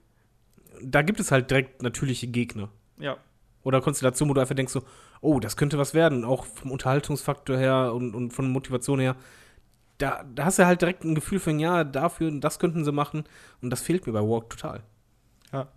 Da 0.80 1.02
gibt 1.02 1.20
es 1.20 1.32
halt 1.32 1.50
direkt 1.50 1.82
natürliche 1.82 2.26
Gegner. 2.26 2.70
Ja. 2.98 3.16
Oder 3.62 3.80
Konstellationen, 3.80 4.30
wo 4.30 4.34
du 4.34 4.40
einfach 4.40 4.54
denkst 4.54 4.72
so, 4.72 4.82
oh, 5.22 5.40
das 5.40 5.56
könnte 5.56 5.78
was 5.78 5.94
werden, 5.94 6.24
auch 6.24 6.44
vom 6.44 6.70
Unterhaltungsfaktor 6.70 7.56
her 7.56 7.94
und, 7.94 8.14
und 8.14 8.32
von 8.32 8.50
Motivation 8.50 9.00
her. 9.00 9.16
Da, 9.96 10.24
da 10.34 10.44
hast 10.44 10.58
du 10.58 10.66
halt 10.66 10.82
direkt 10.82 11.04
ein 11.04 11.14
Gefühl 11.14 11.38
von, 11.38 11.58
ja, 11.58 11.84
dafür, 11.84 12.30
das 12.32 12.58
könnten 12.58 12.84
sie 12.84 12.92
machen. 12.92 13.24
Und 13.62 13.70
das 13.70 13.80
fehlt 13.80 14.06
mir 14.06 14.12
bei 14.12 14.20
Walk 14.20 14.50
total. 14.50 14.82
Ja. 15.52 15.68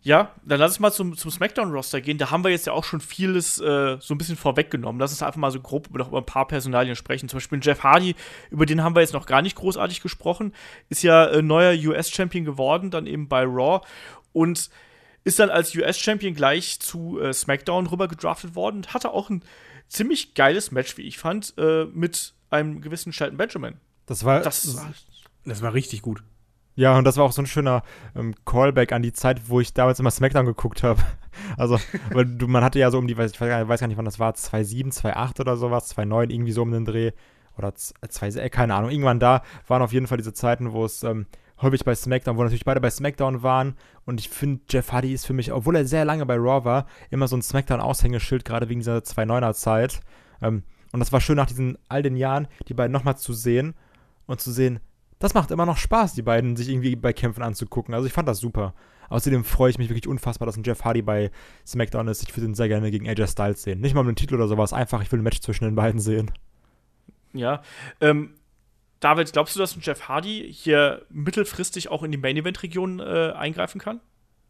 Ja, 0.00 0.32
dann 0.44 0.60
lass 0.60 0.72
uns 0.72 0.80
mal 0.80 0.92
zum, 0.92 1.16
zum 1.16 1.30
SmackDown-Roster 1.30 2.00
gehen. 2.00 2.18
Da 2.18 2.30
haben 2.30 2.44
wir 2.44 2.50
jetzt 2.50 2.66
ja 2.66 2.72
auch 2.72 2.84
schon 2.84 3.00
vieles 3.00 3.60
äh, 3.60 3.98
so 4.00 4.14
ein 4.14 4.18
bisschen 4.18 4.36
vorweggenommen. 4.36 5.00
Lass 5.00 5.10
uns 5.10 5.22
einfach 5.22 5.36
mal 5.36 5.50
so 5.50 5.60
grob 5.60 5.88
über, 5.88 6.06
über 6.06 6.18
ein 6.18 6.24
paar 6.24 6.46
Personalien 6.46 6.96
sprechen. 6.96 7.28
Zum 7.28 7.38
Beispiel 7.38 7.58
Jeff 7.60 7.82
Hardy, 7.82 8.14
über 8.50 8.64
den 8.64 8.82
haben 8.82 8.94
wir 8.94 9.00
jetzt 9.00 9.12
noch 9.12 9.26
gar 9.26 9.42
nicht 9.42 9.56
großartig 9.56 10.00
gesprochen. 10.00 10.54
Ist 10.88 11.02
ja 11.02 11.26
äh, 11.26 11.42
neuer 11.42 11.74
US-Champion 11.74 12.44
geworden, 12.44 12.90
dann 12.90 13.06
eben 13.06 13.28
bei 13.28 13.42
Raw. 13.42 13.80
Und 14.32 14.70
ist 15.28 15.38
dann 15.38 15.50
als 15.50 15.74
US-Champion 15.74 16.34
gleich 16.34 16.80
zu 16.80 17.20
äh, 17.20 17.34
SmackDown 17.34 17.86
rüber 17.86 18.08
gedraftet 18.08 18.54
worden. 18.54 18.86
Hatte 18.88 19.10
auch 19.10 19.28
ein 19.28 19.42
ziemlich 19.86 20.34
geiles 20.34 20.72
Match, 20.72 20.96
wie 20.96 21.02
ich 21.02 21.18
fand, 21.18 21.52
äh, 21.58 21.84
mit 21.84 22.32
einem 22.48 22.80
gewissen 22.80 23.12
Shelton 23.12 23.36
Benjamin. 23.36 23.74
Das 24.06 24.24
war, 24.24 24.40
das, 24.40 24.74
war, 24.74 24.90
das 25.44 25.60
war 25.60 25.74
richtig 25.74 26.00
gut. 26.00 26.22
Ja, 26.76 26.96
und 26.96 27.04
das 27.04 27.18
war 27.18 27.24
auch 27.24 27.32
so 27.32 27.42
ein 27.42 27.46
schöner 27.46 27.82
ähm, 28.16 28.34
Callback 28.46 28.92
an 28.92 29.02
die 29.02 29.12
Zeit, 29.12 29.50
wo 29.50 29.60
ich 29.60 29.74
damals 29.74 30.00
immer 30.00 30.10
SmackDown 30.10 30.46
geguckt 30.46 30.82
habe. 30.82 31.02
Also, 31.56 31.78
weil 32.10 32.26
du, 32.26 32.48
man 32.48 32.64
hatte 32.64 32.80
ja 32.80 32.90
so 32.90 32.98
um 32.98 33.06
die, 33.06 33.12
ich 33.12 33.18
weiß, 33.18 33.40
weiß 33.40 33.80
gar 33.80 33.86
nicht, 33.86 33.96
wann 33.96 34.04
das 34.04 34.18
war, 34.18 34.32
2.7, 34.32 34.92
2.8 34.92 35.40
oder 35.40 35.56
sowas, 35.56 35.96
2.9, 35.96 36.32
irgendwie 36.32 36.50
so 36.50 36.62
um 36.62 36.72
den 36.72 36.84
Dreh. 36.84 37.12
Oder 37.56 37.74
2, 37.76 38.26
äh, 38.40 38.50
keine 38.50 38.74
Ahnung, 38.74 38.90
irgendwann 38.90 39.20
da 39.20 39.42
waren 39.68 39.82
auf 39.82 39.92
jeden 39.92 40.08
Fall 40.08 40.18
diese 40.18 40.32
Zeiten, 40.32 40.72
wo 40.72 40.84
es 40.84 41.04
ähm, 41.04 41.26
häufig 41.60 41.84
bei 41.84 41.94
SmackDown, 41.94 42.36
wo 42.36 42.42
natürlich 42.42 42.64
beide 42.64 42.80
bei 42.80 42.90
SmackDown 42.90 43.42
waren. 43.42 43.74
Und 44.04 44.20
ich 44.20 44.28
finde, 44.28 44.62
Jeff 44.68 44.92
Hardy 44.92 45.12
ist 45.12 45.26
für 45.26 45.32
mich, 45.32 45.52
obwohl 45.52 45.76
er 45.76 45.84
sehr 45.84 46.04
lange 46.04 46.26
bei 46.26 46.36
Raw 46.36 46.64
war, 46.64 46.86
immer 47.10 47.28
so 47.28 47.36
ein 47.36 47.42
SmackDown-Aushängeschild, 47.42 48.44
gerade 48.44 48.68
wegen 48.68 48.80
dieser 48.80 48.98
2.9er-Zeit. 48.98 50.00
Ähm, 50.42 50.62
und 50.92 51.00
das 51.00 51.12
war 51.12 51.20
schön 51.20 51.36
nach 51.36 51.46
diesen 51.46 51.78
all 51.88 52.02
den 52.02 52.16
Jahren, 52.16 52.48
die 52.68 52.74
beiden 52.74 52.92
nochmal 52.92 53.16
zu 53.16 53.32
sehen 53.32 53.74
und 54.26 54.40
zu 54.40 54.52
sehen, 54.52 54.80
das 55.18 55.34
macht 55.34 55.50
immer 55.50 55.66
noch 55.66 55.76
Spaß, 55.76 56.14
die 56.14 56.22
beiden 56.22 56.56
sich 56.56 56.68
irgendwie 56.68 56.94
bei 56.94 57.12
Kämpfen 57.12 57.42
anzugucken. 57.42 57.94
Also 57.94 58.06
ich 58.06 58.12
fand 58.12 58.28
das 58.28 58.38
super. 58.38 58.74
Außerdem 59.08 59.44
freue 59.44 59.70
ich 59.70 59.78
mich 59.78 59.88
wirklich 59.88 60.06
unfassbar, 60.06 60.46
dass 60.46 60.56
ein 60.56 60.62
Jeff 60.64 60.84
Hardy 60.84 61.02
bei 61.02 61.30
SmackDown 61.66 62.08
ist. 62.08 62.22
Ich 62.22 62.36
würde 62.36 62.46
ihn 62.46 62.54
sehr 62.54 62.68
gerne 62.68 62.90
gegen 62.90 63.08
AJ 63.08 63.28
Styles 63.28 63.62
sehen. 63.62 63.80
Nicht 63.80 63.94
mal 63.94 64.02
um 64.02 64.06
den 64.06 64.16
Titel 64.16 64.34
oder 64.34 64.48
sowas, 64.48 64.72
einfach, 64.72 65.02
ich 65.02 65.10
will 65.10 65.18
ein 65.18 65.24
Match 65.24 65.40
zwischen 65.40 65.64
den 65.64 65.74
beiden 65.74 66.00
sehen. 66.00 66.30
Ja, 67.32 67.62
ähm, 68.00 68.34
David, 69.00 69.32
glaubst 69.32 69.54
du, 69.54 69.60
dass 69.60 69.76
ein 69.76 69.80
Jeff 69.82 70.08
Hardy 70.08 70.52
hier 70.52 71.06
mittelfristig 71.10 71.88
auch 71.88 72.02
in 72.02 72.10
die 72.10 72.18
Main-Event-Region 72.18 73.00
äh, 73.00 73.32
eingreifen 73.36 73.80
kann? 73.80 74.00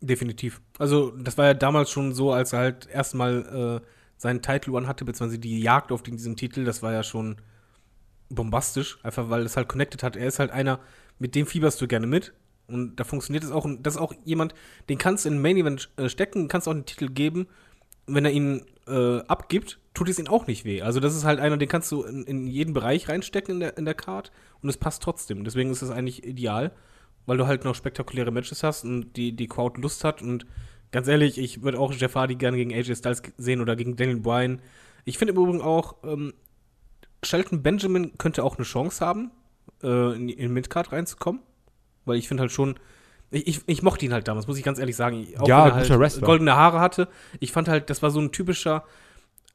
Definitiv. 0.01 0.61
Also, 0.79 1.11
das 1.11 1.37
war 1.37 1.47
ja 1.47 1.55
damals 1.55 1.91
schon 1.91 2.15
so, 2.15 2.33
als 2.33 2.53
er 2.53 2.61
halt 2.61 2.87
erstmal 2.87 3.83
äh, 3.83 3.87
seinen 4.17 4.43
Title 4.43 4.73
One 4.73 4.87
hatte, 4.87 5.05
beziehungsweise 5.05 5.41
die 5.41 5.61
Jagd 5.61 5.93
auf 5.93 6.03
diesen 6.03 6.37
Titel, 6.37 6.65
das 6.65 6.83
war 6.83 6.93
ja 6.93 7.03
schon 7.03 7.37
bombastisch, 8.31 8.99
einfach 9.03 9.31
weil 9.31 9.43
es 9.43 9.57
halt 9.57 9.69
connected 9.69 10.03
hat. 10.03 10.17
Er 10.17 10.27
ist 10.27 10.39
halt 10.39 10.51
einer, 10.51 10.81
mit 11.19 11.35
dem 11.35 11.47
fieberst 11.47 11.81
du 11.81 11.89
gerne 11.89 12.07
mit. 12.07 12.33
Und 12.67 12.97
da 12.97 13.05
funktioniert 13.05 13.45
es 13.45 13.51
auch. 13.51 13.65
Und 13.65 13.85
das 13.85 13.95
ist 13.95 14.01
auch 14.01 14.13
jemand, 14.25 14.55
den 14.89 14.99
kannst 14.99 15.25
du 15.25 15.31
in 15.31 15.41
Main 15.41 15.57
Event 15.57 15.91
äh, 15.97 16.09
stecken, 16.09 16.49
kannst 16.49 16.69
auch 16.69 16.73
einen 16.73 16.85
Titel 16.85 17.09
geben. 17.09 17.49
Wenn 18.07 18.25
er 18.25 18.31
ihn 18.31 18.67
äh, 18.87 19.21
abgibt, 19.21 19.79
tut 19.99 20.09
es 20.09 20.19
ihm 20.21 20.29
auch 20.29 20.47
nicht 20.47 20.65
weh. 20.65 20.81
Also 20.81 21.01
das 21.01 21.17
ist 21.17 21.25
halt 21.25 21.41
einer, 21.41 21.57
den 21.57 21.69
kannst 21.69 21.91
du 21.91 22.05
in, 22.05 22.23
in 22.23 22.47
jeden 22.47 22.73
Bereich 22.73 23.09
reinstecken 23.09 23.55
in 23.55 23.61
der, 23.61 23.77
in 23.79 23.85
der 23.85 23.95
Card 23.95 24.31
und 24.63 24.69
es 24.69 24.77
passt 24.77 25.03
trotzdem. 25.03 25.43
Deswegen 25.43 25.73
ist 25.73 25.83
es 25.83 25.91
eigentlich 25.91 26.25
ideal, 26.25 26.71
weil 27.27 27.37
du 27.37 27.49
halt 27.49 27.65
noch 27.65 27.75
spektakuläre 27.75 28.31
Matches 28.31 28.63
hast 28.63 28.85
und 28.85 29.15
die, 29.15 29.33
die 29.33 29.49
Crowd 29.49 29.81
Lust 29.81 30.05
hat. 30.05 30.23
Und 30.23 30.47
ganz 30.93 31.09
ehrlich, 31.09 31.37
ich 31.37 31.65
würde 31.65 31.81
auch 31.81 31.93
Jeff 31.93 32.15
Hardy 32.15 32.37
gerne 32.37 32.57
gegen 32.57 32.73
AJ 32.73 32.95
Styles 32.95 33.23
sehen 33.39 33.61
oder 33.61 33.75
gegen 33.75 33.97
Daniel 33.97 34.21
Bryan. 34.21 34.63
Ich 35.05 35.19
finde 35.19 35.35
im 35.35 35.41
Übrigen 35.41 35.63
auch, 35.63 35.97
ähm, 36.05 36.33
Shelton 37.25 37.65
Benjamin 37.65 38.17
könnte 38.19 38.45
auch 38.45 38.57
eine 38.57 38.65
Chance 38.65 39.05
haben, 39.05 39.33
äh, 39.83 40.15
in, 40.15 40.29
in 40.29 40.53
Midcard 40.53 40.93
reinzukommen. 40.93 41.43
Weil 42.05 42.19
ich 42.19 42.29
finde 42.29 42.43
halt 42.43 42.53
schon, 42.53 42.79
ich, 43.33 43.49
ich, 43.49 43.61
ich, 43.67 43.83
mochte 43.83 44.07
ihn 44.07 44.13
halt 44.13 44.29
damals, 44.29 44.47
muss 44.47 44.59
ich 44.59 44.65
ganz 44.65 44.79
ehrlich 44.79 44.95
sagen. 44.95 45.27
Auch 45.39 45.49
ja, 45.49 45.65
wenn 45.65 45.91
er 45.91 45.99
halt 45.99 46.21
goldene 46.23 46.55
Haare 46.55 46.79
hatte. 46.79 47.09
Ich 47.41 47.51
fand 47.51 47.67
halt, 47.67 47.91
das 47.91 48.01
war 48.01 48.13
so 48.13 48.21
ein 48.21 48.31
typischer 48.31 48.85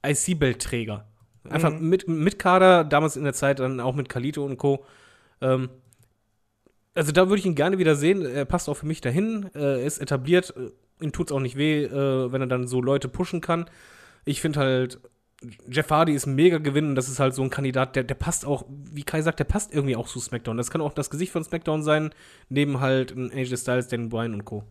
IC-Belt-Träger. 0.06 1.08
Einfach 1.50 1.72
mhm. 1.72 1.90
mit, 1.90 2.08
mit 2.08 2.40
Kader, 2.40 2.84
damals 2.84 3.18
in 3.18 3.24
der 3.24 3.34
Zeit 3.34 3.60
dann 3.60 3.80
auch 3.80 3.96
mit 3.96 4.10
Kalito 4.10 4.46
und 4.46 4.58
Co. 4.58 4.86
Ähm, 5.42 5.70
also 6.96 7.12
da 7.12 7.28
würde 7.28 7.40
ich 7.40 7.46
ihn 7.46 7.56
gerne 7.56 7.80
wieder 7.80 7.96
sehen. 7.96 8.26
Er 8.26 8.46
passt 8.46 8.70
auch 8.70 8.76
für 8.76 8.86
mich 8.86 9.02
dahin. 9.02 9.50
Äh, 9.56 9.82
er 9.82 9.86
ist 9.86 10.00
etabliert. 10.00 10.54
Ihm 11.02 11.12
tut 11.12 11.30
es 11.30 11.36
auch 11.36 11.40
nicht 11.40 11.58
weh, 11.58 11.84
äh, 11.84 12.32
wenn 12.32 12.42
er 12.42 12.48
dann 12.48 12.68
so 12.68 12.82
Leute 12.82 13.10
pushen 13.10 13.42
kann. 13.42 13.66
Ich 14.26 14.40
finde 14.40 14.60
halt, 14.60 15.00
Jeff 15.70 15.90
Hardy 15.90 16.14
ist 16.14 16.26
ein 16.26 16.36
mega 16.36 16.58
Gewinn 16.58 16.90
und 16.90 16.96
das 16.96 17.10
ist 17.10 17.20
halt 17.20 17.34
so 17.34 17.44
ein 17.44 17.50
Kandidat, 17.50 17.98
der, 17.98 18.04
der 18.04 18.16
passt 18.16 18.46
auch, 18.46 18.66
wie 18.70 19.04
Kai 19.04 19.22
sagt, 19.22 19.40
der 19.40 19.46
passt 19.46 19.74
irgendwie 19.74 19.98
auch 19.98 20.08
zu 20.08 20.20
SmackDown. 20.20 20.56
Das 20.56 20.72
kann 20.72 20.80
auch 20.80 20.94
das 20.94 21.10
Gesicht 21.10 21.34
von 21.34 21.44
SmackDown 21.44 21.84
sein, 21.84 22.12
neben 22.48 22.80
halt 22.80 23.12
ein 23.12 23.32
AJ 23.32 23.58
Styles, 23.58 23.88
Daniel 23.90 24.10
Bryan 24.10 24.34
und 24.34 24.46
Co. 24.46 24.64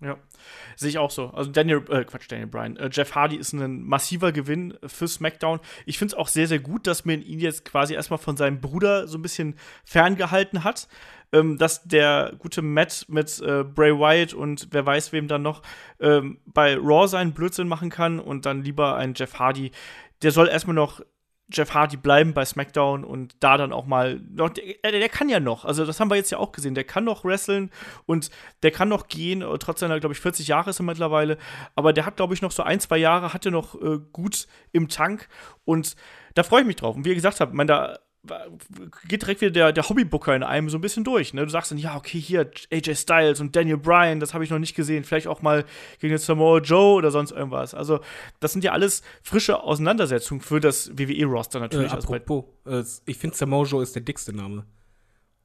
Ja, 0.00 0.18
sehe 0.76 0.90
ich 0.90 0.98
auch 0.98 1.10
so. 1.10 1.28
Also 1.28 1.50
Daniel, 1.50 1.82
äh, 1.88 2.04
Quatsch, 2.04 2.30
Daniel 2.30 2.48
Bryan. 2.48 2.76
Äh, 2.76 2.90
Jeff 2.92 3.14
Hardy 3.14 3.36
ist 3.36 3.52
ein 3.52 3.84
massiver 3.84 4.32
Gewinn 4.32 4.76
für 4.84 5.08
SmackDown. 5.08 5.60
Ich 5.86 5.98
finde 5.98 6.14
es 6.14 6.18
auch 6.18 6.28
sehr, 6.28 6.46
sehr 6.46 6.58
gut, 6.58 6.86
dass 6.86 7.04
man 7.04 7.22
ihn 7.22 7.38
jetzt 7.38 7.64
quasi 7.64 7.94
erstmal 7.94 8.18
von 8.18 8.36
seinem 8.36 8.60
Bruder 8.60 9.06
so 9.06 9.16
ein 9.16 9.22
bisschen 9.22 9.56
ferngehalten 9.84 10.64
hat. 10.64 10.88
Ähm, 11.32 11.58
dass 11.58 11.82
der 11.82 12.32
gute 12.38 12.62
Matt 12.62 13.06
mit 13.08 13.40
äh, 13.40 13.64
Bray 13.64 13.92
Wyatt 13.92 14.34
und 14.34 14.68
wer 14.70 14.86
weiß 14.86 15.12
wem 15.12 15.26
dann 15.26 15.42
noch 15.42 15.62
ähm, 15.98 16.38
bei 16.44 16.76
Raw 16.76 17.08
seinen 17.08 17.32
Blödsinn 17.32 17.66
machen 17.66 17.90
kann 17.90 18.20
und 18.20 18.46
dann 18.46 18.62
lieber 18.62 18.96
ein 18.96 19.14
Jeff 19.16 19.38
Hardy. 19.38 19.72
Der 20.22 20.30
soll 20.30 20.48
erstmal 20.48 20.76
noch 20.76 21.00
Jeff 21.52 21.74
Hardy 21.74 21.96
bleiben 21.96 22.32
bei 22.32 22.44
SmackDown 22.44 23.04
und 23.04 23.36
da 23.40 23.56
dann 23.56 23.72
auch 23.72 23.84
mal. 23.84 24.18
Der, 24.20 24.48
der, 24.48 25.08
kann 25.08 25.28
ja 25.28 25.40
noch. 25.40 25.64
Also, 25.64 25.84
das 25.84 26.00
haben 26.00 26.10
wir 26.10 26.16
jetzt 26.16 26.30
ja 26.30 26.38
auch 26.38 26.52
gesehen. 26.52 26.74
Der 26.74 26.84
kann 26.84 27.04
noch 27.04 27.24
wresteln 27.24 27.70
und 28.06 28.30
der 28.62 28.70
kann 28.70 28.88
noch 28.88 29.08
gehen. 29.08 29.42
Äh, 29.42 29.58
trotz 29.58 29.80
seiner, 29.80 30.00
glaube 30.00 30.14
ich, 30.14 30.20
40 30.20 30.48
Jahre 30.48 30.70
ist 30.70 30.80
er 30.80 30.84
mittlerweile. 30.84 31.36
Aber 31.74 31.92
der 31.92 32.06
hat, 32.06 32.16
glaube 32.16 32.34
ich, 32.34 32.42
noch 32.42 32.52
so 32.52 32.62
ein, 32.62 32.80
zwei 32.80 32.96
Jahre, 32.96 33.34
hat 33.34 33.44
er 33.44 33.52
noch 33.52 33.74
äh, 33.80 33.98
gut 34.12 34.46
im 34.72 34.88
Tank. 34.88 35.28
Und 35.64 35.96
da 36.34 36.42
freue 36.42 36.62
ich 36.62 36.66
mich 36.66 36.76
drauf. 36.76 36.96
Und 36.96 37.04
wie 37.04 37.10
ihr 37.10 37.14
gesagt 37.14 37.40
habt, 37.40 37.52
man, 37.52 37.66
da 37.66 37.98
geht 39.08 39.22
direkt 39.22 39.40
wieder 39.40 39.50
der, 39.50 39.72
der 39.72 39.88
Hobbybooker 39.88 40.34
in 40.34 40.42
einem 40.42 40.70
so 40.70 40.78
ein 40.78 40.80
bisschen 40.80 41.04
durch. 41.04 41.34
Ne? 41.34 41.44
Du 41.44 41.50
sagst 41.50 41.70
dann, 41.70 41.78
ja, 41.78 41.96
okay, 41.96 42.18
hier 42.18 42.50
AJ 42.72 42.94
Styles 42.96 43.40
und 43.40 43.54
Daniel 43.54 43.76
Bryan, 43.76 44.20
das 44.20 44.34
habe 44.34 44.44
ich 44.44 44.50
noch 44.50 44.58
nicht 44.58 44.74
gesehen. 44.74 45.04
Vielleicht 45.04 45.26
auch 45.26 45.42
mal 45.42 45.64
gegen 46.00 46.12
den 46.12 46.18
Samoa 46.18 46.60
Joe 46.60 46.94
oder 46.94 47.10
sonst 47.10 47.32
irgendwas. 47.32 47.74
Also, 47.74 48.00
das 48.40 48.52
sind 48.52 48.64
ja 48.64 48.72
alles 48.72 49.02
frische 49.22 49.62
Auseinandersetzungen 49.62 50.40
für 50.40 50.60
das 50.60 50.90
WWE-Roster 50.96 51.60
natürlich. 51.60 51.92
Äh, 51.92 51.96
apropos, 51.96 52.44
also 52.64 53.02
ich 53.06 53.18
finde 53.18 53.36
Samoa 53.36 53.64
Joe 53.64 53.82
ist 53.82 53.94
der 53.94 54.02
dickste 54.02 54.32
Name. 54.32 54.64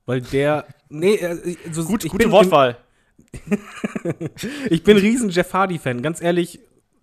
Weil 0.06 0.22
der. 0.22 0.66
nee, 0.90 1.16
äh, 1.16 1.56
so, 1.72 1.84
Gut, 1.84 2.08
gute 2.08 2.32
Wortwahl. 2.32 2.78
ich 4.70 4.84
bin 4.84 4.98
riesen 4.98 5.30
Jeff 5.30 5.54
Hardy-Fan. 5.54 6.02
Ganz 6.02 6.22
ehrlich, 6.22 6.60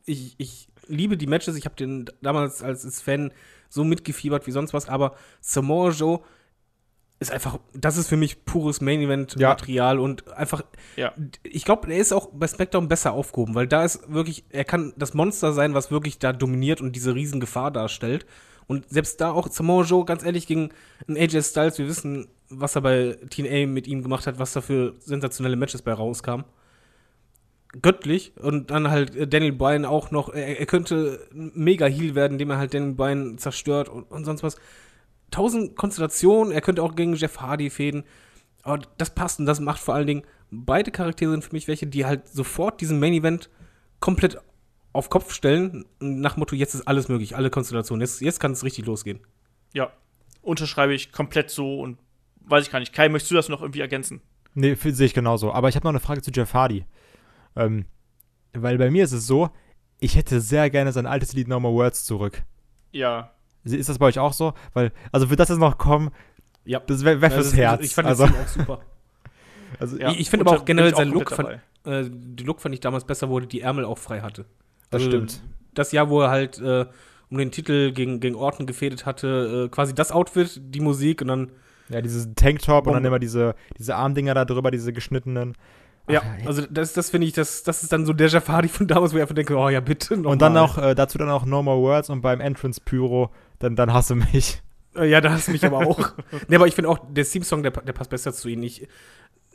ich, 0.06 0.34
ich 0.38 0.68
liebe 0.88 1.16
die 1.16 1.26
Matches. 1.26 1.56
Ich 1.56 1.66
habe 1.66 1.76
den 1.76 2.06
damals 2.22 2.62
als, 2.62 2.84
als 2.84 3.00
Fan 3.00 3.32
so 3.68 3.84
mitgefiebert 3.84 4.46
wie 4.46 4.52
sonst 4.52 4.74
was, 4.74 4.88
aber 4.88 5.14
Samoa 5.40 5.90
Joe 5.90 6.20
ist 7.18 7.32
einfach, 7.32 7.58
das 7.72 7.96
ist 7.96 8.08
für 8.08 8.16
mich 8.16 8.44
pures 8.44 8.80
Main 8.80 9.00
Event 9.00 9.38
Material 9.38 9.96
ja. 9.96 10.02
und 10.02 10.28
einfach, 10.32 10.62
ja. 10.96 11.14
ich 11.42 11.64
glaube, 11.64 11.90
er 11.90 11.98
ist 11.98 12.12
auch 12.12 12.28
bei 12.32 12.46
SmackDown 12.46 12.88
besser 12.88 13.12
aufgehoben, 13.12 13.54
weil 13.54 13.66
da 13.66 13.84
ist 13.84 14.12
wirklich, 14.12 14.44
er 14.50 14.64
kann 14.64 14.92
das 14.96 15.14
Monster 15.14 15.52
sein, 15.52 15.72
was 15.72 15.90
wirklich 15.90 16.18
da 16.18 16.34
dominiert 16.34 16.82
und 16.82 16.94
diese 16.94 17.14
riesen 17.14 17.40
Gefahr 17.40 17.70
darstellt. 17.70 18.26
Und 18.66 18.90
selbst 18.90 19.20
da 19.20 19.30
auch 19.30 19.48
Samoa 19.48 19.84
Joe, 19.84 20.04
ganz 20.04 20.24
ehrlich, 20.24 20.46
gegen 20.46 20.70
einen 21.06 21.16
AJ 21.16 21.42
Styles, 21.42 21.78
wir 21.78 21.86
wissen, 21.86 22.28
was 22.50 22.74
er 22.74 22.82
bei 22.82 23.16
TNA 23.30 23.66
mit 23.66 23.86
ihm 23.86 24.02
gemacht 24.02 24.26
hat, 24.26 24.38
was 24.38 24.52
da 24.52 24.60
für 24.60 24.94
sensationelle 24.98 25.56
Matches 25.56 25.82
bei 25.82 25.92
rauskam 25.92 26.42
göttlich 27.82 28.32
und 28.36 28.70
dann 28.70 28.90
halt 28.90 29.14
äh, 29.14 29.26
Daniel 29.26 29.52
Bryan 29.52 29.84
auch 29.84 30.10
noch, 30.10 30.28
er, 30.28 30.58
er 30.60 30.66
könnte 30.66 31.26
mega 31.32 31.86
Heal 31.86 32.14
werden, 32.14 32.34
indem 32.34 32.50
er 32.50 32.58
halt 32.58 32.74
Daniel 32.74 32.94
Bryan 32.94 33.38
zerstört 33.38 33.88
und, 33.88 34.04
und 34.04 34.24
sonst 34.24 34.42
was. 34.42 34.56
Tausend 35.30 35.76
Konstellationen, 35.76 36.52
er 36.52 36.60
könnte 36.60 36.82
auch 36.82 36.94
gegen 36.94 37.14
Jeff 37.14 37.40
Hardy 37.40 37.68
fäden, 37.70 38.04
aber 38.62 38.80
das 38.96 39.14
passt 39.14 39.40
und 39.40 39.46
das 39.46 39.60
macht 39.60 39.80
vor 39.80 39.94
allen 39.94 40.06
Dingen, 40.06 40.22
beide 40.50 40.90
Charaktere 40.90 41.32
sind 41.32 41.44
für 41.44 41.52
mich 41.52 41.68
welche, 41.68 41.86
die 41.86 42.06
halt 42.06 42.28
sofort 42.28 42.80
diesen 42.80 43.00
Main 43.00 43.12
Event 43.12 43.50
komplett 44.00 44.38
auf 44.92 45.10
Kopf 45.10 45.32
stellen, 45.32 45.84
nach 46.00 46.36
Motto, 46.36 46.54
jetzt 46.54 46.74
ist 46.74 46.88
alles 46.88 47.08
möglich, 47.08 47.36
alle 47.36 47.50
Konstellationen, 47.50 48.00
jetzt, 48.00 48.20
jetzt 48.20 48.40
kann 48.40 48.52
es 48.52 48.64
richtig 48.64 48.86
losgehen. 48.86 49.20
Ja, 49.74 49.92
unterschreibe 50.42 50.94
ich 50.94 51.12
komplett 51.12 51.50
so 51.50 51.80
und 51.80 51.98
weiß 52.46 52.64
ich 52.64 52.70
gar 52.70 52.78
nicht. 52.78 52.92
Kai, 52.92 53.08
möchtest 53.08 53.30
du 53.30 53.34
das 53.34 53.48
noch 53.48 53.60
irgendwie 53.60 53.80
ergänzen? 53.80 54.20
Nee, 54.54 54.74
sehe 54.74 55.06
ich 55.06 55.14
genauso. 55.14 55.52
Aber 55.52 55.68
ich 55.68 55.76
habe 55.76 55.84
noch 55.84 55.90
eine 55.92 56.00
Frage 56.00 56.22
zu 56.22 56.30
Jeff 56.30 56.54
Hardy. 56.54 56.86
Ähm, 57.56 57.86
weil 58.52 58.78
bei 58.78 58.90
mir 58.90 59.04
ist 59.04 59.12
es 59.12 59.26
so, 59.26 59.50
ich 59.98 60.16
hätte 60.16 60.40
sehr 60.40 60.70
gerne 60.70 60.92
sein 60.92 61.06
altes 61.06 61.32
Lied 61.32 61.48
No 61.48 61.60
More 61.60 61.74
Words 61.74 62.04
zurück. 62.04 62.42
Ja. 62.92 63.32
Ist 63.64 63.88
das 63.88 63.98
bei 63.98 64.06
euch 64.06 64.18
auch 64.18 64.32
so? 64.32 64.54
Weil, 64.74 64.92
also 65.12 65.30
wird 65.30 65.40
das 65.40 65.48
jetzt 65.48 65.58
noch 65.58 65.78
kommen? 65.78 66.10
Ja. 66.64 66.80
Das 66.80 67.04
wäre 67.04 67.20
wär 67.20 67.30
fürs 67.30 67.54
Herz. 67.54 67.84
Ich 67.84 67.94
fand 67.94 68.08
also, 68.08 68.26
das 68.26 68.34
auch 68.34 68.48
super. 68.48 68.80
also, 69.78 69.98
ja, 69.98 70.10
ich, 70.10 70.20
ich 70.20 70.30
finde 70.30 70.46
aber 70.46 70.58
auch 70.58 70.64
generell 70.64 70.94
sein 70.94 71.08
Look, 71.08 71.30
fand, 71.30 71.60
äh, 71.84 72.04
die 72.10 72.44
Look 72.44 72.60
fand 72.60 72.74
ich 72.74 72.80
damals 72.80 73.04
besser, 73.04 73.28
wo 73.28 73.38
er 73.38 73.46
die 73.46 73.60
Ärmel 73.60 73.84
auch 73.84 73.98
frei 73.98 74.20
hatte. 74.20 74.44
Also, 74.90 74.90
das 74.90 75.02
stimmt. 75.04 75.42
Das 75.74 75.92
Jahr, 75.92 76.08
wo 76.10 76.22
er 76.22 76.30
halt 76.30 76.58
äh, 76.58 76.86
um 77.30 77.38
den 77.38 77.50
Titel 77.50 77.92
gegen, 77.92 78.20
gegen 78.20 78.36
Orton 78.36 78.66
gefädet 78.66 79.06
hatte, 79.06 79.66
äh, 79.66 79.68
quasi 79.68 79.94
das 79.94 80.12
Outfit, 80.12 80.60
die 80.62 80.80
Musik 80.80 81.22
und 81.22 81.28
dann. 81.28 81.52
Ja, 81.88 82.00
dieses 82.00 82.28
Tanktop 82.34 82.88
und 82.88 82.94
dann 82.94 83.04
immer 83.04 83.20
diese, 83.20 83.54
diese 83.78 83.94
Armdinger 83.94 84.34
da 84.34 84.44
drüber, 84.44 84.72
diese 84.72 84.92
geschnittenen. 84.92 85.56
Ja, 86.08 86.22
also 86.44 86.62
das, 86.70 86.92
das 86.92 87.10
finde 87.10 87.26
ich, 87.26 87.32
das, 87.32 87.64
das 87.64 87.82
ist 87.82 87.92
dann 87.92 88.06
so 88.06 88.12
der 88.12 88.28
Jafari 88.28 88.68
von 88.68 88.86
damals, 88.86 89.12
wo 89.12 89.16
ich 89.16 89.22
einfach 89.22 89.34
denke, 89.34 89.56
oh 89.56 89.68
ja, 89.68 89.80
bitte 89.80 90.14
Und 90.14 90.40
dann 90.40 90.56
auch, 90.56 90.78
äh, 90.78 90.94
dazu 90.94 91.18
dann 91.18 91.30
auch 91.30 91.44
No 91.44 91.62
More 91.62 91.80
Words 91.80 92.10
und 92.10 92.20
beim 92.20 92.40
Entrance 92.40 92.80
Pyro, 92.84 93.30
dann, 93.58 93.74
dann 93.74 93.92
hasse 93.92 94.14
mich. 94.14 94.62
Äh, 94.94 95.10
ja, 95.10 95.20
da 95.20 95.32
hasse 95.32 95.50
mich 95.50 95.64
aber 95.64 95.78
auch. 95.78 96.12
nee, 96.48 96.56
aber 96.56 96.66
ich 96.66 96.74
finde 96.74 96.90
auch, 96.90 96.98
der 97.10 97.24
Theme-Song, 97.24 97.62
der, 97.62 97.72
der 97.72 97.92
passt 97.92 98.10
besser 98.10 98.32
zu 98.32 98.48
ihm. 98.48 98.62
Ich, 98.62 98.86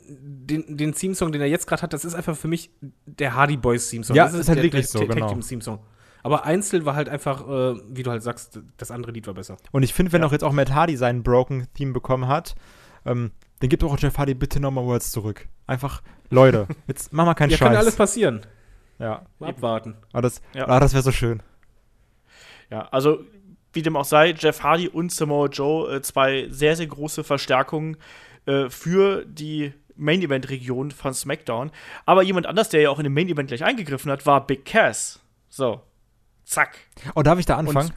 den, 0.08 0.76
den 0.76 0.92
Theme-Song, 0.92 1.32
den 1.32 1.40
er 1.40 1.46
jetzt 1.46 1.66
gerade 1.66 1.82
hat, 1.82 1.92
das 1.92 2.04
ist 2.04 2.14
einfach 2.14 2.36
für 2.36 2.48
mich 2.48 2.70
der 3.06 3.34
Hardy 3.34 3.56
Boys 3.56 3.88
Theme-Song. 3.88 4.14
Ja, 4.14 4.24
das 4.24 4.34
ist, 4.34 4.48
halt 4.48 4.58
der, 4.58 4.64
wirklich 4.64 4.90
der, 4.90 5.00
so, 5.00 5.06
genau. 5.06 5.34
Theme-Song. 5.34 5.78
Aber 6.22 6.44
einzeln 6.44 6.84
war 6.84 6.94
halt 6.94 7.08
einfach, 7.08 7.48
äh, 7.48 7.80
wie 7.88 8.02
du 8.02 8.10
halt 8.10 8.22
sagst, 8.22 8.60
das 8.76 8.90
andere 8.90 9.12
Lied 9.12 9.26
war 9.26 9.34
besser. 9.34 9.56
Und 9.72 9.82
ich 9.82 9.92
finde, 9.92 10.12
wenn 10.12 10.20
ja. 10.20 10.28
auch 10.28 10.32
jetzt 10.32 10.44
auch 10.44 10.52
Matt 10.52 10.72
Hardy 10.72 10.96
seinen 10.96 11.22
Broken-Theme 11.22 11.92
bekommen 11.92 12.28
hat, 12.28 12.54
ähm, 13.04 13.32
dann 13.58 13.68
gibt 13.68 13.82
auch 13.84 13.98
Jeff 13.98 14.18
Hardy 14.18 14.34
bitte 14.34 14.60
nochmal 14.60 14.84
Words 14.84 15.10
zurück. 15.10 15.48
Einfach, 15.66 16.02
Leute, 16.32 16.66
jetzt 16.86 17.12
mach 17.12 17.24
mal 17.24 17.34
keinen 17.34 17.50
ja, 17.50 17.56
Scheiß. 17.56 17.66
Ja, 17.66 17.72
kann 17.72 17.76
alles 17.76 17.96
passieren. 17.96 18.40
Ja. 18.98 19.22
Mal 19.38 19.50
abwarten. 19.50 19.96
Aber 20.12 20.18
ah, 20.18 20.20
das, 20.22 20.42
ja. 20.54 20.68
ah, 20.68 20.80
das 20.80 20.92
wäre 20.92 21.02
so 21.02 21.12
schön. 21.12 21.42
Ja, 22.70 22.88
also 22.90 23.24
wie 23.72 23.82
dem 23.82 23.96
auch 23.96 24.04
sei, 24.04 24.34
Jeff 24.38 24.62
Hardy 24.62 24.88
und 24.88 25.12
Samoa 25.12 25.48
Joe, 25.48 25.96
äh, 25.96 26.02
zwei 26.02 26.46
sehr, 26.50 26.76
sehr 26.76 26.86
große 26.86 27.24
Verstärkungen 27.24 27.96
äh, 28.46 28.68
für 28.68 29.24
die 29.24 29.72
Main-Event-Region 29.96 30.90
von 30.90 31.14
SmackDown. 31.14 31.70
Aber 32.06 32.22
jemand 32.22 32.46
anders, 32.46 32.68
der 32.68 32.82
ja 32.82 32.90
auch 32.90 32.98
in 32.98 33.04
dem 33.04 33.14
Main-Event 33.14 33.48
gleich 33.48 33.64
eingegriffen 33.64 34.10
hat, 34.10 34.26
war 34.26 34.46
Big 34.46 34.64
Cass. 34.64 35.20
So. 35.48 35.82
Zack. 36.44 36.76
Oh, 37.14 37.22
darf 37.22 37.38
ich 37.38 37.46
da 37.46 37.56
anfangen? 37.56 37.92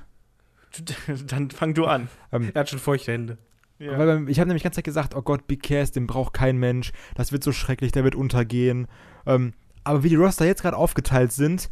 Und, 0.78 1.32
dann 1.32 1.52
fang 1.52 1.74
du 1.74 1.86
an. 1.86 2.10
Ähm, 2.32 2.52
er 2.54 2.62
hat 2.62 2.70
schon 2.70 2.80
feuchte 2.80 3.12
Hände. 3.12 3.38
Ja. 3.78 3.98
Weil 3.98 4.30
ich 4.30 4.40
habe 4.40 4.48
nämlich 4.48 4.64
ganz 4.64 4.76
Zeit 4.76 4.86
gesagt, 4.86 5.16
oh 5.16 5.22
Gott, 5.22 5.48
Big 5.48 5.64
Cass, 5.64 5.92
den 5.92 6.08
braucht 6.08 6.34
kein 6.34 6.58
Mensch, 6.58 6.92
das 7.16 7.32
wird 7.32 7.44
so 7.44 7.52
schrecklich, 7.52 7.92
der 7.92 8.04
wird 8.04 8.16
untergehen. 8.16 8.88
Ähm, 9.26 9.54
aber 9.84 10.04
wie 10.04 10.10
die 10.10 10.16
Roster 10.16 10.46
jetzt 10.46 10.62
gerade 10.62 10.78
aufgeteilt 10.78 11.32
sind, 11.32 11.70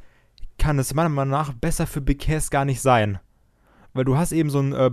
kann 0.57 0.79
es 0.79 0.93
meiner 0.93 1.09
Meinung 1.09 1.31
nach 1.31 1.53
besser 1.53 1.87
für 1.87 2.01
Big 2.01 2.19
Cass 2.19 2.49
gar 2.49 2.65
nicht 2.65 2.81
sein. 2.81 3.19
Weil 3.93 4.05
du 4.05 4.17
hast 4.17 4.31
eben 4.31 4.49
so 4.49 4.59
einen 4.59 4.73
äh, 4.73 4.91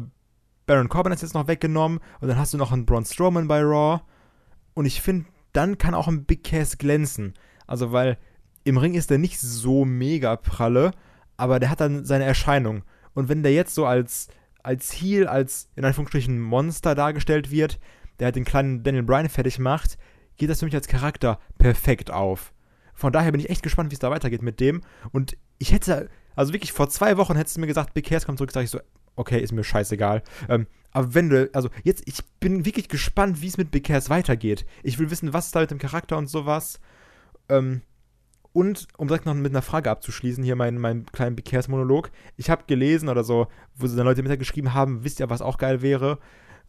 Baron 0.67 0.89
Corbin 0.89 1.13
jetzt 1.13 1.35
noch 1.35 1.49
weggenommen 1.49 2.01
und 2.21 2.29
dann 2.29 2.39
hast 2.39 2.55
du 2.55 2.59
noch 2.59 2.73
einen 2.73 2.87
Braun 2.87 3.05
Strowman 3.05 3.49
bei 3.49 3.61
Raw. 3.61 4.03
Und 4.75 4.87
ich 4.87 5.03
finde, 5.03 5.27
dann 5.53 5.79
kann 5.79 5.95
auch 5.95 6.07
ein 6.07 6.25
Big 6.25 6.45
Cass 6.45 6.79
glänzen. 6.79 7.35
Also, 7.67 7.93
weil 7.93 8.19
im 8.65 8.77
Ring 8.77 8.95
ist 8.95 9.11
der 9.11 9.19
nicht 9.19 9.41
so 9.41 9.85
mega 9.85 10.37
pralle, 10.37 10.93
aber 11.37 11.59
der 11.59 11.71
hat 11.71 11.81
dann 11.81 12.05
seine 12.05 12.25
Erscheinung. 12.25 12.85
Und 13.15 13.29
wenn 13.29 13.43
der 13.43 13.53
jetzt 13.53 13.75
so 13.75 13.87
als 13.87 14.29
als 14.63 14.93
Heel, 14.93 15.27
als 15.27 15.69
in 15.77 15.85
Anführungsstrichen 15.85 16.41
Monster 16.41 16.95
dargestellt 16.95 17.51
wird, 17.51 17.79
der 18.19 18.27
halt 18.27 18.37
den 18.37 18.45
kleinen 18.45 18.83
Daniel 18.83 19.03
Bryan 19.03 19.29
fertig 19.29 19.59
macht, 19.59 19.99
geht 20.37 20.51
das 20.51 20.61
für 20.61 20.67
mich 20.67 20.75
als 20.75 20.89
Charakter 20.89 21.39
perfekt 21.59 22.11
auf. 22.11 22.53
Von 22.95 23.13
daher 23.13 23.33
bin 23.33 23.41
ich 23.41 23.51
echt 23.51 23.63
gespannt, 23.63 23.91
wie 23.91 23.95
es 23.95 24.01
da 24.01 24.11
weitergeht 24.11 24.43
mit 24.43 24.61
dem. 24.61 24.83
Und 25.13 25.37
ich 25.59 25.73
hätte, 25.73 26.11
also 26.37 26.53
wirklich 26.53 26.73
vor 26.73 26.89
zwei 26.91 27.17
Wochen 27.17 27.37
hättest 27.37 27.57
du 27.57 27.61
mir 27.61 27.67
gesagt, 27.67 27.95
Cass 28.05 28.27
kommt 28.27 28.39
zurück, 28.39 28.53
sag 28.53 28.65
ich 28.65 28.71
so, 28.71 28.81
okay, 29.17 29.41
ist 29.41 29.53
mir 29.53 29.65
scheißegal. 29.65 30.23
Ähm, 30.49 30.67
aber 30.93 31.15
wenn 31.15 31.31
du, 31.31 31.49
also 31.55 31.71
jetzt, 31.85 32.03
ich 32.07 32.25
bin 32.41 32.65
wirklich 32.65 32.89
gespannt, 32.89 33.41
wie 33.41 33.47
es 33.47 33.57
mit 33.57 33.73
Cass 33.85 34.11
weitergeht. 34.11 34.67
Ich 34.83 34.99
will 34.99 35.11
wissen, 35.11 35.33
was 35.33 35.51
da 35.51 35.61
mit 35.61 35.71
dem 35.71 35.79
Charakter 35.79 36.19
und 36.19 36.29
sowas. 36.29 36.81
Ähm, 37.49 37.83
und 38.53 38.89
um 38.97 39.09
direkt 39.09 39.27
noch 39.27 39.35
mit 39.35 39.53
einer 39.53 39.63
Frage 39.63 39.91
abzuschließen, 39.91 40.43
hier 40.43 40.57
mein, 40.57 40.79
mein 40.79 41.07
kleinen 41.07 41.37
Bekehrsmonolog. 41.37 42.11
Ich 42.37 42.51
habe 42.51 42.65
gelesen 42.67 43.09
oder 43.09 43.23
so, 43.23 43.47
wo 43.75 43.87
sie 43.87 43.97
dann 43.97 44.07
Leute 44.07 44.23
mitgeschrieben 44.23 44.75
haben, 44.75 45.05
wisst 45.05 45.21
ihr, 45.21 45.31
was 45.31 45.43
auch 45.43 45.59
geil 45.59 45.83
wäre? 45.83 46.19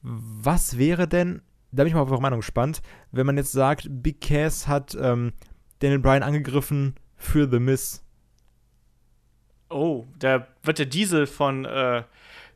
Was 0.02 0.78
wäre 0.78 1.08
denn, 1.08 1.42
da 1.72 1.84
bin 1.84 1.88
ich 1.88 1.94
mal 1.94 2.02
auf 2.02 2.12
eure 2.12 2.22
Meinung 2.22 2.40
gespannt, 2.40 2.82
wenn 3.12 3.26
man 3.26 3.38
jetzt 3.38 3.52
sagt, 3.52 3.88
Big 3.90 4.22
Cass 4.22 4.68
hat 4.68 4.96
ähm, 5.00 5.34
Daniel 5.80 6.00
Bryan 6.00 6.24
angegriffen 6.24 6.96
für 7.18 7.50
The 7.50 7.60
Miss. 7.60 8.04
Oh, 9.70 10.06
da 10.20 10.48
wird 10.64 10.80
der 10.80 10.86
Diesel 10.86 11.26
von 11.26 11.66
äh, 11.66 12.04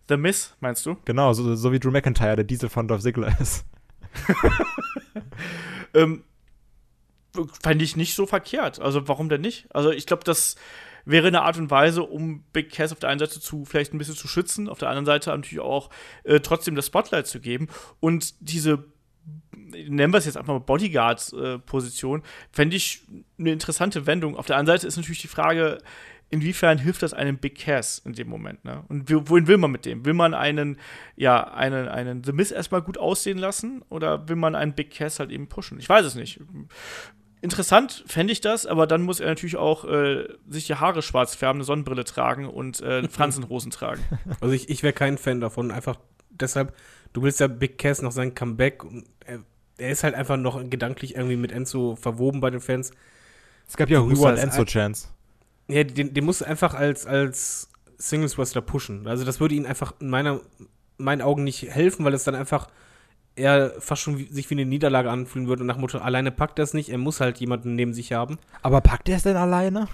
The 0.07 0.17
Miss, 0.17 0.55
meinst 0.59 0.85
du? 0.85 0.97
Genau, 1.05 1.33
so, 1.33 1.55
so 1.55 1.71
wie 1.71 1.79
Drew 1.79 1.91
McIntyre 1.91 2.35
der 2.35 2.45
Diesel 2.45 2.69
von 2.69 2.87
Dolph 2.87 3.01
Ziggler 3.01 3.39
ist. 3.39 3.65
ähm, 5.93 6.23
fände 7.61 7.83
ich 7.83 7.95
nicht 7.95 8.15
so 8.15 8.25
verkehrt. 8.25 8.79
Also 8.79 9.07
warum 9.07 9.29
denn 9.29 9.41
nicht? 9.41 9.67
Also 9.73 9.91
ich 9.91 10.05
glaube, 10.05 10.23
das 10.23 10.55
wäre 11.05 11.27
eine 11.27 11.43
Art 11.43 11.57
und 11.57 11.69
Weise, 11.69 12.03
um 12.03 12.43
Big 12.51 12.71
Cass 12.71 12.91
auf 12.91 12.99
der 12.99 13.09
einen 13.09 13.19
Seite 13.19 13.39
zu 13.39 13.65
vielleicht 13.65 13.93
ein 13.93 13.97
bisschen 13.97 14.15
zu 14.15 14.27
schützen, 14.27 14.67
auf 14.67 14.79
der 14.79 14.89
anderen 14.89 15.05
Seite 15.05 15.29
natürlich 15.29 15.59
auch 15.59 15.89
äh, 16.23 16.39
trotzdem 16.39 16.75
das 16.75 16.87
Spotlight 16.87 17.27
zu 17.27 17.39
geben 17.39 17.67
und 17.99 18.33
diese 18.39 18.83
nennen 19.71 20.13
wir 20.13 20.17
es 20.17 20.25
jetzt 20.25 20.37
einfach 20.37 20.53
mal 20.53 20.59
Bodyguard-Position, 20.59 22.21
äh, 22.21 22.23
fände 22.51 22.75
ich 22.75 23.01
eine 23.39 23.51
interessante 23.51 24.05
Wendung. 24.05 24.37
Auf 24.37 24.45
der 24.45 24.57
anderen 24.57 24.77
Seite 24.77 24.87
ist 24.87 24.97
natürlich 24.97 25.21
die 25.21 25.27
Frage, 25.27 25.79
inwiefern 26.29 26.77
hilft 26.77 27.03
das 27.03 27.13
einem 27.13 27.37
Big 27.37 27.57
Cass 27.57 27.99
in 27.99 28.13
dem 28.13 28.27
Moment, 28.29 28.63
ne? 28.65 28.83
Und 28.87 29.09
wohin 29.29 29.47
will 29.47 29.57
man 29.57 29.71
mit 29.71 29.85
dem? 29.85 30.05
Will 30.05 30.13
man 30.13 30.33
einen, 30.33 30.77
ja, 31.15 31.43
einen, 31.43 31.87
einen 31.87 32.23
The 32.23 32.33
Miz 32.33 32.51
erstmal 32.51 32.81
gut 32.81 32.97
aussehen 32.97 33.37
lassen 33.37 33.83
oder 33.89 34.27
will 34.27 34.35
man 34.35 34.55
einen 34.55 34.73
Big 34.73 34.91
Cass 34.91 35.19
halt 35.19 35.31
eben 35.31 35.47
pushen? 35.47 35.79
Ich 35.79 35.89
weiß 35.89 36.05
es 36.05 36.15
nicht 36.15 36.39
interessant 37.41 38.03
fände 38.07 38.33
ich 38.33 38.41
das, 38.41 38.65
aber 38.65 38.87
dann 38.87 39.01
muss 39.03 39.19
er 39.19 39.27
natürlich 39.27 39.57
auch 39.57 39.85
äh, 39.85 40.27
sich 40.47 40.67
die 40.67 40.75
Haare 40.75 41.01
schwarz 41.01 41.35
färben, 41.35 41.57
eine 41.59 41.63
Sonnenbrille 41.65 42.03
tragen 42.03 42.47
und 42.47 42.81
äh, 42.81 43.07
Fransenhosen 43.07 43.71
tragen. 43.71 44.01
Also 44.41 44.53
ich, 44.53 44.69
ich 44.69 44.83
wäre 44.83 44.93
kein 44.93 45.17
Fan 45.17 45.41
davon. 45.41 45.71
Einfach 45.71 45.97
deshalb, 46.29 46.73
du 47.13 47.23
willst 47.23 47.39
ja 47.39 47.47
Big 47.47 47.77
Cass 47.77 48.01
noch 48.01 48.11
sein 48.11 48.33
Comeback 48.35 48.83
und 48.83 49.05
er, 49.25 49.39
er 49.77 49.89
ist 49.89 50.03
halt 50.03 50.15
einfach 50.15 50.37
noch 50.37 50.61
gedanklich 50.69 51.15
irgendwie 51.15 51.35
mit 51.37 51.51
Enzo 51.51 51.95
verwoben 51.95 52.39
bei 52.39 52.49
den 52.49 52.61
Fans. 52.61 52.91
Es 53.67 53.77
gab 53.77 53.89
ja 53.89 53.99
auch 53.99 54.03
Du 54.03 54.09
musst 54.11 54.21
We 54.23 54.27
als 54.27 54.39
Want 54.41 54.51
Enzo 54.51 54.61
ein- 54.61 54.67
Chance. 54.67 55.07
Ja, 55.67 55.83
den, 55.83 56.13
den 56.13 56.23
musst 56.25 56.41
du 56.41 56.45
einfach 56.45 56.73
als, 56.75 57.05
als 57.07 57.69
Singles 57.97 58.37
Wrestler 58.37 58.61
pushen. 58.61 59.07
Also 59.07 59.23
das 59.25 59.39
würde 59.39 59.55
ihn 59.55 59.65
einfach 59.65 59.93
in 59.99 60.09
meiner, 60.09 60.39
meinen 60.97 61.21
Augen 61.21 61.43
nicht 61.43 61.63
helfen, 61.63 62.05
weil 62.05 62.13
es 62.13 62.23
dann 62.23 62.35
einfach 62.35 62.67
eher 63.35 63.73
fast 63.79 64.01
schon 64.01 64.17
wie, 64.17 64.25
sich 64.31 64.49
wie 64.49 64.55
eine 64.55 64.65
Niederlage 64.65 65.09
anfühlen 65.09 65.47
würde 65.47 65.61
und 65.61 65.67
nach 65.67 65.77
Motto, 65.77 65.97
alleine 65.97 66.31
packt 66.31 66.59
er 66.59 66.63
es 66.63 66.73
nicht, 66.73 66.89
er 66.89 66.97
muss 66.97 67.19
halt 67.19 67.37
jemanden 67.37 67.75
neben 67.75 67.93
sich 67.93 68.13
haben. 68.13 68.37
Aber 68.61 68.81
packt 68.81 69.09
er 69.09 69.17
es 69.17 69.23
denn 69.23 69.35
alleine? 69.37 69.87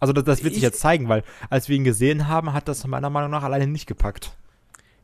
Also 0.00 0.12
das, 0.12 0.24
das 0.24 0.42
wird 0.44 0.54
sich 0.54 0.62
Ich- 0.62 0.68
jetzt 0.68 0.80
zeigen, 0.80 1.08
weil 1.08 1.22
als 1.50 1.68
wir 1.68 1.76
ihn 1.76 1.84
gesehen 1.84 2.28
haben, 2.28 2.52
hat 2.52 2.68
das 2.68 2.86
meiner 2.86 3.10
Meinung 3.10 3.30
nach 3.30 3.42
alleine 3.42 3.66
nicht 3.66 3.86
gepackt. 3.86 4.36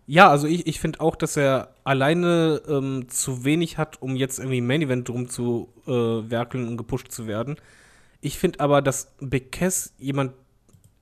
Ja, 0.06 0.28
also 0.28 0.46
ich, 0.48 0.66
ich 0.66 0.80
finde 0.80 1.00
auch, 1.00 1.14
dass 1.16 1.36
er 1.36 1.74
alleine 1.84 2.60
ähm, 2.68 3.08
zu 3.08 3.44
wenig 3.44 3.78
hat, 3.78 4.02
um 4.02 4.16
jetzt 4.16 4.38
irgendwie 4.38 4.58
im 4.58 4.66
Main 4.66 4.82
Event 4.82 5.08
drum 5.08 5.28
zu 5.28 5.68
äh, 5.86 5.90
werkeln 5.90 6.66
und 6.68 6.76
gepusht 6.76 7.12
zu 7.12 7.26
werden. 7.26 7.56
Ich 8.20 8.38
finde 8.38 8.60
aber, 8.60 8.82
dass 8.82 9.12
Big 9.20 9.52
Cass 9.52 9.94
jemand 9.98 10.32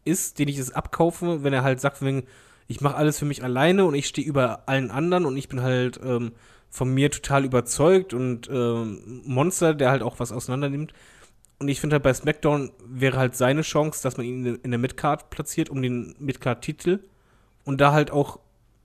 ist, 0.04 0.38
den 0.38 0.48
ich 0.48 0.58
es 0.58 0.72
abkaufe, 0.72 1.42
wenn 1.42 1.52
er 1.52 1.62
halt 1.62 1.80
sagt, 1.80 2.02
wegen, 2.02 2.24
ich 2.68 2.80
mache 2.80 2.96
alles 2.96 3.18
für 3.18 3.24
mich 3.24 3.42
alleine 3.42 3.84
und 3.86 3.94
ich 3.94 4.06
stehe 4.06 4.26
über 4.26 4.68
allen 4.68 4.90
anderen 4.90 5.24
und 5.26 5.36
ich 5.36 5.48
bin 5.48 5.62
halt 5.62 5.98
ähm, 6.04 6.32
von 6.70 6.92
mir 6.94 7.10
total 7.10 7.44
überzeugt 7.44 8.14
und 8.14 8.48
ähm, 8.50 9.22
Monster, 9.24 9.74
der 9.74 9.90
halt 9.90 10.02
auch 10.02 10.20
was 10.20 10.32
auseinander 10.32 10.70
nimmt. 10.70 10.92
Und 11.58 11.68
ich 11.68 11.80
finde 11.80 11.94
halt 11.94 12.04
bei 12.04 12.14
SmackDown 12.14 12.70
wäre 12.86 13.18
halt 13.18 13.36
seine 13.36 13.62
Chance, 13.62 14.02
dass 14.02 14.16
man 14.16 14.24
ihn 14.24 14.46
in 14.62 14.70
der 14.70 14.78
Midcard 14.78 15.30
platziert, 15.30 15.68
um 15.68 15.82
den 15.82 16.14
Midcard-Titel 16.18 17.00
und 17.64 17.80
da 17.80 17.92
halt 17.92 18.10
auch 18.10 18.38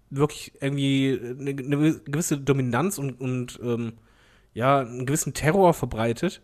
wirklich 0.10 0.54
irgendwie 0.60 1.20
eine, 1.40 1.52
eine 1.52 2.00
gewisse 2.00 2.38
Dominanz 2.38 2.98
und, 2.98 3.20
und 3.22 3.60
ähm, 3.64 3.94
ja, 4.54 4.80
einen 4.80 5.06
gewissen 5.06 5.34
Terror 5.34 5.74
verbreitet. 5.74 6.42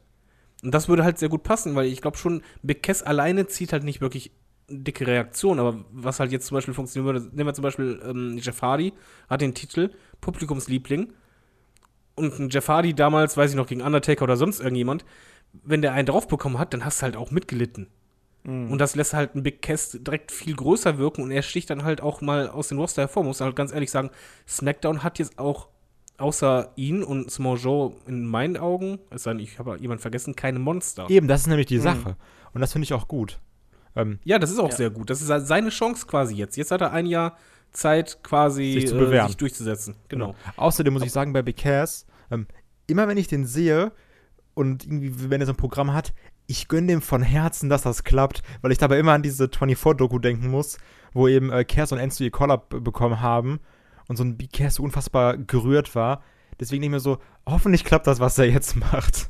Und 0.63 0.71
das 0.73 0.87
würde 0.87 1.03
halt 1.03 1.17
sehr 1.17 1.29
gut 1.29 1.43
passen, 1.43 1.75
weil 1.75 1.87
ich 1.87 2.01
glaube 2.01 2.17
schon, 2.17 2.43
Big 2.61 2.83
Cass 2.83 3.01
alleine 3.01 3.47
zieht 3.47 3.73
halt 3.73 3.83
nicht 3.83 3.99
wirklich 3.99 4.31
dicke 4.69 5.07
Reaktion, 5.07 5.59
aber 5.59 5.83
was 5.91 6.19
halt 6.19 6.31
jetzt 6.31 6.47
zum 6.47 6.55
Beispiel 6.55 6.73
funktionieren 6.73 7.13
würde, 7.13 7.35
nehmen 7.35 7.47
wir 7.47 7.53
zum 7.53 7.63
Beispiel 7.63 8.01
ähm, 8.05 8.37
Jeff 8.39 8.61
Hardy, 8.61 8.93
hat 9.29 9.41
den 9.41 9.53
Titel 9.53 9.91
Publikumsliebling 10.21 11.13
und 12.15 12.37
ein 12.39 12.49
Jeff 12.49 12.67
Hardy 12.67 12.93
damals, 12.93 13.37
weiß 13.37 13.51
ich 13.51 13.57
noch, 13.57 13.67
gegen 13.67 13.81
Undertaker 13.81 14.23
oder 14.23 14.37
sonst 14.37 14.59
irgendjemand, 14.59 15.05
wenn 15.63 15.81
der 15.81 15.93
einen 15.93 16.05
draufbekommen 16.05 16.57
hat, 16.59 16.73
dann 16.73 16.85
hast 16.85 16.99
du 16.99 17.03
halt 17.03 17.15
auch 17.17 17.31
mitgelitten. 17.31 17.87
Und 18.43 18.79
das 18.79 18.95
lässt 18.95 19.13
halt 19.13 19.35
einen 19.35 19.43
Big 19.43 19.61
Cass 19.61 19.99
direkt 20.01 20.31
viel 20.31 20.55
größer 20.55 20.97
wirken 20.97 21.21
und 21.21 21.29
er 21.29 21.43
sticht 21.43 21.69
dann 21.69 21.83
halt 21.83 22.01
auch 22.01 22.21
mal 22.21 22.49
aus 22.49 22.69
dem 22.69 22.79
Roster 22.79 23.03
hervor. 23.03 23.23
Muss 23.23 23.39
halt 23.39 23.55
ganz 23.55 23.71
ehrlich 23.71 23.91
sagen, 23.91 24.09
SmackDown 24.47 25.03
hat 25.03 25.19
jetzt 25.19 25.37
auch 25.37 25.67
außer 26.17 26.71
ihn 26.75 27.03
und 27.03 27.29
Small 27.29 27.57
Joe 27.57 27.93
in 28.07 28.25
meinen 28.25 28.57
Augen, 28.57 28.97
es 29.11 29.23
sei 29.23 29.31
denn, 29.33 29.41
ich 29.41 29.59
habe 29.59 29.77
jemand 29.79 30.01
vergessen, 30.01 30.35
keine 30.35 30.57
Monster. 30.57 31.07
Eben, 31.11 31.27
das 31.27 31.41
ist 31.41 31.47
nämlich 31.47 31.67
die 31.67 31.77
Mhm. 31.77 31.81
Sache. 31.83 32.15
Und 32.53 32.61
das 32.61 32.71
finde 32.71 32.85
ich 32.85 32.93
auch 32.93 33.07
gut. 33.07 33.39
Ähm, 33.95 34.17
Ja, 34.23 34.39
das 34.39 34.49
ist 34.49 34.57
auch 34.59 34.71
Ja. 34.71 34.75
sehr 34.75 34.89
gut. 34.89 35.11
Das 35.11 35.21
ist 35.21 35.27
seine 35.27 35.69
Chance 35.69 36.07
quasi 36.07 36.33
jetzt. 36.33 36.55
Jetzt 36.57 36.71
hat 36.71 36.81
er 36.81 36.91
ein 36.93 37.05
Jahr 37.05 37.37
Zeit, 37.71 38.19
quasi 38.23 38.73
Sich 38.73 38.87
zu 38.87 38.95
bewähren. 38.95 39.25
Äh, 39.25 39.29
sich 39.29 39.37
durchzusetzen. 39.37 39.95
Genau. 40.09 40.35
Außerdem 40.57 40.93
muss 40.93 41.03
ich 41.03 41.11
sagen, 41.11 41.33
bei 41.33 41.41
Cass, 41.43 42.05
ähm, 42.29 42.47
immer 42.87 43.07
wenn 43.07 43.17
ich 43.17 43.27
den 43.27 43.45
sehe 43.45 43.91
und 44.53 44.85
irgendwie, 44.85 45.29
wenn 45.29 45.41
er 45.41 45.47
so 45.47 45.53
ein 45.53 45.57
Programm 45.57 45.93
hat, 45.93 46.13
ich 46.47 46.67
gönne 46.67 46.87
dem 46.87 47.01
von 47.01 47.21
Herzen, 47.21 47.69
dass 47.69 47.83
das 47.83 48.03
klappt, 48.03 48.43
weil 48.61 48.71
ich 48.71 48.77
dabei 48.77 48.99
immer 48.99 49.13
an 49.13 49.23
diese 49.23 49.45
24-Doku 49.45 50.19
denken 50.19 50.49
muss, 50.49 50.77
wo 51.13 51.27
eben 51.27 51.51
äh, 51.51 51.63
Cass 51.63 51.91
und 51.91 51.99
Enzo 51.99 52.23
ihr 52.23 52.31
Collab 52.31 52.69
bekommen 52.83 53.21
haben 53.21 53.59
und 54.07 54.17
so 54.17 54.23
ein 54.23 54.37
Big 54.37 54.51
Cass 54.51 54.75
so 54.75 54.83
unfassbar 54.83 55.37
gerührt 55.37 55.95
war. 55.95 56.23
Deswegen 56.59 56.81
denke 56.81 56.97
ich 56.97 57.03
mir 57.03 57.09
so, 57.11 57.19
hoffentlich 57.47 57.85
klappt 57.85 58.07
das, 58.07 58.19
was 58.19 58.37
er 58.37 58.49
jetzt 58.49 58.75
macht. 58.91 59.29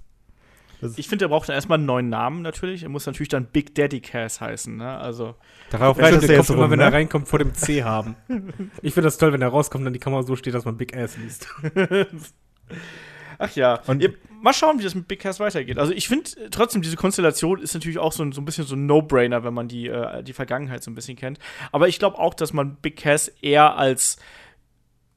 Ich 0.98 1.08
finde, 1.08 1.26
er 1.26 1.30
braucht 1.30 1.50
dann 1.50 1.56
erstmal 1.56 1.78
einen 1.78 1.86
neuen 1.86 2.10
Namen 2.10 2.42
natürlich. 2.42 2.84
Er 2.84 2.90
muss 2.90 3.06
natürlich 3.06 3.30
dann 3.30 3.46
Big 3.46 3.76
Daddy 3.76 4.02
Cass 4.02 4.42
heißen. 4.42 4.76
Ne? 4.78 4.98
Also, 4.98 5.36
Darauf 5.70 5.98
reicht 6.00 6.24
es 6.24 6.28
jetzt 6.28 6.50
immer, 6.50 6.64
rum, 6.64 6.72
wenn 6.72 6.80
ne? 6.80 6.86
er 6.86 6.94
reinkommt, 6.94 7.28
vor 7.28 7.40
dem 7.40 7.54
C 7.54 7.84
haben. 7.84 8.16
Ich 8.82 8.94
finde 8.94 9.08
das 9.08 9.18
toll, 9.18 9.34
wenn 9.34 9.42
er 9.42 9.50
rauskommt, 9.50 9.86
dann 9.86 9.94
die 9.94 10.00
Kamera 10.00 10.24
so 10.24 10.36
steht, 10.36 10.54
dass 10.54 10.66
man 10.66 10.78
Big 10.78 10.96
Ass 10.96 11.18
liest. 11.18 11.48
ach 13.38 13.56
ja. 13.56 13.82
Und- 13.88 14.02
Ja, 14.02 14.10
mal 14.42 14.54
schauen, 14.54 14.80
wie 14.80 14.84
das 14.84 14.96
mit 14.96 15.08
Big 15.08 15.20
Cass 15.20 15.40
weitergeht. 15.40 15.78
Also, 15.78 15.94
ich 15.94 16.08
finde 16.08 16.30
äh, 16.40 16.50
trotzdem, 16.50 16.82
diese 16.82 16.96
Konstellation 16.96 17.62
ist 17.62 17.74
natürlich 17.74 18.00
auch 18.00 18.12
so 18.12 18.24
ein, 18.24 18.32
so 18.32 18.42
ein 18.42 18.46
bisschen 18.46 18.66
so 18.66 18.76
ein 18.76 18.86
No-Brainer, 18.86 19.44
wenn 19.44 19.54
man 19.54 19.68
die, 19.68 19.88
äh, 19.88 20.24
die 20.24 20.34
Vergangenheit 20.34 20.84
so 20.84 20.92
ein 20.92 20.96
bisschen 20.96 21.18
kennt. 21.18 21.40
Aber 21.72 21.88
ich 21.88 22.00
glaube 22.00 22.18
auch, 22.20 22.34
dass 22.34 22.54
man 22.54 22.76
Big 22.78 22.98
Cass 22.98 23.28
eher 23.28 23.78
als 23.78 24.18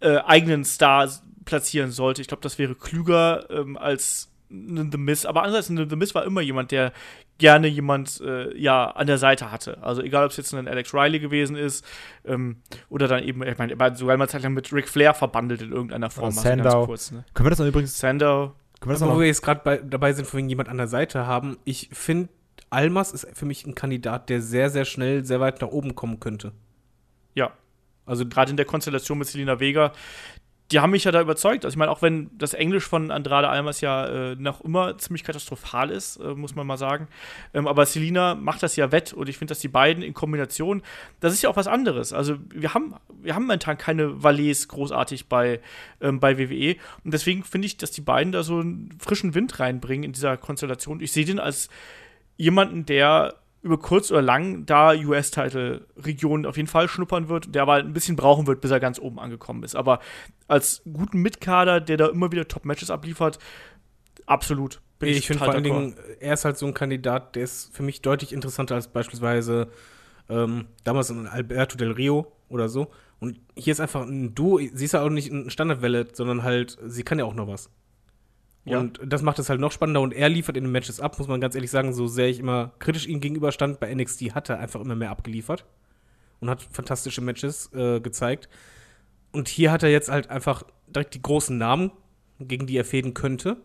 äh, 0.01 0.19
eigenen 0.19 0.65
Star 0.65 1.09
platzieren 1.45 1.91
sollte. 1.91 2.23
Ich 2.23 2.29
glaube, 2.29 2.43
das 2.43 2.59
wäre 2.59 2.75
klüger 2.75 3.49
ähm, 3.51 3.77
als 3.77 4.31
ein 4.51 4.91
The 4.93 4.99
Miz. 4.99 5.25
Aber 5.27 5.43
andererseits, 5.43 5.69
ein 5.71 5.89
The 5.91 5.97
Miz 5.97 6.15
war 6.15 6.25
immer 6.25 6.41
jemand, 6.41 6.71
der 6.71 6.93
gerne 7.39 7.67
jemand 7.67 8.21
äh, 8.21 8.57
ja 8.57 8.91
an 8.91 9.07
der 9.07 9.19
Seite 9.19 9.51
hatte. 9.51 9.83
Also 9.83 10.03
egal, 10.03 10.25
ob 10.25 10.31
es 10.31 10.37
jetzt 10.37 10.55
ein 10.55 10.69
Alex 10.69 10.95
Riley 10.95 11.19
gewesen 11.19 11.57
ist 11.57 11.85
ähm, 12.25 12.57
oder 12.89 13.09
dann 13.09 13.23
eben, 13.25 13.43
ich 13.43 13.59
meine, 13.59 13.73
er 13.73 13.79
war 13.79 13.95
sogar 13.97 14.17
mal 14.17 14.29
Zeit 14.29 14.43
lang 14.43 14.55
mit 14.55 14.73
Ric 14.73 14.89
Flair 14.89 15.15
verbandelt 15.15 15.63
in 15.63 15.73
irgendeiner 15.73 16.11
Form. 16.11 16.27
Also 16.27 16.43
ganz 16.43 16.63
Sandow. 16.63 16.87
kurz, 16.87 17.11
ne? 17.11 17.25
Können 17.35 17.47
wir 17.47 17.51
das 17.51 17.59
noch 17.59 17.67
übrigens, 17.67 17.99
Sandow. 17.99 18.53
können 18.81 18.91
wir 18.91 18.93
das 18.93 19.03
Aber 19.03 19.11
noch 19.13 19.17
wo 19.17 19.21
wir 19.21 19.27
jetzt 19.27 19.43
gerade 19.43 19.61
bei, 19.65 19.79
dabei 19.79 20.13
sind, 20.13 20.27
von 20.27 20.39
wegen 20.39 20.49
jemand 20.49 20.69
an 20.69 20.77
der 20.77 20.89
Seite 20.89 21.27
haben, 21.27 21.57
ich 21.65 21.89
finde, 21.93 22.29
Almas 22.71 23.13
ist 23.13 23.27
für 23.37 23.47
mich 23.47 23.67
ein 23.67 23.75
Kandidat, 23.75 24.29
der 24.31 24.41
sehr, 24.41 24.71
sehr 24.71 24.85
schnell 24.85 25.25
sehr 25.25 25.41
weit 25.41 25.61
nach 25.61 25.69
oben 25.69 25.95
kommen 25.95 26.21
könnte. 26.21 26.53
Ja, 27.35 27.53
Also 28.07 28.27
gerade 28.27 28.51
in 28.51 28.57
der 28.57 28.67
Konstellation 28.67 29.19
mit 29.19 29.27
Selena 29.29 29.59
Vega, 29.59 29.93
die 30.75 30.81
haben 30.81 30.91
mich 30.91 31.05
ja 31.05 31.13
da 31.13 31.21
überzeugt. 31.21 31.65
Also 31.65 31.75
ich 31.75 31.79
meine, 31.79 31.93
auch 31.93 32.03
wenn 32.03 32.37
das 32.37 32.53
Englisch 32.53 32.85
von 32.85 33.13
Andrade 33.13 33.49
Almas 33.49 33.81
ja 33.81 34.07
äh, 34.07 34.35
noch 34.35 34.61
immer 34.61 34.99
ziemlich 34.99 35.23
katastrophal 35.23 35.89
ist, 35.89 36.17
äh, 36.17 36.35
muss 36.35 36.57
man 36.57 36.67
mal 36.67 36.77
sagen. 36.77 37.07
Ähm, 37.55 37.69
aber 37.69 37.87
Selena 37.87 38.35
macht 38.35 38.65
das 38.65 38.75
ja 38.75 38.91
wett 38.91 39.13
und 39.13 39.29
ich 39.29 39.39
finde, 39.39 39.53
dass 39.53 39.61
die 39.61 39.69
beiden 39.69 40.03
in 40.03 40.15
Kombination, 40.15 40.83
das 41.21 41.33
ist 41.33 41.43
ja 41.43 41.49
auch 41.49 41.55
was 41.55 41.69
anderes. 41.69 42.13
Also 42.13 42.39
wir 42.53 42.75
haben, 42.75 42.97
wir 43.23 43.37
haben 43.37 43.45
momentan 43.45 43.79
keine 43.79 44.25
Valets 44.25 44.67
großartig 44.67 45.29
bei, 45.29 45.61
ähm, 46.01 46.19
bei 46.19 46.39
WWE 46.39 46.75
und 47.05 47.15
deswegen 47.15 47.45
finde 47.45 47.67
ich, 47.67 47.77
dass 47.77 47.93
die 47.93 48.01
beiden 48.01 48.33
da 48.33 48.43
so 48.43 48.59
einen 48.59 48.99
frischen 48.99 49.37
Wind 49.37 49.61
reinbringen 49.61 50.03
in 50.03 50.13
dieser 50.13 50.37
Konstellation. 50.37 51.01
Ich 51.01 51.13
sehe 51.13 51.25
den 51.25 51.39
als 51.39 51.69
jemanden, 52.37 52.85
der 52.85 53.37
über 53.65 53.79
kurz 53.79 54.11
oder 54.11 54.21
lang 54.21 54.67
da 54.67 54.93
US-Title-Regionen 54.93 56.45
auf 56.45 56.57
jeden 56.59 56.69
Fall 56.69 56.87
schnuppern 56.87 57.31
wird, 57.31 57.55
der 57.55 57.63
aber 57.63 57.77
ein 57.77 57.95
bisschen 57.95 58.15
brauchen 58.15 58.47
wird, 58.47 58.61
bis 58.61 58.71
er 58.71 58.79
ganz 58.79 58.99
oben 58.99 59.19
angekommen 59.19 59.65
ist. 59.65 59.75
Aber 59.75 60.01
als 60.49 60.83
guten 60.85 61.23
Mitkader, 61.23 61.81
der 61.81 61.97
da 61.97 62.09
immer 62.09 62.31
wieder 62.31 62.47
Top-Matches 62.47 62.91
abliefert, 62.91 63.39
absolut. 64.27 64.83
Bin 64.99 65.09
ich 65.09 65.27
finde 65.27 65.45
vor 65.45 65.55
allen. 65.55 65.65
Dingen, 65.65 65.95
er 66.21 66.35
ist 66.35 66.45
halt 66.45 66.59
so 66.59 66.67
ein 66.67 66.75
Kandidat, 66.75 67.37
der 67.37 67.45
ist 67.45 67.75
für 67.75 67.83
mich 67.83 68.03
deutlich 68.03 68.35
interessanter 68.35 68.75
als 68.75 68.89
beispielsweise 68.89 69.69
ähm, 70.29 70.67
damals 70.85 71.11
ein 71.11 71.27
Alberto 71.27 71.79
Del 71.79 71.93
Rio 71.93 72.31
oder 72.51 72.69
so. 72.69 72.91
Und 73.19 73.41
hier 73.57 73.73
ist 73.73 73.81
einfach 73.81 74.03
ein 74.03 74.35
Duo, 74.35 74.59
sie 74.59 74.85
ist 74.85 74.93
ja 74.93 75.03
auch 75.03 75.09
nicht 75.09 75.33
ein 75.33 75.49
Standardwelle, 75.49 76.09
sondern 76.13 76.43
halt, 76.43 76.77
sie 76.85 77.03
kann 77.03 77.19
ja 77.19 77.25
auch 77.25 77.35
noch 77.35 77.49
was. 77.49 77.71
Ja. 78.65 78.79
Und 78.79 79.01
das 79.05 79.23
macht 79.23 79.39
es 79.39 79.51
halt 79.51 79.61
noch 79.61 79.73
spannender 79.73 80.01
und 80.01 80.13
er 80.13 80.29
liefert 80.29 80.57
in 80.57 80.65
den 80.65 80.73
Matches 80.73 80.99
ab, 80.99 81.19
muss 81.19 81.29
man 81.29 81.41
ganz 81.41 81.55
ehrlich 81.55 81.71
sagen, 81.71 81.93
so 81.93 82.07
sehr 82.07 82.29
ich 82.29 82.39
immer 82.39 82.73
kritisch 82.79 83.07
ihm 83.07 83.21
gegenüberstand, 83.21 83.79
bei 83.79 83.95
NXT 83.95 84.35
hat 84.35 84.49
er 84.49 84.59
einfach 84.59 84.81
immer 84.81 84.95
mehr 84.95 85.11
abgeliefert 85.11 85.67
und 86.41 86.49
hat 86.49 86.63
fantastische 86.63 87.21
Matches 87.21 87.71
äh, 87.75 88.01
gezeigt. 88.01 88.49
Und 89.33 89.49
hier 89.49 89.71
hat 89.71 89.83
er 89.83 89.91
jetzt 89.91 90.11
halt 90.11 90.31
einfach 90.31 90.63
direkt 90.87 91.15
die 91.15 91.23
großen 91.23 91.59
Namen, 91.59 91.91
gegen 92.39 92.67
die 92.67 92.77
er 92.77 92.85
fäden 92.85 93.13
könnte. 93.13 93.59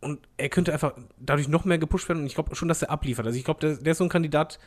Und 0.00 0.20
er 0.36 0.48
könnte 0.48 0.72
einfach 0.72 0.94
dadurch 1.18 1.48
noch 1.48 1.64
mehr 1.64 1.78
gepusht 1.78 2.08
werden 2.08 2.20
und 2.20 2.26
ich 2.26 2.34
glaube 2.34 2.54
schon, 2.54 2.68
dass 2.68 2.82
er 2.82 2.90
abliefert. 2.90 3.26
Also 3.26 3.38
ich 3.38 3.44
glaube, 3.44 3.60
der, 3.60 3.76
der 3.76 3.92
ist 3.92 3.98
so 3.98 4.04
ein 4.04 4.10
Kandidat, 4.10 4.58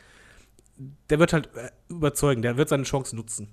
der 1.08 1.18
wird 1.18 1.32
halt 1.32 1.54
äh, 1.56 1.70
überzeugen, 1.88 2.42
der 2.42 2.56
wird 2.56 2.68
seine 2.68 2.84
Chance 2.84 3.14
nutzen. 3.16 3.48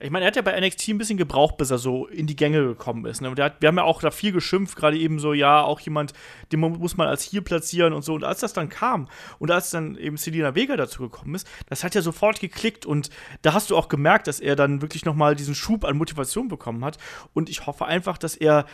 Ich 0.00 0.10
meine, 0.10 0.24
er 0.24 0.28
hat 0.28 0.36
ja 0.36 0.42
bei 0.42 0.58
NXT 0.58 0.88
ein 0.88 0.98
bisschen 0.98 1.16
gebraucht, 1.16 1.56
bis 1.56 1.70
er 1.70 1.78
so 1.78 2.06
in 2.06 2.26
die 2.26 2.36
Gänge 2.36 2.62
gekommen 2.62 3.04
ist. 3.06 3.20
Ne? 3.20 3.30
Und 3.30 3.40
hat, 3.40 3.60
wir 3.60 3.68
haben 3.68 3.76
ja 3.76 3.82
auch 3.82 4.00
da 4.00 4.10
viel 4.10 4.32
geschimpft, 4.32 4.76
gerade 4.76 4.96
eben 4.96 5.18
so, 5.18 5.32
ja, 5.32 5.62
auch 5.62 5.80
jemand, 5.80 6.12
den 6.52 6.60
muss 6.60 6.96
man 6.96 7.08
als 7.08 7.22
hier 7.22 7.42
platzieren 7.42 7.92
und 7.92 8.02
so. 8.02 8.14
Und 8.14 8.22
als 8.22 8.40
das 8.40 8.52
dann 8.52 8.68
kam 8.68 9.08
und 9.38 9.50
als 9.50 9.70
dann 9.70 9.96
eben 9.96 10.16
Selena 10.16 10.54
Vega 10.54 10.76
dazu 10.76 11.02
gekommen 11.02 11.34
ist, 11.34 11.48
das 11.68 11.82
hat 11.82 11.94
ja 11.94 12.02
sofort 12.02 12.38
geklickt 12.38 12.86
und 12.86 13.10
da 13.42 13.54
hast 13.54 13.70
du 13.70 13.76
auch 13.76 13.88
gemerkt, 13.88 14.28
dass 14.28 14.38
er 14.38 14.54
dann 14.54 14.82
wirklich 14.82 15.04
noch 15.04 15.14
mal 15.14 15.34
diesen 15.34 15.54
Schub 15.54 15.84
an 15.84 15.96
Motivation 15.96 16.48
bekommen 16.48 16.84
hat. 16.84 16.98
Und 17.34 17.48
ich 17.48 17.66
hoffe 17.66 17.86
einfach, 17.86 18.18
dass 18.18 18.36
er 18.36 18.66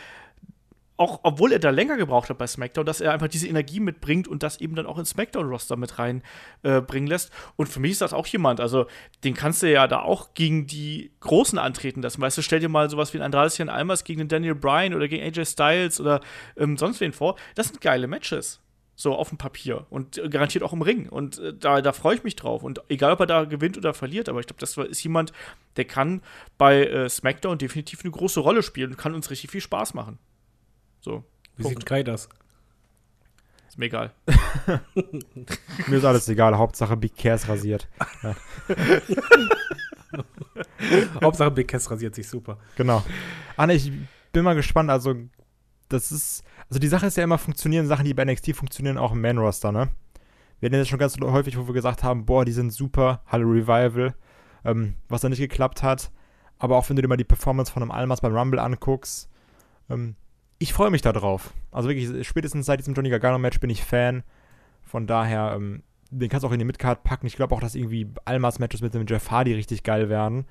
auch 0.97 1.19
obwohl 1.23 1.51
er 1.51 1.59
da 1.59 1.71
länger 1.71 1.97
gebraucht 1.97 2.29
hat 2.29 2.37
bei 2.37 2.47
SmackDown, 2.47 2.85
dass 2.85 3.01
er 3.01 3.11
einfach 3.11 3.27
diese 3.27 3.47
Energie 3.47 3.79
mitbringt 3.79 4.27
und 4.27 4.43
das 4.43 4.61
eben 4.61 4.75
dann 4.75 4.85
auch 4.85 4.97
ins 4.97 5.09
SmackDown-Roster 5.09 5.75
mit 5.75 5.99
reinbringen 5.99 7.07
äh, 7.07 7.09
lässt. 7.09 7.31
Und 7.57 7.67
für 7.67 7.79
mich 7.79 7.91
ist 7.91 8.01
das 8.01 8.13
auch 8.13 8.27
jemand, 8.27 8.61
also 8.61 8.85
den 9.23 9.33
kannst 9.33 9.61
du 9.61 9.71
ja 9.71 9.87
da 9.87 9.99
auch 9.99 10.33
gegen 10.33 10.67
die 10.67 11.11
Großen 11.19 11.59
antreten 11.59 12.01
lassen. 12.01 12.21
Weißt 12.21 12.37
du, 12.37 12.41
stell 12.41 12.61
dir 12.61 12.69
mal 12.69 12.89
sowas 12.89 13.13
wie 13.13 13.17
ein 13.17 13.23
Andradesian 13.23 13.69
Almas 13.69 14.03
gegen 14.05 14.19
den 14.19 14.27
Daniel 14.29 14.55
Bryan 14.55 14.93
oder 14.93 15.07
gegen 15.07 15.23
AJ 15.23 15.45
Styles 15.45 15.99
oder 15.99 16.21
ähm, 16.55 16.77
sonst 16.77 17.01
wen 17.01 17.11
vor. 17.11 17.35
Das 17.55 17.67
sind 17.67 17.81
geile 17.81 18.07
Matches. 18.07 18.61
So 18.97 19.13
auf 19.13 19.27
dem 19.27 19.37
Papier 19.37 19.87
und 19.89 20.17
äh, 20.17 20.29
garantiert 20.29 20.63
auch 20.63 20.71
im 20.71 20.81
Ring. 20.81 21.09
Und 21.09 21.37
äh, 21.39 21.53
da, 21.53 21.81
da 21.81 21.91
freue 21.91 22.15
ich 22.15 22.23
mich 22.23 22.37
drauf. 22.37 22.63
Und 22.63 22.81
egal, 22.87 23.11
ob 23.11 23.19
er 23.19 23.25
da 23.25 23.43
gewinnt 23.43 23.77
oder 23.77 23.93
verliert, 23.93 24.29
aber 24.29 24.39
ich 24.39 24.47
glaube, 24.47 24.61
das 24.61 24.77
ist 24.77 25.03
jemand, 25.03 25.33
der 25.75 25.83
kann 25.83 26.21
bei 26.57 26.85
äh, 26.85 27.09
SmackDown 27.09 27.57
definitiv 27.57 28.05
eine 28.05 28.11
große 28.11 28.39
Rolle 28.39 28.63
spielen 28.63 28.91
und 28.91 28.97
kann 28.97 29.13
uns 29.13 29.29
richtig 29.29 29.51
viel 29.51 29.59
Spaß 29.59 29.95
machen. 29.95 30.17
So. 31.05 31.23
Wie 31.55 31.61
Punkt. 31.61 31.77
sieht 31.77 31.85
Kai 31.85 32.01
das? 32.01 32.27
Ist 33.67 33.77
mir 33.77 33.85
egal. 33.85 34.11
mir 35.87 35.97
ist 35.97 36.03
alles 36.03 36.27
egal. 36.29 36.57
Hauptsache 36.57 36.97
Big 36.97 37.15
Cass 37.15 37.47
rasiert. 37.47 37.87
Ja. 38.23 38.35
Hauptsache 41.23 41.51
Big 41.51 41.67
Cass 41.67 41.91
rasiert 41.91 42.15
sich 42.15 42.27
super. 42.27 42.57
Genau. 42.75 43.03
Anne, 43.55 43.75
ich 43.75 43.91
bin 44.33 44.43
mal 44.43 44.55
gespannt. 44.55 44.89
Also, 44.89 45.13
das 45.89 46.11
ist. 46.11 46.43
Also, 46.69 46.79
die 46.79 46.87
Sache 46.87 47.05
ist 47.05 47.17
ja 47.17 47.23
immer, 47.23 47.37
funktionieren 47.37 47.85
Sachen, 47.85 48.05
die 48.05 48.15
bei 48.15 48.25
NXT 48.25 48.55
funktionieren, 48.55 48.97
auch 48.97 49.11
im 49.11 49.21
Man-Roster, 49.21 49.71
ne? 49.71 49.91
Wir 50.59 50.69
hatten 50.69 50.79
das 50.79 50.87
schon 50.87 50.97
ganz 50.97 51.15
häufig, 51.21 51.55
wo 51.55 51.67
wir 51.67 51.75
gesagt 51.75 52.03
haben: 52.03 52.25
Boah, 52.25 52.45
die 52.45 52.51
sind 52.51 52.71
super. 52.71 53.21
Hallo 53.27 53.47
Revival. 53.47 54.15
Ähm, 54.63 54.95
was 55.07 55.21
da 55.21 55.29
nicht 55.29 55.37
geklappt 55.37 55.83
hat. 55.83 56.09
Aber 56.57 56.77
auch 56.77 56.89
wenn 56.89 56.95
du 56.95 57.03
dir 57.03 57.07
mal 57.07 57.17
die 57.17 57.25
Performance 57.25 57.71
von 57.71 57.83
einem 57.83 57.91
Almas 57.91 58.21
beim 58.21 58.35
Rumble 58.35 58.59
anguckst, 58.59 59.29
ähm, 59.91 60.15
ich 60.65 60.73
freue 60.73 60.89
mich 60.89 61.03
darauf. 61.03 61.53
Also 61.71 61.89
wirklich, 61.89 62.27
spätestens 62.27 62.65
seit 62.65 62.79
diesem 62.79 62.95
Johnny 62.95 63.11
Gargano-Match 63.11 63.59
bin 63.59 63.69
ich 63.69 63.83
Fan. 63.83 64.23
Von 64.81 65.05
daher, 65.05 65.53
ähm, 65.55 65.83
den 66.09 66.27
kannst 66.27 66.43
du 66.43 66.47
auch 66.47 66.51
in 66.51 66.57
die 66.57 66.65
Midcard 66.65 67.03
packen. 67.03 67.27
Ich 67.27 67.35
glaube 67.35 67.53
auch, 67.53 67.59
dass 67.59 67.75
irgendwie 67.75 68.07
Almas-Matches 68.25 68.81
mit 68.81 68.95
dem 68.95 69.05
Jeff 69.05 69.29
Hardy 69.29 69.53
richtig 69.53 69.83
geil 69.83 70.09
werden. 70.09 70.45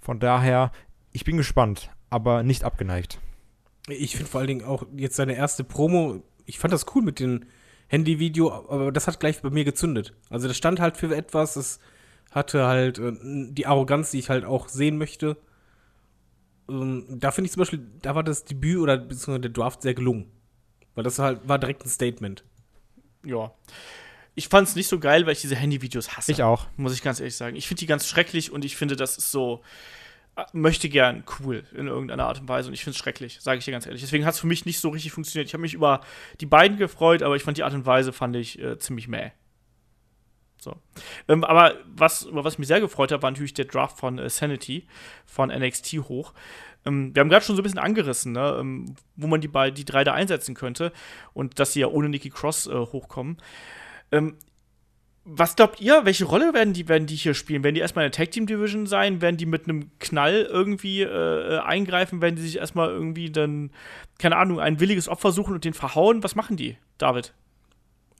Von 0.00 0.20
daher, 0.20 0.72
ich 1.12 1.24
bin 1.24 1.36
gespannt, 1.36 1.90
aber 2.08 2.42
nicht 2.42 2.64
abgeneigt. 2.64 3.18
Ich 3.88 4.16
finde 4.16 4.30
vor 4.30 4.40
allen 4.40 4.48
Dingen 4.48 4.64
auch 4.64 4.84
jetzt 4.96 5.16
seine 5.16 5.34
erste 5.34 5.64
Promo, 5.64 6.22
ich 6.46 6.58
fand 6.58 6.72
das 6.72 6.86
cool 6.94 7.02
mit 7.02 7.20
dem 7.20 7.44
Handy-Video, 7.88 8.50
aber 8.50 8.90
das 8.90 9.06
hat 9.06 9.20
gleich 9.20 9.42
bei 9.42 9.50
mir 9.50 9.64
gezündet. 9.64 10.14
Also 10.30 10.48
das 10.48 10.56
stand 10.56 10.80
halt 10.80 10.96
für 10.96 11.14
etwas, 11.14 11.56
es 11.56 11.78
hatte 12.30 12.66
halt 12.66 12.98
äh, 12.98 13.12
die 13.22 13.66
Arroganz, 13.66 14.12
die 14.12 14.18
ich 14.18 14.30
halt 14.30 14.46
auch 14.46 14.70
sehen 14.70 14.96
möchte 14.96 15.36
da 16.68 17.30
finde 17.30 17.46
ich 17.46 17.52
zum 17.52 17.60
Beispiel, 17.60 17.86
da 18.02 18.14
war 18.14 18.22
das 18.22 18.44
Debüt 18.44 18.78
oder 18.78 18.98
beziehungsweise 18.98 19.40
der 19.40 19.50
Draft 19.50 19.82
sehr 19.82 19.94
gelungen. 19.94 20.30
Weil 20.94 21.04
das 21.04 21.18
halt 21.18 21.48
war 21.48 21.58
direkt 21.58 21.84
ein 21.84 21.88
Statement. 21.88 22.44
Ja. 23.24 23.52
Ich 24.34 24.48
fand 24.48 24.68
es 24.68 24.76
nicht 24.76 24.88
so 24.88 24.98
geil, 24.98 25.26
weil 25.26 25.32
ich 25.32 25.40
diese 25.40 25.56
Handyvideos 25.56 26.16
hasse. 26.16 26.30
Ich 26.30 26.42
auch. 26.42 26.66
Muss 26.76 26.92
ich 26.92 27.02
ganz 27.02 27.20
ehrlich 27.20 27.36
sagen. 27.36 27.56
Ich 27.56 27.66
finde 27.66 27.80
die 27.80 27.86
ganz 27.86 28.06
schrecklich 28.06 28.52
und 28.52 28.64
ich 28.64 28.76
finde, 28.76 28.96
das 28.96 29.16
ist 29.16 29.32
so, 29.32 29.62
äh, 30.36 30.44
möchte 30.52 30.88
gern 30.88 31.24
cool 31.40 31.64
in 31.74 31.86
irgendeiner 31.86 32.26
Art 32.26 32.40
und 32.40 32.48
Weise 32.48 32.68
und 32.68 32.74
ich 32.74 32.84
finde 32.84 32.96
es 32.96 32.98
schrecklich, 32.98 33.38
sage 33.40 33.58
ich 33.58 33.64
dir 33.64 33.72
ganz 33.72 33.86
ehrlich. 33.86 34.02
Deswegen 34.02 34.24
hat 34.24 34.34
es 34.34 34.40
für 34.40 34.46
mich 34.46 34.66
nicht 34.66 34.78
so 34.78 34.90
richtig 34.90 35.12
funktioniert. 35.12 35.48
Ich 35.48 35.54
habe 35.54 35.62
mich 35.62 35.74
über 35.74 36.02
die 36.40 36.46
beiden 36.46 36.76
gefreut, 36.76 37.22
aber 37.22 37.34
ich 37.34 37.42
fand 37.42 37.56
die 37.56 37.64
Art 37.64 37.74
und 37.74 37.86
Weise 37.86 38.12
fand 38.12 38.36
ich 38.36 38.58
äh, 38.60 38.78
ziemlich 38.78 39.08
mäh. 39.08 39.32
So. 40.58 40.76
Ähm, 41.28 41.44
aber 41.44 41.76
was, 41.86 42.24
über 42.24 42.44
was 42.44 42.58
mich 42.58 42.68
sehr 42.68 42.80
gefreut 42.80 43.12
hat, 43.12 43.22
war 43.22 43.30
natürlich 43.30 43.54
der 43.54 43.66
Draft 43.66 43.98
von 43.98 44.18
äh, 44.18 44.28
Sanity 44.28 44.86
von 45.24 45.50
NXT 45.50 45.94
hoch. 46.08 46.34
Ähm, 46.84 47.14
wir 47.14 47.20
haben 47.20 47.28
gerade 47.28 47.44
schon 47.44 47.56
so 47.56 47.62
ein 47.62 47.64
bisschen 47.64 47.78
angerissen, 47.78 48.32
ne, 48.32 48.56
ähm, 48.60 48.96
wo 49.16 49.26
man 49.26 49.40
die, 49.40 49.50
die 49.72 49.84
drei 49.84 50.04
da 50.04 50.14
einsetzen 50.14 50.54
könnte 50.54 50.92
und 51.32 51.58
dass 51.58 51.72
sie 51.72 51.80
ja 51.80 51.86
ohne 51.88 52.08
Nikki 52.08 52.30
Cross 52.30 52.66
äh, 52.66 52.74
hochkommen. 52.74 53.38
Ähm, 54.10 54.36
was 55.30 55.56
glaubt 55.56 55.80
ihr, 55.82 56.06
welche 56.06 56.24
Rolle 56.24 56.54
werden 56.54 56.72
die, 56.72 56.88
werden 56.88 57.06
die 57.06 57.14
hier 57.14 57.34
spielen? 57.34 57.62
Werden 57.62 57.74
die 57.74 57.82
erstmal 57.82 58.06
in 58.06 58.10
der 58.10 58.16
Tag 58.16 58.30
Team 58.30 58.46
Division 58.46 58.86
sein? 58.86 59.20
Werden 59.20 59.36
die 59.36 59.44
mit 59.44 59.64
einem 59.64 59.90
Knall 59.98 60.48
irgendwie 60.50 61.02
äh, 61.02 61.56
äh, 61.56 61.58
eingreifen? 61.58 62.22
Werden 62.22 62.36
die 62.36 62.42
sich 62.42 62.56
erstmal 62.56 62.88
irgendwie 62.88 63.30
dann, 63.30 63.70
keine 64.18 64.36
Ahnung, 64.36 64.58
ein 64.58 64.80
williges 64.80 65.06
Opfer 65.06 65.32
suchen 65.32 65.54
und 65.54 65.66
den 65.66 65.74
verhauen? 65.74 66.22
Was 66.24 66.34
machen 66.34 66.56
die, 66.56 66.78
David? 66.96 67.34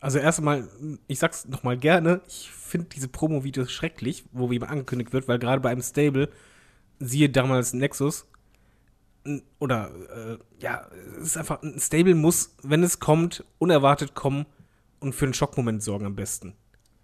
Also 0.01 0.19
erstmal, 0.19 0.69
ich 1.09 1.19
sag's 1.19 1.47
nochmal 1.47 1.77
gerne, 1.77 2.21
ich 2.29 2.51
finde 2.51 2.89
diese 2.95 3.09
Promo-Videos 3.09 3.71
schrecklich, 3.71 4.25
wo 4.33 4.51
wie 4.51 4.61
angekündigt 4.63 5.13
wird, 5.13 5.27
weil 5.27 5.39
gerade 5.39 5.61
bei 5.61 5.71
einem 5.71 5.83
Stable, 5.83 6.29
siehe 7.01 7.29
damals 7.31 7.73
Nexus, 7.73 8.27
oder 9.59 9.91
äh, 10.15 10.39
ja, 10.63 10.89
es 11.19 11.29
ist 11.29 11.37
einfach, 11.37 11.63
ein 11.63 11.79
Stable 11.81 12.15
muss, 12.15 12.55
wenn 12.63 12.83
es 12.83 13.01
kommt, 13.01 13.45
unerwartet 13.59 14.15
kommen 14.15 14.47
und 15.01 15.15
für 15.15 15.27
einen 15.27 15.35
Schockmoment 15.35 15.83
sorgen 15.83 16.07
am 16.07 16.17
besten. 16.17 16.55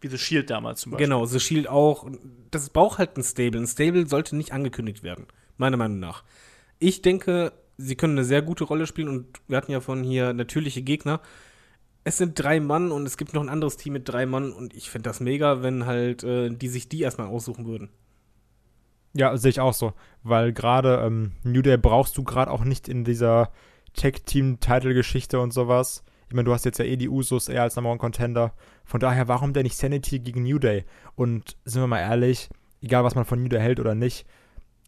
Wie 0.00 0.08
The 0.08 0.18
Shield 0.18 0.50
damals 0.50 0.82
zum 0.82 0.92
Beispiel. 0.92 1.06
Genau, 1.06 1.24
The 1.26 1.40
Shield 1.40 1.68
auch. 1.68 2.08
Das 2.50 2.70
braucht 2.70 2.98
halt 2.98 3.16
ein 3.16 3.22
Stable. 3.22 3.60
Ein 3.60 3.66
Stable 3.66 4.06
sollte 4.06 4.36
nicht 4.36 4.52
angekündigt 4.52 5.02
werden, 5.02 5.26
meiner 5.56 5.76
Meinung 5.76 5.98
nach. 5.98 6.24
Ich 6.78 7.02
denke, 7.02 7.52
sie 7.78 7.96
können 7.96 8.18
eine 8.18 8.24
sehr 8.24 8.42
gute 8.42 8.64
Rolle 8.64 8.86
spielen 8.86 9.08
und 9.08 9.40
wir 9.48 9.56
hatten 9.56 9.72
ja 9.72 9.80
von 9.80 10.02
hier 10.02 10.32
natürliche 10.32 10.82
Gegner 10.82 11.20
es 12.04 12.18
sind 12.18 12.38
drei 12.38 12.60
Mann 12.60 12.92
und 12.92 13.06
es 13.06 13.16
gibt 13.16 13.32
noch 13.32 13.42
ein 13.42 13.48
anderes 13.48 13.78
Team 13.78 13.94
mit 13.94 14.08
drei 14.08 14.26
Mann 14.26 14.52
und 14.52 14.74
ich 14.74 14.90
finde 14.90 15.08
das 15.08 15.20
mega, 15.20 15.62
wenn 15.62 15.86
halt 15.86 16.22
äh, 16.22 16.50
die 16.50 16.68
sich 16.68 16.88
die 16.88 17.00
erstmal 17.00 17.28
aussuchen 17.28 17.66
würden. 17.66 17.88
Ja, 19.14 19.36
sehe 19.36 19.50
ich 19.50 19.60
auch 19.60 19.72
so, 19.72 19.94
weil 20.22 20.52
gerade 20.52 21.02
ähm, 21.04 21.32
New 21.44 21.62
Day 21.62 21.78
brauchst 21.78 22.16
du 22.18 22.24
gerade 22.24 22.50
auch 22.50 22.64
nicht 22.64 22.88
in 22.88 23.04
dieser 23.04 23.50
Tag-Team-Title-Geschichte 23.94 25.40
und 25.40 25.52
sowas. 25.52 26.04
Ich 26.28 26.34
meine, 26.34 26.44
du 26.44 26.52
hast 26.52 26.64
jetzt 26.64 26.78
ja 26.78 26.84
eh 26.84 26.96
die 26.96 27.08
Usos 27.08 27.48
eher 27.48 27.62
als 27.62 27.76
Number 27.76 27.90
One 27.90 27.98
Contender. 27.98 28.52
Von 28.84 29.00
daher, 29.00 29.28
warum 29.28 29.52
denn 29.52 29.62
nicht 29.62 29.76
Sanity 29.76 30.18
gegen 30.18 30.42
New 30.42 30.58
Day? 30.58 30.84
Und 31.14 31.56
sind 31.64 31.80
wir 31.80 31.86
mal 31.86 32.00
ehrlich, 32.00 32.48
egal 32.82 33.04
was 33.04 33.14
man 33.14 33.24
von 33.24 33.40
New 33.40 33.48
Day 33.48 33.60
hält 33.60 33.78
oder 33.78 33.94
nicht, 33.94 34.26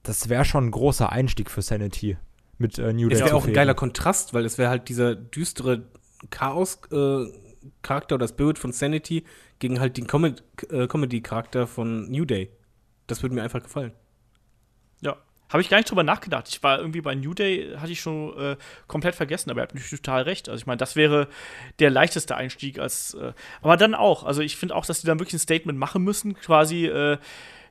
das 0.02 0.28
wäre 0.28 0.44
schon 0.44 0.66
ein 0.66 0.70
großer 0.70 1.10
Einstieg 1.10 1.50
für 1.50 1.62
Sanity 1.62 2.16
mit 2.58 2.78
äh, 2.78 2.92
New 2.92 3.08
Day. 3.08 3.18
Es 3.18 3.24
wäre 3.24 3.36
auch 3.36 3.46
ein 3.46 3.52
geiler 3.52 3.74
Kontrast, 3.74 4.34
weil 4.34 4.44
es 4.44 4.58
wäre 4.58 4.70
halt 4.70 4.88
dieser 4.88 5.14
düstere 5.14 5.84
Chaos-Charakter 6.30 8.12
äh, 8.12 8.14
oder 8.14 8.28
Spirit 8.28 8.58
von 8.58 8.72
Sanity 8.72 9.24
gegen 9.58 9.80
halt 9.80 9.96
den 9.96 10.06
Com 10.06 10.24
äh, 10.24 10.86
Comedy-Charakter 10.86 11.66
von 11.66 12.10
New 12.10 12.24
Day. 12.24 12.50
Das 13.06 13.22
würde 13.22 13.34
mir 13.34 13.42
einfach 13.42 13.62
gefallen. 13.62 13.92
Ja. 15.00 15.16
Habe 15.48 15.62
ich 15.62 15.68
gar 15.68 15.76
nicht 15.76 15.88
drüber 15.88 16.02
nachgedacht. 16.02 16.48
Ich 16.48 16.62
war 16.64 16.78
irgendwie 16.78 17.00
bei 17.00 17.14
New 17.14 17.32
Day, 17.32 17.76
hatte 17.76 17.92
ich 17.92 18.00
schon 18.00 18.36
äh, 18.36 18.56
komplett 18.88 19.14
vergessen, 19.14 19.50
aber 19.50 19.60
er 19.60 19.62
hat 19.64 19.74
natürlich 19.74 20.00
total 20.00 20.22
recht. 20.22 20.48
Also 20.48 20.60
ich 20.60 20.66
meine, 20.66 20.78
das 20.78 20.96
wäre 20.96 21.28
der 21.78 21.90
leichteste 21.90 22.36
Einstieg 22.36 22.80
als, 22.80 23.14
äh, 23.14 23.32
aber 23.62 23.76
dann 23.76 23.94
auch. 23.94 24.24
Also 24.24 24.42
ich 24.42 24.56
finde 24.56 24.74
auch, 24.74 24.84
dass 24.84 25.00
die 25.00 25.06
dann 25.06 25.20
wirklich 25.20 25.34
ein 25.34 25.38
Statement 25.38 25.78
machen 25.78 26.02
müssen, 26.02 26.34
quasi, 26.34 26.86
äh, 26.86 27.18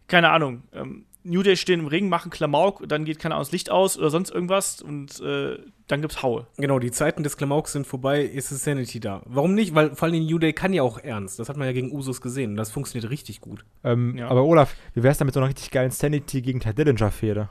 keine 0.07 0.29
Ahnung, 0.29 0.63
ähm, 0.73 1.05
New 1.25 1.43
Day 1.43 1.57
stehen 1.57 1.81
im 1.81 1.87
Ring, 1.87 2.07
machen 2.07 2.29
Klamauk, 2.29 2.87
dann 2.87 3.03
geht 3.03 3.19
keine 3.19 3.35
Ahnung 3.35 3.45
das 3.45 3.51
Licht 3.51 3.71
aus 3.71 3.97
oder 3.97 4.09
sonst 4.09 4.29
irgendwas 4.29 4.81
und 4.81 5.19
äh, 5.21 5.57
dann 5.87 6.01
gibt's 6.01 6.21
Haue. 6.21 6.47
Genau, 6.57 6.79
die 6.79 6.91
Zeiten 6.91 7.23
des 7.23 7.35
Klamauks 7.35 7.73
sind 7.73 7.87
vorbei, 7.87 8.21
ist 8.21 8.51
es 8.51 8.63
Sanity 8.63 8.99
da. 8.99 9.21
Warum 9.25 9.53
nicht? 9.53 9.75
Weil 9.75 9.95
vor 9.95 10.07
allem 10.07 10.25
New 10.25 10.39
Day 10.39 10.53
kann 10.53 10.73
ja 10.73 10.83
auch 10.83 10.99
ernst. 10.99 11.39
Das 11.39 11.49
hat 11.49 11.57
man 11.57 11.67
ja 11.67 11.73
gegen 11.73 11.91
Usos 11.91 12.21
gesehen 12.21 12.51
und 12.51 12.57
das 12.57 12.71
funktioniert 12.71 13.11
richtig 13.11 13.41
gut. 13.41 13.65
Ähm, 13.83 14.17
ja. 14.17 14.27
Aber 14.27 14.43
Olaf, 14.43 14.75
wie 14.93 15.03
wär's 15.03 15.17
damit 15.17 15.33
so 15.33 15.39
einer 15.39 15.49
richtig 15.49 15.71
geilen 15.71 15.91
Sanity 15.91 16.41
gegen 16.41 16.59
Ty 16.59 16.73
Dillinger-Fehde? 16.73 17.49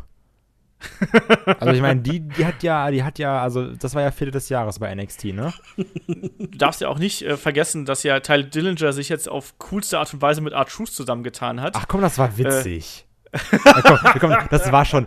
also 1.61 1.73
ich 1.73 1.81
meine, 1.81 2.01
die, 2.01 2.21
die 2.21 2.45
hat 2.45 2.63
ja, 2.63 2.91
die 2.91 3.03
hat 3.03 3.19
ja, 3.19 3.41
also 3.41 3.73
das 3.75 3.95
war 3.95 4.03
ja 4.03 4.11
Fehde 4.11 4.31
des 4.31 4.49
Jahres 4.49 4.79
bei 4.79 4.95
NXT, 4.95 5.27
ne? 5.27 5.53
Du 5.77 6.59
darfst 6.59 6.81
ja 6.81 6.89
auch 6.89 6.99
nicht 6.99 7.23
äh, 7.23 7.37
vergessen, 7.37 7.85
dass 7.85 8.03
ja 8.03 8.21
Tyler 8.21 8.45
Dillinger 8.45 8.93
sich 8.93 9.09
jetzt 9.09 9.29
auf 9.29 9.59
coolste 9.59 9.99
Art 9.99 10.13
und 10.13 10.23
Weise 10.23 10.41
mit 10.41 10.53
Art 10.53 10.69
Truth 10.69 10.91
zusammengetan 10.91 11.61
hat. 11.61 11.75
Ach 11.77 11.89
komm, 11.89 12.03
das 12.03 12.19
war 12.19 12.37
witzig. 12.37 13.07
Äh, 13.09 13.14
ja, 13.65 13.83
komm, 13.83 13.99
komm, 14.21 14.37
das 14.51 14.73
war 14.73 14.85
schon. 14.85 15.07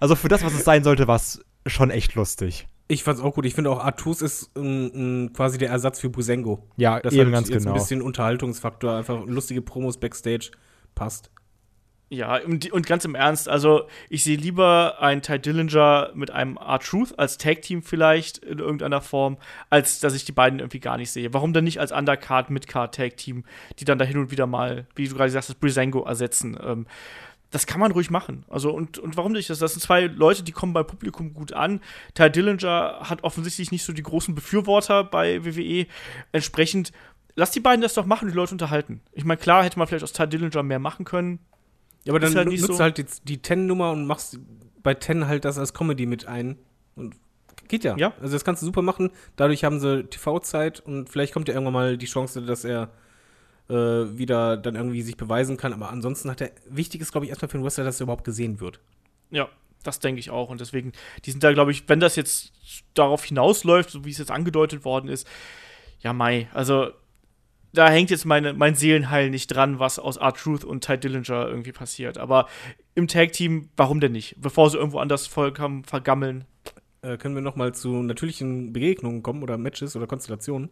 Also 0.00 0.14
für 0.14 0.28
das, 0.28 0.44
was 0.44 0.54
es 0.54 0.64
sein 0.64 0.84
sollte, 0.84 1.06
war 1.06 1.16
es 1.16 1.44
schon 1.66 1.90
echt 1.90 2.14
lustig. 2.14 2.68
Ich 2.86 3.02
fand's 3.02 3.22
auch 3.22 3.34
gut. 3.34 3.46
Ich 3.46 3.54
finde 3.54 3.70
auch 3.70 3.82
Artus 3.82 4.20
ist 4.20 4.50
ähm, 4.56 5.30
quasi 5.34 5.56
der 5.56 5.70
Ersatz 5.70 6.00
für 6.00 6.10
Busengo. 6.10 6.68
Ja, 6.76 7.00
das 7.00 7.14
eben 7.14 7.32
ganz 7.32 7.48
jetzt 7.48 7.64
genau. 7.64 7.74
ein 7.74 7.80
bisschen 7.80 8.02
Unterhaltungsfaktor, 8.02 8.96
einfach 8.96 9.24
lustige 9.26 9.62
Promos 9.62 9.98
backstage 9.98 10.50
passt. 10.94 11.30
Ja, 12.10 12.36
und, 12.36 12.70
und, 12.70 12.86
ganz 12.86 13.04
im 13.06 13.14
Ernst, 13.14 13.48
also 13.48 13.88
ich 14.10 14.22
sehe 14.22 14.36
lieber 14.36 15.00
einen 15.00 15.22
Ty 15.22 15.38
Dillinger 15.38 16.10
mit 16.14 16.30
einem 16.30 16.58
R-Truth 16.58 17.18
als 17.18 17.38
Tag-Team 17.38 17.82
vielleicht 17.82 18.38
in 18.38 18.58
irgendeiner 18.58 19.00
Form, 19.00 19.38
als 19.70 20.00
dass 20.00 20.14
ich 20.14 20.24
die 20.24 20.32
beiden 20.32 20.60
irgendwie 20.60 20.80
gar 20.80 20.98
nicht 20.98 21.10
sehe. 21.10 21.32
Warum 21.32 21.54
denn 21.54 21.64
nicht 21.64 21.80
als 21.80 21.92
Undercard, 21.92 22.50
Midcard, 22.50 22.94
Tag-Team, 22.94 23.44
die 23.78 23.84
dann 23.84 23.98
da 23.98 24.04
hin 24.04 24.18
und 24.18 24.30
wieder 24.30 24.46
mal, 24.46 24.86
wie 24.94 25.08
du 25.08 25.16
gerade 25.16 25.30
sagst, 25.30 25.48
das 25.48 25.56
Brisango 25.56 26.04
ersetzen? 26.04 26.56
Ähm, 26.62 26.86
das 27.54 27.66
kann 27.68 27.78
man 27.78 27.92
ruhig 27.92 28.10
machen. 28.10 28.44
Also, 28.48 28.72
und, 28.72 28.98
und 28.98 29.16
warum 29.16 29.30
nicht? 29.30 29.48
Das, 29.48 29.60
das 29.60 29.74
sind 29.74 29.80
zwei 29.80 30.06
Leute, 30.06 30.42
die 30.42 30.50
kommen 30.50 30.72
beim 30.72 30.88
Publikum 30.88 31.34
gut 31.34 31.52
an. 31.52 31.80
Ty 32.14 32.28
Dillinger 32.28 32.98
hat 33.02 33.22
offensichtlich 33.22 33.70
nicht 33.70 33.84
so 33.84 33.92
die 33.92 34.02
großen 34.02 34.34
Befürworter 34.34 35.04
bei 35.04 35.44
WWE. 35.44 35.86
Entsprechend, 36.32 36.90
lass 37.36 37.52
die 37.52 37.60
beiden 37.60 37.80
das 37.80 37.94
doch 37.94 38.06
machen, 38.06 38.26
die 38.26 38.34
Leute 38.34 38.56
unterhalten. 38.56 39.02
Ich 39.12 39.24
meine, 39.24 39.38
klar 39.38 39.62
hätte 39.62 39.78
man 39.78 39.86
vielleicht 39.86 40.02
aus 40.02 40.12
Ty 40.12 40.26
Dillinger 40.26 40.64
mehr 40.64 40.80
machen 40.80 41.04
können. 41.04 41.38
Ja, 42.02 42.12
aber 42.12 42.18
dann 42.18 42.34
halt 42.34 42.48
nutzt 42.48 42.64
so. 42.64 42.78
halt 42.80 42.98
die, 42.98 43.06
die 43.22 43.38
Ten-Nummer 43.38 43.92
und 43.92 44.04
machst 44.04 44.40
bei 44.82 44.94
Ten 44.94 45.28
halt 45.28 45.44
das 45.44 45.56
als 45.56 45.72
Comedy 45.72 46.06
mit 46.06 46.26
ein. 46.26 46.58
Und 46.96 47.14
Geht 47.68 47.84
ja. 47.84 47.96
Ja. 47.96 48.14
Also 48.20 48.32
das 48.32 48.44
kannst 48.44 48.62
du 48.62 48.66
super 48.66 48.82
machen. 48.82 49.10
Dadurch 49.36 49.62
haben 49.62 49.78
sie 49.78 50.02
TV-Zeit 50.02 50.80
und 50.80 51.08
vielleicht 51.08 51.32
kommt 51.32 51.46
ja 51.46 51.54
irgendwann 51.54 51.72
mal 51.72 51.96
die 51.98 52.06
Chance, 52.06 52.42
dass 52.42 52.64
er 52.64 52.90
äh, 53.68 53.74
wieder 53.74 54.56
dann 54.56 54.76
irgendwie 54.76 55.02
sich 55.02 55.16
beweisen 55.16 55.56
kann. 55.56 55.72
Aber 55.72 55.90
ansonsten 55.90 56.30
hat 56.30 56.40
er, 56.40 56.50
wichtig 56.68 57.00
ist, 57.00 57.12
glaube 57.12 57.26
ich, 57.26 57.30
erstmal 57.30 57.48
für 57.48 57.58
den 57.58 57.64
Wrestler, 57.64 57.84
dass 57.84 58.00
er 58.00 58.04
überhaupt 58.04 58.24
gesehen 58.24 58.60
wird. 58.60 58.80
Ja, 59.30 59.48
das 59.82 60.00
denke 60.00 60.20
ich 60.20 60.30
auch. 60.30 60.50
Und 60.50 60.60
deswegen, 60.60 60.92
die 61.24 61.30
sind 61.30 61.42
da, 61.42 61.52
glaube 61.52 61.70
ich, 61.70 61.88
wenn 61.88 62.00
das 62.00 62.16
jetzt 62.16 62.52
darauf 62.94 63.24
hinausläuft, 63.24 63.90
so 63.90 64.04
wie 64.04 64.10
es 64.10 64.18
jetzt 64.18 64.30
angedeutet 64.30 64.84
worden 64.84 65.08
ist, 65.08 65.26
ja, 66.00 66.12
Mai, 66.12 66.48
also 66.52 66.90
da 67.72 67.88
hängt 67.88 68.10
jetzt 68.10 68.24
meine, 68.24 68.52
mein 68.52 68.76
Seelenheil 68.76 69.30
nicht 69.30 69.48
dran, 69.48 69.80
was 69.80 69.98
aus 69.98 70.16
R-Truth 70.16 70.64
und 70.64 70.84
Ty 70.84 70.98
Dillinger 70.98 71.48
irgendwie 71.48 71.72
passiert. 71.72 72.18
Aber 72.18 72.46
im 72.94 73.08
Tag-Team, 73.08 73.70
warum 73.76 74.00
denn 74.00 74.12
nicht? 74.12 74.36
Bevor 74.40 74.70
sie 74.70 74.76
irgendwo 74.76 74.98
anders 74.98 75.26
vollkommen 75.26 75.84
vergammeln. 75.84 76.44
Äh, 77.02 77.16
können 77.16 77.34
wir 77.34 77.42
noch 77.42 77.56
mal 77.56 77.74
zu 77.74 78.02
natürlichen 78.02 78.72
Begegnungen 78.72 79.22
kommen 79.22 79.42
oder 79.42 79.58
Matches 79.58 79.96
oder 79.96 80.06
Konstellationen? 80.06 80.70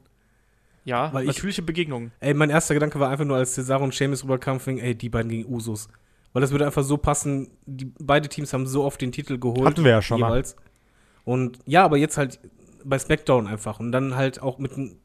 Ja, 0.84 1.12
Weil 1.12 1.22
ich- 1.22 1.28
natürliche 1.28 1.62
Begegnungen. 1.62 2.12
Ey, 2.20 2.34
mein 2.34 2.50
erster 2.50 2.74
Gedanke 2.74 2.98
war 2.98 3.08
einfach 3.10 3.24
nur, 3.24 3.36
als 3.36 3.54
Cesaro 3.54 3.84
und 3.84 3.94
Sheamus 3.94 4.24
rüberkamen, 4.24 4.58
fing, 4.60 4.78
ey, 4.78 4.94
die 4.96 5.08
beiden 5.08 5.30
gegen 5.30 5.52
Usos. 5.52 5.88
Weil 6.32 6.40
das 6.42 6.50
würde 6.50 6.66
einfach 6.66 6.82
so 6.82 6.96
passen. 6.96 7.50
Die, 7.66 7.92
beide 8.00 8.28
Teams 8.28 8.52
haben 8.52 8.66
so 8.66 8.84
oft 8.84 9.00
den 9.00 9.12
Titel 9.12 9.38
geholt. 9.38 9.64
Hatten 9.64 9.84
wir 9.84 9.90
ja 9.92 10.02
schon 10.02 10.18
mal. 10.20 10.28
jeweils. 10.30 10.56
Und 11.24 11.58
ja, 11.66 11.84
aber 11.84 11.98
jetzt 11.98 12.16
halt 12.16 12.40
bei 12.84 12.98
SmackDown 12.98 13.46
einfach. 13.46 13.78
Und 13.80 13.92
dann 13.92 14.16
halt 14.16 14.40
auch 14.42 14.58
mit 14.58 14.72
dem- 14.76 14.98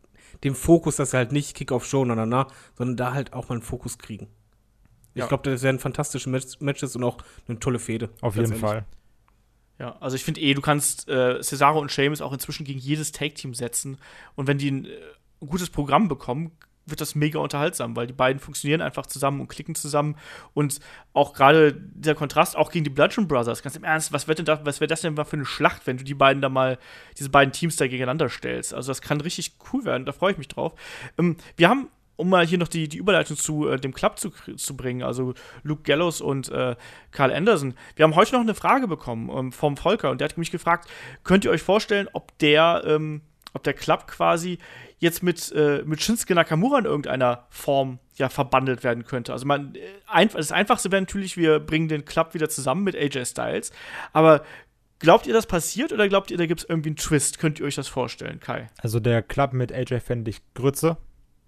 Fokus, 0.55 0.95
dass 0.95 1.11
sie 1.11 1.17
halt 1.17 1.31
nicht 1.31 1.55
Kick-Off-Show, 1.55 2.05
na, 2.05 2.15
na, 2.15 2.25
na, 2.25 2.47
sondern 2.75 2.95
da 2.95 3.13
halt 3.13 3.33
auch 3.33 3.49
mal 3.49 3.55
einen 3.55 3.61
Fokus 3.63 3.97
kriegen. 3.97 4.27
Ich 5.15 5.19
Ja. 5.21 5.27
glaube, 5.27 5.49
das 5.49 5.63
wären 5.63 5.79
fantastische 5.79 6.29
Match 6.29 6.59
Matches 6.59 6.95
und 6.95 7.03
auch 7.03 7.17
eine 7.47 7.59
tolle 7.59 7.79
Fehde. 7.79 8.09
Auf 8.21 8.35
jeden. 8.35 8.55
Fall. 8.55 8.85
Ja, 9.79 9.95
also 9.99 10.15
ich 10.15 10.23
finde 10.23 10.41
eh, 10.41 10.53
du 10.53 10.61
kannst 10.61 11.07
äh, 11.09 11.41
Cesaro 11.41 11.79
und 11.79 11.91
Sheamus 11.91 12.21
auch 12.21 12.33
inzwischen 12.33 12.65
gegen 12.65 12.79
jedes 12.79 13.11
Tag-Team 13.11 13.53
setzen. 13.53 13.97
Und 14.35 14.47
wenn 14.47 14.57
die 14.59 14.71
ein 14.71 14.87
äh, 15.41 15.45
gutes 15.45 15.69
Programm 15.69 16.07
bekommen, 16.07 16.51
wird 16.87 17.01
das 17.01 17.15
mega 17.15 17.39
unterhaltsam, 17.39 17.95
weil 17.95 18.07
die 18.07 18.13
beiden 18.13 18.39
funktionieren 18.39 18.81
einfach 18.81 19.05
zusammen 19.05 19.41
und 19.41 19.49
klicken 19.49 19.75
zusammen. 19.75 20.15
Und 20.53 20.79
auch 21.13 21.33
gerade 21.33 21.73
dieser 21.73 22.15
Kontrast, 22.15 22.55
auch 22.55 22.71
gegen 22.71 22.85
die 22.85 22.89
Bludgeon 22.89 23.27
Brothers, 23.27 23.61
ganz 23.61 23.75
im 23.75 23.83
Ernst, 23.83 24.13
was 24.13 24.25
denn 24.25 24.45
da, 24.45 24.65
wäre 24.65 24.87
das 24.87 25.01
denn 25.01 25.13
mal 25.13 25.25
für 25.25 25.35
eine 25.35 25.45
Schlacht, 25.45 25.85
wenn 25.85 25.97
du 25.97 26.03
die 26.03 26.13
beiden 26.13 26.41
da 26.41 26.49
mal, 26.49 26.79
diese 27.17 27.29
beiden 27.29 27.51
Teams 27.51 27.75
da 27.75 27.87
gegeneinander 27.87 28.29
stellst? 28.29 28.73
Also 28.73 28.89
das 28.91 29.01
kann 29.01 29.19
richtig 29.19 29.57
cool 29.73 29.83
werden, 29.83 30.05
da 30.05 30.13
freue 30.13 30.31
ich 30.31 30.37
mich 30.37 30.47
drauf. 30.47 30.73
Ähm, 31.17 31.35
wir 31.57 31.69
haben 31.69 31.89
um 32.17 32.29
mal 32.29 32.45
hier 32.45 32.57
noch 32.57 32.67
die, 32.67 32.89
die 32.89 32.97
Überleitung 32.97 33.37
zu 33.37 33.69
äh, 33.69 33.79
dem 33.79 33.93
Club 33.93 34.19
zu, 34.19 34.31
zu 34.55 34.75
bringen, 34.75 35.03
also 35.03 35.35
Luke 35.63 35.83
Gallows 35.83 36.19
und 36.19 36.49
äh, 36.49 36.75
Carl 37.11 37.31
Anderson. 37.31 37.75
Wir 37.95 38.03
haben 38.03 38.15
heute 38.15 38.33
noch 38.33 38.41
eine 38.41 38.55
Frage 38.55 38.87
bekommen 38.87 39.29
ähm, 39.29 39.51
vom 39.51 39.77
Volker 39.77 40.09
und 40.09 40.19
der 40.19 40.27
hat 40.27 40.37
mich 40.37 40.51
gefragt, 40.51 40.89
könnt 41.23 41.45
ihr 41.45 41.51
euch 41.51 41.61
vorstellen, 41.61 42.09
ob 42.13 42.35
der, 42.39 42.83
ähm, 42.85 43.21
ob 43.53 43.63
der 43.63 43.73
Club 43.73 44.07
quasi 44.07 44.57
jetzt 44.99 45.21
mit, 45.21 45.51
äh, 45.51 45.83
mit 45.85 46.01
Shinsuke 46.01 46.33
Nakamura 46.33 46.79
in 46.79 46.85
irgendeiner 46.85 47.45
Form 47.49 47.99
ja 48.15 48.29
verbandelt 48.29 48.83
werden 48.83 49.05
könnte. 49.05 49.31
Also 49.31 49.45
man, 49.45 49.75
äh, 49.75 49.79
ein, 50.07 50.29
das 50.29 50.51
Einfachste 50.51 50.91
wäre 50.91 51.01
natürlich, 51.01 51.37
wir 51.37 51.59
bringen 51.59 51.87
den 51.87 52.05
Club 52.05 52.33
wieder 52.33 52.49
zusammen 52.49 52.83
mit 52.83 52.95
AJ 52.95 53.25
Styles, 53.25 53.71
aber 54.13 54.43
Glaubt 54.99 55.27
ihr, 55.27 55.33
das 55.33 55.45
passiert 55.45 55.93
oder 55.93 56.09
glaubt 56.09 56.31
ihr, 56.31 56.37
da 56.37 56.47
gibt 56.47 56.61
es 56.61 56.69
irgendwie 56.69 56.89
einen 56.89 56.95
Twist? 56.95 57.37
Könnt 57.37 57.59
ihr 57.59 57.67
euch 57.67 57.75
das 57.75 57.87
vorstellen, 57.87 58.39
Kai? 58.39 58.67
Also 58.79 58.99
der 58.99 59.21
Club 59.21 59.53
mit 59.53 59.71
AJ 59.71 59.99
fände 59.99 60.29
ich 60.31 60.41
Grütze. 60.53 60.97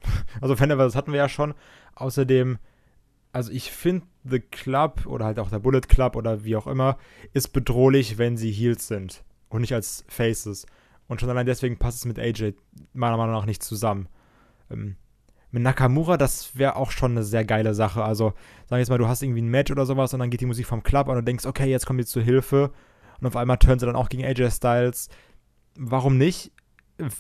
Also 0.40 0.56
fände 0.56 0.78
das 0.78 0.96
hatten 0.96 1.12
wir 1.12 1.18
ja 1.18 1.28
schon. 1.28 1.56
Außerdem, 1.96 2.60
also 3.34 3.52
ich 3.52 3.72
finde 3.72 4.06
The 4.24 4.40
Club 4.40 5.06
oder 5.08 5.26
halt 5.26 5.40
auch 5.40 5.50
der 5.50 5.60
Bullet 5.60 5.82
Club 5.82 6.16
oder 6.16 6.44
wie 6.44 6.56
auch 6.56 6.68
immer, 6.68 6.98
ist 7.34 7.50
bedrohlich, 7.50 8.18
wenn 8.18 8.38
sie 8.38 8.52
Heels 8.52 8.88
sind 8.88 9.24
und 9.50 9.62
nicht 9.62 9.74
als 9.74 10.06
Faces. 10.08 10.68
Und 11.10 11.20
schon 11.20 11.30
allein 11.30 11.48
deswegen 11.48 11.78
passt 11.78 11.98
es 11.98 12.06
mit 12.06 12.20
AJ 12.20 12.54
meiner 12.94 13.18
Meinung 13.18 13.34
nach 13.34 13.48
nicht 13.48 13.64
zusammen. 13.64 14.08
Ähm, 14.70 14.96
mit 15.52 15.64
Nakamura, 15.64 16.18
das 16.18 16.56
wäre 16.56 16.76
auch 16.76 16.92
schon 16.92 17.12
eine 17.12 17.24
sehr 17.24 17.44
geile 17.44 17.74
Sache. 17.74 18.04
Also, 18.04 18.26
sagen 18.26 18.70
wir 18.70 18.78
jetzt 18.78 18.90
mal, 18.90 19.00
du 19.00 19.08
hast 19.08 19.24
irgendwie 19.24 19.42
ein 19.42 19.50
Match 19.50 19.72
oder 19.72 19.88
sowas 19.88 20.14
und 20.14 20.20
dann 20.20 20.30
geht 20.30 20.42
die 20.42 20.46
Musik 20.46 20.68
vom 20.68 20.84
Club 20.84 21.08
und 21.08 21.16
du 21.16 21.24
denkst, 21.24 21.48
okay, 21.48 21.66
jetzt 21.66 21.88
kommen 21.88 21.98
die 21.98 22.06
zur 22.06 22.22
Hilfe. 22.22 22.72
Und 23.20 23.26
auf 23.26 23.36
einmal 23.36 23.58
turnen 23.58 23.80
sie 23.80 23.88
dann 23.88 23.96
auch 23.96 24.10
gegen 24.10 24.24
AJ 24.24 24.52
Styles. 24.52 25.10
Warum 25.76 26.20
nicht? 26.20 26.52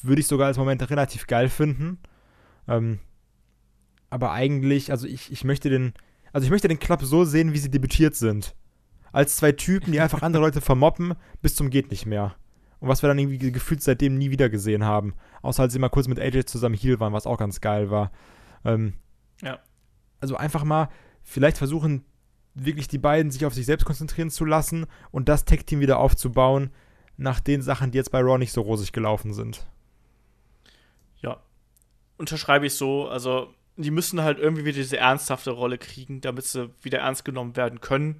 Würde 0.03 0.21
ich 0.21 0.27
sogar 0.27 0.47
als 0.47 0.57
Moment 0.59 0.87
relativ 0.91 1.25
geil 1.25 1.49
finden. 1.49 1.97
Ähm, 2.67 2.99
aber 4.11 4.31
eigentlich, 4.31 4.91
also 4.91 5.07
ich, 5.07 5.31
ich 5.31 5.43
möchte 5.43 5.69
den, 5.69 5.93
also 6.31 6.45
ich 6.45 6.51
möchte 6.51 6.67
den 6.67 6.79
Club 6.79 7.01
so 7.01 7.25
sehen, 7.25 7.53
wie 7.53 7.59
sie 7.59 7.71
debütiert 7.71 8.15
sind. 8.15 8.55
Als 9.11 9.37
zwei 9.37 9.51
Typen, 9.51 9.91
die 9.91 9.99
einfach 9.99 10.21
andere 10.21 10.43
Leute 10.43 10.61
vermoppen, 10.61 11.15
bis 11.41 11.55
zum 11.55 11.71
geht 11.71 11.89
nicht 11.89 12.05
mehr. 12.05 12.35
Und 12.79 12.87
was 12.87 13.03
wir 13.03 13.07
dann 13.09 13.19
irgendwie 13.19 13.37
ge- 13.37 13.51
gefühlt 13.51 13.81
seitdem 13.83 14.17
nie 14.17 14.29
wieder 14.31 14.49
gesehen 14.49 14.83
haben. 14.85 15.13
Außer 15.41 15.63
als 15.63 15.73
sie 15.73 15.79
mal 15.79 15.89
kurz 15.89 16.07
mit 16.07 16.19
AJ 16.19 16.45
zusammen 16.45 16.75
Heal 16.75 16.99
waren, 16.99 17.13
was 17.13 17.27
auch 17.27 17.37
ganz 17.37 17.59
geil 17.61 17.89
war. 17.91 18.11
Ähm, 18.65 18.93
Ja. 19.41 19.59
Also 20.21 20.35
einfach 20.37 20.63
mal 20.63 20.89
vielleicht 21.23 21.57
versuchen, 21.57 22.03
wirklich 22.55 22.87
die 22.87 22.97
beiden 22.97 23.31
sich 23.31 23.45
auf 23.45 23.53
sich 23.53 23.65
selbst 23.65 23.85
konzentrieren 23.85 24.29
zu 24.29 24.43
lassen 24.45 24.85
und 25.11 25.29
das 25.29 25.45
Tech-Team 25.45 25.79
wieder 25.79 25.99
aufzubauen, 25.99 26.71
nach 27.17 27.39
den 27.39 27.61
Sachen, 27.61 27.91
die 27.91 27.97
jetzt 27.97 28.11
bei 28.11 28.19
Raw 28.21 28.37
nicht 28.37 28.51
so 28.53 28.61
rosig 28.61 28.91
gelaufen 28.93 29.33
sind. 29.33 29.65
Ja. 31.21 31.41
Unterschreibe 32.17 32.65
ich 32.65 32.73
so. 32.75 33.07
Also, 33.09 33.53
die 33.77 33.91
müssen 33.91 34.21
halt 34.21 34.39
irgendwie 34.39 34.65
wieder 34.65 34.77
diese 34.77 34.97
ernsthafte 34.97 35.51
Rolle 35.51 35.77
kriegen, 35.77 36.21
damit 36.21 36.45
sie 36.45 36.69
wieder 36.81 36.99
ernst 36.99 37.23
genommen 37.25 37.55
werden 37.55 37.81
können. 37.81 38.17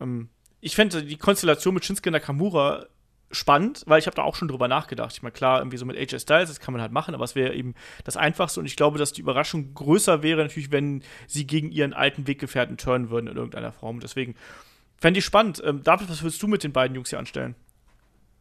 Ähm, 0.00 0.28
ich 0.60 0.74
fände 0.74 1.04
die 1.04 1.16
Konstellation 1.16 1.74
mit 1.74 1.84
Shinsuke 1.84 2.10
Nakamura 2.10 2.86
spannend, 3.30 3.84
weil 3.86 3.98
ich 3.98 4.06
habe 4.06 4.16
da 4.16 4.22
auch 4.22 4.34
schon 4.34 4.48
drüber 4.48 4.68
nachgedacht. 4.68 5.12
Ich 5.12 5.22
meine, 5.22 5.32
klar, 5.32 5.60
irgendwie 5.60 5.76
so 5.76 5.86
mit 5.86 5.96
AJ 5.96 6.20
Styles, 6.20 6.48
das 6.48 6.60
kann 6.60 6.72
man 6.72 6.80
halt 6.80 6.92
machen, 6.92 7.14
aber 7.14 7.24
es 7.24 7.34
wäre 7.34 7.54
eben 7.54 7.74
das 8.04 8.16
Einfachste 8.16 8.60
und 8.60 8.66
ich 8.66 8.76
glaube, 8.76 8.98
dass 8.98 9.12
die 9.12 9.20
Überraschung 9.20 9.74
größer 9.74 10.22
wäre 10.22 10.42
natürlich, 10.42 10.70
wenn 10.72 11.02
sie 11.26 11.46
gegen 11.46 11.70
ihren 11.70 11.92
alten 11.92 12.26
Weggefährten 12.26 12.76
turnen 12.76 13.10
würden 13.10 13.28
in 13.28 13.36
irgendeiner 13.36 13.72
Form. 13.72 14.00
Deswegen 14.00 14.34
fände 14.96 15.18
ich 15.18 15.24
spannend. 15.24 15.62
Ähm, 15.64 15.82
David, 15.82 16.10
was 16.10 16.22
würdest 16.22 16.42
du 16.42 16.48
mit 16.48 16.64
den 16.64 16.72
beiden 16.72 16.94
Jungs 16.94 17.10
hier 17.10 17.18
anstellen? 17.18 17.54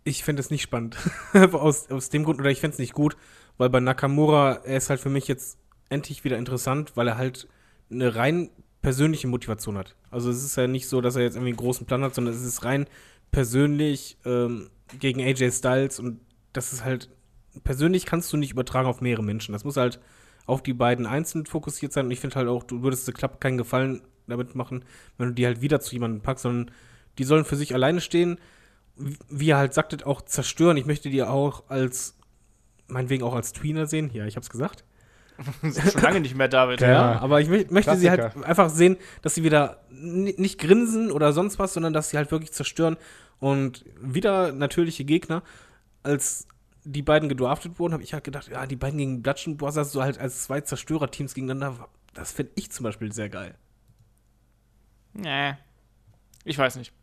Ich 0.04 0.24
fände 0.24 0.40
es 0.40 0.50
nicht 0.50 0.64
spannend. 0.64 0.98
aus, 1.34 1.90
aus 1.92 2.10
dem 2.10 2.24
Grund, 2.24 2.40
oder 2.40 2.50
ich 2.50 2.60
fände 2.60 2.74
es 2.74 2.80
nicht 2.80 2.94
gut, 2.94 3.16
weil 3.58 3.70
bei 3.70 3.80
Nakamura, 3.80 4.62
er 4.64 4.78
ist 4.78 4.90
halt 4.90 5.00
für 5.00 5.10
mich 5.10 5.28
jetzt 5.28 5.60
endlich 5.90 6.24
wieder 6.24 6.38
interessant, 6.38 6.94
weil 6.96 7.08
er 7.08 7.18
halt 7.18 7.48
eine 7.92 8.16
rein 8.16 8.50
persönliche 8.82 9.28
Motivation 9.28 9.78
hat. 9.78 9.96
Also 10.10 10.30
es 10.30 10.44
ist 10.44 10.56
ja 10.56 10.68
nicht 10.68 10.88
so, 10.88 11.02
dass 11.02 11.16
er 11.16 11.24
jetzt 11.24 11.36
irgendwie 11.36 11.50
einen 11.50 11.58
großen 11.58 11.86
Plan 11.86 12.04
hat, 12.04 12.16
sondern 12.16 12.34
es 12.34 12.44
ist 12.44 12.64
rein 12.64 12.88
persönlich 13.32 14.18
ähm, 14.26 14.70
gegen 15.00 15.22
AJ 15.22 15.52
Styles 15.52 16.00
und 16.00 16.20
das 16.54 16.74
ist 16.74 16.84
halt, 16.84 17.10
persönlich 17.64 18.06
kannst 18.06 18.32
du 18.34 18.38
nicht 18.38 18.52
übertragen 18.52 18.88
auf 18.88 19.02
mehrere 19.02 19.24
Menschen. 19.24 19.54
Das 19.54 19.64
muss 19.64 19.78
halt 19.78 20.00
auf 20.46 20.64
die 20.64 20.74
beiden 20.74 21.06
einzeln 21.06 21.46
fokussiert 21.46 21.94
sein 21.94 22.06
und 22.06 22.12
ich 22.12 22.20
finde 22.20 22.36
halt 22.36 22.48
auch, 22.48 22.64
du 22.64 22.82
würdest 22.82 23.06
The 23.06 23.12
Club 23.12 23.40
keinen 23.40 23.58
Gefallen 23.58 24.02
damit 24.28 24.56
machen, 24.56 24.84
wenn 25.18 25.30
du 25.30 25.34
die 25.34 25.46
halt 25.46 25.62
wieder 25.62 25.80
zu 25.80 25.94
jemandem 25.94 26.22
packst, 26.22 26.44
sondern 26.44 26.74
die 27.18 27.24
sollen 27.24 27.46
für 27.46 27.56
sich 27.56 27.74
alleine 27.74 28.02
stehen 28.02 28.40
wie 29.30 29.50
er 29.50 29.58
halt 29.58 29.74
sagte, 29.74 30.06
auch 30.06 30.22
zerstören. 30.22 30.78
Ich 30.78 30.86
möchte 30.86 31.10
die 31.10 31.24
auch 31.24 31.70
als, 31.70 32.16
meinetwegen 32.88 33.24
auch 33.24 33.34
als 33.34 33.54
Tweener 33.54 33.88
sehen. 33.88 34.12
Ja, 34.14 34.26
ich 34.26 34.36
hab's 34.36 34.50
gesagt. 34.50 34.84
Schon 35.92 36.02
lange 36.02 36.20
nicht 36.20 36.36
mehr, 36.36 36.48
David. 36.48 36.82
Ja. 36.82 37.20
aber 37.20 37.42
ich 37.42 37.48
mö 37.50 37.66
möchte 37.70 37.96
sie 37.98 38.10
halt 38.10 38.20
Klassiker. 38.22 38.46
einfach 38.46 38.70
sehen, 38.70 38.98
dass 39.22 39.36
sie 39.36 39.44
wieder 39.44 39.82
ni- 39.90 40.36
nicht 40.38 40.60
grinsen 40.60 41.12
oder 41.12 41.34
sonst 41.34 41.60
was, 41.60 41.74
sondern 41.74 41.94
dass 41.94 42.10
sie 42.10 42.18
halt 42.18 42.32
wirklich 42.32 42.52
zerstören. 42.52 42.98
Und 43.40 43.86
wieder 44.02 44.52
natürliche 44.52 45.06
Gegner. 45.06 45.44
Als 46.04 46.48
die 46.84 47.02
beiden 47.02 47.30
gedraftet 47.30 47.80
wurden, 47.80 47.94
habe 47.94 48.04
ich 48.04 48.14
halt 48.14 48.24
gedacht, 48.24 48.48
ja, 48.50 48.66
die 48.66 48.76
beiden 48.76 48.98
gegen 48.98 49.22
Bludgeon 49.22 49.58
Brothers, 49.58 49.92
so 49.92 50.02
halt 50.02 50.18
als 50.20 50.44
zwei 50.44 50.62
Zerstörerteams 50.62 51.34
gegeneinander, 51.34 51.88
das 52.14 52.32
finde 52.32 52.52
ich 52.56 52.72
zum 52.72 52.84
Beispiel 52.86 53.12
sehr 53.14 53.30
geil. 53.30 53.56
Nee. 55.14 55.54
Ich 56.46 56.58
weiß 56.58 56.78
nicht. 56.78 56.94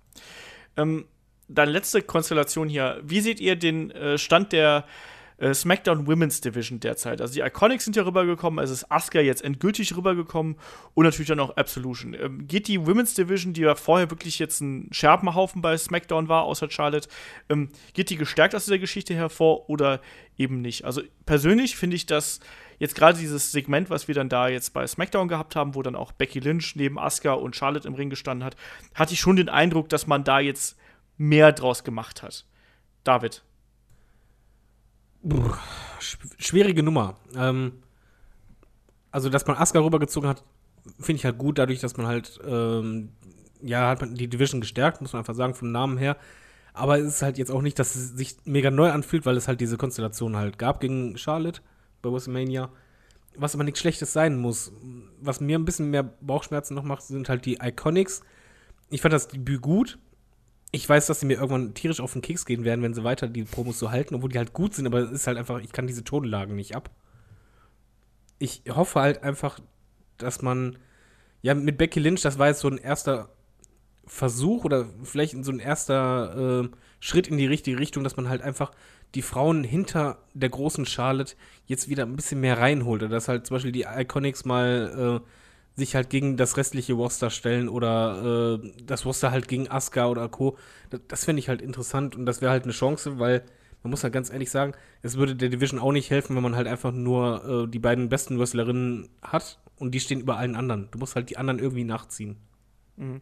Ähm, 0.77 1.07
dann 1.49 1.69
letzte 1.69 2.03
Konstellation 2.03 2.69
hier. 2.69 3.01
Wie 3.05 3.21
seht 3.21 3.41
ihr 3.41 3.57
den 3.57 3.91
äh, 3.93 4.19
Stand 4.19 4.53
der 4.53 4.85
äh, 5.39 5.53
SmackDown 5.53 6.07
Women's 6.07 6.41
Division 6.41 6.81
derzeit? 6.81 7.21
Also 7.21 7.35
die 7.35 7.41
Iconics 7.41 7.85
sind 7.85 7.97
ja 7.97 8.05
rübergekommen, 8.05 8.63
es 8.63 8.71
ist 8.71 8.91
Asuka 8.91 9.21
jetzt 9.21 9.43
endgültig 9.43 9.97
rübergekommen 9.97 10.57
und 10.95 11.05
natürlich 11.05 11.29
dann 11.29 11.41
auch 11.41 11.57
Absolution. 11.57 12.15
Ähm, 12.15 12.47
geht 12.47 12.69
die 12.69 12.87
Women's 12.87 13.15
Division, 13.15 13.53
die 13.53 13.63
ja 13.63 13.75
vorher 13.75 14.11
wirklich 14.11 14.39
jetzt 14.39 14.61
ein 14.61 14.89
Scherbenhaufen 14.93 15.63
bei 15.63 15.77
SmackDown 15.77 16.29
war, 16.29 16.45
außer 16.45 16.71
Charlotte, 16.71 17.09
ähm, 17.49 17.71
geht 17.95 18.11
die 18.11 18.17
gestärkt 18.17 18.55
aus 18.55 18.65
dieser 18.65 18.79
Geschichte 18.79 19.15
hervor 19.15 19.69
oder 19.69 20.01
eben 20.37 20.61
nicht? 20.61 20.85
Also 20.85 21.03
persönlich 21.25 21.77
finde 21.77 21.97
ich 21.97 22.07
das 22.07 22.41
jetzt 22.79 22.95
gerade 22.95 23.19
dieses 23.19 23.53
Segment, 23.53 23.91
was 23.91 24.09
wir 24.09 24.15
dann 24.15 24.29
da 24.29 24.49
jetzt 24.49 24.73
bei 24.73 24.87
SmackDown 24.87 25.29
gehabt 25.29 25.57
haben, 25.57 25.75
wo 25.75 25.83
dann 25.83 25.97
auch 25.97 26.13
Becky 26.13 26.41
Lynch 26.41 26.77
neben 26.77 26.99
Asuka 26.99 27.33
und 27.33 27.57
Charlotte 27.57 27.89
im 27.89 27.95
Ring 27.95 28.11
gestanden 28.11 28.45
hat, 28.45 28.57
hatte 28.95 29.15
ich 29.15 29.21
schon 29.21 29.37
den 29.37 29.49
Eindruck, 29.49 29.89
dass 29.89 30.07
man 30.07 30.25
da 30.25 30.41
jetzt 30.41 30.77
mehr 31.17 31.53
draus 31.53 31.85
gemacht 31.85 32.23
hat. 32.23 32.45
David. 33.05 33.43
Sch 35.99 36.19
schwierige 36.39 36.83
Nummer. 36.83 37.17
Ähm, 37.35 37.73
also, 39.11 39.29
dass 39.29 39.47
man 39.47 39.57
Asuka 39.57 39.81
rübergezogen 39.81 40.29
hat, 40.29 40.45
finde 41.01 41.19
ich 41.19 41.25
halt 41.25 41.39
gut, 41.39 41.59
dadurch, 41.59 41.81
dass 41.81 41.97
man 41.97 42.07
halt, 42.07 42.39
ähm, 42.47 43.11
ja, 43.63 43.89
hat 43.89 44.01
man 44.01 44.15
die 44.15 44.29
Division 44.29 44.61
gestärkt, 44.61 45.01
muss 45.01 45.13
man 45.13 45.21
einfach 45.21 45.35
sagen, 45.35 45.55
vom 45.55 45.73
Namen 45.73 45.99
her. 45.99 46.17
Aber 46.75 46.99
es 46.99 47.07
ist 47.07 47.23
halt 47.23 47.39
jetzt 47.39 47.51
auch 47.51 47.63
nicht, 47.63 47.79
dass 47.79 47.95
es 47.95 48.11
sich 48.11 48.37
mega 48.45 48.71
neu 48.71 48.91
anfühlt, 48.91 49.25
weil 49.25 49.37
es 49.37 49.49
halt 49.49 49.61
diese 49.63 49.79
Konstellation 49.79 50.37
halt 50.37 50.59
gab 50.59 50.81
gegen 50.81 51.17
Charlotte 51.17 51.63
bei 52.03 52.13
WrestleMania. 52.13 52.69
Was 53.35 53.55
aber 53.55 53.65
nichts 53.65 53.81
Schlechtes 53.81 54.13
sein 54.13 54.37
muss. 54.37 54.73
Was 55.21 55.41
mir 55.41 55.59
ein 55.59 55.65
bisschen 55.65 55.91
mehr 55.91 56.03
Bauchschmerzen 56.03 56.75
noch 56.75 56.85
macht, 56.85 57.03
sind 57.03 57.29
halt 57.29 57.47
die 57.47 57.59
Iconics. 57.63 58.21
Ich 58.91 59.01
fand 59.01 59.15
das 59.15 59.29
Debüt 59.29 59.63
gut. 59.63 59.99
Ich 60.73 60.89
weiß, 60.89 61.07
dass 61.07 61.21
sie 61.21 61.27
mir 61.27 61.35
irgendwann 61.35 61.75
tierisch 61.75 62.01
auf 62.01 62.13
den 62.13 62.23
Keks 62.23 62.45
gehen 62.45 62.65
werden, 62.65 62.83
wenn 62.83 62.95
sie 62.95 63.05
weiter 63.05 63.29
die 63.29 63.45
Promos 63.45 63.79
so 63.79 63.91
halten, 63.91 64.15
obwohl 64.15 64.31
die 64.31 64.39
halt 64.39 64.53
gut 64.53 64.75
sind, 64.75 64.87
aber 64.87 64.99
es 64.99 65.11
ist 65.11 65.27
halt 65.27 65.39
einfach, 65.39 65.61
ich 65.61 65.73
kann 65.73 65.87
diese 65.87 66.05
Tonlagen 66.05 66.57
nicht 66.57 66.75
ab. 66.75 66.91
Ich 68.39 68.63
hoffe 68.69 69.01
halt 69.01 69.23
einfach, 69.23 69.61
dass 70.19 70.43
man, 70.43 70.79
ja, 71.43 71.55
mit 71.55 71.79
Becky 71.79 72.01
Lynch, 72.01 72.21
das 72.21 72.39
war 72.39 72.49
jetzt 72.49 72.61
so 72.61 72.69
ein 72.69 72.79
erster 72.79 73.31
Versuch 74.07 74.65
oder 74.65 74.87
vielleicht 75.03 75.43
so 75.45 75.51
ein 75.51 75.59
erster 75.59 76.65
äh, 76.65 76.69
Schritt 77.01 77.29
in 77.29 77.39
die 77.39 77.47
richtige 77.47 77.79
Richtung, 77.79 78.05
dass 78.05 78.17
man 78.17 78.29
halt 78.29 78.43
einfach 78.43 78.73
die 79.15 79.23
Frauen 79.23 79.65
hinter 79.65 80.19
der 80.35 80.49
großen 80.49 80.87
Charlotte 80.87 81.35
jetzt 81.67 81.89
wieder 81.89 82.05
ein 82.05 82.17
bisschen 82.17 82.41
mehr 82.41 82.59
reinholt. 82.59 83.03
Oder 83.03 83.11
dass 83.11 83.29
halt 83.29 83.47
zum 83.47 83.57
Beispiel 83.57 83.73
die 83.73 83.87
Iconics 83.89 84.45
mal 84.45 85.23
äh, 85.25 85.29
sich 85.77 85.95
halt 85.95 86.11
gegen 86.11 86.37
das 86.37 86.57
restliche 86.57 86.95
Roster 86.95 87.31
stellen 87.31 87.69
oder 87.69 88.59
äh, 88.63 88.73
das 88.83 89.05
Roster 89.05 89.31
halt 89.31 89.47
gegen 89.47 89.71
Asuka 89.71 90.09
oder 90.09 90.29
Co. 90.29 90.57
Das, 90.91 91.01
das 91.09 91.25
fände 91.25 91.41
ich 91.41 91.49
halt 91.49 91.63
interessant 91.63 92.17
und 92.17 92.27
das 92.27 92.41
wäre 92.41 92.51
halt 92.51 92.65
eine 92.65 92.73
Chance, 92.73 93.19
weil 93.19 93.45
man 93.83 93.91
muss 93.91 94.03
halt 94.03 94.13
ganz 94.13 94.31
ehrlich 94.31 94.51
sagen, 94.51 94.73
es 95.03 95.17
würde 95.17 95.37
der 95.37 95.49
Division 95.51 95.79
auch 95.79 95.93
nicht 95.93 96.11
helfen, 96.11 96.35
wenn 96.35 96.43
man 96.43 96.57
halt 96.57 96.67
einfach 96.67 96.93
nur 96.93 97.65
äh, 97.65 97.71
die 97.71 97.79
beiden 97.79 98.09
besten 98.09 98.39
Wrestlerinnen 98.39 99.09
hat 99.23 99.59
und 99.77 99.95
die 99.95 100.01
stehen 100.01 100.21
über 100.21 100.39
allen 100.39 100.57
anderen. 100.57 100.89
Du 100.91 100.99
musst 100.99 101.15
halt 101.15 101.31
die 101.31 101.37
anderen 101.37 101.61
irgendwie 101.61 101.85
nachziehen. 101.85 102.37
Mhm. 102.97 103.21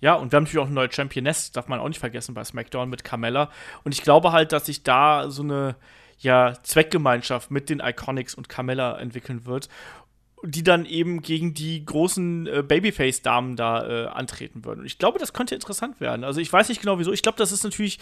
Ja, 0.00 0.14
und 0.14 0.30
wir 0.30 0.36
haben 0.36 0.44
natürlich 0.44 0.62
auch 0.62 0.66
eine 0.66 0.74
neue 0.74 0.92
Championess, 0.92 1.50
darf 1.50 1.66
man 1.66 1.80
auch 1.80 1.88
nicht 1.88 1.98
vergessen 1.98 2.32
bei 2.32 2.44
SmackDown 2.44 2.88
mit 2.88 3.02
Carmella. 3.02 3.50
Und 3.82 3.92
ich 3.92 4.02
glaube 4.02 4.30
halt, 4.30 4.52
dass 4.52 4.66
sich 4.66 4.84
da 4.84 5.28
so 5.28 5.42
eine 5.42 5.74
ja, 6.18 6.54
Zweckgemeinschaft 6.62 7.50
mit 7.50 7.68
den 7.68 7.80
Iconics 7.80 8.34
und 8.34 8.48
Carmella 8.48 8.98
entwickeln 8.98 9.44
wird, 9.44 9.68
die 10.44 10.62
dann 10.62 10.84
eben 10.84 11.22
gegen 11.22 11.54
die 11.54 11.84
großen 11.84 12.46
äh, 12.46 12.62
Babyface-Damen 12.66 13.56
da 13.56 13.86
äh, 13.86 14.06
antreten 14.06 14.64
würden. 14.64 14.80
Und 14.80 14.86
ich 14.86 14.98
glaube, 14.98 15.18
das 15.18 15.32
könnte 15.32 15.54
interessant 15.54 16.00
werden. 16.00 16.24
Also 16.24 16.40
ich 16.40 16.52
weiß 16.52 16.68
nicht 16.68 16.80
genau 16.80 16.98
wieso. 16.98 17.12
Ich 17.12 17.22
glaube, 17.22 17.38
das 17.38 17.52
ist 17.52 17.64
natürlich, 17.64 17.98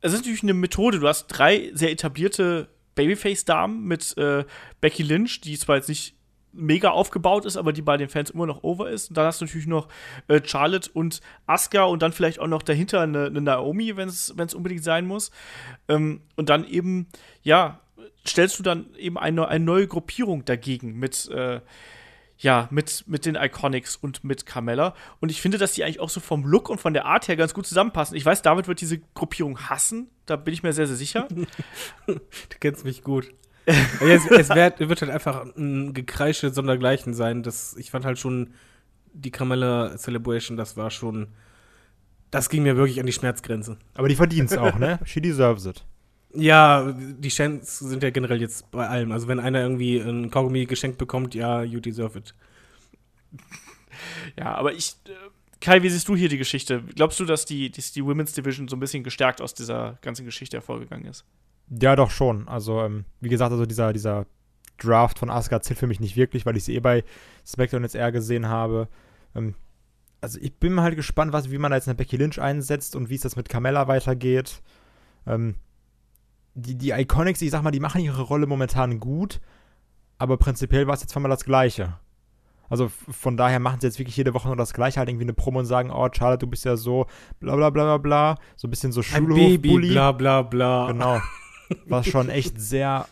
es 0.00 0.12
ist 0.12 0.20
natürlich 0.20 0.42
eine 0.42 0.54
Methode. 0.54 1.00
Du 1.00 1.08
hast 1.08 1.28
drei 1.28 1.70
sehr 1.74 1.90
etablierte 1.90 2.68
Babyface-Damen 2.94 3.84
mit 3.84 4.16
äh, 4.18 4.44
Becky 4.80 5.02
Lynch, 5.02 5.40
die 5.40 5.56
zwar 5.58 5.76
jetzt 5.76 5.88
nicht 5.88 6.17
mega 6.58 6.90
aufgebaut 6.90 7.44
ist, 7.44 7.56
aber 7.56 7.72
die 7.72 7.82
bei 7.82 7.96
den 7.96 8.08
Fans 8.08 8.30
immer 8.30 8.46
noch 8.46 8.62
over 8.62 8.90
ist. 8.90 9.08
Und 9.08 9.16
dann 9.16 9.26
hast 9.26 9.40
du 9.40 9.44
natürlich 9.44 9.66
noch 9.66 9.88
äh, 10.26 10.40
Charlotte 10.44 10.90
und 10.92 11.20
Asuka 11.46 11.84
und 11.84 12.02
dann 12.02 12.12
vielleicht 12.12 12.40
auch 12.40 12.46
noch 12.46 12.62
dahinter 12.62 13.00
eine, 13.00 13.26
eine 13.26 13.40
Naomi, 13.40 13.96
wenn 13.96 14.08
es 14.08 14.30
unbedingt 14.54 14.84
sein 14.84 15.06
muss. 15.06 15.30
Ähm, 15.88 16.20
und 16.36 16.48
dann 16.48 16.64
eben, 16.66 17.06
ja, 17.42 17.80
stellst 18.26 18.58
du 18.58 18.62
dann 18.62 18.94
eben 18.96 19.18
eine, 19.18 19.48
eine 19.48 19.64
neue 19.64 19.86
Gruppierung 19.86 20.44
dagegen 20.44 20.98
mit, 20.98 21.28
äh, 21.30 21.60
ja, 22.36 22.68
mit, 22.70 23.04
mit 23.06 23.26
den 23.26 23.34
Iconics 23.34 23.96
und 23.96 24.22
mit 24.24 24.46
Carmella. 24.46 24.94
Und 25.20 25.30
ich 25.30 25.40
finde, 25.40 25.58
dass 25.58 25.72
die 25.72 25.84
eigentlich 25.84 26.00
auch 26.00 26.10
so 26.10 26.20
vom 26.20 26.44
Look 26.44 26.68
und 26.68 26.80
von 26.80 26.92
der 26.92 27.06
Art 27.06 27.28
her 27.28 27.36
ganz 27.36 27.54
gut 27.54 27.66
zusammenpassen. 27.66 28.16
Ich 28.16 28.24
weiß, 28.24 28.42
David 28.42 28.68
wird 28.68 28.80
diese 28.80 28.98
Gruppierung 29.14 29.58
hassen. 29.68 30.08
Da 30.26 30.36
bin 30.36 30.54
ich 30.54 30.62
mir 30.62 30.72
sehr, 30.72 30.86
sehr 30.86 30.96
sicher. 30.96 31.26
du 32.06 32.20
kennst 32.60 32.84
mich 32.84 33.02
gut 33.02 33.32
es, 33.68 34.26
es 34.30 34.48
wird, 34.50 34.80
wird, 34.80 35.02
halt 35.02 35.10
einfach 35.10 35.44
ein 35.56 35.92
Gekreische 35.92 36.50
sondergleichen 36.50 37.14
sein. 37.14 37.42
Das, 37.42 37.76
ich 37.76 37.90
fand 37.90 38.04
halt 38.04 38.18
schon 38.18 38.50
die 39.12 39.30
Carmella 39.30 39.96
Celebration, 39.96 40.56
das 40.56 40.76
war 40.76 40.90
schon. 40.90 41.28
Das 42.30 42.50
ging 42.50 42.62
mir 42.62 42.76
wirklich 42.76 43.00
an 43.00 43.06
die 43.06 43.12
Schmerzgrenze. 43.12 43.78
Aber 43.94 44.08
die 44.08 44.16
verdient 44.16 44.50
es 44.50 44.58
auch, 44.58 44.78
ne? 44.78 44.98
She 45.04 45.20
deserves 45.20 45.64
it. 45.64 45.84
Ja, 46.34 46.92
die 46.92 47.30
Chance 47.30 47.88
sind 47.88 48.02
ja 48.02 48.10
generell 48.10 48.40
jetzt 48.40 48.70
bei 48.70 48.86
allem. 48.86 49.12
Also 49.12 49.28
wenn 49.28 49.40
einer 49.40 49.62
irgendwie 49.62 49.98
ein 49.98 50.30
Kaugummi 50.30 50.66
geschenkt 50.66 50.98
bekommt, 50.98 51.34
ja, 51.34 51.62
you 51.62 51.80
deserve 51.80 52.18
it. 52.18 52.34
Ja, 54.38 54.54
aber 54.54 54.74
ich, 54.74 54.94
äh, 55.06 55.10
Kai, 55.60 55.82
wie 55.82 55.88
siehst 55.88 56.06
du 56.06 56.14
hier 56.14 56.28
die 56.28 56.38
Geschichte? 56.38 56.82
Glaubst 56.94 57.18
du, 57.18 57.24
dass 57.24 57.44
die, 57.44 57.70
dass 57.70 57.92
die 57.92 58.04
Women's 58.04 58.32
Division 58.32 58.68
so 58.68 58.76
ein 58.76 58.80
bisschen 58.80 59.02
gestärkt 59.02 59.40
aus 59.40 59.54
dieser 59.54 59.98
ganzen 60.02 60.24
Geschichte 60.24 60.58
hervorgegangen 60.58 61.06
ist? 61.06 61.24
Ja, 61.70 61.96
doch 61.96 62.10
schon. 62.10 62.48
Also, 62.48 62.82
ähm, 62.82 63.04
wie 63.20 63.28
gesagt, 63.28 63.52
also 63.52 63.66
dieser, 63.66 63.92
dieser 63.92 64.26
Draft 64.78 65.18
von 65.18 65.30
Asuka 65.30 65.60
zählt 65.60 65.78
für 65.78 65.86
mich 65.86 66.00
nicht 66.00 66.16
wirklich, 66.16 66.46
weil 66.46 66.56
ich 66.56 66.64
sie 66.64 66.74
eh 66.74 66.80
bei 66.80 67.04
SmackDown 67.46 67.82
jetzt 67.82 67.94
eher 67.94 68.12
gesehen 68.12 68.48
habe. 68.48 68.88
Ähm, 69.34 69.54
also 70.20 70.38
ich 70.40 70.54
bin 70.54 70.72
mal 70.72 70.82
halt 70.82 70.96
gespannt, 70.96 71.32
was, 71.32 71.50
wie 71.50 71.58
man 71.58 71.70
da 71.70 71.76
jetzt 71.76 71.88
eine 71.88 71.94
Becky 71.94 72.16
Lynch 72.16 72.40
einsetzt 72.40 72.96
und 72.96 73.08
wie 73.08 73.14
es 73.14 73.22
das 73.22 73.36
mit 73.36 73.48
Carmella 73.48 73.88
weitergeht. 73.88 74.62
Ähm, 75.26 75.56
die, 76.54 76.74
die 76.74 76.90
Iconics, 76.90 77.42
ich 77.42 77.50
sag 77.50 77.62
mal, 77.62 77.70
die 77.70 77.80
machen 77.80 78.00
ihre 78.00 78.22
Rolle 78.22 78.46
momentan 78.46 78.98
gut, 78.98 79.40
aber 80.18 80.36
prinzipiell 80.36 80.86
war 80.86 80.94
es 80.94 81.02
jetzt 81.02 81.14
mal 81.14 81.28
das 81.28 81.44
Gleiche. 81.44 81.98
Also 82.68 82.90
von 83.10 83.36
daher 83.36 83.60
machen 83.60 83.80
sie 83.80 83.86
jetzt 83.86 83.98
wirklich 83.98 84.16
jede 84.16 84.34
Woche 84.34 84.48
nur 84.48 84.56
das 84.56 84.74
Gleiche, 84.74 84.98
halt 84.98 85.08
irgendwie 85.08 85.24
eine 85.24 85.32
Promo 85.32 85.60
und 85.60 85.66
sagen, 85.66 85.90
oh, 85.90 86.08
Charlotte, 86.12 86.40
du 86.40 86.46
bist 86.48 86.64
ja 86.64 86.76
so 86.76 87.06
bla 87.40 87.56
bla 87.56 87.70
bla 87.70 87.84
bla 87.84 87.98
bla. 87.98 88.38
So 88.56 88.68
ein 88.68 88.70
bisschen 88.70 88.92
so 88.92 89.02
Schulhof-Bully. 89.02 89.90
Bla 89.90 90.12
bla 90.12 90.42
bla. 90.42 90.88
Genau. 90.88 91.20
was 91.86 92.06
schon 92.06 92.28
echt 92.28 92.60
sehr 92.60 93.06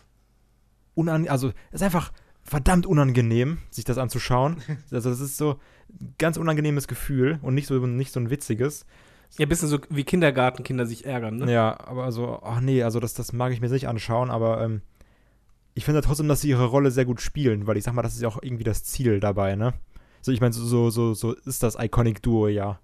unangenehm, 0.95 1.31
also 1.31 1.49
es 1.69 1.81
ist 1.81 1.83
einfach 1.83 2.11
verdammt 2.43 2.85
unangenehm, 2.85 3.59
sich 3.69 3.85
das 3.85 3.97
anzuschauen. 3.97 4.57
Also 4.91 5.09
das 5.09 5.19
ist 5.19 5.37
so 5.37 5.59
ein 5.89 6.15
ganz 6.17 6.37
unangenehmes 6.37 6.87
Gefühl 6.87 7.39
und 7.41 7.53
nicht 7.53 7.67
so, 7.67 7.85
nicht 7.85 8.11
so 8.11 8.19
ein 8.19 8.29
witziges. 8.29 8.85
Ja, 9.37 9.45
ein 9.45 9.49
bisschen 9.49 9.67
so 9.67 9.79
wie 9.89 10.03
Kindergartenkinder 10.03 10.85
sich 10.85 11.05
ärgern, 11.05 11.37
ne? 11.37 11.51
Ja, 11.51 11.77
aber 11.85 12.05
also, 12.05 12.39
ach 12.43 12.61
nee, 12.61 12.83
also 12.83 12.99
das, 12.99 13.13
das 13.13 13.33
mag 13.33 13.51
ich 13.51 13.61
mir 13.61 13.69
nicht 13.69 13.87
anschauen, 13.87 14.29
aber 14.29 14.63
ähm, 14.63 14.81
ich 15.73 15.85
finde 15.85 16.01
trotzdem, 16.01 16.27
dass 16.27 16.41
sie 16.41 16.49
ihre 16.49 16.65
Rolle 16.65 16.91
sehr 16.91 17.05
gut 17.05 17.21
spielen, 17.21 17.67
weil 17.67 17.77
ich 17.77 17.83
sag 17.83 17.93
mal, 17.93 18.01
das 18.01 18.15
ist 18.15 18.21
ja 18.21 18.29
auch 18.29 18.41
irgendwie 18.41 18.63
das 18.63 18.83
Ziel 18.83 19.19
dabei, 19.19 19.55
ne? 19.55 19.73
So, 20.21 20.31
ich 20.31 20.41
meine, 20.41 20.53
so, 20.53 20.89
so, 20.89 21.13
so 21.13 21.33
ist 21.33 21.61
das 21.63 21.77
Iconic 21.77 22.21
Duo 22.21 22.47
ja. 22.47 22.79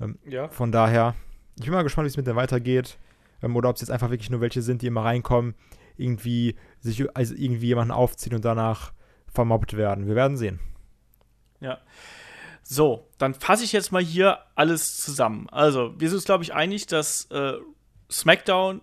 Ähm, 0.00 0.18
ja. 0.26 0.48
Von 0.48 0.72
daher, 0.72 1.14
ich 1.58 1.64
bin 1.64 1.74
mal 1.74 1.82
gespannt, 1.82 2.06
wie 2.06 2.10
es 2.10 2.16
mit 2.16 2.26
dem 2.26 2.36
weitergeht 2.36 2.98
ähm, 3.42 3.56
oder 3.56 3.68
ob 3.68 3.76
es 3.76 3.82
jetzt 3.82 3.90
einfach 3.90 4.10
wirklich 4.10 4.30
nur 4.30 4.40
welche 4.40 4.62
sind, 4.62 4.82
die 4.82 4.86
immer 4.86 5.04
reinkommen, 5.04 5.54
irgendwie 5.96 6.56
sich 6.80 7.04
also 7.14 7.34
irgendwie 7.34 7.66
jemanden 7.66 7.92
aufziehen 7.92 8.34
und 8.34 8.44
danach 8.44 8.92
vermobbt 9.28 9.76
werden. 9.76 10.06
Wir 10.06 10.14
werden 10.14 10.36
sehen. 10.36 10.60
Ja. 11.60 11.78
So, 12.62 13.08
dann 13.18 13.34
fasse 13.34 13.64
ich 13.64 13.72
jetzt 13.72 13.92
mal 13.92 14.02
hier 14.02 14.38
alles 14.54 14.98
zusammen. 14.98 15.48
Also, 15.50 15.94
wir 15.98 16.08
sind 16.08 16.16
uns, 16.16 16.24
glaube 16.24 16.44
ich, 16.44 16.54
einig, 16.54 16.86
dass 16.86 17.26
äh, 17.30 17.54
SmackDown 18.10 18.82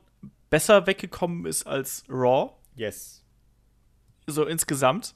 besser 0.50 0.86
weggekommen 0.86 1.46
ist 1.46 1.66
als 1.66 2.04
Raw. 2.10 2.52
Yes. 2.76 3.24
So 4.28 4.46
insgesamt. 4.46 5.16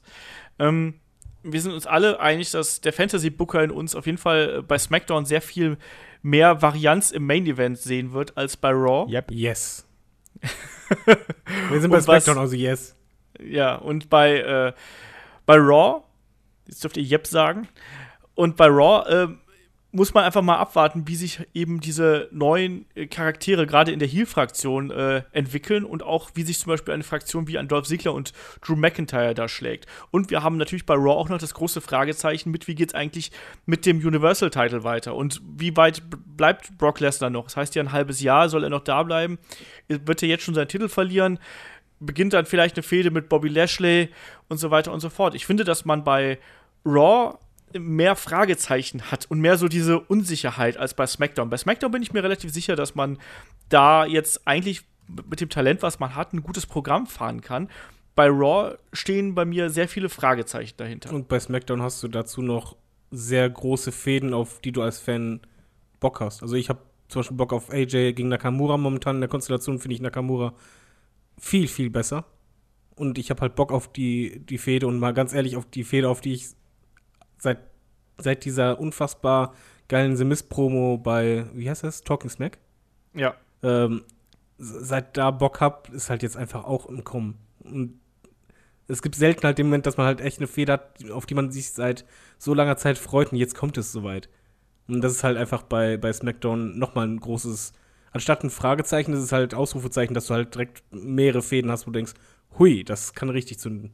Ähm, 0.58 1.00
wir 1.42 1.60
sind 1.60 1.72
uns 1.72 1.86
alle 1.86 2.20
einig, 2.20 2.50
dass 2.52 2.80
der 2.80 2.92
Fantasy 2.92 3.30
Booker 3.30 3.62
in 3.62 3.70
uns 3.70 3.94
auf 3.94 4.06
jeden 4.06 4.18
Fall 4.18 4.58
äh, 4.58 4.62
bei 4.62 4.78
SmackDown 4.78 5.26
sehr 5.26 5.42
viel 5.42 5.76
mehr 6.24 6.62
Varianz 6.62 7.10
im 7.10 7.26
Main 7.26 7.46
Event 7.46 7.78
sehen 7.78 8.12
wird 8.12 8.36
als 8.36 8.56
bei 8.56 8.70
Raw. 8.70 9.08
Yep. 9.12 9.30
Yes. 9.30 9.86
Wir 11.70 11.80
sind 11.80 11.90
bei 11.90 12.00
SmackDown, 12.00 12.38
also 12.38 12.56
yes. 12.56 12.96
Ja, 13.38 13.76
und 13.76 14.08
bei, 14.08 14.38
äh, 14.38 14.72
bei 15.44 15.56
Raw, 15.56 16.02
jetzt 16.66 16.82
dürft 16.82 16.96
ihr 16.96 17.04
Yep 17.04 17.26
sagen, 17.26 17.68
und 18.34 18.56
bei 18.56 18.66
Raw 18.66 19.08
äh, 19.08 19.28
muss 19.94 20.12
man 20.12 20.24
einfach 20.24 20.42
mal 20.42 20.56
abwarten, 20.56 21.06
wie 21.06 21.14
sich 21.14 21.46
eben 21.54 21.80
diese 21.80 22.28
neuen 22.32 22.84
äh, 22.96 23.06
Charaktere 23.06 23.64
gerade 23.64 23.92
in 23.92 24.00
der 24.00 24.08
Heel-Fraktion 24.08 24.90
äh, 24.90 25.22
entwickeln 25.30 25.84
und 25.84 26.02
auch 26.02 26.32
wie 26.34 26.42
sich 26.42 26.58
zum 26.58 26.70
Beispiel 26.70 26.92
eine 26.92 27.04
Fraktion 27.04 27.46
wie 27.46 27.58
ein 27.58 27.68
Dolph 27.68 27.86
Ziggler 27.86 28.12
und 28.12 28.32
Drew 28.60 28.74
McIntyre 28.74 29.34
da 29.34 29.46
schlägt. 29.46 29.86
Und 30.10 30.30
wir 30.30 30.42
haben 30.42 30.56
natürlich 30.56 30.84
bei 30.84 30.94
Raw 30.94 31.12
auch 31.12 31.28
noch 31.28 31.38
das 31.38 31.54
große 31.54 31.80
Fragezeichen 31.80 32.50
mit, 32.50 32.66
wie 32.66 32.74
geht 32.74 32.88
es 32.88 32.94
eigentlich 32.94 33.30
mit 33.66 33.86
dem 33.86 33.98
Universal-Title 33.98 34.82
weiter 34.82 35.14
und 35.14 35.40
wie 35.56 35.76
weit 35.76 36.02
bleibt 36.10 36.76
Brock 36.76 36.98
Lesnar 36.98 37.30
noch? 37.30 37.44
Das 37.44 37.56
heißt 37.56 37.76
ja 37.76 37.82
ein 37.82 37.92
halbes 37.92 38.20
Jahr, 38.20 38.48
soll 38.48 38.64
er 38.64 38.70
noch 38.70 38.82
da 38.82 39.04
bleiben? 39.04 39.38
Wird 39.86 40.24
er 40.24 40.28
jetzt 40.28 40.42
schon 40.42 40.54
seinen 40.54 40.68
Titel 40.68 40.88
verlieren? 40.88 41.38
Beginnt 42.00 42.32
dann 42.32 42.46
vielleicht 42.46 42.74
eine 42.76 42.82
Fehde 42.82 43.12
mit 43.12 43.28
Bobby 43.28 43.48
Lashley 43.48 44.08
und 44.48 44.56
so 44.58 44.72
weiter 44.72 44.92
und 44.92 44.98
so 44.98 45.08
fort. 45.08 45.36
Ich 45.36 45.46
finde, 45.46 45.62
dass 45.62 45.84
man 45.84 46.02
bei 46.02 46.40
Raw 46.84 47.38
mehr 47.78 48.16
Fragezeichen 48.16 49.10
hat 49.10 49.30
und 49.30 49.40
mehr 49.40 49.56
so 49.58 49.68
diese 49.68 50.00
Unsicherheit 50.00 50.76
als 50.76 50.94
bei 50.94 51.06
SmackDown. 51.06 51.50
Bei 51.50 51.56
SmackDown 51.56 51.90
bin 51.90 52.02
ich 52.02 52.12
mir 52.12 52.22
relativ 52.22 52.52
sicher, 52.52 52.76
dass 52.76 52.94
man 52.94 53.18
da 53.68 54.06
jetzt 54.06 54.46
eigentlich 54.46 54.82
mit 55.28 55.40
dem 55.40 55.50
Talent, 55.50 55.82
was 55.82 56.00
man 56.00 56.14
hat, 56.14 56.32
ein 56.32 56.42
gutes 56.42 56.66
Programm 56.66 57.06
fahren 57.06 57.40
kann. 57.40 57.68
Bei 58.14 58.28
Raw 58.28 58.76
stehen 58.92 59.34
bei 59.34 59.44
mir 59.44 59.70
sehr 59.70 59.88
viele 59.88 60.08
Fragezeichen 60.08 60.76
dahinter. 60.76 61.12
Und 61.12 61.28
bei 61.28 61.40
SmackDown 61.40 61.82
hast 61.82 62.02
du 62.02 62.08
dazu 62.08 62.42
noch 62.42 62.76
sehr 63.10 63.48
große 63.48 63.92
Fäden, 63.92 64.34
auf 64.34 64.60
die 64.60 64.72
du 64.72 64.82
als 64.82 64.98
Fan 64.98 65.40
Bock 66.00 66.20
hast. 66.20 66.42
Also 66.42 66.56
ich 66.56 66.68
habe 66.68 66.80
zum 67.08 67.20
Beispiel 67.20 67.36
Bock 67.36 67.52
auf 67.52 67.70
AJ 67.70 68.12
gegen 68.14 68.28
Nakamura 68.28 68.76
momentan. 68.76 69.16
In 69.16 69.20
der 69.20 69.28
Konstellation 69.28 69.78
finde 69.78 69.94
ich 69.94 70.00
Nakamura 70.00 70.54
viel, 71.38 71.68
viel 71.68 71.90
besser. 71.90 72.24
Und 72.96 73.18
ich 73.18 73.30
habe 73.30 73.40
halt 73.40 73.56
Bock 73.56 73.72
auf 73.72 73.92
die, 73.92 74.40
die 74.46 74.58
Fehde 74.58 74.86
und 74.86 74.98
mal 74.98 75.12
ganz 75.12 75.34
ehrlich 75.34 75.56
auf 75.56 75.66
die 75.66 75.84
Fehde, 75.84 76.08
auf 76.08 76.20
die 76.20 76.34
ich 76.34 76.46
seit, 77.44 77.58
seit 78.18 78.44
dieser 78.44 78.80
unfassbar 78.80 79.54
geilen 79.88 80.16
The 80.16 80.24
Promo 80.48 80.98
bei, 80.98 81.46
wie 81.54 81.70
heißt 81.70 81.84
das? 81.84 82.02
Talking 82.02 82.30
Smack? 82.30 82.58
Ja. 83.14 83.34
Ähm, 83.62 84.02
seit 84.58 85.16
da 85.16 85.30
Bock 85.30 85.60
hab, 85.60 85.88
ist 85.90 86.10
halt 86.10 86.22
jetzt 86.22 86.36
einfach 86.36 86.64
auch 86.64 86.86
im 86.86 87.04
Kommen. 87.04 87.38
Und 87.62 88.00
es 88.88 89.02
gibt 89.02 89.14
selten 89.14 89.44
halt 89.44 89.58
den 89.58 89.66
Moment, 89.66 89.86
dass 89.86 89.96
man 89.96 90.06
halt 90.06 90.20
echt 90.20 90.38
eine 90.38 90.46
Feder 90.46 90.74
hat, 90.74 91.10
auf 91.10 91.26
die 91.26 91.34
man 91.34 91.50
sich 91.50 91.70
seit 91.70 92.04
so 92.38 92.54
langer 92.54 92.76
Zeit 92.76 92.98
freut 92.98 93.32
und 93.32 93.38
jetzt 93.38 93.54
kommt 93.54 93.78
es 93.78 93.92
soweit. 93.92 94.28
Und 94.86 95.00
das 95.00 95.12
ist 95.12 95.24
halt 95.24 95.38
einfach 95.38 95.62
bei, 95.62 95.96
bei 95.96 96.12
SmackDown 96.12 96.78
nochmal 96.78 97.06
ein 97.06 97.20
großes, 97.20 97.72
anstatt 98.12 98.44
ein 98.44 98.50
Fragezeichen, 98.50 99.14
ist 99.14 99.20
es 99.20 99.32
halt 99.32 99.54
Ausrufezeichen, 99.54 100.14
dass 100.14 100.26
du 100.26 100.34
halt 100.34 100.54
direkt 100.54 100.82
mehrere 100.90 101.42
Fäden 101.42 101.70
hast, 101.70 101.86
wo 101.86 101.90
du 101.90 101.98
denkst, 101.98 102.14
hui, 102.58 102.84
das 102.84 103.14
kann 103.14 103.30
richtig 103.30 103.58
zünden. 103.58 103.92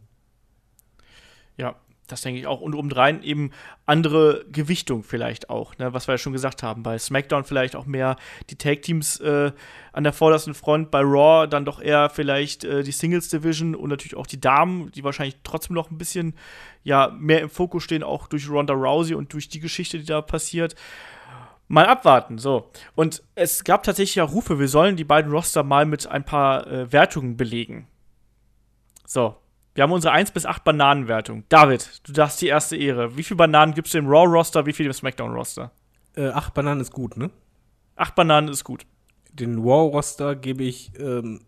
Ja, 1.57 1.77
das 2.11 2.23
denke 2.23 2.41
ich 2.41 2.47
auch. 2.47 2.61
Und 2.61 2.75
obendrein 2.75 3.23
eben 3.23 3.51
andere 3.87 4.45
Gewichtung 4.51 5.03
vielleicht 5.03 5.51
auch, 5.51 5.77
ne? 5.79 5.93
was 5.93 6.09
wir 6.09 6.15
ja 6.15 6.19
schon 6.19 6.33
gesagt 6.33 6.63
haben. 6.63 6.83
Bei 6.83 6.99
SmackDown 6.99 7.45
vielleicht 7.45 7.77
auch 7.77 7.87
mehr 7.87 8.17
die 8.51 8.57
Tag-Teams 8.57 9.21
äh, 9.21 9.53
an 9.93 10.05
der 10.05 10.13
vordersten 10.13 10.55
Front, 10.55 10.91
bei 10.91 11.01
Raw 11.01 11.47
dann 11.47 11.65
doch 11.65 11.81
eher 11.81 12.11
vielleicht 12.11 12.65
äh, 12.65 12.83
die 12.83 12.93
Singles-Division 12.93 13.75
und 13.75 13.91
natürlich 13.91 14.17
auch 14.17 14.27
die 14.27 14.41
Damen, 14.41 14.91
die 14.93 15.05
wahrscheinlich 15.05 15.37
trotzdem 15.43 15.75
noch 15.75 15.91
ein 15.91 15.99
bisschen 15.99 16.35
ja, 16.83 17.15
mehr 17.19 17.41
im 17.41 17.51
Fokus 17.51 17.85
stehen, 17.85 18.03
auch 18.03 18.27
durch 18.27 18.49
Ronda 18.49 18.75
Rousey 18.75 19.15
und 19.15 19.33
durch 19.33 19.49
die 19.49 19.61
Geschichte, 19.61 19.99
die 19.99 20.07
da 20.07 20.23
passiert. 20.23 20.75
Mal 21.69 21.87
abwarten, 21.87 22.39
so. 22.39 22.71
Und 22.97 23.23
es 23.37 23.63
gab 23.63 23.85
tatsächlich 23.85 24.17
ja 24.17 24.25
Rufe, 24.25 24.59
wir 24.59 24.67
sollen 24.67 24.97
die 24.97 25.05
beiden 25.05 25.31
Roster 25.31 25.63
mal 25.63 25.87
mit 25.87 26.07
ein 26.07 26.25
paar 26.25 26.67
äh, 26.67 26.93
Wertungen 26.93 27.37
belegen. 27.37 27.87
So, 29.07 29.37
wir 29.81 29.85
haben 29.85 29.93
unsere 29.93 30.13
1 30.13 30.33
bis 30.33 30.45
8 30.45 30.63
Bananenwertung. 30.63 31.45
David, 31.49 32.07
du 32.07 32.13
darfst 32.13 32.43
die 32.43 32.49
erste 32.49 32.77
Ehre. 32.77 33.17
Wie 33.17 33.23
viele 33.23 33.39
Bananen 33.39 33.73
gibst 33.73 33.95
du 33.95 33.99
im 33.99 34.09
Raw-Roster, 34.09 34.67
wie 34.67 34.75
viele 34.75 34.91
im 34.91 34.93
SmackDown-Roster? 34.93 35.71
Äh, 36.17 36.29
acht 36.29 36.53
Bananen 36.53 36.83
ist 36.83 36.93
gut, 36.93 37.17
ne? 37.17 37.31
Acht 37.97 38.15
Bananen 38.15 38.51
ist 38.51 38.63
gut. 38.63 38.85
Den 39.33 39.59
Raw-Roster 39.59 40.37
gebe 40.37 40.65
ich, 40.65 40.93
ähm, 40.99 41.41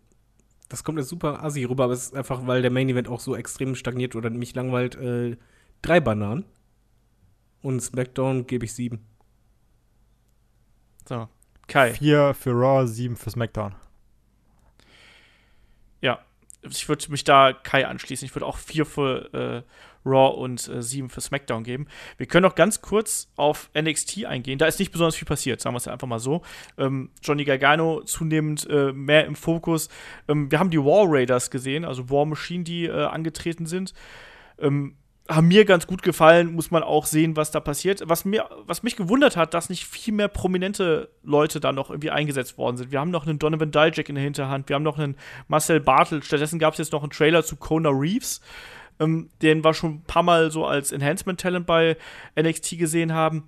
das 0.67 0.83
kommt 0.83 0.97
jetzt 0.97 1.09
super 1.09 1.43
assi 1.43 1.63
rüber, 1.63 1.83
aber 1.83 1.93
es 1.93 2.05
ist 2.05 2.15
einfach, 2.15 2.47
weil 2.47 2.63
der 2.63 2.71
Main-Event 2.71 3.07
auch 3.07 3.19
so 3.19 3.35
extrem 3.35 3.75
stagniert 3.75 4.15
oder 4.15 4.31
mich 4.31 4.55
langweilt, 4.55 4.95
äh, 4.95 5.37
drei 5.83 5.99
Bananen. 5.99 6.43
Und 7.61 7.81
SmackDown 7.81 8.47
gebe 8.47 8.65
ich 8.65 8.73
sieben. 8.73 9.05
So, 11.07 11.27
Kai. 11.67 11.93
Vier 11.93 12.33
für 12.33 12.53
Raw, 12.53 12.87
sieben 12.87 13.15
für 13.15 13.29
SmackDown. 13.29 13.75
Ich 16.69 16.87
würde 16.87 17.11
mich 17.11 17.23
da 17.23 17.53
Kai 17.53 17.87
anschließen. 17.87 18.25
Ich 18.25 18.35
würde 18.35 18.45
auch 18.45 18.57
vier 18.57 18.85
für 18.85 19.33
äh, 19.33 19.61
Raw 20.05 20.35
und 20.35 20.67
äh, 20.67 20.81
sieben 20.81 21.09
für 21.09 21.21
SmackDown 21.21 21.63
geben. 21.63 21.87
Wir 22.17 22.25
können 22.25 22.43
noch 22.43 22.55
ganz 22.55 22.81
kurz 22.81 23.29
auf 23.35 23.69
NXT 23.77 24.25
eingehen. 24.25 24.59
Da 24.59 24.65
ist 24.65 24.79
nicht 24.79 24.91
besonders 24.91 25.15
viel 25.15 25.27
passiert, 25.27 25.61
sagen 25.61 25.73
wir 25.73 25.77
es 25.77 25.87
einfach 25.87 26.07
mal 26.07 26.19
so. 26.19 26.41
Ähm, 26.77 27.09
Johnny 27.21 27.45
Gargano 27.45 28.01
zunehmend 28.01 28.67
äh, 28.69 28.91
mehr 28.91 29.25
im 29.25 29.35
Fokus. 29.35 29.89
Ähm, 30.27 30.51
wir 30.51 30.59
haben 30.59 30.69
die 30.69 30.79
War 30.79 31.05
Raiders 31.07 31.51
gesehen, 31.51 31.85
also 31.85 32.09
War 32.09 32.25
Machine, 32.25 32.63
die 32.63 32.85
äh, 32.85 33.05
angetreten 33.05 33.65
sind. 33.65 33.93
Ähm, 34.59 34.95
haben 35.29 35.47
mir 35.47 35.63
ganz 35.63 35.87
gut 35.87 36.03
gefallen, 36.03 36.53
muss 36.53 36.69
man 36.69 36.83
auch 36.83 37.05
sehen, 37.05 37.37
was 37.37 37.51
da 37.51 37.61
passiert. 37.61 38.03
Was, 38.05 38.25
mir, 38.25 38.49
was 38.65 38.83
mich 38.83 38.97
gewundert 38.97 39.37
hat, 39.37 39.53
dass 39.53 39.69
nicht 39.69 39.85
viel 39.85 40.13
mehr 40.13 40.27
prominente 40.27 41.09
Leute 41.23 41.59
da 41.59 41.71
noch 41.71 41.89
irgendwie 41.89 42.11
eingesetzt 42.11 42.57
worden 42.57 42.77
sind. 42.77 42.91
Wir 42.91 42.99
haben 42.99 43.11
noch 43.11 43.25
einen 43.25 43.39
Donovan 43.39 43.71
Dijak 43.71 44.09
in 44.09 44.15
der 44.15 44.23
Hinterhand, 44.23 44.67
wir 44.67 44.75
haben 44.75 44.83
noch 44.83 44.99
einen 44.99 45.15
Marcel 45.47 45.79
Bartel. 45.79 46.23
Stattdessen 46.23 46.59
gab 46.59 46.73
es 46.73 46.79
jetzt 46.79 46.91
noch 46.91 47.03
einen 47.03 47.11
Trailer 47.11 47.43
zu 47.43 47.55
Kona 47.55 47.89
Reeves, 47.89 48.41
ähm, 48.99 49.29
den 49.41 49.63
wir 49.63 49.73
schon 49.73 49.91
ein 49.91 50.03
paar 50.03 50.23
Mal 50.23 50.51
so 50.51 50.65
als 50.65 50.91
Enhancement-Talent 50.91 51.65
bei 51.65 51.95
NXT 52.37 52.77
gesehen 52.77 53.13
haben 53.13 53.47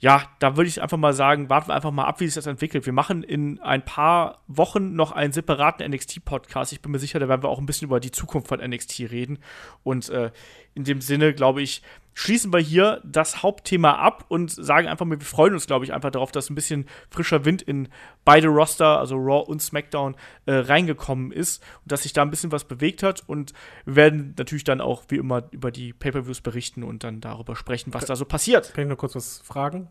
ja, 0.00 0.22
da 0.38 0.56
würde 0.56 0.68
ich 0.68 0.80
einfach 0.80 0.96
mal 0.96 1.12
sagen, 1.12 1.50
warten 1.50 1.68
wir 1.68 1.74
einfach 1.74 1.90
mal 1.90 2.06
ab, 2.06 2.20
wie 2.20 2.24
sich 2.24 2.34
das 2.34 2.46
entwickelt. 2.46 2.86
Wir 2.86 2.92
machen 2.94 3.22
in 3.22 3.60
ein 3.60 3.84
paar 3.84 4.40
Wochen 4.48 4.94
noch 4.94 5.12
einen 5.12 5.34
separaten 5.34 5.88
NXT-Podcast. 5.90 6.72
Ich 6.72 6.80
bin 6.80 6.90
mir 6.90 6.98
sicher, 6.98 7.18
da 7.18 7.28
werden 7.28 7.42
wir 7.42 7.50
auch 7.50 7.58
ein 7.58 7.66
bisschen 7.66 7.86
über 7.86 8.00
die 8.00 8.10
Zukunft 8.10 8.48
von 8.48 8.60
NXT 8.60 9.00
reden. 9.10 9.38
Und 9.82 10.08
äh, 10.08 10.30
in 10.74 10.84
dem 10.84 11.02
Sinne, 11.02 11.34
glaube 11.34 11.60
ich, 11.60 11.82
schließen 12.14 12.52
wir 12.52 12.60
hier 12.60 13.00
das 13.04 13.42
Hauptthema 13.42 13.92
ab 13.92 14.24
und 14.28 14.50
sagen 14.50 14.88
einfach 14.88 15.06
mal, 15.06 15.18
wir 15.18 15.24
freuen 15.26 15.54
uns, 15.54 15.66
glaube 15.66 15.84
ich, 15.84 15.92
einfach 15.92 16.10
darauf, 16.10 16.32
dass 16.32 16.50
ein 16.50 16.54
bisschen 16.54 16.86
frischer 17.10 17.44
Wind 17.44 17.62
in 17.62 17.88
beide 18.24 18.48
Roster, 18.48 18.98
also 18.98 19.16
Raw 19.16 19.44
und 19.48 19.62
SmackDown, 19.62 20.16
äh, 20.46 20.52
reingekommen 20.54 21.32
ist 21.32 21.62
und 21.84 21.92
dass 21.92 22.02
sich 22.02 22.12
da 22.12 22.22
ein 22.22 22.30
bisschen 22.30 22.52
was 22.52 22.64
bewegt 22.64 23.02
hat. 23.02 23.22
Und 23.26 23.52
wir 23.86 23.96
werden 23.96 24.34
natürlich 24.36 24.64
dann 24.64 24.80
auch 24.80 25.04
wie 25.08 25.16
immer 25.16 25.44
über 25.52 25.70
die 25.70 25.92
Pay-Per-Views 25.92 26.40
berichten 26.40 26.82
und 26.82 27.04
dann 27.04 27.20
darüber 27.20 27.56
sprechen, 27.56 27.94
was 27.94 28.04
da 28.06 28.16
so 28.16 28.24
passiert. 28.24 28.74
Kann 28.74 28.84
ich 28.84 28.90
noch 28.90 28.98
kurz 28.98 29.14
was 29.14 29.38
fragen? 29.44 29.88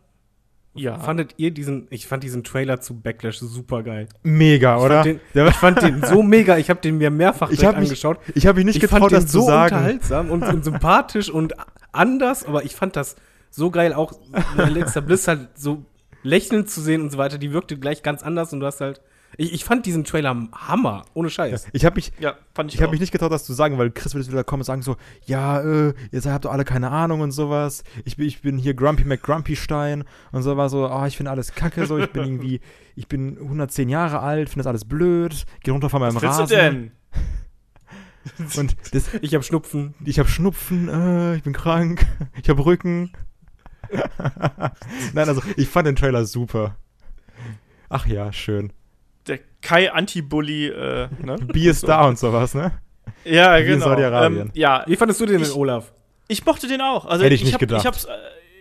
Ja. 0.72 1.00
Fandet 1.00 1.34
ihr 1.38 1.50
diesen, 1.50 1.88
ich 1.90 2.06
fand 2.06 2.22
diesen 2.22 2.44
Trailer 2.44 2.80
zu 2.80 2.94
Backlash 3.00 3.38
super 3.38 3.82
geil. 3.82 4.08
Mega, 4.22 4.76
Ich 4.76 4.82
oder? 4.84 5.02
fand, 5.02 5.06
den, 5.06 5.46
ich 5.48 5.54
fand 5.56 5.82
den 5.82 6.04
so 6.04 6.22
mega, 6.22 6.58
ich 6.58 6.70
habe 6.70 6.80
den 6.80 6.98
mir 6.98 7.10
mehrfach 7.10 7.50
Ich 7.50 7.64
hab 7.64 7.74
mich- 7.76 7.88
angeschaut. 7.88 8.18
ich 8.36 8.46
habe 8.46 8.58
mich 8.58 8.66
nicht 8.66 8.76
ich 8.76 8.80
getraut, 8.82 9.00
fand 9.00 9.10
den 9.10 9.20
das 9.22 9.32
so 9.32 9.40
zu 9.40 9.46
sagen. 9.46 9.74
unterhaltsam 9.74 10.30
und, 10.30 10.44
und 10.44 10.64
sympathisch 10.64 11.28
und 11.28 11.54
anders, 11.92 12.44
aber 12.44 12.64
ich 12.64 12.74
fand 12.74 12.96
das 12.96 13.16
so 13.50 13.70
geil, 13.70 13.92
auch 13.92 14.12
Alexa 14.56 15.00
Bliss 15.00 15.26
halt 15.28 15.48
so 15.56 15.84
lächelnd 16.22 16.68
zu 16.70 16.80
sehen 16.80 17.00
und 17.02 17.10
so 17.10 17.18
weiter, 17.18 17.38
die 17.38 17.52
wirkte 17.52 17.76
gleich 17.78 18.02
ganz 18.02 18.22
anders 18.22 18.52
und 18.52 18.60
du 18.60 18.66
hast 18.66 18.80
halt, 18.80 19.00
ich, 19.36 19.52
ich 19.54 19.64
fand 19.64 19.86
diesen 19.86 20.04
Trailer 20.04 20.36
Hammer, 20.52 21.04
ohne 21.14 21.30
Scheiß. 21.30 21.68
Ich 21.72 21.84
habe 21.84 21.94
mich, 21.96 22.12
Ja, 22.18 22.34
fand 22.52 22.70
ich, 22.70 22.74
ich 22.74 22.80
habe 22.80 22.88
auch. 22.88 22.92
mich 22.92 23.00
nicht 23.00 23.12
getraut, 23.12 23.30
das 23.32 23.44
zu 23.44 23.52
sagen, 23.52 23.78
weil 23.78 23.90
Chris 23.90 24.12
würde 24.12 24.24
jetzt 24.24 24.32
wieder 24.32 24.44
kommen 24.44 24.60
und 24.60 24.64
sagen 24.66 24.82
so, 24.82 24.96
ja, 25.24 25.60
äh, 25.60 25.94
ihr 26.10 26.20
seid- 26.20 26.32
habt 26.32 26.44
doch 26.44 26.52
alle 26.52 26.64
keine 26.64 26.90
Ahnung 26.90 27.20
und 27.20 27.30
sowas. 27.30 27.84
Ich 28.04 28.16
bin, 28.16 28.26
ich 28.26 28.42
bin 28.42 28.58
hier 28.58 28.74
Grumpy 28.74 29.04
McGrumpy 29.04 29.54
Stein 29.56 30.04
und 30.32 30.42
so 30.42 30.56
war 30.56 30.68
so, 30.68 30.86
ah, 30.88 31.06
ich 31.06 31.16
finde 31.16 31.30
alles 31.30 31.54
kacke 31.54 31.86
so, 31.86 31.96
ich 31.98 32.10
bin 32.10 32.24
irgendwie, 32.24 32.60
ich 32.96 33.06
bin 33.08 33.38
110 33.38 33.88
Jahre 33.88 34.18
alt, 34.20 34.48
finde 34.48 34.60
das 34.64 34.66
alles 34.66 34.84
blöd, 34.84 35.44
geh 35.62 35.70
runter 35.70 35.88
von 35.90 36.00
meinem 36.00 36.16
Was 36.16 36.22
willst 36.22 36.38
du 36.38 36.42
Rasen. 36.42 36.56
denn? 36.56 36.92
Und 38.56 38.76
das, 38.92 39.10
Ich 39.22 39.34
habe 39.34 39.42
Schnupfen. 39.44 39.94
ich 40.04 40.18
habe 40.18 40.28
Schnupfen, 40.28 40.88
äh, 40.88 41.36
ich 41.36 41.42
bin 41.42 41.52
krank, 41.52 42.06
ich 42.42 42.48
habe 42.48 42.64
Rücken. 42.64 43.12
Nein, 45.12 45.28
also 45.28 45.42
ich 45.56 45.68
fand 45.68 45.86
den 45.86 45.96
Trailer 45.96 46.24
super. 46.24 46.76
Ach 47.88 48.06
ja, 48.06 48.32
schön. 48.32 48.72
Der 49.26 49.40
Kai 49.62 49.90
Anti-Bully, 49.92 50.68
äh, 50.68 51.08
ne? 51.22 51.36
B 51.52 51.66
ist 51.68 51.86
da 51.88 52.06
und 52.06 52.18
sowas, 52.18 52.54
ne? 52.54 52.72
Ja, 53.24 53.56
Wie 53.56 53.60
in 53.62 53.66
genau. 53.66 53.86
Saudi-Arabien. 53.86 54.40
Ähm, 54.46 54.50
ja, 54.54 54.84
Wie 54.86 54.96
fandest 54.96 55.20
du 55.20 55.26
den 55.26 55.42
Ich- 55.42 55.54
Olaf? 55.54 55.92
Ich 56.28 56.44
mochte 56.46 56.68
den 56.68 56.80
auch. 56.80 57.06
Also 57.06 57.24
Hätte 57.24 57.34
ich 57.34 57.42
nicht 57.42 57.54
hab, 57.54 57.60
gedacht. 57.60 57.80
Ich 57.80 57.86
hab's, 57.86 58.04
äh, 58.04 58.10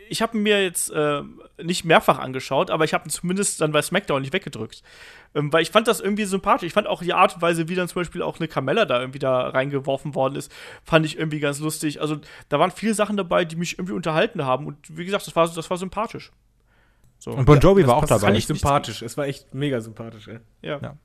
ich 0.09 0.21
habe 0.23 0.35
mir 0.37 0.63
jetzt 0.63 0.89
äh, 0.91 1.21
nicht 1.63 1.85
mehrfach 1.85 2.19
angeschaut, 2.19 2.71
aber 2.71 2.85
ich 2.85 2.93
habe 2.93 3.07
ihn 3.07 3.09
zumindest 3.09 3.61
dann 3.61 3.71
bei 3.71 3.81
SmackDown 3.81 4.21
nicht 4.21 4.33
weggedrückt. 4.33 4.83
Ähm, 5.35 5.51
weil 5.53 5.61
ich 5.61 5.71
fand 5.71 5.87
das 5.87 5.99
irgendwie 5.99 6.25
sympathisch. 6.25 6.67
Ich 6.67 6.73
fand 6.73 6.87
auch 6.87 7.03
die 7.03 7.13
Art 7.13 7.35
und 7.35 7.41
Weise, 7.41 7.69
wie 7.69 7.75
dann 7.75 7.87
zum 7.87 8.01
Beispiel 8.01 8.21
auch 8.21 8.39
eine 8.39 8.47
Carmella 8.47 8.85
da 8.85 8.99
irgendwie 8.99 9.19
da 9.19 9.49
reingeworfen 9.49 10.15
worden 10.15 10.35
ist, 10.35 10.51
fand 10.83 11.05
ich 11.05 11.17
irgendwie 11.17 11.39
ganz 11.39 11.59
lustig. 11.59 12.01
Also 12.01 12.17
da 12.49 12.59
waren 12.59 12.71
viele 12.71 12.93
Sachen 12.93 13.17
dabei, 13.17 13.45
die 13.45 13.55
mich 13.55 13.77
irgendwie 13.77 13.93
unterhalten 13.93 14.45
haben. 14.45 14.65
Und 14.65 14.77
wie 14.89 15.05
gesagt, 15.05 15.27
das 15.27 15.35
war, 15.35 15.47
das 15.47 15.69
war 15.69 15.77
sympathisch. 15.77 16.31
So. 17.19 17.31
Und 17.31 17.45
Bon 17.45 17.59
Jovi 17.59 17.81
Das 17.81 17.89
war 17.89 17.97
auch 17.97 18.05
dabei. 18.05 18.27
Fand 18.27 18.37
ich 18.37 18.47
sympathisch. 18.47 19.01
Es 19.01 19.17
war 19.17 19.27
echt 19.27 19.53
mega 19.53 19.81
sympathisch, 19.81 20.27
ey. 20.27 20.39
Ja. 20.61 20.79
Ja. 20.81 20.95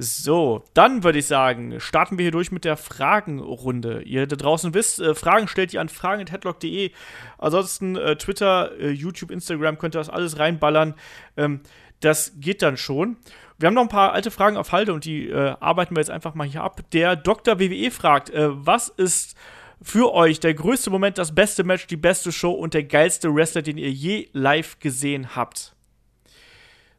So, 0.00 0.62
dann 0.74 1.02
würde 1.02 1.18
ich 1.18 1.26
sagen, 1.26 1.80
starten 1.80 2.18
wir 2.18 2.22
hier 2.22 2.30
durch 2.30 2.52
mit 2.52 2.64
der 2.64 2.76
Fragenrunde. 2.76 4.02
Ihr 4.02 4.28
da 4.28 4.36
draußen 4.36 4.72
wisst, 4.72 5.00
äh, 5.00 5.12
Fragen 5.16 5.48
stellt 5.48 5.74
ihr 5.74 5.80
an 5.80 5.88
fragen.headlock.de. 5.88 6.92
Ansonsten 7.36 7.96
äh, 7.96 8.14
Twitter, 8.16 8.78
äh, 8.78 8.90
YouTube, 8.90 9.32
Instagram 9.32 9.76
könnt 9.76 9.96
ihr 9.96 9.98
das 9.98 10.08
alles 10.08 10.38
reinballern. 10.38 10.94
Ähm, 11.36 11.62
das 11.98 12.34
geht 12.36 12.62
dann 12.62 12.76
schon. 12.76 13.16
Wir 13.58 13.66
haben 13.66 13.74
noch 13.74 13.82
ein 13.82 13.88
paar 13.88 14.12
alte 14.12 14.30
Fragen 14.30 14.56
auf 14.56 14.70
Halde 14.70 14.92
und 14.92 15.04
die 15.04 15.30
äh, 15.30 15.56
arbeiten 15.58 15.96
wir 15.96 16.00
jetzt 16.00 16.10
einfach 16.10 16.34
mal 16.34 16.46
hier 16.46 16.62
ab. 16.62 16.80
Der 16.92 17.16
Dr. 17.16 17.58
WWE 17.58 17.90
fragt, 17.90 18.30
äh, 18.30 18.50
was 18.50 18.88
ist 18.88 19.36
für 19.82 20.14
euch 20.14 20.38
der 20.38 20.54
größte 20.54 20.90
Moment, 20.90 21.18
das 21.18 21.34
beste 21.34 21.64
Match, 21.64 21.88
die 21.88 21.96
beste 21.96 22.30
Show 22.30 22.52
und 22.52 22.72
der 22.72 22.84
geilste 22.84 23.34
Wrestler, 23.34 23.62
den 23.62 23.78
ihr 23.78 23.90
je 23.90 24.28
live 24.32 24.78
gesehen 24.78 25.34
habt? 25.34 25.74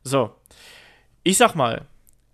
So, 0.03 0.35
ich 1.23 1.38
sag 1.38 1.55
mal, 1.55 1.88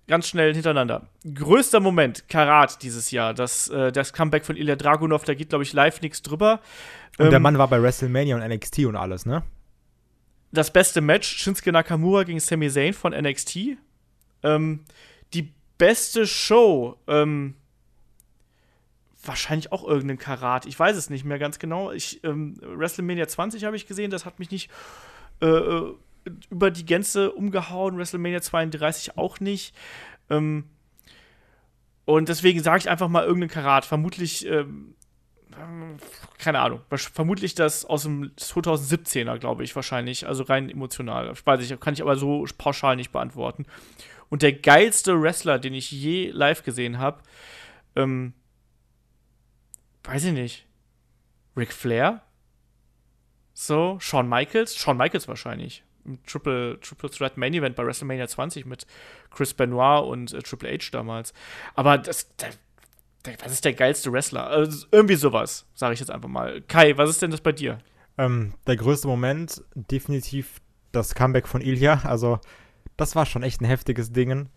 ganz 0.07 0.27
schnell 0.27 0.53
hintereinander. 0.53 1.07
Größter 1.33 1.79
Moment, 1.79 2.27
Karat 2.29 2.81
dieses 2.83 3.11
Jahr. 3.11 3.33
Das, 3.33 3.67
äh, 3.69 3.91
das 3.91 4.13
Comeback 4.13 4.45
von 4.45 4.55
Ilya 4.55 4.75
Dragunov, 4.75 5.23
da 5.23 5.33
geht, 5.33 5.49
glaube 5.49 5.63
ich, 5.63 5.73
live 5.73 6.01
nichts 6.01 6.21
drüber. 6.21 6.59
Und 7.17 7.31
der 7.31 7.37
Ähm, 7.37 7.41
Mann 7.43 7.57
war 7.57 7.67
bei 7.67 7.81
WrestleMania 7.81 8.35
und 8.35 8.47
NXT 8.47 8.79
und 8.85 8.95
alles, 8.95 9.25
ne? 9.25 9.43
das 10.51 10.71
beste 10.71 11.01
Match, 11.01 11.27
Shinsuke 11.27 11.71
Nakamura 11.71 12.23
gegen 12.23 12.39
Sami 12.39 12.69
Zayn 12.69 12.93
von 12.93 13.13
NXT. 13.13 13.77
Ähm, 14.43 14.85
die 15.33 15.51
beste 15.77 16.25
Show, 16.25 16.97
ähm, 17.07 17.55
wahrscheinlich 19.23 19.71
auch 19.71 19.85
irgendein 19.85 20.17
Karat. 20.17 20.65
Ich 20.65 20.79
weiß 20.79 20.95
es 20.95 21.09
nicht 21.09 21.25
mehr 21.25 21.39
ganz 21.39 21.59
genau. 21.59 21.91
Ich, 21.91 22.23
ähm, 22.23 22.55
WrestleMania 22.61 23.27
20 23.27 23.65
habe 23.65 23.75
ich 23.75 23.87
gesehen, 23.87 24.11
das 24.11 24.25
hat 24.25 24.39
mich 24.39 24.51
nicht 24.51 24.69
äh, 25.41 25.47
äh, 25.47 25.93
über 26.49 26.71
die 26.71 26.85
Gänze 26.85 27.31
umgehauen. 27.31 27.97
WrestleMania 27.97 28.41
32 28.41 29.17
auch 29.17 29.39
nicht. 29.39 29.75
Ähm, 30.29 30.65
und 32.05 32.29
deswegen 32.29 32.61
sage 32.61 32.79
ich 32.79 32.89
einfach 32.89 33.09
mal 33.09 33.23
irgendeinen 33.25 33.51
Karat. 33.51 33.85
Vermutlich 33.85 34.45
ähm, 34.47 34.95
keine 36.37 36.59
Ahnung, 36.59 36.81
vermutlich 36.89 37.55
das 37.55 37.85
aus 37.85 38.03
dem 38.03 38.31
2017er, 38.35 39.37
glaube 39.37 39.63
ich, 39.63 39.75
wahrscheinlich, 39.75 40.27
also 40.27 40.43
rein 40.43 40.69
emotional. 40.69 41.31
Ich 41.33 41.45
weiß 41.45 41.59
nicht, 41.59 41.79
kann 41.79 41.93
ich 41.93 42.01
aber 42.01 42.17
so 42.17 42.45
pauschal 42.57 42.95
nicht 42.95 43.11
beantworten. 43.11 43.65
Und 44.29 44.41
der 44.41 44.53
geilste 44.53 45.21
Wrestler, 45.21 45.59
den 45.59 45.73
ich 45.73 45.91
je 45.91 46.31
live 46.31 46.63
gesehen 46.63 46.99
habe, 46.99 47.21
ähm, 47.95 48.33
weiß 50.03 50.25
ich 50.25 50.33
nicht, 50.33 50.65
Ric 51.55 51.71
Flair? 51.71 52.21
So, 53.53 53.97
Shawn 53.99 54.27
Michaels? 54.27 54.75
Shawn 54.75 54.97
Michaels 54.97 55.27
wahrscheinlich. 55.27 55.83
Im 56.05 56.23
Triple, 56.23 56.79
Triple 56.79 57.09
Threat 57.09 57.37
Main 57.37 57.53
Event 57.53 57.75
bei 57.75 57.85
WrestleMania 57.85 58.27
20 58.27 58.65
mit 58.65 58.85
Chris 59.31 59.53
Benoit 59.53 60.05
und 60.05 60.33
äh, 60.33 60.41
Triple 60.41 60.71
H 60.71 60.89
damals. 60.91 61.33
Aber 61.73 61.97
das, 61.97 62.35
der, 62.37 62.49
der, 63.25 63.35
was 63.43 63.51
ist 63.51 63.65
der 63.65 63.73
geilste 63.73 64.11
Wrestler? 64.11 64.47
Also, 64.47 64.87
irgendwie 64.91 65.15
sowas, 65.15 65.65
sage 65.73 65.93
ich 65.93 65.99
jetzt 65.99 66.11
einfach 66.11 66.29
mal. 66.29 66.61
Kai, 66.61 66.97
was 66.97 67.09
ist 67.09 67.21
denn 67.21 67.31
das 67.31 67.41
bei 67.41 67.51
dir? 67.51 67.79
Ähm, 68.17 68.53
der 68.67 68.77
größte 68.77 69.07
Moment, 69.07 69.63
definitiv 69.73 70.61
das 70.91 71.15
Comeback 71.15 71.47
von 71.47 71.61
Ilya. 71.61 72.01
Also, 72.03 72.39
das 72.97 73.15
war 73.15 73.25
schon 73.25 73.43
echt 73.43 73.61
ein 73.61 73.65
heftiges 73.65 74.11
Ding. 74.11 74.49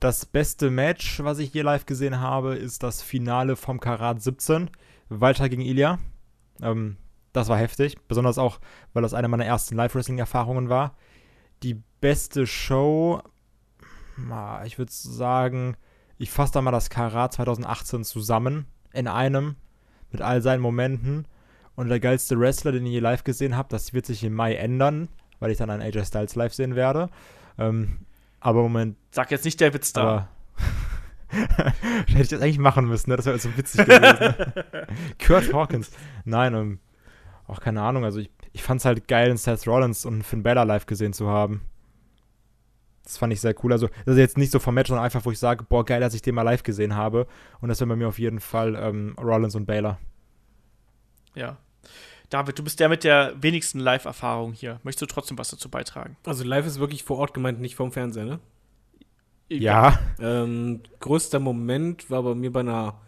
Das 0.00 0.26
beste 0.26 0.70
Match, 0.70 1.20
was 1.24 1.38
ich 1.38 1.52
je 1.52 1.62
live 1.62 1.86
gesehen 1.86 2.20
habe, 2.20 2.54
ist 2.54 2.82
das 2.82 3.02
Finale 3.02 3.56
vom 3.56 3.80
Karat 3.80 4.22
17. 4.22 4.70
Walter 5.08 5.48
gegen 5.48 5.62
Ilya. 5.62 5.98
Ähm, 6.62 6.96
das 7.38 7.48
war 7.48 7.58
heftig. 7.58 7.96
Besonders 8.08 8.38
auch, 8.38 8.60
weil 8.92 9.02
das 9.02 9.14
eine 9.14 9.28
meiner 9.28 9.46
ersten 9.46 9.76
Live-Wrestling-Erfahrungen 9.76 10.68
war. 10.68 10.96
Die 11.62 11.82
beste 12.00 12.46
Show, 12.46 13.22
ich 14.64 14.78
würde 14.78 14.92
sagen, 14.92 15.76
ich 16.18 16.30
fasse 16.30 16.52
da 16.52 16.62
mal 16.62 16.72
das 16.72 16.90
Karat 16.90 17.34
2018 17.34 18.04
zusammen. 18.04 18.66
In 18.92 19.06
einem. 19.06 19.56
Mit 20.10 20.22
all 20.22 20.42
seinen 20.42 20.60
Momenten. 20.60 21.26
Und 21.76 21.88
der 21.88 22.00
geilste 22.00 22.38
Wrestler, 22.40 22.72
den 22.72 22.86
ich 22.86 22.92
je 22.92 22.98
live 22.98 23.22
gesehen 23.22 23.56
habe, 23.56 23.68
das 23.70 23.92
wird 23.92 24.06
sich 24.06 24.24
im 24.24 24.34
Mai 24.34 24.54
ändern, 24.54 25.08
weil 25.38 25.52
ich 25.52 25.58
dann 25.58 25.70
einen 25.70 25.82
AJ 25.82 26.06
Styles 26.06 26.34
live 26.34 26.52
sehen 26.52 26.74
werde. 26.74 27.08
Ähm, 27.56 28.00
aber 28.40 28.62
Moment, 28.62 28.96
Sag 29.10 29.30
jetzt 29.30 29.44
nicht 29.44 29.60
der 29.60 29.72
Witz 29.74 29.92
da. 29.92 30.28
Hätte 31.28 32.22
ich 32.22 32.28
das 32.28 32.40
eigentlich 32.40 32.58
machen 32.58 32.88
müssen, 32.88 33.10
ne? 33.10 33.16
Das 33.16 33.26
wäre 33.26 33.38
so 33.38 33.56
witzig 33.56 33.84
gewesen. 33.84 34.34
Kurt 35.24 35.52
Hawkins. 35.52 35.90
Nein, 36.24 36.54
ähm, 36.54 36.80
auch 37.48 37.60
keine 37.60 37.82
Ahnung. 37.82 38.04
Also 38.04 38.20
ich, 38.20 38.30
ich 38.52 38.62
fand 38.62 38.80
es 38.80 38.84
halt 38.84 39.08
geil, 39.08 39.28
einen 39.28 39.38
Seth 39.38 39.66
Rollins 39.66 40.04
und 40.04 40.14
einen 40.14 40.22
Finn 40.22 40.42
Balor 40.42 40.64
live 40.64 40.86
gesehen 40.86 41.12
zu 41.12 41.28
haben. 41.28 41.62
Das 43.08 43.16
fand 43.16 43.32
ich 43.32 43.40
sehr 43.40 43.54
cool. 43.64 43.72
Also, 43.72 43.88
das 44.04 44.16
ist 44.16 44.18
jetzt 44.18 44.36
nicht 44.36 44.52
so 44.52 44.58
vom 44.58 44.74
Match, 44.74 44.88
sondern 44.88 45.02
einfach, 45.02 45.24
wo 45.24 45.30
ich 45.30 45.38
sage, 45.38 45.64
boah, 45.66 45.82
geil, 45.82 45.98
dass 45.98 46.12
ich 46.12 46.20
den 46.20 46.34
mal 46.34 46.42
live 46.42 46.62
gesehen 46.62 46.94
habe. 46.94 47.26
Und 47.62 47.70
das 47.70 47.80
wäre 47.80 47.88
bei 47.88 47.96
mir 47.96 48.06
auf 48.06 48.18
jeden 48.18 48.38
Fall 48.38 48.76
ähm, 48.76 49.16
Rollins 49.18 49.54
und 49.54 49.64
Baylor. 49.64 49.98
Ja. 51.34 51.56
David, 52.28 52.58
du 52.58 52.62
bist 52.62 52.80
der 52.80 52.90
mit 52.90 53.04
der 53.04 53.32
wenigsten 53.40 53.78
Live-Erfahrung 53.78 54.52
hier. 54.52 54.78
Möchtest 54.82 55.10
du 55.10 55.14
trotzdem 55.14 55.38
was 55.38 55.48
dazu 55.48 55.70
beitragen? 55.70 56.18
Also 56.26 56.44
live 56.44 56.66
ist 56.66 56.80
wirklich 56.80 57.02
vor 57.02 57.16
Ort 57.16 57.32
gemeint, 57.32 57.60
nicht 57.60 57.76
vom 57.76 57.92
Fernseher, 57.92 58.26
ne? 58.26 58.40
Ja. 59.48 59.98
Ähm, 60.20 60.82
größter 61.00 61.40
Moment 61.40 62.10
war 62.10 62.22
bei 62.22 62.34
mir 62.34 62.52
bei 62.52 62.60
einer 62.60 63.00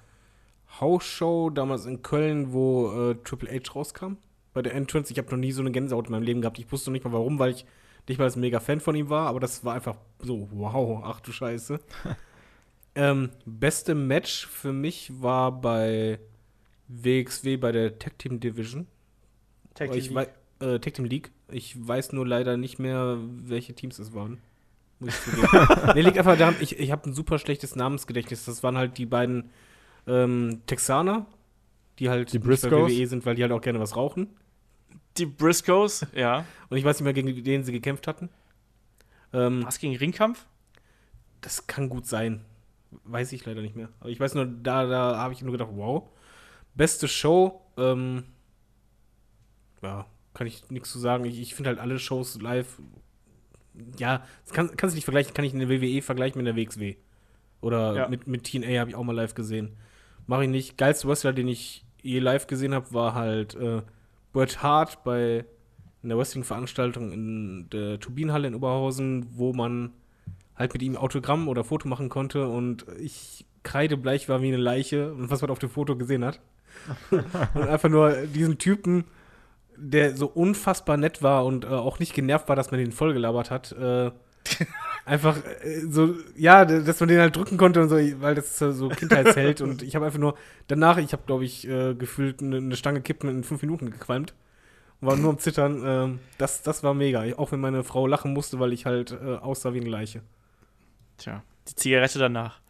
Hausshow 0.80 1.50
damals 1.50 1.84
in 1.84 2.00
Köln, 2.00 2.54
wo 2.54 3.10
äh, 3.10 3.16
Triple 3.16 3.50
H 3.50 3.72
rauskam. 3.74 4.16
Bei 4.52 4.62
der 4.62 4.74
Entrance. 4.74 5.12
Ich 5.12 5.18
habe 5.18 5.30
noch 5.30 5.38
nie 5.38 5.52
so 5.52 5.62
eine 5.62 5.70
Gänsehaut 5.70 6.06
in 6.06 6.12
meinem 6.12 6.22
Leben 6.22 6.40
gehabt. 6.40 6.58
Ich 6.58 6.70
wusste 6.72 6.90
noch 6.90 6.92
nicht 6.92 7.04
mal 7.04 7.12
warum, 7.12 7.38
weil 7.38 7.52
ich 7.52 7.64
nicht 8.08 8.18
mal 8.18 8.30
ein 8.30 8.40
mega 8.40 8.60
Fan 8.60 8.80
von 8.80 8.96
ihm 8.96 9.08
war, 9.08 9.28
aber 9.28 9.40
das 9.40 9.64
war 9.64 9.74
einfach 9.74 9.96
so, 10.18 10.48
wow, 10.52 11.02
ach 11.04 11.20
du 11.20 11.32
Scheiße. 11.32 11.78
ähm, 12.94 13.30
beste 13.46 13.94
Match 13.94 14.46
für 14.46 14.72
mich 14.72 15.12
war 15.20 15.52
bei 15.60 16.18
WXW 16.88 17.56
bei 17.56 17.72
der 17.72 17.98
Tag 17.98 18.18
Team 18.18 18.40
Division. 18.40 18.86
Tag 19.74 19.94
ich 19.94 20.12
wei- 20.14 20.28
äh, 20.60 20.78
Tag 20.80 20.94
Team 20.94 21.04
League. 21.04 21.30
Ich 21.52 21.76
weiß 21.86 22.12
nur 22.12 22.26
leider 22.26 22.56
nicht 22.56 22.78
mehr, 22.78 23.18
welche 23.20 23.74
Teams 23.74 23.98
es 23.98 24.12
waren. 24.14 24.38
Muss 24.98 25.14
ich 25.26 25.42
nee, 25.94 26.02
liegt 26.02 26.18
einfach 26.18 26.36
daran, 26.36 26.56
ich, 26.60 26.78
ich 26.78 26.90
habe 26.90 27.08
ein 27.08 27.14
super 27.14 27.38
schlechtes 27.38 27.76
Namensgedächtnis. 27.76 28.44
Das 28.44 28.62
waren 28.62 28.76
halt 28.76 28.98
die 28.98 29.06
beiden 29.06 29.50
ähm, 30.06 30.62
Texaner, 30.66 31.26
die 31.98 32.10
halt 32.10 32.32
Die 32.32 32.38
bei 32.38 32.46
Briscoes? 32.48 32.90
WWE 32.90 33.06
sind, 33.06 33.24
weil 33.24 33.34
die 33.36 33.42
halt 33.42 33.52
auch 33.52 33.60
gerne 33.60 33.80
was 33.80 33.96
rauchen. 33.96 34.28
Die 35.18 35.26
Briscoes, 35.26 36.06
ja. 36.14 36.44
Und 36.68 36.76
ich 36.78 36.84
weiß 36.84 36.96
nicht 36.98 37.04
mehr, 37.04 37.12
gegen 37.12 37.44
wen 37.44 37.64
sie 37.64 37.72
gekämpft 37.72 38.06
hatten. 38.06 38.28
Ähm, 39.32 39.64
Was 39.64 39.78
gegen 39.78 39.96
Ringkampf? 39.96 40.46
das 41.42 41.66
kann 41.66 41.88
gut 41.88 42.06
sein. 42.06 42.44
Weiß 43.04 43.32
ich 43.32 43.46
leider 43.46 43.62
nicht 43.62 43.74
mehr. 43.76 43.88
Aber 44.00 44.10
ich 44.10 44.20
weiß 44.20 44.34
nur, 44.34 44.44
da, 44.46 44.84
da 44.86 45.16
habe 45.16 45.32
ich 45.32 45.40
nur 45.42 45.52
gedacht, 45.52 45.70
wow. 45.72 46.08
Beste 46.74 47.08
Show, 47.08 47.62
ähm, 47.78 48.24
ja, 49.82 50.06
kann 50.34 50.46
ich 50.46 50.68
nichts 50.70 50.90
zu 50.92 50.98
sagen. 50.98 51.24
Ich, 51.24 51.40
ich 51.40 51.54
finde 51.54 51.68
halt 51.70 51.78
alle 51.78 51.98
Shows 51.98 52.40
live, 52.40 52.80
ja, 53.98 54.24
das 54.44 54.52
kann, 54.52 54.76
kannst 54.76 54.94
du 54.94 54.96
nicht 54.96 55.04
vergleichen, 55.04 55.32
kann 55.32 55.44
ich 55.44 55.54
in 55.54 55.60
der 55.60 55.68
WWE 55.70 56.02
vergleichen 56.02 56.42
mit 56.42 56.46
der 56.46 56.56
WXW. 56.56 56.96
Oder 57.62 57.94
Ja. 57.96 58.08
mit, 58.08 58.26
mit 58.26 58.44
TNA 58.44 58.80
habe 58.80 58.90
ich 58.90 58.96
auch 58.96 59.04
mal 59.04 59.14
live 59.16 59.34
gesehen. 59.34 59.76
Mache 60.26 60.44
ich 60.44 60.50
nicht. 60.50 60.76
Geilste 60.76 61.08
Wrestler, 61.08 61.32
den 61.32 61.48
ich 61.48 61.84
je 62.02 62.18
live 62.18 62.46
gesehen 62.46 62.74
habe, 62.74 62.92
war 62.92 63.14
halt 63.14 63.54
äh, 63.54 63.82
Bret 64.32 64.62
Hart 64.62 65.04
bei 65.04 65.44
einer 66.02 66.16
Wrestling-Veranstaltung 66.16 67.12
in 67.12 67.68
der 67.70 68.00
Turbinenhalle 68.00 68.48
in 68.48 68.54
Oberhausen, 68.54 69.26
wo 69.32 69.52
man 69.52 69.92
halt 70.56 70.72
mit 70.72 70.82
ihm 70.82 70.96
Autogramm 70.96 71.48
oder 71.48 71.64
Foto 71.64 71.88
machen 71.88 72.08
konnte 72.08 72.48
und 72.48 72.86
ich 72.98 73.46
kreidebleich 73.62 74.28
war 74.28 74.40
wie 74.42 74.48
eine 74.48 74.56
Leiche 74.56 75.12
und 75.12 75.30
was 75.30 75.42
man 75.42 75.50
auf 75.50 75.58
dem 75.58 75.70
Foto 75.70 75.96
gesehen 75.96 76.24
hat. 76.24 76.40
und 77.10 77.68
einfach 77.68 77.88
nur 77.88 78.12
diesen 78.26 78.58
Typen, 78.58 79.04
der 79.76 80.16
so 80.16 80.26
unfassbar 80.26 80.96
nett 80.96 81.22
war 81.22 81.44
und 81.44 81.64
äh, 81.64 81.68
auch 81.68 81.98
nicht 81.98 82.14
genervt 82.14 82.48
war, 82.48 82.56
dass 82.56 82.70
man 82.70 82.80
den 82.80 82.92
vollgelabert 82.92 83.50
hat, 83.50 83.72
äh, 83.72 84.10
einfach 85.10 85.36
äh, 85.44 85.80
so, 85.88 86.14
ja, 86.36 86.64
dass 86.64 87.00
man 87.00 87.08
den 87.08 87.18
halt 87.18 87.34
drücken 87.34 87.56
konnte 87.56 87.82
und 87.82 87.88
so, 87.88 87.96
weil 87.96 88.36
das 88.36 88.56
so 88.58 88.88
Kindheitsheld 88.88 89.60
und 89.60 89.82
ich 89.82 89.96
habe 89.96 90.06
einfach 90.06 90.20
nur, 90.20 90.36
danach, 90.68 90.98
ich 90.98 91.12
habe 91.12 91.24
glaube 91.26 91.44
ich 91.44 91.68
äh, 91.68 91.94
gefühlt 91.94 92.40
eine, 92.40 92.58
eine 92.58 92.76
Stange 92.76 93.00
Kippen 93.00 93.28
in 93.28 93.42
fünf 93.42 93.60
Minuten 93.62 93.90
gequalmt 93.90 94.34
und 95.00 95.08
war 95.08 95.16
nur 95.16 95.30
am 95.30 95.38
Zittern. 95.38 95.82
ähm, 95.84 96.18
das, 96.38 96.62
das 96.62 96.84
war 96.84 96.94
mega, 96.94 97.24
auch 97.36 97.50
wenn 97.50 97.60
meine 97.60 97.82
Frau 97.82 98.06
lachen 98.06 98.32
musste, 98.32 98.60
weil 98.60 98.72
ich 98.72 98.86
halt 98.86 99.10
äh, 99.10 99.36
aussah 99.36 99.74
wie 99.74 99.80
eine 99.80 99.90
Leiche. 99.90 100.22
Tja, 101.18 101.42
die 101.68 101.74
Zigarette 101.74 102.20
danach. 102.20 102.60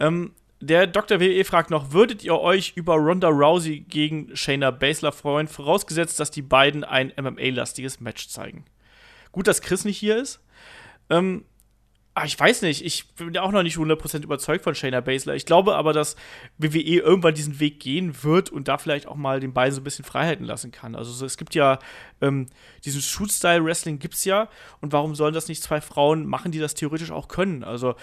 Ähm, 0.00 0.32
der 0.60 0.86
Dr. 0.86 1.20
WWE 1.20 1.44
fragt 1.44 1.70
noch, 1.70 1.92
würdet 1.92 2.24
ihr 2.24 2.40
euch 2.40 2.72
über 2.76 2.94
Ronda 2.94 3.28
Rousey 3.28 3.80
gegen 3.80 4.34
Shayna 4.34 4.70
Baszler 4.70 5.12
freuen, 5.12 5.46
vorausgesetzt, 5.46 6.18
dass 6.18 6.30
die 6.30 6.42
beiden 6.42 6.82
ein 6.82 7.12
MMA-lastiges 7.20 8.00
Match 8.00 8.28
zeigen? 8.28 8.64
Gut, 9.32 9.46
dass 9.46 9.60
Chris 9.60 9.84
nicht 9.84 9.98
hier 9.98 10.16
ist. 10.16 10.40
Ähm, 11.10 11.44
ah, 12.18 12.24
ich 12.24 12.38
weiß 12.38 12.62
nicht, 12.62 12.84
ich 12.84 13.06
bin 13.14 13.32
ja 13.32 13.42
auch 13.42 13.52
noch 13.52 13.62
nicht 13.62 13.76
100% 13.76 14.22
überzeugt 14.22 14.64
von 14.64 14.74
Shayna 14.74 15.00
Baszler. 15.00 15.34
Ich 15.34 15.46
glaube 15.46 15.76
aber, 15.76 15.92
dass 15.92 16.16
WWE 16.58 16.78
irgendwann 16.80 17.34
diesen 17.34 17.60
Weg 17.60 17.80
gehen 17.80 18.24
wird 18.24 18.50
und 18.50 18.66
da 18.66 18.78
vielleicht 18.78 19.06
auch 19.06 19.14
mal 19.14 19.40
den 19.40 19.52
beiden 19.52 19.74
so 19.74 19.80
ein 19.80 19.84
bisschen 19.84 20.04
Freiheiten 20.04 20.44
lassen 20.44 20.72
kann. 20.72 20.94
Also 20.94 21.12
so, 21.12 21.24
es 21.24 21.36
gibt 21.36 21.54
ja 21.54 21.78
ähm, 22.20 22.46
diesen 22.84 23.02
Shoot-Style-Wrestling 23.02 23.98
gibt's 23.98 24.24
ja 24.24 24.48
und 24.80 24.92
warum 24.92 25.14
sollen 25.14 25.34
das 25.34 25.48
nicht 25.48 25.62
zwei 25.62 25.80
Frauen 25.80 26.26
machen, 26.26 26.50
die 26.50 26.58
das 26.58 26.74
theoretisch 26.74 27.12
auch 27.12 27.28
können? 27.28 27.62
Also 27.62 27.94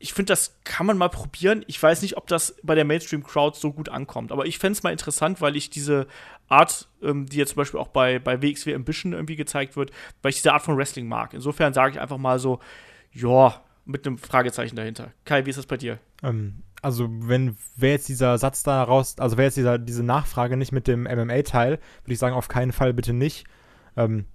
ich 0.00 0.12
finde, 0.12 0.32
das 0.32 0.58
kann 0.64 0.86
man 0.86 0.96
mal 0.96 1.08
probieren. 1.08 1.64
Ich 1.66 1.82
weiß 1.82 2.02
nicht, 2.02 2.16
ob 2.16 2.28
das 2.28 2.56
bei 2.62 2.74
der 2.74 2.84
Mainstream-Crowd 2.84 3.58
so 3.58 3.72
gut 3.72 3.88
ankommt. 3.88 4.30
Aber 4.30 4.46
ich 4.46 4.58
fände 4.58 4.76
es 4.76 4.82
mal 4.82 4.92
interessant, 4.92 5.40
weil 5.40 5.56
ich 5.56 5.70
diese 5.70 6.06
Art, 6.48 6.88
ähm, 7.02 7.26
die 7.26 7.36
jetzt 7.36 7.50
zum 7.50 7.56
Beispiel 7.56 7.80
auch 7.80 7.88
bei, 7.88 8.18
bei 8.18 8.40
WXW 8.40 8.74
Ambition 8.74 9.12
irgendwie 9.12 9.36
gezeigt 9.36 9.76
wird, 9.76 9.90
weil 10.22 10.30
ich 10.30 10.36
diese 10.36 10.52
Art 10.52 10.62
von 10.62 10.76
Wrestling 10.76 11.08
mag. 11.08 11.34
Insofern 11.34 11.74
sage 11.74 11.94
ich 11.94 12.00
einfach 12.00 12.18
mal 12.18 12.38
so, 12.38 12.60
ja, 13.12 13.62
mit 13.84 14.06
einem 14.06 14.18
Fragezeichen 14.18 14.76
dahinter. 14.76 15.12
Kai, 15.24 15.46
wie 15.46 15.50
ist 15.50 15.58
das 15.58 15.66
bei 15.66 15.76
dir? 15.76 15.98
Ähm, 16.22 16.62
also, 16.82 17.08
wenn 17.10 17.56
wäre 17.76 17.94
jetzt 17.94 18.08
dieser 18.08 18.38
Satz 18.38 18.62
da 18.62 18.82
raus, 18.82 19.16
also 19.18 19.36
wäre 19.36 19.46
jetzt 19.46 19.56
dieser, 19.56 19.78
diese 19.78 20.02
Nachfrage 20.02 20.56
nicht 20.56 20.72
mit 20.72 20.86
dem 20.86 21.04
MMA-Teil, 21.04 21.72
würde 21.72 22.12
ich 22.12 22.18
sagen, 22.18 22.36
auf 22.36 22.48
keinen 22.48 22.72
Fall 22.72 22.92
bitte 22.92 23.12
nicht. 23.12 23.46
Ähm, 23.96 24.26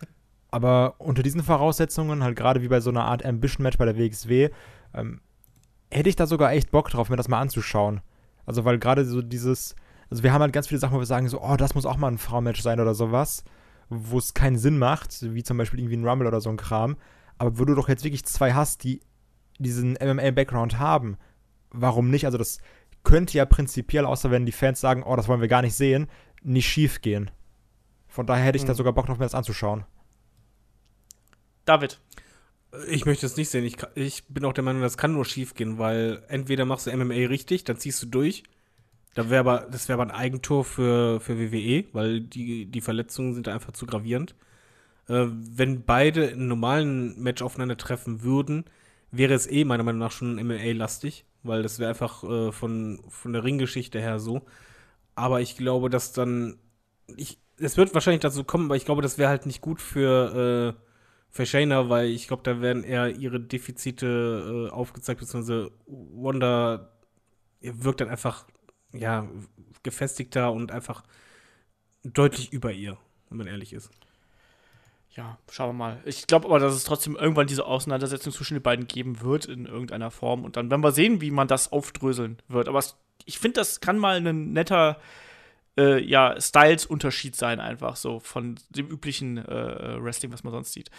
aber 0.50 0.96
unter 0.98 1.22
diesen 1.22 1.42
Voraussetzungen, 1.42 2.24
halt 2.24 2.36
gerade 2.36 2.62
wie 2.62 2.68
bei 2.68 2.80
so 2.80 2.90
einer 2.90 3.04
Art 3.04 3.24
Ambition-Match 3.24 3.78
bei 3.78 3.84
der 3.84 3.98
WXW, 3.98 4.50
ähm, 4.94 5.20
hätte 5.90 6.08
ich 6.08 6.16
da 6.16 6.26
sogar 6.26 6.52
echt 6.52 6.70
Bock 6.70 6.90
drauf, 6.90 7.10
mir 7.10 7.16
das 7.16 7.28
mal 7.28 7.40
anzuschauen. 7.40 8.00
Also, 8.46 8.64
weil 8.64 8.78
gerade 8.78 9.04
so 9.04 9.22
dieses, 9.22 9.76
also 10.10 10.22
wir 10.22 10.32
haben 10.32 10.42
halt 10.42 10.52
ganz 10.52 10.68
viele 10.68 10.80
Sachen, 10.80 10.94
wo 10.94 10.98
wir 11.00 11.06
sagen 11.06 11.28
so, 11.28 11.40
oh, 11.40 11.56
das 11.56 11.74
muss 11.74 11.86
auch 11.86 11.96
mal 11.96 12.08
ein 12.08 12.18
Frauenmatch 12.18 12.62
sein 12.62 12.80
oder 12.80 12.94
sowas, 12.94 13.44
wo 13.88 14.18
es 14.18 14.34
keinen 14.34 14.58
Sinn 14.58 14.78
macht, 14.78 15.22
wie 15.34 15.42
zum 15.42 15.58
Beispiel 15.58 15.80
irgendwie 15.80 15.96
ein 15.96 16.06
Rumble 16.06 16.26
oder 16.26 16.40
so 16.40 16.50
ein 16.50 16.56
Kram. 16.56 16.96
Aber 17.42 17.58
wo 17.58 17.64
du 17.64 17.74
doch 17.74 17.88
jetzt 17.88 18.04
wirklich 18.04 18.24
zwei 18.24 18.52
hast, 18.52 18.84
die 18.84 19.00
diesen 19.58 19.94
MMA-Background 19.94 20.78
haben, 20.78 21.16
warum 21.72 22.08
nicht? 22.08 22.24
Also 22.24 22.38
das 22.38 22.58
könnte 23.02 23.36
ja 23.36 23.44
prinzipiell, 23.46 24.04
außer 24.04 24.30
wenn 24.30 24.46
die 24.46 24.52
Fans 24.52 24.80
sagen, 24.80 25.02
oh, 25.02 25.16
das 25.16 25.26
wollen 25.26 25.40
wir 25.40 25.48
gar 25.48 25.62
nicht 25.62 25.74
sehen, 25.74 26.06
nicht 26.44 26.68
schief 26.68 27.00
gehen. 27.00 27.32
Von 28.06 28.28
daher 28.28 28.44
hätte 28.44 28.58
ich 28.58 28.64
da 28.64 28.74
Mhm. 28.74 28.76
sogar 28.76 28.92
Bock 28.92 29.06
drauf, 29.06 29.18
mir 29.18 29.24
das 29.24 29.34
anzuschauen. 29.34 29.84
David. 31.64 32.00
Ich 32.88 33.06
möchte 33.06 33.26
es 33.26 33.36
nicht 33.36 33.48
sehen. 33.50 33.64
Ich, 33.64 33.76
ich 33.96 34.24
bin 34.28 34.44
auch 34.44 34.52
der 34.52 34.62
Meinung, 34.64 34.82
das 34.82 34.96
kann 34.96 35.12
nur 35.12 35.24
schief 35.24 35.54
gehen, 35.54 35.78
weil 35.78 36.22
entweder 36.28 36.64
machst 36.64 36.86
du 36.86 36.96
MMA 36.96 37.26
richtig, 37.26 37.64
dann 37.64 37.76
ziehst 37.76 38.02
du 38.02 38.06
durch, 38.06 38.44
Da 39.14 39.28
wäre 39.30 39.40
aber, 39.40 39.68
das 39.70 39.88
wäre 39.88 40.00
aber 40.00 40.10
ein 40.12 40.16
Eigentor 40.16 40.64
für, 40.64 41.20
für 41.20 41.38
WWE, 41.38 41.84
weil 41.92 42.20
die, 42.22 42.66
die 42.66 42.80
Verletzungen 42.80 43.34
sind 43.34 43.48
einfach 43.48 43.72
zu 43.72 43.86
gravierend. 43.86 44.36
Äh, 45.08 45.26
wenn 45.28 45.84
beide 45.84 46.26
in 46.26 46.48
normalen 46.48 47.20
Match 47.20 47.42
aufeinandertreffen 47.42 48.22
würden, 48.22 48.64
wäre 49.10 49.34
es 49.34 49.50
eh 49.50 49.64
meiner 49.64 49.82
Meinung 49.82 50.00
nach 50.00 50.12
schon 50.12 50.36
MMA-lastig, 50.36 51.24
weil 51.42 51.62
das 51.62 51.78
wäre 51.78 51.90
einfach 51.90 52.24
äh, 52.24 52.52
von, 52.52 53.02
von 53.08 53.32
der 53.32 53.44
Ringgeschichte 53.44 54.00
her 54.00 54.18
so. 54.20 54.42
Aber 55.14 55.40
ich 55.40 55.56
glaube, 55.56 55.90
dass 55.90 56.12
dann. 56.12 56.58
Ich, 57.16 57.38
es 57.58 57.76
wird 57.76 57.94
wahrscheinlich 57.94 58.22
dazu 58.22 58.44
kommen, 58.44 58.66
aber 58.66 58.76
ich 58.76 58.84
glaube, 58.84 59.02
das 59.02 59.18
wäre 59.18 59.28
halt 59.28 59.46
nicht 59.46 59.60
gut 59.60 59.80
für, 59.80 60.74
äh, 60.76 60.82
für 61.30 61.46
Shayna, 61.46 61.88
weil 61.90 62.08
ich 62.08 62.26
glaube, 62.28 62.42
da 62.44 62.60
werden 62.60 62.84
eher 62.84 63.10
ihre 63.16 63.40
Defizite 63.40 64.68
äh, 64.68 64.72
aufgezeigt, 64.72 65.20
beziehungsweise 65.20 65.70
Wanda 65.86 66.90
wirkt 67.60 68.00
dann 68.00 68.08
einfach, 68.08 68.46
ja, 68.92 69.28
gefestigter 69.82 70.52
und 70.52 70.72
einfach 70.72 71.02
deutlich 72.04 72.52
über 72.52 72.72
ihr, 72.72 72.96
wenn 73.28 73.38
man 73.38 73.46
ehrlich 73.46 73.72
ist. 73.72 73.90
Ja, 75.14 75.38
schauen 75.50 75.70
wir 75.70 75.72
mal. 75.74 76.00
Ich 76.06 76.26
glaube 76.26 76.46
aber, 76.46 76.58
dass 76.58 76.74
es 76.74 76.84
trotzdem 76.84 77.16
irgendwann 77.16 77.46
diese 77.46 77.66
Auseinandersetzung 77.66 78.32
zwischen 78.32 78.54
den 78.54 78.62
beiden 78.62 78.86
geben 78.86 79.20
wird 79.20 79.44
in 79.44 79.66
irgendeiner 79.66 80.10
Form. 80.10 80.44
Und 80.44 80.56
dann 80.56 80.70
werden 80.70 80.82
wir 80.82 80.92
sehen, 80.92 81.20
wie 81.20 81.30
man 81.30 81.48
das 81.48 81.70
aufdröseln 81.70 82.38
wird. 82.48 82.68
Aber 82.68 82.78
es, 82.78 82.96
ich 83.26 83.38
finde, 83.38 83.60
das 83.60 83.80
kann 83.80 83.98
mal 83.98 84.16
ein 84.16 84.52
netter 84.52 84.98
äh, 85.76 86.02
ja, 86.02 86.40
Styles-Unterschied 86.40 87.36
sein, 87.36 87.60
einfach 87.60 87.96
so 87.96 88.20
von 88.20 88.56
dem 88.70 88.88
üblichen 88.88 89.36
äh, 89.36 90.02
Wrestling, 90.02 90.32
was 90.32 90.44
man 90.44 90.52
sonst 90.52 90.72
sieht. 90.72 90.90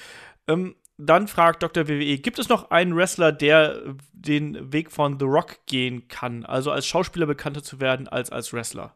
Ähm, 0.47 0.75
dann 0.97 1.27
fragt 1.27 1.63
Dr. 1.63 1.87
WWE, 1.87 2.19
gibt 2.19 2.37
es 2.37 2.49
noch 2.49 2.69
einen 2.69 2.95
Wrestler, 2.95 3.31
der 3.31 3.95
den 4.11 4.71
Weg 4.71 4.91
von 4.91 5.19
The 5.19 5.25
Rock 5.25 5.65
gehen 5.65 6.07
kann? 6.07 6.45
Also 6.45 6.71
als 6.71 6.85
Schauspieler 6.85 7.25
bekannter 7.25 7.63
zu 7.63 7.79
werden 7.79 8.07
als 8.07 8.31
als 8.31 8.53
Wrestler? 8.53 8.95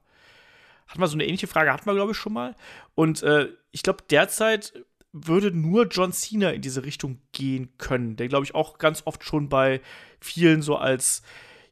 Hatten 0.87 1.01
wir 1.01 1.07
so 1.07 1.15
eine 1.15 1.25
ähnliche 1.25 1.47
Frage, 1.47 1.73
hatten 1.73 1.87
wir, 1.87 1.95
glaube 1.95 2.11
ich, 2.11 2.17
schon 2.17 2.33
mal. 2.33 2.55
Und 2.93 3.23
äh, 3.23 3.49
ich 3.71 3.81
glaube, 3.83 4.03
derzeit 4.09 4.73
würde 5.13 5.51
nur 5.51 5.87
John 5.87 6.11
Cena 6.11 6.51
in 6.51 6.61
diese 6.61 6.83
Richtung 6.83 7.19
gehen 7.31 7.69
können, 7.77 8.15
der, 8.15 8.27
glaube 8.27 8.45
ich, 8.45 8.55
auch 8.55 8.77
ganz 8.77 9.03
oft 9.05 9.23
schon 9.23 9.49
bei 9.49 9.81
vielen 10.19 10.61
so 10.61 10.75
als 10.75 11.23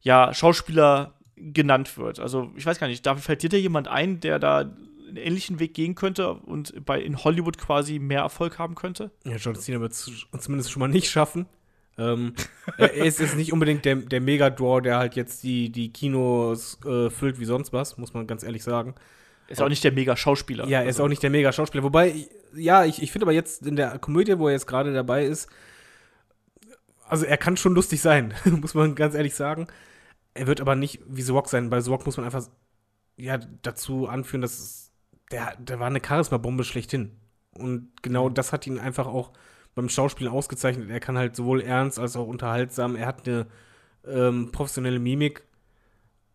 ja, 0.01 0.33
Schauspieler 0.33 1.15
genannt 1.35 1.97
wird. 1.97 2.19
Also, 2.19 2.51
ich 2.55 2.65
weiß 2.65 2.79
gar 2.79 2.87
nicht, 2.87 3.05
da 3.05 3.15
fällt 3.15 3.43
dir 3.43 3.49
da 3.49 3.57
jemand 3.57 3.87
ein, 3.87 4.19
der 4.19 4.39
da 4.39 4.59
einen 4.59 5.17
ähnlichen 5.17 5.59
Weg 5.59 5.73
gehen 5.73 5.95
könnte 5.95 6.33
und 6.33 6.85
bei 6.85 7.01
in 7.01 7.23
Hollywood 7.23 7.57
quasi 7.57 7.99
mehr 7.99 8.21
Erfolg 8.21 8.57
haben 8.57 8.75
könnte? 8.75 9.11
Ja, 9.23 9.35
John 9.35 9.55
Cena 9.55 9.79
wird 9.79 9.91
es 9.91 10.09
zumindest 10.39 10.71
schon 10.71 10.79
mal 10.79 10.87
nicht 10.87 11.09
schaffen. 11.09 11.45
ähm, 11.97 12.33
er 12.77 12.93
ist 12.93 13.19
jetzt 13.19 13.35
nicht 13.35 13.53
unbedingt 13.53 13.85
der, 13.85 13.95
der 13.97 14.21
Mega-Draw, 14.21 14.81
der 14.81 14.97
halt 14.97 15.15
jetzt 15.15 15.43
die, 15.43 15.69
die 15.71 15.91
Kinos 15.91 16.79
äh, 16.85 17.09
füllt 17.09 17.39
wie 17.39 17.45
sonst 17.45 17.73
was, 17.73 17.97
muss 17.97 18.13
man 18.13 18.27
ganz 18.27 18.43
ehrlich 18.43 18.63
sagen. 18.63 18.95
Ist 19.47 19.61
auch 19.61 19.69
nicht 19.69 19.83
der 19.83 19.91
Mega-Schauspieler. 19.91 20.67
Ja, 20.67 20.79
er 20.79 20.85
ist 20.85 20.95
also. 20.95 21.03
auch 21.03 21.07
nicht 21.07 21.21
der 21.21 21.29
Mega-Schauspieler. 21.29 21.83
Wobei, 21.83 22.27
ja, 22.55 22.85
ich, 22.85 23.01
ich 23.01 23.11
finde 23.11 23.25
aber 23.25 23.33
jetzt 23.33 23.65
in 23.65 23.75
der 23.75 23.99
Komödie, 23.99 24.39
wo 24.39 24.47
er 24.47 24.53
jetzt 24.53 24.67
gerade 24.67 24.93
dabei 24.93 25.25
ist, 25.25 25.49
also 27.07 27.25
er 27.25 27.37
kann 27.37 27.57
schon 27.57 27.75
lustig 27.75 28.01
sein, 28.01 28.33
muss 28.45 28.73
man 28.73 28.95
ganz 28.95 29.15
ehrlich 29.15 29.35
sagen. 29.35 29.67
Er 30.33 30.47
wird 30.47 30.59
aber 30.61 30.75
nicht 30.75 31.01
wie 31.07 31.21
The 31.21 31.31
Rock 31.31 31.47
sein. 31.47 31.69
Bei 31.69 31.79
The 31.79 31.89
Rock 31.91 32.05
muss 32.05 32.17
man 32.17 32.25
einfach 32.25 32.47
ja, 33.17 33.37
dazu 33.61 34.07
anführen, 34.07 34.41
dass 34.41 34.91
der, 35.31 35.55
der 35.57 35.79
war 35.79 35.87
eine 35.87 36.01
Charisma-Bombe 36.05 36.63
schlechthin. 36.63 37.11
Und 37.57 37.91
genau 38.01 38.29
das 38.29 38.51
hat 38.51 38.67
ihn 38.67 38.79
einfach 38.79 39.07
auch 39.07 39.31
beim 39.75 39.89
Schauspielen 39.89 40.31
ausgezeichnet. 40.31 40.89
Er 40.89 40.99
kann 40.99 41.17
halt 41.17 41.35
sowohl 41.35 41.61
ernst 41.61 41.99
als 41.99 42.15
auch 42.15 42.27
unterhaltsam. 42.27 42.95
Er 42.95 43.07
hat 43.07 43.27
eine 43.27 43.47
ähm, 44.05 44.51
professionelle 44.51 44.99
Mimik. 44.99 45.45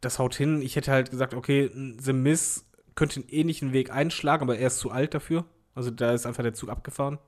Das 0.01 0.18
haut 0.18 0.34
hin. 0.34 0.62
Ich 0.62 0.76
hätte 0.76 0.92
halt 0.92 1.10
gesagt, 1.10 1.34
okay, 1.34 1.70
The 1.98 2.12
Miss 2.14 2.64
könnte 2.94 3.20
einen 3.20 3.28
ähnlichen 3.28 3.72
Weg 3.72 3.90
einschlagen, 3.90 4.42
aber 4.42 4.59
er 4.59 4.68
ist 4.68 4.78
zu 4.78 4.90
alt 4.90 5.14
dafür. 5.14 5.44
Also 5.74 5.90
da 5.90 6.12
ist 6.12 6.26
einfach 6.26 6.42
der 6.42 6.55
Zug 6.55 6.68
abgefahren, 6.68 7.18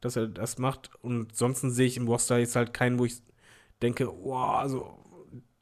dass 0.00 0.16
er 0.16 0.26
das 0.26 0.58
macht. 0.58 0.90
Und 1.02 1.34
sonst 1.34 1.60
sehe 1.60 1.86
ich 1.86 1.96
im 1.96 2.08
Roster 2.08 2.38
jetzt 2.38 2.56
halt 2.56 2.74
keinen, 2.74 2.98
wo 2.98 3.04
ich 3.04 3.22
denke, 3.82 4.08
wow, 4.08 4.56
also 4.56 4.98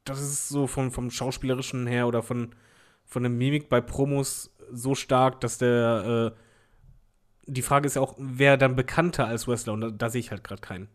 das 0.04 0.20
ist 0.20 0.48
so 0.48 0.66
vom, 0.66 0.90
vom 0.92 1.10
Schauspielerischen 1.10 1.86
her 1.86 2.06
oder 2.06 2.22
von, 2.22 2.54
von 3.04 3.22
der 3.22 3.30
Mimik 3.30 3.68
bei 3.68 3.80
Promos 3.80 4.54
so 4.72 4.94
stark, 4.94 5.40
dass 5.40 5.58
der 5.58 6.34
äh, 6.36 6.40
die 7.46 7.62
Frage 7.62 7.86
ist 7.86 7.96
ja 7.96 8.02
auch, 8.02 8.14
wer 8.18 8.56
dann 8.56 8.76
bekannter 8.76 9.26
als 9.26 9.48
Wrestler? 9.48 9.72
Und 9.72 9.80
da, 9.80 9.90
da 9.90 10.10
sehe 10.10 10.20
ich 10.20 10.30
halt 10.30 10.44
gerade 10.44 10.60
keinen. 10.60 10.88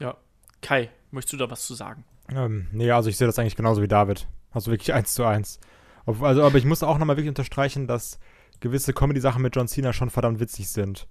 Ja. 0.00 0.16
Kai, 0.60 0.90
möchtest 1.10 1.34
du 1.34 1.36
da 1.36 1.50
was 1.50 1.66
zu 1.66 1.74
sagen? 1.74 2.04
Ähm, 2.30 2.68
nee, 2.72 2.90
also 2.90 3.10
ich 3.10 3.16
sehe 3.16 3.26
das 3.26 3.38
eigentlich 3.38 3.56
genauso 3.56 3.82
wie 3.82 3.88
David. 3.88 4.26
Also 4.50 4.70
wirklich 4.70 4.92
eins 4.92 5.14
zu 5.14 5.24
eins. 5.24 5.60
Also, 6.06 6.42
aber 6.42 6.58
ich 6.58 6.64
muss 6.64 6.82
auch 6.82 6.98
nochmal 6.98 7.16
wirklich 7.16 7.28
unterstreichen, 7.28 7.86
dass 7.86 8.18
gewisse 8.64 8.92
Comedy-Sachen 8.92 9.40
mit 9.40 9.54
John 9.54 9.68
Cena 9.68 9.92
schon 9.92 10.10
verdammt 10.10 10.40
witzig 10.40 10.68
sind. 10.68 11.06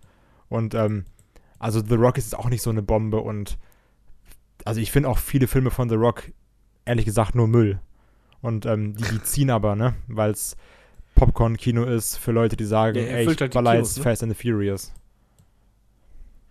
Und, 0.50 0.76
ähm, 0.76 1.06
also 1.60 1.82
The 1.82 1.96
Rock 1.96 2.18
ist 2.18 2.38
auch 2.38 2.50
nicht 2.50 2.62
so 2.62 2.70
eine 2.70 2.82
Bombe 2.82 3.20
und 3.20 3.58
also 4.66 4.82
ich 4.82 4.92
finde 4.92 5.10
auch 5.10 5.18
viele 5.18 5.48
Filme 5.48 5.72
von 5.72 5.90
The 5.90 5.96
Rock, 5.96 6.32
ehrlich 6.86 7.06
gesagt, 7.06 7.36
nur 7.36 7.48
Müll. 7.48 7.80
Und 8.42 8.66
ähm, 8.66 8.96
die, 8.96 9.04
die 9.04 9.24
ziehen 9.24 9.50
aber, 9.50 9.76
ne? 9.76 9.96
Weil 10.08 10.32
es 10.32 10.58
Popcorn-Kino 11.16 11.86
ist 11.86 12.18
für 12.18 12.32
Leute, 12.32 12.58
die 12.58 12.66
sagen, 12.66 12.98
ja, 12.98 13.04
ey, 13.04 13.32
ich 13.32 13.40
halt 13.40 13.54
baller 13.54 13.76
jetzt 13.76 13.98
ne? 13.98 14.04
Fast 14.04 14.24
and 14.24 14.36
the 14.36 14.42
Furious. 14.42 14.92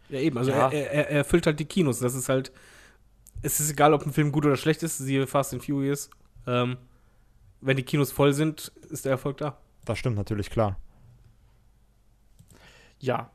Ja, 0.08 0.20
eben, 0.20 0.38
also 0.38 0.50
ja. 0.50 0.68
Er, 0.70 0.92
er, 0.92 1.10
er 1.10 1.18
erfüllt 1.18 1.46
halt 1.46 1.58
die 1.58 1.64
Kinos. 1.64 1.98
Das 1.98 2.14
ist 2.14 2.28
halt, 2.28 2.52
es 3.42 3.60
ist 3.60 3.70
egal, 3.70 3.92
ob 3.92 4.06
ein 4.06 4.12
Film 4.12 4.32
gut 4.32 4.46
oder 4.46 4.56
schlecht 4.56 4.82
ist, 4.82 4.98
siehe 4.98 5.26
Fast 5.26 5.52
and 5.52 5.64
Furious. 5.64 6.10
Ähm, 6.46 6.76
wenn 7.60 7.76
die 7.76 7.82
Kinos 7.82 8.12
voll 8.12 8.32
sind, 8.32 8.72
ist 8.90 9.04
der 9.04 9.12
Erfolg 9.12 9.38
da. 9.38 9.58
Das 9.84 9.98
stimmt 9.98 10.16
natürlich, 10.16 10.50
klar. 10.50 10.78
Ja. 13.02 13.30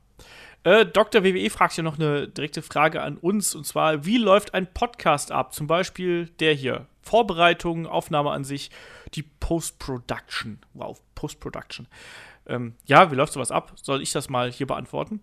Äh, 0.64 0.86
Dr. 0.86 1.24
WWE 1.24 1.50
fragt 1.50 1.78
ja 1.78 1.84
noch 1.84 2.00
eine 2.00 2.28
direkte 2.28 2.62
Frage 2.62 3.02
an 3.02 3.18
uns 3.18 3.54
und 3.54 3.66
zwar: 3.66 4.06
Wie 4.06 4.18
läuft 4.18 4.54
ein 4.54 4.74
Podcast 4.74 5.32
ab? 5.32 5.54
Zum 5.54 5.68
Beispiel 5.68 6.30
der 6.40 6.54
hier. 6.54 6.88
Vorbereitung, 7.02 7.88
Aufnahme 7.88 8.32
an 8.32 8.44
sich, 8.44 8.70
die 9.14 9.24
Post-Production. 9.24 10.60
Wow, 10.74 11.02
Post-Production. 11.16 11.88
Ähm, 12.48 12.76
ja, 12.86 13.12
wie 13.12 13.16
läuft 13.16 13.32
sowas 13.32 13.50
ab? 13.50 13.74
Soll 13.82 14.02
ich 14.02 14.12
das 14.12 14.30
mal 14.30 14.52
hier 14.52 14.68
beantworten? 14.68 15.22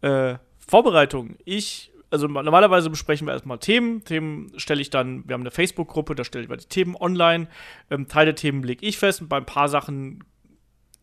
Äh, 0.00 0.36
Vorbereitung. 0.58 1.36
Ich 1.44 1.92
also 2.10 2.26
normalerweise 2.26 2.90
besprechen 2.90 3.26
wir 3.26 3.34
erstmal 3.34 3.58
Themen. 3.58 4.04
Themen 4.04 4.52
stelle 4.56 4.80
ich 4.80 4.90
dann, 4.90 5.28
wir 5.28 5.34
haben 5.34 5.42
eine 5.42 5.52
Facebook-Gruppe, 5.52 6.14
da 6.14 6.24
stelle 6.24 6.44
ich 6.44 6.60
die 6.62 6.68
Themen 6.68 6.96
online. 6.96 7.46
Ähm, 7.90 8.08
Teil 8.08 8.24
der 8.24 8.34
Themen 8.34 8.62
lege 8.64 8.84
ich 8.84 8.98
fest 8.98 9.20
und 9.20 9.28
bei 9.28 9.36
ein 9.36 9.46
paar 9.46 9.68
Sachen, 9.68 10.24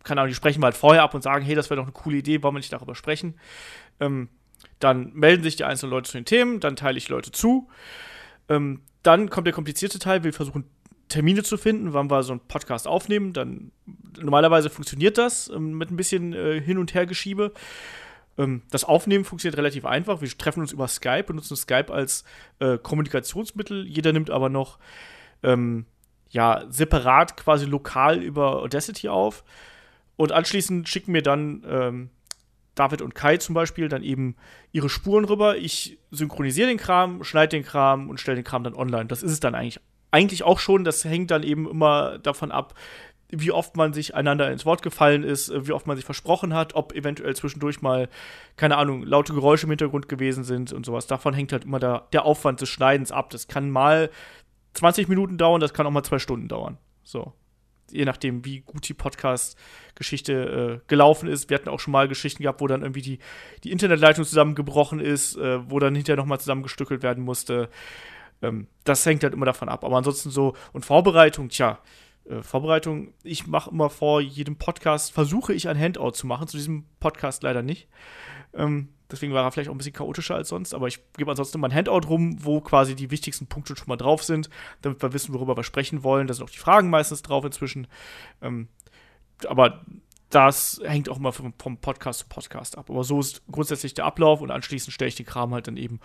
keine 0.08 0.22
Ahnung, 0.22 0.30
die 0.30 0.36
sprechen 0.36 0.62
wir 0.62 0.66
halt 0.66 0.78
vorher 0.78 1.04
ab 1.04 1.14
und 1.14 1.22
sagen, 1.22 1.44
hey, 1.44 1.54
das 1.54 1.70
wäre 1.70 1.78
doch 1.78 1.86
eine 1.86 1.92
coole 1.92 2.18
Idee, 2.18 2.42
wollen 2.42 2.56
wir 2.56 2.60
nicht 2.60 2.74
darüber 2.74 2.96
sprechen? 2.96 3.36
Ähm, 4.00 4.30
dann 4.80 5.12
melden 5.14 5.44
sich 5.44 5.56
die 5.56 5.66
einzelnen 5.66 5.92
Leute 5.92 6.10
zu 6.10 6.18
den 6.18 6.26
Themen, 6.26 6.60
dann 6.60 6.76
teile 6.76 6.98
ich 6.98 7.10
Leute 7.10 7.32
zu. 7.32 7.68
Ähm, 8.50 8.82
dann 9.04 9.30
kommt 9.30 9.48
der 9.48 9.54
komplizierte 9.54 10.00
Teil, 10.00 10.24
wir 10.24 10.34
versuchen 10.34 10.66
Termine 11.10 11.44
zu 11.44 11.58
finden, 11.58 11.94
wann 11.94 12.12
wir 12.12 12.24
so 12.24 12.34
einen 12.34 12.42
Podcast 12.48 12.88
aufnehmen. 12.88 13.34
Dann 13.34 13.72
normalerweise 14.20 14.70
funktioniert 14.70 15.18
das 15.18 15.50
ähm, 15.50 15.78
mit 15.78 15.92
ein 15.92 15.96
bisschen 15.96 16.34
äh, 16.34 16.62
Hin- 16.62 16.78
und 16.78 16.94
Hergeschiebe. 16.94 17.54
Ähm, 18.38 18.64
das 18.70 18.84
Aufnehmen 18.84 19.24
funktioniert 19.24 19.58
relativ 19.58 19.86
einfach. 19.86 20.22
Wir 20.22 20.30
treffen 20.30 20.62
uns 20.62 20.72
über 20.72 20.88
Skype, 20.88 21.24
benutzen 21.24 21.56
Skype 21.56 21.94
als 21.94 22.24
äh, 22.60 22.78
Kommunikationsmittel. 22.78 23.88
Jeder 23.88 24.12
nimmt 24.14 24.30
aber 24.30 24.50
noch 24.50 24.80
ähm, 25.44 25.86
ja, 26.30 26.66
separat 26.70 27.38
quasi 27.38 27.66
lokal 27.66 28.22
über 28.22 28.62
Audacity 28.62 29.10
auf. 29.10 29.44
Und 30.18 30.32
anschließend 30.32 30.90
schicken 30.90 31.14
mir 31.14 31.22
dann 31.22 31.64
ähm, 31.68 32.10
David 32.76 33.02
und 33.02 33.16
Kai 33.16 33.38
zum 33.38 33.56
Beispiel 33.56 33.88
dann 33.88 34.04
eben 34.04 34.36
ihre 34.72 34.90
Spuren 34.90 35.26
rüber. 35.26 35.58
Ich 35.58 36.00
synchronisiere 36.12 36.68
den 36.68 36.78
Kram, 36.78 37.24
schneide 37.24 37.58
den 37.58 37.64
Kram 37.64 38.10
und 38.10 38.20
stelle 38.20 38.36
den 38.36 38.44
Kram 38.44 38.64
dann 38.64 38.76
online. 38.76 39.06
Das 39.06 39.24
ist 39.24 39.32
es 39.32 39.40
dann 39.40 39.56
eigentlich. 39.56 39.80
Eigentlich 40.10 40.44
auch 40.44 40.60
schon, 40.60 40.84
das 40.84 41.04
hängt 41.04 41.32
dann 41.32 41.44
eben 41.44 41.70
immer 41.70 42.18
davon 42.20 42.52
ab, 42.52 42.74
wie 43.30 43.52
oft 43.52 43.76
man 43.76 43.94
sich 43.94 44.16
einander 44.16 44.50
ins 44.52 44.66
Wort 44.66 44.82
gefallen 44.82 45.24
ist, 45.24 45.50
äh, 45.50 45.68
wie 45.68 45.74
oft 45.74 45.86
man 45.86 45.98
sich 45.98 46.06
versprochen 46.06 46.54
hat, 46.54 46.76
ob 46.76 46.94
eventuell 46.94 47.36
zwischendurch 47.36 47.82
mal, 47.82 48.10
keine 48.56 48.78
Ahnung, 48.78 49.04
laute 49.04 49.34
Geräusche 49.34 49.66
im 49.66 49.72
Hintergrund 49.72 50.08
gewesen 50.08 50.44
sind 50.44 50.72
und 50.72 50.86
sowas. 50.86 51.08
Davon 51.08 51.34
hängt 51.34 51.52
halt 51.52 51.66
immer 51.66 51.80
der, 51.80 52.08
der 52.14 52.26
Aufwand 52.26 52.62
des 52.62 52.70
Schneidens 52.70 53.12
ab. 53.12 53.30
Das 53.30 53.48
kann 53.48 53.70
mal 53.70 54.10
20 54.76 55.10
Minuten 55.10 55.38
dauern, 55.38 55.60
das 55.60 55.74
kann 55.74 55.86
auch 55.86 55.92
mal 55.92 56.04
zwei 56.04 56.20
Stunden 56.20 56.48
dauern. 56.48 56.78
So. 57.04 57.34
Je 57.92 58.06
nachdem, 58.06 58.44
wie 58.46 58.62
gut 58.62 58.88
die 58.88 58.94
Podcast-Geschichte 58.94 60.82
äh, 60.84 60.88
gelaufen 60.88 61.30
ist. 61.30 61.50
Wir 61.50 61.56
hatten 61.56 61.70
auch 61.70 61.80
schon 61.80 61.92
mal 61.92 62.08
Geschichten 62.08 62.44
gehabt, 62.44 62.62
wo 62.62 62.68
dann 62.68 62.82
irgendwie 62.82 63.02
die, 63.02 63.20
die 63.64 63.72
Internetleitung 63.72 64.26
zusammengebrochen 64.26 65.00
ist, 65.00 65.38
äh, 65.38 65.70
wo 65.70 65.80
dann 65.80 65.96
hinterher 65.96 66.18
nochmal 66.18 66.40
zusammengestückelt 66.40 67.04
werden 67.04 67.24
musste. 67.24 67.70
Ähm, 68.42 68.68
das 68.84 69.06
hängt 69.06 69.24
halt 69.24 69.34
immer 69.34 69.46
davon 69.46 69.70
ab. 69.70 69.84
Aber 69.84 69.98
ansonsten 69.98 70.30
so, 70.30 70.56
und 70.74 70.86
Vorbereitung, 70.86 71.50
tja, 71.50 71.80
äh, 72.30 72.42
Vorbereitung. 72.42 73.14
Ich 73.24 73.48
mache 73.48 73.72
immer 73.72 73.90
vor 73.90 74.22
jedem 74.22 74.58
Podcast, 74.58 75.12
versuche 75.12 75.54
ich 75.54 75.68
ein 75.68 75.80
Handout 75.80 76.12
zu 76.12 76.28
machen, 76.28 76.48
zu 76.48 76.58
diesem 76.58 76.86
Podcast 77.00 77.44
leider 77.44 77.62
nicht. 77.62 77.88
Ähm, 78.54 78.90
Deswegen 79.12 79.34
war 79.34 79.44
er 79.44 79.52
vielleicht 79.52 79.70
auch 79.70 79.74
ein 79.74 79.78
bisschen 79.78 79.94
chaotischer 79.94 80.36
als 80.36 80.50
sonst, 80.50 80.74
aber 80.74 80.88
ich 80.88 81.00
gebe 81.14 81.30
ansonsten 81.30 81.60
mal 81.60 81.70
ein 81.70 81.76
Handout 81.76 82.08
rum, 82.08 82.38
wo 82.44 82.60
quasi 82.62 82.96
die 82.96 83.10
wichtigsten 83.10 83.48
Punkte 83.48 83.76
schon 83.76 83.88
mal 83.88 83.96
drauf 83.96 84.24
sind, 84.24 84.50
damit 84.82 85.02
wir 85.02 85.14
wissen, 85.14 85.34
worüber 85.34 85.56
wir 85.56 85.64
sprechen 85.64 86.04
wollen. 86.04 86.28
Da 86.28 86.34
sind 86.34 86.44
auch 86.44 86.50
die 86.50 86.58
Fragen 86.58 86.90
meistens 86.90 87.22
drauf 87.22 87.46
inzwischen. 87.46 87.88
Ähm, 88.42 88.68
aber 89.48 89.82
das 90.30 90.82
hängt 90.84 91.10
auch 91.10 91.18
immer 91.18 91.32
vom, 91.32 91.54
vom, 91.58 91.78
Podcast 91.78 92.20
zu 92.20 92.26
Podcast 92.28 92.78
ab. 92.78 92.90
Aber 92.90 93.04
so 93.04 93.20
ist 93.20 93.44
grundsätzlich 93.50 93.94
der 93.94 94.06
Ablauf 94.06 94.42
und 94.42 94.52
anschließend 94.52 94.94
stelle 94.94 95.10
ich 95.10 95.16
den 95.16 95.26
Kram 95.26 95.54
halt 95.54 95.68
dann 95.68 95.78
eben 95.78 96.00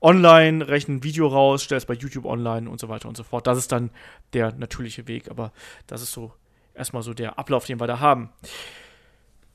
online, 0.00 0.66
rechne 0.68 0.96
ein 0.96 1.02
Video 1.02 1.26
raus, 1.26 1.62
stelle 1.62 1.78
es 1.78 1.86
bei 1.86 1.94
YouTube 1.94 2.24
online 2.24 2.70
und 2.70 2.80
so 2.80 2.88
weiter 2.88 3.08
und 3.08 3.16
so 3.16 3.24
fort. 3.24 3.46
Das 3.46 3.58
ist 3.58 3.72
dann 3.72 3.90
der 4.32 4.54
natürliche 4.54 5.06
Weg, 5.06 5.30
aber 5.30 5.52
das 5.86 6.02
ist 6.02 6.12
so 6.12 6.32
erstmal 6.74 7.02
so 7.02 7.12
der 7.12 7.38
Ablauf, 7.38 7.66
den 7.66 7.80
wir 7.80 7.86
da 7.86 8.00
haben. 8.00 8.30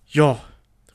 Ja, 0.07 0.40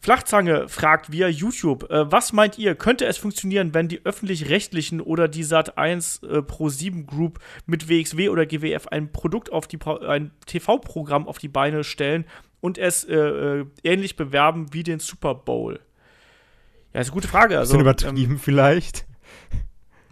Flachzange 0.01 0.69
fragt 0.69 1.11
via 1.11 1.29
YouTube, 1.29 1.91
äh, 1.91 2.11
was 2.11 2.33
meint 2.33 2.59
ihr, 2.59 2.75
könnte 2.75 3.07
es 3.07 3.19
funktionieren, 3.19 3.75
wenn 3.75 3.89
die 3.89 4.05
öffentlich-rechtlichen 4.05 5.01
oder 5.01 5.29
die 5.29 5.45
Sat1 5.45 6.27
äh, 6.27 6.43
Pro 6.43 6.69
7 6.69 7.07
Group 7.07 7.41
mit 7.67 7.89
WXW 7.89 8.29
oder 8.29 8.47
GWF 8.47 8.89
ein 8.89 9.11
Produkt 9.11 9.53
auf 9.53 9.67
die 9.67 9.79
ein 10.07 10.31
TV-Programm 10.47 11.27
auf 11.27 11.39
die 11.39 11.49
Beine 11.49 11.83
stellen 11.83 12.25
und 12.61 12.79
es 12.79 13.05
äh, 13.05 13.17
äh, 13.17 13.67
ähnlich 13.83 14.17
bewerben 14.17 14.73
wie 14.73 14.83
den 14.83 15.01
Super 15.01 15.35
Bowl? 15.35 15.81
Ja, 16.95 17.01
ist 17.01 17.09
eine 17.09 17.15
gute 17.15 17.29
Frage. 17.29 17.59
Also, 17.59 17.79
übertrieben 17.79 18.33
ähm, 18.33 18.39
vielleicht. 18.39 19.08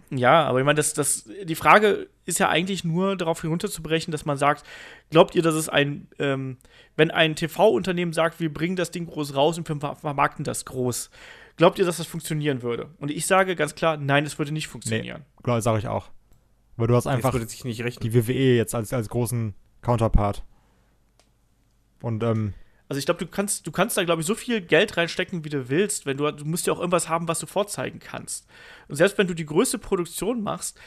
Ja, 0.09 0.45
aber 0.45 0.59
ich 0.59 0.65
meine, 0.65 0.77
das, 0.77 0.93
das, 0.93 1.29
die 1.43 1.55
Frage 1.55 2.07
ist 2.25 2.39
ja 2.39 2.49
eigentlich 2.49 2.83
nur 2.83 3.17
darauf 3.17 3.43
herunterzubrechen, 3.43 4.11
dass 4.11 4.25
man 4.25 4.37
sagt, 4.37 4.63
glaubt 5.09 5.35
ihr, 5.35 5.41
dass 5.41 5.55
es 5.55 5.67
ein, 5.67 6.07
ähm, 6.17 6.57
wenn 6.95 7.11
ein 7.11 7.35
TV-Unternehmen 7.35 8.13
sagt, 8.13 8.39
wir 8.39 8.53
bringen 8.53 8.77
das 8.77 8.91
Ding 8.91 9.05
groß 9.05 9.35
raus 9.35 9.57
und 9.57 9.67
wir 9.67 9.95
vermarkten 9.95 10.45
das 10.45 10.65
groß, 10.65 11.09
glaubt 11.57 11.77
ihr, 11.79 11.85
dass 11.85 11.97
das 11.97 12.07
funktionieren 12.07 12.61
würde? 12.61 12.89
Und 12.99 13.11
ich 13.11 13.27
sage 13.27 13.55
ganz 13.55 13.75
klar, 13.75 13.97
nein, 13.97 14.25
es 14.25 14.39
würde 14.39 14.53
nicht 14.53 14.67
funktionieren. 14.67 15.25
Nee, 15.45 15.61
sage 15.61 15.79
ich 15.79 15.87
auch. 15.87 16.09
Weil 16.77 16.87
du 16.87 16.95
hast 16.95 17.07
einfach 17.07 17.33
die 17.33 18.13
WWE 18.13 18.55
jetzt 18.55 18.75
als, 18.75 18.93
als 18.93 19.09
großen 19.09 19.55
Counterpart. 19.81 20.43
Und 22.01 22.23
ähm, 22.23 22.53
also 22.89 22.99
ich 22.99 23.05
glaube, 23.05 23.19
du 23.19 23.29
kannst, 23.29 23.67
du 23.67 23.71
kannst 23.71 23.97
da, 23.97 24.03
glaube 24.03 24.21
ich, 24.21 24.27
so 24.27 24.35
viel 24.35 24.61
Geld 24.61 24.95
reinstecken, 24.95 25.43
wie 25.43 25.49
du 25.49 25.69
willst, 25.69 26.05
wenn 26.05 26.17
du, 26.17 26.31
du 26.31 26.45
musst 26.45 26.67
ja 26.67 26.73
auch 26.73 26.79
irgendwas 26.79 27.09
haben, 27.09 27.27
was 27.27 27.39
du 27.39 27.45
vorzeigen 27.45 27.99
kannst. 27.99 28.47
Und 28.87 28.95
selbst 28.95 29.17
wenn 29.17 29.27
du 29.27 29.33
die 29.33 29.45
größte 29.45 29.77
Produktion 29.77 30.41
machst, 30.41 30.79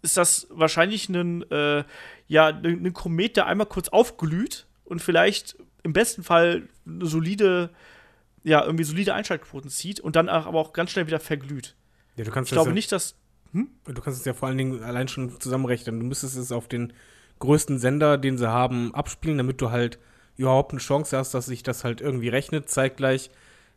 ist 0.00 0.16
das 0.16 0.46
wahrscheinlich 0.50 1.08
ein, 1.08 1.42
äh, 1.50 1.84
ja, 2.28 2.48
ein 2.48 2.92
Komet, 2.92 3.36
der 3.36 3.46
einmal 3.46 3.66
kurz 3.66 3.88
aufglüht 3.88 4.66
und 4.84 5.00
vielleicht 5.00 5.56
im 5.82 5.92
besten 5.92 6.22
Fall 6.22 6.68
eine 6.86 7.06
solide, 7.06 7.70
ja, 8.42 8.64
irgendwie 8.64 8.84
solide 8.84 9.14
Einschaltquoten 9.14 9.70
zieht 9.70 10.00
und 10.00 10.16
dann 10.16 10.28
aber 10.28 10.58
auch 10.58 10.72
ganz 10.72 10.90
schnell 10.90 11.06
wieder 11.06 11.20
verglüht. 11.20 11.74
Ja, 12.16 12.24
du 12.24 12.30
kannst 12.30 12.52
ich 12.52 12.54
glaube 12.54 12.70
ja, 12.70 12.74
nicht, 12.74 12.92
dass. 12.92 13.16
Hm? 13.52 13.68
Du 13.84 14.00
kannst 14.00 14.20
es 14.20 14.24
ja 14.24 14.34
vor 14.34 14.48
allen 14.48 14.58
Dingen 14.58 14.82
allein 14.82 15.08
schon 15.08 15.40
zusammenrechnen. 15.40 16.00
Du 16.00 16.06
müsstest 16.06 16.36
es 16.36 16.52
auf 16.52 16.68
den 16.68 16.92
größten 17.38 17.78
Sender, 17.78 18.16
den 18.18 18.38
sie 18.38 18.48
haben, 18.48 18.94
abspielen, 18.94 19.38
damit 19.38 19.60
du 19.60 19.70
halt 19.70 19.98
überhaupt 20.36 20.72
eine 20.72 20.80
Chance 20.80 21.16
hast, 21.16 21.34
dass 21.34 21.46
sich 21.46 21.62
das 21.62 21.84
halt 21.84 22.00
irgendwie 22.00 22.28
rechnet, 22.28 22.68
zeitgleich 22.68 23.30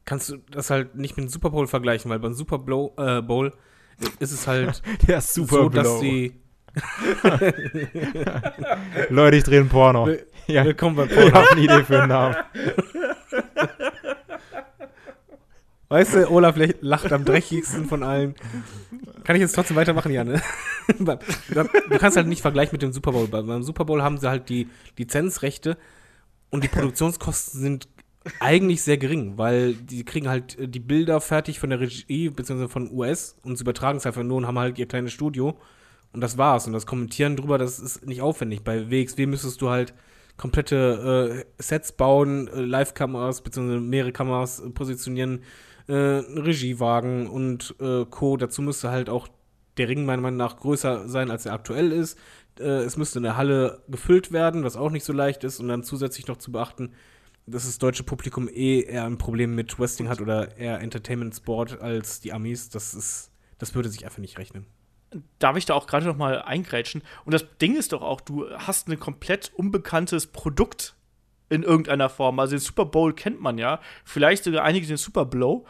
kannst 0.07 0.29
du 0.29 0.37
das 0.49 0.71
halt 0.71 0.95
nicht 0.95 1.17
mit 1.17 1.25
dem 1.25 1.29
Super 1.29 1.51
Bowl 1.51 1.67
vergleichen, 1.67 2.09
weil 2.09 2.17
beim 2.19 2.33
Super 2.33 2.57
Bowl, 2.57 2.91
äh, 2.97 3.21
Bowl 3.21 3.53
ist 4.19 4.31
es 4.31 4.47
halt 4.47 4.81
Der 5.07 5.21
Super 5.21 5.63
so, 5.63 5.69
dass 5.69 5.99
sie 5.99 6.39
Leute, 9.09 9.37
ich 9.37 9.43
drehe 9.43 9.61
ein 9.61 9.69
Porno. 9.69 10.05
Will 10.05 10.25
ja. 10.47 10.63
Willkommen 10.63 10.95
bei 10.95 11.05
Porno. 11.07 11.27
Ich 11.27 11.33
habe 11.33 11.51
eine 11.51 11.61
Idee 11.61 11.83
für 11.83 11.99
einen 11.99 12.09
Namen. 12.09 12.35
Weißt 15.89 16.13
du, 16.13 16.29
Olaf 16.29 16.55
lacht 16.81 17.11
am 17.11 17.25
dreckigsten 17.25 17.85
von 17.85 18.03
allen. 18.03 18.35
Kann 19.23 19.35
ich 19.35 19.41
jetzt 19.41 19.53
trotzdem 19.55 19.75
weitermachen, 19.75 20.11
Janne? 20.11 20.41
du 20.99 21.97
kannst 21.97 22.17
halt 22.17 22.27
nicht 22.27 22.41
vergleichen 22.41 22.73
mit 22.73 22.83
dem 22.83 22.91
Super 22.91 23.11
Bowl. 23.11 23.27
Beim 23.27 23.63
Super 23.63 23.85
Bowl 23.85 24.03
haben 24.03 24.19
sie 24.19 24.29
halt 24.29 24.49
die 24.49 24.69
Lizenzrechte 24.97 25.77
und 26.49 26.63
die 26.63 26.69
Produktionskosten 26.69 27.59
sind 27.59 27.87
eigentlich 28.39 28.81
sehr 28.81 28.97
gering, 28.97 29.37
weil 29.37 29.73
die 29.73 30.03
kriegen 30.03 30.27
halt 30.27 30.57
äh, 30.59 30.67
die 30.67 30.79
Bilder 30.79 31.21
fertig 31.21 31.59
von 31.59 31.69
der 31.69 31.79
Regie 31.79 32.29
bzw. 32.29 32.67
von 32.67 32.91
US 32.91 33.37
und 33.43 33.57
sie 33.57 33.61
übertragen 33.61 33.97
es 33.97 34.05
einfach 34.05 34.23
nur 34.23 34.37
und 34.37 34.47
haben 34.47 34.59
halt 34.59 34.77
ihr 34.79 34.87
kleines 34.87 35.13
Studio 35.13 35.57
und 36.13 36.21
das 36.21 36.37
war's. 36.37 36.67
Und 36.67 36.73
das 36.73 36.85
Kommentieren 36.85 37.35
drüber, 37.35 37.57
das 37.57 37.79
ist 37.79 38.05
nicht 38.05 38.21
aufwendig. 38.21 38.63
Bei 38.63 38.89
WXW 38.89 39.25
müsstest 39.25 39.61
du 39.61 39.69
halt 39.69 39.93
komplette 40.35 41.45
äh, 41.57 41.61
Sets 41.61 41.91
bauen, 41.91 42.47
äh, 42.47 42.61
Live-Kameras 42.61 43.41
bzw. 43.41 43.79
mehrere 43.79 44.11
Kameras 44.11 44.59
äh, 44.59 44.69
positionieren, 44.69 45.41
äh, 45.87 45.93
Regiewagen 45.93 47.27
und 47.27 47.75
äh, 47.79 48.05
Co. 48.05 48.37
Dazu 48.37 48.61
müsste 48.61 48.91
halt 48.91 49.09
auch 49.09 49.27
der 49.77 49.89
Ring 49.89 50.05
meiner 50.05 50.21
Meinung 50.21 50.37
nach 50.37 50.57
größer 50.57 51.07
sein, 51.07 51.31
als 51.31 51.45
er 51.45 51.53
aktuell 51.53 51.91
ist 51.91 52.17
äh, 52.59 52.83
es 52.83 52.97
müsste 52.97 53.19
in 53.19 53.23
der 53.23 53.37
Halle 53.37 53.83
gefüllt 53.87 54.31
werden, 54.31 54.63
was 54.63 54.75
auch 54.75 54.91
nicht 54.91 55.03
so 55.03 55.13
leicht 55.13 55.43
ist. 55.43 55.59
Und 55.59 55.67
dann 55.67 55.83
zusätzlich 55.83 56.27
noch 56.27 56.37
zu 56.37 56.51
beachten, 56.51 56.93
dass 57.45 57.65
das 57.65 57.77
deutsche 57.77 58.03
Publikum 58.03 58.49
eh 58.49 58.81
eher 58.81 59.05
ein 59.05 59.17
Problem 59.17 59.55
mit 59.55 59.79
Wrestling 59.79 60.09
hat 60.09 60.19
oder 60.21 60.57
eher 60.57 60.81
Entertainment 60.81 61.35
Sport 61.35 61.81
als 61.81 62.19
die 62.19 62.33
Amis. 62.33 62.69
Das 62.69 62.93
ist, 62.93 63.31
das 63.57 63.73
würde 63.73 63.89
sich 63.89 64.05
einfach 64.05 64.19
nicht 64.19 64.37
rechnen. 64.37 64.65
Darf 65.39 65.55
ich 65.55 65.65
da 65.65 65.73
auch 65.73 65.87
gerade 65.87 66.05
noch 66.05 66.17
mal 66.17 66.41
eingrätschen? 66.41 67.01
Und 67.23 67.33
das 67.33 67.45
Ding 67.61 67.77
ist 67.77 67.93
doch 67.93 68.01
auch, 68.01 68.19
du 68.19 68.49
hast 68.51 68.89
ein 68.89 68.99
komplett 68.99 69.53
unbekanntes 69.55 70.27
Produkt 70.27 70.96
in 71.49 71.63
irgendeiner 71.63 72.09
Form. 72.09 72.39
Also 72.39 72.55
den 72.55 72.59
Super 72.59 72.85
Bowl 72.85 73.13
kennt 73.13 73.41
man 73.41 73.57
ja, 73.57 73.79
vielleicht 74.03 74.43
sogar 74.43 74.63
einige 74.63 74.87
den 74.87 74.97
Super 74.97 75.25
Blow. 75.25 75.65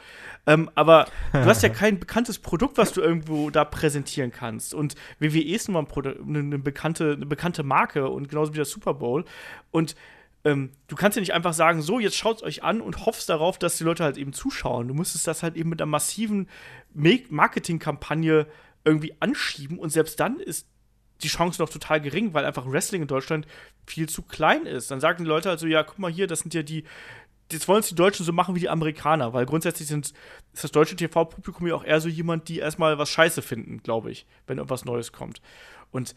Ähm, 0.45 0.69
aber 0.75 1.05
du 1.33 1.45
hast 1.45 1.63
ja 1.63 1.69
kein 1.83 1.99
bekanntes 1.99 2.39
Produkt, 2.39 2.77
was 2.77 2.93
du 2.93 3.01
irgendwo 3.01 3.49
da 3.49 3.65
präsentieren 3.65 4.31
kannst. 4.31 4.73
Und 4.73 4.95
WWE 5.19 5.43
ist 5.43 5.67
nun 5.69 5.83
mal 5.83 5.87
eine, 5.95 6.39
eine, 6.39 6.59
bekannte, 6.59 7.13
eine 7.13 7.25
bekannte 7.25 7.63
Marke 7.63 8.09
und 8.09 8.29
genauso 8.29 8.53
wie 8.53 8.57
der 8.57 8.65
Super 8.65 8.93
Bowl. 8.93 9.25
Und 9.71 9.95
ähm, 10.45 10.71
du 10.87 10.95
kannst 10.95 11.17
ja 11.17 11.19
nicht 11.19 11.33
einfach 11.33 11.53
sagen, 11.53 11.81
so, 11.81 11.99
jetzt 11.99 12.15
schaut 12.15 12.37
es 12.37 12.43
euch 12.43 12.63
an 12.63 12.79
und 12.79 13.05
hoffst 13.05 13.29
darauf, 13.29 13.59
dass 13.59 13.77
die 13.77 13.83
Leute 13.83 14.03
halt 14.03 14.17
eben 14.17 14.33
zuschauen. 14.33 14.87
Du 14.87 14.93
müsstest 14.93 15.27
das 15.27 15.43
halt 15.43 15.55
eben 15.57 15.69
mit 15.69 15.81
einer 15.81 15.87
massiven 15.89 16.47
Marketingkampagne 16.93 18.47
irgendwie 18.85 19.13
anschieben 19.19 19.77
und 19.77 19.89
selbst 19.89 20.19
dann 20.19 20.39
ist 20.39 20.67
die 21.21 21.27
Chance 21.29 21.61
noch 21.61 21.69
total 21.69 22.01
gering, 22.01 22.33
weil 22.33 22.45
einfach 22.45 22.69
Wrestling 22.69 23.01
in 23.01 23.07
Deutschland 23.07 23.47
viel 23.85 24.07
zu 24.07 24.21
klein 24.21 24.65
ist. 24.65 24.91
Dann 24.91 24.99
sagen 24.99 25.23
die 25.23 25.29
Leute 25.29 25.49
also, 25.49 25.67
ja, 25.67 25.83
guck 25.83 25.99
mal 25.99 26.11
hier, 26.11 26.27
das 26.27 26.39
sind 26.39 26.53
ja 26.53 26.63
die, 26.63 26.83
jetzt 27.51 27.67
wollen 27.67 27.79
es 27.79 27.89
die 27.89 27.95
Deutschen 27.95 28.25
so 28.25 28.33
machen 28.33 28.55
wie 28.55 28.59
die 28.59 28.69
Amerikaner, 28.69 29.33
weil 29.33 29.45
grundsätzlich 29.45 29.87
sind, 29.87 30.13
ist 30.53 30.63
das 30.63 30.71
deutsche 30.71 30.95
TV-Publikum 30.95 31.67
ja 31.67 31.75
auch 31.75 31.83
eher 31.83 32.01
so 32.01 32.09
jemand, 32.09 32.49
die 32.49 32.59
erstmal 32.59 32.97
was 32.97 33.09
Scheiße 33.09 33.41
finden, 33.41 33.81
glaube 33.81 34.11
ich, 34.11 34.25
wenn 34.45 34.57
irgendwas 34.57 34.85
Neues 34.85 35.11
kommt. 35.11 35.41
Und 35.91 36.15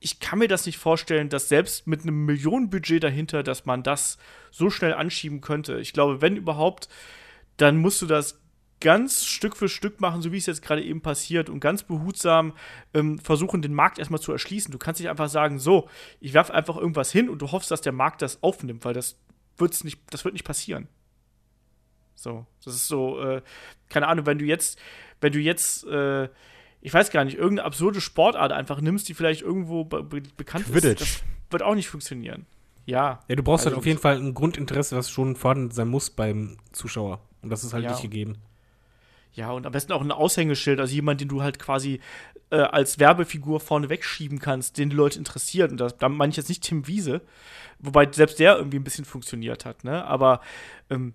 ich 0.00 0.20
kann 0.20 0.38
mir 0.38 0.48
das 0.48 0.66
nicht 0.66 0.78
vorstellen, 0.78 1.28
dass 1.28 1.48
selbst 1.48 1.86
mit 1.86 2.02
einem 2.02 2.24
Millionenbudget 2.24 3.02
dahinter, 3.02 3.42
dass 3.42 3.66
man 3.66 3.82
das 3.82 4.18
so 4.50 4.70
schnell 4.70 4.94
anschieben 4.94 5.40
könnte. 5.40 5.80
Ich 5.80 5.92
glaube, 5.92 6.20
wenn 6.20 6.36
überhaupt, 6.36 6.88
dann 7.56 7.78
musst 7.78 8.00
du 8.00 8.06
das 8.06 8.40
ganz 8.80 9.24
Stück 9.24 9.56
für 9.56 9.68
Stück 9.68 10.00
machen, 10.00 10.22
so 10.22 10.32
wie 10.32 10.38
es 10.38 10.46
jetzt 10.46 10.62
gerade 10.62 10.82
eben 10.82 11.00
passiert 11.00 11.50
und 11.50 11.60
ganz 11.60 11.82
behutsam 11.82 12.54
ähm, 12.94 13.18
versuchen, 13.18 13.62
den 13.62 13.74
Markt 13.74 13.98
erstmal 13.98 14.20
zu 14.20 14.32
erschließen. 14.32 14.70
Du 14.70 14.78
kannst 14.78 15.00
nicht 15.00 15.10
einfach 15.10 15.28
sagen, 15.28 15.58
so, 15.58 15.88
ich 16.20 16.34
werfe 16.34 16.54
einfach 16.54 16.76
irgendwas 16.76 17.10
hin 17.10 17.28
und 17.28 17.42
du 17.42 17.50
hoffst, 17.50 17.70
dass 17.70 17.80
der 17.80 17.92
Markt 17.92 18.22
das 18.22 18.42
aufnimmt, 18.42 18.84
weil 18.84 18.94
das 18.94 19.18
wird's 19.56 19.84
nicht, 19.84 20.00
das 20.10 20.24
wird 20.24 20.34
nicht 20.34 20.44
passieren. 20.44 20.88
So, 22.14 22.46
das 22.64 22.74
ist 22.74 22.88
so, 22.88 23.20
äh, 23.20 23.42
keine 23.88 24.08
Ahnung, 24.08 24.26
wenn 24.26 24.38
du 24.38 24.44
jetzt, 24.44 24.78
wenn 25.20 25.32
du 25.32 25.38
jetzt, 25.38 25.84
äh, 25.86 26.28
ich 26.80 26.92
weiß 26.94 27.10
gar 27.10 27.24
nicht, 27.24 27.36
irgendeine 27.36 27.66
absurde 27.66 28.00
Sportart 28.00 28.52
einfach 28.52 28.80
nimmst, 28.80 29.08
die 29.08 29.14
vielleicht 29.14 29.42
irgendwo 29.42 29.84
be 29.84 30.02
bekannt 30.02 30.66
Quidditch. 30.66 31.00
ist, 31.00 31.20
das 31.20 31.24
wird 31.50 31.62
auch 31.62 31.74
nicht 31.74 31.88
funktionieren. 31.88 32.46
Ja. 32.86 33.20
Ja, 33.28 33.36
du 33.36 33.42
brauchst 33.42 33.66
halt 33.66 33.74
also 33.74 33.76
halt 33.76 33.78
auf 33.78 33.86
jeden 33.86 34.00
Fall 34.00 34.16
ein 34.16 34.34
Grundinteresse, 34.34 34.96
was 34.96 35.10
schon 35.10 35.36
vorhanden 35.36 35.70
sein 35.70 35.88
muss 35.88 36.10
beim 36.10 36.56
Zuschauer. 36.72 37.20
Und 37.42 37.50
das 37.50 37.62
ist 37.62 37.72
halt 37.72 37.84
ja. 37.84 37.90
nicht 37.90 38.02
gegeben. 38.02 38.38
Ja, 39.38 39.52
und 39.52 39.66
am 39.66 39.72
besten 39.72 39.92
auch 39.92 40.00
ein 40.00 40.10
Aushängeschild, 40.10 40.80
also 40.80 40.92
jemand, 40.92 41.20
den 41.20 41.28
du 41.28 41.42
halt 41.42 41.60
quasi 41.60 42.00
äh, 42.50 42.56
als 42.56 42.98
Werbefigur 42.98 43.60
vorne 43.60 43.88
wegschieben 43.88 44.40
kannst, 44.40 44.78
den 44.78 44.90
die 44.90 44.96
Leute 44.96 45.16
interessiert. 45.16 45.70
Und 45.70 45.76
das, 45.76 45.96
da 45.96 46.08
meine 46.08 46.30
ich 46.30 46.36
jetzt 46.36 46.48
nicht 46.48 46.64
Tim 46.64 46.88
Wiese, 46.88 47.20
wobei 47.78 48.10
selbst 48.10 48.40
der 48.40 48.56
irgendwie 48.56 48.80
ein 48.80 48.84
bisschen 48.84 49.04
funktioniert 49.04 49.64
hat, 49.64 49.84
ne? 49.84 50.04
Aber 50.04 50.40
ähm, 50.90 51.14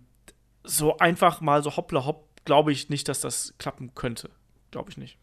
so 0.63 0.97
einfach 0.99 1.41
mal 1.41 1.61
so 1.63 1.75
hoppla 1.75 2.05
hopp, 2.05 2.29
glaube 2.45 2.71
ich 2.71 2.87
nicht, 2.87 3.09
dass 3.09 3.19
das 3.19 3.55
klappen 3.57 3.93
könnte. 3.93 4.29
Glaube 4.71 4.89
ich 4.89 4.95
nicht. 4.95 5.17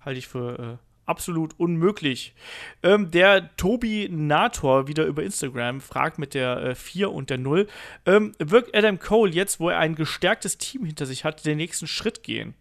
Halte 0.00 0.20
ich 0.20 0.28
für 0.28 0.78
äh, 0.78 0.87
absolut 1.08 1.58
unmöglich. 1.58 2.34
Ähm, 2.82 3.10
der 3.10 3.56
Tobi 3.56 4.08
Nator 4.10 4.88
wieder 4.88 5.04
über 5.06 5.22
Instagram 5.22 5.80
fragt 5.80 6.18
mit 6.18 6.34
der 6.34 6.56
äh, 6.58 6.74
4 6.74 7.10
und 7.12 7.30
der 7.30 7.38
0. 7.38 7.66
Ähm, 8.06 8.34
wirkt 8.38 8.76
Adam 8.76 8.98
Cole 8.98 9.32
jetzt, 9.32 9.60
wo 9.60 9.70
er 9.70 9.78
ein 9.78 9.94
gestärktes 9.94 10.58
Team 10.58 10.84
hinter 10.84 11.06
sich 11.06 11.24
hat, 11.24 11.44
den 11.44 11.56
nächsten 11.56 11.86
Schritt 11.86 12.22
gehen? 12.22 12.54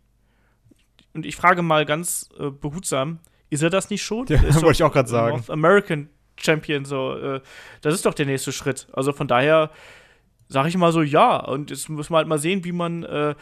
Und 1.13 1.25
ich 1.25 1.35
frage 1.35 1.61
mal 1.61 1.85
ganz 1.85 2.29
äh, 2.39 2.49
behutsam, 2.49 3.19
ist 3.49 3.63
er 3.63 3.69
das 3.69 3.89
nicht 3.89 4.03
schon? 4.03 4.27
Ja, 4.27 4.41
wollte 4.55 4.71
ich 4.71 4.83
auch 4.83 4.91
gerade 4.91 5.09
sagen. 5.09 5.43
American 5.47 6.09
Champion, 6.39 6.85
so, 6.85 7.15
äh, 7.15 7.41
das 7.81 7.93
ist 7.93 8.05
doch 8.05 8.13
der 8.13 8.25
nächste 8.25 8.51
Schritt. 8.51 8.87
Also 8.93 9.13
von 9.13 9.27
daher 9.27 9.71
sage 10.49 10.69
ich 10.69 10.77
mal 10.77 10.91
so, 10.91 11.01
ja. 11.01 11.37
Und 11.37 11.71
jetzt 11.71 11.89
muss 11.89 12.09
man 12.09 12.19
halt 12.19 12.27
mal 12.27 12.39
sehen, 12.39 12.63
wie 12.63 12.71
man 12.71 13.03
äh, 13.03 13.35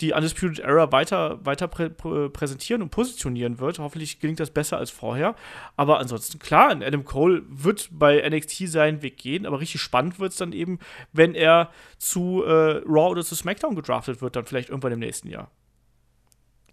die 0.00 0.12
Undisputed 0.12 0.60
Era 0.60 0.90
weiter, 0.92 1.44
weiter 1.44 1.68
prä 1.68 1.90
prä 1.90 2.28
präsentieren 2.28 2.82
und 2.82 2.90
positionieren 2.90 3.58
wird. 3.58 3.78
Hoffentlich 3.78 4.20
gelingt 4.20 4.40
das 4.40 4.50
besser 4.50 4.78
als 4.78 4.90
vorher. 4.90 5.34
Aber 5.76 5.98
ansonsten, 5.98 6.38
klar, 6.38 6.70
Adam 6.70 7.04
Cole 7.04 7.42
wird 7.48 7.88
bei 7.92 8.26
NXT 8.28 8.68
seinen 8.68 9.02
Weg 9.02 9.18
gehen, 9.18 9.46
aber 9.46 9.60
richtig 9.60 9.80
spannend 9.80 10.18
wird 10.18 10.32
es 10.32 10.38
dann 10.38 10.52
eben, 10.52 10.78
wenn 11.12 11.34
er 11.34 11.70
zu 11.98 12.42
äh, 12.44 12.82
Raw 12.86 13.10
oder 13.10 13.24
zu 13.24 13.34
SmackDown 13.34 13.74
gedraftet 13.74 14.22
wird, 14.22 14.36
dann 14.36 14.46
vielleicht 14.46 14.70
irgendwann 14.70 14.92
im 14.92 15.00
nächsten 15.00 15.28
Jahr. 15.28 15.50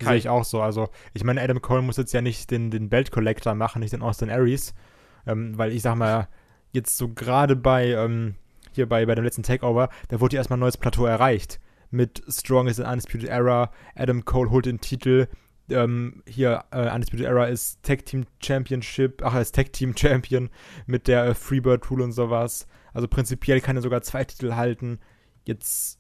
Sehe 0.02 0.16
ich 0.16 0.30
auch 0.30 0.44
so. 0.44 0.62
Also, 0.62 0.90
ich 1.14 1.24
meine, 1.24 1.42
Adam 1.42 1.62
Cole 1.62 1.82
muss 1.82 1.98
jetzt 1.98 2.14
ja 2.14 2.22
nicht 2.22 2.52
den, 2.52 2.70
den 2.70 2.90
Belt 2.90 3.12
Collector 3.12 3.56
machen, 3.56 3.80
nicht 3.80 3.94
den 3.94 4.04
Austin 4.04 4.30
Aries. 4.30 4.76
Ähm, 5.26 5.58
weil 5.58 5.74
ich 5.74 5.82
sag 5.82 5.96
mal, 5.96 6.28
jetzt 6.72 6.98
so 6.98 7.10
gerade 7.10 7.56
bei, 7.56 7.92
ähm, 7.92 8.36
hier 8.74 8.88
bei, 8.88 9.06
bei 9.06 9.16
dem 9.16 9.26
letzten 9.26 9.44
Takeover, 9.44 9.90
da 10.10 10.22
wurde 10.22 10.36
ja 10.36 10.40
erstmal 10.40 10.58
ein 10.58 10.62
neues 10.62 10.78
Plateau 10.78 11.06
erreicht. 11.06 11.60
Mit 11.90 12.22
Strong 12.28 12.68
is 12.68 12.80
an 12.80 12.92
Undisputed 12.92 13.30
Era, 13.30 13.72
Adam 13.96 14.26
Cole 14.26 14.50
holt 14.50 14.66
den 14.66 14.82
Titel, 14.82 15.28
ähm, 15.70 16.24
hier 16.26 16.64
äh, 16.72 16.94
Undisputed 16.94 17.26
Era 17.26 17.46
ist 17.46 17.84
Tag 17.84 18.06
Team 18.06 18.26
Championship, 18.42 19.22
ach, 19.24 19.36
er 19.36 19.42
ist 19.42 19.56
Tag 19.56 19.74
Team 19.74 19.96
Champion 19.96 20.50
mit 20.86 21.08
der 21.08 21.26
äh, 21.26 21.34
Freebird 21.34 21.90
Rule 21.90 22.04
und 22.04 22.12
sowas. 22.12 22.68
Also 22.94 23.08
prinzipiell 23.08 23.62
kann 23.62 23.76
er 23.76 23.82
sogar 23.82 24.02
zwei 24.02 24.24
Titel 24.24 24.56
halten. 24.56 25.00
Jetzt 25.46 26.00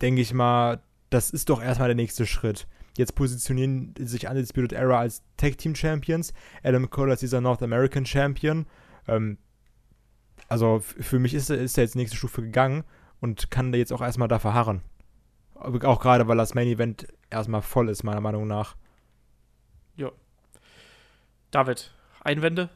denke 0.00 0.22
ich 0.22 0.32
mal, 0.32 0.82
das 1.10 1.30
ist 1.30 1.50
doch 1.50 1.62
erstmal 1.62 1.88
der 1.88 1.96
nächste 1.96 2.26
Schritt. 2.26 2.66
Jetzt 2.96 3.14
positionieren 3.14 3.94
sich 3.98 4.28
Undisputed 4.28 4.72
Era 4.72 4.98
als 4.98 5.22
Tag 5.36 5.58
Team 5.58 5.74
Champions. 5.74 6.32
Adam 6.62 6.88
Cole 6.90 7.10
als 7.10 7.20
dieser 7.20 7.40
North 7.40 7.62
American 7.62 8.06
Champion. 8.06 8.66
Ähm, 9.06 9.38
also 10.48 10.80
für 10.80 11.18
mich 11.18 11.34
ist, 11.34 11.50
ist 11.50 11.78
er 11.78 11.84
jetzt 11.84 11.94
die 11.94 11.98
nächste 11.98 12.16
Stufe 12.16 12.42
gegangen 12.42 12.84
und 13.20 13.50
kann 13.50 13.72
da 13.72 13.78
jetzt 13.78 13.92
auch 13.92 14.02
erstmal 14.02 14.28
da 14.28 14.38
verharren. 14.38 14.82
Auch 15.64 16.00
gerade, 16.00 16.28
weil 16.28 16.36
das 16.36 16.54
Main 16.54 16.68
Event 16.68 17.06
erstmal 17.30 17.62
voll 17.62 17.88
ist, 17.88 18.04
meiner 18.04 18.20
Meinung 18.20 18.46
nach. 18.46 18.76
Ja. 19.96 20.12
David, 21.50 21.92
Einwände? 22.20 22.70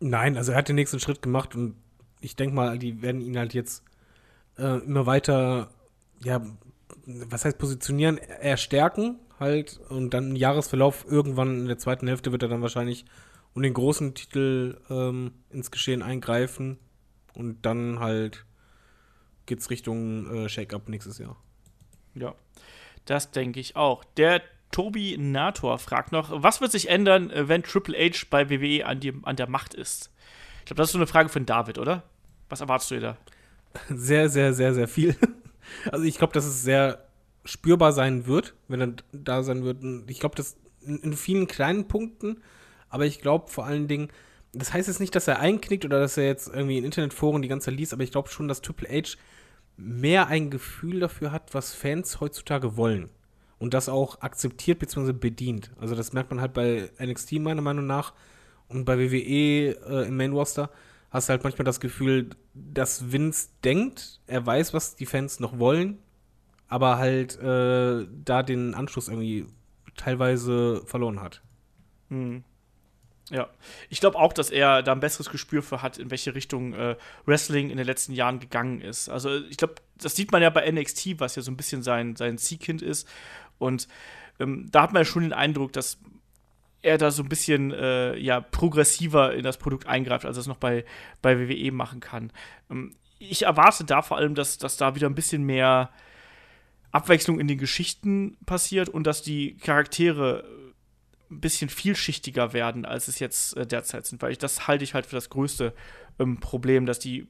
Nein, 0.00 0.36
also 0.36 0.52
er 0.52 0.58
hat 0.58 0.68
den 0.68 0.76
nächsten 0.76 1.00
Schritt 1.00 1.22
gemacht 1.22 1.54
und 1.54 1.76
ich 2.20 2.36
denke 2.36 2.54
mal, 2.54 2.78
die 2.78 3.02
werden 3.02 3.20
ihn 3.20 3.38
halt 3.38 3.54
jetzt 3.54 3.84
äh, 4.58 4.78
immer 4.84 5.06
weiter, 5.06 5.70
ja, 6.24 6.40
was 7.06 7.44
heißt 7.44 7.58
positionieren, 7.58 8.18
eher 8.18 8.56
stärken 8.56 9.18
halt 9.38 9.80
und 9.88 10.14
dann 10.14 10.30
im 10.30 10.36
Jahresverlauf 10.36 11.04
irgendwann 11.08 11.60
in 11.60 11.66
der 11.66 11.78
zweiten 11.78 12.06
Hälfte 12.06 12.32
wird 12.32 12.42
er 12.42 12.48
dann 12.48 12.62
wahrscheinlich 12.62 13.04
um 13.54 13.62
den 13.62 13.74
großen 13.74 14.14
Titel 14.14 14.80
ähm, 14.88 15.32
ins 15.50 15.70
Geschehen 15.70 16.02
eingreifen 16.02 16.78
und 17.34 17.66
dann 17.66 17.98
halt 18.00 18.46
geht's 19.46 19.70
Richtung 19.70 20.30
äh, 20.32 20.48
Shake-Up 20.48 20.88
nächstes 20.88 21.18
Jahr. 21.18 21.36
Ja, 22.14 22.34
das 23.04 23.30
denke 23.30 23.60
ich 23.60 23.76
auch. 23.76 24.04
Der 24.16 24.42
Tobi 24.70 25.16
Nator 25.18 25.78
fragt 25.78 26.12
noch, 26.12 26.42
was 26.42 26.60
wird 26.60 26.72
sich 26.72 26.88
ändern, 26.88 27.30
äh, 27.30 27.48
wenn 27.48 27.62
Triple 27.62 27.96
H 27.96 28.26
bei 28.30 28.50
WWE 28.50 28.86
an, 28.86 29.00
die, 29.00 29.12
an 29.22 29.36
der 29.36 29.48
Macht 29.48 29.74
ist? 29.74 30.10
Ich 30.60 30.66
glaube, 30.66 30.78
das 30.78 30.88
ist 30.88 30.92
so 30.92 30.98
eine 30.98 31.06
Frage 31.06 31.28
von 31.28 31.46
David, 31.46 31.78
oder? 31.78 32.02
Was 32.48 32.60
erwartest 32.60 32.90
du 32.90 33.00
da? 33.00 33.16
Sehr, 33.88 34.28
sehr, 34.28 34.52
sehr, 34.52 34.74
sehr 34.74 34.88
viel. 34.88 35.16
Also 35.90 36.04
ich 36.04 36.18
glaube, 36.18 36.32
dass 36.32 36.44
es 36.44 36.64
sehr 36.64 37.06
spürbar 37.44 37.92
sein 37.92 38.26
wird, 38.26 38.54
wenn 38.66 38.80
er 38.80 38.92
da 39.12 39.44
sein 39.44 39.62
wird. 39.62 39.78
Ich 40.10 40.18
glaube, 40.18 40.34
das 40.34 40.56
in, 40.84 40.98
in, 40.98 41.12
vielen 41.14 41.46
kleinen 41.46 41.86
Punkten, 41.86 42.42
aber 42.88 43.06
ich 43.06 43.20
glaube 43.20 43.48
vor 43.48 43.64
allen 43.64 43.86
Dingen, 43.86 44.08
das 44.52 44.72
heißt 44.72 44.88
jetzt 44.88 44.98
nicht, 45.00 45.14
dass 45.14 45.28
er 45.28 45.38
einknickt 45.38 45.84
oder 45.84 46.00
dass 46.00 46.16
er 46.16 46.26
jetzt 46.26 46.48
irgendwie 46.48 46.78
in 46.78 46.84
Internetforen 46.84 47.42
die 47.42 47.48
ganze 47.48 47.70
liest, 47.70 47.92
aber 47.92 48.02
ich 48.02 48.10
glaube 48.10 48.28
schon, 48.28 48.48
dass 48.48 48.60
Triple 48.60 48.88
H 48.88 49.16
mehr 49.76 50.28
ein 50.28 50.50
Gefühl 50.50 51.00
dafür 51.00 51.32
hat, 51.32 51.54
was 51.54 51.74
Fans 51.74 52.20
heutzutage 52.20 52.76
wollen. 52.76 53.10
Und 53.58 53.74
das 53.74 53.88
auch 53.88 54.20
akzeptiert 54.22 54.78
bzw. 54.80 55.12
bedient. 55.12 55.70
Also 55.80 55.94
das 55.94 56.12
merkt 56.12 56.30
man 56.30 56.40
halt 56.40 56.52
bei 56.52 56.90
NXT 56.98 57.34
meiner 57.34 57.62
Meinung 57.62 57.86
nach 57.86 58.12
und 58.68 58.84
bei 58.84 58.98
WWE 58.98 59.76
äh, 59.76 60.08
im 60.08 60.16
Main 60.16 60.32
Roster 60.32 60.70
hast 61.10 61.28
du 61.28 61.32
halt 61.32 61.44
manchmal 61.44 61.64
das 61.64 61.78
Gefühl, 61.78 62.30
dass 62.54 63.12
Vince 63.12 63.50
denkt, 63.62 64.20
er 64.26 64.44
weiß, 64.44 64.72
was 64.72 64.96
die 64.96 65.06
Fans 65.06 65.40
noch 65.40 65.58
wollen, 65.58 65.98
aber 66.68 66.98
halt 66.98 67.38
äh, 67.38 68.06
da 68.24 68.42
den 68.42 68.74
Anschluss 68.74 69.08
irgendwie 69.08 69.46
teilweise 69.94 70.82
verloren 70.86 71.20
hat. 71.20 71.42
Hm. 72.08 72.44
Ja, 73.32 73.48
ich 73.88 74.00
glaube 74.00 74.18
auch, 74.18 74.34
dass 74.34 74.50
er 74.50 74.82
da 74.82 74.92
ein 74.92 75.00
besseres 75.00 75.30
Gespür 75.30 75.62
für 75.62 75.80
hat, 75.80 75.96
in 75.96 76.10
welche 76.10 76.34
Richtung 76.34 76.74
äh, 76.74 76.96
Wrestling 77.24 77.70
in 77.70 77.78
den 77.78 77.86
letzten 77.86 78.12
Jahren 78.12 78.40
gegangen 78.40 78.82
ist. 78.82 79.08
Also 79.08 79.34
ich 79.34 79.56
glaube, 79.56 79.76
das 79.96 80.14
sieht 80.14 80.32
man 80.32 80.42
ja 80.42 80.50
bei 80.50 80.70
NXT, 80.70 81.18
was 81.18 81.34
ja 81.36 81.40
so 81.40 81.50
ein 81.50 81.56
bisschen 81.56 81.82
sein, 81.82 82.14
sein 82.14 82.36
Ziehkind 82.36 82.82
ist. 82.82 83.08
Und 83.56 83.88
ähm, 84.38 84.68
da 84.70 84.82
hat 84.82 84.92
man 84.92 85.00
ja 85.00 85.06
schon 85.06 85.22
den 85.22 85.32
Eindruck, 85.32 85.72
dass 85.72 85.98
er 86.82 86.98
da 86.98 87.10
so 87.10 87.22
ein 87.22 87.28
bisschen 87.30 87.72
äh, 87.72 88.18
ja, 88.18 88.42
progressiver 88.42 89.32
in 89.32 89.44
das 89.44 89.56
Produkt 89.56 89.86
eingreift, 89.86 90.26
als 90.26 90.36
er 90.36 90.42
es 90.42 90.46
noch 90.46 90.58
bei, 90.58 90.84
bei 91.22 91.38
WWE 91.38 91.72
machen 91.72 92.00
kann. 92.00 92.32
Ähm, 92.70 92.94
ich 93.18 93.44
erwarte 93.44 93.84
da 93.84 94.02
vor 94.02 94.18
allem, 94.18 94.34
dass, 94.34 94.58
dass 94.58 94.76
da 94.76 94.94
wieder 94.94 95.08
ein 95.08 95.14
bisschen 95.14 95.44
mehr 95.44 95.90
Abwechslung 96.90 97.40
in 97.40 97.48
den 97.48 97.56
Geschichten 97.56 98.36
passiert 98.44 98.90
und 98.90 99.06
dass 99.06 99.22
die 99.22 99.56
Charaktere 99.56 100.44
ein 101.32 101.40
bisschen 101.40 101.68
vielschichtiger 101.68 102.52
werden, 102.52 102.84
als 102.84 103.08
es 103.08 103.18
jetzt 103.18 103.56
äh, 103.56 103.66
derzeit 103.66 104.06
sind, 104.06 104.22
weil 104.22 104.32
ich 104.32 104.38
das 104.38 104.68
halte 104.68 104.84
ich 104.84 104.94
halt 104.94 105.06
für 105.06 105.16
das 105.16 105.30
größte 105.30 105.72
ähm, 106.18 106.38
Problem, 106.40 106.86
dass 106.86 106.98
die 106.98 107.28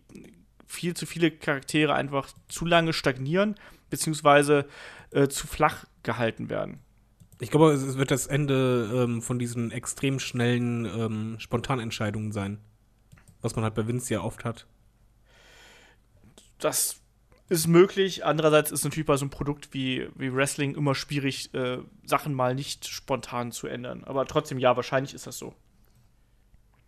viel 0.67 0.95
zu 0.95 1.07
viele 1.07 1.31
Charaktere 1.31 1.95
einfach 1.95 2.33
zu 2.49 2.65
lange 2.65 2.93
stagnieren, 2.93 3.57
beziehungsweise 3.91 4.67
äh, 5.11 5.29
zu 5.29 5.47
flach 5.47 5.85
gehalten 6.03 6.51
werden. 6.51 6.81
Ich 7.41 7.51
glaube, 7.51 7.73
es 7.73 7.97
wird 7.97 8.11
das 8.11 8.27
Ende 8.27 8.91
ähm, 8.95 9.21
von 9.21 9.39
diesen 9.39 9.71
extrem 9.71 10.19
schnellen 10.19 10.85
ähm, 10.85 11.37
Spontanentscheidungen 11.39 12.33
sein. 12.33 12.59
Was 13.41 13.57
man 13.57 13.65
halt 13.65 13.75
bei 13.75 13.87
Vince 13.87 14.15
ja 14.15 14.23
oft 14.23 14.45
hat. 14.45 14.67
Das 16.59 17.02
ist 17.53 17.67
möglich. 17.67 18.25
Andererseits 18.25 18.73
ist 18.73 18.83
natürlich 18.83 19.07
bei 19.07 19.17
so 19.17 19.25
einem 19.25 19.31
Produkt 19.31 19.75
wie, 19.75 20.09
wie 20.17 20.35
Wrestling 20.35 20.75
immer 20.75 20.95
schwierig, 20.95 21.53
äh, 21.55 21.79
Sachen 22.05 22.35
mal 22.35 22.55
nicht 22.55 22.89
spontan 22.89 23.53
zu 23.53 23.67
ändern. 23.67 24.05
Aber 24.05 24.27
trotzdem, 24.27 24.59
ja, 24.59 24.75
wahrscheinlich 24.75 25.15
ist 25.15 25.27
das 25.27 25.37
so. 25.39 25.55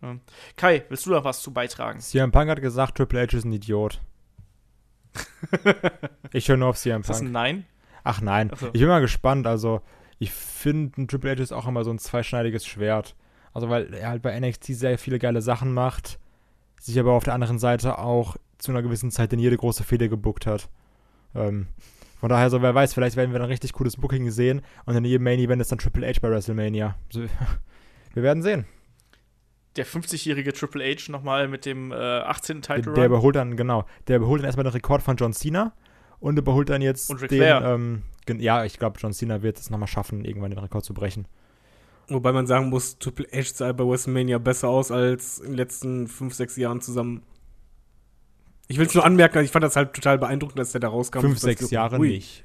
Ja. 0.01 0.17
Kai, 0.57 0.83
willst 0.89 1.05
du 1.05 1.11
noch 1.11 1.23
was 1.23 1.41
zu 1.41 1.53
beitragen? 1.53 1.99
CM 1.99 2.31
Punk 2.31 2.49
hat 2.49 2.61
gesagt, 2.61 2.97
Triple 2.97 3.21
H 3.21 3.37
ist 3.37 3.45
ein 3.45 3.53
Idiot. 3.53 4.01
ich 6.33 6.49
höre 6.49 6.57
nur 6.57 6.69
auf 6.69 6.77
CM 6.77 7.03
Punk. 7.03 7.03
Ist 7.03 7.09
das 7.09 7.21
ein 7.21 7.31
Nein? 7.31 7.65
Ach 8.03 8.21
nein. 8.21 8.51
So. 8.59 8.67
Ich 8.67 8.81
bin 8.81 8.87
mal 8.87 9.01
gespannt. 9.01 9.47
Also, 9.47 9.81
ich 10.19 10.31
finde, 10.31 11.01
ein 11.01 11.07
Triple 11.07 11.35
H 11.35 11.41
ist 11.41 11.51
auch 11.51 11.67
immer 11.67 11.83
so 11.83 11.91
ein 11.91 11.99
zweischneidiges 11.99 12.65
Schwert. 12.65 13.15
Also, 13.53 13.69
weil 13.69 13.93
er 13.93 14.09
halt 14.09 14.23
bei 14.23 14.37
NXT 14.39 14.65
sehr 14.65 14.97
viele 14.97 15.19
geile 15.19 15.41
Sachen 15.41 15.73
macht, 15.73 16.19
sich 16.79 16.99
aber 16.99 17.13
auf 17.13 17.23
der 17.23 17.35
anderen 17.35 17.59
Seite 17.59 17.99
auch 17.99 18.35
zu 18.65 18.71
einer 18.71 18.81
gewissen 18.81 19.11
Zeit 19.11 19.31
in 19.33 19.39
jede 19.39 19.57
große 19.57 19.83
Fehde 19.83 20.09
gebuckt 20.09 20.45
hat. 20.45 20.69
Ähm, 21.33 21.67
von 22.19 22.29
daher, 22.29 22.49
so 22.49 22.61
wer 22.61 22.73
weiß, 22.73 22.93
vielleicht 22.93 23.17
werden 23.17 23.31
wir 23.31 23.39
dann 23.39 23.49
richtig 23.49 23.73
cooles 23.73 23.97
Booking 23.97 24.31
sehen 24.31 24.61
und 24.85 24.95
in 24.95 25.05
jedem 25.05 25.23
Main 25.23 25.39
Event 25.39 25.61
ist 25.61 25.71
dann 25.71 25.79
Triple 25.79 26.07
H 26.07 26.19
bei 26.21 26.29
WrestleMania. 26.29 26.95
So, 27.11 27.21
wir 28.13 28.23
werden 28.23 28.41
sehen. 28.41 28.65
Der 29.75 29.85
50-jährige 29.85 30.53
Triple 30.53 30.83
H 30.83 31.11
nochmal 31.11 31.47
mit 31.47 31.65
dem 31.65 31.91
äh, 31.91 31.95
18. 31.95 32.61
Title 32.61 32.83
Der, 32.83 32.93
der 32.93 33.05
überholt 33.05 33.35
dann, 33.35 33.57
genau, 33.57 33.85
der 34.07 34.17
überholt 34.17 34.39
dann 34.39 34.45
erstmal 34.45 34.63
den 34.63 34.71
Rekord 34.71 35.03
von 35.03 35.17
John 35.17 35.33
Cena 35.33 35.73
und 36.19 36.39
überholt 36.39 36.69
dann 36.69 36.81
jetzt 36.81 37.09
und 37.09 37.21
Ric 37.21 37.29
den, 37.29 37.41
ähm, 37.63 38.03
ja, 38.39 38.63
ich 38.63 38.79
glaube, 38.79 38.97
John 38.99 39.13
Cena 39.13 39.41
wird 39.41 39.59
es 39.59 39.69
nochmal 39.69 39.87
schaffen, 39.87 40.23
irgendwann 40.23 40.51
den 40.51 40.59
Rekord 40.59 40.85
zu 40.85 40.93
brechen. 40.93 41.27
Wobei 42.07 42.31
man 42.31 42.47
sagen 42.47 42.69
muss, 42.69 42.97
Triple 42.99 43.27
H 43.33 43.55
sah 43.55 43.71
bei 43.71 43.83
WrestleMania 43.83 44.37
besser 44.37 44.69
aus 44.69 44.91
als 44.91 45.39
in 45.39 45.51
den 45.51 45.57
letzten 45.57 46.07
5, 46.07 46.33
6 46.33 46.55
Jahren 46.57 46.81
zusammen. 46.81 47.23
Ich 48.67 48.77
will 48.77 48.87
es 48.87 48.93
nur 48.93 49.05
anmerken, 49.05 49.43
ich 49.43 49.51
fand 49.51 49.63
das 49.63 49.75
halt 49.75 49.93
total 49.93 50.17
beeindruckend, 50.17 50.59
dass 50.59 50.71
der 50.71 50.81
da 50.81 50.87
rauskam. 50.87 51.19
Fünf, 51.21 51.39
sechs 51.39 51.69
Jahre 51.69 51.99
ui. 51.99 52.09
nicht. 52.09 52.43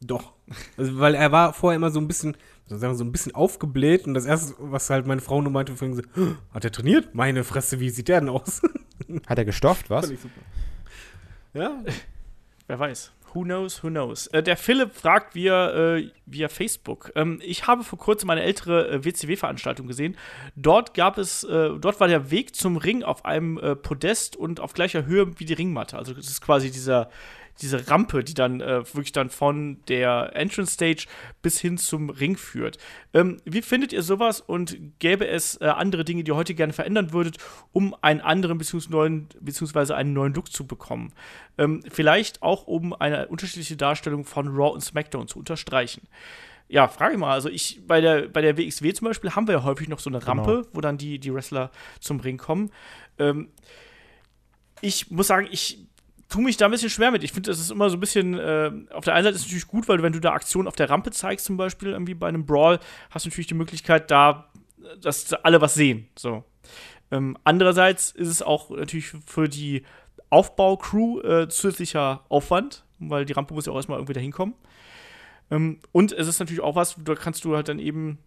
Doch. 0.00 0.32
Also, 0.76 0.98
weil 0.98 1.14
er 1.14 1.32
war 1.32 1.52
vorher 1.52 1.76
immer 1.76 1.90
so 1.90 2.00
ein 2.00 2.08
bisschen, 2.08 2.36
so 2.66 2.76
ein 2.86 3.12
bisschen 3.12 3.34
aufgebläht 3.34 4.06
und 4.06 4.14
das 4.14 4.26
erste, 4.26 4.54
was 4.58 4.90
halt 4.90 5.06
meine 5.06 5.20
Frau 5.20 5.40
nur 5.40 5.52
meinte, 5.52 5.74
so, 5.76 6.02
hat 6.52 6.64
er 6.64 6.72
trainiert? 6.72 7.14
Meine 7.14 7.44
Fresse, 7.44 7.80
wie 7.80 7.90
sieht 7.90 8.08
der 8.08 8.20
denn 8.20 8.28
aus? 8.28 8.60
Hat 9.26 9.38
er 9.38 9.44
gestofft, 9.44 9.90
was? 9.90 10.12
Ja. 11.54 11.82
Wer 12.66 12.78
weiß. 12.78 13.12
Who 13.34 13.44
knows, 13.44 13.82
who 13.82 13.88
knows. 13.88 14.26
Äh, 14.28 14.42
der 14.42 14.56
Philipp 14.56 14.94
fragt 14.94 15.34
via, 15.34 15.96
äh, 15.96 16.10
via 16.26 16.48
Facebook. 16.48 17.12
Ähm, 17.14 17.40
ich 17.42 17.66
habe 17.66 17.84
vor 17.84 17.98
kurzem 17.98 18.30
eine 18.30 18.42
ältere 18.42 18.88
äh, 18.88 19.04
WCW-Veranstaltung 19.04 19.86
gesehen. 19.86 20.16
Dort 20.54 20.94
gab 20.94 21.18
es, 21.18 21.44
äh, 21.44 21.70
dort 21.78 22.00
war 22.00 22.08
der 22.08 22.30
Weg 22.30 22.54
zum 22.56 22.76
Ring 22.76 23.02
auf 23.02 23.24
einem 23.24 23.58
äh, 23.58 23.76
Podest 23.76 24.36
und 24.36 24.60
auf 24.60 24.72
gleicher 24.72 25.04
Höhe 25.06 25.38
wie 25.38 25.44
die 25.44 25.54
Ringmatte. 25.54 25.98
Also 25.98 26.14
das 26.14 26.26
ist 26.26 26.40
quasi 26.40 26.70
dieser, 26.70 27.10
diese 27.60 27.88
Rampe, 27.88 28.22
die 28.22 28.34
dann 28.34 28.60
äh, 28.60 28.84
wirklich 28.94 29.12
dann 29.12 29.30
von 29.30 29.78
der 29.88 30.30
Entrance 30.34 30.72
Stage 30.72 31.06
bis 31.42 31.60
hin 31.60 31.78
zum 31.78 32.10
Ring 32.10 32.36
führt. 32.36 32.78
Ähm, 33.14 33.38
wie 33.44 33.62
findet 33.62 33.92
ihr 33.92 34.02
sowas 34.02 34.40
und 34.40 34.76
gäbe 34.98 35.26
es 35.26 35.60
äh, 35.60 35.66
andere 35.66 36.04
Dinge, 36.04 36.24
die 36.24 36.30
ihr 36.30 36.36
heute 36.36 36.54
gerne 36.54 36.72
verändern 36.72 37.12
würdet, 37.12 37.38
um 37.72 37.94
einen 38.02 38.20
anderen 38.20 38.58
beziehungsweise 38.58 39.96
einen 39.96 40.12
neuen 40.12 40.34
Look 40.34 40.52
zu 40.52 40.66
bekommen? 40.66 41.12
Ähm, 41.58 41.82
vielleicht 41.90 42.42
auch, 42.42 42.66
um 42.66 42.92
eine 42.92 43.28
unterschiedliche 43.28 43.76
Darstellung 43.76 44.24
von 44.24 44.48
Raw 44.48 44.72
und 44.72 44.82
SmackDown 44.82 45.28
zu 45.28 45.38
unterstreichen 45.38 46.08
ja, 46.68 46.88
frage 46.88 47.14
ich 47.14 47.20
mal. 47.20 47.32
Also 47.32 47.48
ich, 47.48 47.86
bei 47.86 48.00
der, 48.00 48.28
bei 48.28 48.40
der 48.40 48.56
WXW 48.56 48.92
zum 48.92 49.06
Beispiel 49.06 49.32
haben 49.32 49.46
wir 49.46 49.54
ja 49.54 49.62
häufig 49.62 49.88
noch 49.88 50.00
so 50.00 50.10
eine 50.10 50.26
Rampe, 50.26 50.62
genau. 50.62 50.68
wo 50.72 50.80
dann 50.80 50.98
die, 50.98 51.18
die 51.18 51.32
Wrestler 51.32 51.70
zum 52.00 52.20
Ring 52.20 52.38
kommen. 52.38 52.70
Ähm, 53.18 53.50
ich 54.80 55.10
muss 55.10 55.28
sagen, 55.28 55.48
ich 55.50 55.85
tue 56.28 56.42
mich 56.42 56.56
da 56.56 56.64
ein 56.66 56.70
bisschen 56.70 56.90
schwer 56.90 57.10
mit. 57.10 57.22
Ich 57.22 57.32
finde, 57.32 57.50
das 57.50 57.60
ist 57.60 57.70
immer 57.70 57.88
so 57.90 57.96
ein 57.96 58.00
bisschen, 58.00 58.34
äh, 58.34 58.70
auf 58.92 59.04
der 59.04 59.14
einen 59.14 59.24
Seite 59.24 59.36
ist 59.36 59.42
es 59.42 59.46
natürlich 59.46 59.68
gut, 59.68 59.88
weil 59.88 60.02
wenn 60.02 60.12
du 60.12 60.20
da 60.20 60.32
Aktionen 60.32 60.68
auf 60.68 60.76
der 60.76 60.90
Rampe 60.90 61.10
zeigst, 61.10 61.46
zum 61.46 61.56
Beispiel, 61.56 61.90
irgendwie 61.90 62.14
bei 62.14 62.28
einem 62.28 62.46
Brawl, 62.46 62.80
hast 63.10 63.24
du 63.24 63.30
natürlich 63.30 63.46
die 63.46 63.54
Möglichkeit, 63.54 64.10
da, 64.10 64.50
dass 65.00 65.32
alle 65.32 65.60
was 65.60 65.74
sehen. 65.74 66.08
So. 66.16 66.44
Ähm, 67.10 67.36
andererseits 67.44 68.10
ist 68.10 68.28
es 68.28 68.42
auch 68.42 68.70
natürlich 68.70 69.12
für 69.26 69.48
die 69.48 69.84
Aufbaucrew 70.30 71.20
äh, 71.20 71.48
zusätzlicher 71.48 72.24
Aufwand, 72.28 72.84
weil 72.98 73.24
die 73.24 73.32
Rampe 73.32 73.54
muss 73.54 73.66
ja 73.66 73.72
auch 73.72 73.76
erstmal 73.76 73.98
irgendwie 73.98 74.14
dahin 74.14 74.32
kommen. 74.32 74.54
Ähm, 75.50 75.78
und 75.92 76.12
es 76.12 76.26
ist 76.26 76.40
natürlich 76.40 76.62
auch 76.62 76.74
was, 76.74 76.96
da 77.04 77.14
kannst 77.14 77.44
du 77.44 77.54
halt 77.54 77.68
dann 77.68 77.78
eben, 77.78 78.18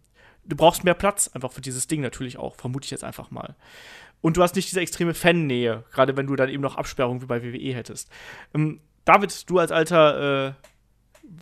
du 0.46 0.56
brauchst 0.56 0.86
mehr 0.86 0.94
Platz 0.94 1.30
einfach 1.34 1.52
für 1.52 1.62
dieses 1.62 1.88
Ding 1.88 2.02
natürlich 2.02 2.38
auch, 2.38 2.56
vermute 2.56 2.86
ich 2.86 2.92
jetzt 2.92 3.04
einfach 3.04 3.32
mal. 3.32 3.56
Und 4.22 4.38
du 4.38 4.44
hast 4.44 4.56
nicht 4.56 4.70
diese 4.70 4.82
extreme 4.82 5.14
Fannähe, 5.14 5.84
gerade 5.92 6.18
wenn 6.18 6.28
du 6.28 6.36
dann 6.36 6.50
eben 6.50 6.62
noch 6.62 6.76
Absperrungen 6.76 7.22
wie 7.22 7.26
bei 7.26 7.44
WWE 7.44 7.74
hättest. 7.74 8.10
Ähm, 8.54 8.82
David, 9.06 9.50
du 9.50 9.60
als 9.60 9.72
alter 9.72 10.48
äh, 10.48 10.54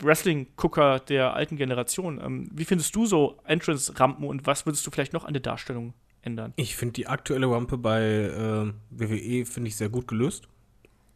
Wrestling-Gucker 0.02 1.00
der 1.00 1.34
alten 1.34 1.58
Generation, 1.58 2.22
ähm, 2.24 2.50
wie 2.54 2.66
findest 2.66 2.96
du 2.96 3.06
so 3.06 3.40
Entrance-Rampen 3.46 4.26
und 4.26 4.46
was 4.46 4.66
würdest 4.66 4.86
du 4.86 4.92
vielleicht 4.92 5.14
noch 5.14 5.26
an 5.26 5.34
der 5.34 5.42
Darstellung 5.42 5.94
ändern? 6.22 6.54
Ich 6.56 6.76
finde 6.76 6.94
die 6.94 7.08
aktuelle 7.08 7.50
Rampe 7.50 7.78
bei 7.78 8.02
äh, 8.02 8.74
WWE 8.92 9.46
finde 9.46 9.70
ich 9.70 9.76
sehr 9.76 9.90
gut 9.90 10.08
gelöst, 10.08 10.48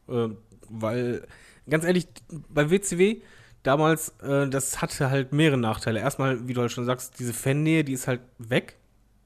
äh, 0.08 0.30
weil 0.70 1.28
ganz 1.70 1.84
ehrlich 1.84 2.08
bei 2.50 2.70
WCW 2.72 3.22
damals, 3.64 4.10
äh, 4.22 4.48
das 4.48 4.82
hatte 4.82 5.10
halt 5.10 5.34
mehrere 5.34 5.58
Nachteile. 5.58 6.00
Erstmal, 6.00 6.48
wie 6.48 6.54
du 6.54 6.62
halt 6.62 6.72
schon 6.72 6.86
sagst, 6.86 7.20
diese 7.20 7.34
Fannähe, 7.34 7.84
die 7.84 7.94
ist 7.94 8.08
halt 8.08 8.22
weg 8.38 8.78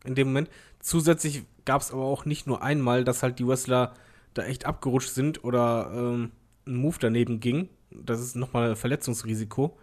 in 0.03 0.15
dem 0.15 0.27
Moment. 0.27 0.49
Zusätzlich 0.79 1.43
gab 1.65 1.81
es 1.81 1.91
aber 1.91 2.03
auch 2.03 2.25
nicht 2.25 2.47
nur 2.47 2.61
einmal, 2.61 3.03
dass 3.03 3.23
halt 3.23 3.39
die 3.39 3.47
Wrestler 3.47 3.93
da 4.33 4.43
echt 4.43 4.65
abgerutscht 4.65 5.09
sind 5.09 5.43
oder 5.43 5.91
ähm, 5.93 6.31
ein 6.67 6.75
Move 6.75 6.97
daneben 6.99 7.39
ging. 7.39 7.69
Das 7.91 8.21
ist 8.21 8.35
nochmal 8.35 8.75
Verletzungsrisiko, 8.75 9.77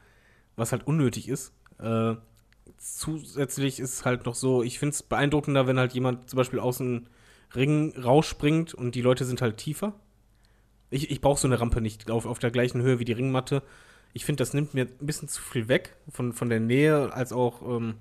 was 0.56 0.72
halt 0.72 0.86
unnötig 0.86 1.28
ist. 1.28 1.52
Äh, 1.78 2.14
zusätzlich 2.78 3.80
ist 3.80 4.04
halt 4.04 4.26
noch 4.26 4.34
so, 4.34 4.62
ich 4.62 4.78
finde 4.78 4.94
es 4.94 5.02
beeindruckender, 5.02 5.66
wenn 5.66 5.78
halt 5.78 5.92
jemand 5.92 6.28
zum 6.28 6.36
Beispiel 6.36 6.58
aus 6.58 6.78
dem 6.78 7.06
Ring 7.54 7.94
rausspringt 7.96 8.74
und 8.74 8.94
die 8.94 9.02
Leute 9.02 9.24
sind 9.24 9.42
halt 9.42 9.56
tiefer. 9.56 9.94
Ich, 10.90 11.10
ich 11.10 11.20
brauche 11.20 11.40
so 11.40 11.48
eine 11.48 11.60
Rampe 11.60 11.80
nicht 11.80 12.10
auf, 12.10 12.26
auf 12.26 12.38
der 12.38 12.50
gleichen 12.50 12.82
Höhe 12.82 12.98
wie 12.98 13.04
die 13.04 13.12
Ringmatte. 13.12 13.62
Ich 14.12 14.24
finde, 14.24 14.42
das 14.42 14.52
nimmt 14.52 14.74
mir 14.74 14.86
ein 14.86 15.06
bisschen 15.06 15.28
zu 15.28 15.40
viel 15.40 15.68
weg 15.68 15.96
von, 16.10 16.32
von 16.32 16.50
der 16.50 16.60
Nähe, 16.60 17.12
als 17.12 17.32
auch 17.32 17.62
ähm, 17.62 17.94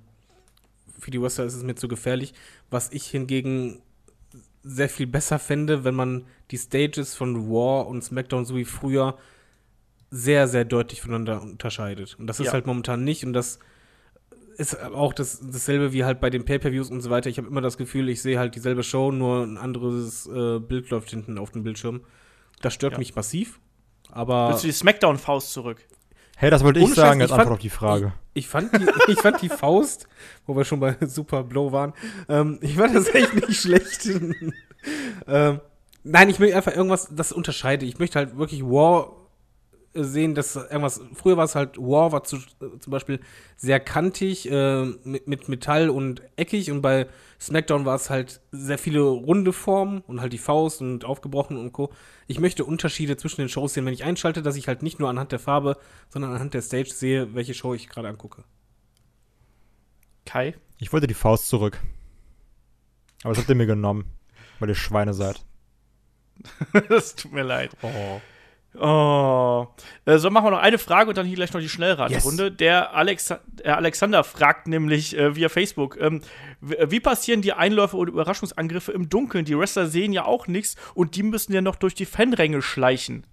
für 0.98 1.10
die 1.10 1.20
Wrestler 1.20 1.44
ist 1.44 1.54
es 1.54 1.62
mir 1.62 1.74
zu 1.74 1.88
gefährlich. 1.88 2.34
Was 2.70 2.90
ich 2.92 3.06
hingegen 3.06 3.82
sehr 4.62 4.88
viel 4.88 5.06
besser 5.06 5.38
fände, 5.38 5.84
wenn 5.84 5.94
man 5.94 6.24
die 6.50 6.58
Stages 6.58 7.14
von 7.14 7.48
War 7.50 7.86
und 7.86 8.02
SmackDown 8.02 8.44
so 8.44 8.56
wie 8.56 8.64
früher 8.64 9.18
sehr, 10.10 10.46
sehr 10.46 10.64
deutlich 10.64 11.00
voneinander 11.00 11.42
unterscheidet. 11.42 12.16
Und 12.18 12.26
das 12.26 12.38
ist 12.38 12.46
ja. 12.46 12.52
halt 12.52 12.66
momentan 12.66 13.02
nicht. 13.02 13.24
Und 13.24 13.32
das 13.32 13.58
ist 14.56 14.80
auch 14.80 15.12
das, 15.12 15.40
dasselbe 15.40 15.92
wie 15.92 16.04
halt 16.04 16.20
bei 16.20 16.30
den 16.30 16.44
Pay-Per-Views 16.44 16.90
und 16.90 17.00
so 17.00 17.10
weiter. 17.10 17.30
Ich 17.30 17.38
habe 17.38 17.48
immer 17.48 17.62
das 17.62 17.78
Gefühl, 17.78 18.08
ich 18.08 18.22
sehe 18.22 18.38
halt 18.38 18.54
dieselbe 18.54 18.82
Show, 18.82 19.10
nur 19.10 19.42
ein 19.42 19.56
anderes 19.56 20.26
äh, 20.26 20.58
Bild 20.60 20.90
läuft 20.90 21.10
hinten 21.10 21.38
auf 21.38 21.50
dem 21.50 21.62
Bildschirm. 21.62 22.02
Das 22.60 22.74
stört 22.74 22.92
ja. 22.92 22.98
mich 22.98 23.16
massiv. 23.16 23.58
Aber. 24.10 24.50
Willst 24.50 24.64
du 24.64 24.68
die 24.68 24.72
Smackdown-Faust 24.72 25.52
zurück? 25.52 25.84
Hey, 26.36 26.50
das 26.50 26.64
wollte 26.64 26.80
ich 26.80 26.86
Ohne 26.86 26.94
sagen 26.94 27.20
Scheiß, 27.20 27.30
als 27.30 27.38
Antwort 27.38 27.56
auf 27.56 27.62
die 27.62 27.70
Frage. 27.70 28.12
Ich, 28.34 28.44
ich, 28.44 28.48
fand 28.48 28.72
die, 28.72 29.12
ich 29.12 29.20
fand 29.20 29.40
die 29.42 29.48
Faust, 29.48 30.08
wo 30.46 30.56
wir 30.56 30.64
schon 30.64 30.80
bei 30.80 30.96
Super 31.06 31.44
Blow 31.44 31.72
waren, 31.72 31.92
ähm, 32.28 32.58
ich 32.60 32.76
fand 32.76 32.96
das 32.96 33.08
echt 33.14 33.34
nicht 33.34 33.60
schlecht. 33.60 34.06
ähm, 35.26 35.60
nein, 36.02 36.28
ich 36.28 36.38
möchte 36.38 36.56
einfach 36.56 36.74
irgendwas, 36.74 37.08
das 37.10 37.32
unterscheide. 37.32 37.86
Ich 37.86 37.98
möchte 37.98 38.18
halt 38.18 38.36
wirklich 38.36 38.62
War 38.62 39.21
sehen, 39.94 40.34
dass 40.34 40.56
irgendwas, 40.56 41.00
früher 41.14 41.36
war 41.36 41.44
es 41.44 41.54
halt, 41.54 41.76
War 41.78 42.12
war 42.12 42.24
zu, 42.24 42.38
zum 42.78 42.90
Beispiel 42.90 43.20
sehr 43.56 43.80
kantig, 43.80 44.50
äh, 44.50 44.84
mit, 45.04 45.28
mit 45.28 45.48
Metall 45.48 45.90
und 45.90 46.22
eckig 46.36 46.70
und 46.70 46.80
bei 46.80 47.08
SmackDown 47.40 47.84
war 47.84 47.96
es 47.96 48.08
halt 48.08 48.40
sehr 48.52 48.78
viele 48.78 49.00
runde 49.00 49.52
Formen 49.52 50.00
und 50.02 50.20
halt 50.20 50.32
die 50.32 50.38
Faust 50.38 50.80
und 50.80 51.04
aufgebrochen 51.04 51.56
und 51.56 51.72
Co. 51.72 51.92
Ich 52.26 52.40
möchte 52.40 52.64
Unterschiede 52.64 53.16
zwischen 53.16 53.40
den 53.40 53.48
Shows 53.48 53.74
sehen, 53.74 53.84
wenn 53.84 53.94
ich 53.94 54.04
einschalte, 54.04 54.42
dass 54.42 54.56
ich 54.56 54.68
halt 54.68 54.82
nicht 54.82 54.98
nur 54.98 55.10
anhand 55.10 55.32
der 55.32 55.38
Farbe, 55.38 55.76
sondern 56.08 56.32
anhand 56.32 56.54
der 56.54 56.62
Stage 56.62 56.90
sehe, 56.90 57.34
welche 57.34 57.54
Show 57.54 57.74
ich 57.74 57.88
gerade 57.88 58.08
angucke. 58.08 58.44
Kai? 60.24 60.54
Ich 60.78 60.92
wollte 60.92 61.06
die 61.06 61.14
Faust 61.14 61.48
zurück. 61.48 61.80
Aber 63.22 63.34
das 63.34 63.38
habt 63.38 63.48
ihr 63.50 63.54
mir 63.54 63.66
genommen, 63.66 64.06
weil 64.58 64.68
ihr 64.68 64.74
Schweine 64.74 65.14
seid. 65.14 65.44
das 66.88 67.14
tut 67.14 67.32
mir 67.32 67.42
leid. 67.42 67.76
Oh. 67.82 68.20
Oh. 68.74 69.66
Äh, 70.06 70.18
so, 70.18 70.30
machen 70.30 70.46
wir 70.46 70.50
noch 70.52 70.58
eine 70.58 70.78
Frage 70.78 71.10
und 71.10 71.18
dann 71.18 71.26
hier 71.26 71.36
gleich 71.36 71.52
noch 71.52 71.60
die 71.60 71.68
Schnellraterunde. 71.68 72.44
Yes. 72.44 72.56
Der 72.56 72.94
Alex 72.94 73.34
Alexander 73.64 74.24
fragt 74.24 74.66
nämlich 74.66 75.16
äh, 75.16 75.36
via 75.36 75.50
Facebook: 75.50 75.98
ähm, 76.00 76.22
Wie 76.60 77.00
passieren 77.00 77.42
die 77.42 77.52
Einläufe 77.52 77.96
oder 77.96 78.10
Überraschungsangriffe 78.10 78.92
im 78.92 79.10
Dunkeln? 79.10 79.44
Die 79.44 79.58
Wrestler 79.58 79.86
sehen 79.86 80.12
ja 80.12 80.24
auch 80.24 80.46
nichts 80.46 80.76
und 80.94 81.16
die 81.16 81.22
müssen 81.22 81.52
ja 81.52 81.60
noch 81.60 81.76
durch 81.76 81.94
die 81.94 82.06
Fanränge 82.06 82.62
schleichen. 82.62 83.26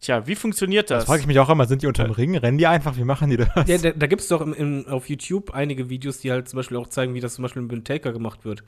Tja, 0.00 0.28
wie 0.28 0.36
funktioniert 0.36 0.90
das? 0.90 1.00
Das 1.00 1.06
frage 1.06 1.22
ich 1.22 1.26
mich 1.26 1.40
auch 1.40 1.50
immer. 1.50 1.66
Sind 1.66 1.82
die 1.82 1.88
unter 1.88 2.04
dem 2.04 2.12
Ring? 2.12 2.36
Rennen 2.36 2.58
die 2.58 2.68
einfach? 2.68 2.96
Wie 2.96 3.04
machen 3.04 3.30
die 3.30 3.36
das? 3.36 3.48
Ja, 3.66 3.78
da, 3.78 3.90
da 3.90 4.06
gibt 4.06 4.22
es 4.22 4.28
doch 4.28 4.40
im, 4.40 4.54
im, 4.54 4.86
auf 4.86 5.08
YouTube 5.08 5.50
einige 5.50 5.90
Videos, 5.90 6.18
die 6.18 6.30
halt 6.30 6.48
zum 6.48 6.58
Beispiel 6.58 6.76
auch 6.76 6.86
zeigen, 6.86 7.14
wie 7.14 7.20
das 7.20 7.34
zum 7.34 7.42
Beispiel 7.42 7.62
mit 7.62 7.84
Taker 7.84 8.12
gemacht 8.12 8.44
wird. 8.44 8.62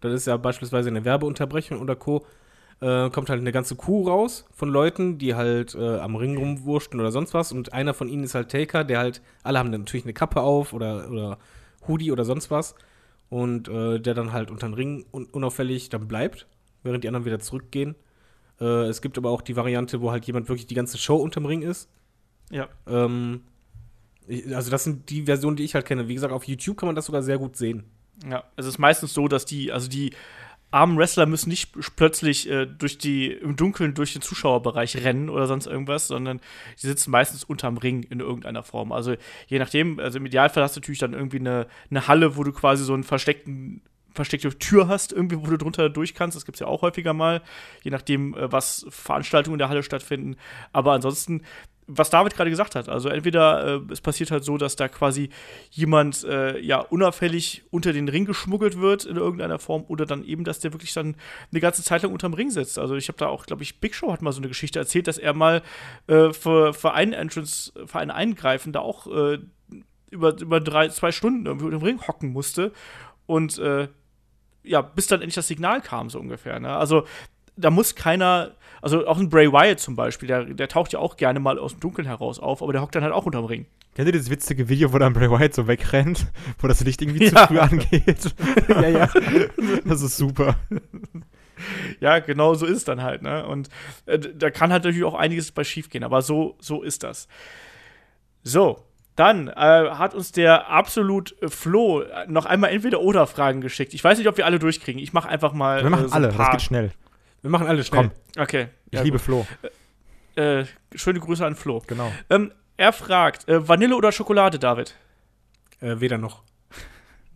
Das 0.00 0.12
ist 0.12 0.28
ja 0.28 0.36
beispielsweise 0.36 0.88
eine 0.88 1.04
Werbeunterbrechung 1.04 1.80
oder 1.80 1.96
Co 1.96 2.24
äh, 2.80 3.10
kommt 3.10 3.28
halt 3.30 3.40
eine 3.40 3.52
ganze 3.52 3.74
Kuh 3.76 4.06
raus 4.06 4.44
von 4.52 4.68
Leuten, 4.68 5.18
die 5.18 5.34
halt 5.34 5.74
äh, 5.74 5.98
am 5.98 6.16
Ring 6.16 6.36
rumwurschten 6.36 7.00
oder 7.00 7.10
sonst 7.10 7.34
was. 7.34 7.52
Und 7.52 7.72
einer 7.72 7.94
von 7.94 8.08
ihnen 8.08 8.24
ist 8.24 8.34
halt 8.34 8.50
Taker, 8.50 8.84
der 8.84 8.98
halt, 8.98 9.22
alle 9.42 9.58
haben 9.58 9.70
natürlich 9.70 10.04
eine 10.04 10.12
Kappe 10.12 10.40
auf 10.40 10.72
oder, 10.72 11.10
oder 11.10 11.38
Hoodie 11.86 12.12
oder 12.12 12.24
sonst 12.24 12.50
was. 12.50 12.74
Und 13.30 13.68
äh, 13.68 13.98
der 13.98 14.14
dann 14.14 14.32
halt 14.32 14.50
unter 14.50 14.68
den 14.68 14.74
Ring 14.74 15.06
un 15.12 15.26
unauffällig 15.26 15.90
dann 15.90 16.08
bleibt, 16.08 16.46
während 16.82 17.04
die 17.04 17.08
anderen 17.08 17.26
wieder 17.26 17.40
zurückgehen. 17.40 17.94
Äh, 18.60 18.86
es 18.86 19.02
gibt 19.02 19.18
aber 19.18 19.30
auch 19.30 19.42
die 19.42 19.56
Variante, 19.56 20.00
wo 20.00 20.10
halt 20.10 20.24
jemand 20.24 20.48
wirklich 20.48 20.66
die 20.66 20.74
ganze 20.74 20.98
Show 20.98 21.16
unterm 21.16 21.44
Ring 21.44 21.62
ist. 21.62 21.90
Ja. 22.50 22.68
Ähm, 22.86 23.42
also 24.54 24.70
das 24.70 24.84
sind 24.84 25.10
die 25.10 25.24
Versionen, 25.24 25.56
die 25.56 25.64
ich 25.64 25.74
halt 25.74 25.84
kenne. 25.84 26.08
Wie 26.08 26.14
gesagt, 26.14 26.32
auf 26.32 26.44
YouTube 26.44 26.78
kann 26.78 26.86
man 26.86 26.96
das 26.96 27.06
sogar 27.06 27.22
sehr 27.22 27.38
gut 27.38 27.56
sehen. 27.56 27.84
Ja, 28.28 28.44
es 28.56 28.66
ist 28.66 28.78
meistens 28.78 29.14
so, 29.14 29.28
dass 29.28 29.44
die, 29.44 29.70
also 29.72 29.88
die 29.88 30.12
armen 30.70 30.98
Wrestler 30.98 31.26
müssen 31.26 31.48
nicht 31.48 31.72
plötzlich 31.96 32.48
äh, 32.50 32.66
durch 32.66 32.98
die, 32.98 33.32
im 33.32 33.56
Dunkeln 33.56 33.94
durch 33.94 34.12
den 34.12 34.22
Zuschauerbereich 34.22 34.96
rennen 35.02 35.30
oder 35.30 35.46
sonst 35.46 35.66
irgendwas, 35.66 36.08
sondern 36.08 36.40
die 36.80 36.86
sitzen 36.86 37.10
meistens 37.10 37.44
unterm 37.44 37.78
Ring 37.78 38.02
in 38.02 38.20
irgendeiner 38.20 38.62
Form. 38.62 38.92
Also 38.92 39.14
je 39.46 39.58
nachdem, 39.58 39.98
also 39.98 40.18
im 40.18 40.26
Idealfall 40.26 40.62
hast 40.62 40.76
du 40.76 40.80
natürlich 40.80 41.00
dann 41.00 41.14
irgendwie 41.14 41.38
eine, 41.38 41.66
eine 41.90 42.06
Halle, 42.06 42.36
wo 42.36 42.44
du 42.44 42.52
quasi 42.52 42.84
so 42.84 42.94
einen 42.94 43.04
versteckten 43.04 43.82
versteckte 44.14 44.58
Tür 44.58 44.88
hast, 44.88 45.12
irgendwie, 45.12 45.38
wo 45.38 45.46
du 45.46 45.56
drunter 45.56 45.88
durch 45.88 46.12
kannst. 46.12 46.36
Das 46.36 46.44
gibt 46.44 46.56
es 46.56 46.60
ja 46.60 46.66
auch 46.66 46.82
häufiger 46.82 47.12
mal, 47.12 47.40
je 47.82 47.90
nachdem, 47.92 48.34
äh, 48.34 48.50
was 48.50 48.84
Veranstaltungen 48.88 49.54
in 49.54 49.58
der 49.58 49.68
Halle 49.68 49.82
stattfinden. 49.84 50.36
Aber 50.72 50.92
ansonsten 50.92 51.42
was 51.88 52.10
David 52.10 52.36
gerade 52.36 52.50
gesagt 52.50 52.74
hat. 52.74 52.88
Also 52.88 53.08
entweder 53.08 53.80
äh, 53.80 53.80
es 53.90 54.00
passiert 54.00 54.30
halt 54.30 54.44
so, 54.44 54.58
dass 54.58 54.76
da 54.76 54.88
quasi 54.88 55.30
jemand 55.70 56.22
äh, 56.24 56.60
ja 56.60 56.80
unauffällig 56.80 57.64
unter 57.70 57.92
den 57.92 58.08
Ring 58.08 58.26
geschmuggelt 58.26 58.78
wird 58.78 59.06
in 59.06 59.16
irgendeiner 59.16 59.58
Form 59.58 59.84
oder 59.88 60.04
dann 60.04 60.22
eben, 60.22 60.44
dass 60.44 60.60
der 60.60 60.72
wirklich 60.72 60.92
dann 60.92 61.16
eine 61.50 61.60
ganze 61.60 61.82
Zeit 61.82 62.02
lang 62.02 62.12
unterm 62.12 62.34
Ring 62.34 62.50
sitzt. 62.50 62.78
Also 62.78 62.94
ich 62.94 63.08
habe 63.08 63.18
da 63.18 63.28
auch, 63.28 63.46
glaube 63.46 63.62
ich, 63.62 63.80
Big 63.80 63.94
Show 63.94 64.12
hat 64.12 64.20
mal 64.20 64.32
so 64.32 64.40
eine 64.40 64.48
Geschichte 64.48 64.78
erzählt, 64.78 65.08
dass 65.08 65.16
er 65.16 65.32
mal 65.32 65.62
äh, 66.06 66.32
für, 66.32 66.74
für 66.74 66.92
einen 66.92 67.14
Entrance, 67.14 67.72
für 67.86 67.98
einen 67.98 68.10
Eingreifen 68.10 68.72
da 68.72 68.80
auch 68.80 69.06
äh, 69.06 69.38
über, 70.10 70.38
über 70.38 70.60
drei, 70.60 70.88
zwei 70.88 71.10
Stunden 71.10 71.46
irgendwie 71.46 71.66
unter 71.66 71.78
dem 71.78 71.84
Ring 71.84 72.06
hocken 72.06 72.32
musste 72.32 72.72
und 73.26 73.58
äh, 73.58 73.88
ja, 74.62 74.82
bis 74.82 75.06
dann 75.06 75.20
endlich 75.20 75.36
das 75.36 75.48
Signal 75.48 75.80
kam, 75.80 76.10
so 76.10 76.20
ungefähr. 76.20 76.60
Ne? 76.60 76.68
Also 76.76 77.06
da 77.56 77.70
muss 77.70 77.94
keiner, 77.94 78.52
also 78.82 79.06
auch 79.06 79.18
ein 79.18 79.28
Bray 79.28 79.52
Wyatt 79.52 79.80
zum 79.80 79.96
Beispiel, 79.96 80.26
der, 80.26 80.44
der 80.44 80.68
taucht 80.68 80.92
ja 80.92 80.98
auch 80.98 81.16
gerne 81.16 81.40
mal 81.40 81.58
aus 81.58 81.72
dem 81.72 81.80
Dunkeln 81.80 82.06
heraus 82.06 82.38
auf, 82.38 82.62
aber 82.62 82.72
der 82.72 82.82
hockt 82.82 82.94
dann 82.94 83.02
halt 83.02 83.12
auch 83.12 83.26
unterm 83.26 83.44
Ring. 83.44 83.66
Kennt 83.94 84.08
ihr 84.08 84.12
dieses 84.12 84.30
witzige 84.30 84.68
Video, 84.68 84.92
wo 84.92 84.98
dann 84.98 85.12
Bray 85.12 85.30
Wyatt 85.30 85.54
so 85.54 85.66
wegrennt, 85.66 86.26
wo 86.58 86.68
das 86.68 86.80
Licht 86.84 87.02
irgendwie 87.02 87.24
ja. 87.24 87.30
zu 87.30 87.46
früh 87.48 87.58
angeht? 87.58 88.34
ja, 88.68 88.88
ja. 88.88 89.08
Das 89.84 90.02
ist 90.02 90.16
super. 90.16 90.56
ja, 92.00 92.20
genau 92.20 92.54
so 92.54 92.66
ist 92.66 92.76
es 92.76 92.84
dann 92.84 93.02
halt, 93.02 93.22
ne? 93.22 93.46
Und 93.46 93.68
äh, 94.06 94.18
da 94.18 94.50
kann 94.50 94.72
halt 94.72 94.84
natürlich 94.84 95.04
auch 95.04 95.14
einiges 95.14 95.50
bei 95.50 95.64
schief 95.64 95.90
gehen, 95.90 96.04
aber 96.04 96.22
so, 96.22 96.56
so 96.60 96.82
ist 96.82 97.02
das. 97.02 97.26
So, 98.44 98.84
dann 99.18 99.48
äh, 99.48 99.52
hat 99.52 100.14
uns 100.14 100.30
der 100.30 100.70
absolut 100.70 101.34
äh, 101.42 101.48
Flo 101.48 102.02
äh, 102.02 102.26
noch 102.28 102.46
einmal 102.46 102.70
entweder 102.70 103.00
oder 103.00 103.26
Fragen 103.26 103.60
geschickt. 103.60 103.92
Ich 103.94 104.04
weiß 104.04 104.16
nicht, 104.18 104.28
ob 104.28 104.36
wir 104.36 104.46
alle 104.46 104.60
durchkriegen. 104.60 105.02
Ich 105.02 105.12
mache 105.12 105.28
einfach 105.28 105.52
mal. 105.52 105.82
Wir 105.82 105.90
machen 105.90 106.04
äh, 106.04 106.08
so 106.08 106.14
alle, 106.14 106.28
das 106.28 106.50
geht 106.52 106.62
schnell. 106.62 106.92
Wir 107.42 107.50
machen 107.50 107.66
alle 107.66 107.84
schnell. 107.84 108.10
Komm. 108.10 108.42
Okay. 108.42 108.68
Ich 108.90 108.98
ja, 108.98 109.02
liebe 109.02 109.18
Flo. 109.18 109.46
gut. 109.62 109.72
Äh, 110.36 110.64
schöne 110.94 111.20
Grüße 111.20 111.44
an 111.44 111.56
Flo. 111.56 111.82
Genau. 111.86 112.12
Ähm, 112.30 112.52
er 112.76 112.92
fragt: 112.92 113.48
äh, 113.48 113.66
Vanille 113.68 113.96
oder 113.96 114.12
Schokolade, 114.12 114.58
David? 114.58 114.94
Äh, 115.80 116.00
weder 116.00 116.18
noch. 116.18 116.42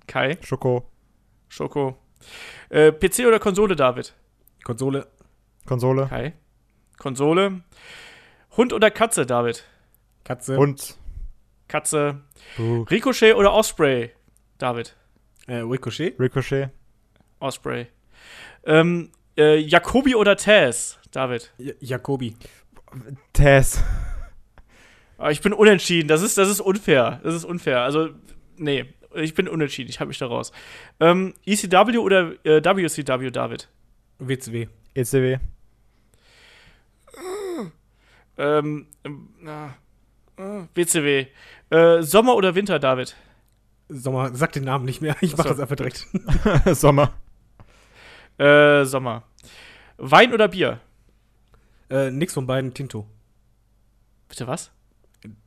Kai, 0.07 0.39
Schoko, 0.43 0.89
Schoko. 1.49 1.97
Äh, 2.69 2.93
PC 2.93 3.27
oder 3.27 3.39
Konsole, 3.39 3.75
David? 3.77 4.15
Konsole. 4.65 5.07
Konsole, 5.67 6.07
Kai. 6.09 6.33
Konsole. 6.99 7.63
Hund 8.57 8.73
oder 8.73 8.91
Katze, 8.91 9.27
David? 9.27 9.65
Katze. 10.25 10.59
und 10.59 10.97
Katze. 11.69 12.21
Buh. 12.57 12.83
Ricochet 12.91 13.35
oder 13.35 13.53
Osprey, 13.53 14.11
David? 14.59 14.95
äh, 15.47 15.57
Ricochet. 15.57 16.19
Ricochet, 16.21 16.71
Osprey. 17.41 17.87
Ähm, 18.65 19.11
äh, 19.37 19.57
Jacobi 19.59 20.15
oder 20.15 20.37
Taz, 20.37 20.99
David? 21.11 21.53
J 21.59 21.75
Jacobi. 21.81 22.37
Tess. 23.33 23.83
Aber 25.19 25.31
ich 25.31 25.41
bin 25.41 25.53
unentschieden. 25.53 26.09
Das 26.09 26.21
ist, 26.23 26.37
das 26.37 26.49
ist 26.49 26.61
unfair. 26.61 27.21
Das 27.23 27.35
ist 27.35 27.45
unfair. 27.45 27.81
Also, 27.83 28.11
nee, 28.57 28.87
ich 29.15 29.35
bin 29.35 29.49
unentschieden. 29.49 29.89
Ich 29.89 30.01
habe 30.01 30.09
mich 30.09 30.19
da 30.19 30.27
raus. 30.27 30.53
Ähm, 31.01 31.35
ECW 31.47 31.99
oder 31.99 32.33
äh, 32.45 32.63
WCW, 32.65 33.31
David? 33.31 33.69
WCW. 34.19 34.67
ECW, 34.95 35.39
Ähm, 38.39 38.87
ähm, 39.05 39.29
na, 39.41 39.75
äh, 40.39 40.65
WCW. 40.75 41.27
Äh, 41.71 42.03
Sommer 42.03 42.35
oder 42.35 42.55
Winter, 42.55 42.79
David? 42.79 43.15
Sommer, 43.89 44.35
sag 44.35 44.53
den 44.53 44.65
Namen 44.65 44.85
nicht 44.87 45.01
mehr. 45.03 45.17
Ich 45.21 45.33
mach 45.37 45.45
Achso. 45.45 45.51
das 45.51 45.61
einfach 45.61 45.77
direkt. 45.77 46.07
Sommer, 46.77 47.13
Äh, 48.43 48.85
Sommer. 48.85 49.25
Wein 49.99 50.33
oder 50.33 50.49
Bier? 50.49 50.81
äh, 51.91 52.11
nix 52.11 52.33
von 52.35 52.47
beiden, 52.47 52.73
Tinto. 52.73 53.07
Bitte 54.29 54.47
was? 54.47 54.71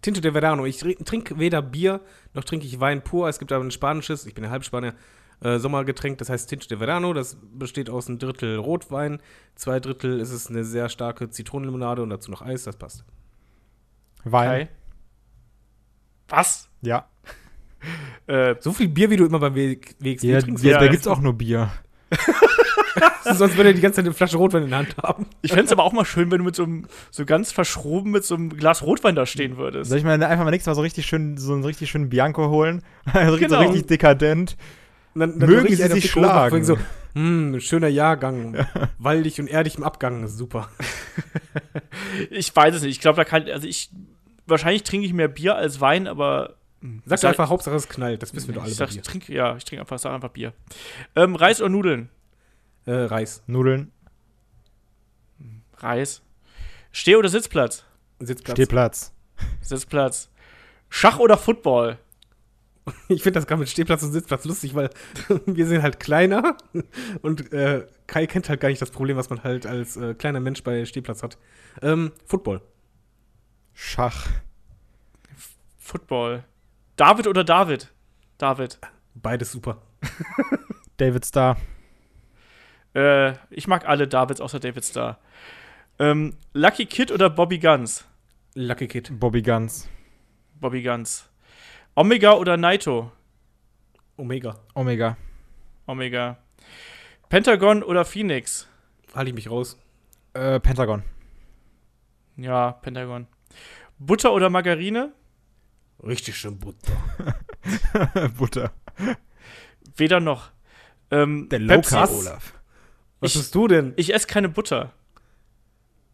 Tinto 0.01 0.21
de 0.21 0.31
Verano. 0.31 0.65
Ich 0.65 0.77
trinke 0.77 1.39
weder 1.39 1.61
Bier 1.61 2.01
noch 2.33 2.43
trinke 2.43 2.65
ich 2.67 2.79
Wein 2.79 3.03
pur. 3.03 3.27
Es 3.27 3.39
gibt 3.39 3.51
aber 3.51 3.63
ein 3.63 3.71
spanisches, 3.71 4.25
ich 4.27 4.35
bin 4.35 4.43
ja 4.43 4.49
Halbspanier, 4.51 4.93
äh, 5.41 5.57
Sommergetränk, 5.57 6.19
das 6.19 6.29
heißt 6.29 6.47
Tinto 6.47 6.67
de 6.67 6.77
Verano. 6.77 7.13
Das 7.13 7.35
besteht 7.51 7.89
aus 7.89 8.07
einem 8.07 8.19
Drittel 8.19 8.57
Rotwein, 8.57 9.19
zwei 9.55 9.79
Drittel 9.79 10.19
ist 10.19 10.31
es 10.31 10.47
eine 10.49 10.63
sehr 10.63 10.87
starke 10.87 11.29
Zitronenlimonade 11.29 12.01
und 12.03 12.11
dazu 12.11 12.29
noch 12.31 12.41
Eis, 12.43 12.63
das 12.63 12.77
passt. 12.77 13.03
Wein. 14.23 14.67
Kai? 14.67 14.69
Was? 16.29 16.69
Ja. 16.81 17.09
Äh, 18.27 18.55
So 18.61 18.71
viel 18.73 18.87
Bier, 18.87 19.11
wie 19.11 19.15
du 19.17 19.25
immer 19.27 19.39
beim 19.39 19.53
W- 19.53 19.79
WXW 19.99 20.27
ja, 20.27 20.41
trinkst. 20.41 20.63
ja, 20.63 20.71
ja. 20.71 20.79
da 20.79 20.87
gibt's 20.87 21.05
auch 21.05 21.19
nur 21.19 21.33
Bier. 21.33 21.71
Sonst 23.23 23.57
würde 23.57 23.69
er 23.69 23.73
die 23.73 23.81
ganze 23.81 23.97
Zeit 23.97 24.05
eine 24.05 24.13
Flasche 24.13 24.37
Rotwein 24.37 24.63
in 24.63 24.69
der 24.69 24.79
Hand 24.79 24.95
haben. 25.01 25.25
ich 25.41 25.51
fände 25.51 25.65
es 25.65 25.71
aber 25.71 25.83
auch 25.83 25.93
mal 25.93 26.05
schön, 26.05 26.31
wenn 26.31 26.39
du 26.39 26.43
mit 26.43 26.55
so 26.55 26.63
einem, 26.63 26.85
so 27.11 27.25
ganz 27.25 27.51
verschroben 27.51 28.11
mit 28.11 28.23
so 28.23 28.35
einem 28.35 28.55
Glas 28.55 28.83
Rotwein 28.83 29.15
da 29.15 29.25
stehen 29.25 29.57
würdest. 29.57 29.89
Soll 29.89 29.99
ich 29.99 30.03
mal 30.03 30.21
einfach 30.21 30.43
mal 30.43 30.51
nächstes 30.51 30.67
Mal 30.67 30.75
so 30.75 30.81
richtig 30.81 31.05
schön, 31.05 31.37
so 31.37 31.53
einen 31.53 31.63
richtig 31.63 31.89
schönen 31.89 32.09
Bianco 32.09 32.49
holen? 32.49 32.81
Also 33.13 33.37
Genau. 33.37 33.55
So 33.55 33.69
richtig 33.69 33.87
dekadent. 33.87 34.57
Und 35.13 35.21
dann, 35.21 35.37
Mögen 35.37 35.67
richtig 35.67 35.77
sie 35.77 35.93
sich 35.93 36.11
schlagen. 36.11 36.63
So, 36.63 36.77
hm, 37.13 37.61
schöner 37.61 37.87
Jahrgang. 37.87 38.67
Waldig 38.99 39.39
und 39.39 39.47
erdig 39.47 39.77
im 39.77 39.83
Abgang, 39.83 40.27
super. 40.27 40.69
Ich 42.29 42.53
weiß 42.53 42.75
es 42.75 42.81
nicht. 42.81 42.91
Ich 42.91 42.99
glaube, 42.99 43.15
da 43.15 43.23
kann, 43.23 43.47
also 43.49 43.65
ich, 43.65 43.89
wahrscheinlich 44.45 44.83
trinke 44.83 45.05
ich 45.05 45.13
mehr 45.13 45.29
Bier 45.29 45.55
als 45.55 45.79
Wein, 45.79 46.07
aber. 46.07 46.55
Sag 47.05 47.17
Ich 47.17 47.21
doch 47.21 47.29
einfach, 47.29 47.49
Hauptsache 47.49 47.75
es 47.75 47.87
knallt. 47.87 48.21
Das 48.21 48.35
wissen 48.35 48.49
wir 48.49 48.55
doch 48.55 48.63
alle 48.63 48.71
ich 48.71 48.77
bei 48.77 48.85
sag, 48.85 48.95
ich 48.95 49.01
trinke, 49.01 49.33
ja, 49.33 49.55
ich 49.55 49.63
trinke 49.63 49.81
einfach, 49.81 49.97
sag 49.97 50.13
einfach 50.13 50.29
Bier. 50.29 50.53
Ähm, 51.15 51.35
Reis 51.35 51.61
oder 51.61 51.69
Nudeln? 51.69 52.09
Äh, 52.85 52.91
Reis. 52.93 53.43
Nudeln, 53.47 53.91
Reis. 55.77 56.21
Steh- 56.91 57.15
oder 57.15 57.29
Sitzplatz? 57.29 57.83
Sitzplatz. 58.19 58.55
Stehplatz. 58.57 59.13
Sitzplatz. 59.61 60.29
Schach 60.89 61.19
oder 61.19 61.37
Football? 61.37 61.97
Ich 63.07 63.23
finde 63.23 63.39
das 63.39 63.47
gerade 63.47 63.61
mit 63.61 63.69
Stehplatz 63.69 64.03
und 64.03 64.11
Sitzplatz 64.11 64.45
lustig, 64.45 64.75
weil 64.75 64.91
wir 65.47 65.65
sind 65.65 65.81
halt 65.81 65.99
kleiner 65.99 66.55
und 67.23 67.51
äh, 67.51 67.87
Kai 68.05 68.27
kennt 68.27 68.47
halt 68.47 68.59
gar 68.59 68.69
nicht 68.69 68.79
das 68.79 68.91
Problem, 68.91 69.17
was 69.17 69.31
man 69.31 69.43
halt 69.43 69.65
als 69.65 69.97
äh, 69.97 70.13
kleiner 70.13 70.39
Mensch 70.39 70.61
bei 70.61 70.85
Stehplatz 70.85 71.23
hat. 71.23 71.39
Ähm, 71.81 72.11
Football. 72.27 72.61
Schach. 73.73 74.27
Football. 75.79 76.43
David 76.95 77.25
oder 77.25 77.43
David? 77.43 77.91
David. 78.37 78.77
Beides 79.15 79.51
super. 79.51 79.81
David 80.97 81.25
Star. 81.25 81.57
Äh, 82.95 83.33
ich 83.49 83.67
mag 83.67 83.87
alle 83.87 84.07
Davids 84.07 84.41
außer 84.41 84.59
David 84.59 84.83
Star. 84.83 85.19
Ähm, 85.99 86.35
Lucky 86.53 86.85
Kid 86.85 87.11
oder 87.11 87.29
Bobby 87.29 87.59
Guns? 87.59 88.05
Lucky 88.53 88.87
Kid. 88.87 89.19
Bobby 89.19 89.41
Guns. 89.41 89.87
Bobby 90.59 90.81
Guns. 90.81 91.29
Omega 91.95 92.33
oder 92.33 92.57
Naito? 92.57 93.11
Omega. 94.17 94.55
Omega. 94.73 95.17
Omega. 95.87 96.37
Pentagon 97.29 97.83
oder 97.83 98.05
Phoenix? 98.05 98.67
Halte 99.13 99.29
ich 99.29 99.35
mich 99.35 99.49
raus. 99.49 99.77
Äh, 100.33 100.59
Pentagon. 100.59 101.03
Ja, 102.37 102.71
Pentagon. 102.73 103.27
Butter 103.97 104.33
oder 104.33 104.49
Margarine? 104.49 105.13
Richtig 106.03 106.37
schön 106.37 106.59
Butter. 106.59 106.93
Butter. 108.37 108.71
Weder 109.95 110.19
noch. 110.19 110.51
Ähm, 111.11 111.47
Der 111.49 111.59
Pepsi. 111.59 111.95
Low-Carb 111.95 112.11
Olaf. 112.11 112.53
Was 113.19 113.31
Ich- 113.31 113.37
bist 113.41 113.55
du 113.55 113.67
denn? 113.67 113.93
Ich 113.95 114.13
esse 114.13 114.27
keine 114.27 114.49
Butter. 114.49 114.91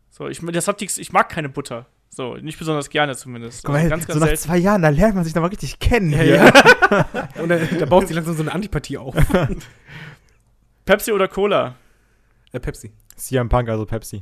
So, 0.09 0.27
ich, 0.27 0.39
das 0.39 0.67
hat 0.67 0.81
nichts, 0.81 0.97
ich 0.97 1.11
mag 1.11 1.29
keine 1.29 1.49
Butter. 1.49 1.87
So, 2.09 2.35
nicht 2.35 2.59
besonders 2.59 2.89
gerne 2.89 3.15
zumindest. 3.15 3.63
Guck 3.63 3.73
mal, 3.73 3.87
ganz, 3.87 4.05
ganz 4.05 4.15
so 4.15 4.19
nach 4.19 4.27
selten. 4.27 4.43
zwei 4.43 4.57
Jahren, 4.57 4.81
da 4.81 4.89
lernt 4.89 5.15
man 5.15 5.23
sich 5.23 5.33
nochmal 5.33 5.49
richtig 5.51 5.79
kennen 5.79 6.09
hier. 6.11 6.25
ja. 6.35 7.29
Und 7.41 7.47
da, 7.49 7.57
da 7.57 7.85
baut 7.85 8.07
sich 8.07 8.15
langsam 8.15 8.35
so 8.35 8.41
eine 8.41 8.51
Antipathie 8.53 8.97
auf. 8.97 9.15
Pepsi 10.85 11.11
oder 11.13 11.27
Cola? 11.27 11.75
Äh, 12.51 12.59
Pepsi. 12.59 12.91
CM 13.15 13.47
Punk, 13.49 13.69
also 13.69 13.85
Pepsi. 13.85 14.21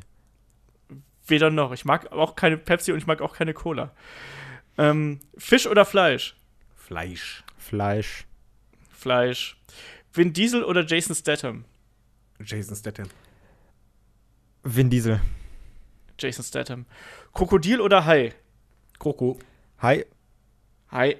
Weder 1.26 1.49
noch. 1.49 1.72
Ich 1.72 1.85
mag 1.85 2.11
auch 2.11 2.35
keine 2.35 2.57
Pepsi 2.57 2.91
und 2.91 2.97
ich 2.99 3.07
mag 3.07 3.22
auch 3.22 3.34
keine 3.35 3.53
Cola. 3.53 3.91
Ähm, 4.77 5.19
Fisch 5.38 5.65
oder 5.68 5.85
Fleisch? 5.85 6.35
Fleisch. 6.76 7.43
Fleisch. 7.57 8.26
Fleisch. 8.91 9.57
Vin 10.14 10.34
Diesel 10.34 10.64
oder 10.64 10.85
Jason 10.85 11.15
Statham? 11.15 11.65
Jason 12.45 12.76
Statham. 12.76 13.07
Vin 14.64 14.90
Diesel. 14.90 15.20
Jason 16.18 16.44
Statham. 16.44 16.86
Krokodil 17.34 17.82
oder 17.82 18.06
Hai? 18.06 18.34
Kroko. 18.98 19.40
Hi. 19.82 20.06
Hai. 20.91 21.18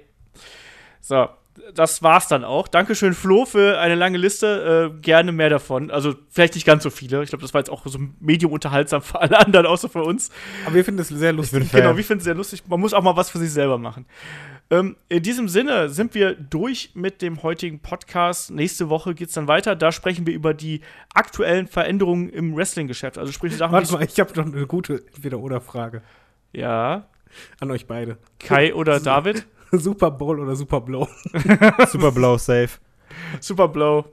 So, 1.00 1.28
das 1.74 2.02
war's 2.02 2.28
dann 2.28 2.44
auch. 2.44 2.68
Dankeschön, 2.68 3.14
Flo, 3.14 3.46
für 3.46 3.78
eine 3.78 3.94
lange 3.94 4.18
Liste. 4.18 4.92
Äh, 4.94 5.00
gerne 5.00 5.32
mehr 5.32 5.48
davon. 5.48 5.90
Also, 5.90 6.14
vielleicht 6.28 6.54
nicht 6.54 6.66
ganz 6.66 6.82
so 6.82 6.90
viele. 6.90 7.22
Ich 7.22 7.30
glaube, 7.30 7.42
das 7.42 7.54
war 7.54 7.60
jetzt 7.60 7.70
auch 7.70 7.86
so 7.86 7.98
medium 8.20 8.52
unterhaltsam 8.52 9.02
für 9.02 9.20
alle 9.20 9.38
anderen, 9.38 9.66
außer 9.66 9.88
für 9.88 10.02
uns. 10.02 10.30
Aber 10.66 10.74
wir 10.74 10.84
finden 10.84 11.00
es 11.00 11.08
sehr 11.08 11.32
lustig. 11.32 11.70
Genau, 11.72 11.96
wir 11.96 12.04
finden 12.04 12.20
es 12.20 12.24
sehr 12.24 12.34
lustig. 12.34 12.62
Man 12.68 12.80
muss 12.80 12.92
auch 12.92 13.02
mal 13.02 13.16
was 13.16 13.30
für 13.30 13.38
sich 13.38 13.50
selber 13.50 13.78
machen. 13.78 14.06
Ähm, 14.70 14.96
in 15.08 15.22
diesem 15.22 15.48
Sinne 15.48 15.88
sind 15.88 16.14
wir 16.14 16.34
durch 16.34 16.92
mit 16.94 17.22
dem 17.22 17.42
heutigen 17.42 17.80
Podcast. 17.80 18.50
Nächste 18.50 18.88
Woche 18.88 19.14
geht's 19.14 19.34
dann 19.34 19.48
weiter. 19.48 19.74
Da 19.74 19.90
sprechen 19.90 20.26
wir 20.26 20.34
über 20.34 20.54
die 20.54 20.80
aktuellen 21.12 21.66
Veränderungen 21.66 22.28
im 22.28 22.56
Wrestling-Geschäft. 22.56 23.18
Also 23.18 23.32
sprich 23.32 23.56
Sachen, 23.56 23.72
Warte 23.72 23.92
mal, 23.92 24.04
ich 24.04 24.20
habe 24.20 24.32
noch 24.40 24.46
eine 24.46 24.66
gute 24.66 25.04
Entweder-Oder-Frage 25.14 26.02
ja, 26.52 27.08
an 27.60 27.70
euch 27.70 27.86
beide. 27.86 28.18
Kai 28.38 28.74
oder 28.74 29.00
David. 29.00 29.46
Super 29.72 30.10
Bowl 30.10 30.40
oder 30.40 30.56
Super 30.56 30.80
Blow? 30.80 31.08
Super 31.88 32.12
Blow 32.12 32.38
Safe. 32.38 32.70
Super 33.40 33.68
Blow. 33.68 34.04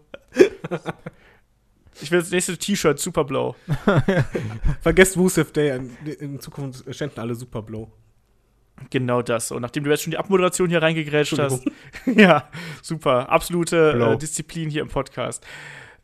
Ich 2.02 2.12
will 2.12 2.20
das 2.20 2.30
nächste 2.30 2.58
T-Shirt 2.58 3.00
Super 3.00 3.24
Blow. 3.24 3.56
Vergesst 4.82 5.18
Rusev 5.18 5.52
Day. 5.52 5.76
In, 5.76 5.98
in 6.20 6.40
Zukunft 6.40 6.84
schänden 6.96 7.20
alle 7.20 7.34
Super 7.34 7.64
Blow. 7.64 7.92
Genau 8.90 9.22
das. 9.22 9.52
Und 9.52 9.62
nachdem 9.62 9.84
du 9.84 9.90
jetzt 9.90 10.04
schon 10.04 10.12
die 10.12 10.18
Abmoderation 10.18 10.70
hier 10.70 10.82
reingegrätscht 10.82 11.38
hast. 11.40 11.64
Ja, 12.06 12.48
super. 12.82 13.30
Absolute 13.30 14.14
äh, 14.14 14.18
Disziplin 14.18 14.70
hier 14.70 14.82
im 14.82 14.88
Podcast. 14.88 15.45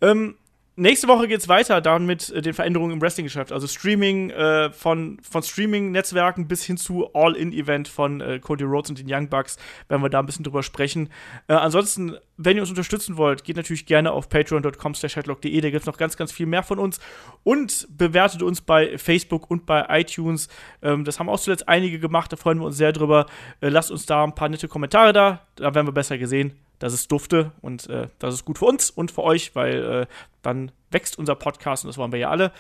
Ähm, 0.02 0.36
Nächste 0.76 1.08
Woche 1.08 1.28
geht 1.28 1.40
es 1.40 1.48
weiter 1.48 1.82
dann 1.82 2.08
mit 2.08 2.32
äh, 2.32 2.42
den 2.42 2.56
Veränderungen 2.56 2.94
im 2.94 3.02
Wrestling-Geschäft. 3.02 3.52
Also 3.52 3.68
Streaming 3.68 4.32
äh, 4.32 4.72
von, 4.72 5.20
von 5.22 5.44
Streaming-Netzwerken 5.44 6.48
bis 6.48 6.64
hin 6.64 6.78
zu 6.78 7.14
All-In-Event 7.14 7.88
von 7.88 8.22
äh, 8.22 8.40
Cody 8.40 8.64
Rhodes 8.64 8.90
und 8.90 8.98
den 8.98 9.06
Young 9.08 9.30
Bucks. 9.30 9.58
Werden 9.88 10.02
wir 10.02 10.10
da 10.10 10.20
ein 10.20 10.26
bisschen 10.26 10.44
drüber 10.44 10.64
sprechen. 10.64 11.10
Äh, 11.48 11.54
ansonsten, 11.54 12.18
wenn 12.38 12.58
ihr 12.58 12.64
uns 12.64 12.72
unterstützen 12.72 13.18
wollt, 13.18 13.44
geht 13.44 13.56
natürlich 13.56 13.86
gerne 13.86 14.12
auf 14.12 14.30
patreon.com 14.30 14.94
headlock.de. 14.94 15.62
Da 15.62 15.70
gibt 15.70 15.82
es 15.82 15.86
noch 15.86 15.98
ganz, 15.98 16.18
ganz 16.18 16.32
viel 16.32 16.48
mehr 16.48 16.64
von 16.64 16.80
uns. 16.80 17.00
Und 17.44 17.88
bewertet 17.96 18.42
uns 18.42 18.62
bei 18.62 18.98
Facebook 18.98 19.52
und 19.52 19.68
bei 19.68 19.86
iTunes. 19.90 20.48
Ähm, 20.82 21.04
das 21.04 21.20
haben 21.20 21.30
auch 21.30 21.40
zuletzt 21.40 21.70
einige 21.70 22.00
gemacht. 22.00 22.32
Da 22.32 22.36
freuen 22.36 22.58
wir 22.58 22.66
uns 22.66 22.78
sehr 22.78 22.94
drüber. 22.94 23.28
Äh, 23.62 23.70
lasst 23.70 23.92
uns 23.92 24.08
da 24.08 24.24
ein 24.24 24.34
paar 24.34 24.50
nette 24.50 24.68
Kommentare 24.68 25.14
da. 25.14 25.46
Da 25.56 25.76
werden 25.76 25.86
wir 25.86 25.94
besser 25.94 26.18
gesehen 26.18 26.63
dass 26.80 26.94
es 26.94 27.08
dufte 27.08 27.52
und 27.62 27.90
äh, 27.90 28.08
das 28.20 28.34
ist 28.34 28.46
gut 28.46 28.58
für 28.58 28.66
uns 28.66 28.90
und 28.90 29.12
für 29.12 29.24
euch, 29.24 29.56
weil 29.56 29.84
äh, 29.84 30.06
dann 30.42 30.72
wächst 30.92 31.18
unser 31.18 31.36
Podcast 31.36 31.84
und 31.84 31.90
das 31.90 31.98
wollen 31.98 32.12
wir 32.12 32.20
ja 32.20 32.30
alle. 32.30 32.52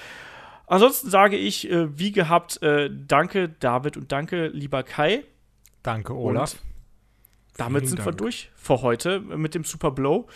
Ansonsten 0.67 1.09
sage 1.09 1.37
ich, 1.37 1.69
äh, 1.69 1.97
wie 1.97 2.11
gehabt, 2.11 2.61
äh, 2.61 2.89
danke 2.91 3.49
David 3.49 3.97
und 3.97 4.11
danke 4.11 4.47
lieber 4.47 4.83
Kai. 4.83 5.23
Danke 5.83 6.15
Olaf. 6.15 6.53
Und 6.53 6.59
damit 7.57 7.81
Vielen 7.81 7.89
sind 7.89 7.99
wir 7.99 8.05
Dank. 8.05 8.17
durch 8.17 8.49
für 8.55 8.81
heute 8.81 9.19
mit 9.19 9.55
dem 9.55 9.63
Super 9.63 9.91
Blow. 9.91 10.27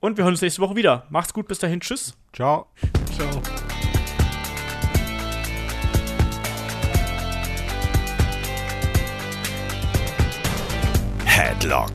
Und 0.00 0.16
wir 0.16 0.24
hören 0.24 0.34
uns 0.34 0.42
nächste 0.42 0.60
Woche 0.60 0.74
wieder. 0.74 1.06
Macht's 1.10 1.32
gut, 1.32 1.46
bis 1.46 1.60
dahin, 1.60 1.80
tschüss. 1.80 2.16
Ciao. 2.32 2.66
Ciao. 3.14 3.40
Headlock, 11.24 11.94